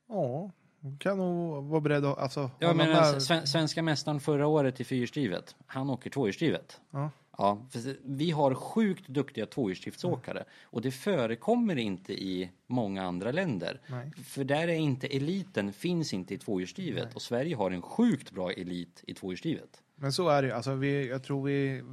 Ja, 0.09 0.51
kan 0.99 1.19
nog 1.19 1.65
vara 1.65 1.81
beredd 1.81 2.05
att... 2.05 2.19
Alltså, 2.19 2.51
Ja, 2.59 2.75
men 2.75 3.21
sven- 3.21 3.47
svenska 3.47 3.83
mästaren 3.83 4.21
förra 4.21 4.47
året 4.47 4.81
i 4.81 4.85
fyrhjulsdrivet, 4.85 5.57
han 5.67 5.91
åker 5.91 6.11
tvåhjulsdrivet. 6.11 6.81
Ja. 6.91 7.11
Ja, 7.41 7.67
vi 8.03 8.31
har 8.31 8.55
sjukt 8.55 9.09
duktiga 9.09 9.47
tvåhjulsdriftsåkare 9.47 10.45
och 10.63 10.83
det 10.83 10.91
förekommer 10.91 11.77
inte 11.77 12.13
i 12.13 12.51
många 12.67 13.03
andra 13.03 13.33
länder. 13.33 13.81
Nej. 13.87 14.11
För 14.25 14.45
där 14.45 14.69
är 14.69 14.75
inte 14.75 15.07
eliten, 15.07 15.73
finns 15.73 16.15
inte 16.15 16.35
i 16.35 16.39
tvåhjulsdrivet 16.39 17.15
och 17.15 17.23
Sverige 17.23 17.57
har 17.57 17.71
en 17.71 17.83
sjukt 17.83 18.31
bra 18.31 18.53
elit 18.53 19.05
i 19.07 19.15
tvåhjulsdrivet. 19.15 19.83
Men 19.99 20.13
så 20.13 20.29
är 20.29 20.43
det 20.43 20.49
ju. 20.49 20.55
Alltså, 20.55 20.75
vi, 20.75 21.09
jag 21.09 21.23
tror 21.23 21.43
vi 21.45 21.85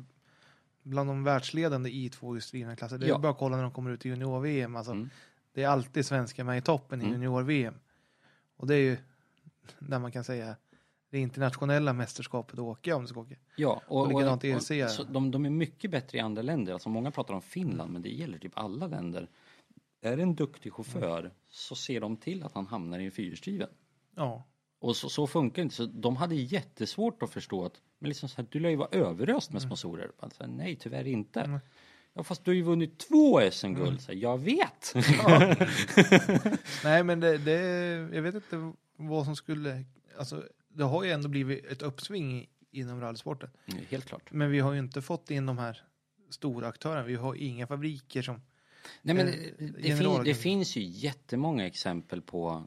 bland 0.84 1.10
de 1.10 1.23
världsledande 1.23 1.90
i 1.90 2.10
tvåhjulsdrivna 2.10 2.76
klasser. 2.76 2.98
Det 2.98 3.06
är 3.06 3.10
Ja. 3.10 3.18
bara 3.18 3.32
att 3.32 3.38
kolla 3.38 3.56
när 3.56 3.64
de 3.64 3.72
kommer 3.72 3.91
ut 3.91 4.06
i 4.06 4.10
junior-VM. 4.10 4.76
Alltså, 4.76 4.91
Mm. 4.91 5.10
Det 5.53 5.64
är 5.64 5.68
alltid 5.68 6.06
svenskar 6.06 6.44
med 6.44 6.57
i 6.57 6.61
toppen 6.61 7.02
i 7.02 7.06
Mm. 7.06 7.14
junior-VM. 7.22 7.73
Och 8.57 8.68
det 8.68 8.76
är 8.76 8.80
ju 8.80 8.98
där 9.80 9.99
man 9.99 10.11
kan 10.11 10.23
säga 10.23 10.56
det 11.10 11.19
internationella 11.19 11.94
mästerskapet 11.94 12.53
att 12.53 12.60
åka 12.60 12.95
om 12.95 13.02
du 13.02 13.07
ska 13.07 13.19
åka. 13.19 13.36
Ja, 13.56 13.82
och, 13.88 14.02
Och 14.14 14.22
i 14.44 14.52
ERC. 14.52 14.91
så 14.95 15.03
de, 15.03 15.32
de 15.32 15.45
är 15.45 15.49
mycket 15.49 15.91
bättre 15.91 16.18
i 16.18 16.22
andra 16.22 16.41
länder. 16.41 16.73
Alltså 16.73 16.90
många 16.90 17.11
pratar 17.11 17.34
om 17.34 17.41
Finland, 17.41 17.94
men 17.94 18.02
det 18.02 18.10
gäller 18.10 18.38
typ 18.38 18.52
alla 18.56 18.88
länder. 18.88 19.30
Är 20.02 20.18
det 20.18 20.23
en 20.23 20.36
duktig 20.36 20.73
chaufför 20.73 21.32
så 21.49 21.76
ser 21.76 22.02
de 22.02 22.18
till 22.18 22.44
att 22.44 22.53
han 22.53 22.68
hamnar 22.68 22.99
i 22.99 23.06
en 23.06 23.11
fyrhjulsdriven. 23.11 23.69
Ja, 24.15 24.44
Och 24.80 24.95
så, 24.95 25.10
så 25.10 25.27
funkar 25.27 25.56
det 25.56 25.61
inte. 25.61 25.76
Så 25.76 25.86
de 25.86 26.15
hade 26.15 26.36
jättesvårt 26.36 27.23
att 27.23 27.30
förstå 27.30 27.65
att 27.65 27.82
men 28.00 28.10
liksom 28.10 28.30
så 28.30 28.38
här, 28.38 28.48
du 28.52 28.60
lär 28.60 28.70
ju 28.70 28.76
vara 28.76 28.90
överöst 28.92 29.54
med 29.54 29.62
sponsorer. 29.62 30.12
Man 30.22 30.32
sa, 30.32 30.48
Nej, 30.48 30.76
tyvärr 30.76 31.08
inte. 31.08 31.60
Ja, 32.14 32.24
fast 32.24 32.46
du 32.46 32.52
har 32.52 32.56
ju 32.56 32.62
vunnit 32.62 32.98
två 32.98 33.52
SM-guld. 33.52 34.02
Här, 34.08 34.14
Jag 34.16 34.38
vet. 34.38 34.94
nej 36.84 37.04
men 37.04 37.20
det, 37.20 37.38
det, 37.38 37.60
jag 38.16 38.22
vet 38.22 38.36
inte 38.36 38.72
vad 38.96 39.26
som 39.26 39.36
skulle, 39.36 39.84
alltså 40.18 40.44
det 40.70 40.84
har 40.84 41.04
ju 41.04 41.12
ändå 41.12 41.30
blivit 41.30 41.66
ett 41.66 41.82
uppsving 41.82 42.48
inom 42.72 43.02
rallysporten. 43.02 43.50
Mm, 43.66 43.86
Helt 43.90 44.06
klart. 44.06 44.32
Men 44.32 44.52
vi 44.52 44.60
har 44.60 44.74
ju 44.74 44.80
inte 44.80 45.02
fått 45.02 45.32
in 45.32 45.46
de 45.46 45.58
här 45.58 45.82
stora 46.30 46.68
aktörerna. 46.68 47.04
Vi 47.04 47.16
har 47.16 47.36
inga 47.36 47.68
fabriker 47.68 48.22
som... 48.22 48.42
Nej, 49.02 49.16
men 49.16 49.28
Eh, 49.28 49.34
det, 49.57 49.68
det, 49.82 49.98
fin, 49.98 50.24
det 50.24 50.34
finns 50.34 50.76
ju 50.76 50.82
jättemånga 50.82 51.68
exempel 51.68 52.22
på 52.22 52.64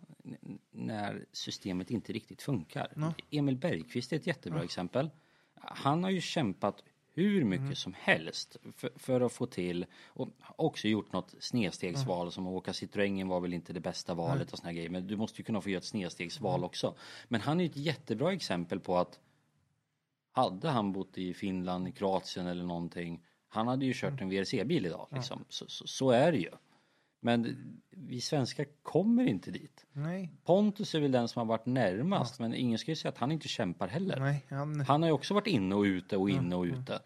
när 0.70 1.24
systemet 1.32 1.90
inte 1.90 2.12
riktigt 2.12 2.42
funkar. 2.42 2.92
Ja. 2.96 3.14
Emil 3.30 3.56
Bergqvist 3.56 4.12
är 4.12 4.16
ett 4.16 4.26
jättebra 4.26 4.64
exempel. 4.64 5.10
Han 5.54 6.04
har 6.04 6.10
ju 6.10 6.20
kämpat 6.20 6.84
hur 7.14 7.44
mycket 7.44 7.62
Mm. 7.62 7.74
som 7.74 7.94
helst 7.98 8.56
för, 8.76 8.90
för 8.96 9.20
att 9.20 9.32
få 9.32 9.46
till 9.46 9.86
och 10.06 10.28
också 10.56 10.88
gjort 10.88 11.12
något 11.12 11.34
snedstegsval 11.40 12.32
som 12.32 12.46
att 12.46 12.52
åka 12.52 12.72
Citroën 12.72 13.28
var 13.28 13.40
väl 13.40 13.54
inte 13.54 13.72
det 13.72 13.80
bästa 13.80 14.14
valet 14.14 14.52
och 14.52 14.58
såna 14.58 14.72
grejer. 14.72 14.88
Men 14.88 15.06
du 15.06 15.16
måste 15.16 15.40
ju 15.40 15.44
kunna 15.44 15.60
få 15.60 15.70
göra 15.70 15.78
ett 15.78 15.84
snedstegsval 15.84 16.64
också. 16.64 16.94
Men 17.28 17.40
han 17.40 17.60
är 17.60 17.66
ett 17.66 17.76
jättebra 17.76 18.32
exempel 18.32 18.80
på 18.80 18.96
att 18.96 19.18
hade 20.32 20.68
han 20.68 20.92
bott 20.92 21.18
i 21.18 21.34
Finland, 21.34 21.88
i 21.88 21.92
Kroatien 21.92 22.46
eller 22.46 22.64
någonting. 22.64 23.24
Han 23.48 23.68
hade 23.68 23.86
ju 23.86 23.92
kört 23.94 24.20
en 24.20 24.28
VRC-bil 24.30 24.86
idag 24.86 25.06
liksom. 25.10 25.44
Så, 25.48 25.64
så, 25.68 25.86
så 25.86 26.10
är 26.10 26.32
det 26.32 26.38
ju. 26.38 26.50
Men 27.20 27.56
vi 27.90 28.20
svenskar 28.20 28.66
kommer 28.82 29.24
inte 29.26 29.50
dit. 29.50 29.86
Nej, 29.92 30.32
Pontus 30.44 30.94
är 30.94 31.00
väl 31.00 31.12
den 31.12 31.28
som 31.28 31.40
har 31.40 31.46
varit 31.46 31.66
närmast 31.66 32.40
men 32.40 32.54
ingen 32.54 32.78
ska 32.78 32.90
ju 32.90 32.96
säga 32.96 33.12
att 33.12 33.18
han 33.18 33.32
inte 33.32 33.48
kämpar 33.48 33.88
heller. 33.88 34.20
nej. 34.20 34.46
Han, 34.50 34.80
Han 34.80 35.02
har 35.02 35.08
ju 35.08 35.12
också 35.12 35.34
varit 35.34 35.46
inne 35.46 35.74
och 35.74 35.82
ute 35.82 36.16
och 36.16 36.30
inne 36.30 36.56
och 36.56 36.64
ute. 36.64 37.00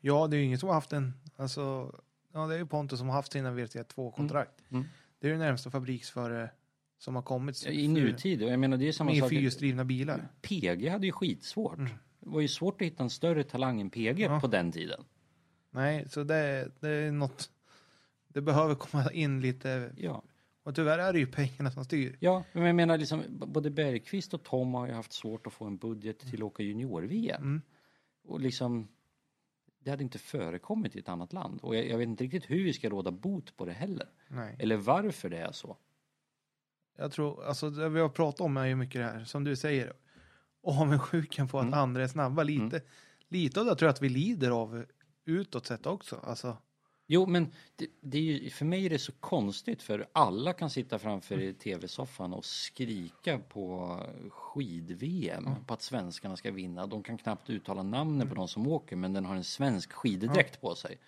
ja, 0.00 0.26
det 0.26 0.36
är 0.36 0.38
ju 0.38 0.44
ingen 0.44 0.58
som 0.58 0.68
har 0.68 0.74
haft 0.74 0.92
en... 0.92 1.12
Alltså, 1.36 1.94
ja, 2.32 2.46
det 2.46 2.54
är 2.54 2.58
ju 2.58 2.66
Pontus 2.66 2.98
som 2.98 3.08
har 3.08 3.14
haft 3.16 3.32
sina 3.32 3.50
VRT2-kontrakt. 3.52 4.62
Mm. 4.70 4.84
Det 5.20 5.26
är 5.28 5.32
ju 5.32 5.38
närmsta 5.38 5.70
fabriksförare 5.70 6.50
som 6.98 7.14
har 7.14 7.22
kommit. 7.22 7.66
I 7.66 7.88
nutid 7.88 8.42
jag 8.42 8.58
menar 8.60 8.76
det 8.76 8.88
är 8.88 8.92
samma 8.92 9.10
Med 9.10 9.20
sak. 9.20 9.30
fyrhjulsdrivna 9.30 9.84
bilar. 9.84 10.28
PG 10.42 10.88
hade 10.88 11.06
ju 11.06 11.12
skitsvårt. 11.12 11.78
Mm. 11.78 11.90
Det 12.20 12.28
var 12.30 12.40
ju 12.40 12.48
svårt 12.48 12.80
att 12.82 12.86
hitta 12.86 13.02
en 13.02 13.10
större 13.10 13.44
talang 13.44 13.80
än 13.80 13.90
PG 13.90 14.20
Ja. 14.20 14.40
på 14.40 14.46
den 14.46 14.72
tiden. 14.72 15.04
Nej, 15.70 16.08
så 16.08 16.24
det, 16.24 16.70
det 16.80 16.88
är 16.88 17.12
något... 17.12 17.50
Det 18.28 18.40
behöver 18.40 18.74
komma 18.74 19.12
in 19.12 19.40
lite... 19.40 19.92
Ja. 19.96 20.22
Och 20.62 20.74
tyvärr 20.74 20.98
är 20.98 21.12
det 21.12 21.18
ju 21.18 21.26
pengarna 21.26 21.70
som 21.70 21.84
styr. 21.84 22.16
Ja, 22.20 22.44
men 22.52 22.62
jag 22.62 22.76
menar 22.76 22.98
liksom 22.98 23.22
både 23.28 23.70
Bergqvist 23.70 24.34
och 24.34 24.42
Tom 24.42 24.74
har 24.74 24.86
ju 24.86 24.92
haft 24.92 25.12
svårt 25.12 25.46
att 25.46 25.52
få 25.52 25.64
en 25.64 25.76
budget 25.76 26.18
till 26.18 26.34
att 26.38 26.46
åka 26.46 26.62
junior-VM. 26.62 27.42
Mm. 27.42 27.62
Och 28.24 28.40
liksom 28.40 28.88
det 29.78 29.90
hade 29.90 30.02
inte 30.02 30.18
förekommit 30.18 30.96
i 30.96 30.98
ett 30.98 31.08
annat 31.08 31.32
land. 31.32 31.60
Och 31.62 31.76
jag, 31.76 31.88
jag 31.88 31.98
vet 31.98 32.08
inte 32.08 32.24
riktigt 32.24 32.50
hur 32.50 32.64
vi 32.64 32.72
ska 32.72 32.88
råda 32.88 33.10
bot 33.10 33.56
på 33.56 33.64
det 33.64 33.72
heller. 33.72 34.08
Nej. 34.28 34.56
Eller 34.58 34.76
varför 34.76 35.30
det 35.30 35.38
är 35.38 35.52
så. 35.52 35.76
Jag 36.96 37.12
tror, 37.12 37.44
alltså 37.44 37.70
det 37.70 37.88
vi 37.88 38.00
har 38.00 38.08
pratat 38.08 38.40
om 38.40 38.56
är 38.56 38.66
ju 38.66 38.74
mycket 38.76 39.00
det 39.00 39.04
här, 39.04 39.24
som 39.24 39.44
du 39.44 39.56
säger. 39.56 39.92
Avundsjukan 40.62 41.48
på 41.48 41.58
att 41.58 41.66
Mm. 41.66 41.78
andra 41.78 42.02
är 42.02 42.08
snabba. 42.08 42.42
Lite, 42.42 42.80
lite 43.28 43.60
av 43.60 43.66
det 43.66 43.76
tror 43.76 43.86
jag 43.86 43.92
att 43.94 44.02
vi 44.02 44.08
lider 44.08 44.50
av 44.50 44.84
utåt 45.28 45.66
sett 45.66 45.86
också. 45.86 46.16
Alltså, 46.24 46.56
Jo, 47.10 47.26
men 47.26 47.52
det, 47.76 47.86
det 48.00 48.18
är 48.18 48.22
ju, 48.22 48.50
för 48.50 48.64
mig 48.64 48.86
är 48.86 48.90
det 48.90 48.98
så 48.98 49.12
konstigt 49.12 49.82
för 49.82 50.06
alla 50.12 50.52
kan 50.52 50.70
sitta 50.70 50.98
framför 50.98 51.34
Mm. 51.34 51.48
i 51.48 51.54
tv-soffan 51.54 52.32
och 52.34 52.44
skrika 52.44 53.38
på 53.38 53.96
skid-VM 54.30 55.48
på 55.66 55.74
att 55.74 55.82
svenskarna 55.82 56.36
ska 56.36 56.50
vinna. 56.50 56.86
De 56.86 57.02
kan 57.02 57.18
knappt 57.18 57.50
uttala 57.50 57.82
namnen 57.82 58.16
Mm. 58.20 58.28
på 58.28 58.34
de 58.34 58.48
som 58.48 58.66
åker 58.66 58.96
men 58.96 59.12
den 59.12 59.24
har 59.24 59.36
en 59.36 59.44
svensk 59.44 59.92
skiddräkt 59.92 60.60
på 60.60 60.74
sig. 60.74 60.98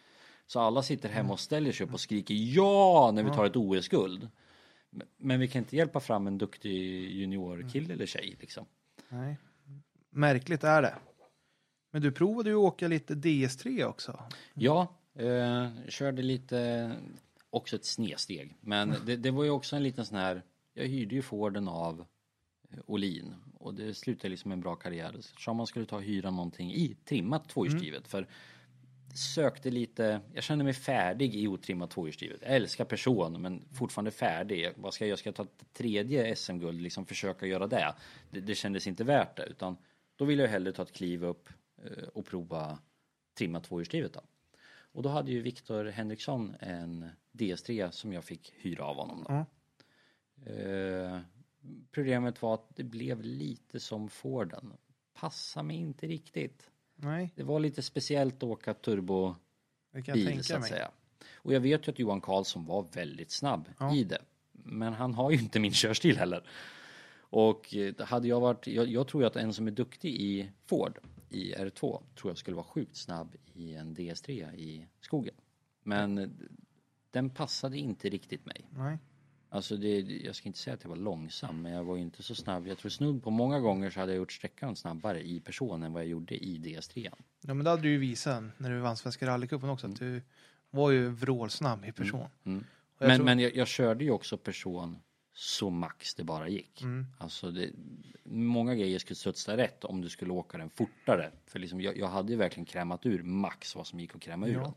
Så 0.46 0.60
alla 0.60 0.82
sitter 0.82 1.08
Mm. 1.08 1.16
hemma 1.16 1.32
och 1.32 1.40
ställer 1.40 1.72
sig 1.72 1.86
upp 1.86 1.92
och 1.94 2.00
skriker 2.00 2.34
ja 2.34 3.10
när 3.14 3.22
vi 3.22 3.30
tar 3.30 3.44
ett 3.46 3.56
OS-guld. 3.56 4.28
Men- 4.90 5.06
Men 5.16 5.40
vi 5.40 5.48
kan 5.48 5.58
inte 5.62 5.76
hjälpa 5.76 6.00
fram 6.00 6.26
en 6.26 6.38
duktig 6.38 6.72
juniorkille 7.10 7.94
eller 7.94 8.06
tjej 8.06 8.36
liksom. 8.40 8.66
nej. 9.08 9.36
Märkligt 10.10 10.64
är 10.64 10.82
det. 10.82 10.94
Men 11.90 12.02
du 12.02 12.12
provade 12.12 12.50
ju 12.50 12.56
att 12.56 12.60
åka 12.60 12.88
lite 12.88 13.14
DS3 13.14 13.84
också. 13.84 14.22
Ja, 14.54 14.96
eh, 15.14 15.68
körde 15.88 16.22
lite, 16.22 16.90
också 17.50 17.76
ett 17.76 17.84
snedsteg. 17.84 18.56
Men 18.60 18.94
det, 19.06 19.16
det 19.16 19.30
var 19.30 19.44
ju 19.44 19.50
också 19.50 19.76
en 19.76 19.82
liten 19.82 20.04
sån 20.04 20.18
här, 20.18 20.42
jag 20.74 20.84
hyrde 20.84 21.14
ju 21.14 21.22
Forden 21.22 21.68
av 21.68 22.04
eh, 22.70 22.78
Olin 22.86 23.34
och 23.54 23.74
det 23.74 23.94
slutade 23.94 24.28
liksom 24.28 24.52
en 24.52 24.60
bra 24.60 24.76
karriär. 24.76 25.16
Så 25.38 25.54
man 25.54 25.66
skulle 25.66 25.86
ta 25.86 25.96
och 25.96 26.02
hyra 26.02 26.30
någonting 26.30 26.72
i 26.72 26.96
trimmat 27.04 27.48
tvåhjulsdrivet 27.48 28.08
för 28.08 28.26
sökte 29.14 29.70
lite, 29.70 30.20
jag 30.34 30.44
kände 30.44 30.64
mig 30.64 30.72
färdig 30.72 31.34
i 31.34 31.48
otrimmat 31.48 31.90
tvåhjulsdrivet. 31.90 32.40
Jag 32.42 32.54
älskar 32.54 32.84
person 32.84 33.42
men 33.42 33.64
fortfarande 33.72 34.10
färdig. 34.10 34.72
Vad 34.76 34.94
ska 34.94 35.04
jag 35.04 35.08
göra? 35.08 35.16
Ska 35.16 35.28
jag 35.28 35.34
ta 35.34 35.42
ett 35.42 35.72
tredje 35.72 36.36
SM-guld, 36.36 36.80
liksom 36.80 37.06
försöka 37.06 37.46
göra 37.46 37.66
det? 37.66 37.94
det? 38.30 38.40
Det 38.40 38.54
kändes 38.54 38.86
inte 38.86 39.04
värt 39.04 39.36
det 39.36 39.46
utan 39.46 39.76
då 40.16 40.24
ville 40.24 40.42
jag 40.42 40.50
hellre 40.50 40.72
ta 40.72 40.82
ett 40.82 40.92
kliv 40.92 41.24
upp 41.24 41.48
och 42.14 42.26
prova 42.26 42.78
trimmat 43.38 43.64
tvåhjulsdrivet 43.64 44.12
då. 44.12 44.20
Och 44.92 45.02
då 45.02 45.08
hade 45.08 45.30
ju 45.30 45.42
Viktor 45.42 45.84
Henriksson 45.84 46.54
en 46.60 47.08
DS3 47.32 47.90
som 47.90 48.12
jag 48.12 48.24
fick 48.24 48.52
hyra 48.56 48.84
av 48.84 48.96
honom 48.96 49.24
då. 49.28 49.32
Ja. 49.34 49.46
Eh, 50.52 51.20
problemet 51.90 52.42
var 52.42 52.54
att 52.54 52.76
det 52.76 52.84
blev 52.84 53.22
lite 53.22 53.80
som 53.80 54.08
Forden. 54.08 54.72
Passade 55.14 55.66
mig 55.66 55.76
inte 55.76 56.06
riktigt. 56.06 56.70
Nej, 56.96 57.32
Det 57.36 57.42
var 57.42 57.60
lite 57.60 57.82
speciellt 57.82 58.34
att 58.36 58.42
åka 58.42 58.74
kan 59.92 60.04
jag 60.06 60.16
så 60.44 60.54
att 60.54 60.60
mig. 60.60 60.70
säga. 60.70 60.90
Och 61.34 61.52
jag 61.54 61.60
vet 61.60 61.86
ju 61.88 61.92
att 61.92 61.98
Johan 61.98 62.20
Karlsson 62.20 62.64
var 62.66 62.86
väldigt 62.94 63.30
snabb 63.30 63.68
Ja. 63.78 63.94
i 63.94 64.04
det. 64.04 64.22
Men 64.52 64.92
han 64.92 65.14
har 65.14 65.30
ju 65.30 65.38
inte 65.38 65.60
min 65.60 65.72
körstil 65.72 66.18
heller. 66.18 66.46
Och 67.18 67.74
eh, 67.74 67.94
hade 67.98 68.28
jag 68.28 68.40
varit, 68.40 68.66
jag, 68.66 68.88
jag 68.88 69.08
tror 69.08 69.22
ju 69.22 69.26
att 69.26 69.36
en 69.36 69.52
som 69.54 69.66
är 69.66 69.70
duktig 69.70 70.14
i 70.20 70.50
Ford 70.66 70.98
i 71.30 71.54
R2 71.54 72.02
tror 72.14 72.30
jag 72.30 72.36
skulle 72.38 72.54
vara 72.56 72.66
sjukt 72.66 72.96
snabb 72.96 73.36
i 73.54 73.74
en 73.74 73.96
DS3 73.96 74.54
i 74.54 74.86
skogen. 75.00 75.34
Men 75.82 76.32
den 77.10 77.30
passade 77.30 77.78
inte 77.78 78.08
riktigt 78.08 78.46
mig. 78.46 78.66
Nej. 78.70 78.98
Alltså 79.52 79.76
det, 79.76 80.00
jag 80.00 80.36
ska 80.36 80.48
inte 80.48 80.58
säga 80.58 80.74
att 80.74 80.82
jag 80.82 80.88
var 80.88 80.96
långsam, 80.96 81.62
men 81.62 81.72
jag 81.72 81.84
var 81.84 81.96
ju 81.96 82.02
inte 82.02 82.22
så 82.22 82.34
snabb. 82.34 82.66
Jag 82.68 82.78
tror 82.78 82.90
snudd 82.90 83.22
på 83.22 83.30
många 83.30 83.60
gånger 83.60 83.90
så 83.90 84.00
hade 84.00 84.12
jag 84.12 84.16
gjort 84.18 84.32
sträckan 84.32 84.76
snabbare 84.76 85.22
i 85.22 85.40
person 85.40 85.82
än 85.82 85.92
vad 85.92 86.02
jag 86.02 86.08
gjorde 86.08 86.34
i 86.44 86.58
DS3. 86.58 87.12
Ja, 87.40 87.54
men 87.54 87.64
det 87.64 87.70
hade 87.70 87.82
du 87.82 87.90
ju 87.90 87.98
visat 87.98 88.44
när 88.58 88.70
du 88.70 88.78
vann 88.78 88.96
Svenska 88.96 89.26
rallycupen 89.26 89.68
också. 89.70 89.86
Att 89.86 89.98
du 89.98 90.22
var 90.70 90.90
ju 90.90 91.08
vrålsnabb 91.08 91.84
i 91.84 91.92
person. 91.92 92.26
Mm. 92.44 92.64
Jag 92.98 93.06
Men, 93.08 93.16
tror- 93.16 93.24
men 93.24 93.38
jag, 93.38 93.56
jag 93.56 93.68
körde 93.68 94.04
ju 94.04 94.10
också 94.10 94.36
person 94.38 94.96
så 95.34 95.70
max 95.70 96.14
det 96.14 96.24
bara 96.24 96.48
gick. 96.48 96.82
Mm. 96.82 97.06
Alltså 97.18 97.50
det, 97.50 97.70
många 98.24 98.74
grejer 98.74 98.98
skulle 98.98 99.16
studsa 99.16 99.56
rätt 99.56 99.84
om 99.84 100.00
du 100.00 100.08
skulle 100.08 100.32
åka 100.32 100.58
den 100.58 100.70
fortare. 100.70 101.30
För 101.46 101.58
liksom 101.58 101.80
jag, 101.80 101.96
jag 101.98 102.08
hade 102.08 102.32
ju 102.32 102.38
verkligen 102.38 102.64
krämat 102.66 103.06
ur 103.06 103.22
max 103.22 103.76
vad 103.76 103.86
som 103.86 104.00
gick 104.00 104.14
att 104.14 104.20
kräma 104.20 104.46
ur 104.46 104.52
Ja. 104.54 104.60
den. 104.62 104.72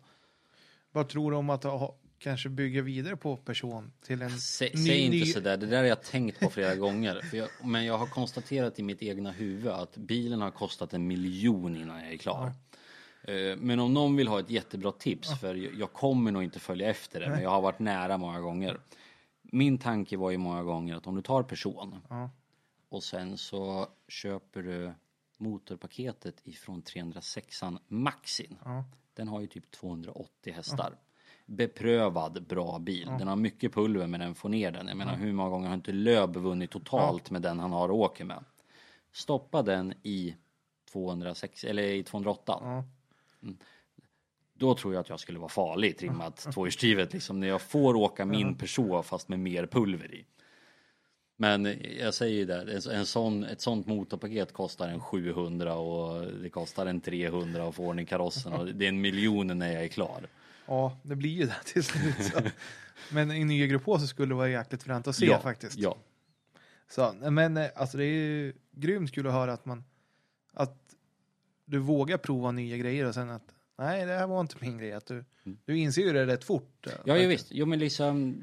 Vad 0.91 1.09
tror 1.09 1.31
du 1.31 1.37
om 1.37 1.49
att 1.49 1.63
ha, 1.63 1.95
kanske 2.19 2.49
bygga 2.49 2.81
vidare 2.81 3.17
på 3.17 3.37
person 3.37 3.91
till 4.05 4.21
en 4.21 4.39
Sä, 4.39 4.65
ny, 4.73 4.85
säg 4.85 4.97
inte 4.99 5.17
ny... 5.17 5.25
sådär, 5.25 5.57
det 5.57 5.65
där 5.65 5.77
har 5.77 5.83
jag 5.83 6.03
tänkt 6.03 6.39
på 6.39 6.49
flera 6.49 6.75
gånger. 6.75 7.21
Jag, 7.33 7.49
men 7.63 7.85
jag 7.85 7.97
har 7.97 8.07
konstaterat 8.07 8.79
i 8.79 8.83
mitt 8.83 9.01
egna 9.01 9.31
huvud 9.31 9.67
att 9.71 9.97
bilen 9.97 10.41
har 10.41 10.51
kostat 10.51 10.93
en 10.93 11.07
miljon 11.07 11.75
innan 11.75 12.03
jag 12.03 12.13
är 12.13 12.17
klar. 12.17 12.51
Eh, 13.23 13.57
Men 13.57 13.79
om 13.79 13.93
någon 13.93 14.15
vill 14.15 14.27
ha 14.27 14.39
ett 14.39 14.49
jättebra 14.49 14.91
tips, 14.91 15.39
för 15.39 15.55
jag 15.55 15.73
jag 15.75 15.93
kommer 15.93 16.31
nog 16.31 16.43
inte 16.43 16.59
följa 16.59 16.89
efter 16.89 17.19
det, 17.19 17.29
men 17.29 17.41
jag 17.43 17.49
har 17.49 17.61
varit 17.61 17.79
nära 17.79 18.17
många 18.17 18.39
gånger. 18.39 18.79
Min 19.55 19.77
tanke 19.77 20.17
var 20.17 20.31
ju 20.31 20.37
många 20.37 20.63
gånger 20.63 20.95
att 20.95 21.07
om 21.07 21.15
du 21.15 21.21
tar 21.21 21.43
person 21.43 21.99
Ja. 22.09 22.29
och 22.89 23.03
sen 23.03 23.37
så 23.37 23.87
köper 24.07 24.61
du 24.63 24.93
motorpaketet 25.37 26.41
ifrån 26.43 26.83
306an 26.83 27.79
Maxin. 27.87 28.57
Ja. 28.65 28.83
Den 29.13 29.27
har 29.27 29.41
ju 29.41 29.47
typ 29.47 29.71
280 29.71 30.53
hästar. 30.53 30.95
Beprövad 31.45 32.47
bra 32.47 32.79
bil. 32.79 33.05
Den 33.05 33.27
har 33.27 33.35
mycket 33.35 33.73
pulver 33.73 34.07
men 34.07 34.19
den 34.19 34.35
får 34.35 34.49
ner 34.49 34.71
den. 34.71 34.87
Jag 34.87 34.97
menar 34.97 35.15
hur 35.15 35.33
många 35.33 35.49
gånger 35.49 35.67
har 35.67 35.75
inte 35.75 35.91
Löb 35.91 36.37
vunnit 36.37 36.71
totalt 36.71 37.31
med 37.31 37.41
den 37.41 37.59
han 37.59 37.71
har 37.71 37.89
och 37.89 37.97
åker 37.97 38.25
med. 38.25 38.43
Stoppa 39.11 39.61
den 39.61 39.93
i 40.03 40.35
206 40.91 41.63
eller 41.63 41.83
i 41.83 42.03
208. 42.03 42.57
Ja. 42.61 42.83
Då 44.63 44.75
tror 44.75 44.93
jag 44.93 45.01
att 45.01 45.09
jag 45.09 45.19
skulle 45.19 45.39
vara 45.39 45.49
farlig 45.49 45.97
trimmat 45.97 46.37
tvåhjulsdrivet 46.37 47.13
liksom 47.13 47.39
när 47.39 47.47
jag 47.47 47.61
får 47.61 47.95
åka 47.95 48.25
min 48.25 48.55
Peugeot 48.55 49.05
fast 49.05 49.29
med 49.29 49.39
mer 49.39 49.65
pulver 49.65 50.13
i. 50.15 50.25
Men 51.37 51.77
jag 51.99 52.13
säger 52.13 52.35
ju 52.35 52.45
det, 52.45 52.93
en, 52.93 53.05
sån, 53.05 53.43
ett 53.43 53.61
sånt 53.61 53.87
motorpaket 53.87 54.53
kostar 54.53 54.87
en 54.87 54.99
700 54.99 55.75
och 55.75 56.31
det 56.41 56.49
kostar 56.49 56.85
en 56.85 57.01
300 57.01 57.67
att 57.67 57.75
få 57.75 57.87
ordning 57.87 58.05
karossen 58.05 58.53
och 58.53 58.65
det 58.65 58.85
är 58.85 58.89
en 58.89 59.01
miljon 59.01 59.47
när 59.59 59.73
jag 59.73 59.83
är 59.83 59.87
klar. 59.87 60.27
ja, 60.65 60.97
det 61.03 61.15
blir 61.15 61.29
ju 61.29 61.45
det 61.45 61.63
till 61.65 61.83
slut. 61.83 62.23
Så. 62.33 62.41
Men 63.11 63.31
i 63.31 63.43
nya 63.43 63.67
grupp 63.67 63.83
så 63.83 64.07
skulle 64.07 64.27
det 64.27 64.35
vara 64.35 64.49
jäkligt 64.49 64.83
fränt 64.83 65.07
att 65.07 65.15
se 65.15 65.25
ja, 65.25 65.39
faktiskt. 65.39 65.77
Ja, 65.77 65.95
Så, 66.89 67.13
men 67.13 67.57
eh, 67.57 67.69
alltså 67.75 67.97
det 67.97 68.05
är 68.05 68.13
ju 68.13 68.53
grymt 68.71 69.11
kul 69.11 69.27
att 69.27 69.33
höra 69.33 69.53
att 69.53 69.65
man 69.65 69.83
att 70.53 70.77
du 71.65 71.77
vågar 71.77 72.17
prova 72.17 72.51
nya 72.51 72.77
grejer 72.77 73.05
och 73.05 73.13
sen 73.13 73.29
att 73.29 73.52
nej, 73.77 74.05
det 74.05 74.13
här 74.13 74.27
var 74.27 74.41
inte 74.41 74.55
min 74.61 74.77
grej. 74.77 74.91
Att 74.93 75.05
du, 75.05 75.25
du 75.65 75.77
inser 75.77 76.01
ju 76.01 76.13
det 76.13 76.25
rätt 76.25 76.43
fort. 76.43 76.87
Mm. 76.87 76.97
ja, 77.05 77.17
ja 77.17 77.27
visst. 77.27 77.47
Jo, 77.51 77.65
men 77.65 77.79
liksom 77.79 78.41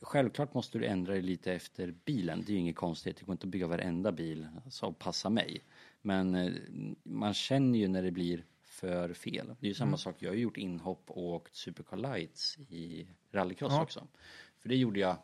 självklart 0.00 0.54
måste 0.54 0.78
du 0.78 0.84
ändra 0.86 1.12
dig 1.12 1.22
lite 1.22 1.52
efter 1.52 1.94
bilen. 2.04 2.42
Det 2.46 2.52
är 2.52 2.54
ju 2.54 2.60
inget 2.60 2.76
konstigt. 2.76 3.16
Det 3.16 3.24
går 3.24 3.32
inte 3.32 3.46
att 3.46 3.50
bygga 3.50 3.66
varenda 3.66 4.12
bil 4.12 4.48
som 4.70 4.94
passar 4.94 5.30
mig. 5.30 5.60
Men 6.02 6.34
eh, 6.34 6.52
man 7.02 7.34
känner 7.34 7.78
ju 7.78 7.88
när 7.88 8.02
det 8.02 8.10
blir 8.10 8.44
för 8.62 9.12
fel. 9.14 9.46
Det 9.60 9.66
är 9.66 9.68
ju 9.68 9.74
samma 9.74 9.88
Mm. 9.88 9.98
sak, 9.98 10.16
jag 10.18 10.30
har 10.30 10.34
ju 10.34 10.42
gjort 10.42 10.56
inhopp 10.56 11.10
och 11.10 11.22
åkt 11.22 11.54
Supercar 11.54 11.96
Lights 11.96 12.58
i 12.58 13.08
rallycross 13.32 13.72
Ja. 13.72 13.82
också. 13.82 14.06
För 14.58 14.68
det 14.68 14.76
gjorde 14.76 15.00
jag 15.00 15.16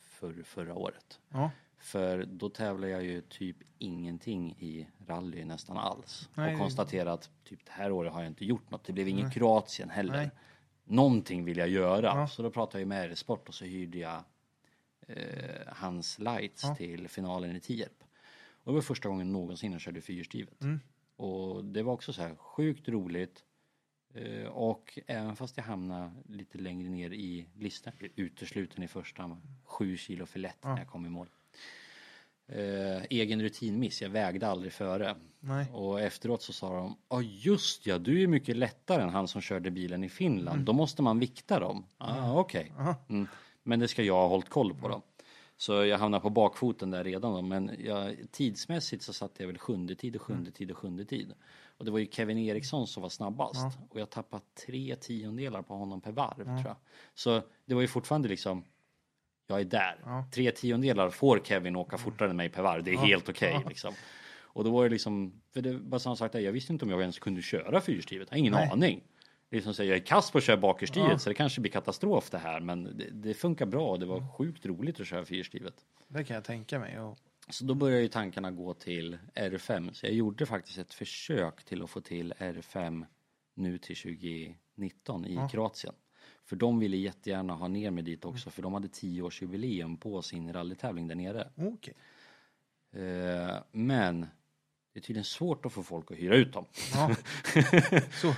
för, 0.00 0.42
förra 0.42 0.74
året. 0.74 1.20
Ja. 1.28 1.50
För 1.78 2.24
då 2.24 2.48
tävlar 2.48 2.88
jag 2.88 3.04
ju 3.04 3.20
typ 3.20 3.56
ingenting 3.78 4.50
i 4.58 4.88
rally 5.06 5.44
nästan 5.44 5.76
alls. 5.78 6.28
Nej, 6.34 6.52
och 6.54 6.60
konstaterar 6.60 7.10
att 7.10 7.30
typ 7.44 7.64
det 7.64 7.72
här 7.72 7.92
året 7.92 8.12
har 8.12 8.22
jag 8.22 8.30
inte 8.30 8.44
gjort 8.44 8.70
något. 8.70 8.84
Det 8.84 8.92
blev 8.92 9.08
ingen 9.08 9.30
Kroatien 9.30 9.90
heller. 9.90 10.16
Nej. 10.16 10.30
Någonting 10.84 11.44
vill 11.44 11.58
jag 11.58 11.68
göra. 11.68 12.06
Ja. 12.06 12.28
Så 12.28 12.42
då 12.42 12.50
pratade 12.50 12.80
jag 12.80 12.88
med 12.88 13.10
R-sport 13.10 13.48
och 13.48 13.54
så 13.54 13.64
hyrde 13.64 13.98
jag 13.98 14.22
eh, 15.00 15.66
hans 15.66 16.18
lights 16.18 16.64
Ja. 16.64 16.74
till 16.74 17.08
finalen 17.08 17.56
i 17.56 17.60
Tierp. 17.60 18.04
Och 18.64 18.72
det 18.72 18.74
var 18.74 18.80
första 18.82 19.08
gången 19.08 19.32
någonsin 19.32 19.72
jag 19.72 19.80
körde 19.80 20.00
fyrhjulsdrivet. 20.00 20.62
Mm. 20.62 20.80
Och 21.16 21.64
det 21.64 21.82
var 21.82 21.92
också 21.92 22.12
så 22.12 22.22
här 22.22 22.36
sjukt 22.36 22.88
roligt. 22.88 23.44
Eh, 24.14 24.46
och 24.46 24.98
även 25.06 25.36
fast 25.36 25.56
jag 25.56 25.64
hamnade 25.64 26.12
lite 26.28 26.58
längre 26.58 26.88
ner 26.88 27.10
i 27.10 27.48
listan, 27.54 27.92
blev 27.98 28.10
utesluten 28.16 28.82
i 28.82 28.88
första, 28.88 29.40
sju 29.64 29.96
kilo 29.96 30.26
för 30.26 30.38
lätt 30.38 30.64
när 30.64 30.78
jag 30.78 30.88
kom 30.88 31.06
i 31.06 31.08
mål. 31.08 31.28
Eh, 32.48 33.02
egen 33.10 33.42
rutinmiss, 33.42 34.02
jag 34.02 34.10
vägde 34.10 34.48
aldrig 34.48 34.72
före. 34.72 35.16
Nej. 35.40 35.66
Och 35.72 36.00
efteråt 36.00 36.42
så 36.42 36.52
sa 36.52 36.76
de, 36.76 36.96
ja 37.08 37.22
just 37.22 37.86
ja, 37.86 37.98
du 37.98 38.22
är 38.22 38.26
mycket 38.26 38.56
lättare 38.56 39.02
än 39.02 39.08
han 39.08 39.28
som 39.28 39.40
körde 39.40 39.70
bilen 39.70 40.04
i 40.04 40.08
Finland. 40.08 40.64
Då 40.64 40.72
måste 40.72 41.02
man 41.02 41.18
vikta 41.18 41.60
dem. 41.60 41.84
Ah, 41.98 42.40
okej. 42.40 42.72
Aha. 42.78 42.94
Mm. 43.08 43.28
Men 43.62 43.80
det 43.80 43.88
ska 43.88 44.02
jag 44.02 44.14
ha 44.14 44.28
hållit 44.28 44.48
koll 44.48 44.74
på 44.74 44.88
då. 44.88 45.02
Så 45.56 45.72
jag 45.72 45.98
hamnade 45.98 46.22
på 46.22 46.30
bakfoten 46.30 46.90
där 46.90 47.04
redan 47.04 47.32
då. 47.32 47.42
Men 47.42 47.70
jag, 47.78 48.16
tidsmässigt 48.30 49.02
så 49.02 49.12
satt 49.12 49.32
jag 49.40 49.46
väl 49.46 49.58
sjunde 49.58 49.94
tid 49.94 50.16
och 50.16 50.22
sjunde 50.22 50.50
tid 50.50 50.70
och 50.70 50.76
sjunde 50.76 51.04
tid. 51.04 51.32
Och 51.78 51.84
det 51.84 51.90
var 51.90 51.98
ju 51.98 52.06
Kevin 52.06 52.38
Eriksson 52.38 52.86
som 52.86 53.02
var 53.02 53.10
snabbast. 53.10 53.78
Och 53.90 54.00
jag 54.00 54.10
tappade 54.10 54.42
tre 54.66 54.96
tiondelar 54.96 55.62
på 55.62 55.74
honom 55.74 56.00
per 56.00 56.12
varv 56.12 56.44
tror 56.44 56.64
jag. 56.64 56.76
Så 57.14 57.42
det 57.64 57.74
var 57.74 57.80
ju 57.80 57.88
fortfarande 57.88 58.28
liksom 58.28 58.64
jag 59.48 59.60
är 59.60 59.64
där. 59.64 60.00
Ja. 60.04 60.28
Tre 60.32 60.50
tiondelar 60.50 61.10
får 61.10 61.40
Kevin 61.44 61.76
åka 61.76 61.98
fortare 61.98 62.30
än 62.30 62.36
mig 62.36 62.48
per 62.48 62.62
varv. 62.62 62.84
Det 62.84 62.92
är 62.92 62.96
helt 62.96 63.28
okej 63.28 63.64
liksom. 63.68 63.94
Och 64.58 64.64
då 64.64 64.70
var 64.70 64.84
det 64.84 64.90
liksom, 64.90 65.40
för 65.54 65.60
det 65.62 65.72
var 65.72 65.98
sak 65.98 66.32
där, 66.32 66.40
jag 66.40 66.52
visste 66.52 66.72
inte 66.72 66.84
om 66.84 66.90
jag 66.90 67.00
ens 67.00 67.18
kunde 67.18 67.42
köra 67.42 67.80
fyrhjulsdrivet. 67.80 68.28
Jag 68.30 68.36
har 68.36 68.38
ingen 68.38 68.52
Nej. 68.52 68.70
aning. 68.72 69.02
Liksom 69.50 69.74
så 69.74 69.84
jag 69.84 69.96
är 69.96 70.06
kass 70.06 70.30
på 70.30 70.38
att 70.38 70.44
köra 70.44 70.56
bakhjulsdrivet 70.56 71.22
så 71.22 71.30
det 71.30 71.34
kanske 71.34 71.60
blir 71.60 71.72
katastrof 71.72 72.30
det 72.30 72.38
här. 72.38 72.60
Men 72.60 72.84
det, 72.84 73.10
det 73.10 73.34
funkar 73.34 73.66
bra 73.66 73.90
och 73.90 74.00
det 74.00 74.06
var 74.06 74.26
sjukt 74.36 74.66
roligt 74.66 75.00
att 75.00 75.06
köra 75.06 75.24
fyrhjulsdrivet. 75.24 75.74
Det 76.08 76.24
kan 76.24 76.34
jag 76.34 76.44
tänka 76.44 76.78
mig. 76.78 77.00
Och, 77.00 77.18
Så 77.50 77.64
då 77.64 77.74
började 77.74 78.02
ju 78.02 78.08
tankarna 78.08 78.50
gå 78.50 78.74
till 78.74 79.18
R5. 79.34 79.92
Så 79.92 80.06
jag 80.06 80.14
gjorde 80.14 80.46
faktiskt 80.46 80.78
ett 80.78 80.94
försök 80.94 81.64
till 81.64 81.82
att 81.82 81.90
få 81.90 82.00
till 82.00 82.32
R5 82.38 83.06
nu 83.54 83.78
till 83.78 83.96
2019 83.96 85.24
i 85.26 85.38
Kroatien. 85.50 85.94
För 86.48 86.56
de 86.56 86.78
ville 86.78 86.96
jättegärna 86.96 87.54
ha 87.54 87.68
ner 87.68 87.90
mig 87.90 88.02
dit 88.02 88.24
också 88.24 88.50
för 88.50 88.62
de 88.62 88.74
hade 88.74 88.88
10-årsjubileum 88.88 89.96
på 89.96 90.22
sin 90.22 90.52
rallytävling 90.52 91.08
där 91.08 91.14
nere. 91.14 91.48
okej. 91.56 91.94
Eh, 92.92 93.56
men 93.72 94.20
det 94.92 95.00
är 95.00 95.00
tydligen 95.00 95.24
svårt 95.24 95.66
att 95.66 95.72
få 95.72 95.82
folk 95.82 96.10
att 96.10 96.18
hyra 96.18 96.36
ut 96.36 96.52
dem. 96.52 96.64
Ja. 96.94 97.16
Så. 98.20 98.34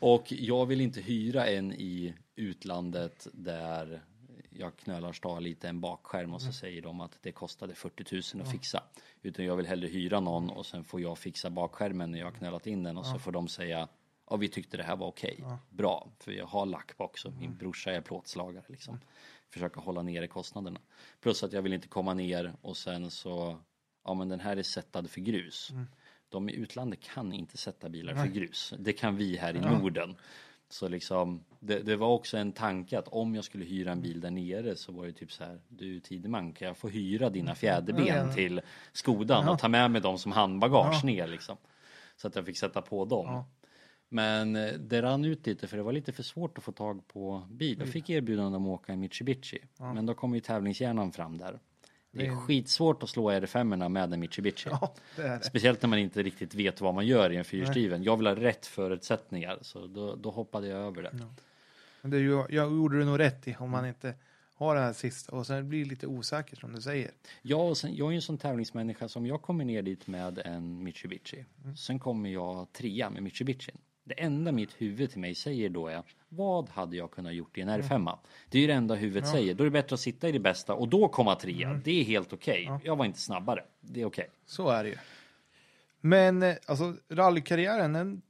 Och 0.00 0.32
jag 0.32 0.66
vill 0.66 0.80
inte 0.80 1.00
hyra 1.00 1.46
en 1.46 1.72
i 1.72 2.14
utlandet 2.36 3.26
där 3.32 4.02
jag 4.50 4.76
knölar 4.76 5.12
stad 5.12 5.42
lite 5.42 5.68
en 5.68 5.80
bakskärm 5.80 6.34
och 6.34 6.42
så 6.42 6.52
säger 6.52 6.82
de 6.82 7.00
att 7.00 7.18
det 7.22 7.32
kostade 7.32 7.74
40 7.74 8.36
000 8.36 8.46
att 8.46 8.52
fixa. 8.52 8.82
Utan 9.22 9.44
jag 9.44 9.56
vill 9.56 9.66
hellre 9.66 9.88
hyra 9.88 10.20
någon 10.20 10.50
och 10.50 10.66
sen 10.66 10.84
får 10.84 11.00
jag 11.00 11.18
fixa 11.18 11.50
bakskärmen 11.50 12.10
när 12.10 12.18
jag 12.18 12.26
har 12.26 12.32
knölat 12.32 12.66
in 12.66 12.82
den 12.82 12.98
och 12.98 13.06
så 13.06 13.18
får 13.18 13.32
de 13.32 13.48
säga 13.48 13.88
ja 14.30 14.36
vi 14.36 14.48
tyckte 14.48 14.76
det 14.76 14.82
här 14.82 14.96
var 14.96 15.06
okej, 15.06 15.44
bra, 15.70 16.08
för 16.18 16.32
jag 16.32 16.46
har 16.46 16.66
lack 16.66 16.96
på 16.96 17.04
också, 17.04 17.30
min 17.30 17.56
brorsa 17.56 17.92
är 17.92 18.00
plåtslagare 18.00 18.64
liksom. 18.68 18.98
Försöka 19.50 19.80
hålla 19.80 20.02
nere 20.02 20.26
kostnaderna. 20.26 20.80
Plus 21.20 21.42
att 21.42 21.52
jag 21.52 21.62
vill 21.62 21.72
inte 21.72 21.88
komma 21.88 22.14
ner 22.14 22.54
och 22.62 22.76
sen 22.76 23.10
så, 23.10 23.58
ja 24.04 24.14
men 24.14 24.28
den 24.28 24.40
här 24.40 24.56
är 24.56 24.62
sättad 24.62 25.10
för 25.10 25.20
grus. 25.20 25.70
De 26.28 26.48
i 26.48 26.52
utlandet 26.52 27.00
kan 27.00 27.32
inte 27.32 27.56
sätta 27.56 27.88
bilar 27.88 28.14
för 28.14 28.26
grus. 28.26 28.74
Det 28.78 28.92
kan 28.92 29.16
vi 29.16 29.36
här 29.36 29.56
i 29.56 29.60
Norden. 29.60 30.16
Så 30.68 30.88
liksom, 30.88 31.44
det, 31.60 31.78
det 31.78 31.96
var 31.96 32.08
också 32.08 32.36
en 32.36 32.52
tanke 32.52 32.98
att 32.98 33.08
om 33.08 33.34
jag 33.34 33.44
skulle 33.44 33.64
hyra 33.64 33.92
en 33.92 34.00
bil 34.00 34.20
där 34.20 34.30
nere 34.30 34.76
så 34.76 34.92
var 34.92 35.06
det 35.06 35.12
typ 35.12 35.32
så 35.32 35.44
här, 35.44 35.60
du 35.68 36.00
Tideman 36.00 36.52
kan 36.52 36.68
jag 36.68 36.76
få 36.76 36.88
hyra 36.88 37.30
dina 37.30 37.54
fjäderben 37.54 38.06
Ja, 38.06 38.14
ja. 38.14 38.32
till 38.32 38.60
Skodan 38.92 39.48
och 39.48 39.58
ta 39.58 39.68
med 39.68 39.90
mig 39.90 40.00
dem 40.00 40.18
som 40.18 40.32
handbagage 40.32 41.04
ner 41.04 41.26
liksom. 41.26 41.56
Så 42.16 42.28
att 42.28 42.36
jag 42.36 42.46
fick 42.46 42.58
sätta 42.58 42.82
på 42.82 43.04
dem. 43.04 43.44
Ja. 44.14 44.20
Men 44.20 44.56
eh, 44.56 44.72
det 44.72 45.02
rann 45.02 45.24
ut 45.24 45.46
lite 45.46 45.66
för 45.66 45.76
det 45.76 45.82
var 45.82 45.92
lite 45.92 46.12
för 46.12 46.22
svårt 46.22 46.58
att 46.58 46.64
få 46.64 46.72
tag 46.72 47.08
på 47.08 47.46
bil. 47.50 47.78
Jag 47.78 47.88
fick 47.88 48.10
erbjudande 48.10 48.56
om 48.56 48.66
att 48.66 48.80
åka 48.80 48.92
i 48.92 48.96
Mitsubishi. 48.96 49.58
Men 49.78 50.06
då 50.06 50.14
kom 50.14 50.34
ju 50.34 50.40
tävlingshjärnan 50.40 51.12
fram 51.12 51.38
där. 51.38 51.58
Det 52.10 52.26
är 52.26 52.36
skitsvårt 52.36 53.02
att 53.02 53.08
slå 53.08 53.30
R5 53.30 53.88
med 53.88 54.12
en 54.12 54.20
Mitsubishi. 54.20 54.70
Ja, 54.70 54.94
det 55.16 55.22
det. 55.22 55.44
Speciellt 55.44 55.82
när 55.82 55.88
man 55.88 55.98
inte 55.98 56.22
riktigt 56.22 56.54
vet 56.54 56.80
vad 56.80 56.94
man 56.94 57.06
gör 57.06 57.30
i 57.30 57.36
en 57.36 57.44
fyrhjulsdriven. 57.44 58.02
Jag 58.02 58.16
vill 58.16 58.26
ha 58.26 58.34
rätt 58.34 58.66
förutsättningar 58.66 59.58
så 59.62 59.86
då, 59.86 60.14
då 60.14 60.30
hoppade 60.30 60.66
jag 60.66 60.78
över 60.80 61.02
det. 61.02 61.10
Men 62.02 62.10
det 62.10 62.18
ju, 62.18 62.44
jag 62.48 62.72
gjorde 62.72 62.98
det 62.98 63.04
nog 63.04 63.18
rätt 63.18 63.48
i 63.48 63.56
om 63.58 63.70
man 63.70 63.86
inte 63.86 64.14
har 64.54 64.74
det 64.74 64.80
här 64.80 64.92
sista 64.92 65.36
och 65.36 65.46
sen 65.46 65.68
blir 65.68 65.84
det 65.84 65.90
lite 65.90 66.06
osäkert 66.06 66.60
som 66.60 66.72
du 66.72 66.80
säger. 66.80 67.10
Ja, 67.42 67.56
och 67.56 67.76
sen, 67.76 67.96
jag 67.96 68.06
är 68.06 68.10
ju 68.10 68.16
en 68.16 68.22
sån 68.22 68.38
tävlingsmänniska 68.38 69.08
som 69.08 69.26
jag 69.26 69.42
kommer 69.42 69.64
ner 69.64 69.82
dit 69.82 70.06
med 70.06 70.38
en 70.38 70.82
Mitsubishi. 70.84 71.44
Sen 71.76 71.98
kommer 71.98 72.30
jag 72.30 72.72
trea 72.72 73.10
med 73.10 73.22
Mitsubishi. 73.22 73.72
Det 74.04 74.20
enda 74.20 74.52
mitt 74.52 74.72
huvud 74.72 75.10
till 75.10 75.20
mig 75.20 75.34
säger 75.34 75.68
då 75.68 75.88
är 75.88 76.02
vad 76.28 76.68
hade 76.68 76.96
jag 76.96 77.10
kunnat 77.10 77.34
gjort 77.34 77.58
i 77.58 77.60
en 77.60 77.68
R5? 77.68 78.18
Det 78.48 78.58
är 78.58 78.62
ju 78.62 78.66
det 78.66 78.72
enda 78.72 78.94
huvudet 78.94 79.28
säger. 79.28 79.54
Då 79.54 79.62
är 79.62 79.64
det 79.64 79.70
bättre 79.70 79.94
att 79.94 80.00
sitta 80.00 80.28
i 80.28 80.32
det 80.32 80.38
bästa 80.38 80.74
och 80.74 80.88
då 80.88 81.08
komma 81.08 81.34
trea. 81.34 81.80
Det 81.84 82.00
är 82.00 82.04
helt 82.04 82.32
okej. 82.32 82.70
Jag 82.84 82.96
var 82.96 83.04
inte 83.04 83.20
snabbare. 83.20 83.64
Det 83.80 84.00
är 84.00 84.04
okej. 84.04 84.30
Så 84.46 84.68
är 84.68 84.84
det 84.84 84.90
ju. 84.90 84.96
Men 86.00 86.42
eh, 86.42 86.54
alltså 86.66 86.96
rallykarriären 87.08 87.92
den 87.92 88.22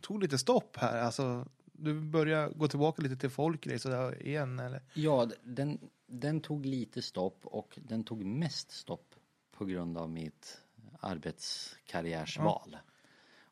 tog 0.00 0.22
lite 0.22 0.38
stopp 0.38 0.76
här. 0.76 1.00
Alltså 1.00 1.46
du 1.72 2.00
börjar 2.00 2.48
gå 2.48 2.68
tillbaka 2.68 3.02
lite 3.02 3.16
till 3.16 3.30
folkrace 3.30 3.78
sådär 3.78 4.26
igen 4.26 4.58
eller? 4.58 4.82
Ja, 4.94 5.28
den, 5.42 5.78
den 6.06 6.40
tog 6.40 6.66
lite 6.66 7.02
stopp 7.02 7.38
och 7.42 7.78
den 7.82 8.04
tog 8.04 8.24
mest 8.24 8.70
stopp 8.70 9.14
på 9.56 9.64
grund 9.64 9.98
av 9.98 10.10
mitt 10.10 10.60
arbetskarriärsval. 11.00 12.76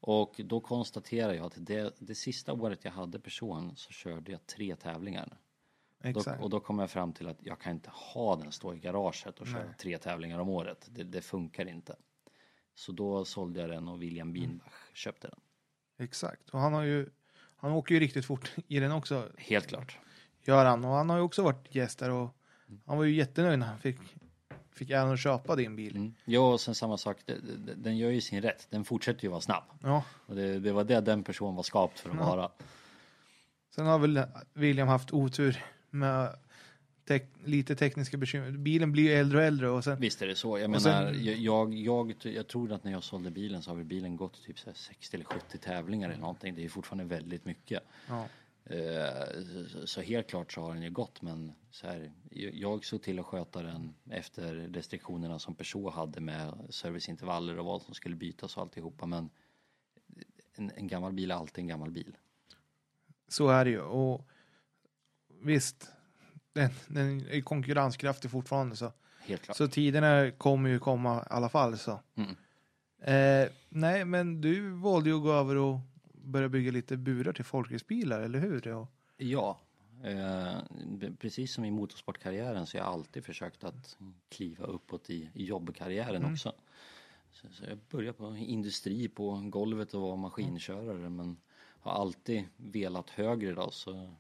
Och 0.00 0.40
då 0.44 0.60
konstaterar 0.60 1.32
jag 1.32 1.46
att 1.46 1.54
det, 1.56 1.94
det 1.98 2.14
sista 2.14 2.52
året 2.52 2.84
jag 2.84 2.92
hade 2.92 3.20
person 3.20 3.76
så 3.76 3.92
körde 3.92 4.32
jag 4.32 4.46
tre 4.46 4.76
tävlingar. 4.76 5.38
Då, 5.98 6.08
Exakt. 6.08 6.42
och 6.42 6.50
då 6.50 6.60
kom 6.60 6.78
jag 6.78 6.90
fram 6.90 7.12
till 7.12 7.28
att 7.28 7.38
jag 7.40 7.60
kan 7.60 7.72
inte 7.72 7.90
ha 7.90 8.36
den 8.36 8.52
stå 8.52 8.74
i 8.74 8.78
garaget 8.78 9.40
och 9.40 9.46
köra 9.46 9.72
tre 9.78 9.98
tävlingar 9.98 10.38
om 10.38 10.48
året. 10.48 10.88
Det, 10.90 11.04
det 11.04 11.20
funkar 11.20 11.68
inte. 11.68 11.96
Så 12.74 12.92
då 12.92 13.24
sålde 13.24 13.60
jag 13.60 13.70
den 13.70 13.88
och 13.88 14.02
William 14.02 14.32
Bienbach 14.32 14.72
köpte 14.94 15.28
den. 15.28 15.40
Exakt. 15.98 16.50
Och 16.50 16.60
han 16.60 16.72
har 16.72 16.82
ju 16.82 17.10
han 17.60 17.72
åker 17.72 17.94
ju 17.94 18.00
riktigt 18.00 18.24
fort 18.24 18.52
i 18.68 18.80
den 18.80 18.92
också, 18.92 19.28
Helt 19.38 19.66
klart. 19.66 19.98
gör 20.42 20.64
han. 20.64 20.84
Och 20.84 20.90
han 20.90 21.10
har 21.10 21.16
ju 21.16 21.22
också 21.22 21.42
varit 21.42 21.74
gäst 21.74 21.98
där 21.98 22.10
och 22.10 22.36
han 22.86 22.98
var 22.98 23.04
ju 23.04 23.14
jättenöjd 23.14 23.58
när 23.58 23.66
han 23.66 23.78
fick, 23.78 23.98
fick 24.80 24.90
äran 24.90 25.12
att 25.12 25.20
köpa 25.20 25.56
din 25.56 25.76
bil. 25.76 25.96
Mm. 25.96 26.14
Ja, 26.24 26.52
och 26.52 26.60
sen 26.60 26.74
samma 26.74 26.96
sak, 26.98 27.16
den 27.76 27.98
gör 27.98 28.10
ju 28.10 28.20
sin 28.20 28.42
rätt. 28.42 28.66
Den 28.70 28.84
fortsätter 28.84 29.24
ju 29.24 29.28
vara 29.30 29.40
snabb. 29.40 29.64
Ja. 29.82 30.04
Och 30.26 30.34
det, 30.36 30.58
det 30.58 30.72
var 30.72 30.84
det 30.84 31.00
den 31.00 31.22
personen 31.22 31.54
var 31.54 31.62
skapt 31.62 31.98
för 32.00 32.10
att 32.10 32.16
vara. 32.16 32.50
Sen 33.74 33.86
har 33.86 33.98
väl 33.98 34.22
William 34.52 34.88
haft 34.88 35.12
otur 35.12 35.64
med 35.90 36.36
tek, 37.08 37.24
lite 37.44 37.76
tekniska 37.76 38.16
bekymmer. 38.16 38.50
Bilen 38.50 38.92
blir 38.92 39.02
ju 39.02 39.10
äldre 39.12 39.38
och 39.38 39.44
äldre 39.44 39.68
och 39.68 39.84
sen 39.84 40.00
Visst 40.00 40.22
är 40.22 40.26
det 40.26 40.34
så. 40.36 40.58
Jag 40.58 40.74
Och 40.74 40.82
sen- 40.82 40.92
menar, 41.04 41.12
jag, 41.12 41.36
jag, 41.36 41.74
jag, 41.74 42.14
jag 42.22 42.48
tror 42.48 42.72
att 42.72 42.84
när 42.84 42.92
jag 42.92 43.02
sålde 43.04 43.30
bilen 43.30 43.62
så 43.62 43.70
har 43.70 43.76
väl 43.76 43.84
bilen 43.84 44.16
gått 44.16 44.42
typ 44.46 44.58
så 44.58 44.66
här 44.66 44.74
60 44.76 45.16
eller 45.16 45.24
70 45.24 45.58
tävlingar 45.58 46.08
eller 46.10 46.20
någonting. 46.20 46.54
Det 46.54 46.64
är 46.64 46.68
fortfarande 46.68 47.04
väldigt 47.04 47.44
mycket. 47.44 47.82
ja, 48.08 48.26
så- 49.68 49.86
Så 49.86 50.00
helt 50.00 50.26
klart 50.28 50.52
så 50.52 50.60
har 50.60 50.74
den 50.74 50.82
ju 50.82 50.90
gått 50.90 51.22
men 51.22 51.52
så 51.70 51.86
här, 51.86 52.12
jag- 52.30 52.54
jag 52.54 52.84
såg 52.84 53.02
till 53.02 53.18
att 53.18 53.26
sköta 53.26 53.62
den 53.62 53.94
efter 54.10 54.54
restriktionerna 54.54 55.38
som 55.38 55.54
Peugeot 55.54 55.94
hade 55.94 56.20
med 56.20 56.66
serviceintervaller 56.70 57.58
och 57.58 57.64
vad 57.64 57.82
som 57.82 57.94
skulle 57.94 58.16
bytas 58.16 58.56
och 58.56 58.62
alltihopa 58.62 59.06
men 59.06 59.30
en, 60.54 60.70
en 60.76 60.86
gammal 60.86 61.12
bil 61.12 61.30
är 61.30 61.34
alltid 61.34 61.62
en 61.62 61.68
gammal 61.68 61.90
bil. 61.90 62.16
så 63.28 63.48
är 63.48 63.64
det 63.64 63.70
ju. 63.70 63.80
Och 63.80 64.28
visst, 65.42 65.90
den, 66.52 66.70
den 66.88 67.26
är 67.30 67.40
konkurrenskraftig 67.40 68.30
fortfarande 68.30 68.76
så. 68.76 68.92
Helt 69.20 69.42
klart. 69.42 69.56
Så 69.56 69.68
tiderna 69.68 70.30
kommer 70.30 70.70
ju 70.70 70.78
komma 70.78 71.20
i 71.20 71.26
alla 71.30 71.48
fall 71.48 71.78
så. 71.78 72.00
Mm. 72.14 72.36
Eh, 73.02 73.48
nej, 73.68 74.04
men 74.04 74.40
du 74.40 74.70
valde 74.70 75.10
ju 75.10 75.16
att 75.16 75.22
gå 75.22 75.32
över 75.32 75.56
och 75.56 75.78
börja 76.30 76.48
bygga 76.48 76.72
lite 76.72 76.96
burar 76.96 77.32
till 77.32 77.44
folkracebilar, 77.44 78.20
eller 78.20 78.38
hur? 78.38 78.68
Och, 78.68 78.88
Ja, 79.16 79.60
eh, 80.04 80.58
precis 81.18 81.52
som 81.52 81.64
i 81.64 81.70
motorsportkarriären 81.70 82.66
så 82.66 82.78
har 82.78 82.84
jag 82.84 82.92
alltid 82.92 83.24
försökt 83.24 83.64
att 83.64 83.96
kliva 84.28 84.64
uppåt 84.66 85.10
i, 85.10 85.30
i 85.34 85.44
jobbkarriären 85.44 86.24
också. 86.32 86.52
Så, 87.30 87.48
så 87.50 87.64
jag 87.64 87.78
började 87.90 88.18
på 88.18 88.36
industri 88.36 89.08
på 89.08 89.42
golvet 89.44 89.94
och 89.94 90.00
var 90.00 90.16
maskinkörare 90.16 91.10
men 91.10 91.36
har 91.80 91.92
alltid 91.92 92.44
velat 92.56 93.10
högre 93.10 93.52
då 93.52 93.70
så 93.70 94.14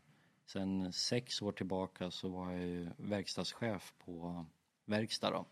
sen 0.46 0.92
sex 0.92 1.42
år 1.42 1.52
tillbaka 1.52 2.10
så 2.10 2.28
var 2.28 2.52
jag 2.52 2.60
ju 2.66 2.88
verkstadschef 2.96 3.92
på 4.04 4.46
verkstad 4.84 5.30
då. 5.30 5.46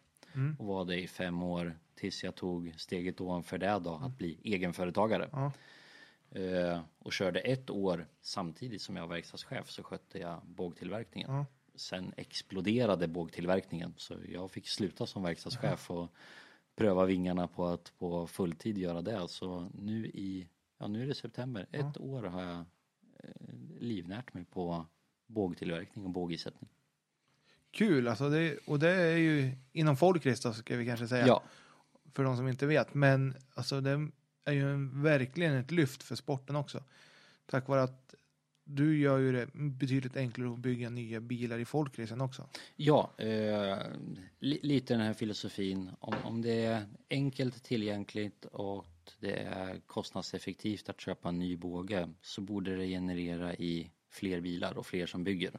Och 0.59 0.67
var 0.67 0.85
det 0.85 1.01
i 1.01 1.09
fem 1.09 1.43
år 1.43 1.79
tills 1.95 2.25
jag 2.25 2.35
tog 2.35 2.73
steget 2.77 3.21
ovanför 3.21 3.59
det 3.59 3.79
då 3.85 3.95
att 3.95 4.19
bli 4.19 4.39
egenföretagare. 4.43 5.29
Ja. 5.33 5.53
Eh, 6.31 6.81
och 6.99 7.13
körde 7.13 7.41
ett 7.41 7.71
år 7.71 8.07
samtidigt 8.21 8.83
som 8.83 8.97
jag 8.97 9.07
var 9.07 9.15
verkstadschef 9.15 9.71
så 9.71 9.83
skötte 9.83 10.19
jag 10.19 10.43
bågtillverkningen. 10.47 11.31
Ja. 11.31 11.47
Sen 11.75 12.13
exploderade 12.17 13.09
bågtillverkningen 13.09 13.95
så 13.97 14.15
jag 14.29 14.51
fick 14.51 14.69
sluta 14.69 15.07
som 15.07 15.23
verkstadschef 15.23 15.91
och 15.91 16.09
pröva 16.77 17.05
vingarna 17.05 17.49
på 17.49 17.67
att 17.67 17.93
på 17.99 18.27
fulltid 18.27 18.79
göra 18.79 19.03
det. 19.03 19.29
Så 19.29 19.71
nu 19.75 20.07
i, 20.07 20.49
ja 20.79 20.87
nu 20.87 21.03
är 21.03 21.07
det 21.07 21.15
september, 21.15 21.67
ett 21.73 22.01
år 22.01 22.23
har 22.23 22.43
jag 22.43 22.59
eh, 22.59 23.55
livnärt 23.79 24.35
mig 24.35 24.45
på 24.45 24.87
bågtillverkning 25.27 26.05
och 26.05 26.11
bågisättning. 26.11 26.71
Kul, 27.71 28.09
alltså 28.09 28.31
det, 28.31 28.59
och 28.67 28.79
det 28.79 28.91
är 28.91 29.17
ju 29.17 29.53
inom 29.73 29.97
folkrace 29.97 30.49
då, 30.49 30.55
ska 30.55 30.77
vi 30.77 30.87
kanske 30.87 31.09
säga. 31.09 31.27
Ja, 31.27 31.43
För 32.15 32.25
de 32.25 32.37
som 32.37 32.49
inte 32.49 32.67
vet. 32.67 32.95
Men 32.95 33.35
alltså 33.55 33.81
det 33.81 34.09
är 34.49 34.53
ju 34.53 34.73
en, 34.73 35.03
verkligen 35.03 35.55
ett 35.55 35.71
lyft 35.71 36.03
för 36.03 36.15
sporten 36.15 36.57
också. 36.57 36.85
Tack 37.47 37.69
vare 37.69 37.83
att 37.83 38.15
du 38.65 38.99
gör 38.99 39.19
ju 39.19 39.33
det 39.33 39.49
betydligt 39.55 40.17
enklare 40.17 40.53
att 40.53 40.59
bygga 40.59 40.91
nya 40.91 41.21
bilar 41.21 41.59
i 41.59 41.65
folkracen 41.65 42.21
också. 42.21 42.49
ja 42.77 43.11
eh, 43.19 43.79
li, 44.39 44.61
lite 44.63 44.95
den 44.95 45.01
här 45.01 45.13
filosofin 45.13 45.91
om, 46.01 46.15
om 46.25 46.43
det 46.43 46.65
är 46.65 46.87
enkelt 47.11 47.65
tillgängligt 47.65 48.45
och 48.45 48.87
det 49.21 49.39
är 49.39 49.81
kostnadseffektivt 49.87 50.89
att 50.89 51.01
köpa 51.01 51.29
en 51.29 51.39
ny 51.39 51.57
båge 51.57 52.09
så 52.23 52.41
borde 52.41 52.77
det 52.77 52.87
generera 52.87 53.55
i 53.55 53.91
fler 54.11 54.41
bilar 54.41 54.79
och 54.79 54.87
fler 54.87 55.07
som 55.07 55.25
bygger. 55.25 55.53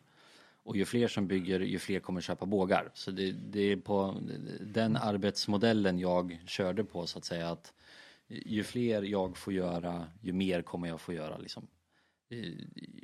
Och 0.63 0.77
ju 0.77 0.85
fler 0.85 1.07
som 1.07 1.27
bygger, 1.27 1.59
ju 1.59 1.79
fler 1.79 1.99
kommer 1.99 2.21
köpa 2.21 2.45
bågar. 2.45 2.91
Så 2.93 3.11
det, 3.11 3.31
det 3.31 3.61
är 3.61 3.77
på 3.77 4.21
den 4.61 4.97
arbetsmodellen 4.97 5.99
jag 5.99 6.39
körde 6.47 6.83
på 6.83 7.07
så 7.07 7.17
att 7.17 7.25
säga 7.25 7.49
att 7.49 7.73
ju 8.30 8.64
fler 8.64 9.03
jag 9.03 9.38
får 9.38 9.53
göra, 9.53 10.07
ju 10.22 10.34
mer 10.34 10.61
kommer 10.61 10.88
jag 10.88 11.01
få 11.01 11.14
göra 11.14 11.38
liksom. 11.38 11.68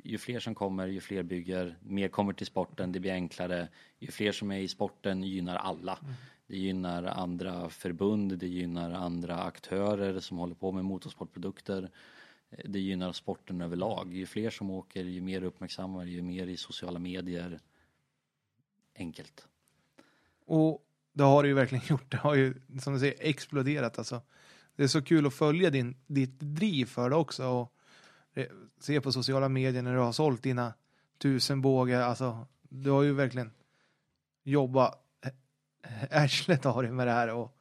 Ju 0.04 0.18
fler 0.18 0.40
som 0.40 0.54
kommer, 0.54 0.86
ju 0.86 1.00
fler 1.00 1.22
bygger, 1.22 1.78
mer 1.80 2.08
kommer 2.08 2.32
till 2.32 2.46
sporten, 2.46 2.92
det 2.92 3.00
blir 3.00 3.12
enklare. 3.12 3.68
Ju 3.98 4.10
fler 4.10 4.32
som 4.32 4.50
är 4.50 4.58
i 4.58 4.68
sporten 4.68 5.22
gynnar 5.22 5.56
alla. 5.56 5.98
Det 6.46 6.56
gynnar 6.56 7.02
andra 7.02 7.70
förbund, 7.70 8.38
det 8.38 8.46
gynnar 8.46 8.90
andra 8.90 9.42
aktörer 9.42 10.20
som 10.20 10.38
håller 10.38 10.54
på 10.54 10.72
med 10.72 10.84
motorsportprodukter. 10.84 11.90
Det 12.64 12.78
gynnar 12.78 13.12
sporten 13.12 13.60
överlag. 13.60 14.14
Ju 14.14 14.26
fler 14.26 14.50
som 14.50 14.70
åker, 14.70 15.04
ju 15.04 15.20
mer 15.20 15.42
uppmärksammar, 15.42 16.04
ju 16.04 16.22
mer 16.22 16.46
i 16.46 16.56
sociala 16.56 16.98
medier. 16.98 17.60
Enkelt. 18.98 19.48
Och 20.46 20.82
det 21.12 21.24
har 21.24 21.42
det 21.42 21.48
ju 21.48 21.54
verkligen 21.54 21.84
gjort. 21.88 22.10
Det 22.10 22.16
har 22.16 22.34
ju, 22.34 22.54
som 22.80 22.92
du 22.92 23.00
säger, 23.00 23.16
exploderat 23.18 23.98
alltså. 23.98 24.22
Det 24.76 24.82
är 24.82 24.88
så 24.88 25.02
kul 25.02 25.26
att 25.26 25.34
följa 25.34 25.70
din, 25.70 25.96
ditt 26.06 26.40
driv 26.40 26.86
för 26.86 27.10
det 27.10 27.16
också. 27.16 27.46
Och 27.46 27.72
eh, 28.34 28.46
se 28.80 29.00
på 29.00 29.12
sociala 29.12 29.48
medier 29.48 29.82
när 29.82 29.94
du 29.94 30.00
har 30.00 30.12
sålt 30.12 30.42
dina 30.42 30.74
tusen 31.18 31.60
bågar. 31.60 32.00
Alltså, 32.00 32.46
du 32.62 32.90
har 32.90 33.02
ju 33.02 33.12
verkligen 33.12 33.50
jobbat 34.42 35.02
arslet 36.10 36.64
har 36.64 36.82
du 36.82 36.90
med 36.90 37.06
det 37.06 37.12
här. 37.12 37.34
Och, 37.34 37.52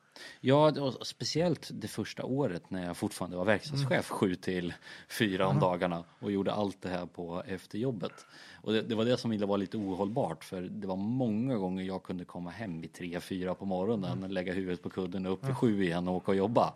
Ja, 0.41 0.81
och 0.81 1.07
speciellt 1.07 1.69
det 1.73 1.87
första 1.87 2.23
året 2.23 2.69
när 2.71 2.85
jag 2.85 2.97
fortfarande 2.97 3.37
var 3.37 3.45
verkstadschef 3.45 4.09
sju 4.09 4.35
till 4.35 4.73
fyra 5.09 5.47
om 5.47 5.59
dagarna 5.59 6.03
och 6.19 6.31
gjorde 6.31 6.53
allt 6.53 6.81
det 6.81 6.89
här 6.89 7.05
på 7.05 7.43
efterjobbet. 7.47 8.25
Och 8.61 8.73
det, 8.73 8.81
det 8.81 8.95
var 8.95 9.05
det 9.05 9.17
som 9.17 9.37
var 9.39 9.57
lite 9.57 9.77
ohållbart 9.77 10.43
för 10.43 10.61
det 10.61 10.87
var 10.87 10.95
många 10.95 11.55
gånger 11.55 11.83
jag 11.83 12.03
kunde 12.03 12.25
komma 12.25 12.49
hem 12.49 12.81
vid 12.81 12.93
tre, 12.93 13.19
fyra 13.19 13.55
på 13.55 13.65
morgonen, 13.65 14.33
lägga 14.33 14.53
huvudet 14.53 14.83
på 14.83 14.89
kudden 14.89 15.25
och 15.25 15.33
upp 15.33 15.49
vid 15.49 15.57
sju 15.57 15.83
igen 15.83 16.07
och 16.07 16.15
åka 16.15 16.31
och 16.31 16.37
jobba. 16.37 16.73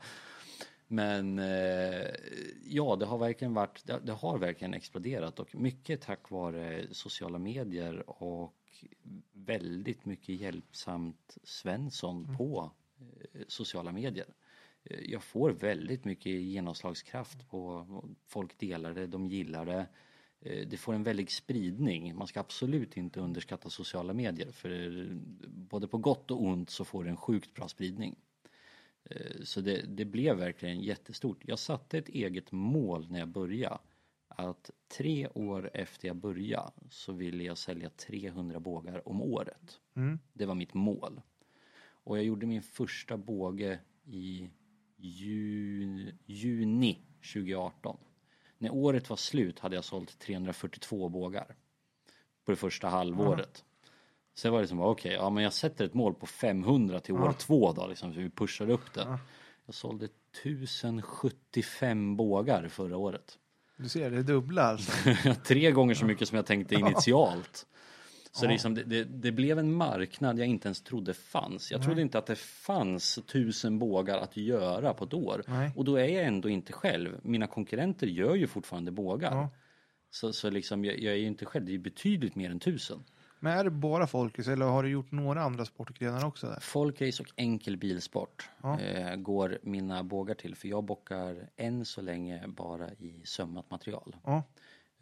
Men 0.91 1.39
eh, 1.39 2.07
ja, 2.63 2.95
det 2.95 3.05
har 3.05 3.17
verkligen 3.17 3.53
varit, 3.53 3.85
det, 4.03 4.11
har 4.11 4.37
verkligen 4.37 4.73
exploderat 4.73 5.39
och 5.39 5.55
mycket 5.55 6.01
tack 6.01 6.29
vare 6.29 6.87
sociala 6.91 7.39
medier 7.39 8.09
och 8.23 8.55
väldigt 9.33 10.05
mycket 10.05 10.35
hjälpsamt 10.35 11.37
Svensson 11.43 12.37
på 12.37 12.71
eh, 13.33 13.41
sociala 13.47 13.91
medier. 13.91 14.25
Eh, 14.83 14.99
Jag 14.99 15.23
får 15.23 15.51
väldigt 15.51 16.05
mycket 16.05 16.31
genomslagskraft 16.31 17.49
på 17.49 17.85
folk 18.27 18.59
delar 18.59 18.93
det, 18.93 19.07
de 19.07 19.27
gillar 19.27 19.65
det. 19.65 19.87
Det 20.41 20.77
får 20.77 20.93
en 20.93 21.03
väldig 21.03 21.31
spridning. 21.31 22.15
Man 22.15 22.27
ska 22.27 22.39
absolut 22.39 22.97
inte 22.97 23.19
underskatta 23.19 23.69
sociala 23.69 24.13
medier 24.13 24.51
för 24.51 25.07
både 25.47 25.87
på 25.87 25.97
gott 25.97 26.31
och 26.31 26.43
ont 26.43 26.69
så 26.69 26.85
får 26.85 27.03
det 27.03 27.09
en 27.09 27.17
sjukt 27.17 27.53
bra 27.53 27.67
spridning. 27.67 28.15
Eh, 29.03 29.41
Så 29.43 29.61
det, 29.61 29.81
det 29.87 30.05
blev 30.05 30.37
verkligen 30.37 30.81
jättestort. 30.81 31.37
Jag 31.45 31.59
satte 31.59 31.97
ett 31.97 32.09
eget 32.09 32.51
mål 32.51 33.07
när 33.11 33.19
jag 33.19 33.27
började. 33.27 33.79
Att 34.27 34.71
tre 34.97 35.27
år 35.27 35.69
efter 35.73 36.07
jag 36.07 36.15
började 36.17 36.71
så 36.89 37.13
ville 37.13 37.43
jag 37.43 37.57
sälja 37.57 37.89
300 37.89 38.59
bågar 38.59 39.07
om 39.07 39.21
året. 39.21 39.79
mm, 39.95 40.19
Det 40.33 40.45
var 40.45 40.55
mitt 40.55 40.73
mål. 40.73 41.21
Och 41.81 42.17
jag 42.17 42.25
gjorde 42.25 42.45
min 42.45 42.61
första 42.61 43.17
båge 43.17 43.79
i 44.05 44.49
juni, 44.97 46.13
juni 46.25 46.99
2018. 47.33 47.97
När 48.57 48.73
året 48.73 49.09
var 49.09 49.17
slut 49.17 49.59
hade 49.59 49.75
jag 49.75 49.83
sålt 49.85 50.19
342 50.19 51.09
bågar. 51.09 51.55
På 52.45 52.51
det 52.51 52.55
första 52.55 52.87
halvåret. 52.87 53.65
Sen 54.39 54.51
var 54.51 54.61
det 54.61 54.67
som, 54.67 54.81
okej, 54.81 55.11
ja 55.13 55.29
men 55.29 55.43
jag 55.43 55.53
sätter 55.53 55.85
ett 55.85 55.93
mål 55.93 56.13
på 56.13 56.25
500 56.25 56.99
till 56.99 57.13
år 57.13 57.33
två 57.37 57.73
då 57.73 57.87
liksom, 57.87 58.13
så 58.13 58.19
vi 58.19 58.29
pushar 58.29 58.69
upp 58.69 58.93
det. 58.93 59.17
Jag 59.65 59.75
sålde 59.75 60.07
1075 60.43 62.15
bågar 62.15 62.67
förra 62.67 62.97
året. 62.97 63.37
du 63.77 63.89
ser, 63.89 64.11
det 64.11 64.17
är 64.17 64.23
dubbla 64.23 64.63
alltså. 64.63 64.91
Tre 65.45 65.71
gånger 65.71 65.93
så 65.93 66.05
mycket 66.05 66.27
som 66.27 66.35
jag 66.35 66.45
tänkte 66.45 66.75
initialt. 66.75 67.65
Så 68.31 68.45
Ja. 68.45 68.49
liksom, 68.49 68.75
det, 68.75 68.83
det, 68.83 69.03
det 69.03 69.31
blev 69.31 69.59
en 69.59 69.73
marknad 69.73 70.39
jag 70.39 70.47
inte 70.47 70.67
ens 70.67 70.81
trodde 70.81 71.13
fanns. 71.13 71.71
Jag 71.71 71.83
trodde 71.83 72.01
inte 72.01 72.17
att 72.17 72.25
det 72.25 72.35
fanns 72.39 73.19
tusen 73.27 73.79
bågar 73.79 74.17
att 74.17 74.37
göra 74.37 74.93
på 74.93 75.05
ett 75.05 75.13
år. 75.13 75.43
Nej. 75.47 75.71
Och 75.75 75.85
då 75.85 75.95
är 75.95 76.05
jag 76.07 76.23
ändå 76.25 76.49
inte 76.49 76.73
själv. 76.73 77.19
Mina 77.23 77.47
konkurrenter 77.47 78.07
gör 78.07 78.35
ju 78.35 78.47
fortfarande 78.47 78.91
bågar. 78.91 79.35
Ja. 79.35 79.49
Så, 80.11 80.33
så 80.33 80.49
liksom, 80.49 80.85
jag, 80.85 80.99
jag 80.99 81.13
är 81.13 81.17
ju 81.17 81.27
inte 81.27 81.45
själv, 81.45 81.65
det 81.65 81.73
är 81.73 81.77
betydligt 81.79 82.35
mer 82.35 82.51
än 82.51 82.59
tusen. 82.59 83.03
Men 83.39 83.57
är 83.57 83.63
det 83.63 83.69
bara 83.69 84.07
folkrace 84.07 84.53
eller 84.53 84.65
har 84.65 84.83
du 84.83 84.89
gjort 84.89 85.11
några 85.11 85.41
andra 85.41 85.65
sportgrenar 85.65 86.25
också 86.25 86.47
där? 86.47 86.59
Folkrace 86.59 87.23
och 87.23 87.29
enkel 87.35 87.77
bilsport 87.77 88.49
Ja. 88.61 88.79
eh, 88.79 89.15
går 89.15 89.57
mina 89.63 90.03
bågar 90.03 90.35
till. 90.35 90.55
För 90.55 90.67
jag 90.67 90.83
bockar 90.83 91.49
än 91.55 91.85
så 91.85 92.01
länge 92.01 92.47
bara 92.47 92.93
i 92.93 93.21
sömmat 93.25 93.71
material. 93.71 94.15
Ja, 94.23 94.43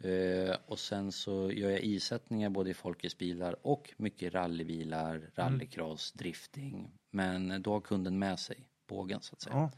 Eh, 0.00 0.56
och 0.66 0.78
sen 0.78 1.12
så 1.12 1.52
gör 1.52 1.70
jag 1.70 1.80
isättningar 1.80 2.50
både 2.50 2.70
i 2.70 2.74
folkesbilar 2.74 3.56
och 3.66 3.94
mycket 3.96 4.34
rallybilar, 4.34 5.30
rallycross, 5.34 6.12
drifting. 6.12 6.90
Men 7.10 7.62
då 7.62 7.72
har 7.72 7.80
kunden 7.80 8.18
med 8.18 8.38
sig 8.38 8.68
bågen 8.88 9.20
så 9.20 9.34
att 9.34 9.40
säga. 9.40 9.56
ja. 9.56 9.70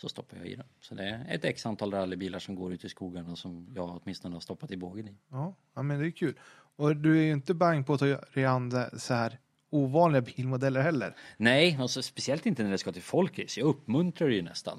Så 0.00 0.08
stoppar 0.08 0.36
jag 0.36 0.46
i 0.46 0.54
den. 0.56 0.66
Så 0.80 0.94
det 0.94 1.04
är 1.04 1.34
ett 1.34 1.44
x 1.44 1.66
antal 1.66 1.90
rallybilar 1.92 2.38
som 2.38 2.54
går 2.54 2.72
ut 2.72 2.84
i 2.84 2.88
och 3.32 3.38
som 3.38 3.72
jag 3.74 4.00
åtminstone 4.02 4.34
har 4.36 4.40
stoppat 4.40 4.70
i 4.70 4.76
bågen 4.76 5.08
i. 5.08 5.16
Ja, 5.30 5.54
ja, 5.74 5.82
men 5.82 6.00
det 6.00 6.06
är 6.06 6.10
kul. 6.10 6.38
Och 6.76 6.96
du 6.96 7.18
är 7.18 7.22
ju 7.22 7.32
inte 7.32 7.54
bang 7.54 7.86
på 7.86 7.94
att 7.94 8.00
ta 8.00 8.06
dig 8.34 8.44
an 8.44 8.72
så 8.98 9.14
här 9.14 9.38
ovanliga 9.70 10.22
bilmodeller 10.22 10.80
heller. 10.80 11.16
Nej, 11.36 11.78
alltså, 11.80 12.02
speciellt 12.02 12.46
inte 12.46 12.62
när 12.62 12.70
det 12.70 12.78
ska 12.78 12.92
till 12.92 13.02
folkrace. 13.02 13.60
Jag 13.60 13.66
uppmuntrar 13.66 14.28
det 14.28 14.34
ju 14.34 14.42
nästan. 14.42 14.78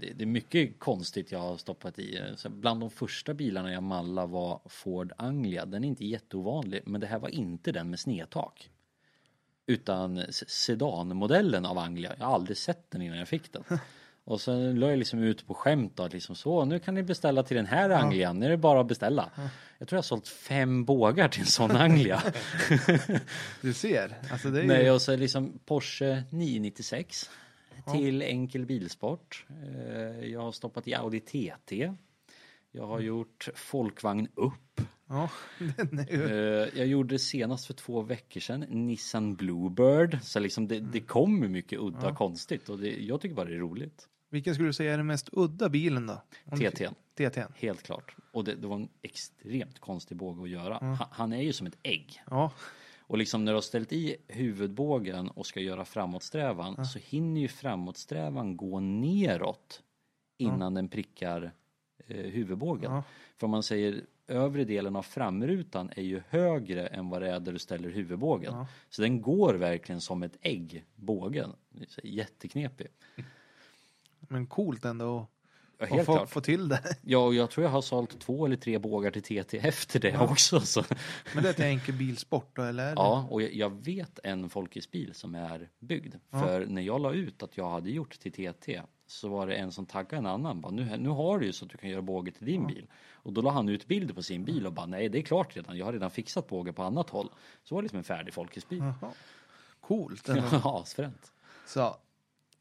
Det, 0.00 0.12
det, 0.12 0.24
är 0.24 0.26
mycket 0.26 0.78
konstigt 0.78 1.32
jag 1.32 1.38
har 1.38 1.56
stoppat 1.56 1.98
i. 1.98 2.22
Så 2.36 2.48
bland 2.48 2.80
de 2.80 2.90
första 2.90 3.34
bilarna 3.34 3.72
jag 3.72 3.82
mallade 3.82 4.28
var 4.28 4.60
Ford 4.66 5.12
Anglia. 5.16 5.66
Den 5.66 5.84
är 5.84 5.88
inte 5.88 6.06
jätteovanlig, 6.06 6.82
men 6.86 7.00
det 7.00 7.06
här 7.06 7.18
var 7.18 7.28
inte 7.28 7.72
den 7.72 7.90
med 7.90 8.00
snedtak. 8.00 8.70
Utan 9.66 10.24
sedanmodellen 10.30 11.66
av 11.66 11.78
Anglia. 11.78 12.14
Jag 12.18 12.26
har 12.26 12.34
aldrig 12.34 12.56
sett 12.56 12.90
den 12.90 13.02
innan 13.02 13.18
jag 13.18 13.28
fick 13.28 13.52
den. 13.52 13.64
Och 14.24 14.40
sen 14.40 14.80
la 14.80 14.88
jag 14.90 14.98
liksom 14.98 15.18
ut 15.22 15.46
på 15.46 15.54
skämt 15.54 15.92
då, 15.96 16.02
att 16.02 16.12
liksom 16.12 16.34
så, 16.34 16.64
nu 16.64 16.78
kan 16.78 16.94
ni 16.94 17.02
beställa 17.02 17.42
till 17.42 17.56
den 17.56 17.66
här 17.66 17.90
Anglian, 17.90 18.38
nu 18.38 18.46
är 18.46 18.50
det 18.50 18.56
bara 18.56 18.80
att 18.80 18.86
beställa. 18.88 19.30
Jag 19.78 19.88
tror 19.88 19.96
jag 19.96 19.98
har 19.98 20.02
sålt 20.02 20.28
fem 20.28 20.84
bågar 20.84 21.28
till 21.28 21.40
en 21.40 21.46
sån 21.46 21.70
Anglia. 21.70 22.22
Du 23.62 23.72
ser, 23.72 24.16
alltså 24.32 24.50
det 24.50 24.58
är 24.58 24.62
ju... 24.62 24.68
Nej, 24.68 24.90
och 24.90 25.02
så 25.02 25.16
liksom 25.16 25.58
Porsche 25.66 26.22
996 26.30 27.30
till 27.92 28.22
enkel 28.22 28.66
bilsport. 28.66 29.46
Eh, 29.64 30.26
Jag 30.28 30.40
har 30.40 30.52
stoppat 30.52 30.88
i 30.88 30.94
Audi 30.94 31.20
TT. 31.20 31.92
Jag 32.72 32.86
har 32.86 33.00
gjort 33.00 33.48
folkvagn 33.54 34.28
upp. 34.34 34.80
Ja, 35.10 35.30
den 35.58 35.98
är 35.98 36.12
ju... 36.12 36.24
Eh, 36.62 36.68
Jag 36.78 36.86
gjorde 36.86 37.14
det 37.14 37.18
senast 37.18 37.66
för 37.66 37.74
två 37.74 38.00
veckor 38.02 38.40
sedan, 38.40 38.60
Nissan 38.60 39.34
Bluebird. 39.34 40.18
Så 40.22 40.38
liksom 40.40 40.68
det, 40.68 40.80
det 40.80 41.00
kommer 41.00 41.48
mycket 41.48 41.78
udda 41.78 41.98
Ja. 42.02 42.14
konstigt 42.14 42.68
och 42.68 42.78
det, 42.78 42.88
jag 43.04 43.20
tycker 43.20 43.34
bara 43.36 43.48
det 43.48 43.54
är 43.54 43.58
roligt. 43.58 44.08
Vilken 44.30 44.54
skulle 44.54 44.68
du 44.68 44.72
säga 44.72 44.92
är 44.92 44.96
den 44.96 45.06
mest 45.06 45.28
udda 45.32 45.68
bilen 45.68 46.06
då? 46.06 46.22
TT'n. 46.44 46.94
TT'n. 47.18 47.52
Helt 47.56 47.82
klart. 47.82 48.16
Och 48.32 48.44
det, 48.44 48.54
det 48.54 48.66
var 48.66 48.76
en 48.76 48.88
extremt 49.02 49.78
konstig 49.78 50.16
båge 50.16 50.42
att 50.42 50.48
göra. 50.50 50.78
Han, 50.80 51.08
han 51.10 51.32
är 51.32 51.42
ju 51.42 51.52
som 51.52 51.66
ett 51.66 51.78
ägg. 51.82 52.22
Ja, 52.30 52.52
Och 53.00 53.18
liksom 53.18 53.44
när 53.44 53.52
du 53.52 53.56
har 53.56 53.62
ställt 53.62 53.92
i 53.92 54.16
huvudbågen 54.28 55.28
och 55.28 55.46
ska 55.46 55.60
göra 55.60 55.84
framåtsträvan 55.84 56.86
så 56.86 56.98
hinner 56.98 57.40
ju 57.40 57.48
framåtsträvan 57.48 58.56
gå 58.56 58.80
neråt 58.80 59.82
innan 60.38 60.74
den 60.74 60.88
prickar 60.88 61.52
eh, 62.06 62.16
huvudbågen. 62.16 62.92
Ja. 62.92 63.02
För 63.36 63.44
om 63.46 63.50
man 63.50 63.62
säger 63.62 64.00
övre 64.30 64.64
delen 64.64 64.96
av 64.96 65.02
framrutan 65.02 65.90
är 65.96 66.02
ju 66.02 66.22
högre 66.28 66.86
än 66.86 67.08
vad 67.08 67.22
det 67.22 67.30
är 67.30 67.40
där 67.40 67.52
du 67.52 67.58
ställer 67.58 67.90
huvudbågen. 67.90 68.52
Ja. 68.54 68.66
Så 68.88 69.02
den 69.02 69.22
går 69.22 69.54
verkligen 69.54 70.00
som 70.00 70.22
ett 70.22 70.36
ägg, 70.40 70.84
bågen. 70.94 71.52
Jätteknepig. 72.02 72.86
men 74.20 74.46
coolt 74.46 74.84
ändå 74.84 75.26
Ja, 75.90 76.00
att 76.00 76.06
få, 76.06 76.26
få 76.26 76.40
till 76.40 76.68
det. 76.68 76.80
Ja, 77.02 77.18
och 77.26 77.34
jag 77.34 77.50
tror 77.50 77.64
jag 77.64 77.70
har 77.70 77.82
sålt 77.82 78.20
två 78.20 78.46
eller 78.46 78.56
tre 78.56 78.78
bågar 78.78 79.10
till 79.10 79.22
TT 79.44 79.58
efter 79.58 80.00
det 80.00 80.18
också. 80.18 80.60
Så. 80.60 80.84
Men 81.34 81.42
det 81.42 81.48
är 81.48 81.52
till 81.52 81.64
enkel 81.64 81.94
bilsport 81.94 82.50
då, 82.56 82.62
eller? 82.62 82.92
Ja, 82.96 83.26
och 83.30 83.42
jag- 83.42 83.52
jag 83.54 83.84
vet 83.84 84.18
en 84.24 84.50
folkesbil 84.50 85.14
som 85.14 85.34
är 85.34 85.68
byggd. 85.78 86.14
För 86.30 86.66
när 86.66 86.82
jag 86.82 87.00
la 87.00 87.12
ut 87.12 87.42
att 87.42 87.56
jag 87.56 87.70
hade 87.70 87.90
gjort 87.90 88.18
till 88.20 88.32
TT 88.32 88.82
så 89.10 89.28
var 89.28 89.46
det 89.46 89.54
en 89.54 89.72
som 89.72 89.86
taggade 89.86 90.16
en 90.16 90.26
annan. 90.26 90.60
Bara, 90.60 90.72
nu, 90.72 90.96
nu 90.96 91.08
har 91.08 91.38
du 91.38 91.46
ju 91.46 91.52
så 91.52 91.64
att 91.64 91.70
du 91.70 91.76
kan 91.76 91.90
göra 91.90 92.02
båge 92.02 92.30
till 92.30 92.46
din 92.46 92.66
bil. 92.66 92.86
Och 93.14 93.32
då 93.32 93.40
la 93.40 93.50
han 93.50 93.68
ut 93.68 93.86
bilder 93.86 94.14
på 94.14 94.22
sin 94.22 94.44
bil 94.44 94.66
och 94.66 94.72
bara 94.72 94.86
nej 94.86 95.08
det 95.08 95.18
är 95.18 95.22
klart 95.22 95.56
redan. 95.56 95.78
Jag 95.78 95.86
har 95.86 95.92
redan 95.92 96.10
fixat 96.10 96.48
båge 96.48 96.72
på 96.72 96.82
annat 96.82 97.10
håll. 97.10 97.30
Så 97.64 97.74
var 97.74 97.82
det 97.82 97.84
liksom 97.84 97.98
en 97.98 98.04
färdig 98.04 98.34
folkesbil. 98.34 98.78
Jaha. 98.78 99.12
Coolt. 99.80 100.28
Ja, 100.52 100.80
asfränt. 100.82 101.32
Så. 101.66 101.96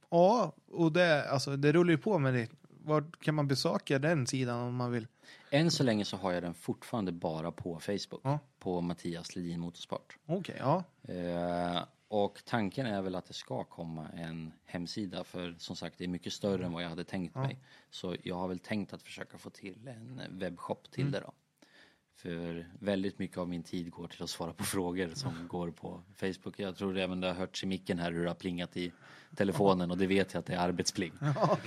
Ja, 0.10 0.54
och 0.72 0.92
det, 0.92 1.30
alltså, 1.30 1.56
det 1.56 1.72
rullar 1.72 1.92
ju 1.92 1.98
på 1.98 2.20
med 2.20 2.34
det. 2.34 2.50
Var 2.84 3.04
kan 3.22 3.36
man 3.36 3.48
besöka 3.48 4.00
den 4.00 4.28
sidan 4.28 4.60
om 4.60 4.76
man 4.76 4.92
vill? 4.92 5.08
Än 5.50 5.72
så 5.72 5.84
länge 5.84 6.06
så 6.06 6.18
har 6.18 6.32
jag 6.32 6.44
den 6.44 6.54
fortfarande 6.54 7.12
bara 7.12 7.52
på 7.52 7.80
Facebook. 7.80 8.22
Ja. 8.24 8.40
På 8.60 8.82
Mattias 8.82 9.36
Ledin 9.36 9.60
Motorsport. 9.60 10.18
Okej, 10.26 10.56
ja. 10.60 10.84
Eh, 11.04 11.84
och 12.10 12.42
tanken 12.46 12.86
är 12.86 13.02
väl 13.02 13.16
att 13.16 13.26
det 13.26 13.34
ska 13.34 13.64
komma 13.64 14.10
en 14.10 14.54
hemsida 14.66 15.24
för 15.24 15.56
som 15.58 15.76
sagt 15.76 15.98
det 15.98 16.04
är 16.04 16.08
mycket 16.08 16.34
större 16.34 16.66
än 16.66 16.72
vad 16.72 16.84
jag 16.84 16.90
hade 16.90 17.04
tänkt 17.04 17.36
mig. 17.36 17.60
Så 17.90 18.16
jag 18.24 18.36
har 18.36 18.48
väl 18.48 18.60
tänkt 18.60 18.94
att 18.94 19.02
försöka 19.02 19.38
få 19.38 19.50
till 19.50 19.88
en 19.88 20.22
webbshop 20.32 20.92
till 20.92 21.12
det 21.12 21.20
då. 21.20 21.32
För 22.16 22.68
väldigt 22.80 23.20
mycket 23.20 23.38
av 23.38 23.50
min 23.50 23.64
tid 23.64 23.92
går 23.92 24.08
till 24.08 24.24
att 24.24 24.30
svara 24.30 24.54
på 24.54 24.64
frågor 24.64 25.10
som 25.14 25.48
går 25.48 25.72
på 25.72 26.04
Facebook. 26.16 26.60
Jag 26.60 26.76
tror 26.76 26.98
även 26.98 27.22
det 27.22 27.28
har 27.28 27.34
hörts 27.34 27.64
i 27.64 27.68
micken 27.68 28.00
här 28.00 28.12
hur 28.12 28.24
det 28.24 28.30
har 28.30 28.36
plingat 28.36 28.78
i 28.78 28.92
telefonen 29.36 29.92
och 29.92 29.98
det 29.98 30.08
vet 30.08 30.34
jag 30.34 30.40
att 30.40 30.46
det 30.46 30.54
är 30.54 30.60
arbetspling. 30.60 31.14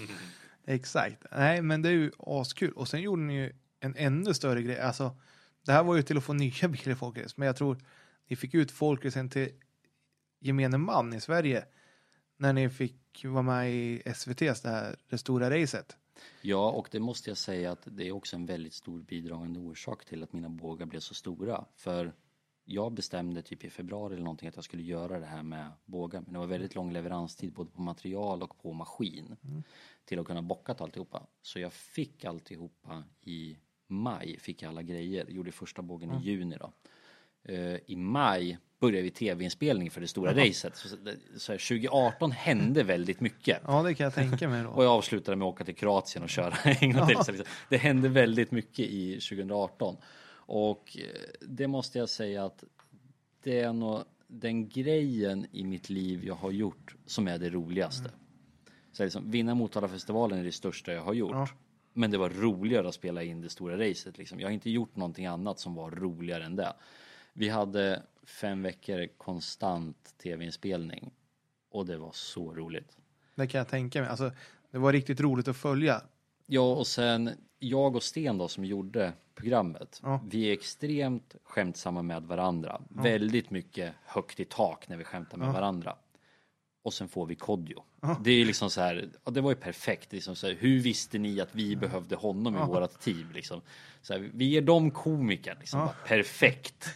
Exakt. 0.65 1.25
Nej, 1.33 1.63
men 1.63 1.83
det 1.83 1.89
är 1.89 1.93
ju 1.93 2.11
askul. 2.19 2.73
Och 2.73 2.89
sen 2.89 3.03
gjorde 3.03 3.23
ni 3.23 3.35
ju 3.35 3.53
en 3.81 3.97
ännu 3.97 4.35
större 4.35 4.63
grej. 4.63 4.81
Alltså, 4.81 5.17
det 5.67 5.73
här 5.73 5.83
var 5.83 5.97
ju 5.97 6.03
till 6.03 6.17
att 6.17 6.25
få 6.25 6.33
nya 6.33 6.69
bilar 6.69 6.93
i 6.93 6.95
folkrace. 6.95 7.35
Men 7.37 7.47
jag 7.47 7.57
tror 7.57 7.79
ni 8.29 8.37
fick 8.37 8.55
ut 8.55 8.71
folkracen 8.71 9.31
till 9.31 9.51
gemene 10.43 10.79
man 10.79 11.13
i 11.13 11.21
Sverige. 11.21 11.65
När 12.37 12.53
ni 12.53 12.71
fick 12.71 13.25
vara 13.25 13.43
med 13.43 13.73
i 13.73 14.03
SVTs, 14.05 14.61
det 14.63 14.69
här 14.69 14.97
det 15.09 15.19
stora 15.19 15.51
racet. 15.51 15.97
Ja, 16.43 16.71
och 16.71 16.89
det 16.91 17.01
måste 17.01 17.31
jag 17.31 17.37
säga 17.37 17.73
att 17.73 17.89
det 17.91 18.09
är 18.09 18.13
också 18.13 18.37
en 18.37 18.47
väldigt 18.47 18.75
stor 18.75 19.01
bidragande 19.01 19.61
orsak 19.61 20.05
till 20.05 20.23
att 20.23 20.33
mina 20.33 20.49
bågar 20.49 20.87
blev 20.87 21.01
så 21.01 21.15
stora. 21.15 21.65
För 21.77 22.13
jag 22.65 22.93
bestämde 22.93 23.43
typ 23.43 23.65
i 23.65 23.71
februari 23.71 24.15
eller 24.15 24.25
någonting 24.25 24.49
att 24.49 24.57
jag 24.57 24.65
skulle 24.65 24.83
göra 24.83 25.21
det 25.21 25.27
här 25.27 25.43
med 25.43 25.73
bågar. 25.85 26.21
Men 26.21 26.33
det 26.33 26.39
var 26.39 26.47
väldigt 26.47 26.75
lång 26.75 26.93
leveranstid 26.93 27.53
både 27.53 27.71
på 27.71 27.83
material 27.83 28.43
och 28.43 28.59
på 28.59 28.73
maskin. 28.73 29.37
Till 30.05 30.19
att 30.19 30.27
kunna 30.27 30.43
bocka 30.43 30.73
alltihopa. 30.73 31.27
Så 31.43 31.59
jag 31.59 31.73
fick 31.73 32.25
alltihopa 32.25 33.05
i 33.23 33.57
maj, 33.87 34.39
fick 34.39 34.63
jag 34.63 34.69
alla 34.69 34.83
grejer. 34.83 35.27
Gjorde 35.31 35.53
första 35.53 35.83
bågen 35.83 36.13
i 36.13 36.23
juni 36.23 36.57
då. 36.61 36.73
Eh, 37.53 37.77
I 37.87 37.97
maj 37.97 38.59
började 38.83 39.03
vi 39.03 39.11
tv-inspelning 39.11 39.91
för 39.91 40.01
det 40.01 40.09
stora 40.09 40.35
racet. 40.35 40.77
Så, 40.77 40.89
så 41.37 41.53
här, 41.53 41.59
2018 41.59 42.33
hände 42.33 42.83
väldigt 42.83 43.21
mycket. 43.21 43.61
Ja, 43.67 43.83
det 43.83 43.95
kan 43.95 44.05
jag 44.05 44.15
tänka 44.15 44.49
mig 44.49 44.67
Och 44.67 44.77
då. 44.77 44.83
jag 44.83 44.93
avslutade 44.93 45.37
med 45.37 45.49
att 45.49 45.55
åka 45.55 45.65
till 45.65 45.75
Kroatien 45.75 46.25
och 46.25 46.31
köra 46.31 46.55
en 46.65 46.93
gång 46.93 47.07
till. 47.07 47.17
Så 47.17 47.33
liksom, 47.33 47.47
det 47.69 47.77
hände 47.77 48.09
väldigt 48.09 48.51
mycket 48.51 48.87
i 48.87 49.13
2018. 49.15 49.97
Och 50.35 50.97
eh, 50.99 51.05
det 51.41 51.67
måste 51.67 51.99
jag 51.99 52.09
säga 52.09 52.45
att 52.45 52.65
det 53.43 53.61
är 53.61 53.73
nog 53.73 54.01
den 54.29 54.69
grejen 54.69 55.47
i 55.53 55.65
mitt 55.65 55.91
liv 55.91 56.25
jag 56.25 56.35
har 56.35 56.51
gjort 56.51 56.95
som 57.07 57.29
är 57.29 57.39
det 57.39 57.51
roligaste. 57.51 58.11
Så 58.93 59.03
liksom, 59.03 59.31
vinna 59.31 59.55
Motalafestivalen 59.55 60.39
är 60.39 60.45
det 60.45 60.53
största 60.53 60.93
jag 60.93 61.03
har 61.03 61.15
gjort. 61.15 61.33
Ja. 61.33 61.49
Men 61.93 62.11
det 62.11 62.19
var 62.19 62.31
roligare 62.31 62.89
att 62.89 62.95
spela 62.95 63.23
in 63.23 63.41
det 63.41 63.49
stora 63.49 63.89
racet. 63.89 64.19
Liksom. 64.19 64.41
Jag 64.41 64.49
har 64.49 64.53
inte 64.53 64.71
gjort 64.71 64.97
någonting 64.97 65.27
annat 65.27 65.59
som 65.59 65.75
var 65.75 65.91
roligare 65.91 66.45
än 66.45 66.57
det. 66.57 66.73
Vi 67.33 67.49
hade 67.49 68.03
fem 68.27 68.63
veckor 68.63 69.07
konstant 69.17 70.15
tv-inspelning. 70.23 71.11
Och 71.71 71.87
det 71.87 71.99
var 71.99 72.13
så 72.13 72.55
roligt. 72.55 72.97
Det 73.35 73.47
kan 73.47 73.59
jag 73.59 73.69
tänka 73.69 74.01
mig. 74.01 74.11
Alltså, 74.11 74.33
det 74.71 74.79
var 74.79 74.93
riktigt 74.93 75.21
roligt 75.21 75.49
att 75.49 75.57
följa. 75.57 76.03
Ja, 76.47 76.75
och 76.75 76.87
sen 76.87 77.31
jag 77.59 77.97
och 77.97 78.03
Sten 78.03 78.39
då 78.39 78.49
som 78.49 78.65
gjorde 78.65 79.13
programmet. 79.35 80.01
Ja. 80.03 80.21
Vi 80.31 80.49
är 80.49 80.53
extremt 80.53 81.35
skämtsamma 81.45 82.03
med 82.03 82.23
varandra. 82.23 82.83
Väldigt 82.89 83.51
mycket 83.51 83.95
högt 84.05 84.41
i 84.41 84.45
tak 84.45 84.89
när 84.89 84.97
vi 84.97 85.05
skämtar 85.05 85.39
med 85.39 85.53
varandra. 85.53 85.97
Och 86.83 86.95
sen 86.95 87.09
får 87.09 87.27
vi 87.27 87.35
Kodjo. 87.35 87.85
Det 88.21 88.31
är 88.31 88.45
liksom 88.45 88.71
så 88.71 88.81
här, 88.81 89.11
ja, 89.25 89.31
det 89.31 89.41
var 89.41 89.51
ju 89.51 89.57
perfekt. 89.57 90.13
Liksom 90.13 90.37
så 90.37 90.47
här, 90.47 90.55
hur 90.55 90.81
visste 90.81 91.19
ni 91.19 91.41
att 91.41 91.55
vi 91.55 91.77
behövde 91.77 92.17
honom 92.17 92.57
i 92.57 92.59
vårat 92.59 93.01
team? 93.01 93.31
Liksom? 93.35 93.61
Så 94.03 94.13
här, 94.13 94.31
vi 94.35 94.57
är 94.57 94.63
de 94.63 94.91
komiker, 94.91 95.57
liksom. 95.61 95.81
Bara, 95.81 95.95
perfekt. 96.07 96.89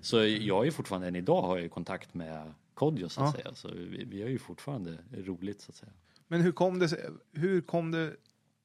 Så 0.00 0.24
jag 0.26 0.66
är 0.66 0.70
fortfarande, 0.70 1.08
än 1.08 1.16
idag 1.16 1.42
har 1.42 1.58
jag 1.58 1.70
kontakt 1.70 2.14
med 2.14 2.54
Kodjo 2.74 3.08
så 3.08 3.22
att 3.22 3.34
säga. 3.34 3.54
Så 3.54 3.68
vi, 3.68 4.04
vi 4.04 4.22
har 4.22 4.28
ju 4.28 4.38
fortfarande 4.38 4.98
roligt 5.12 5.60
så 5.60 5.70
att 5.70 5.76
säga. 5.76 5.92
Men 6.28 6.40
hur 6.40 6.52
kom 6.52 6.78
det, 6.78 7.10
hur 7.32 7.60
kom 7.60 7.90
det, 7.90 8.16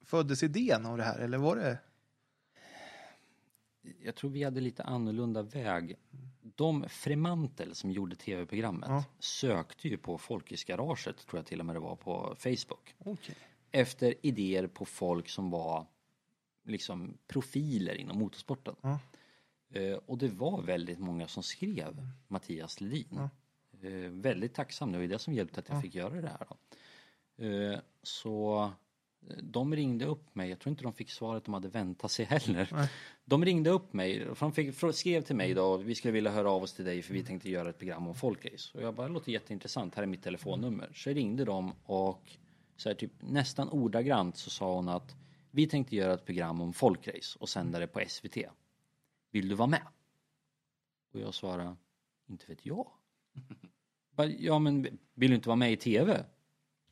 föddes 0.04 0.42
idén 0.42 0.86
av 0.86 0.96
det 0.96 1.04
här? 1.04 1.18
Eller 1.18 1.38
var 1.38 1.56
det? 1.56 1.78
jag 4.02 4.14
tror 4.14 4.30
vi 4.30 4.42
hade 4.42 4.60
lite 4.60 4.82
annorlunda 4.82 5.42
väg. 5.42 5.96
De 6.40 6.88
Fremantel 6.88 7.74
som 7.74 7.90
gjorde 7.90 8.16
tv-programmet 8.16 8.88
Ja. 8.88 9.04
sökte 9.18 9.88
ju 9.88 9.96
på 9.96 10.18
Folkisgaraget, 10.18 11.26
tror 11.26 11.38
jag 11.38 11.46
till 11.46 11.60
och 11.60 11.66
med 11.66 11.76
det 11.76 11.80
var 11.80 11.96
på 11.96 12.34
Facebook. 12.38 12.94
Okej. 12.98 13.34
Efter 13.70 14.14
idéer 14.22 14.66
på 14.66 14.84
folk 14.84 15.28
som 15.28 15.50
var 15.50 15.86
liksom 16.64 17.18
profiler 17.26 17.94
inom 17.94 18.18
motorsporten. 18.18 18.74
Ja. 18.80 18.98
Eh, 19.70 19.98
och 20.06 20.18
det 20.18 20.28
var 20.28 20.62
väldigt 20.62 20.98
många 20.98 21.28
som 21.28 21.42
skrev 21.42 22.08
Mattias 22.28 22.80
Ledin. 22.80 23.28
Eh, 23.82 24.10
väldigt 24.10 24.54
tacksam, 24.54 24.92
det 24.92 24.98
var 24.98 25.02
ju 25.02 25.08
det 25.08 25.18
som 25.18 25.34
hjälpte 25.34 25.60
att 25.60 25.68
jag 25.68 25.82
fick 25.82 25.94
göra 25.94 26.20
det 26.20 26.28
här. 26.28 26.46
Då. 26.48 26.56
Eh, 27.44 27.78
så 28.02 28.70
de 29.42 29.76
ringde 29.76 30.04
upp 30.04 30.34
mig, 30.34 30.50
jag 30.50 30.58
tror 30.58 30.70
inte 30.70 30.82
de 30.82 30.92
fick 30.92 31.10
svaret 31.10 31.44
de 31.44 31.54
hade 31.54 31.68
väntat 31.68 32.10
sig 32.10 32.24
heller. 32.24 32.90
De 33.24 33.44
ringde 33.44 33.70
upp 33.70 33.92
mig, 33.92 34.26
de 34.40 34.52
fick, 34.52 34.74
skrev 34.92 35.22
till 35.22 35.36
mig 35.36 35.54
då, 35.54 35.76
vi 35.76 35.94
skulle 35.94 36.12
vilja 36.12 36.30
höra 36.30 36.50
av 36.50 36.62
oss 36.62 36.72
till 36.72 36.84
dig 36.84 37.02
för 37.02 37.14
vi 37.14 37.24
tänkte 37.24 37.50
göra 37.50 37.70
ett 37.70 37.78
program 37.78 38.06
om 38.06 38.14
folkrace. 38.14 38.78
Och 38.78 38.82
jag 38.82 38.94
bara, 38.94 39.06
det 39.06 39.12
låter 39.12 39.32
jätteintressant, 39.32 39.94
här 39.94 40.02
är 40.02 40.06
mitt 40.06 40.22
telefonnummer. 40.22 40.90
Så 40.94 41.10
ringde 41.10 41.44
de 41.44 41.72
och 41.84 42.30
så 42.76 42.88
här, 42.88 42.96
typ, 42.96 43.12
nästan 43.20 43.68
ordagrant 43.68 44.36
så 44.36 44.50
sa 44.50 44.74
hon 44.74 44.88
att 44.88 45.16
vi 45.50 45.66
tänkte 45.66 45.96
göra 45.96 46.14
ett 46.14 46.24
program 46.26 46.60
om 46.60 46.72
folkrace 46.72 47.38
och 47.40 47.48
sända 47.48 47.78
det 47.78 47.86
på 47.86 48.02
SVT. 48.08 48.36
Vill 49.30 49.48
du 49.48 49.54
vara 49.54 49.68
med? 49.68 49.82
Och 51.14 51.20
jag 51.20 51.34
svarade, 51.34 51.76
inte 52.26 52.44
vet 52.48 52.66
jag. 52.66 52.86
Ja 54.38 54.58
men 54.58 54.82
vill 55.14 55.30
du 55.30 55.36
inte 55.36 55.48
vara 55.48 55.56
med 55.56 55.72
i 55.72 55.76
TV? 55.76 56.24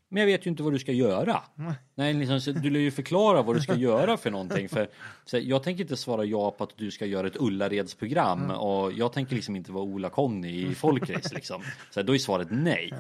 Men 0.09 0.21
jag 0.21 0.27
vet 0.27 0.47
ju 0.47 0.51
inte 0.51 0.63
vad 0.63 0.73
du 0.73 0.79
ska 0.79 0.93
göra. 0.93 1.43
Nej, 1.95 2.15
liksom, 2.15 2.55
du 2.63 2.71
lär 2.71 2.81
ju 2.81 2.91
förklara 2.91 3.43
vad 3.43 3.57
du 3.57 3.61
ska 3.61 3.75
göra 3.75 4.17
för 4.17 4.31
någonting. 4.31 4.69
För, 4.69 4.89
så 5.25 5.39
jag 5.39 5.63
tänker 5.63 5.83
inte 5.83 5.97
svara 5.97 6.25
ja 6.25 6.51
på 6.51 6.65
att 6.65 6.77
du 6.77 6.91
ska 6.91 7.07
göra 7.07 7.27
ett 7.27 7.37
Ullareds-program 7.37 8.51
och 8.51 8.93
jag 8.93 9.13
tänker 9.13 9.35
liksom 9.35 9.57
inte 9.57 9.73
vara 9.73 9.85
Ola-Conny 9.85 10.67
i 10.71 10.75
folkrace 10.75 11.35
liksom. 11.35 11.63
Så 11.91 12.03
då 12.03 12.15
är 12.15 12.19
svaret 12.19 12.49
nej. 12.51 12.95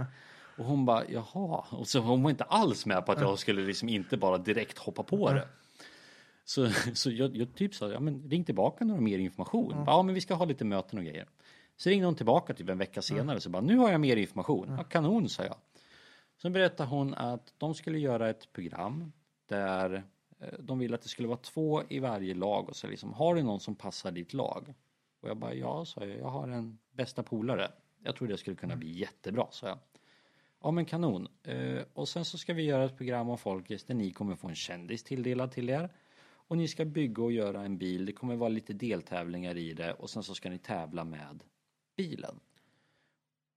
Och 0.57 0.65
hon 0.65 0.85
bara 0.85 1.03
jaha, 1.09 1.65
och 1.71 1.89
så 1.89 1.99
hon 2.01 2.23
var 2.23 2.31
inte 2.31 2.45
alls 2.45 2.87
med 2.87 3.07
på 3.07 3.13
att 3.13 3.21
jag 3.21 3.39
skulle 3.39 3.63
liksom 3.63 3.89
inte 3.89 4.17
bara 4.17 4.39
direkt 4.39 4.79
hoppa 4.79 5.03
på 5.03 5.33
det. 5.33 5.49
Så, 6.45 6.71
så 6.95 7.11
jag, 7.11 7.37
jag 7.37 7.55
typ 7.55 7.75
sa, 7.75 7.93
ja 7.93 8.01
men 8.01 8.31
ring 8.31 8.45
tillbaka 8.45 8.85
när 8.85 8.95
du 8.95 8.99
har 8.99 9.05
mer 9.05 9.19
information. 9.19 9.85
Ja 9.87 10.03
men 10.03 10.15
vi 10.15 10.21
ska 10.21 10.35
ha 10.35 10.45
lite 10.45 10.65
möten 10.65 10.99
och 10.99 11.05
grejer. 11.05 11.29
Så 11.77 11.91
ringde 11.91 12.07
hon 12.07 12.15
tillbaka 12.15 12.55
typ 12.55 12.69
en 12.69 12.79
vecka 12.79 13.03
senare 13.03 13.41
så 13.41 13.51
bara, 13.51 13.63
nu 13.63 13.77
har 13.77 13.91
jag 13.91 14.01
mer 14.01 14.17
information. 14.17 14.75
Ja, 14.79 14.85
kanon 14.85 15.29
sa 15.29 15.45
jag. 15.45 15.57
Sen 16.43 16.53
berättade 16.53 16.91
hon 16.91 17.15
att 17.15 17.55
de 17.59 17.75
skulle 17.75 17.99
göra 17.99 18.31
ett 18.31 18.53
program 18.53 19.13
där 19.49 20.05
Eh, 20.45 20.59
De 20.59 20.79
ville 20.79 20.95
att 20.95 21.03
det 21.03 21.09
skulle 21.09 21.29
vara 21.29 21.39
två 21.39 21.83
i 21.89 21.99
varje 21.99 22.35
lag 22.35 22.69
och 22.69 22.77
så 22.77 22.87
liksom, 22.87 23.13
har 23.13 23.35
du 23.35 23.43
någon 23.43 23.61
som 23.61 23.75
passar 23.75 24.13
ditt 24.13 24.33
lag? 24.33 24.75
Och 25.21 25.29
jag 25.29 25.37
bara, 25.37 25.55
ja, 25.55 25.85
sa 25.85 26.05
jag, 26.07 26.19
jag 26.19 26.31
har 26.31 26.49
en 26.49 26.79
bästa 26.93 27.23
polare. 27.23 27.73
Jag 28.03 28.17
tror 28.17 28.29
det 28.29 28.37
skulle 28.37 28.57
kunna 28.57 28.77
bli 28.77 28.91
jättebra, 28.99 29.47
sa 29.51 29.67
jag. 29.69 29.79
Ja 30.63 30.71
men 30.71 30.85
kanon. 30.85 31.29
Eh, 31.43 31.83
och 31.95 32.09
sen 32.09 32.25
så 32.25 32.39
ska 32.39 32.55
vi 32.55 32.63
göra 32.63 32.85
ett 32.85 32.97
program 32.97 33.29
om 33.29 33.39
Folkis 33.39 33.85
där 33.85 33.95
ni 33.95 34.11
kommer 34.11 34.37
få 34.37 34.49
en 34.49 34.55
kändis 34.55 35.05
tilldelad 35.05 35.53
till 35.53 35.71
er. 35.71 35.93
Och 36.49 36.57
ni 36.57 36.69
ska 36.69 36.85
bygga 36.85 37.23
och 37.23 37.33
göra 37.33 37.65
en 37.65 37.79
bil. 37.79 38.07
Det 38.07 38.13
kommer 38.13 38.37
vara 38.37 38.49
lite 38.49 38.73
deltävlingar 38.73 39.57
i 39.57 39.75
det 39.75 39.93
och 39.93 40.11
sen 40.11 40.23
så 40.23 40.35
ska 40.35 40.51
ni 40.51 40.59
tävla 40.59 41.05
med 41.05 41.43
bilen. 41.97 42.41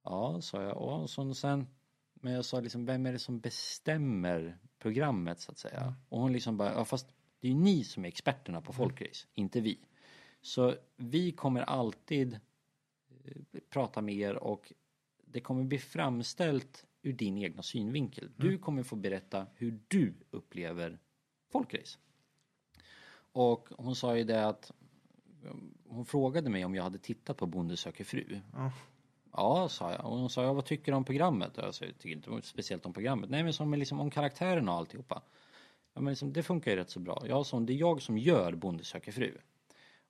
Ja, 0.03 0.41
sa 0.41 0.61
jag. 0.63 0.77
Och 0.77 1.09
så 1.09 1.33
sen, 1.33 1.67
men 2.13 2.33
jag 2.33 2.45
sa 2.45 2.59
liksom, 2.59 2.85
vem 2.85 3.05
är 3.05 3.11
det 3.11 3.19
som 3.19 3.39
bestämmer 3.39 4.57
programmet 4.79 5.39
så 5.39 5.51
att 5.51 5.57
säga? 5.57 5.95
Och 6.09 6.19
hon 6.19 6.33
liksom 6.33 6.57
bara, 6.57 6.73
ja 6.73 6.85
fast 6.85 7.07
det 7.39 7.47
är 7.47 7.51
ju 7.51 7.57
ni 7.57 7.83
som 7.83 8.05
är 8.05 8.07
experterna 8.07 8.61
på 8.61 8.73
folkrace, 8.73 9.27
inte 9.33 9.61
vi. 9.61 9.79
Så 10.41 10.75
vi 10.95 11.31
kommer 11.31 11.61
alltid 11.61 12.33
eh, 13.23 13.61
prata 13.69 14.01
med 14.01 14.15
er 14.15 14.35
och 14.35 14.73
det 15.25 15.39
kommer 15.39 15.63
bli 15.63 15.79
framställt 15.79 16.85
ur 17.01 17.13
din 17.13 17.37
egna 17.37 17.63
synvinkel. 17.63 18.29
Du 18.35 18.57
kommer 18.57 18.83
få 18.83 18.95
berätta 18.95 19.47
hur 19.55 19.79
du 19.87 20.13
upplever 20.31 20.99
folkrace. 21.51 21.99
Och 23.37 23.69
hon 23.77 23.95
sa 23.95 24.17
ju 24.17 24.23
det 24.23 24.47
att 24.47 24.71
hon 25.89 26.05
frågade 26.05 26.49
mig 26.49 26.65
om 26.65 26.75
jag 26.75 26.83
hade 26.83 26.97
tittat 26.97 27.37
på 27.37 27.45
Bonde 27.45 27.77
söker 27.77 28.03
fru. 28.03 28.39
Ja. 28.53 28.71
Ja, 29.31 29.69
sa 29.69 29.91
jag. 29.91 30.05
Och 30.05 30.17
hon 30.17 30.29
sa, 30.29 30.43
ja, 30.43 30.53
vad 30.53 30.65
tycker 30.65 30.91
du 30.91 30.95
om 30.95 31.03
programmet? 31.03 31.57
Och 31.57 31.63
Jag 31.63 31.75
sa, 31.75 31.85
jag 31.85 31.97
tycker 31.97 32.31
inte 32.31 32.47
speciellt 32.47 32.85
om 32.85 32.93
programmet. 32.93 33.29
Nej, 33.29 33.43
men 33.43 33.53
som 33.53 33.73
liksom 33.73 33.99
om 33.99 34.11
karaktärerna 34.11 34.71
och 34.71 34.77
alltihopa. 34.77 35.21
Ja, 35.93 36.01
men 36.01 36.11
liksom, 36.11 36.33
det 36.33 36.43
funkar 36.43 36.71
ju 36.71 36.77
rätt 36.77 36.89
så 36.89 36.99
bra. 36.99 37.23
Jag 37.27 37.45
sa, 37.45 37.59
det 37.59 37.73
är 37.73 37.77
jag 37.77 38.01
som 38.01 38.17
gör 38.17 38.55
Bonde 38.55 38.83
söker 38.83 39.11
fru. 39.11 39.37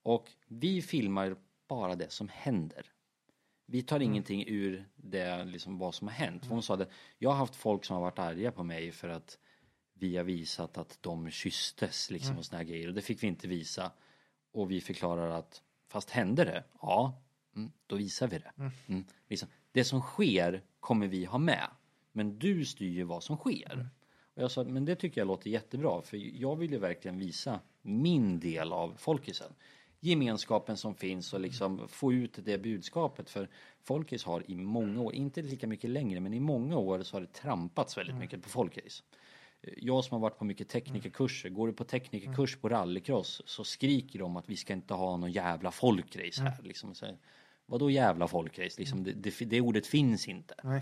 Och 0.03 0.31
vi 0.47 0.81
filmar 0.81 1.35
bara 1.67 1.95
det 1.95 2.11
som 2.11 2.29
händer. 2.29 2.91
Vi 3.65 3.81
tar 3.81 3.99
ingenting 3.99 4.43
ur 4.47 4.89
det, 4.95 5.45
liksom 5.45 5.77
vad 5.77 5.95
som 5.95 6.07
har 6.07 6.15
hänt. 6.15 6.45
För 6.45 6.53
hon 6.53 6.63
sa 6.63 6.75
det, 6.75 6.87
jag 7.17 7.29
har 7.29 7.37
haft 7.37 7.55
folk 7.55 7.85
som 7.85 7.95
har 7.95 8.03
varit 8.03 8.19
arga 8.19 8.51
på 8.51 8.63
mig 8.63 8.91
för 8.91 9.09
att 9.09 9.37
vi 9.99 10.17
har 10.17 10.23
visat 10.23 10.77
att 10.77 10.97
de 11.01 11.29
kysstes 11.29 12.11
liksom 12.11 12.37
och 12.37 12.45
såna 12.45 12.57
här 12.57 12.65
grejer. 12.65 12.87
Och 12.87 12.93
det 12.93 13.01
fick 13.01 13.23
vi 13.23 13.27
inte 13.27 13.47
visa. 13.47 13.91
Och 14.51 14.71
vi 14.71 14.81
förklarar 14.81 15.29
att, 15.29 15.61
fast 15.87 16.09
hände 16.09 16.45
det? 16.45 16.63
Ja, 16.81 17.21
mm, 17.55 17.71
då 17.87 17.95
visar 17.95 18.27
vi 18.27 18.37
det. 18.37 18.51
Mm, 18.87 19.05
liksom. 19.27 19.49
Det 19.71 19.83
som 19.83 20.01
sker 20.01 20.63
kommer 20.79 21.07
vi 21.07 21.25
ha 21.25 21.37
med. 21.37 21.67
Men 22.11 22.39
du 22.39 22.65
styr 22.65 22.91
ju 22.91 23.03
vad 23.03 23.23
som 23.23 23.37
sker. 23.37 23.89
Och 24.33 24.43
jag 24.43 24.51
sa, 24.51 24.63
men 24.63 24.85
det 24.85 24.95
tycker 24.95 25.21
jag 25.21 25.27
låter 25.27 25.49
jättebra. 25.49 26.01
För 26.01 26.17
jag 26.41 26.55
vill 26.55 26.71
ju 26.71 26.77
verkligen 26.77 27.19
visa 27.19 27.59
min 27.81 28.39
del 28.39 28.73
av 28.73 28.93
folkisen. 28.97 29.53
Gemenskapen 29.99 30.77
som 30.77 30.95
finns 30.95 31.33
och 31.33 31.39
liksom 31.39 31.87
få 31.87 32.13
ut 32.13 32.39
det 32.45 32.57
budskapet. 32.57 33.29
För 33.29 33.49
Folkis 33.83 34.23
har 34.23 34.51
i 34.51 34.55
många 34.55 35.01
år, 35.01 35.13
inte 35.15 35.41
lika 35.41 35.67
mycket 35.67 35.89
längre, 35.89 36.19
men 36.19 36.33
i 36.33 36.39
många 36.39 36.77
år 36.77 37.03
så 37.03 37.15
har 37.15 37.21
det 37.21 37.33
trampats 37.33 37.97
väldigt 37.97 38.15
mycket 38.15 38.43
på 38.43 38.49
Folkis. 38.49 39.03
Jag 39.61 40.03
som 40.03 40.15
har 40.15 40.19
varit 40.19 40.37
på 40.37 40.45
mycket 40.45 40.69
teknikerkurser, 40.69 41.49
går 41.49 41.67
du 41.67 41.73
på 41.73 41.83
teknikerkurs 41.83 42.57
på 42.57 42.69
rallycross 42.69 43.41
så 43.45 43.63
skriker 43.63 44.19
de 44.19 44.37
att 44.37 44.49
vi 44.49 44.57
ska 44.57 44.73
inte 44.73 44.93
ha 44.93 45.17
någon 45.17 45.31
jävla 45.31 45.71
folkrace 45.71 46.41
här. 46.41 46.63
Liksom, 46.63 46.95
så, 46.95 47.05
här, 47.05 47.17
Vadå 47.65 47.89
jävla 47.89 48.27
folkrace? 48.27 48.79
Liksom, 48.79 49.03
det, 49.03 49.11
det, 49.11 49.45
det 49.45 49.61
ordet 49.61 49.87
finns 49.87 50.27
inte. 50.27 50.55
Nej. 50.63 50.81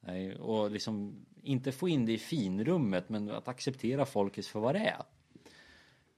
Nej, 0.00 0.36
och 0.36 0.70
liksom 0.70 1.26
inte 1.42 1.72
få 1.72 1.88
in 1.88 2.06
det 2.06 2.12
i 2.12 2.18
finrummet 2.18 3.08
men 3.08 3.30
att 3.30 3.48
acceptera 3.48 4.06
folket 4.06 4.46
för 4.46 4.60
vad 4.60 4.74
det 4.74 4.94
är. 4.94 5.04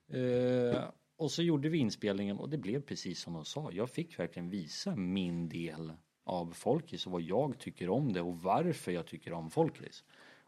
Eh, 0.08 0.84
och 1.16 1.30
så 1.30 1.42
gjorde 1.42 1.68
vi 1.68 1.78
inspelningen 1.78 2.38
och 2.38 2.48
det 2.48 2.58
blev 2.58 2.80
precis 2.82 3.20
som 3.20 3.32
de 3.32 3.44
sa. 3.44 3.72
Jag 3.72 3.90
fick 3.90 4.18
verkligen 4.18 4.50
visa 4.50 4.96
min 4.96 5.48
del 5.48 5.92
av 6.24 6.52
folkis 6.52 7.06
och 7.06 7.12
vad 7.12 7.22
jag 7.22 7.58
tycker 7.58 7.88
om 7.88 8.12
det 8.12 8.20
och 8.20 8.42
varför 8.42 8.92
jag 8.92 9.06
tycker 9.06 9.32
om 9.32 9.50
folkis. 9.50 10.04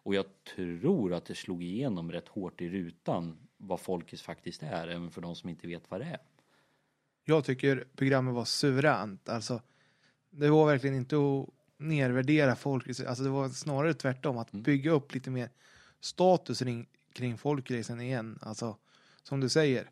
Och 0.08 0.14
jag 0.14 0.26
tror 0.56 1.12
att 1.14 1.24
det 1.24 1.34
slog 1.34 1.62
igenom 1.62 2.12
rätt 2.12 2.28
hårt 2.28 2.60
i 2.60 2.68
rutan 2.68 3.38
vad 3.56 3.80
folkis 3.80 4.22
faktiskt 4.22 4.62
är, 4.62 4.88
även 4.88 5.10
för 5.10 5.20
de 5.20 5.36
som 5.36 5.48
inte 5.50 5.66
vet 5.66 5.90
vad 5.90 6.00
det 6.00 6.04
är. 6.04 6.18
Jag 7.24 7.44
tycker 7.44 7.86
programmet 7.96 8.34
var 8.34 8.44
suveränt. 8.44 9.28
Alltså, 9.28 9.62
det 10.30 10.48
var 10.48 10.66
verkligen 10.66 10.96
inte 10.96 11.16
att 11.16 11.48
nedvärdera 11.76 12.56
folk. 12.56 12.88
Alltså, 12.88 13.24
det 13.24 13.30
var 13.30 13.48
snarare 13.48 13.94
tvärtom. 13.94 14.38
Att 14.38 14.52
bygga 14.52 14.90
upp 14.90 15.14
lite 15.14 15.30
mer 15.30 15.50
status 16.00 16.58
kring, 16.58 16.86
kring 17.12 17.38
folkracen 17.38 18.00
igen. 18.00 18.38
Alltså, 18.42 18.76
som 19.22 19.40
du 19.40 19.48
säger. 19.48 19.90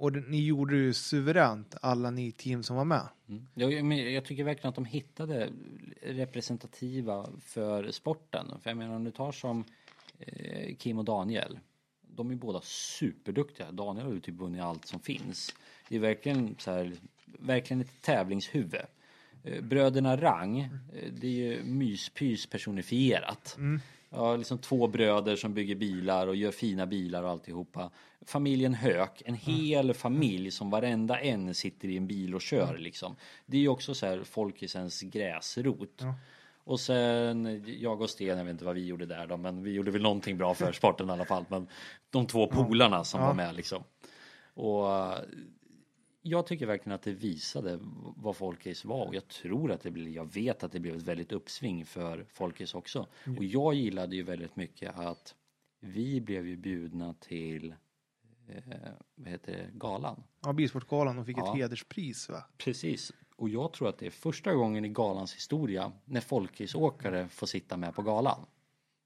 Och 0.00 0.12
ni 0.12 0.44
gjorde 0.44 0.74
det 0.74 0.82
ju 0.82 0.94
suveränt, 0.94 1.76
alla 1.82 2.10
ni 2.10 2.32
team 2.32 2.62
som 2.62 2.76
var 2.76 2.84
med. 2.84 3.08
Mm. 3.28 3.46
Jag, 3.54 3.84
men 3.84 4.12
jag 4.12 4.24
tycker 4.24 4.44
verkligen 4.44 4.68
att 4.68 4.74
de 4.74 4.84
hittade 4.84 5.48
representativa 6.02 7.28
för 7.40 7.90
sporten. 7.90 8.46
För 8.62 8.70
jag 8.70 8.76
menar 8.76 8.96
om 8.96 9.04
du 9.04 9.10
tar 9.10 9.32
som 9.32 9.64
eh, 10.18 10.76
Kim 10.76 10.98
och 10.98 11.04
Daniel. 11.04 11.58
De 12.00 12.30
är 12.30 12.34
båda 12.34 12.60
superduktiga. 12.62 13.72
Daniel 13.72 14.06
har 14.06 14.12
ju 14.12 14.20
typ 14.20 14.34
vunnit 14.34 14.62
allt 14.62 14.86
som 14.86 15.00
finns. 15.00 15.54
Det 15.88 15.96
är 15.96 16.00
verkligen 16.00 16.54
så 16.58 16.70
här, 16.70 16.92
verkligen 17.24 17.80
ett 17.80 18.02
tävlingshuvud. 18.02 18.80
Eh, 19.44 19.62
Bröderna 19.62 20.16
Rang, 20.16 20.58
eh, 20.58 21.12
det 21.12 21.26
är 21.26 21.30
ju 21.30 21.64
myspys 21.64 22.46
personifierat. 22.46 23.56
Ja, 24.12 24.36
liksom 24.36 24.58
två 24.58 24.86
bröder 24.86 25.36
som 25.36 25.54
bygger 25.54 25.74
bilar 25.74 26.26
och 26.26 26.36
gör 26.36 26.50
fina 26.50 26.86
bilar 26.86 27.22
och 27.22 27.30
alltihopa. 27.30 27.90
Familjen 28.26 28.74
Höök, 28.74 29.22
en 29.24 29.34
hel 29.34 29.94
familj 29.94 30.50
som 30.50 30.70
varenda 30.70 31.20
en 31.20 31.54
sitter 31.54 31.88
i 31.88 31.96
en 31.96 32.06
bil 32.06 32.34
och 32.34 32.40
kör 32.40 32.78
liksom. 32.78 33.16
Det 33.46 33.56
är 33.56 33.60
ju 33.60 33.68
också 33.68 33.94
så 33.94 34.06
här 34.06 34.24
folkisens 34.24 35.00
gräsrot. 35.02 36.02
Och 36.64 36.80
sen 36.80 37.64
jag 37.80 38.00
och 38.00 38.10
Sten, 38.10 38.38
jag 38.38 38.44
vet 38.44 38.52
inte 38.52 38.64
vad 38.64 38.74
vi 38.74 38.86
gjorde 38.86 39.06
där 39.06 39.26
då, 39.26 39.36
men 39.36 39.62
vi 39.62 39.72
gjorde 39.72 39.90
väl 39.90 40.02
någonting 40.02 40.38
bra 40.38 40.54
för 40.54 40.72
sporten 40.72 41.08
i 41.08 41.12
alla 41.12 41.24
fall. 41.24 41.44
Men 41.48 41.68
de 42.10 42.26
två 42.26 42.46
polarna 42.46 43.04
som 43.04 43.20
var 43.20 43.34
med 43.34 43.54
liksom. 43.54 43.84
Och 44.54 44.86
jag 46.22 46.46
tycker 46.46 46.66
verkligen 46.66 46.94
att 46.94 47.02
det 47.02 47.12
visade 47.12 47.78
vad 48.16 48.36
Folkis 48.36 48.84
var 48.84 49.06
och 49.06 49.14
jag 49.14 49.28
tror 49.28 49.72
att 49.72 49.80
det 49.80 49.90
blev, 49.90 50.08
jag 50.08 50.32
vet 50.34 50.62
att 50.64 50.72
det 50.72 50.80
blev 50.80 50.96
ett 50.96 51.02
väldigt 51.02 51.32
uppsving 51.32 51.86
för 51.86 52.26
Folkis 52.32 52.74
också. 52.74 53.06
Och 53.38 53.44
jag 53.44 53.74
gillade 53.74 54.16
ju 54.16 54.22
väldigt 54.22 54.56
mycket 54.56 54.98
att 54.98 55.34
vi 55.80 56.20
blev 56.20 56.46
ju 56.46 56.56
bjudna 56.56 57.14
till, 57.14 57.74
eh, 58.48 58.56
vad 59.14 59.28
heter 59.28 59.52
det, 59.52 59.70
galan. 59.78 60.22
Ja, 60.40 60.52
Bilsportgalan 60.52 61.18
och 61.18 61.26
fick 61.26 61.38
Ja. 61.38 61.50
ett 61.52 61.56
hederspris 61.56 62.28
va? 62.28 62.44
Precis. 62.58 63.12
Och 63.36 63.48
jag 63.48 63.72
tror 63.72 63.88
att 63.88 63.98
det 63.98 64.06
är 64.06 64.10
första 64.10 64.54
gången 64.54 64.84
i 64.84 64.88
galans 64.88 65.34
historia 65.34 65.92
när 66.04 66.20
folkisåkare 66.20 67.28
får 67.28 67.46
sitta 67.46 67.76
med 67.76 67.94
på 67.94 68.02
galan. 68.02 68.46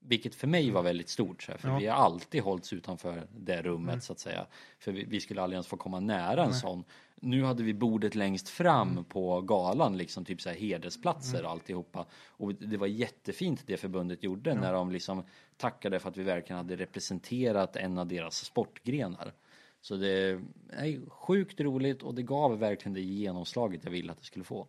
Vilket 0.06 0.34
för 0.34 0.46
mig 0.46 0.70
var 0.70 0.82
väldigt 0.82 1.08
stort, 1.08 1.42
så 1.42 1.52
här, 1.52 1.58
för 1.58 1.68
Ja. 1.68 1.78
vi 1.78 1.86
har 1.86 1.96
alltid 1.96 2.42
hållits 2.42 2.72
utanför 2.72 3.26
det 3.36 3.62
rummet 3.62 4.04
så 4.04 4.12
att 4.12 4.18
säga. 4.18 4.46
För 4.78 4.92
vi, 4.92 5.04
vi 5.04 5.20
skulle 5.20 5.42
aldrig 5.42 5.56
ens 5.56 5.66
få 5.66 5.76
komma 5.76 6.00
nära 6.00 6.44
en 6.44 6.54
sån. 6.54 6.84
Nu 7.20 7.44
hade 7.44 7.62
vi 7.62 7.74
bordet 7.74 8.14
längst 8.14 8.48
fram 8.48 9.04
på 9.04 9.40
galan, 9.40 9.96
liksom 9.96 10.24
typ 10.24 10.40
så 10.40 10.48
här 10.48 10.56
hedersplatser 10.56 11.44
och 11.44 11.50
alltihopa. 11.50 12.06
Och 12.26 12.54
det 12.54 12.76
var 12.76 12.86
jättefint 12.86 13.62
det 13.66 13.76
förbundet 13.76 14.22
gjorde 14.22 14.54
när 14.54 14.72
de 14.72 14.90
liksom 14.90 15.22
tackade 15.56 15.98
för 15.98 16.08
att 16.08 16.16
vi 16.16 16.22
verkligen 16.22 16.56
hade 16.56 16.76
representerat 16.76 17.76
en 17.76 17.98
av 17.98 18.06
deras 18.06 18.44
sportgrenar. 18.44 19.32
Så 19.80 19.96
det 19.96 20.40
är 20.72 21.10
sjukt 21.10 21.60
roligt 21.60 22.02
och 22.02 22.14
det 22.14 22.22
gav 22.22 22.58
verkligen 22.58 22.94
det 22.94 23.00
genomslaget 23.00 23.80
jag 23.84 23.90
ville 23.90 24.12
att 24.12 24.18
det 24.18 24.24
skulle 24.24 24.44
få. 24.44 24.66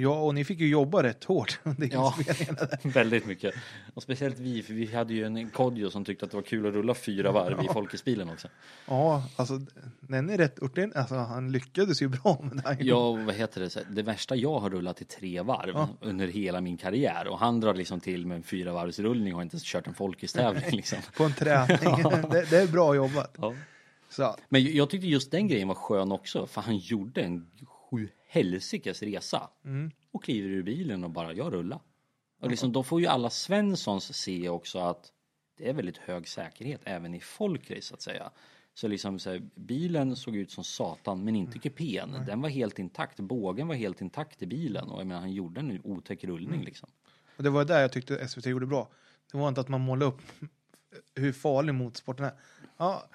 Ja, 0.00 0.20
och 0.20 0.34
ni 0.34 0.44
fick 0.44 0.60
ju 0.60 0.68
jobba 0.68 1.02
rätt 1.02 1.24
hårt 1.24 1.60
under 1.64 1.88
Ja. 1.92 2.14
Väldigt 2.82 3.26
mycket. 3.26 3.54
Och 3.94 4.02
speciellt 4.02 4.38
vi, 4.38 4.62
för 4.62 4.74
vi 4.74 4.94
hade 4.94 5.14
ju 5.14 5.24
en 5.24 5.50
Kodjo 5.50 5.90
som 5.90 6.04
tyckte 6.04 6.24
att 6.24 6.30
det 6.30 6.36
var 6.36 6.42
kul 6.42 6.66
att 6.66 6.74
rulla 6.74 6.94
fyra 6.94 7.32
varv 7.32 7.64
i 7.64 7.68
Folkesbilen 7.72 8.30
också. 8.30 8.48
Ja, 8.86 9.22
alltså 9.36 9.60
den 10.00 10.30
är 10.30 10.38
rätt 10.38 10.58
ordentlig. 10.58 11.00
Alltså 11.00 11.14
han 11.14 11.52
lyckades 11.52 12.02
ju 12.02 12.08
bra 12.08 12.38
med 12.42 12.56
det 12.56 12.68
här. 12.68 12.76
Ja, 12.80 13.12
vad 13.12 13.34
heter 13.34 13.60
det? 13.60 13.84
Det 13.90 14.02
värsta 14.02 14.36
jag 14.36 14.58
har 14.58 14.70
rullat 14.70 15.02
i 15.02 15.04
tre 15.04 15.42
varv 15.42 15.86
under 16.00 16.26
hela 16.26 16.60
min 16.60 16.76
karriär 16.76 17.28
och 17.28 17.38
han 17.38 17.60
drar 17.60 17.74
liksom 17.74 18.00
till 18.00 18.26
med 18.26 18.36
en 18.36 18.42
fyra 18.42 18.72
varvsrullning 18.72 19.32
och 19.32 19.38
har 19.38 19.42
inte 19.42 19.54
ens 19.54 19.64
kört 19.64 19.86
en 19.86 19.94
folkistävling 19.94 20.70
liksom. 20.70 20.98
På 21.16 21.24
en 21.24 21.32
träning. 21.32 22.02
det, 22.30 22.50
det 22.50 22.58
är 22.58 22.66
bra 22.72 22.94
jobbat. 22.94 23.36
Ja. 24.18 24.36
Men 24.48 24.76
jag 24.76 24.90
tyckte 24.90 25.06
just 25.06 25.30
den 25.30 25.48
grejen 25.48 25.68
var 25.68 25.74
skön 25.74 26.12
också, 26.12 26.46
för 26.46 26.60
han 26.60 26.76
gjorde 26.76 27.22
en 27.22 27.46
sju 27.90 28.08
helsikes 28.28 29.02
resa. 29.02 29.50
Och 30.10 30.24
kliver 30.24 30.48
ur 30.50 30.62
bilen 30.62 31.04
och 31.04 31.10
bara, 31.10 31.32
jag 31.32 31.52
rullar. 31.52 31.80
Och 32.40 32.50
liksom, 32.50 32.72
då 32.72 32.82
får 32.82 33.00
ju 33.00 33.06
alla 33.06 33.30
Svenssons 33.30 34.16
se 34.16 34.48
också 34.48 34.78
att 34.78 35.12
det 35.58 35.68
är 35.68 35.72
väldigt 35.74 35.96
hög 35.96 36.28
säkerhet 36.28 36.80
även 36.84 37.14
i 37.14 37.20
folkrace 37.20 37.82
så 37.82 37.94
att 37.94 38.02
säga. 38.02 38.30
Så 38.74 38.88
liksom 38.88 39.18
så 39.18 39.30
här, 39.30 39.42
bilen 39.54 40.16
såg 40.16 40.36
ut 40.36 40.50
som 40.50 40.64
satan 40.64 41.24
men 41.24 41.36
inte 41.36 41.58
kupén. 41.58 42.16
Den 42.26 42.40
var 42.40 42.48
helt 42.48 42.78
intakt, 42.78 43.20
bågen 43.20 43.68
var 43.68 43.74
helt 43.74 44.00
intakt 44.00 44.42
i 44.42 44.46
bilen 44.46 44.88
och 44.88 45.00
jag 45.00 45.06
menar 45.06 45.20
han 45.20 45.32
gjorde 45.32 45.60
en 45.60 45.80
otäck 45.84 46.24
rullning 46.24 46.64
liksom. 46.64 46.88
och 47.36 47.42
det 47.42 47.50
var 47.50 47.64
där 47.64 47.80
jag 47.80 47.92
tyckte 47.92 48.28
SVT 48.28 48.46
gjorde 48.46 48.66
bra. 48.66 48.88
Det 49.32 49.38
var 49.38 49.48
inte 49.48 49.60
att 49.60 49.68
man 49.68 49.80
målade 49.80 50.06
upp 50.12 50.20
hur 51.14 51.32
farlig 51.32 51.74
motorsporten 51.74 52.24
är. 52.24 52.32
Ja, 52.76 53.08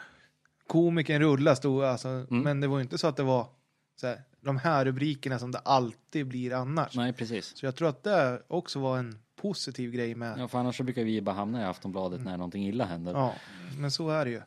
komikern 0.68 1.22
rulla 1.22 1.56
stod 1.56 1.84
alltså, 1.84 2.08
Mm. 2.08 2.26
men 2.44 2.62
det 2.62 2.68
var 2.68 2.78
ju 2.78 2.84
inte 2.84 2.98
så 2.98 3.08
att 3.08 3.18
det 3.18 3.24
var 3.24 3.48
så 3.96 4.08
här, 4.08 4.22
de 4.42 4.58
här 4.58 4.86
rubrikerna 4.86 5.40
som 5.40 5.52
det 5.52 5.60
alltid 5.60 6.28
blir 6.28 6.54
annars. 6.54 6.96
Nej, 6.96 7.14
precis. 7.14 7.58
Så 7.58 7.66
jag 7.66 7.76
tror 7.76 7.90
att 7.90 8.04
det 8.04 8.42
också 8.48 8.80
var 8.80 8.98
en 8.98 9.20
positiv 9.36 9.92
grej 9.92 10.16
med. 10.16 10.40
Ja, 10.40 10.48
för 10.48 10.60
annars 10.60 10.78
så 10.78 10.84
brukar 10.84 11.04
vi 11.04 11.22
bara 11.22 11.36
hamna 11.36 11.62
i 11.62 11.66
Aftonbladet 11.66 12.22
när 12.24 12.38
någonting 12.38 12.68
illa 12.68 12.86
händer. 12.86 13.14
Ja, 13.14 13.36
men 13.78 13.92
så 13.92 14.10
är 14.10 14.26
det 14.26 14.32
ju. 14.32 14.42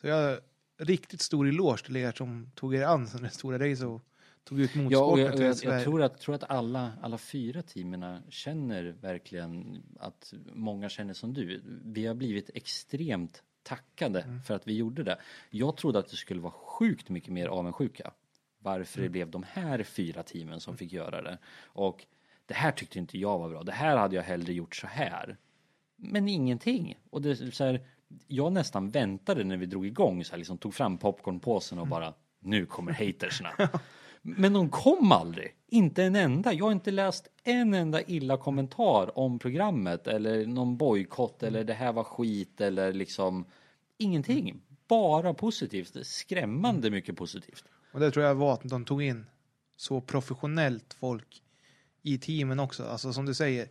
Så 0.00 0.06
jag 0.06 0.38
riktigt 0.78 1.20
stor 1.20 1.48
eloge 1.48 1.82
till 1.84 1.96
er 1.96 2.12
som 2.12 2.50
tog 2.54 2.74
er 2.74 2.82
an 2.82 3.08
det 3.20 3.30
stora 3.30 3.70
race 3.70 3.86
och 3.86 4.02
tog 4.44 4.60
ut 4.60 4.70
Ja, 4.74 4.80
och 4.80 4.84
motorsporten 4.84 5.46
jag, 5.46 5.58
till 5.58 5.68
jag, 5.68 5.76
jag 5.76 5.84
tror 5.84 6.02
att, 6.02 6.20
tror 6.20 6.34
att 6.34 6.50
alla, 6.50 6.92
alla 7.02 7.18
fyra 7.18 7.62
teamen 7.62 8.22
känner 8.28 8.94
verkligen 9.00 9.82
att 10.00 10.34
många 10.52 10.88
känner 10.88 11.14
som 11.14 11.34
du. 11.34 11.62
Vi 11.84 12.06
har 12.06 12.14
blivit 12.14 12.50
extremt 12.54 13.42
tackade 13.62 14.20
Mm. 14.20 14.42
för 14.42 14.54
att 14.54 14.68
vi 14.68 14.74
gjorde 14.76 15.02
det. 15.02 15.18
Jag 15.50 15.76
trodde 15.76 15.98
att 15.98 16.08
det 16.08 16.16
skulle 16.16 16.40
vara 16.40 16.52
sjukt 16.52 17.08
mycket 17.08 17.32
mer 17.32 17.46
avundsjuka. 17.46 18.10
Varför 18.64 18.98
Mm. 18.98 19.06
det 19.06 19.10
blev 19.12 19.30
de 19.30 19.44
här 19.52 19.82
fyra 19.82 20.22
teamen 20.22 20.60
som 20.60 20.76
fick 20.76 20.92
göra 20.92 21.22
det. 21.22 21.38
Och 21.64 22.04
det 22.46 22.54
här 22.54 22.72
tyckte 22.72 22.98
inte 22.98 23.18
jag 23.18 23.38
var 23.38 23.48
bra. 23.48 23.62
Det 23.62 23.72
här 23.72 23.96
hade 23.96 24.16
jag 24.16 24.22
hellre 24.22 24.52
gjort 24.52 24.76
så 24.76 24.86
här. 24.86 25.36
Men 25.96 26.28
ingenting. 26.28 26.98
Och 27.10 27.22
det 27.22 27.54
så 27.54 27.64
här, 27.64 27.80
jag 28.26 28.52
nästan 28.52 28.90
väntade 28.90 29.44
när 29.44 29.56
vi 29.56 29.66
drog 29.66 29.86
igång 29.86 30.24
så 30.24 30.30
här, 30.30 30.38
liksom 30.38 30.58
tog 30.58 30.74
fram 30.74 30.98
popcornpåsen 30.98 31.78
och 31.78 31.86
bara 31.86 32.14
nu 32.40 32.66
kommer 32.66 32.92
hatersna. 33.06 33.50
Men 34.22 34.52
de 34.52 34.68
kom 34.70 35.12
aldrig. 35.12 35.54
Inte 35.66 36.04
en 36.04 36.16
enda. 36.16 36.52
Jag 36.52 36.64
har 36.64 36.72
inte 36.72 36.90
läst 36.90 37.28
en 37.44 37.74
enda 37.74 38.02
illa 38.02 38.36
kommentar 38.36 39.18
om 39.18 39.38
programmet 39.38 40.06
eller 40.06 40.46
någon 40.46 40.76
bojkott 40.76 41.42
eller 41.42 41.64
det 41.64 41.74
här 41.74 41.92
var 41.92 42.04
skit 42.04 42.60
eller 42.60 42.92
liksom 42.92 43.44
ingenting. 43.98 44.60
Bara 44.88 45.34
positivt. 45.34 46.06
Skrämmande 46.06 46.90
mycket 46.90 47.16
positivt. 47.16 47.64
Och 47.94 48.00
det 48.00 48.10
tror 48.10 48.24
jag 48.24 48.34
var 48.34 48.52
att 48.52 48.62
de 48.62 48.84
tog 48.84 49.02
in 49.02 49.26
så 49.76 50.00
professionellt 50.00 50.94
folk 50.94 51.42
i 52.02 52.18
teamen 52.18 52.60
också. 52.60 52.84
Alltså 52.84 53.12
som 53.12 53.26
du 53.26 53.34
säger, 53.34 53.68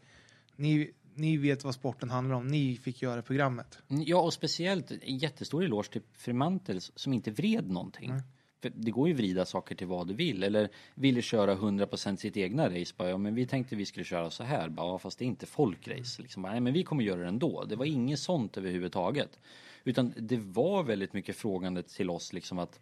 ni, 0.56 0.92
ni 1.16 1.38
vet 1.38 1.64
vad 1.64 1.76
sporten 1.76 2.10
handlar 2.10 2.36
om. 2.36 2.48
Ni 2.48 2.78
fick 2.78 3.02
göra 3.02 3.22
programmet. 3.22 3.78
Ja, 3.88 4.22
och 4.22 4.34
speciellt 4.34 4.92
en 4.92 5.18
jättestor 5.18 5.64
eloge 5.64 5.92
till 5.92 6.02
Fremantle 6.14 6.82
som 6.82 7.14
inte 7.14 7.32
vred 7.32 7.72
någonting. 7.72 8.14
För 8.62 8.72
det 8.76 8.92
går 8.92 9.08
ju 9.08 9.14
att 9.14 9.20
vrida 9.20 9.46
saker 9.46 9.76
till 9.76 9.88
vad 9.88 10.08
du 10.08 10.14
vill. 10.14 10.44
Eller 10.44 10.70
vill 10.96 11.16
du 11.16 11.22
köra 11.22 11.56
100% 11.56 12.16
sitt 12.16 12.38
egna 12.38 12.70
race? 12.70 12.94
Bara, 12.98 13.10
ja, 13.10 13.18
men 13.18 13.36
vi 13.36 13.48
tänkte 13.48 13.76
vi 13.76 13.86
skulle 13.86 14.04
köra 14.06 14.30
så 14.30 14.44
här. 14.44 14.70
Bara, 14.70 14.88
ja, 14.88 14.98
fast 14.98 15.20
det 15.20 15.26
är 15.26 15.28
inte 15.28 15.46
folkrace. 15.46 16.22
Liksom, 16.22 16.44
bara, 16.44 16.52
nej, 16.52 16.62
men 16.62 16.74
vi 16.74 16.84
kommer 16.84 17.04
göra 17.04 17.22
det 17.22 17.28
ändå. 17.28 17.64
Det 17.64 17.76
var 17.76 17.86
inget 17.86 18.20
sånt 18.20 18.58
överhuvudtaget. 18.58 19.40
Utan 19.84 20.14
det 20.18 20.38
var 20.38 20.84
väldigt 20.84 21.14
mycket 21.14 21.36
frågande 21.36 21.84
till 21.84 22.10
oss 22.10 22.34
liksom 22.34 22.60
att 22.60 22.80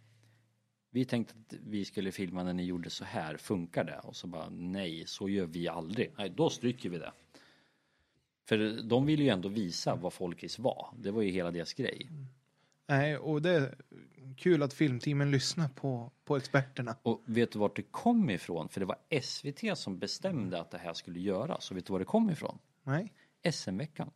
vi 0.92 1.06
tänkte 1.06 1.34
att 1.40 1.60
vi 1.68 1.86
skulle 1.86 2.12
filma 2.12 2.44
när 2.44 2.54
ni 2.54 2.64
gjorde 2.64 2.90
så 2.90 3.06
här. 3.06 3.38
Funkar 3.38 3.84
det? 3.84 4.00
Och 4.00 4.16
så 4.16 4.28
bara 4.28 4.50
nej, 4.50 5.04
så 5.08 5.30
gör 5.30 5.46
vi 5.46 5.68
aldrig. 5.68 6.12
Nej, 6.18 6.30
då 6.30 6.50
stryker 6.50 6.90
vi 6.90 6.98
det. 6.98 7.12
För 8.46 8.82
de 8.84 9.06
ville 9.06 9.24
ju 9.24 9.30
ändå 9.30 9.50
visa 9.50 9.96
vad 9.96 10.14
folkrace 10.14 10.62
var. 10.62 10.94
Det 10.98 11.12
var 11.12 11.22
ju 11.22 11.32
hela 11.32 11.52
deras 11.52 11.74
grej. 11.74 12.10
Nej, 12.88 13.18
och 13.18 13.42
det 13.42 13.50
är 13.50 13.76
kul 14.38 14.64
att 14.64 14.74
filmteamen 14.74 15.32
lyssnar 15.32 15.70
på, 15.70 16.12
på 16.26 16.38
experterna. 16.38 16.96
Och 17.04 17.22
vet 17.26 17.52
du 17.52 17.60
vart 17.60 17.76
det 17.76 17.92
kom 17.92 18.30
ifrån? 18.30 18.70
För 18.70 18.80
det 18.80 18.86
var 18.86 18.98
SVT 19.22 19.78
som 19.78 20.00
bestämde 20.00 20.62
att 20.62 20.72
det 20.72 20.78
här 20.78 20.94
skulle 20.94 21.20
göras. 21.20 21.72
Och 21.72 21.78
vet 21.78 21.86
du 21.86 21.94
var 21.94 22.00
det 22.00 22.06
kom 22.06 22.30
ifrån? 22.30 22.58
Nej? 22.84 23.14
SM-veckan. 23.52 24.12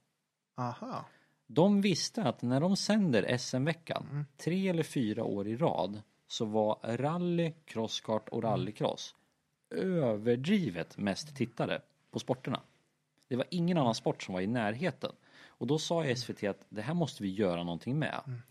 Aha. 0.56 1.06
De 1.48 1.82
visste 1.82 2.24
att 2.24 2.42
när 2.42 2.60
de 2.60 2.78
sänder 2.78 3.38
SM-veckan, 3.38 4.26
tre 4.38 4.70
eller 4.70 4.84
fyra 4.84 5.24
år 5.24 5.48
i 5.48 5.56
rad, 5.56 6.02
så 6.28 6.46
var 6.46 6.80
rally, 6.84 7.54
crosskart 7.66 8.30
och 8.30 8.44
rallycross 8.44 9.16
överdrivet 9.70 10.98
mest 10.98 11.36
tittade 11.36 11.82
på 12.12 12.20
sporterna. 12.20 12.62
Det 13.28 13.36
var 13.36 13.46
ingen 13.50 13.78
annan 13.78 13.96
sport 13.96 14.24
som 14.24 14.34
var 14.34 14.42
i 14.42 14.48
närheten. 14.48 15.12
Och 15.48 15.68
då 15.68 15.80
sa 15.80 16.16
SVT 16.16 16.44
att 16.44 16.66
det 16.70 16.82
här 16.82 16.94
måste 16.94 17.24
vi 17.24 17.34
göra 17.34 17.64
någonting 17.64 18.00
med. 18.00 18.42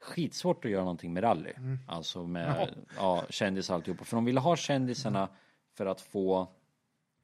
Skitsvårt 0.00 0.64
att 0.64 0.70
göra 0.70 0.82
någonting 0.82 1.12
med 1.12 1.22
rally. 1.22 1.52
Alltså 1.88 2.26
med 2.26 2.74
ja, 2.96 3.24
kändisar 3.30 3.74
och 3.74 3.76
alltihopa. 3.76 4.04
För 4.04 4.16
de 4.16 4.24
ville 4.24 4.40
ha 4.40 4.56
kändisarna 4.56 5.28
för 5.74 5.86
att 5.86 6.00
få 6.00 6.48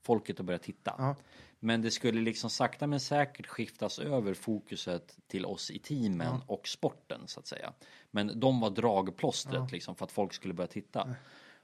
folket 0.03 0.41
att 0.41 0.47
börja 0.47 0.59
titta. 0.59 0.95
Ja. 0.99 1.17
Men 1.61 1.83
det 1.83 1.91
skulle 1.91 2.21
liksom 2.21 2.51
sakta 2.51 2.87
men 2.87 3.01
säkert 3.01 3.47
skiftas 3.47 3.99
över 3.99 4.35
fokuset 4.35 5.19
till 5.27 5.47
oss 5.47 5.71
i 5.71 5.79
teamen 5.79 6.41
och 6.47 6.69
sporten 6.69 7.21
så 7.27 7.41
att 7.41 7.47
säga. 7.47 7.73
Men 8.11 8.41
de 8.41 8.61
var 8.61 8.71
dragplåstret 8.71 9.73
liksom 9.73 9.97
för 9.97 10.05
att 10.05 10.13
folk 10.13 10.33
skulle 10.35 10.55
börja 10.55 10.69
titta. 10.69 11.15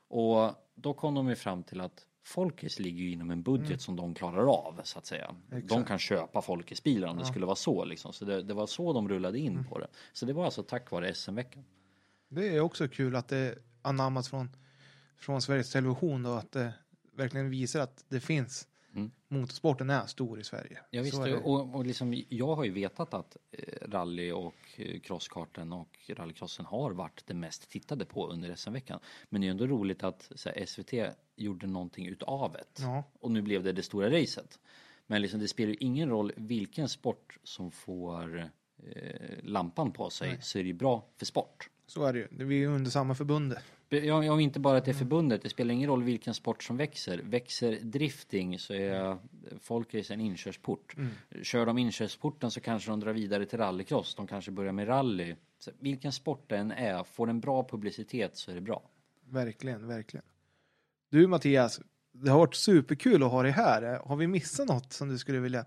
Och 0.09 0.51
då 0.75 0.95
kom 0.95 1.15
de 1.15 1.29
ju 1.29 1.37
fram 1.37 1.63
till 1.63 1.81
att 1.81 2.07
Folkis 2.25 2.79
ligger 2.79 3.05
ju 3.05 3.11
inom 3.11 3.31
en 3.31 3.43
budget 3.43 3.81
som 3.83 3.97
de 3.97 4.15
klarar 4.15 4.53
av 4.55 4.81
så 4.85 4.99
att 4.99 5.07
säga. 5.07 5.35
De 5.65 5.85
kan 5.85 5.99
köpa 5.99 6.43
Folkis-bilar 6.43 7.09
om 7.09 7.19
det 7.19 7.25
skulle 7.25 7.47
vara 7.47 7.57
så 7.57 7.85
liksom. 7.85 8.13
Så 8.13 8.25
det, 8.25 8.43
det 8.43 8.55
var 8.55 8.67
så 8.67 8.93
de 8.93 9.09
rullade 9.09 9.39
in 9.39 9.65
på 9.65 9.79
det. 9.79 9.87
Så 10.13 10.27
det 10.27 10.33
var 10.33 10.45
alltså 10.45 10.63
tack 10.63 10.91
vare 10.91 11.15
SM-veckan. 11.15 11.65
Det 12.29 12.57
är 12.57 12.61
också 12.61 12.89
kul 12.89 13.17
att 13.17 13.29
det 13.29 13.59
anammas 13.83 14.29
från, 14.29 14.57
från 15.17 15.43
Sveriges 15.43 15.73
Television 15.73 16.23
då, 16.23 16.31
att 16.33 16.53
det 16.53 16.75
verkligen 17.17 17.51
visar 17.51 17.81
att 17.81 18.05
det 18.09 18.21
finns. 18.21 18.69
Mm. 18.95 19.11
Motorsporten 19.29 19.91
är 19.91 20.07
stor 20.07 20.41
i 20.41 20.45
Sverige. 20.45 20.79
Ja, 20.91 21.03
visst, 21.03 21.19
och, 21.19 21.75
och 21.75 21.87
liksom, 21.87 22.23
jag 22.29 22.55
har 22.55 22.65
ju 22.65 22.71
vetat 22.71 23.15
att 23.15 23.37
eh, 23.53 23.89
rally 23.89 24.33
och 24.33 24.55
eh, 24.77 25.01
crosskarten 25.01 25.73
och 25.73 25.99
rallycrossen 26.09 26.67
har 26.67 26.91
varit 26.91 27.27
det 27.27 27.35
mest 27.35 27.71
tittade 27.71 28.05
på 28.05 28.29
under 28.29 28.55
SM-veckan. 28.55 29.01
Men 29.29 29.41
det 29.41 29.45
är 29.45 29.49
ju 29.49 29.51
ändå 29.51 29.67
roligt 29.67 30.03
att 30.03 30.33
här, 30.45 30.67
SVT 30.67 30.93
gjorde 31.37 31.67
någonting 31.67 32.07
utav 32.07 32.53
det. 32.53 32.83
Ja. 32.83 33.05
Och 33.21 33.31
nu 33.31 33.43
blev 33.43 33.63
det 33.63 33.73
det 33.73 33.83
stora 33.83 34.11
racet. 34.11 34.59
Men 35.07 35.23
liksom, 35.23 35.41
det 35.41 35.49
spelar 35.49 35.71
ju 35.71 35.77
ingen 35.81 36.09
roll 36.09 36.33
vilken 36.37 36.89
sport 36.89 37.39
som 37.43 37.71
får 37.71 38.39
eh, 38.39 39.39
lampan 39.43 39.93
på 39.93 40.11
sig 40.11 40.39
så 40.41 40.59
är 40.59 40.63
det 40.63 40.69
ju 40.69 40.75
bra 40.75 41.05
för 41.17 41.27
sport. 41.27 41.69
Så 41.87 42.05
är 42.05 42.13
det 42.13 42.19
ju. 42.19 42.29
Vi 42.31 42.63
är 42.63 42.69
under 42.69 42.91
samma 42.91 43.15
förbund. 43.15 43.57
Ja, 43.97 44.25
ja, 44.25 44.41
inte 44.41 44.61
bara 44.61 44.81
det 44.81 44.91
är 44.91 44.95
förbundet. 44.95 45.43
Det 45.43 45.49
spelar 45.49 45.75
ingen 45.75 45.89
roll 45.91 46.03
vilken 46.03 46.35
sport 46.35 46.63
som 46.63 46.77
växer. 46.77 47.21
Växer 47.25 47.79
drifting 47.83 48.59
så 48.59 48.75
är 48.75 49.19
folkrace 49.61 50.15
en 50.15 50.21
inkörsport. 50.21 50.95
Kör 51.43 51.67
de 51.67 51.79
inkörsporten 51.79 52.51
så 52.51 52.61
kanske 52.61 52.91
de 52.91 53.01
drar 53.01 53.13
vidare 53.13 53.47
till 53.47 53.59
rallycross. 53.59 54.15
De 54.15 54.27
kanske 54.27 54.51
börjar 54.51 54.73
med 54.73 54.89
rally. 54.89 55.35
Så 55.59 55.71
vilken 55.79 56.13
sport 56.13 56.45
det 56.47 56.57
än 56.57 56.73
är, 56.73 57.05
får 57.05 57.27
den 57.27 57.41
bra 57.41 57.69
publicitet 57.69 58.37
så 58.37 58.51
är 58.51 58.55
det 58.55 58.61
bra. 58.61 58.83
Verkligen, 59.31 59.87
verkligen. 59.89 60.25
Du 61.11 61.27
Mattias, 61.27 61.81
det 62.13 62.31
har 62.31 62.39
varit 62.39 62.55
superkul 62.55 63.23
att 63.23 63.31
ha 63.31 63.43
dig 63.43 63.53
här. 63.53 64.01
Har 64.07 64.17
vi 64.17 64.27
missat 64.27 64.69
något 64.69 64.93
som 64.93 65.09
du 65.09 65.19
skulle 65.19 65.39
vilja 65.39 65.65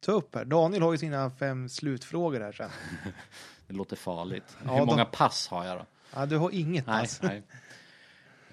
ta 0.00 0.12
upp 0.12 0.34
här? 0.34 0.44
Daniel 0.44 0.82
har 0.82 0.92
ju 0.92 0.98
sina 0.98 1.30
fem 1.30 1.68
slutfrågor 1.68 2.40
här 2.40 2.52
sen. 2.52 2.70
Det 3.66 3.74
låter 3.74 3.96
farligt. 3.96 4.56
Ja, 4.64 4.76
Hur 4.76 4.86
många 4.86 5.04
pass 5.04 5.48
har 5.48 5.64
jag 5.64 5.78
då? 5.78 5.86
Ja, 6.14 6.26
du 6.26 6.36
har 6.36 6.50
inget 6.50 6.86
Nej, 6.86 7.00
pass. 7.00 7.22
nej. 7.22 7.42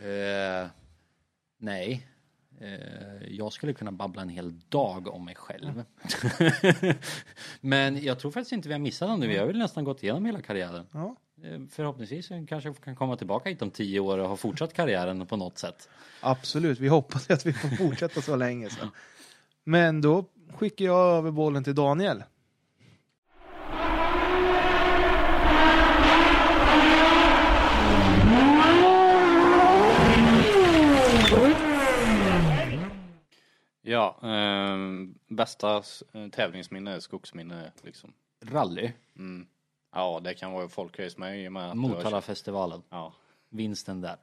Eh, 0.02 0.68
nej. 1.58 2.08
Eh, 2.62 3.28
jag 3.30 3.54
skulle 3.54 3.74
kunna 3.74 3.92
babbla 3.92 4.22
en 4.22 4.30
hel 4.30 4.60
dag 4.70 5.08
om 5.08 5.26
mig 5.26 5.36
själv. 5.36 5.84
Men 7.62 8.04
jag 8.04 8.20
tror 8.20 8.32
faktiskt 8.32 8.52
inte 8.52 8.68
vi 8.68 8.74
har 8.74 8.80
missat 8.80 9.10
någon 9.10 9.20
nu. 9.20 9.28
Vi 9.28 9.38
har 9.38 9.46
väl 9.46 9.58
nästan 9.58 9.84
gått 9.84 10.04
igenom 10.04 10.26
hela 10.26 10.42
karriären. 10.42 10.86
Ja, 10.92 11.16
Eh, 11.44 11.60
Förhoppningsvis 11.70 12.28
kanske 12.28 12.70
jag 12.70 12.82
kan 12.84 12.96
komma 12.96 13.18
tillbaka 13.18 13.50
hit 13.50 13.62
om 13.62 13.72
tio 13.72 14.00
år 14.00 14.18
och 14.18 14.30
ha 14.30 14.36
fortsatt 14.36 14.74
karriären 14.74 15.26
på 15.26 15.38
något 15.38 15.58
sätt. 15.58 15.90
absolut. 16.22 16.80
Vi 16.80 16.88
hoppas 16.88 17.30
att 17.30 17.46
vi 17.46 17.54
får 17.54 17.68
fortsätta 17.70 18.22
så 18.22 18.36
länge. 18.36 18.70
Så. 18.70 18.88
Men 19.64 20.02
då 20.02 20.26
skickar 20.54 20.86
jag 20.86 21.18
över 21.18 21.32
bollen 21.32 21.64
till 21.64 21.76
Daniel. 21.76 22.24
Ja, 33.82 34.18
eh, 34.24 34.78
bästa 35.28 35.84
tävlingsminne 36.32 37.02
skogsminne 37.02 37.72
liksom. 37.82 38.14
Rally, 38.42 38.92
Mm. 39.16 39.48
Ja, 39.94 40.20
det 40.24 40.34
kan 40.34 40.52
vara 40.52 40.68
folkrace 40.70 41.20
med 41.20 41.44
i 41.44 41.48
och 41.48 41.52
med 41.54 41.70
att 41.72 41.78
Motalafestivalen, 41.78 42.84
Ja. 42.90 43.14
vinsten 43.50 44.02
där. 44.02 44.18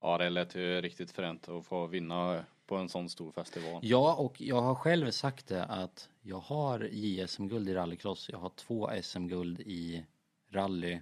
ja, 0.00 0.18
det 0.18 0.30
lät 0.30 0.54
ju 0.54 0.80
riktigt 0.80 1.10
fränt 1.10 1.48
att 1.48 1.66
få 1.66 1.86
vinna 1.86 2.44
på 2.66 2.76
en 2.76 2.88
sån 2.88 3.08
stor 3.08 3.32
festival. 3.32 3.80
Ja, 3.82 4.14
och 4.14 4.40
jag 4.40 4.60
har 4.62 4.74
själv 4.74 5.10
sagt 5.10 5.46
det 5.46 5.64
att 5.64 6.08
jag 6.22 6.38
har 6.40 6.80
JSM-guld 6.92 7.68
i 7.68 7.74
rallycross. 7.74 8.28
Jag 8.32 8.38
har 8.38 8.48
två 8.48 8.90
SM-guld 9.02 9.60
i 9.60 10.04
rally 10.50 11.00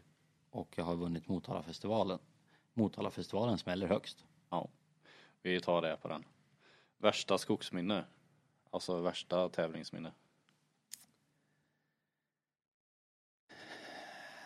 och 0.50 0.68
jag 0.76 0.84
har 0.84 0.94
vunnit 0.97 1.28
Motalafestivalen. 1.28 2.18
Motalafestivalen 2.74 3.58
smäller 3.58 3.86
högst. 3.86 4.24
Ja, 4.50 4.68
vi 5.42 5.60
tar 5.60 5.82
det 5.82 5.97
på 6.02 6.08
den. 6.08 6.24
Värsta 7.05 7.39
skogsminne. 7.39 8.05
Alltså 8.70 9.00
värsta 9.00 9.49
tävlingsminne. 9.49 10.12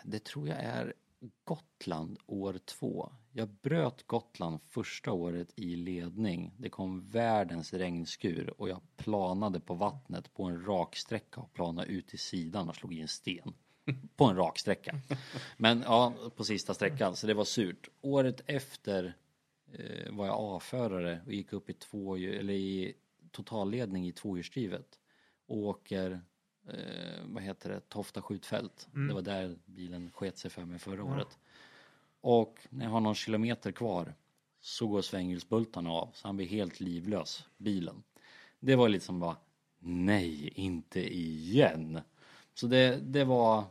Det 0.03 0.23
tror 0.23 0.47
jag 0.47 0.57
är 0.57 0.93
Gotland 1.43 2.19
år 2.25 2.59
två. 2.65 3.11
Jag 3.31 3.49
bröt 3.49 4.07
Gotland 4.07 4.59
första 4.61 5.11
året 5.11 5.53
i 5.55 5.75
ledning. 5.75 6.53
Det 6.57 6.69
kom 6.69 7.09
världens 7.09 7.73
regnskur 7.73 8.53
och 8.61 8.69
jag 8.69 8.81
planade 8.97 9.59
på 9.59 9.73
vattnet 9.73 10.33
på 10.33 10.43
en 10.43 10.65
raksträcka 10.65 11.41
och 11.41 11.53
planade 11.53 11.87
ut 11.87 12.07
till 12.07 12.19
sidan 12.19 12.69
och 12.69 12.75
slog 12.75 12.93
i 12.93 13.01
en 13.01 13.07
sten. 13.07 13.53
På 14.15 14.25
en 14.25 14.35
raksträcka. 14.35 14.95
Men 15.57 15.81
ja, 15.81 16.13
på 16.35 16.43
sista 16.43 16.73
sträckan, 16.73 17.15
så 17.15 17.27
det 17.27 17.33
var 17.33 17.45
surt. 17.45 17.89
Året 18.01 18.41
efter 18.45 19.17
eh, 19.73 20.13
var 20.13 20.25
jag 20.25 20.35
A-förare 20.39 21.21
och 21.25 21.33
gick 21.33 21.53
upp 21.53 21.69
i 21.69 21.73
två, 21.73 22.15
eller 22.15 22.53
i 22.53 22.93
totalledning 23.31 24.07
i 24.07 24.11
tvåhjulsdrivet. 24.11 24.99
Och 25.47 25.57
åker 25.57 26.21
eh, 26.67 27.23
vad 27.25 27.43
heter 27.43 27.69
det, 27.69 27.79
Tofta 27.89 28.21
skjutfält. 28.21 28.87
Det 29.07 29.13
var 29.13 29.21
där 29.21 29.55
bilen 29.65 30.11
sket 30.11 30.37
sig 30.37 30.51
för 30.51 30.65
mig 30.65 30.79
förra 30.79 31.03
året. 31.03 31.39
Och 32.21 32.67
när 32.69 32.85
jag 32.85 32.91
har 32.91 32.99
någon 32.99 33.15
kilometer 33.15 33.71
kvar 33.71 34.13
så 34.61 34.87
går 34.87 35.01
svänghjulsbultarna 35.01 35.91
av 35.91 36.09
så 36.13 36.27
han 36.27 36.37
blir 36.37 36.47
helt 36.47 36.79
livlös, 36.79 37.45
bilen. 37.57 38.03
Det 38.59 38.75
var 38.75 38.89
lite 38.89 39.05
som 39.05 39.19
bara, 39.19 39.37
nej, 39.79 40.47
inte 40.47 41.15
igen. 41.15 42.01
Så 42.53 42.67
det, 42.67 42.95
det 42.95 43.23
var, 43.23 43.63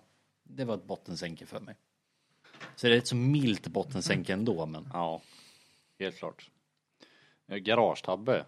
det 0.42 0.64
var 0.64 0.74
ett 0.74 0.84
bottensänke 0.84 1.46
för 1.46 1.60
mig. 1.60 1.74
Så 2.76 2.86
det 2.86 2.94
är 2.94 2.98
ett 2.98 3.08
så 3.08 3.16
milt 3.16 3.68
bottensänke 3.68 4.32
ändå, 4.32 4.66
men 4.66 4.88
Ja, 4.92 5.22
helt 5.98 6.16
klart. 6.18 6.50
Eh, 7.46 7.56
Garagetabbe. 7.56 8.46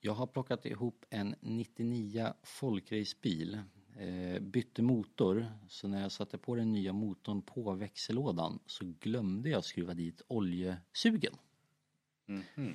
Jag 0.00 0.12
har 0.12 0.26
plockat 0.26 0.66
ihop 0.66 1.04
en 1.10 1.34
99 1.40 2.32
folkracebil. 2.42 3.60
Eh, 3.98 4.40
bytte 4.40 4.82
motor, 4.82 5.46
så 5.68 5.88
när 5.88 6.02
jag 6.02 6.12
satte 6.12 6.38
på 6.38 6.54
den 6.54 6.72
nya 6.72 6.92
motorn 6.92 7.42
på 7.42 7.72
växellådan 7.72 8.58
så 8.66 8.94
glömde 9.00 9.50
jag 9.50 9.64
skruva 9.64 9.94
dit 9.94 10.22
oljesugen. 10.28 11.34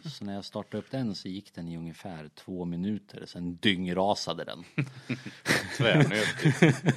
Så 0.10 0.26
när 0.26 0.34
jag 0.34 0.46
startade 0.46 0.78
upp 0.78 0.92
den 0.92 1.16
så 1.16 1.28
gick 1.28 1.54
den 1.54 1.68
i 1.68 1.78
ungefär 1.78 2.30
två 2.30 2.66
minuter, 2.66 3.26
sen 3.26 3.56
dyngrasade 3.56 4.44
den. 4.44 4.64
Tvärnöt. 5.78 6.96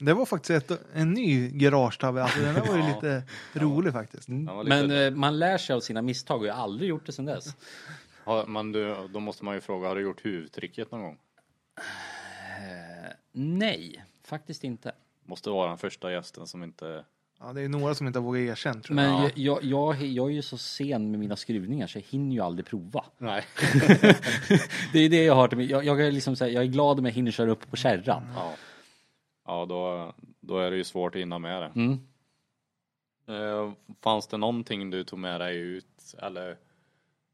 Det 0.00 0.14
var 0.14 0.26
faktiskt 0.26 0.70
ett, 0.70 0.80
en 0.94 1.10
ny 1.12 1.50
garagetabbe. 1.50 2.22
Alltså, 2.22 2.40
den 2.40 2.54
där 2.54 2.60
var 2.66 2.76
ju 2.76 2.82
lite 2.94 3.22
rolig 3.52 3.92
faktiskt. 3.92 4.28
Lite- 4.28 4.52
Men 4.64 4.90
eh, 4.90 5.10
man 5.10 5.38
lär 5.38 5.58
sig 5.58 5.76
av 5.76 5.80
sina 5.80 6.02
misstag 6.02 6.40
och 6.40 6.46
jag 6.46 6.54
har 6.54 6.62
aldrig 6.62 6.88
gjort 6.90 7.06
det 7.06 7.12
sen 7.12 7.24
dess. 7.24 7.56
Ja, 8.24 8.44
men 8.48 8.72
du, 8.72 9.08
då 9.12 9.20
måste 9.20 9.44
man 9.44 9.54
ju 9.54 9.60
fråga, 9.60 9.88
har 9.88 9.94
du 9.96 10.02
gjort 10.02 10.24
huvudtricket 10.24 10.92
någon 10.92 11.02
gång? 11.02 11.18
Eh, 11.78 13.12
nej, 13.32 14.04
faktiskt 14.24 14.64
inte. 14.64 14.92
Måste 15.26 15.50
vara 15.50 15.68
den 15.68 15.78
första 15.78 16.12
gästen 16.12 16.46
som 16.46 16.62
inte... 16.62 17.04
Ja, 17.42 17.52
det 17.52 17.60
är 17.62 17.68
några 17.68 17.94
som 17.94 18.06
inte 18.06 18.18
har 18.18 18.24
vågat 18.24 18.40
erkänna 18.40 18.80
tror 18.80 19.00
jag. 19.00 19.10
Men 19.12 19.22
jag, 19.22 19.32
jag, 19.34 19.64
jag, 19.64 20.02
jag 20.02 20.26
är 20.28 20.32
ju 20.34 20.42
så 20.42 20.58
sen 20.58 21.10
med 21.10 21.20
mina 21.20 21.36
skruvningar 21.36 21.86
så 21.86 21.98
jag 21.98 22.04
hinner 22.08 22.34
ju 22.34 22.40
aldrig 22.40 22.66
prova. 22.66 23.04
Nej. 23.18 23.44
Det 24.92 24.98
är 24.98 25.08
det 25.08 25.24
jag 25.24 25.34
har 25.34 25.48
till 25.48 25.58
mig. 25.58 25.70
Jag, 25.70 25.84
jag, 25.84 26.00
är 26.00 26.12
liksom 26.12 26.36
så 26.36 26.44
här, 26.44 26.50
jag 26.50 26.62
är 26.62 26.66
glad 26.68 26.98
om 26.98 27.04
jag 27.04 27.12
hinner 27.12 27.30
köra 27.30 27.50
upp 27.50 27.70
på 27.70 27.76
kärran. 27.76 28.22
Ja, 28.36 28.52
ja 29.44 29.66
då, 29.66 30.14
då 30.40 30.58
är 30.58 30.70
det 30.70 30.76
ju 30.76 30.84
svårt 30.84 31.14
att 31.14 31.20
hinna 31.20 31.38
med 31.38 31.62
det. 31.62 31.72
Mm. 31.80 31.98
Eh, 33.26 33.72
fanns 34.00 34.26
det 34.26 34.36
någonting 34.36 34.90
du 34.90 35.04
tog 35.04 35.18
med 35.18 35.40
dig 35.40 35.56
ut 35.56 36.14
eller 36.18 36.58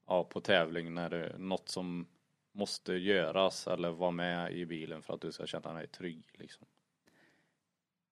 ja, 0.07 0.25
på 0.25 0.41
tävling 0.41 0.95
när 0.95 1.11
det 1.11 1.39
något 1.39 1.69
som 1.69 2.07
måste 2.53 2.93
göras 2.93 3.67
eller 3.67 3.91
vara 3.91 4.11
med 4.11 4.53
i 4.53 4.67
bilen 4.67 5.03
för 5.03 5.15
att 5.15 5.21
du 5.21 5.33
ska 5.33 5.47
känna 5.47 5.73
dig 5.73 5.87
trygg 5.87 6.25
liksom? 6.33 6.67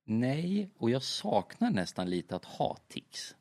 Nej, 0.04 0.70
och 0.78 0.90
jag 0.90 1.02
saknar 1.02 1.70
nästan 1.70 2.10
lite 2.10 2.36
att 2.36 2.44
ha 2.44 2.76
tics. 2.88 3.36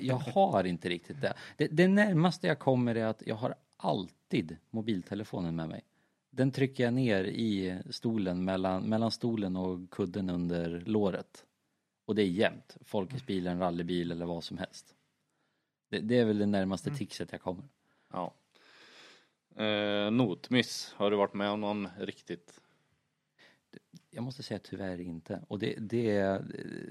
Jag 0.00 0.16
har 0.16 0.64
inte 0.64 0.88
riktigt 0.88 1.20
det. 1.20 1.34
det. 1.56 1.68
Det 1.68 1.88
närmaste 1.88 2.46
jag 2.46 2.58
kommer 2.58 2.94
är 2.94 3.06
att 3.06 3.22
jag 3.26 3.34
har 3.34 3.54
alltid 3.76 4.56
mobiltelefonen 4.70 5.56
med 5.56 5.68
mig. 5.68 5.82
Den 6.36 6.50
trycker 6.50 6.84
jag 6.84 6.94
ner 6.94 7.24
i 7.24 7.78
stolen 7.90 8.44
mellan, 8.44 8.82
mellan 8.82 9.10
stolen 9.10 9.56
och 9.56 9.90
kudden 9.90 10.30
under 10.30 10.82
låret. 10.86 11.44
Och 12.06 12.14
det 12.14 12.22
är 12.22 12.26
jämnt. 12.26 12.76
Folkesbil, 12.84 13.46
en 13.46 13.58
rallybil 13.58 14.12
eller 14.12 14.26
vad 14.26 14.44
som 14.44 14.58
helst. 14.58 14.94
Det, 15.90 15.98
det 15.98 16.18
är 16.18 16.24
väl 16.24 16.38
det 16.38 16.46
närmaste 16.46 16.90
ticset 16.90 17.32
jag 17.32 17.40
kommer. 17.40 17.64
Ja. 18.12 18.34
Eh, 19.64 20.10
notmiss, 20.10 20.92
har 20.96 21.10
du 21.10 21.16
varit 21.16 21.34
med 21.34 21.50
om 21.50 21.60
någon 21.60 21.88
riktigt? 21.98 22.60
Jag 24.10 24.24
måste 24.24 24.42
säga 24.42 24.60
tyvärr 24.62 25.00
inte. 25.00 25.40
Och 25.48 25.58
det, 25.58 25.74
det, 25.78 26.42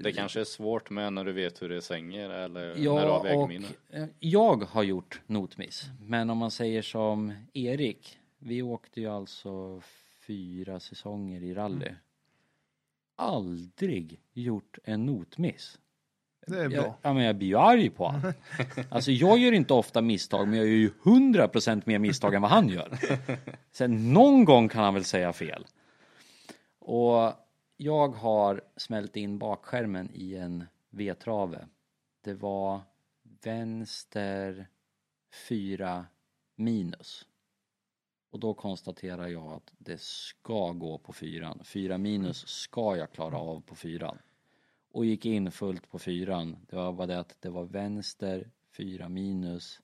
Det 0.02 0.12
kanske 0.12 0.40
är 0.40 0.44
svårt 0.44 0.90
med 0.90 1.12
när 1.12 1.24
du 1.24 1.32
vet 1.32 1.62
hur 1.62 1.68
det 1.68 1.82
svänger 1.82 2.30
eller 2.30 2.66
när 2.68 2.74
du 2.74 2.82
Ja, 2.82 3.12
har 3.12 3.24
vägminne. 3.24 3.66
eh, 3.90 4.04
jag 4.18 4.62
har 4.64 4.82
gjort 4.82 5.20
notmiss. 5.26 5.84
Men 6.00 6.30
om 6.30 6.38
man 6.38 6.50
säger 6.50 6.82
som 6.82 7.32
Erik, 7.52 8.18
vi 8.44 8.62
åkte 8.62 9.00
ju 9.00 9.06
alltså 9.08 9.80
fyra 10.26 10.80
säsonger 10.80 11.42
i 11.42 11.54
rally. 11.54 11.94
Aldrig 13.16 14.20
gjort 14.32 14.78
en 14.84 15.06
notmiss. 15.06 15.78
Det 16.46 16.58
är 16.58 16.62
Jag, 16.62 16.70
bra. 16.70 16.98
ja, 17.02 17.12
men 17.12 17.24
jag 17.24 17.36
blir 17.36 17.48
ju 17.48 17.58
arg 17.58 17.90
på 17.90 18.06
honom. 18.06 18.32
Alltså 18.90 19.10
jag 19.10 19.38
gör 19.38 19.52
inte 19.52 19.74
ofta 19.74 20.02
misstag, 20.02 20.48
men 20.48 20.58
jag 20.58 20.66
gör 20.66 20.74
ju 20.74 20.90
100% 21.02 21.82
mer 21.86 21.98
misstag 21.98 22.34
än 22.34 22.42
vad 22.42 22.50
han 22.50 22.68
gör. 22.68 22.98
Sen 23.72 24.12
någon 24.12 24.44
gång 24.44 24.68
kan 24.68 24.84
han 24.84 24.94
väl 24.94 25.04
säga 25.04 25.32
fel. 25.32 25.66
Och 26.78 27.32
jag 27.76 28.08
har 28.08 28.60
smält 28.76 29.16
in 29.16 29.38
bakskärmen 29.38 30.10
i 30.14 30.34
en 30.36 30.64
V-trave. 30.90 31.68
Det 32.24 32.34
var 32.34 32.80
vänster 33.42 34.68
4 35.48 36.06
minus. 36.56 37.26
Och 38.34 38.40
då 38.40 38.54
konstaterar 38.54 39.28
jag 39.28 39.52
att 39.52 39.72
det 39.78 40.00
ska 40.00 40.72
gå 40.72 40.98
på 40.98 41.12
fyran. 41.12 41.60
Fyra 41.64 41.98
minus 41.98 42.48
ska 42.48 42.96
jag 42.96 43.12
klara 43.12 43.36
av 43.36 43.60
på 43.60 43.74
fyran. 43.74 44.18
Och 44.92 45.04
gick 45.04 45.26
in 45.26 45.50
fullt 45.50 45.90
på 45.90 45.98
fyran. 45.98 46.56
Det 46.68 46.76
var 46.76 46.92
bara 46.92 47.06
det 47.06 47.18
att 47.18 47.36
det 47.40 47.50
var 47.50 47.64
vänster 47.64 48.50
4 48.76 49.08
minus 49.08 49.80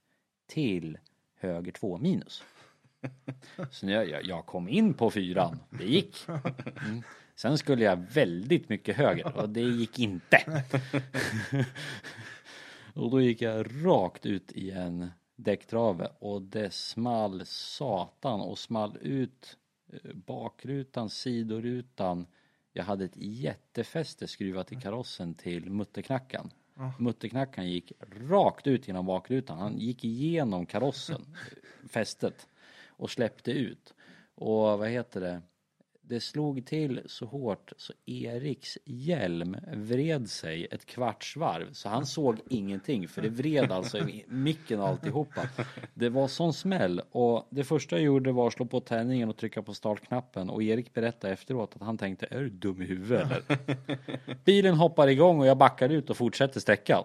till 0.47 0.99
höger 1.35 1.73
2 1.73 1.99
minus. 1.99 2.43
Så 3.71 3.87
när 3.87 3.93
jag, 3.93 4.25
jag 4.25 4.47
kom 4.47 4.69
in 4.69 4.95
på 4.95 5.11
fyran, 5.11 5.59
det 5.71 5.85
gick. 5.85 6.29
Mm. 6.29 7.03
Sen 7.35 7.59
skulle 7.59 7.85
jag 7.85 7.97
väldigt 7.97 8.69
mycket 8.69 8.97
höger 8.97 9.37
och 9.37 9.49
det 9.49 9.61
gick 9.61 9.99
inte. 9.99 10.65
Och 12.95 13.11
då 13.11 13.21
gick 13.21 13.43
jag 13.43 13.67
rakt 13.85 14.27
ut 14.27 14.53
i 14.53 14.71
en 14.71 15.11
däcktrave 15.45 16.09
och 16.19 16.43
det 16.43 16.73
small 16.73 17.43
satan 17.47 18.41
och 18.41 18.59
small 18.59 18.99
ut 19.01 19.57
eh, 19.93 20.13
bakrutan, 20.15 21.11
sidorutan. 21.11 22.27
Jag 22.73 22.85
hade 22.85 23.05
ett 23.05 23.17
jättefäste 23.17 24.29
skruvat 24.29 24.73
i 24.73 24.77
karossen 24.77 25.35
till 25.35 25.71
mutterknackan. 25.71 26.51
Mutterknackan 26.99 27.71
gick 27.71 27.93
rakt 28.29 28.67
ut 28.67 28.89
genom 28.89 29.07
bakrutan. 29.07 29.59
Han 29.59 29.79
gick 29.79 30.05
igenom 30.05 30.67
karossen, 30.67 31.37
eh, 31.83 31.89
fästet 31.89 32.49
och 32.89 33.11
släppte 33.11 33.53
ut. 33.53 33.95
Och 34.35 34.79
vad 34.79 34.89
heter 34.89 35.21
det? 35.21 35.43
Det 36.11 36.21
slog 36.21 36.67
till 36.67 37.01
så 37.07 37.27
hårt 37.27 37.73
så 37.77 37.93
Eriks 38.07 38.79
hjälm 38.85 39.57
vred 39.73 40.31
sig 40.31 40.67
ett 40.71 40.87
kvarts 40.87 41.37
varv 41.37 41.73
så 41.73 41.89
han 41.89 42.07
såg 42.07 42.37
ingenting 42.49 43.09
för 43.09 43.23
det 43.23 43.29
vred 43.29 43.73
alltså 43.73 43.99
i 43.99 44.25
micken 44.29 44.81
och 44.81 44.89
alltihopa. 44.89 45.49
Det 45.95 46.09
var 46.09 46.29
sån 46.29 46.53
smäll 46.53 47.03
och 47.11 47.49
det 47.51 47.65
första 47.65 47.97
jag 47.97 48.05
gjorde 48.05 48.33
var 48.33 48.47
att 48.47 48.53
slå 48.53 48.67
på 48.67 48.81
tändningen 48.81 49.29
och 49.29 49.37
trycka 49.37 49.63
på 49.63 49.75
startknappen 49.75 50.51
och 50.51 50.63
Erik 50.63 50.95
berättade 50.95 51.33
efteråt 51.33 51.77
att 51.77 51.83
han 51.83 51.99
tänkte 51.99 52.27
är 52.31 52.41
du 52.41 52.51
dum 52.51 52.83
i 52.83 52.85
huvudet 52.85 53.27
eller? 53.31 53.77
Bilen 54.45 54.75
hoppar 54.75 55.09
igång 55.09 55.41
och 55.41 55.47
jag 55.47 55.59
backar 55.59 55.89
ut 55.89 56.11
och 56.11 56.17
fortsätter 56.17 56.61
sträckan. 56.61 57.05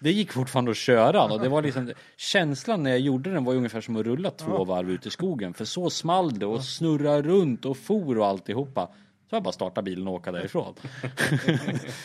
Det 0.00 0.12
gick 0.12 0.32
fortfarande 0.32 0.70
att 0.70 0.76
köra 0.76 1.24
och 1.24 1.40
det 1.40 1.48
var 1.48 1.62
liksom 1.62 1.92
känslan 2.16 2.82
när 2.82 2.90
jag 2.90 3.00
gjorde 3.00 3.32
den 3.32 3.44
var 3.44 3.54
ungefär 3.54 3.80
som 3.80 3.96
att 3.96 4.06
rulla 4.06 4.30
två 4.30 4.64
varv 4.64 4.90
ut 4.90 5.06
i 5.06 5.10
skogen 5.10 5.54
för 5.54 5.64
så 5.64 5.90
small 5.90 6.38
det 6.38 6.46
och 6.46 6.64
snurra 6.64 7.22
runt 7.22 7.64
och 7.64 7.76
for 7.76 8.13
och 8.18 8.26
alltihopa. 8.26 8.86
Så 9.30 9.36
jag 9.36 9.42
bara 9.42 9.52
starta 9.52 9.82
bilen 9.82 10.08
och 10.08 10.14
åka 10.14 10.32
därifrån. 10.32 10.74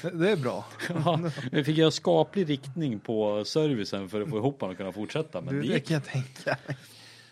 Det, 0.02 0.10
det 0.14 0.32
är 0.32 0.36
bra. 0.38 0.66
Ja, 1.06 1.20
jag 1.52 1.66
fick 1.66 1.78
göra 1.78 1.92
skaplig 1.92 2.50
riktning 2.50 3.00
på 3.00 3.46
servicen 3.46 4.10
för 4.10 4.22
att 4.22 4.30
få 4.30 4.38
ihop 4.38 4.60
den 4.60 4.70
och 4.70 4.78
kunna 4.78 4.92
fortsätta 4.92 5.42
men 5.42 5.56
Du, 5.56 5.62
det 5.62 5.74
det 5.74 5.80
kan 5.80 5.94
jag 5.94 6.06
tänka. 6.06 6.58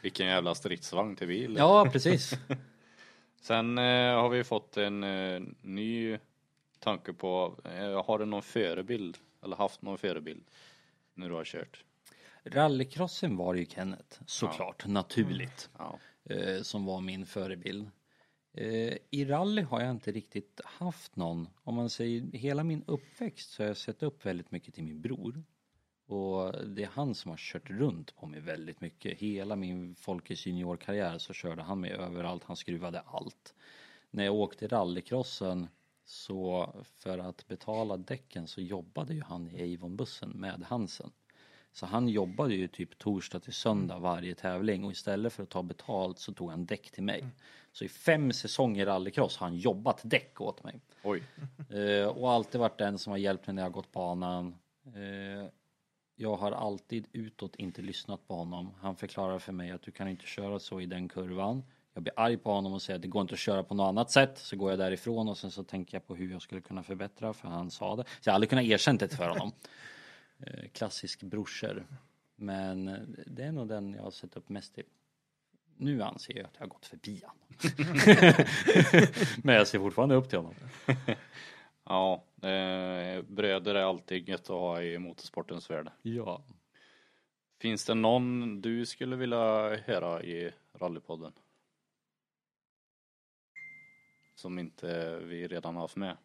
Vilken 0.01 0.27
jävla 0.27 0.55
stridsvagn 0.55 1.15
till 1.15 1.27
bil. 1.27 1.55
Ja 1.57 1.89
precis. 1.91 2.33
Sen 3.41 3.77
eh, 3.77 3.83
har 4.15 4.29
vi 4.29 4.43
fått 4.43 4.77
en 4.77 5.03
eh, 5.03 5.41
ny 5.61 6.17
tanke 6.79 7.13
på, 7.13 7.55
eh, 7.63 8.05
har 8.05 8.19
du 8.19 8.25
någon 8.25 8.41
förebild 8.43 9.17
eller 9.43 9.55
haft 9.55 9.81
någon 9.81 9.97
förebild 9.97 10.43
när 11.13 11.29
du 11.29 11.35
har 11.35 11.43
kört? 11.45 11.83
Rallycrossen 12.43 13.37
var 13.37 13.53
ju 13.55 13.65
Kenneth 13.65 14.19
såklart 14.25 14.85
naturligt. 14.87 15.69
Ja. 15.77 15.99
eh, 16.29 16.61
som 16.61 16.85
var 16.85 17.01
min 17.01 17.25
förebild. 17.25 17.89
Eh, 18.57 18.97
I 19.09 19.25
rally 19.25 19.61
har 19.61 19.81
jag 19.81 19.91
inte 19.91 20.11
riktigt 20.11 20.61
haft 20.65 21.15
någon. 21.15 21.47
Om 21.63 21.75
man 21.75 21.89
säger 21.89 22.37
hela 22.37 22.63
min 22.63 22.83
uppväxt 22.87 23.51
så 23.51 23.63
har 23.63 23.67
jag 23.67 23.77
sett 23.77 24.03
upp 24.03 24.25
väldigt 24.25 24.51
mycket 24.51 24.73
till 24.73 24.83
min 24.83 25.01
bror. 25.01 25.43
Och 26.07 26.67
det 26.67 26.83
är 26.83 26.89
han 26.93 27.15
som 27.15 27.31
har 27.31 27.37
kört 27.37 27.69
runt 27.69 28.15
på 28.15 28.25
mig 28.25 28.39
väldigt 28.39 28.81
mycket. 28.81 29.19
Hela 29.19 29.55
min 29.55 29.95
Folkets 29.95 30.45
juniorkarriär 30.45 31.17
så 31.17 31.33
körde 31.33 31.61
han 31.61 31.79
mig 31.79 31.91
överallt. 31.91 32.43
Han 32.43 32.55
skruvade 32.55 32.99
allt. 32.99 33.53
När 34.11 34.25
jag 34.25 34.35
åkte 34.35 34.67
rallycrossen 34.67 35.67
så 36.05 36.73
för 36.83 37.17
att 37.17 37.47
betala 37.47 37.97
däcken 37.97 38.47
så 38.47 38.61
jobbade 38.61 39.13
ju 39.13 39.21
han 39.21 39.47
i 39.47 39.75
Avon-bussen 39.75 40.29
med 40.29 40.63
Hansen. 40.63 41.11
Så 41.71 41.85
han 41.85 42.07
jobbade 42.07 42.55
ju 42.55 42.67
typ 42.67 42.97
torsdag 42.97 43.39
till 43.39 43.53
söndag 43.53 43.99
varje 43.99 44.35
tävling 44.35 44.83
och 44.83 44.91
istället 44.91 45.33
för 45.33 45.43
att 45.43 45.49
ta 45.49 45.63
betalt 45.63 46.19
så 46.19 46.33
tog 46.33 46.49
han 46.49 46.65
däck 46.65 46.91
till 46.91 47.03
mig. 47.03 47.25
Så 47.77 47.83
i 47.83 47.89
fem 47.89 48.33
säsonger 48.33 48.85
rallycross 48.85 49.37
har 49.37 49.47
han 49.47 49.57
jobbat 49.57 50.01
däck 50.03 50.41
åt 50.41 50.63
mig. 50.63 50.81
Oj. 51.03 51.23
Eh, 51.69 52.07
och 52.07 52.31
alltid 52.31 52.61
varit 52.61 52.77
den 52.77 52.97
som 52.97 53.11
har 53.11 53.17
hjälpt 53.17 53.47
mig 53.47 53.53
när 53.53 53.63
jag 53.63 53.71
gått 53.71 53.91
banan. 53.91 54.55
Eh, 54.85 55.49
jag 56.15 56.35
har 56.35 56.51
alltid 56.51 57.07
utåt 57.11 57.55
inte 57.55 57.81
lyssnat 57.81 58.27
på 58.27 58.35
honom. 58.35 58.73
Han 58.81 58.95
förklarar 58.95 59.39
för 59.39 59.53
mig 59.53 59.71
att 59.71 59.81
du 59.81 59.91
kan 59.91 60.07
inte 60.07 60.25
köra 60.25 60.59
så 60.59 60.81
i 60.81 60.85
den 60.85 61.09
kurvan. 61.09 61.63
Jag 61.93 62.03
blir 62.03 62.13
arg 62.17 62.37
på 62.37 62.51
honom 62.51 62.73
och 62.73 62.81
säger 62.81 62.95
att 62.95 63.01
det 63.01 63.07
går 63.07 63.21
inte 63.21 63.33
att 63.33 63.39
köra 63.39 63.63
på 63.63 63.73
något 63.73 63.89
annat 63.89 64.11
sätt. 64.11 64.37
Så 64.37 64.55
går 64.55 64.69
jag 64.69 64.79
därifrån 64.79 65.29
och 65.29 65.37
sen 65.37 65.51
så 65.51 65.63
tänker 65.63 65.95
jag 65.95 66.07
på 66.07 66.15
hur 66.15 66.31
jag 66.31 66.41
skulle 66.41 66.61
kunna 66.61 66.83
förbättra 66.83 67.33
för 67.33 67.47
han 67.47 67.71
sa 67.71 67.95
det. 67.95 68.03
Så 68.03 68.09
jag 68.23 68.31
har 68.31 68.35
aldrig 68.35 68.49
kunnat 68.49 68.65
erkänt 68.65 68.99
det 68.99 69.15
för 69.15 69.29
honom. 69.29 69.51
Eh, 70.39 70.67
klassisk 70.69 71.23
brorsor. 71.23 71.85
Men 72.35 72.85
det 73.27 73.43
är 73.43 73.51
nog 73.51 73.67
den 73.67 73.93
jag 73.93 74.03
har 74.03 74.11
sett 74.11 74.37
upp 74.37 74.49
mest 74.49 74.75
till. 74.75 74.83
Nu 75.77 76.01
anser 76.01 76.37
jag 76.37 76.45
att 76.45 76.53
jag 76.53 76.61
har 76.61 76.67
gått 76.67 76.85
förbi 76.85 77.23
honom. 77.23 77.47
Men 79.43 79.55
jag 79.55 79.67
ser 79.67 79.79
fortfarande 79.79 80.15
upp 80.15 80.29
till 80.29 80.37
honom. 80.37 80.55
Ja, 81.89 82.23
eh, 82.41 83.21
bröder 83.21 83.75
är 83.75 83.83
alltid 83.83 84.29
gött 84.29 84.41
att 84.41 84.47
ha 84.47 84.81
i 84.81 84.97
motorsportens 84.97 85.69
värld. 85.69 85.91
Ja. 86.01 86.43
Finns 87.59 87.85
det 87.85 87.93
någon 87.93 88.61
du 88.61 88.85
skulle 88.85 89.15
vilja 89.15 89.75
höra 89.75 90.23
i 90.23 90.51
Rallypodden? 90.73 91.33
Som 94.35 94.59
inte 94.59 95.19
vi 95.19 95.47
redan 95.47 95.75
har 95.75 95.81
haft 95.81 95.95
med. 95.95 96.17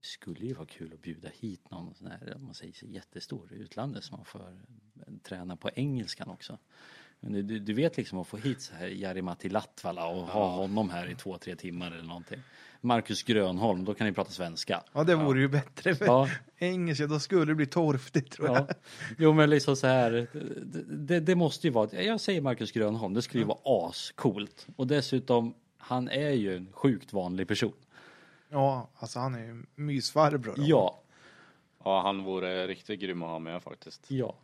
Det 0.00 0.06
skulle 0.06 0.46
ju 0.46 0.54
vara 0.54 0.66
kul 0.66 0.92
att 0.92 1.02
bjuda 1.02 1.28
hit 1.28 1.70
någon 1.70 1.94
sån 1.94 2.06
här, 2.06 2.34
om 2.36 2.44
man 2.44 2.54
säger 2.54 2.72
så 2.72 2.86
jättestor 2.86 3.52
utlandet 3.52 4.04
som 4.04 4.16
man 4.16 4.24
får 4.24 4.40
eh, 4.40 5.14
träna 5.22 5.56
på 5.56 5.70
engelskan 5.74 6.28
också. 6.30 6.58
Men 7.24 7.32
du- 7.32 7.42
du, 7.42 7.58
du 7.58 7.74
vet 7.74 7.96
liksom 7.96 8.18
att 8.18 8.26
få 8.26 8.36
hit 8.36 8.60
så 8.62 8.74
här 8.74 8.86
Jari-Matti 8.86 9.48
Latvala 9.48 10.06
och 10.06 10.22
ha 10.26 10.48
honom 10.50 10.90
här 10.90 11.10
i 11.10 11.14
två, 11.14 11.38
tre 11.38 11.56
timmar 11.56 11.90
eller 11.90 12.02
någonting. 12.04 12.40
Marcus 12.80 13.22
Grönholm, 13.22 13.84
då 13.84 13.94
kan 13.94 14.06
ni 14.06 14.12
prata 14.12 14.30
svenska. 14.30 14.82
Ja, 14.92 15.04
det 15.04 15.14
vore 15.14 15.40
ju 15.40 15.48
bättre. 15.48 15.94
För 15.94 16.04
Ja. 16.06 16.28
engelska, 16.56 17.06
då 17.06 17.20
skulle 17.20 17.44
det 17.44 17.54
bli 17.54 17.66
torftigt 17.66 18.32
tror 18.32 18.48
jag. 18.48 18.56
Ja. 18.56 18.66
Jo 19.18 19.32
men 19.32 19.50
liksom 19.50 19.76
så 19.76 19.86
här, 19.86 20.10
det, 20.64 20.82
det, 20.96 21.20
det 21.20 21.34
måste 21.34 21.66
ju 21.66 21.72
vara, 21.72 22.02
jag 22.02 22.20
säger 22.20 22.40
Marcus 22.40 22.72
Grönholm, 22.72 23.14
det 23.14 23.22
skulle 23.22 23.42
ju 23.42 23.46
vara 23.48 23.88
ascoolt. 23.88 24.66
Och 24.76 24.86
dessutom, 24.86 25.54
han 25.78 26.08
är 26.08 26.30
ju 26.30 26.56
en 26.56 26.68
sjukt 26.72 27.12
vanlig 27.12 27.48
person. 27.48 27.72
Ja, 28.48 28.90
alltså 28.98 29.18
han 29.18 29.34
är 29.34 29.44
ju 29.44 29.64
mysfarbror. 29.74 30.54
Ja, 30.58 31.00
Ja, 31.84 32.02
han 32.02 32.24
vore 32.24 32.66
riktigt 32.66 33.00
grym 33.00 33.22
att 33.22 33.28
ha 33.28 33.38
med 33.38 33.62
faktiskt. 33.62 34.04
ja. 34.08 34.34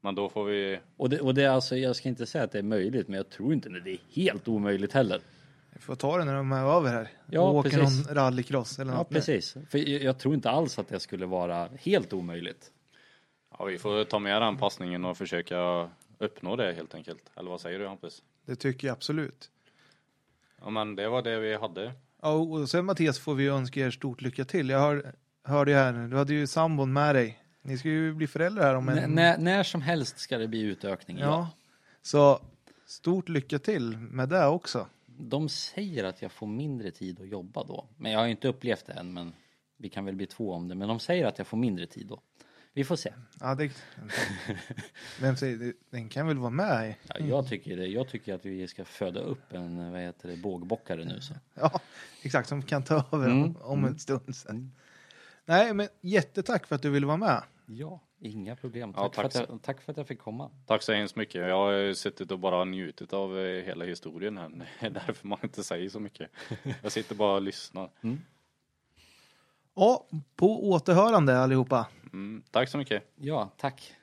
Men 0.00 0.14
då 0.14 0.28
får 0.28 0.44
vi, 0.44 0.78
Och 0.96 1.10
det, 1.10 1.20
och 1.20 1.34
det 1.34 1.42
är 1.44 1.48
alltså, 1.50 1.76
jag 1.76 1.96
ska 1.96 2.08
inte 2.08 2.26
säga 2.26 2.44
att 2.44 2.52
det 2.52 2.58
är 2.58 2.62
möjligt, 2.62 3.08
men 3.08 3.16
jag 3.16 3.30
tror 3.30 3.52
inte 3.52 3.68
det 3.68 3.90
är 3.90 3.98
helt 4.10 4.48
omöjligt 4.48 4.92
heller. 4.92 5.20
Vi 5.72 5.80
får 5.80 5.94
ta 5.94 6.18
det 6.18 6.24
när 6.24 6.34
de 6.34 6.52
är 6.52 6.76
över 6.76 6.90
här. 6.92 7.08
Ja, 7.30 7.40
och 7.40 7.54
åker 7.54 7.70
precis. 7.70 8.06
någon 8.06 8.14
rallycross 8.16 8.78
eller 8.78 8.92
Ja, 8.92 8.98
något. 8.98 9.08
precis. 9.08 9.56
För 9.70 9.78
jag, 9.78 10.02
jag 10.02 10.18
tror 10.18 10.34
inte 10.34 10.50
alls 10.50 10.78
att 10.78 10.88
det 10.88 11.00
skulle 11.00 11.26
vara 11.26 11.68
helt 11.80 12.12
omöjligt. 12.12 12.70
ja, 13.58 13.64
vi 13.64 13.78
får 13.78 14.04
ta 14.04 14.18
med 14.18 14.42
den 14.42 14.56
passningen 14.56 15.04
och 15.04 15.16
försöka 15.18 15.88
uppnå 16.18 16.56
det 16.56 16.72
helt 16.72 16.94
enkelt. 16.94 17.22
Eller 17.36 17.50
vad 17.50 17.60
säger 17.60 17.78
du 17.78 17.86
Hampus? 17.88 18.22
Det 18.46 18.56
tycker 18.56 18.86
jag 18.88 18.92
absolut. 18.94 19.50
Ja 20.60 20.70
men 20.70 20.96
det 20.96 21.08
var 21.08 21.22
det 21.22 21.38
vi 21.40 21.54
hade. 21.56 21.92
Ja, 22.22 22.32
och 22.32 22.68
sen 22.70 22.84
Mattias 22.84 23.18
får 23.18 23.34
vi 23.34 23.46
önska 23.48 23.80
er 23.80 23.90
stort 23.90 24.20
lycka 24.20 24.44
till. 24.44 24.68
Jag 24.68 24.80
hör, 24.80 25.12
hörde 25.44 25.70
ju 25.70 25.76
här, 25.76 26.08
du 26.08 26.16
hade 26.16 26.34
ju 26.34 26.46
sambon 26.46 26.92
med 26.92 27.14
dig. 27.14 27.38
Ni 27.68 27.78
ska 27.78 27.88
ju 27.88 28.12
bli 28.14 28.26
föräldrar 28.26 28.62
här 28.64 28.74
om 28.74 28.88
en... 28.88 28.98
N- 28.98 29.10
när, 29.14 29.38
när 29.38 29.62
som 29.62 29.82
helst 29.82 30.18
ska 30.18 30.38
det 30.38 30.48
bli 30.48 30.60
utökning. 30.60 31.18
Ja. 31.18 31.24
Ja. 31.26 31.50
Så 32.02 32.40
stort 32.86 33.28
lycka 33.28 33.58
till 33.58 33.96
med 33.98 34.28
det 34.28 34.46
också. 34.46 34.86
De 35.06 35.48
säger 35.48 36.04
att 36.04 36.22
jag 36.22 36.32
får 36.32 36.46
mindre 36.46 36.90
tid 36.90 37.20
att 37.20 37.28
jobba 37.28 37.64
då. 37.64 37.86
Men 37.96 38.12
jag 38.12 38.18
har 38.18 38.26
inte 38.26 38.48
upplevt 38.48 38.86
det 38.86 38.92
än, 38.92 39.12
men 39.12 39.32
vi 39.76 39.88
kan 39.88 40.04
väl 40.04 40.14
bli 40.16 40.26
två 40.26 40.52
om 40.52 40.68
det. 40.68 40.74
Men 40.74 40.88
de 40.88 41.00
säger 41.00 41.26
att 41.26 41.38
jag 41.38 41.46
får 41.46 41.56
mindre 41.56 41.86
tid 41.86 42.06
då. 42.06 42.20
Vi 42.72 42.84
får 42.84 42.96
se. 42.96 43.12
Ja, 43.40 43.54
det... 43.54 43.70
Vem 45.20 45.36
säger 45.36 45.56
det? 45.56 45.72
Den 45.90 46.08
kan 46.08 46.26
väl 46.26 46.38
vara 46.38 46.50
med? 46.50 46.94
Ja, 47.08 47.14
jag, 47.18 47.48
tycker 47.48 47.76
det. 47.76 47.86
jag 47.86 48.08
tycker 48.08 48.34
att 48.34 48.46
vi 48.46 48.68
ska 48.68 48.84
föda 48.84 49.20
upp 49.20 49.52
en 49.52 49.92
vad 49.92 50.00
heter 50.00 50.28
det, 50.28 50.36
bågbockare 50.36 51.04
nu. 51.04 51.20
Så. 51.20 51.34
Ja, 51.54 51.80
exakt. 52.22 52.48
Som 52.48 52.62
kan 52.62 52.82
ta 52.82 53.04
över 53.12 53.26
Mm, 53.26 53.42
om, 53.44 53.56
om 53.62 53.84
en 53.84 53.98
stund 53.98 54.36
sen. 54.36 54.72
Nej, 55.44 55.74
men 55.74 55.88
jättetack 56.00 56.66
för 56.66 56.74
att 56.76 56.82
du 56.82 56.90
ville 56.90 57.06
vara 57.06 57.16
med. 57.16 57.42
Ja, 57.70 58.00
inga 58.20 58.56
problem. 58.56 58.92
Ja, 58.96 59.02
Tack, 59.02 59.12
tack 59.14 59.32
för 59.32 59.42
att 59.42 59.48
jag, 59.48 59.62
tack 59.62 59.80
för 59.80 59.92
att 59.92 59.96
jag 59.96 60.06
fick 60.06 60.18
komma. 60.18 60.50
Tack 60.66 60.82
så 60.82 60.92
hemskt 60.92 61.16
mycket. 61.16 61.48
Jag 61.48 61.56
har 61.56 61.94
suttit 61.94 62.30
och 62.30 62.38
bara 62.38 62.64
njutit 62.64 63.12
av 63.12 63.38
eh, 63.38 63.64
hela 63.64 63.84
historien 63.84 64.38
här. 64.38 64.48
Det 64.80 64.86
är 64.86 64.90
därför 64.90 65.26
man 65.28 65.38
inte 65.42 65.64
säger 65.64 65.88
så 65.88 66.00
mycket. 66.00 66.30
Jag 66.82 66.92
sitter 66.92 67.14
bara 67.14 67.34
och 67.34 67.42
lyssnar. 67.42 67.90
Och 69.74 70.10
på 70.36 70.68
återhörande 70.70 71.38
allihopa. 71.38 71.86
Mm, 72.12 72.42
tack 72.50 72.68
så 72.68 72.78
mycket. 72.78 73.12
Ja, 73.16 73.50
tack. 73.56 73.94